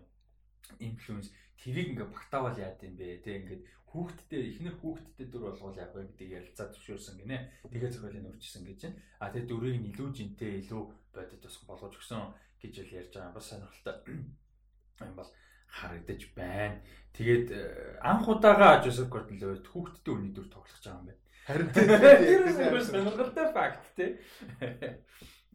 инфлюенс 0.78 1.30
тэрийг 1.60 1.94
ингээ 1.94 2.08
багтаавал 2.10 2.58
яад 2.58 2.82
юм 2.82 2.94
бэ 2.98 3.22
тий 3.24 3.36
ингээ 3.40 3.60
хүүхдтэй 3.96 4.42
эхнэр 4.52 4.76
хүүхдтэй 4.76 5.26
дүр 5.32 5.48
болгоул 5.48 5.78
яг 5.80 5.94
вэ 5.96 6.04
гэдэг 6.12 6.28
ярилцаа 6.36 6.68
зөвшөөрсөн 6.68 7.16
гинэ. 7.16 7.38
Тэгээ 7.64 7.90
зохиолын 7.96 8.28
өөрчилсөн 8.28 8.64
гэж 8.68 8.80
байна. 8.84 9.00
А 9.22 9.32
тэгээ 9.32 9.48
дүрийг 9.48 9.76
нь 9.80 9.88
илүү 9.94 10.08
жинтэй 10.12 10.52
илүү 10.60 10.82
бодит 11.16 11.40
бас 11.40 11.56
болгож 11.64 11.94
өгсөн 11.96 12.22
гэж 12.60 12.74
л 12.84 12.96
ярьж 13.00 13.12
байгаа. 13.16 13.32
Бас 13.32 13.46
сонирхолтой 13.48 13.96
юм 15.08 15.16
бол 15.16 15.30
харагдаж 15.72 16.20
байна. 16.36 16.76
Тэгээд 17.16 17.48
э, 17.56 17.62
анх 18.04 18.28
удаага 18.28 18.84
Жозеф 18.84 19.08
Гордон 19.08 19.40
Левит 19.40 19.64
хүүхдтэй 19.64 20.12
үний 20.12 20.32
дүр 20.36 20.48
тоглох 20.52 20.76
гэж 20.76 20.84
байгаа 20.84 21.00
юм 21.00 21.08
байна. 21.08 21.22
Харин 21.46 21.68
тэр 21.76 22.84
сонирхолтой 22.84 23.46
факт 23.56 23.84
тий. 23.96 24.10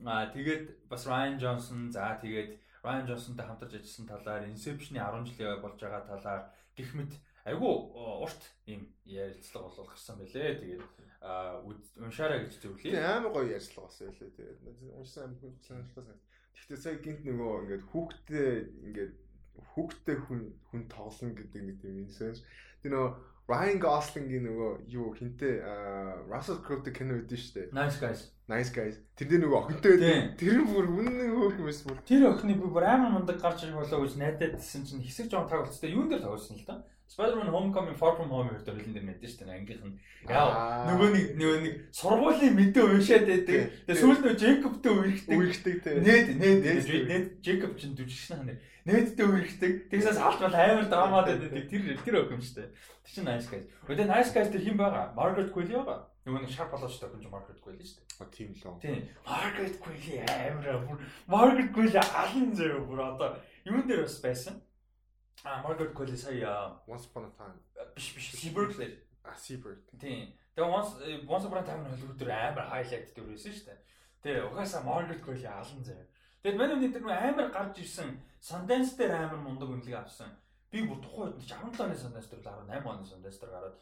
Аа 0.01 0.25
тэгээд 0.33 0.89
бас 0.89 1.05
Ryan 1.05 1.38
Johnson 1.38 1.93
за 1.93 2.17
тэгээд 2.17 2.57
Ryan 2.83 3.07
Johnson-тай 3.07 3.45
хамтарч 3.45 3.73
ажилласан 3.77 4.07
талаар 4.09 4.47
Inception-ы 4.49 4.97
10 4.97 5.27
жилийн 5.29 5.61
болж 5.61 5.77
байгаа 5.77 6.01
талаар 6.09 6.41
гих 6.73 6.91
мэд 6.97 7.13
айгүй 7.45 7.73
урт 8.25 8.41
ийм 8.65 8.89
ярилцлага 9.05 9.69
болол 9.69 9.89
гарсан 9.89 10.17
байлээ. 10.17 10.57
Тэгээд 10.61 10.83
уншаарай 12.01 12.45
гэж 12.45 12.53
зөвлөе. 12.61 12.93
Тийм 12.93 13.05
амар 13.05 13.31
гоё 13.33 13.53
ярилцлага 13.53 13.85
болсон 13.85 14.07
байлээ. 14.09 14.33
Тэгээд 14.33 14.59
уншсан 14.97 15.23
амар 15.25 15.39
хүн 15.41 15.53
сонирхолтой. 15.61 16.17
Гэхдээ 16.57 16.77
сая 16.81 16.97
гинт 17.05 17.21
нөгөө 17.25 17.53
ингээд 17.61 17.83
хүүхдээ 17.93 18.51
ингээд 18.89 19.13
хүүхдээ 19.73 20.17
хүн 20.25 20.41
хүн 20.69 20.81
тоглоно 20.89 21.33
гэдэг 21.37 21.61
нэг 21.61 21.77
юм 21.85 21.97
инсэнс. 22.05 22.41
Тэр 22.81 22.91
нөгөө 22.97 23.11
Ryan 23.51 23.79
Gosling-ийн 23.83 24.45
нөгөө 24.47 24.71
юу 24.95 25.11
хинтээ 25.19 25.53
Russell 26.31 26.63
Crowe-тэй 26.63 26.93
кино 26.95 27.19
үүдэн 27.19 27.39
шүү 27.41 27.53
дээ. 27.57 27.67
Nice 27.75 27.99
guys. 27.99 28.31
Nice 28.47 28.71
guys. 28.71 28.95
Тэр 29.19 29.27
дээр 29.27 29.43
нөгөө 29.43 29.59
охинтой 29.59 29.91
байдаг. 29.99 30.39
Тэр 30.39 30.55
нь 30.63 30.69
бүр 30.71 30.87
үнэн 30.87 31.35
хөөх 31.35 31.59
юмс 31.59 31.83
бүр. 31.83 31.99
Тэр 32.07 32.31
охины 32.31 32.55
би 32.55 32.67
бүр 32.71 32.87
амар 32.87 33.11
мундаг 33.11 33.43
гарч 33.43 33.67
ирэх 33.67 33.75
болоо 33.75 34.07
гэж 34.07 34.15
найдаадсэн 34.15 34.87
чинь 34.87 35.03
хэсэг 35.03 35.27
жоон 35.27 35.51
тоглолцтой 35.51 35.91
юун 35.91 36.07
дээр 36.07 36.23
тоглосон 36.23 36.55
л 36.59 36.67
да. 36.67 36.79
Spider-Man 37.11 37.51
Homecoming 37.51 37.95
Far 37.99 38.15
From 38.15 38.29
Home 38.31 38.47
хоёр 38.47 38.63
дөрөлн 38.63 38.93
дээр 38.95 39.03
мэдэн 39.03 39.27
шүү 39.27 39.43
дээ 39.43 39.59
ангийнх 39.59 39.83
нь. 39.83 39.99
Яа 40.31 40.88
нөгөө 40.88 41.09
нэг 41.11 41.25
нөгөө 41.35 41.59
нэг 41.59 41.75
сургуулийн 41.91 42.55
мэдээ 42.55 42.83
уушаад 42.88 43.25
байдаг. 43.27 43.59
Тэгээ 43.83 43.99
сүүлд 43.99 44.21
нөгөө 44.23 44.39
Jacob-тэй 44.39 44.93
үерхдэг. 44.95 45.35
Үерхдэг 45.35 45.75
тий. 45.83 45.95
Нээд 46.07 46.27
нээд 46.39 46.59
нээд 47.11 47.27
Jacob 47.43 47.75
чинь 47.75 47.99
дүжигшнэ 47.99 48.35
ханаа. 48.39 48.57
Нээдтэй 48.88 49.27
үерхдэг. 49.27 49.71
Тэгсээс 49.91 50.23
алт 50.23 50.39
бол 50.39 50.55
амар 50.55 50.88
драмад 50.88 51.27
байдаг. 51.27 51.51
Тэр 51.67 51.99
тэр 51.99 52.15
өх 52.15 52.31
юм 52.31 52.39
шүү 52.39 52.55
дээ. 52.63 52.69
Тэр 52.71 53.11
чинь 53.11 53.27
nice 53.27 53.47
guys. 53.51 53.67
Өдөө 53.91 54.07
nice 54.07 54.31
guys 54.31 54.47
тэр 54.47 54.63
хин 54.63 54.79
байгаа. 54.79 55.11
Margaret 55.11 55.51
Qualley 55.51 55.75
байгаа. 55.75 56.07
Нөгөө 56.23 56.41
нэг 56.47 56.51
шар 56.55 56.71
болооч 56.71 56.95
тохиолж 56.95 57.27
Margaret 57.27 57.59
Qualley 57.59 57.83
шүү 57.83 57.99
дээ. 57.99 58.23
А 58.23 58.31
тийм 58.31 58.55
лөө. 58.55 58.79
Тийм. 58.79 59.03
Margaret 59.27 59.75
Qualley 59.83 60.15
амар 60.23 60.79
Margaret 61.27 61.69
Qualley 61.75 61.99
алан 61.99 62.49
зөө 62.55 62.88
бүр 62.88 62.99
одоо 63.03 63.35
юун 63.67 63.83
дээр 63.83 64.07
бас 64.07 64.15
байсан. 64.23 64.63
А 65.43 65.63
Margaret 65.63 65.93
Qualley 65.93 66.18
сая 66.18 66.77
Once 66.88 67.05
upon 67.09 67.26
a 67.26 67.31
time 67.31 67.57
биш 67.95 68.13
биш 68.13 68.31
Seabird 68.31 68.77
лээ. 68.77 68.97
А 69.23 69.35
Seabird. 69.35 69.81
Тийм. 69.99 70.34
Тэгээ 70.55 70.69
Once 70.69 70.91
Once 71.27 71.45
upon 71.45 71.57
a 71.57 71.63
time 71.63 71.85
Hollywood 71.85 72.18
дээр 72.18 72.31
амар 72.31 72.69
highlight 72.69 73.09
дээр 73.15 73.27
байсан 73.27 73.53
шүү 73.53 73.65
дээ. 73.65 73.80
Тэгээ 74.22 74.45
угаасаа 74.53 74.84
Margaret 74.85 75.22
Qualley 75.26 75.45
алан 75.49 75.84
заяа. 75.84 76.05
Тэгэд 76.43 76.57
манай 76.57 76.76
өмнө 76.77 76.93
дээр 76.93 77.09
амар 77.09 77.49
гарч 77.49 77.81
ирсэн 77.81 78.22
Sundance 78.38 78.93
дээр 78.97 79.13
амар 79.18 79.41
мундаг 79.41 79.69
үнэлгээ 79.69 79.97
авсан. 79.97 80.30
Би 80.69 80.85
бүр 80.85 81.01
тухайн 81.01 81.34
үед 81.34 81.49
17 81.49 81.89
оны 81.89 81.97
Sundance 81.97 82.30
дээр 82.30 82.45
18 82.45 82.85
оны 82.85 83.05
Sundance 83.09 83.41
дээр 83.41 83.51
гараад 83.51 83.77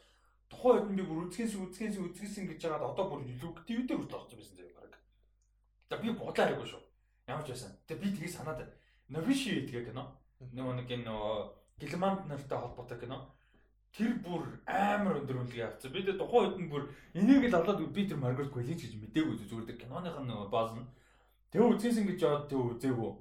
тухайн 0.47 0.87
үед 0.87 0.95
би 0.95 1.03
бүр 1.03 1.27
үзгээс 1.27 1.59
үзгээс 1.59 1.99
үзгээс 1.99 2.39
ингэж 2.39 2.59
жагаад 2.63 2.87
одоо 2.87 3.05
бүр 3.11 3.27
YouTube 3.27 3.83
дээр 3.83 3.99
хүртэл 3.99 4.19
орж 4.23 4.31
байсан 4.31 4.55
заяа 4.55 4.79
баг. 4.79 4.95
За 5.91 5.99
би 5.99 6.07
бодлоо 6.15 6.45
хайгуу 6.47 6.67
шүү. 6.71 6.83
Ямар 7.27 7.43
ч 7.43 7.51
байсан. 7.51 7.75
Тэгээ 7.83 7.99
би 7.99 8.09
тгий 8.15 8.31
санаад 8.31 8.63
Novishi 9.09 9.67
тэгээ 9.67 9.89
кино 9.89 10.18
нөгөө 10.39 10.75
нэг 10.79 10.89
энэ 10.91 11.13
Гилманд 11.79 12.27
нартай 12.27 12.59
холбоотой 12.59 12.99
кино. 12.99 13.27
Тэр 13.95 14.19
бүр 14.23 14.43
амар 14.67 15.19
өндөр 15.23 15.43
үнэлгээ 15.43 15.67
авсан. 15.67 15.91
Би 15.91 16.03
тэгээ 16.03 16.19
тухайн 16.19 16.45
үед 16.45 16.57
нь 16.59 16.71
бүр 16.71 16.83
энийг 17.15 17.47
л 17.49 17.55
аваад 17.55 17.79
би 17.89 18.03
тэр 18.05 18.19
Маргарет 18.19 18.51
Квелич 18.53 18.83
гэж 18.85 18.93
мдээгүй 18.99 19.35
зүгээр 19.49 19.67
тэр 19.67 19.81
киноных 19.81 20.15
нь 20.19 20.27
нөгөө 20.29 20.51
бааз 20.51 20.75
нь. 20.75 20.87
Тэгээ 21.51 21.71
үзсэн 21.73 22.05
гэж 22.05 22.19
яваад 22.21 22.45
тэг 22.51 22.59
үзээгүй. 22.59 23.11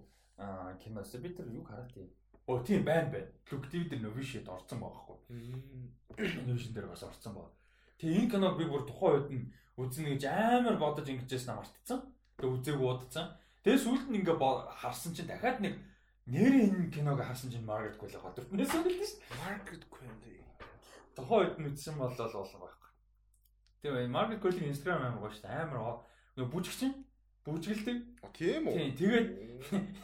Аа 0.43 0.77
киноос 0.83 1.15
би 1.17 1.31
тэр 1.33 1.49
юу 1.55 1.65
хараад 1.65 1.91
тийм. 1.95 2.11
Оо 2.47 2.61
тийм 2.63 2.85
байна 2.85 3.09
байна. 3.11 3.31
TV 3.49 3.83
дээр 3.89 4.03
Novishid 4.03 4.47
орсон 4.47 4.79
байхгүй. 4.83 5.17
Novision 6.45 6.73
дээр 6.75 6.93
бас 6.93 7.03
орсон 7.03 7.35
баг. 7.35 7.51
Тэгээ 7.99 8.29
энэ 8.29 8.31
киног 8.31 8.59
би 8.59 8.69
бүр 8.69 8.85
тухайн 8.85 9.15
үед 9.17 9.31
нь 9.33 9.49
үзнэ 9.79 10.19
гэж 10.19 10.23
амар 10.29 10.77
бодож 10.77 11.09
ингэж 11.09 11.33
яснаа 11.33 11.65
мартцсан. 11.65 12.03
Тэгээ 12.37 12.55
үзээгүй 12.55 12.89
удацсан. 12.93 13.27
Тэгээ 13.65 13.83
сүүлд 13.83 14.07
нь 14.11 14.19
ингээ 14.21 14.37
харсан 14.37 15.13
чинь 15.17 15.31
дахиад 15.31 15.65
нэг 15.65 15.75
нэр 16.29 16.55
энэ 16.69 16.93
киног 16.93 17.21
харсан 17.25 17.51
чинь 17.51 17.67
Margaret 17.67 17.97
Qualley 17.97 18.21
гадвартнаас 18.21 18.53
үлдсэн 18.53 18.85
шүү 18.85 18.85
дээ. 18.85 19.43
Margaret 19.43 19.85
Qualley. 19.89 20.37
Үед 21.19 21.55
нь 21.59 21.69
үтсэн 21.73 21.99
болол 21.99 22.15
болох 22.15 22.61
байхгүй. 22.63 22.91
Тэгээ 23.83 24.13
Margaret 24.13 24.41
Qualley 24.45 24.69
Instagram 24.71 25.03
амар 25.09 25.21
гоё 25.25 25.33
шүү 25.33 25.45
дээ. 25.49 25.61
Амар 25.67 26.05
нь 26.39 27.09
бүжгэлдэг. 27.49 27.97
Тийм 28.37 28.69
үү? 28.69 28.77
Тийм. 28.77 28.93
Тэгээд 28.99 29.29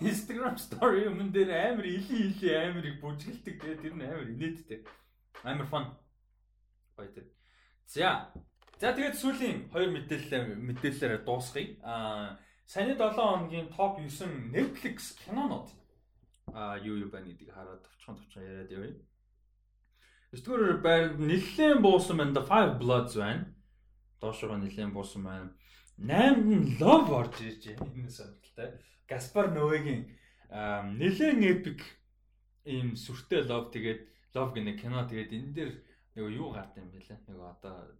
Instagram 0.00 0.56
story 0.56 1.04
өмнө 1.10 1.32
дээр 1.34 1.52
амар 1.52 1.84
или 1.84 2.32
или 2.32 2.48
амарыг 2.56 2.96
бүжгэлдэг. 3.04 3.54
Тэгээд 3.60 3.82
тэр 3.84 3.94
нь 3.94 4.04
амар 4.04 4.28
инээдтэй. 4.32 4.80
Амар 5.44 5.68
fun. 5.68 5.92
Гоё 6.96 7.10
тэр. 7.12 7.28
За. 7.84 8.32
За 8.80 8.96
тэгээд 8.96 9.20
сүүлийн 9.20 9.58
хоёр 9.68 9.92
мэдээлэл 9.92 10.56
мэдээлэлээр 10.56 11.22
дуусгая. 11.28 11.68
Аа 11.84 12.40
саяны 12.64 12.96
7 12.96 13.12
хоногийн 13.12 13.68
топ 13.68 14.00
9 14.00 14.24
Netflix 14.48 15.12
кинонууд 15.20 15.68
а 16.54 16.78
юу 16.78 16.96
юу 17.02 17.10
байна 17.10 17.26
гэдгийг 17.26 17.50
хараад 17.50 17.82
товчхон 17.82 18.16
товчхон 18.16 18.46
яриад 18.46 18.70
явъя. 18.70 18.94
Өстгөрөөр 20.34 20.78
байр 20.86 21.04
нэлээд 21.18 21.82
буусан 21.82 22.16
байна. 22.18 22.34
The 22.38 22.44
Five 22.46 22.72
Bloods 22.78 23.14
байна. 23.18 23.50
Доошогоо 24.22 24.58
нэлээд 24.62 24.94
буусан 24.94 25.22
байна. 25.26 25.50
8 25.98 26.46
нь 26.46 26.78
Love 26.78 27.10
орж 27.10 27.42
ирж 27.42 27.74
байна. 27.74 27.90
Энэ 27.98 28.10
сонирхолтой. 28.10 28.70
Гаспар 29.10 29.50
Ноэгийн 29.50 30.02
нэлээд 31.00 31.42
epic 31.42 31.80
ийм 32.64 32.94
сүртэй 32.94 33.42
Love 33.50 33.74
тэгээд 33.74 34.00
Love 34.34 34.54
гэнэ 34.54 34.78
кино 34.78 35.02
тэгээд 35.10 35.34
энэ 35.34 35.54
дээр 35.58 35.72
нэг 36.14 36.24
юу 36.38 36.54
гард 36.54 36.78
юм 36.78 36.90
бэлээ. 36.94 37.18
Нэг 37.18 37.38
одоо 37.38 37.90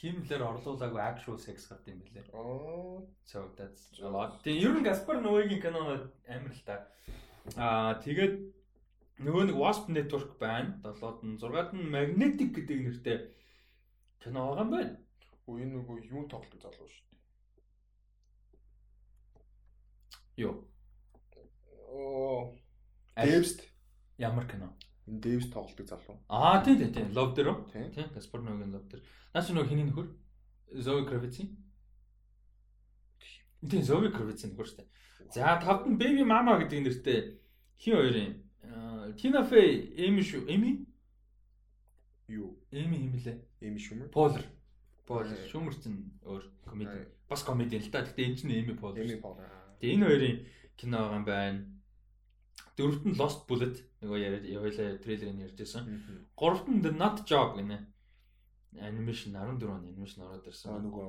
химлэр 0.00 0.42
орлуулаагүй 0.44 1.00
actual 1.00 1.38
sex 1.38 1.68
гард 1.68 1.86
юм 1.88 2.00
бэлээ. 2.04 2.26
Аа. 2.32 3.02
So 3.24 3.38
that's 3.56 3.84
a 4.00 4.08
lot. 4.08 4.42
Тэгээ 4.44 4.64
ер 4.64 4.74
нь 4.76 4.86
Гаспар 4.86 5.20
Ноэгийн 5.20 5.62
кино 5.62 5.80
амар 6.28 6.52
л 6.52 6.64
та. 6.64 6.86
Аа 7.56 8.00
тэгээд 8.04 8.34
нөгөө 9.24 9.44
нэг 9.52 9.56
Wasp 9.56 9.88
Network 9.88 10.38
байна. 10.40 10.80
7-д 10.84 11.26
нь 11.26 11.38
6-д 11.38 11.72
нь 11.76 11.90
Magnetic 11.90 12.50
гэдэг 12.56 12.78
нэртэй 12.84 13.18
кино 14.22 14.56
байгаа 14.56 14.64
юм 14.64 14.70
байна. 14.70 14.94
Уу 15.46 15.58
энэ 15.58 15.74
нөгөө 15.80 15.96
юу 16.10 16.24
тоглох 16.30 16.60
залуу 16.60 16.88
шүү 16.88 17.04
дээ. 20.36 20.44
Юу? 20.46 20.54
Оо. 21.90 22.54
Devs 23.16 23.70
Ямар 24.20 24.46
кино? 24.46 24.76
Энэ 25.10 25.18
Devs 25.18 25.50
тоглох 25.50 25.88
залуу. 25.90 26.16
Аа 26.30 26.62
тийм 26.62 26.78
тийм 26.78 26.92
тийм. 26.94 27.08
Love 27.10 27.34
дээр 27.34 27.50
үү? 27.50 27.58
Тийм. 27.74 27.90
Тийм. 27.90 28.08
Гаспар 28.14 28.40
Ноэгийн 28.46 28.70
Love 28.70 28.86
дээр. 28.86 29.02
Наач 29.34 29.50
нөгөө 29.50 29.66
хиний 29.66 29.86
нөхөр? 29.90 30.08
Zoe 30.78 31.02
Kravitz. 31.02 31.42
Тийм, 33.66 33.82
Zoe 33.82 34.08
Kravitz 34.14 34.46
нөхөр 34.46 34.70
дээ. 34.70 34.86
За 35.34 35.58
тавд 35.58 35.90
нь 35.90 35.98
Baby 35.98 36.22
Mama 36.22 36.62
гэдэг 36.62 36.78
нэртэй 36.86 37.18
хин 37.82 37.98
хоёрын 37.98 38.38
Tina 39.16 39.42
Fey, 39.44 39.92
Amy 40.06 40.22
шүү. 40.22 40.46
Amy? 40.48 40.86
Юу? 42.28 42.54
Amy 42.72 43.00
химэлээ. 43.02 43.36
Эми 43.60 43.78
шүмэр. 43.82 44.10
Polar. 44.14 44.44
Polar. 45.06 45.34
Шүмэр 45.50 45.74
чинь 45.82 45.98
өөр 46.22 46.46
комеди. 46.64 47.08
Бас 47.28 47.42
комеди 47.42 47.80
л 47.80 47.90
да. 47.90 48.04
Гэтэ 48.06 48.22
энэ 48.22 48.36
чинь 48.38 48.54
Amy 48.54 48.76
Polar. 48.78 49.02
Эми 49.02 49.18
Polar. 49.18 49.50
Тэгээ 49.80 49.94
энэ 49.96 50.06
хоёрын 50.06 50.36
кино 50.76 50.98
байгаа 50.98 51.18
юм 51.18 51.24
байна. 51.26 51.60
Дөрөвт 52.76 53.04
нь 53.06 53.16
Lost 53.20 53.44
Bullet 53.48 53.76
нөгөө 54.00 54.18
яриад 54.18 54.46
явуулаа 54.48 54.98
трейлерыг 55.02 55.52
ярьжсэн. 55.52 55.84
Гуравт 56.36 56.66
нь 56.68 56.80
The 56.80 56.92
Nut 56.96 57.24
Job 57.28 57.56
гинэ. 57.58 57.78
Анимашн 58.80 59.34
14 59.36 59.66
он 59.68 59.84
анимашн 59.84 60.22
ороод 60.24 60.46
ирсэн. 60.46 60.72
Аа 60.72 60.80
нөгөө 60.80 61.08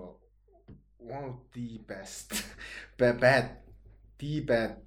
one 1.01 1.25
of 1.29 1.37
the 1.53 1.79
best 1.87 2.29
bad 2.97 3.19
bad 3.19 3.45
the 4.19 4.41
bad 4.45 4.81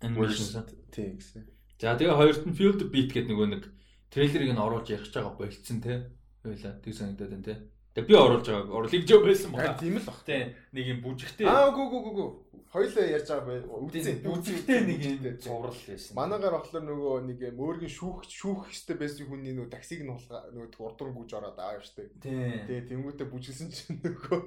анимашн. 0.00 0.64
тийм 0.90 1.18
гэсэн. 1.18 1.44
За 1.80 1.96
тэгээ 1.96 2.16
хоёрт 2.16 2.44
нь 2.46 2.56
Field 2.56 2.80
Beat 2.92 3.10
гэдэг 3.12 3.30
нөгөө 3.32 3.48
нэг 3.52 3.64
трейлерыг 4.12 4.52
нь 4.52 4.60
оруулж 4.60 4.88
ярих 4.90 5.08
байгаа 5.12 5.34
болцсон 5.36 5.80
те. 5.80 6.12
Хоёлаа 6.42 6.76
тэг 6.80 6.92
санагдаад 6.94 7.30
байна 7.30 7.46
те. 7.46 7.54
Тэгээ 7.94 8.08
би 8.08 8.14
оруулж 8.14 8.46
байгаа 8.46 8.70
оруулах 8.70 9.06
жоо 9.06 9.20
байсан 9.24 9.50
байна. 9.52 9.78
тийм 9.78 9.96
л 9.98 10.06
баг. 10.06 10.18
Тэ 10.22 10.54
нэг 10.72 10.84
юм 10.86 10.98
бүжигтэй. 11.02 11.46
Аа 11.46 11.74
гү 11.74 11.82
гү 11.90 11.98
гү 12.04 12.12
гү. 12.14 12.26
Хоёлаа 12.70 13.02
ярьж 13.02 13.26
байгаа 13.26 13.46
бай. 13.50 13.58
Үзэн 13.66 14.22
бүжигтэй 14.22 14.80
нэг 14.86 15.02
юм 15.02 15.38
зурал 15.42 15.74
байсан. 15.74 16.14
Манайгаар 16.14 16.54
болохоор 16.54 16.86
нөгөө 16.86 17.14
нэг 17.26 17.38
юм 17.50 17.58
өөргөн 17.66 17.90
шүүх 17.90 18.30
шүүх 18.30 18.70
хэстэй 18.70 18.94
байсан 18.94 19.26
хүний 19.26 19.58
нөгөө 19.58 19.74
таксиг 19.74 20.06
нь 20.06 20.14
хулгаа 20.14 20.54
нөгөө 20.54 20.78
урдур 20.78 21.10
гүйж 21.10 21.34
ороод 21.34 21.58
аа 21.58 21.82
штэ. 21.82 22.14
Тэгээ 22.22 22.86
тэнгуүтэ 22.94 23.26
бүжгэлсэн 23.26 23.74
чинь 23.74 23.98
нөгөө 24.06 24.38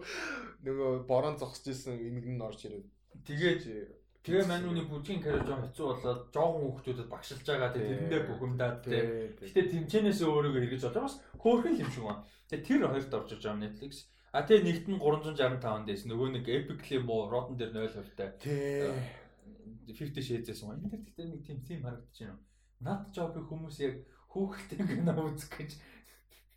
нөгөө 0.64 0.92
борон 1.04 1.36
зогсож 1.36 1.76
исэн 1.76 2.00
эмэг 2.00 2.32
нь 2.32 2.40
орж 2.40 2.64
ирээд. 2.64 2.88
Тэгээд 3.28 3.62
тэгээ 4.24 4.48
манууны 4.48 4.88
бүжгийн 4.88 5.20
карьер 5.20 5.44
жоо 5.44 5.60
хэцүү 5.68 5.84
болоод 5.84 6.22
жоохон 6.32 6.64
хүүхдүүдэд 6.64 7.12
багшилж 7.12 7.44
байгаа. 7.44 7.76
Тэгээ 7.76 7.92
тэрэндээ 8.08 8.24
бухимдаад 8.32 8.78
тий. 8.88 9.52
Гэтэ 9.52 9.84
тэмчэнээс 9.84 10.24
өөрийгөө 10.24 10.64
эргэж 10.64 10.84
олж 10.88 10.96
бас 10.96 11.20
хөөрхөн 11.44 11.76
юм 11.76 11.92
шиг 11.92 12.08
байна. 12.08 12.24
Тэгээ 12.48 12.68
тэр 12.72 12.88
хоёрт 12.88 13.12
орж 13.12 13.30
иж 13.36 13.44
байгаа 13.44 13.60
Netflix. 13.68 14.08
А 14.34 14.42
тэгээ 14.50 14.66
нэгт 14.66 14.90
нь 14.90 14.98
365 14.98 15.86
дэс 15.86 16.10
нөгөө 16.10 16.30
нэг 16.34 16.50
Epicly 16.50 16.98
муу 17.06 17.30
Rotten 17.30 17.54
дээр 17.54 17.70
0 17.70 18.02
хувьтай. 18.02 18.34
Тий. 18.42 18.90
50 19.94 20.26
Shades 20.26 20.66
юм. 20.66 20.74
Энэ 20.74 20.90
дээр 20.90 21.06
тэгтээ 21.06 21.28
нэг 21.30 21.42
тийм 21.46 21.60
тийм 21.62 21.86
харагдаж 21.86 22.18
байна. 22.18 22.42
Над 22.82 23.14
job-ыг 23.14 23.46
хүмүүс 23.46 23.78
яг 23.86 24.02
хүүхэлтэй 24.34 24.90
кино 24.90 25.14
үзэх 25.30 25.54
гэж 25.54 25.72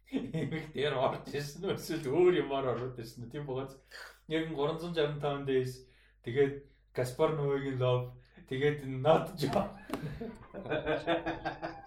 эмэг 0.08 0.72
дээр 0.72 0.96
орж 0.96 1.28
ирсэн 1.36 1.68
үү 1.68 1.76
эсвэл 1.76 2.16
өөр 2.16 2.48
юмар 2.48 2.72
ороод 2.72 2.96
ирсэн 2.96 3.28
үү 3.28 3.32
тийм 3.36 3.44
богоц. 3.44 3.76
Яг 4.32 4.48
365 4.56 5.44
days 5.44 5.84
тэгээд 6.24 6.64
Гаспар 6.96 7.36
Ноэгийн 7.36 7.76
love 7.76 8.16
тэгээд 8.48 8.88
Nat 8.88 9.36
job. 9.36 9.68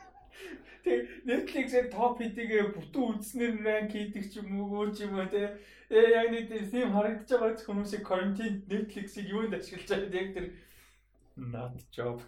Тэг 0.90 1.06
Netflix-ээр 1.30 1.88
топ 1.94 2.18
хийдгээ 2.18 2.74
бүтэн 2.74 3.04
үзснээр 3.14 3.54
ранк 3.62 3.94
хийдэг 3.94 4.26
ч 4.26 4.42
юм 4.42 4.58
уу 4.58 4.74
өөр 4.74 4.90
ч 4.98 5.06
юм 5.06 5.22
уу 5.22 5.30
те. 5.30 5.54
Э 5.94 6.02
яг 6.18 6.34
нэг 6.34 6.50
тийм 6.50 6.90
харагдаж 6.90 7.30
байгаа 7.30 7.62
хүмүүсийн 7.62 8.02
quarantine 8.02 8.66
Netflix-ийг 8.66 9.30
юунд 9.30 9.54
ашиглаж 9.54 9.86
байгаа 9.86 10.18
яг 10.18 10.30
тэр 10.34 10.48
not 11.38 11.78
job 11.94 12.26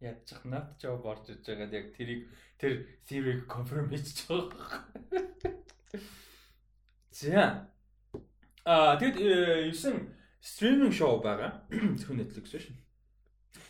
ядчих 0.00 0.44
not 0.46 0.78
job 0.78 1.02
орж 1.02 1.34
иж 1.34 1.42
байгаад 1.42 1.74
яг 1.74 1.86
тэрийг 1.98 2.30
тэр 2.58 2.86
theory-г 3.10 3.50
confirm 3.50 3.90
хийж 3.90 4.26
байгаа. 4.30 4.86
За. 7.10 7.66
А 8.64 8.94
тэгэд 9.00 9.74
9 9.74 10.06
стриминг 10.40 10.94
шоу 10.94 11.18
байгаа. 11.18 11.66
Зөвхөн 11.70 12.22
Netflix 12.22 12.54
биш. 12.54 12.70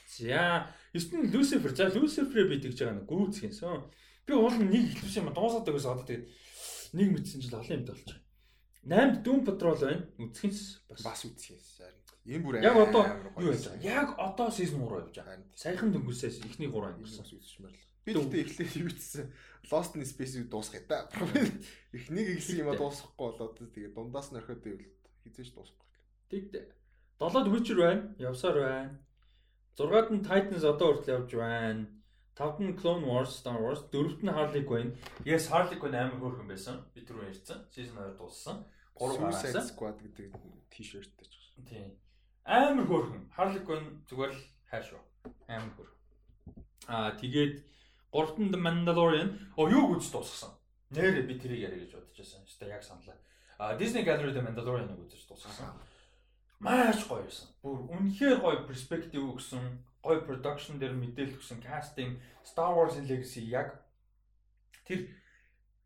За, 0.06 0.68
9 0.92 1.16
нь 1.16 1.32
Lucifer. 1.32 1.72
За, 1.72 1.88
Lucifer 1.88 2.44
би 2.48 2.60
тэгж 2.60 2.76
байгаа 2.76 2.96
нэг 3.00 3.08
гүрүүцгэнсэн. 3.08 3.88
Би 4.28 4.36
уул 4.36 4.52
нэг 4.60 4.92
хэлсэн 5.00 5.24
юм 5.24 5.32
дуусаадаг 5.32 5.72
гэсэн 5.72 5.92
одоо 5.96 6.04
тэгээд 6.04 6.26
нэг 6.92 7.08
мэдсэн 7.16 7.40
чил 7.40 7.56
олон 7.56 7.76
юмтай 7.80 7.96
болчих. 7.96 8.20
8 8.84 9.24
Doom 9.24 9.40
Patrol 9.48 9.76
байна. 9.80 10.04
Үзхэнс 10.20 10.60
бас 10.88 11.00
бас 11.00 11.24
үзье. 11.24 11.56
Ийм 12.28 12.44
бүр 12.44 12.60
Яг 12.60 12.76
одоо 12.76 13.08
юу 13.40 13.56
яаж 13.56 13.64
байгаа? 13.72 13.88
Яг 13.88 14.08
одоо 14.20 14.52
season 14.52 14.84
3 14.84 15.08
явж 15.08 15.16
байгаа. 15.16 15.40
Саяхан 15.56 15.92
дөнгөсөөс 15.96 16.44
ихний 16.44 16.68
3 16.68 16.76
бас 16.76 16.92
ангилсан. 16.92 17.24
үзчихмээр 17.24 17.72
л. 17.72 17.88
Би 18.04 18.10
тэгтээ 18.12 18.44
эхлээд 18.44 18.72
юу 18.84 18.92
гэсэн 18.92 19.24
Lost 19.72 19.96
in 19.96 20.04
Space-ийг 20.04 20.48
дуусгая 20.52 20.84
та. 20.84 21.08
Эхнийг 21.96 22.36
ихсэн 22.36 22.60
юм 22.64 22.72
а 22.72 22.76
дуусгахгүй 22.76 23.16
болоод 23.16 23.56
тэгээ 23.56 23.96
дундаас 23.96 24.28
нь 24.32 24.40
орхиод 24.40 24.60
байвал 24.60 24.84
хизээч 25.24 25.56
дуусахгүй. 25.56 25.88
Тэгдэ. 26.28 26.60
7-д 27.20 27.48
Witcher 27.48 27.76
байна. 27.80 28.02
Явсаар 28.20 28.56
байна. 28.60 28.92
6-д 29.76 30.12
нь 30.12 30.24
Titans 30.24 30.64
одоо 30.64 30.88
хүртэл 31.00 31.16
явж 31.16 31.30
байна. 31.32 31.97
5-д 32.38 32.62
нь 32.62 32.76
Clone 32.78 33.02
Wars, 33.02 33.34
Star 33.34 33.58
Wars, 33.58 33.82
4-д 33.90 34.22
нь 34.22 34.30
Harley 34.30 34.62
Quinn. 34.62 34.94
Yes, 35.26 35.50
Harley 35.50 35.74
Quinn 35.74 35.98
амар 35.98 36.22
хөөрхөн 36.22 36.46
байсан. 36.46 36.86
Би 36.94 37.02
түрүү 37.02 37.26
ярьсан. 37.34 37.66
Season 37.74 37.98
2 37.98 38.14
дууссан. 38.14 38.62
3 38.94 39.18
Suicide 39.18 39.58
гарсан. 39.58 39.66
Squad 39.66 39.98
гэдэг 39.98 40.38
t-shirt 40.70 41.10
тааж 41.18 41.34
байгаа. 41.34 41.66
Тийм. 41.66 41.88
Амар 42.46 42.86
хөөрхөн. 42.86 43.24
Harley 43.34 43.62
Quinn 43.66 44.06
зүгээр 44.06 44.32
л 44.38 44.42
хайр 44.70 44.84
шүү. 44.86 45.02
Амар 45.50 45.72
хөөрхөн. 45.74 45.98
Аа 46.86 47.10
тэгээд 47.18 47.54
3-д 48.14 48.38
нь 48.38 48.52
The 48.54 48.60
Mandalorian. 48.62 49.28
Оо 49.58 49.66
юу 49.66 49.98
гэж 49.98 50.06
дуусгасан. 50.14 50.54
Нэрээ 50.94 51.26
би 51.26 51.34
тэрийг 51.42 51.66
яриа 51.66 51.82
гэж 51.82 51.92
бодож 51.98 52.16
байсан. 52.22 52.46
Хэвээ 52.46 52.70
яг 52.70 52.86
саналаа. 52.86 53.18
Аа 53.58 53.74
Disney 53.74 54.06
Gallery 54.06 54.30
The 54.30 54.46
Mandalorian-ыг 54.46 55.02
үзэж 55.10 55.26
дуусгасан. 55.26 55.74
Маш 56.62 57.02
гоё 57.04 57.26
байсан. 57.26 57.50
Бүр 57.62 57.82
үнэхээр 57.92 58.38
гоё 58.40 58.62
перспектив 58.66 59.26
өгсөн, 59.26 59.82
гоё 60.02 60.20
production 60.26 60.78
дээр 60.78 60.94
мэдээлэл 60.94 61.38
өгсөн, 61.38 61.62
casting, 61.62 62.18
Star 62.44 62.74
Wars-ын 62.74 63.06
legacy 63.08 63.44
яг 63.50 63.78
тэр 64.86 65.08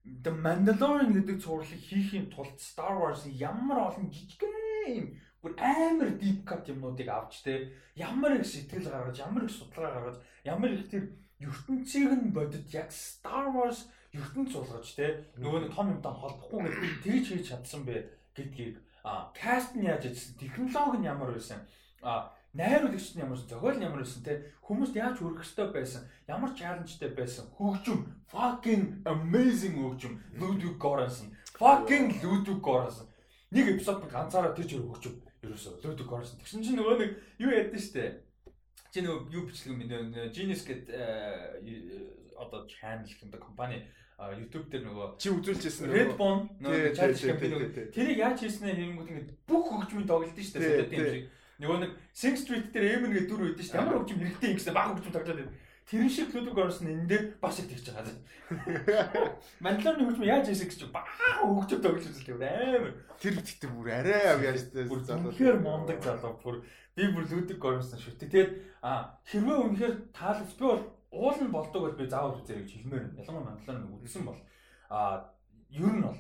The 0.03 0.35
Mandalorian 0.35 1.15
гэдэг 1.15 1.43
цувралыг 1.43 1.79
хийхин 1.79 2.31
тулд 2.31 2.59
Star 2.59 2.95
Wars-ын 2.99 3.33
ямар 3.39 3.91
олон 3.91 4.11
жижигхэн 4.11 4.53
юм 4.99 5.07
бүр 5.43 5.55
амар 5.59 6.11
deep 6.23 6.45
cut 6.47 6.69
юмнуудыг 6.71 7.09
авч 7.09 7.43
те 7.43 7.73
ямар 7.95 8.39
их 8.39 8.47
сэтгэл 8.47 8.91
гаргаж, 8.91 9.19
ямар 9.19 9.45
их 9.45 9.51
судалгаа 9.51 9.93
гаргаж, 9.95 10.17
ямар 10.45 10.71
их 10.71 10.91
тэр 10.91 11.15
ертөнцийг 11.39 12.11
нь 12.15 12.35
бодит 12.35 12.67
яг 12.75 12.91
Star 12.91 13.51
Wars 13.51 13.91
ертөнц 14.15 14.53
болгож 14.55 14.95
те 14.95 15.27
нөгөө 15.39 15.67
нэг 15.67 15.75
том 15.75 15.91
юмтай 15.91 16.13
холбохгүй 16.15 16.69
гэж 16.69 16.75
тэгж 17.03 17.27
хийж 17.27 17.47
чадсан 17.51 17.83
бэ 17.87 18.07
гэдгийг 18.37 18.79
а 19.03 19.33
каст 19.35 19.75
нь 19.75 19.87
яаж 19.87 20.07
ажилласан 20.07 20.39
технологи 20.39 20.99
нь 21.03 21.11
ямар 21.11 21.35
байсан? 21.35 21.59
А 22.03 22.31
найруулагч 22.55 23.17
нь 23.17 23.25
ямар 23.25 23.39
зохиол 23.39 23.77
нь 23.81 23.87
ямар 23.89 24.05
байсан 24.05 24.23
те 24.23 24.45
хүмүүст 24.61 24.95
яаж 24.97 25.17
хүрэх 25.19 25.41
ёстой 25.41 25.73
байсан 25.73 26.03
ямар 26.29 26.53
чаленжтай 26.53 27.09
байсан 27.17 27.49
хөгжим 27.57 28.05
fucking 28.29 29.01
amazing 29.09 29.77
хөгжим 29.81 30.21
Ludwig 30.37 30.77
Göransson 30.77 31.33
fucking 31.57 32.21
Ludwig 32.21 32.61
Göransson. 32.61 33.09
Нэг 33.53 33.77
эпизод 33.77 34.05
ганцаараа 34.09 34.53
тэр 34.57 34.69
жир 34.69 34.85
хөгжим. 34.85 35.17
Ерөөсөө 35.45 35.81
Ludwig 35.81 36.09
Göransson. 36.09 36.41
Тэгсэн 36.45 36.63
чинь 36.65 36.77
нөгөө 36.77 36.97
нэг 37.01 37.11
юу 37.41 37.53
ядсан 37.57 37.81
штэ? 37.81 38.21
Чи 38.93 39.01
нөгөө 39.01 39.33
юу 39.33 39.49
бичлэг 39.49 39.73
юм 39.73 40.13
Genius 40.33 40.65
гэд 40.69 40.93
одоо 42.37 42.69
channel 42.69 43.09
юм 43.09 43.31
да 43.33 43.39
компани 43.41 43.85
YouTube 44.19 44.69
дээр 44.69 44.87
нөгөө 44.87 45.07
чи 45.17 45.33
үзүүлчихсэн 45.33 45.89
Redbone 45.89 46.53
нөгөө 46.61 46.93
challenge 46.97 47.25
campaign 47.33 47.93
тэрийг 47.97 48.19
яаж 48.21 48.39
хийснэ? 48.45 48.77
Хийнгүүт 48.77 49.09
ингээд 49.09 49.31
бүх 49.49 49.65
хөгжмийн 49.73 50.07
тоглолт 50.07 50.37
шүү 50.37 50.61
дээ 50.61 50.91
тийм 50.93 51.07
шиг 51.09 51.25
Нөгөө 51.63 51.79
нэг 51.79 51.93
Sing 52.11 52.35
Street 52.35 52.75
дээр 52.75 52.99
Emin 52.99 53.15
гэдэг 53.15 53.29
дүр 53.31 53.43
үүдэн 53.55 53.63
шүү 53.63 53.73
дээ. 53.73 53.83
Ямар 53.87 53.99
хөгжим 54.03 54.19
хэрэгтэй 54.19 54.51
юм 54.51 54.59
гэсэн 54.59 54.75
баг 54.75 54.87
хөгжим 54.91 55.15
тоглоод 55.15 55.39
байна. 55.39 55.55
Тэр 55.87 56.09
шиг 56.11 56.31
Ludwig 56.35 56.55
Göransson 56.59 56.91
энэ 56.91 57.07
дээр 57.07 57.25
бас 57.39 57.59
их 57.59 57.71
тэгж 57.71 57.87
байгаа. 57.95 58.15
Мандалорны 59.65 60.05
хөгжим 60.11 60.27
яаж 60.27 60.47
хийсэ 60.51 60.67
гэж 60.67 60.81
баг 60.91 61.07
хөгжим 61.39 61.81
тоглож 61.83 62.07
үзэл 62.07 62.43
амар. 62.43 62.95
Тэр 63.23 63.35
ихтэй 63.39 63.71
бүр 63.71 63.89
арай 63.95 64.27
авьяастай 64.35 64.87
залуу. 64.91 65.31
Тэгэхээр 65.31 65.59
мондөг 65.63 65.99
залуу 66.03 66.35
бүр 66.43 66.57
би 66.99 67.03
бүр 67.15 67.27
Ludwig 67.31 67.59
Göransson 67.63 67.99
шүү. 67.99 68.19
Тэгээд 68.19 68.51
а 68.83 69.19
хэрвээ 69.31 69.59
үнэхээр 69.63 69.95
таалагдс 70.11 70.59
би 70.59 70.65
бол 70.67 70.83
уул 71.13 71.39
нь 71.39 71.53
болдог 71.53 71.81
бол 71.83 71.99
би 71.99 72.11
заавал 72.11 72.41
үзэрэй 72.43 72.67
гэж 72.67 72.73
хэлмээр 72.83 73.07
юм. 73.07 73.19
Ялангуяа 73.23 73.47
Мандалорны 73.55 74.03
үзсэн 74.03 74.25
бол 74.27 74.41
а 74.91 75.31
ер 75.71 75.93
нь 75.93 76.03
бол 76.03 76.19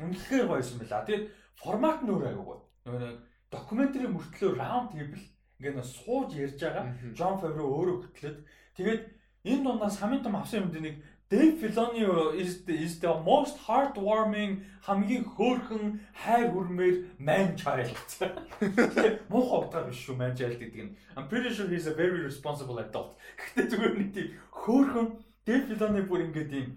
үнэхээр 0.00 0.46
гоёсэн 0.48 0.78
байла. 0.80 1.06
Тэгээд 1.06 1.30
формат 1.54 2.02
нь 2.02 2.10
өөр 2.10 2.26
аягүй 2.28 2.46
гоё. 2.46 2.60
Нөгөө 2.86 3.31
докюментари 3.52 4.08
мөртлөө 4.08 4.50
раунд 4.56 4.96
тейбл 4.96 5.22
ингээд 5.60 5.76
нэг 5.78 5.86
сууж 5.86 6.34
ярьж 6.34 6.58
байгаа. 6.58 6.96
Джон 7.14 7.36
Фавро 7.38 7.64
өөрөө 7.68 7.96
хөтлөд 8.02 8.38
тэгээд 8.76 9.02
энэ 9.44 9.62
дундаас 9.62 10.00
хамгийн 10.00 10.24
том 10.24 10.36
авсан 10.36 10.66
юм 10.66 10.72
нэг 10.72 10.96
Dave 11.32 11.56
Filoni 11.60 12.04
is 12.36 12.62
the, 12.66 12.74
is 12.74 13.00
the 13.00 13.08
most 13.24 13.56
heartwarming 13.66 14.64
хамгийн 14.84 15.24
хөөрхөн 15.24 16.00
хайр 16.12 16.52
хүрмээр 16.52 16.96
man 17.18 17.56
child. 17.56 17.96
Муухай 19.32 19.58
утгаар 19.64 19.88
биш 19.88 20.04
шүү 20.04 20.16
man 20.20 20.36
child 20.36 20.60
гэдэг 20.60 20.82
нь. 20.84 20.92
I'm 21.16 21.28
pretty 21.32 21.48
sure 21.56 21.72
he's 21.72 21.88
a 21.88 21.94
very 21.96 22.20
responsible 22.20 22.76
adult. 22.84 23.16
Гэхдээ 23.40 23.64
зүгээр 23.72 23.94
нэг 23.96 24.10
тийм 24.12 24.28
хөөрхөн 24.60 25.08
Dave 25.48 25.64
Filoni 25.72 26.04
бүр 26.04 26.20
ингээд 26.28 26.52
юм 26.52 26.68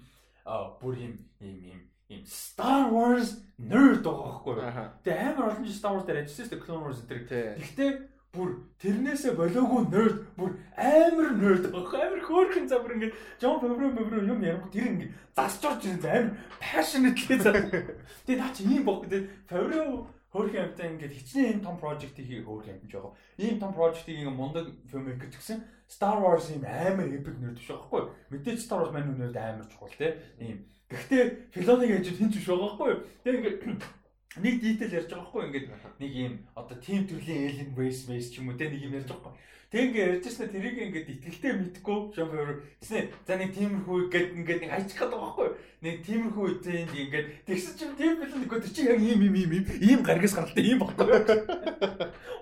аа 0.48 0.72
бүр 0.80 1.04
юм 1.04 1.14
юм 1.44 1.60
юм 1.76 1.82
ийм 2.10 2.24
Star 2.26 2.92
Wars 2.94 3.42
nerd 3.58 4.04
байгаа 4.06 4.30
байхгүй 4.30 4.54
юу. 4.62 4.90
Тэгээ 5.06 5.26
амар 5.34 5.46
олон 5.50 5.66
жил 5.66 5.80
Star 5.80 5.94
Wars 5.94 6.06
дээр 6.06 6.28
шүү 6.30 6.50
дээ 6.54 6.64
Clone 6.66 6.84
Wars 6.86 7.00
гэдэг. 7.02 7.26
Гэхдээ 7.58 7.92
бүр 8.36 8.50
тэрнээсээ 8.84 9.34
болоогүй 9.40 9.82
nerd 9.90 10.16
бүр 10.38 10.52
амар 10.78 11.30
nerd 11.34 11.64
байгаа. 11.74 12.02
Амар 12.06 12.22
хөөрхөн 12.22 12.68
замбар 12.70 12.96
ингээд 12.96 13.18
John 13.42 13.58
Favreau 13.58 13.96
Favreau 13.96 14.22
юм 14.22 14.44
ярих 14.46 14.70
тэр 14.70 14.86
ингээд 14.92 15.14
засч 15.34 15.64
орж 15.66 15.82
ирэн 15.88 16.04
амар 16.06 16.34
passionately 16.62 17.38
заа. 17.42 17.58
Тэгээ 18.30 18.38
наа 18.38 18.52
чи 18.54 18.62
ийм 18.70 18.84
бох 18.86 19.02
гэдэг 19.08 19.24
Favreau 19.50 20.06
хөөрхөн 20.36 20.76
амтай 20.76 20.88
ингээд 20.92 21.16
хичнээн 21.16 21.52
ийм 21.56 21.62
том 21.64 21.80
project-ийг 21.80 22.28
хийх 22.28 22.44
хөөрхөн 22.44 22.76
амт 22.76 22.92
жоохоо. 22.92 23.16
Ийм 23.40 23.56
том 23.64 23.72
project-ийг 23.72 24.20
ингээд 24.20 24.36
мундаг 24.36 24.68
filmmaker 24.92 25.32
гэсэн 25.32 25.64
Star 25.88 26.20
Wars 26.20 26.52
ийм 26.52 26.68
амар 26.68 27.08
epic 27.08 27.40
nerd 27.40 27.56
биш 27.56 27.72
байхгүй. 27.72 28.04
Мэдээж 28.36 28.60
Star 28.60 28.84
Wars 28.84 28.92
маань 28.92 29.16
nerd 29.16 29.38
амар 29.40 29.68
чухал 29.72 29.96
те. 29.96 30.20
Ийм 30.44 30.68
Гэхдээ 30.90 31.50
филоныг 31.50 31.92
ажил 31.98 32.18
хинч 32.18 32.38
биш 32.38 32.46
байгаа 32.46 32.78
байхгүй? 32.78 32.94
Тэг 33.26 33.34
ингээд 33.42 33.58
нэг 34.46 34.56
дитейл 34.62 34.98
ярьж 35.02 35.10
байгаа 35.10 35.26
байхгүй 35.26 35.42
ингээд 35.50 35.68
нэг 36.02 36.12
юм 36.14 36.34
одоо 36.54 36.78
тим 36.78 37.02
төрлийн 37.10 37.50
alien 37.50 37.70
race 37.74 38.06
race 38.06 38.30
ч 38.30 38.38
юм 38.38 38.54
уу 38.54 38.58
те 38.60 38.70
нэг 38.70 38.86
юм 38.86 38.94
ярьж 38.94 39.10
байгаа 39.10 39.34
байхгүй. 39.34 39.42
Тэг 39.76 39.92
ингээд 39.92 40.08
ярьж 40.08 40.26
ирсэн 40.32 40.48
тэрийг 40.56 40.78
ингээд 40.88 41.12
итгэлтэй 41.20 41.52
мэдгүй 41.52 41.98
Жон 42.16 42.32
Фавро 42.32 42.64
гэсэн 42.80 43.12
за 43.28 43.36
нэг 43.36 43.52
тиймэрхүү 43.52 44.08
гээд 44.08 44.30
ингээд 44.40 44.62
нэг 44.64 44.72
гээд 44.72 44.96
байгаа 45.04 45.20
байхгүй. 45.20 45.50
Нэг 45.84 45.96
тиймэрхүү 46.08 46.46
үеийн 46.64 46.88
ингээд 46.96 47.28
тэгсэн 47.44 47.76
чинь 47.76 48.00
тийм 48.00 48.16
бил 48.24 48.32
нэг 48.40 48.56
өдөр 48.56 48.72
чи 48.72 48.88
яг 48.88 49.04
ийм 49.04 49.20
ийм 49.20 49.36
ийм 49.36 49.68
ийм 49.84 50.00
гаргас 50.00 50.32
гаралтай 50.32 50.64
ийм 50.64 50.80
багтаа. 50.80 51.28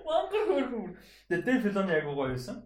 Вангар 0.06 0.44
хөрхөн. 0.46 0.94
Тэгээ 1.26 1.42
Дэв 1.42 1.62
Филоны 1.66 1.90
яг 1.90 2.06
гоё 2.06 2.30
байсан. 2.30 2.56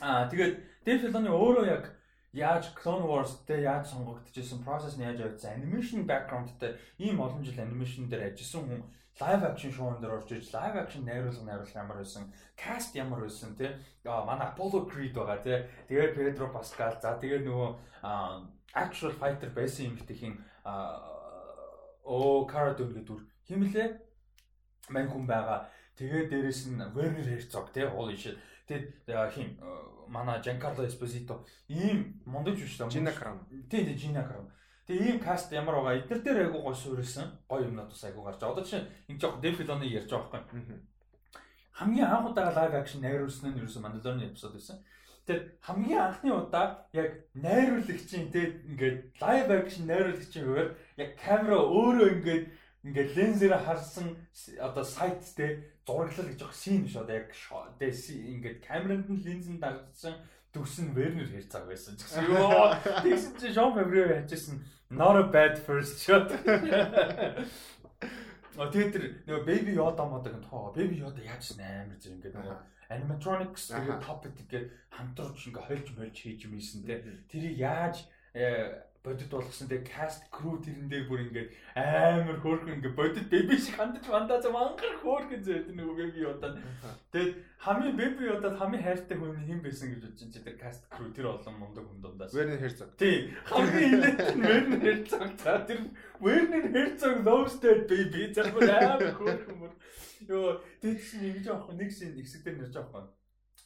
Аа 0.00 0.24
тэгээд 0.32 0.56
Дэв 0.88 1.04
Филоны 1.04 1.28
өөрөө 1.28 1.66
яг 1.68 1.84
яаж 2.32 2.72
Clone 2.80 3.04
Wars 3.04 3.44
дээр 3.44 3.68
яаж 3.68 3.92
сонгогдчихсэн 3.92 4.64
process 4.64 4.96
нь 4.96 5.04
яаж 5.04 5.20
явагдсан 5.20 5.52
animation 5.52 6.08
backgroundтай 6.08 6.80
ийм 6.96 7.20
олон 7.20 7.44
жил 7.44 7.60
animation 7.60 8.08
дээр 8.08 8.32
ажилласан 8.32 8.64
хүн 8.72 8.82
live 9.20 9.44
action 9.50 9.72
шоун 9.72 10.00
дээр 10.00 10.12
орж 10.18 10.30
иж 10.32 10.50
live 10.54 10.76
action 10.78 11.04
найруулга 11.04 11.44
найруулах 11.44 11.74
ямар 11.74 11.96
байсан 11.98 12.32
cast 12.56 12.94
ямар 12.94 13.20
байсан 13.20 13.56
тий. 13.56 13.70
Манай 14.04 14.48
Apollo 14.48 14.86
Creed 14.90 15.12
байгаа 15.14 15.42
тий. 15.42 15.66
Тэгээд 15.88 16.14
Pedro 16.14 16.52
Pascal 16.54 16.94
за 17.02 17.18
тэгээд 17.18 17.44
нөгөө 17.46 17.70
actual 18.74 19.12
fighter 19.18 19.50
байсан 19.50 19.90
юм 19.90 19.94
гэхтийн 19.98 20.34
оо 22.04 22.46
Cara 22.46 22.74
Dune 22.78 22.94
гэдэг 22.94 23.06
дүр. 23.06 23.22
Химлээ 23.48 23.88
мань 24.90 25.10
хүн 25.10 25.26
байгаа. 25.26 25.66
Тэгээд 25.98 26.30
дээрэс 26.30 26.70
нь 26.70 26.80
Werner 26.94 27.26
Herzog 27.26 27.74
тий. 27.74 27.84
Holy 27.84 28.16
shit. 28.16 28.38
Тэгээд 28.68 29.34
хим 29.34 29.58
манай 30.08 30.40
Giancarlo 30.40 30.86
Esposito. 30.86 31.44
Ийм 31.68 32.22
мундаг 32.24 32.54
биш 32.54 32.78
үү? 32.80 32.88
Gina 32.88 33.12
Carano. 33.12 33.42
Тийм 33.68 33.84
тийм 33.84 33.98
Gina 33.98 34.22
Carano. 34.22 34.48
Тэгээ 34.88 35.04
ийм 35.04 35.20
каст 35.20 35.52
ямар 35.52 35.76
байгаа 35.84 36.00
эдгээр 36.00 36.20
дээр 36.24 36.38
айгуу 36.48 36.62
гой 36.64 36.74
суурилсан. 36.74 37.28
Гой 37.44 37.68
юмнууд 37.68 37.92
бас 37.92 38.04
айгуу 38.08 38.24
гарч 38.24 38.40
байгаа. 38.40 38.56
Одоо 38.56 38.64
чинь 38.64 38.88
ингэ 39.12 39.20
жоох 39.20 39.36
Defiloni 39.44 39.92
ярьж 39.92 40.08
байгаа 40.08 40.48
байхгүй. 40.48 40.80
Хамгийн 41.76 42.08
анх 42.08 42.32
удаа 42.32 42.48
лайв 42.56 42.72
акшн 42.72 43.04
найруулсан 43.04 43.52
нь 43.52 43.60
ерөөсөн 43.60 43.84
Mandalorian 43.84 44.32
эпизод 44.32 44.56
байсан. 44.56 44.80
Тэгэхээр 45.28 45.60
хамгийн 45.60 46.00
анхны 46.00 46.30
удаа 46.32 46.88
яг 46.96 47.28
найруулагчийн 47.36 48.32
те 48.32 48.64
ингээд 48.64 49.20
лайв 49.20 49.46
акшн 49.52 49.84
найруулагчийн 49.92 50.46
хувьд 50.48 50.72
яг 50.96 51.10
камера 51.20 51.60
өөрөө 51.68 52.08
ингээд 52.16 52.44
ингээд 52.88 53.10
лензээр 53.12 53.60
харсан 53.60 54.16
одоо 54.56 54.84
сайттэй 54.88 55.68
зураглал 55.84 56.32
гэж 56.32 56.40
яг 56.40 56.54
син 56.56 56.88
биш 56.88 56.96
одоо 56.96 57.12
яг 57.12 57.28
ингээд 57.76 58.64
камеранд 58.64 59.06
нь 59.12 59.20
линзэн 59.20 59.60
дагдсан 59.60 60.16
дүрс 60.52 60.80
нь 60.80 60.96
Werner 60.96 61.28
Herzog 61.28 61.68
байсан 61.68 61.94
ч 62.00 62.08
гэсэн 62.08 62.24
ёо 62.32 62.72
тэгсэн 63.04 63.32
чинь 63.36 63.52
Jean 63.52 63.76
Favreau 63.76 64.08
яжсэн 64.16 64.64
not 64.90 65.16
a 65.16 65.24
bad 65.24 65.58
first 65.58 66.00
shot. 66.00 66.32
А 68.58 68.66
тэгээд 68.74 68.90
тэр 68.90 69.04
нөгөө 69.22 69.46
Baby 69.46 69.72
Yoda 69.78 70.02
нь 70.02 70.42
тоо. 70.42 70.74
Baby 70.74 70.98
Yoda 70.98 71.22
яаж 71.22 71.54
амар 71.62 71.94
зэрэг 71.94 72.18
ингээд 72.18 72.34
нөгөө 72.42 72.58
animatronics 72.90 73.70
тэгээд 73.70 74.02
puppet 74.02 74.34
гэдэг 74.34 74.62
хамтарч 74.90 75.46
ингээ 75.46 75.62
хольж 75.62 75.86
мольж 75.94 76.16
хийж 76.18 76.50
юмсэн 76.50 76.82
те. 76.82 76.98
Тэрийг 77.30 77.54
яаж 77.54 78.02
э, 78.34 78.82
бодит 79.04 79.30
болгосон. 79.30 79.68
Тэгээ 79.68 79.88
каст 79.88 80.26
крүү 80.34 80.54
тэрэн 80.64 80.88
дээр 80.90 81.04
бүр 81.08 81.20
ингээд 81.26 81.50
амар 81.74 82.38
хөөрхөн 82.42 82.74
ингээд 82.78 82.98
бодит 82.98 83.26
беби 83.30 83.56
шиг 83.56 83.78
хандаж 83.78 84.04
вандаа 84.10 84.42
за 84.42 84.50
мангар 84.50 84.94
хөөрхөн 85.02 85.42
зөөд 85.46 85.68
нөгөө 85.74 85.96
беби 85.98 86.26
удаад 86.26 86.56
тэгээд 87.14 87.32
хамгийн 87.62 87.96
беби 87.96 88.30
удаад 88.34 88.56
хамгийн 88.58 88.84
хайртай 88.84 89.16
хүн 89.18 89.46
хэн 89.46 89.60
байсан 89.62 89.86
гэж 89.94 90.00
бодож 90.02 90.18
чинь 90.18 90.44
тэр 90.44 90.56
каст 90.58 90.82
крүү 90.90 91.10
тэр 91.14 91.26
олон 91.30 91.54
мундаг 91.58 91.84
хүн 91.86 92.00
дундаас. 92.02 92.34
Werner 92.34 92.58
Herzog 92.58 92.90
тий. 92.98 93.16
Хамгийн 93.46 93.92
илэт 93.94 94.20
нь 94.34 94.42
Werner 94.42 94.80
Herzog 94.82 95.30
за 95.38 95.54
тэр 95.62 95.80
Werner 96.18 96.66
Herzog 96.74 97.16
loves 97.22 97.54
that 97.62 97.86
baby 97.86 98.34
бүр 98.34 98.66
амар 98.66 99.14
хөөрхөн 99.14 99.56
мөр. 99.62 99.72
Ёо 100.26 100.58
тэгээд 100.82 101.00
чинь 101.06 101.26
ингэж 101.30 101.46
авах 101.54 101.70
нэг 101.78 101.90
шин 101.94 102.18
хэсэг 102.18 102.42
дээр 102.42 102.58
нэрж 102.66 102.74
авах 102.82 103.14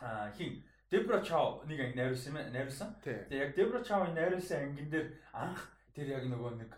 аа 0.02 0.28
хин 0.36 0.60
Дебра 0.92 1.24
Чао 1.24 1.64
нэг 1.64 1.80
анги 1.80 1.96
найруулсан 1.96 2.36
юм 2.36 2.52
найруулсан. 2.52 3.00
Тэгээ 3.00 3.32
яг 3.32 3.56
Дебра 3.56 3.80
Чаогийн 3.80 4.12
найруулсан 4.12 4.60
ангин 4.60 4.90
дээр 4.92 5.08
анх 5.32 5.72
тэр 5.96 6.20
яг 6.20 6.28
нөгөө 6.28 6.52
нэг 6.60 6.70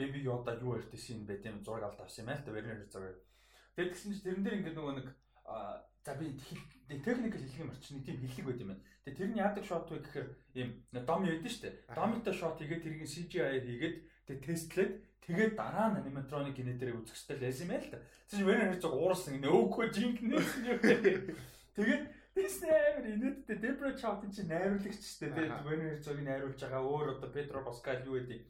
Baby 0.00 0.24
Yoda 0.24 0.56
юу 0.64 0.80
ярьдээ 0.80 0.96
шин 0.96 1.28
байт 1.28 1.44
юм 1.44 1.60
зураг 1.60 1.92
аваад 1.92 2.08
авсан 2.08 2.24
юм 2.24 2.32
аа 2.32 2.40
л 2.40 2.48
Werner 2.56 2.88
зураг. 2.88 3.20
Тэгээд 3.76 3.92
тэгсэн 3.92 4.12
чинь 4.16 4.24
тэрэн 4.24 4.44
дээр 4.48 4.56
ингээд 4.64 4.78
нөгөө 4.80 4.94
нэг 4.96 5.08
за 6.00 6.12
би 6.16 6.26
техник 7.04 7.36
хэлэх 7.36 7.60
юм 7.60 7.68
арчны 7.68 8.00
тийм 8.00 8.16
хэллэг 8.24 8.46
байт 8.48 8.60
юм 8.64 8.68
байна. 8.72 8.84
Тэгээд 9.04 9.18
тэр 9.20 9.28
нь 9.28 9.40
яадаг 9.44 9.64
шот 9.68 9.92
вэ 9.92 9.98
гэхээр 10.08 10.28
ийм 10.56 10.70
дом 11.04 11.22
шүү 11.28 11.60
дээ. 11.60 11.74
Домтой 11.92 12.32
шот 12.32 12.56
хийгээд 12.56 12.80
тэрийг 12.80 13.04
CGI 13.04 13.60
хийгээд 13.60 13.96
тэгээд 14.24 14.44
тестлээд 14.48 14.92
тэгээд 15.20 15.52
дараа 15.60 15.92
нь 15.92 16.00
аниматроник 16.00 16.56
генетерийг 16.56 16.96
үзэх 16.96 17.12
хэрэгтэй 17.28 17.36
л 17.36 17.44
байсан 17.44 17.68
юм 17.68 17.72
аа 17.76 17.84
л 17.84 17.92
да. 17.92 17.98
Тэгсэн 18.24 18.38
чинь 18.40 18.48
Werner 18.48 18.68
Herzog 18.72 18.94
уурсан 18.96 19.36
нэ 19.36 19.52
өөхөө 19.52 19.86
жинкнээс 19.92 20.50
юм. 20.64 20.80
Тэгээд 21.76 22.02
Тэсний 22.34 22.70
амар 22.70 23.06
инээдтэй 23.10 23.56
Дебра 23.58 23.90
Чаутын 23.98 24.30
чинь 24.30 24.50
найруулагч 24.50 25.02
ч 25.02 25.18
тийм 25.18 25.34
Werner 25.66 25.98
Herzog-ийг 25.98 26.26
найруулж 26.28 26.60
байгаа 26.62 26.82
өөр 26.86 27.06
одоо 27.18 27.30
Петро 27.34 27.64
Паскал 27.66 28.06
юу 28.06 28.22
гэдэг 28.22 28.46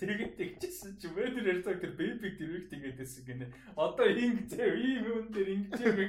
Тэрийг 0.00 0.32
тэгчихсэн 0.40 0.96
чи 0.96 1.12
Werner 1.12 1.44
Herzog 1.44 1.76
тэр 1.76 1.92
бэбиг 1.92 2.40
тэрийг 2.40 2.72
тэгээдсэн 2.72 3.24
гинэ. 3.28 3.52
Одоо 3.76 4.08
ингэ 4.08 4.48
зэ 4.48 4.64
ийм 4.80 5.04
юм 5.12 5.28
дээр 5.28 5.48
ингэж 5.60 5.80
юм 5.84 5.96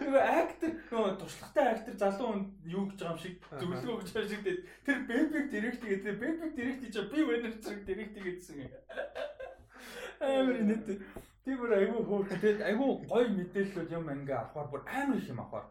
Нөгөө 0.00 0.24
актер 0.24 0.72
нөгөө 0.88 1.12
туршлагатай 1.20 1.66
актер 1.76 1.94
залуу 2.00 2.28
хүн 2.32 2.42
юу 2.64 2.88
гэж 2.88 2.98
байгаа 3.04 3.12
юм 3.12 3.20
шиг 3.20 3.36
зөвлөгөө 3.60 3.94
өгч 4.00 4.10
байгаа 4.16 4.32
шиг 4.32 4.42
тэр 4.88 4.98
бэбиг 5.04 5.44
тэрийг 5.52 5.76
тэгээд 5.76 6.04
бэбиг 6.24 6.52
тэрийг 6.56 6.78
тийч 6.88 6.96
би 7.12 7.20
Werner 7.20 7.52
Herzog 7.52 7.84
тэрийг 7.84 8.10
тэгээдсэн. 8.16 8.64
Амар 10.24 10.56
инээдтэй. 10.56 10.96
Тиймэр 11.50 11.72
айгүй 11.82 12.02
хөөрхөн. 12.06 12.38
Тэгээд 12.38 12.62
айгүй 12.62 12.88
гоё 13.10 13.26
мэдээлэлүүд 13.34 13.90
юм 13.90 14.06
ингээ 14.06 14.38
авахар 14.38 14.70
бүр 14.70 14.82
амар 14.86 15.18
их 15.18 15.26
юм 15.26 15.42
авахар. 15.42 15.66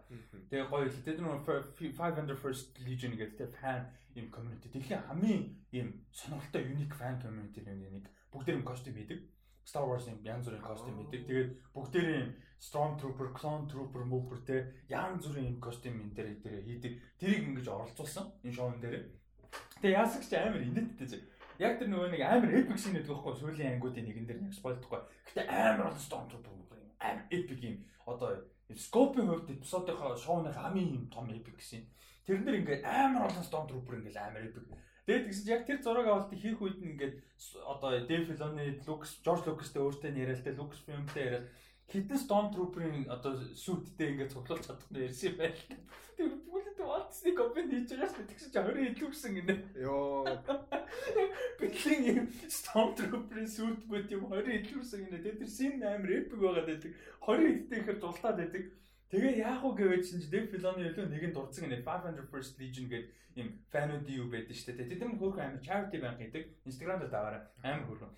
Тэгээ 0.52 0.68
гоё 0.68 0.84
л 0.92 1.00
тэгээд 1.08 1.24
нөө 1.24 1.40
500 1.80 2.36
First 2.36 2.76
Legion 2.84 3.16
гэдэг 3.16 3.56
фан 3.56 3.88
юм 4.12 4.28
community. 4.28 4.68
Тэгэхээр 4.76 5.08
хамгийн 5.08 5.56
юм 5.72 6.04
сонирхолтой 6.12 6.68
unique 6.68 6.92
fan 7.00 7.16
community 7.24 7.64
нэг 7.64 8.12
бүгд 8.28 8.60
юм 8.60 8.68
костюм 8.68 8.92
хийдэг. 8.92 9.24
Star 9.64 9.88
Wars-ын 9.88 10.20
янз 10.20 10.52
бүрийн 10.52 10.68
костюм 10.68 11.00
хийдэг. 11.00 11.22
Тэгээд 11.24 11.50
бүгдээрээ 11.72 12.24
Stormtrooper, 12.60 13.32
Clone 13.32 13.72
Trooper, 13.72 14.04
Mooper 14.04 14.44
те 14.44 14.68
янз 14.92 15.32
бүрийн 15.32 15.56
юм 15.56 15.60
костюм 15.64 15.96
энэ 15.96 16.12
дээр 16.12 16.68
хийдэг. 16.68 16.94
Тэрийг 17.16 17.56
ингэж 17.56 17.68
оролцуулсан 17.72 18.36
энэ 18.44 18.52
шоун 18.52 18.84
дээр. 18.84 19.16
Тэгээ 19.80 19.96
яасагч 19.96 20.28
амар 20.36 20.60
инээдтэй 20.60 21.08
зэ. 21.08 21.24
Яг 21.60 21.76
тэр 21.76 21.92
нөгөө 21.92 22.10
нэг 22.16 22.24
амар 22.24 22.56
epic 22.56 22.80
scene 22.80 22.96
гэдэг 22.96 23.12
байхгүй 23.12 23.34
сүүлийн 23.36 23.72
ангуудын 23.76 24.06
нэгэн 24.08 24.28
дээр 24.32 24.42
нэг 24.48 24.54
спойлдохгүй. 24.56 25.00
Гэтэ 25.28 25.44
амар 25.44 25.92
олон 25.92 26.04
Stormtrooper 26.08 26.52
юм. 26.56 26.92
Амар 27.04 27.26
epic 27.36 27.60
юм. 27.60 27.76
Одоо 28.08 28.30
Scope-ийн 28.72 29.28
хувьд 29.28 29.52
эпизодынхаа 29.52 30.16
шоуны 30.16 30.54
хамгийн 30.56 30.96
юм 30.96 31.06
том 31.12 31.28
epic 31.28 31.60
scene. 31.60 31.84
Тэрэн 32.24 32.48
дээр 32.48 32.60
ингээд 32.64 32.84
амар 32.88 33.28
олон 33.28 33.44
Stormtrooper 33.44 34.00
ингээд 34.00 34.24
амар 34.24 34.48
epic. 34.48 34.64
Тэгээд 35.04 35.26
тэгсэн 35.28 35.44
чинь 35.44 35.56
яг 35.58 35.64
тэр 35.68 35.80
зураг 35.84 36.08
авалтыг 36.08 36.40
хийх 36.40 36.62
үед 36.64 36.80
нь 36.80 36.96
ингээд 36.96 37.16
одоо 37.66 37.92
Dave 38.08 38.30
Filoni, 38.30 38.80
Lucas, 38.88 39.18
George 39.26 39.44
Lucas-тэй 39.50 39.82
өөртөө 39.82 40.16
яриад, 40.16 40.48
Lucas 40.56 40.80
film-тэй 40.86 41.24
яриад 41.28 41.48
хитэн 41.90 42.22
Stormtrooper-ийн 42.22 43.10
одоо 43.10 43.34
сүттэй 43.36 44.14
ингээд 44.14 44.32
цуглуулж 44.32 44.64
чадах 44.70 44.86
нь 44.94 45.02
ярьсан 45.02 45.34
байл. 45.34 45.58
Тэр 46.14 46.30
бүгд 46.46 46.69
Walt-ийн 46.86 47.36
копи 47.36 47.62
хийж 47.68 47.90
байгаа 47.92 48.10
шүү. 48.10 48.26
Тэгсэн 48.30 48.52
чинь 48.54 48.66
20 48.66 49.00
илүүсэн 49.00 49.34
гинэ. 49.36 49.56
Йоо. 49.84 50.24
Бэлэн 51.60 52.02
юм 52.08 52.26
Stormtrooper-ийн 52.48 53.50
сүт 53.50 53.84
бүт 53.90 54.08
юм 54.16 54.30
20 54.32 54.72
илүүсэн 54.72 55.00
гинэ. 55.08 55.20
Тэгээд 55.20 55.40
тэр 55.44 55.52
син 55.52 55.84
амар 55.84 56.12
epic 56.16 56.40
байгаад 56.40 56.68
байдаг. 56.70 56.92
20 57.24 57.68
идтэй 57.68 57.80
ихэр 57.84 57.98
дултаад 58.00 58.38
байдаг. 58.40 58.64
Тэгээ 59.10 59.42
яах 59.42 59.64
вэ 59.66 59.72
гэвэл 59.76 60.06
чинь 60.06 60.24
Dev 60.30 60.46
Filoni 60.54 60.86
илүү 60.90 61.06
нэгэн 61.10 61.34
дурдсан 61.34 61.66
гинэ 61.66 61.82
500 61.82 62.30
First 62.30 62.62
Legion 62.62 62.88
гэдэг 62.88 63.10
юм 63.42 63.48
фанууд 63.74 64.06
юу 64.10 64.30
байдаг 64.30 64.56
шүү 64.56 64.78
дээ. 64.78 64.90
Тэд 64.94 65.02
нар 65.02 65.18
хөөрхөн 65.18 65.46
амар 65.50 65.64
charity 65.66 65.98
банк 65.98 66.20
гэдэг. 66.22 66.44
Instagram 66.70 67.00
дээр 67.02 67.14
дагаараа 67.14 67.42
амар. 67.66 68.14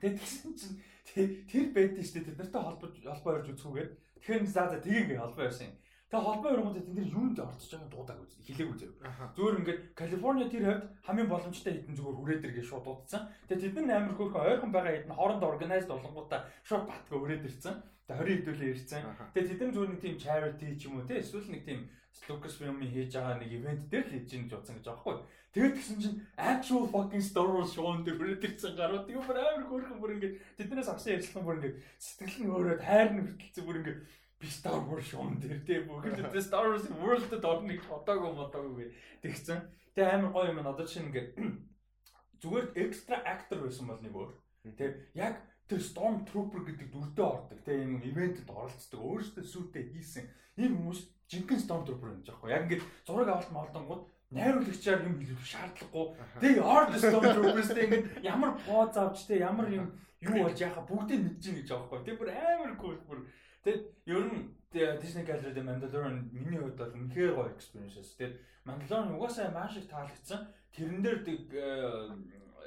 Тэгээд 0.00 0.16
тэгсэн 0.20 0.52
чинь 0.56 0.76
тэр 1.08 1.66
байдаг 1.72 2.04
шүү 2.04 2.14
дээ. 2.20 2.28
Тэд 2.32 2.38
нартай 2.40 2.62
холбоо 2.64 2.88
холбоо 2.88 3.32
ярьж 3.36 3.48
үзхүүгээд 3.52 3.90
тэгэхээр 4.20 4.44
за 4.48 4.62
за 4.68 4.78
тгийм 4.80 5.06
гээ 5.08 5.20
холбоо 5.20 5.44
ярьсан. 5.48 5.72
Тэгээ 6.10 6.26
холбоо 6.26 6.74
тэд 6.74 6.88
нар 6.90 7.06
юунд 7.06 7.38
орцож 7.38 7.70
байгааг 7.70 7.90
дуудаг 7.94 8.18
үз. 8.18 8.34
Хэлээгүй 8.42 8.76
зэрэг. 8.82 8.98
Зүгээр 9.38 9.58
ингээд 9.62 9.80
Калифорниа 9.94 10.48
тэр 10.50 10.64
хавьд 10.66 10.84
хамгийн 11.06 11.30
боломжтой 11.30 11.72
хэдэн 11.78 11.94
зүгээр 11.94 12.18
хүрээд 12.18 12.46
иргээ 12.50 12.66
шууд 12.66 12.82
дуудсан. 12.82 13.22
Тэгээ 13.46 13.62
тэд 13.70 13.86
нар 13.86 14.02
амар 14.02 14.18
хөөрхөн 14.18 14.42
ойрхон 14.42 14.72
байгаа 14.74 14.92
хэдэн 14.98 15.14
хоорондоо 15.14 15.48
органайз 15.54 15.86
болгонгуудаа 15.86 16.40
шууд 16.66 16.84
батга 16.90 17.14
хүрээд 17.14 17.46
ирсэн. 17.46 17.74
Тэгээ 18.10 18.26
20 18.26 18.38
хэдүүлээ 18.42 18.70
ирсэн. 18.74 19.02
Тэгээ 19.38 19.48
тэд 19.54 19.60
нар 19.62 19.74
зүгээр 19.78 19.92
нэг 19.94 20.02
тийм 20.02 20.16
charity 20.18 20.66
ч 20.74 20.82
юм 20.90 20.98
уу 20.98 21.06
те 21.06 21.22
эсвэл 21.22 21.46
нэг 21.46 21.62
тийм 21.62 21.80
Lucasfilm-ийн 22.28 22.90
хийж 22.90 23.14
байгаа 23.14 23.38
нэг 23.38 23.50
ивент 23.54 23.86
дээр 23.90 24.06
л 24.06 24.12
хийж 24.12 24.30
ийн 24.34 24.44
гэж 24.46 24.52
бодсон 24.54 24.76
гэж 24.76 24.86
байгаа 24.86 25.02
хгүй. 25.02 25.16
Тэгээд 25.54 25.74
тэгсэн 25.78 25.98
чинь 26.02 26.18
actual 26.38 26.84
fucking 26.90 27.22
Star 27.22 27.46
Wars 27.46 27.70
show-н 27.74 28.02
дээр 28.02 28.18
бүрээд 28.18 28.46
ирсэн 28.50 28.74
гарууд 28.78 29.06
тийм 29.06 29.22
бүр 29.22 29.38
амар 29.38 29.66
хөөрхөн 29.66 29.98
бүр 29.98 30.14
ингээд 30.14 30.36
тэднээс 30.58 30.90
авсан 30.90 31.14
ярилцсан 31.14 31.42
бүр 31.42 31.58
ингээд 31.58 31.78
сэтгэл 31.98 32.38
нь 32.42 32.52
өөрөө 32.54 32.76
тайр 32.82 33.08
нь 33.14 33.22
хүртэлцэн 33.26 33.64
бүр 33.66 33.78
ингээд 33.82 34.00
би 34.40 34.48
Star 34.48 34.80
Wars 34.80 35.04
show-н 35.04 35.36
дээр 35.36 35.60
тийм 35.68 35.84
бүгд 35.86 36.32
тэ 36.32 36.40
Star 36.40 36.64
Wars 36.64 36.88
World-д 36.88 37.44
орныг 37.44 37.84
одоогүй 37.84 38.32
модоогүй 38.32 38.86
тэгсэн. 39.20 39.60
Тэгээ 39.92 40.16
амар 40.16 40.32
гоё 40.32 40.50
юм 40.50 40.64
одоо 40.64 40.86
чинь 40.88 41.12
ингээд 41.12 41.36
зүгээр 42.40 42.66
extra 42.80 43.20
actor 43.28 43.60
байсан 43.60 43.86
бол 43.92 44.00
нэг 44.00 44.16
өөр. 44.16 44.32
Тэгээ 44.64 44.92
яг 45.20 45.44
тэр 45.68 45.80
Storm 45.84 46.24
Trooper 46.24 46.64
гэдэг 46.64 46.88
дүрдээ 46.88 47.26
ордог. 47.28 47.58
Тэгээ 47.68 47.84
энэ 47.84 48.08
ивентэд 48.08 48.48
оролцдог. 48.48 49.00
Өөрөөсөө 49.00 49.44
сүйтээ 49.44 49.84
хийсэн. 49.92 50.24
Энэ 50.56 50.74
хүмүүс 50.74 51.00
жинхэнэ 51.30 51.62
Stormtrooper 51.62 52.10
юм 52.10 52.22
жаахгүй. 52.26 52.50
Яг 52.50 52.64
ингээд 52.66 52.84
зураг 53.06 53.28
авалт 53.30 53.52
молдонгууд 53.54 54.02
найруулагчаар 54.34 55.06
юм 55.06 55.16
хэлэх 55.22 55.46
шаардлагагүй. 55.46 56.06
Тэгээ 56.42 56.64
Art 56.66 56.90
Stormtroopers 56.98 57.70
тэг 57.70 57.84
ингээд 57.86 58.06
ямар 58.26 58.52
поз 58.66 58.96
авч 58.98 59.30
тэг 59.30 59.46
ямар 59.46 59.70
юм 59.70 59.86
юу 60.26 60.36
болж 60.42 60.58
яхаа 60.58 60.82
бүгдийг 60.90 61.22
мэдэж 61.22 61.44
гин 61.46 61.56
гэж 61.62 61.68
аахгүй. 61.70 61.98
Тэг 62.02 62.18
бүр 62.18 62.34
амар 62.34 62.74
cool 62.82 62.98
бүр. 63.06 63.22
Тэг 63.64 63.92
ер 64.06 64.24
нь 64.24 64.48
Disney 64.72 65.24
Gallery 65.24 65.52
The 65.52 65.62
Mandalorian 65.62 66.30
миний 66.32 66.58
хувьд 66.58 66.78
бол 66.78 66.94
үнэхээр 66.94 67.34
гоё 67.34 67.50
experience. 67.52 68.14
Тэг 68.16 68.38
Mandalorian 68.64 69.18
угаасаа 69.18 69.50
маш 69.50 69.76
их 69.76 69.88
таалагдсан. 69.90 70.48
Тэрэн 70.72 71.02
дээр 71.02 71.18
э, 71.26 72.08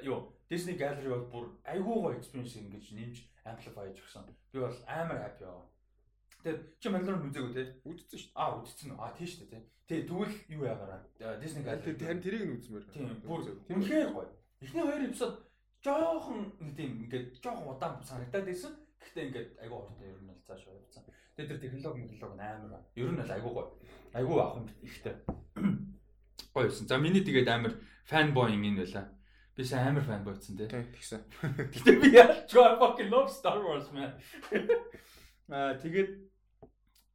юу 0.04 0.36
Disney 0.50 0.76
Gallery 0.76 1.10
бол 1.10 1.26
бүр 1.32 1.46
айгүй 1.64 1.98
гоё 2.04 2.18
experience 2.20 2.60
ингэж 2.60 2.86
нэмж 2.94 3.18
amplify 3.48 3.88
хийж 3.88 4.04
өгсөн. 4.04 4.28
Би 4.52 4.60
бол 4.60 4.78
амар 4.86 5.20
happy 5.24 5.46
аа. 5.48 5.64
Тэгээд 6.44 6.62
чи 6.78 6.88
Mandalorian 6.92 7.28
үзээгүй 7.32 7.54
те? 7.56 7.64
Үзсэн 7.88 8.20
шүү 8.20 8.30
дээ. 8.30 8.38
Аа 8.38 8.52
үзсэн 8.60 8.92
үү? 8.92 9.00
Аа 9.00 9.16
тийм 9.16 9.28
шүү 9.32 9.40
дээ 9.48 9.52
те. 9.56 9.60
Тэгээ 9.88 10.08
тэгвэл 10.12 10.36
юу 10.54 10.64
яагараа? 10.68 11.02
Disney 11.40 11.64
Gallery. 11.64 11.96
Тэр 11.96 12.20
тэрийг 12.20 12.44
нь 12.46 12.56
үзмээр. 12.60 12.86
Тийм. 12.92 13.16
Бүр 13.24 13.42
үнэхээр 13.72 14.12
гоё. 14.12 14.30
Эхний 14.60 14.84
хоёр 14.84 15.04
эпизод 15.08 15.34
жоохон 15.84 16.52
нэг 16.60 16.76
тийм 16.76 16.92
ингээд 17.08 17.40
жоохон 17.40 17.72
удаан 17.72 18.04
санагдаад 18.04 18.44
байсан. 18.44 18.83
Гэхдээ 19.04 19.26
ингээд 19.28 19.50
айгүй 19.60 19.78
уртаа 19.78 20.08
ер 20.08 20.20
нь 20.24 20.30
бол 20.32 20.42
цааш 20.48 20.64
явцсан. 20.72 21.04
Тэгээ 21.36 21.50
тэр 21.52 21.60
технологи 21.60 22.08
технологи 22.08 22.42
амар. 22.42 22.82
Ер 22.96 23.12
нь 23.12 23.20
бол 23.20 23.36
айгүй 23.36 23.52
гоё. 23.52 23.68
Айгүй 24.16 24.38
авах 24.40 24.58
юм 24.58 24.68
ихтэй. 24.82 25.16
Гоё 26.54 26.66
байсан. 26.70 26.88
За 26.88 26.98
миний 26.98 27.24
тэгээд 27.24 27.50
амар 27.52 27.74
fanboying 28.08 28.64
энэ 28.64 28.82
байлаа. 28.86 29.12
Би 29.56 29.64
сайн 29.66 29.94
амар 29.94 30.06
фан 30.08 30.24
бойцсон 30.24 30.58
тий. 30.58 30.68
Тэгсэн. 30.70 31.22
Гэтэ 31.74 31.92
би 32.00 32.08
яаж 32.16 32.50
fucking 32.54 33.10
love 33.12 33.30
Star 33.30 33.60
Wars 33.62 33.92
man. 33.92 34.14
Аа 35.50 35.78
тэгээд 35.78 36.34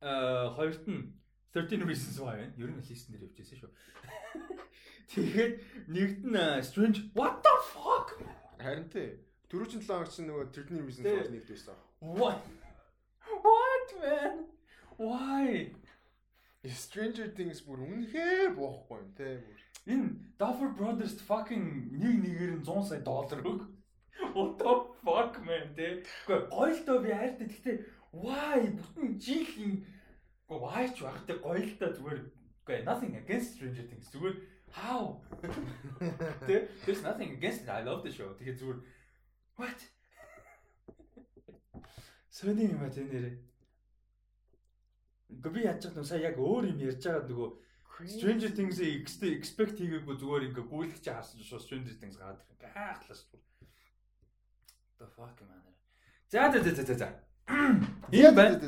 Аа 0.00 0.54
хоёрт 0.54 0.86
нь 0.86 1.14
13 1.54 1.82
Reasons 1.82 2.18
Why 2.22 2.36
байна. 2.38 2.54
Ер 2.58 2.70
нь 2.70 2.78
листен 2.78 3.18
дээр 3.18 3.26
явчихсан 3.26 3.58
шүү. 3.58 3.70
Тэгээд 5.10 5.54
нэгт 5.90 6.20
нь 6.22 6.38
Strange 6.62 7.10
What 7.18 7.42
the 7.42 7.54
fuck? 7.74 8.14
Харин 8.62 8.86
тий. 8.94 9.18
Төрүүчэн 9.48 9.80
7 9.80 9.88
хоног 9.88 10.12
чинь 10.12 10.28
нөгөө 10.28 10.46
13 10.52 10.84
Reasons 10.84 11.06
Why 11.08 11.32
нэгт 11.32 11.48
байсан. 11.48 11.76
What? 12.00 12.42
What 13.44 13.88
man? 14.02 14.34
Why? 15.00 15.72
Stranger 16.68 17.28
Things 17.32 17.62
бүр 17.64 17.80
үнэхээр 17.86 18.52
боохгүй 18.58 18.98
юм 19.00 19.08
те 19.16 19.28
бүр. 19.40 19.60
Энэ 19.88 20.08
Duffer 20.36 20.68
Brothers 20.76 21.16
fucking 21.24 21.96
нэг 21.96 22.20
нэгээр 22.24 22.52
нь 22.60 22.64
100 22.66 22.88
сая 22.92 23.00
доллар 23.00 23.40
өг. 23.40 23.64
What 24.36 24.60
the 24.60 24.74
fuck 25.00 25.40
man 25.48 25.72
те. 25.72 26.04
Гэхдээ 26.04 26.52
гоё 26.52 26.72
л 26.76 26.84
доо 26.84 26.98
би 27.00 27.10
хайртай. 27.16 27.48
Гэхдээ 27.48 27.76
why 28.12 28.68
бүтэн 28.76 29.16
жихийн 29.16 29.84
гоо 30.48 30.64
why 30.64 30.88
ч 30.92 31.04
баг 31.04 31.24
те 31.24 31.40
гоё 31.40 31.60
л 31.60 31.76
та 31.80 31.92
зүгээр 31.96 32.20
үгүй 32.64 32.84
nothing 32.84 33.16
against 33.16 33.56
Stranger 33.56 33.84
Things 33.88 34.08
зүгээр 34.12 34.36
how 34.72 35.24
тэ 36.48 36.68
there's 36.84 37.00
nothing 37.00 37.32
against 37.32 37.64
it 37.64 37.72
I 37.72 37.80
love 37.84 38.04
the 38.04 38.12
show 38.12 38.32
тэгээ 38.36 38.56
зүгээр 38.60 38.78
what 39.58 39.80
Сони 42.30 42.70
юм 42.70 42.82
а 42.86 42.90
тэ 42.90 43.02
нэрээ 43.04 43.34
Гэхдээ 45.28 45.52
би 45.52 45.60
яаж 45.66 45.82
чадна 45.82 46.04
сая 46.04 46.30
яг 46.30 46.38
өөр 46.38 46.70
юм 46.72 46.78
ярьж 46.80 47.02
байгаа 47.04 47.26
нөгөө 47.28 47.50
Stranger 48.06 48.50
Things-ийг 48.54 49.10
expect 49.34 49.74
хийгээгүй 49.82 50.16
зүгээр 50.22 50.46
ингээ 50.48 50.70
гүйлгэж 50.70 51.04
харсан 51.04 51.42
шүү 51.42 51.58
Stranger 51.58 51.94
Things 51.98 52.14
гараад 52.14 52.38
ирэх 52.46 52.62
гайхлаа 52.62 53.16
шүү. 53.18 53.42
The 55.02 55.06
fuck 55.14 55.38
man. 55.42 55.62
За 56.30 56.46
за 56.54 56.62
за 56.62 56.82
за 56.82 56.94
за. 56.94 57.08
Ийм 58.14 58.34
байна. 58.34 58.58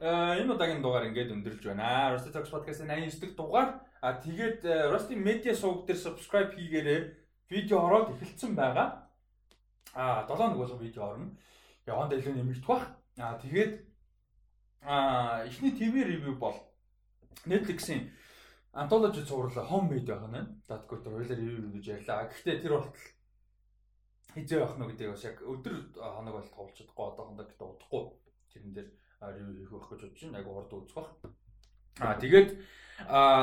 Аа 0.00 0.36
энэ 0.36 0.52
удаагийн 0.52 0.82
дугаар 0.84 1.08
ингээд 1.08 1.32
өндөрлж 1.32 1.64
байна. 1.72 2.12
Rusty 2.12 2.30
Talks 2.32 2.52
podcast-ийн 2.52 2.92
89 2.92 3.20
дахь 3.20 3.36
дугаар. 3.36 3.68
А 4.04 4.20
тэгээд 4.20 4.60
э, 4.64 4.92
Rusty 4.92 5.16
Media 5.16 5.56
сувг 5.56 5.88
дээр 5.88 5.96
subscribe 5.96 6.52
хийгээрэй. 6.52 7.16
Видео 7.48 7.80
ороод 7.80 8.12
эхэлсэн 8.12 8.52
байгаа. 8.52 9.03
А 9.94 10.26
7 10.26 10.36
хоног 10.36 10.58
болгон 10.58 10.78
видео 10.78 11.02
орно. 11.10 11.30
Яванда 11.86 12.18
илүү 12.18 12.34
нэмэгдэх 12.34 12.66
бах. 12.66 12.84
А 13.16 13.38
тэгээд 13.38 13.72
а 14.82 15.44
эхний 15.46 15.72
TV 15.72 16.04
review 16.04 16.34
бол 16.34 16.56
Netflix-ийн 17.46 18.10
Anthology 18.74 19.24
цуврал 19.24 19.66
Homemade 19.70 20.06
байх 20.06 20.26
нь. 20.28 20.62
Dadгүй 20.68 20.98
trailer 20.98 21.38
review 21.38 21.70
гэж 21.72 21.86
ярьлаа. 21.94 22.26
Гэхдээ 22.26 22.62
тэр 22.62 22.72
болтол 22.74 23.06
хизээ 24.34 24.58
явах 24.58 24.78
нь 24.78 24.88
гэдэг 24.90 25.08
бас 25.14 25.24
яг 25.24 25.38
өдөр 25.46 25.74
хоног 25.94 26.34
бол 26.34 26.50
тоглож 26.50 26.74
чадахгүй 26.74 27.06
одоохондоо 27.06 27.46
гэдэг 27.46 27.62
удахгүй 27.62 28.02
тэрэн 28.50 28.72
дээр 28.74 28.88
ревю 29.30 29.52
хийх 29.54 29.70
байх 29.70 29.88
гэж 29.88 30.00
бодож 30.02 30.22
байна. 30.26 30.38
Айгу 30.42 30.50
урд 30.58 30.72
үзэх 30.74 30.96
бах. 30.98 31.10
Аа 32.00 32.18
тэгээд 32.18 32.50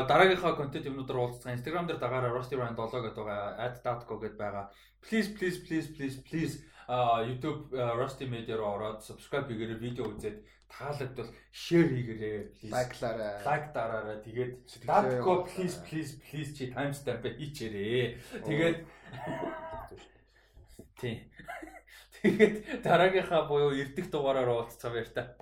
дараагийнхаа 0.10 0.56
контент 0.56 0.86
юмнуудаар 0.86 1.20
уулзах 1.20 1.54
Instagram 1.56 1.88
дээр 1.88 2.00
дагаараа 2.00 2.36
Rusty 2.36 2.56
Ryan 2.60 2.76
7 2.76 3.04
гэдэг 3.06 3.24
байгаа 3.24 3.72
@datco 3.84 4.16
гэдээ 4.20 4.42
байгаа. 4.42 4.66
Please 5.06 5.30
please 5.36 5.58
please 5.66 5.88
please 5.96 6.18
please 6.28 6.54
YouTube 7.30 7.72
Rusty 7.72 8.26
Media 8.28 8.56
руу 8.58 8.76
ороод 8.76 9.00
subscribe 9.08 9.48
хийгээрэй, 9.48 9.80
видео 9.80 10.04
үзээд 10.12 10.44
таалагдвал 10.68 11.32
share 11.52 11.88
хийгээрэй. 11.88 12.52
Лайклаарай. 12.68 13.44
Лайк 13.48 13.66
дараарай. 13.76 14.18
Тэгээд 14.26 14.52
datco 14.88 15.48
please 15.48 15.76
please 15.88 16.12
please 16.28 16.52
чи 16.58 16.72
timestamp 16.76 17.24
хийчээрэй. 17.24 18.20
Тэгээд 18.44 18.78
Тийм. 21.00 21.18
Тэгээд 22.22 22.86
дараагийнхаа 22.86 23.50
буюу 23.50 23.74
эрдэх 23.74 24.12
дугаараар 24.14 24.50
уулзцаа 24.54 24.92
баяр 24.94 25.10
та. 25.10 25.34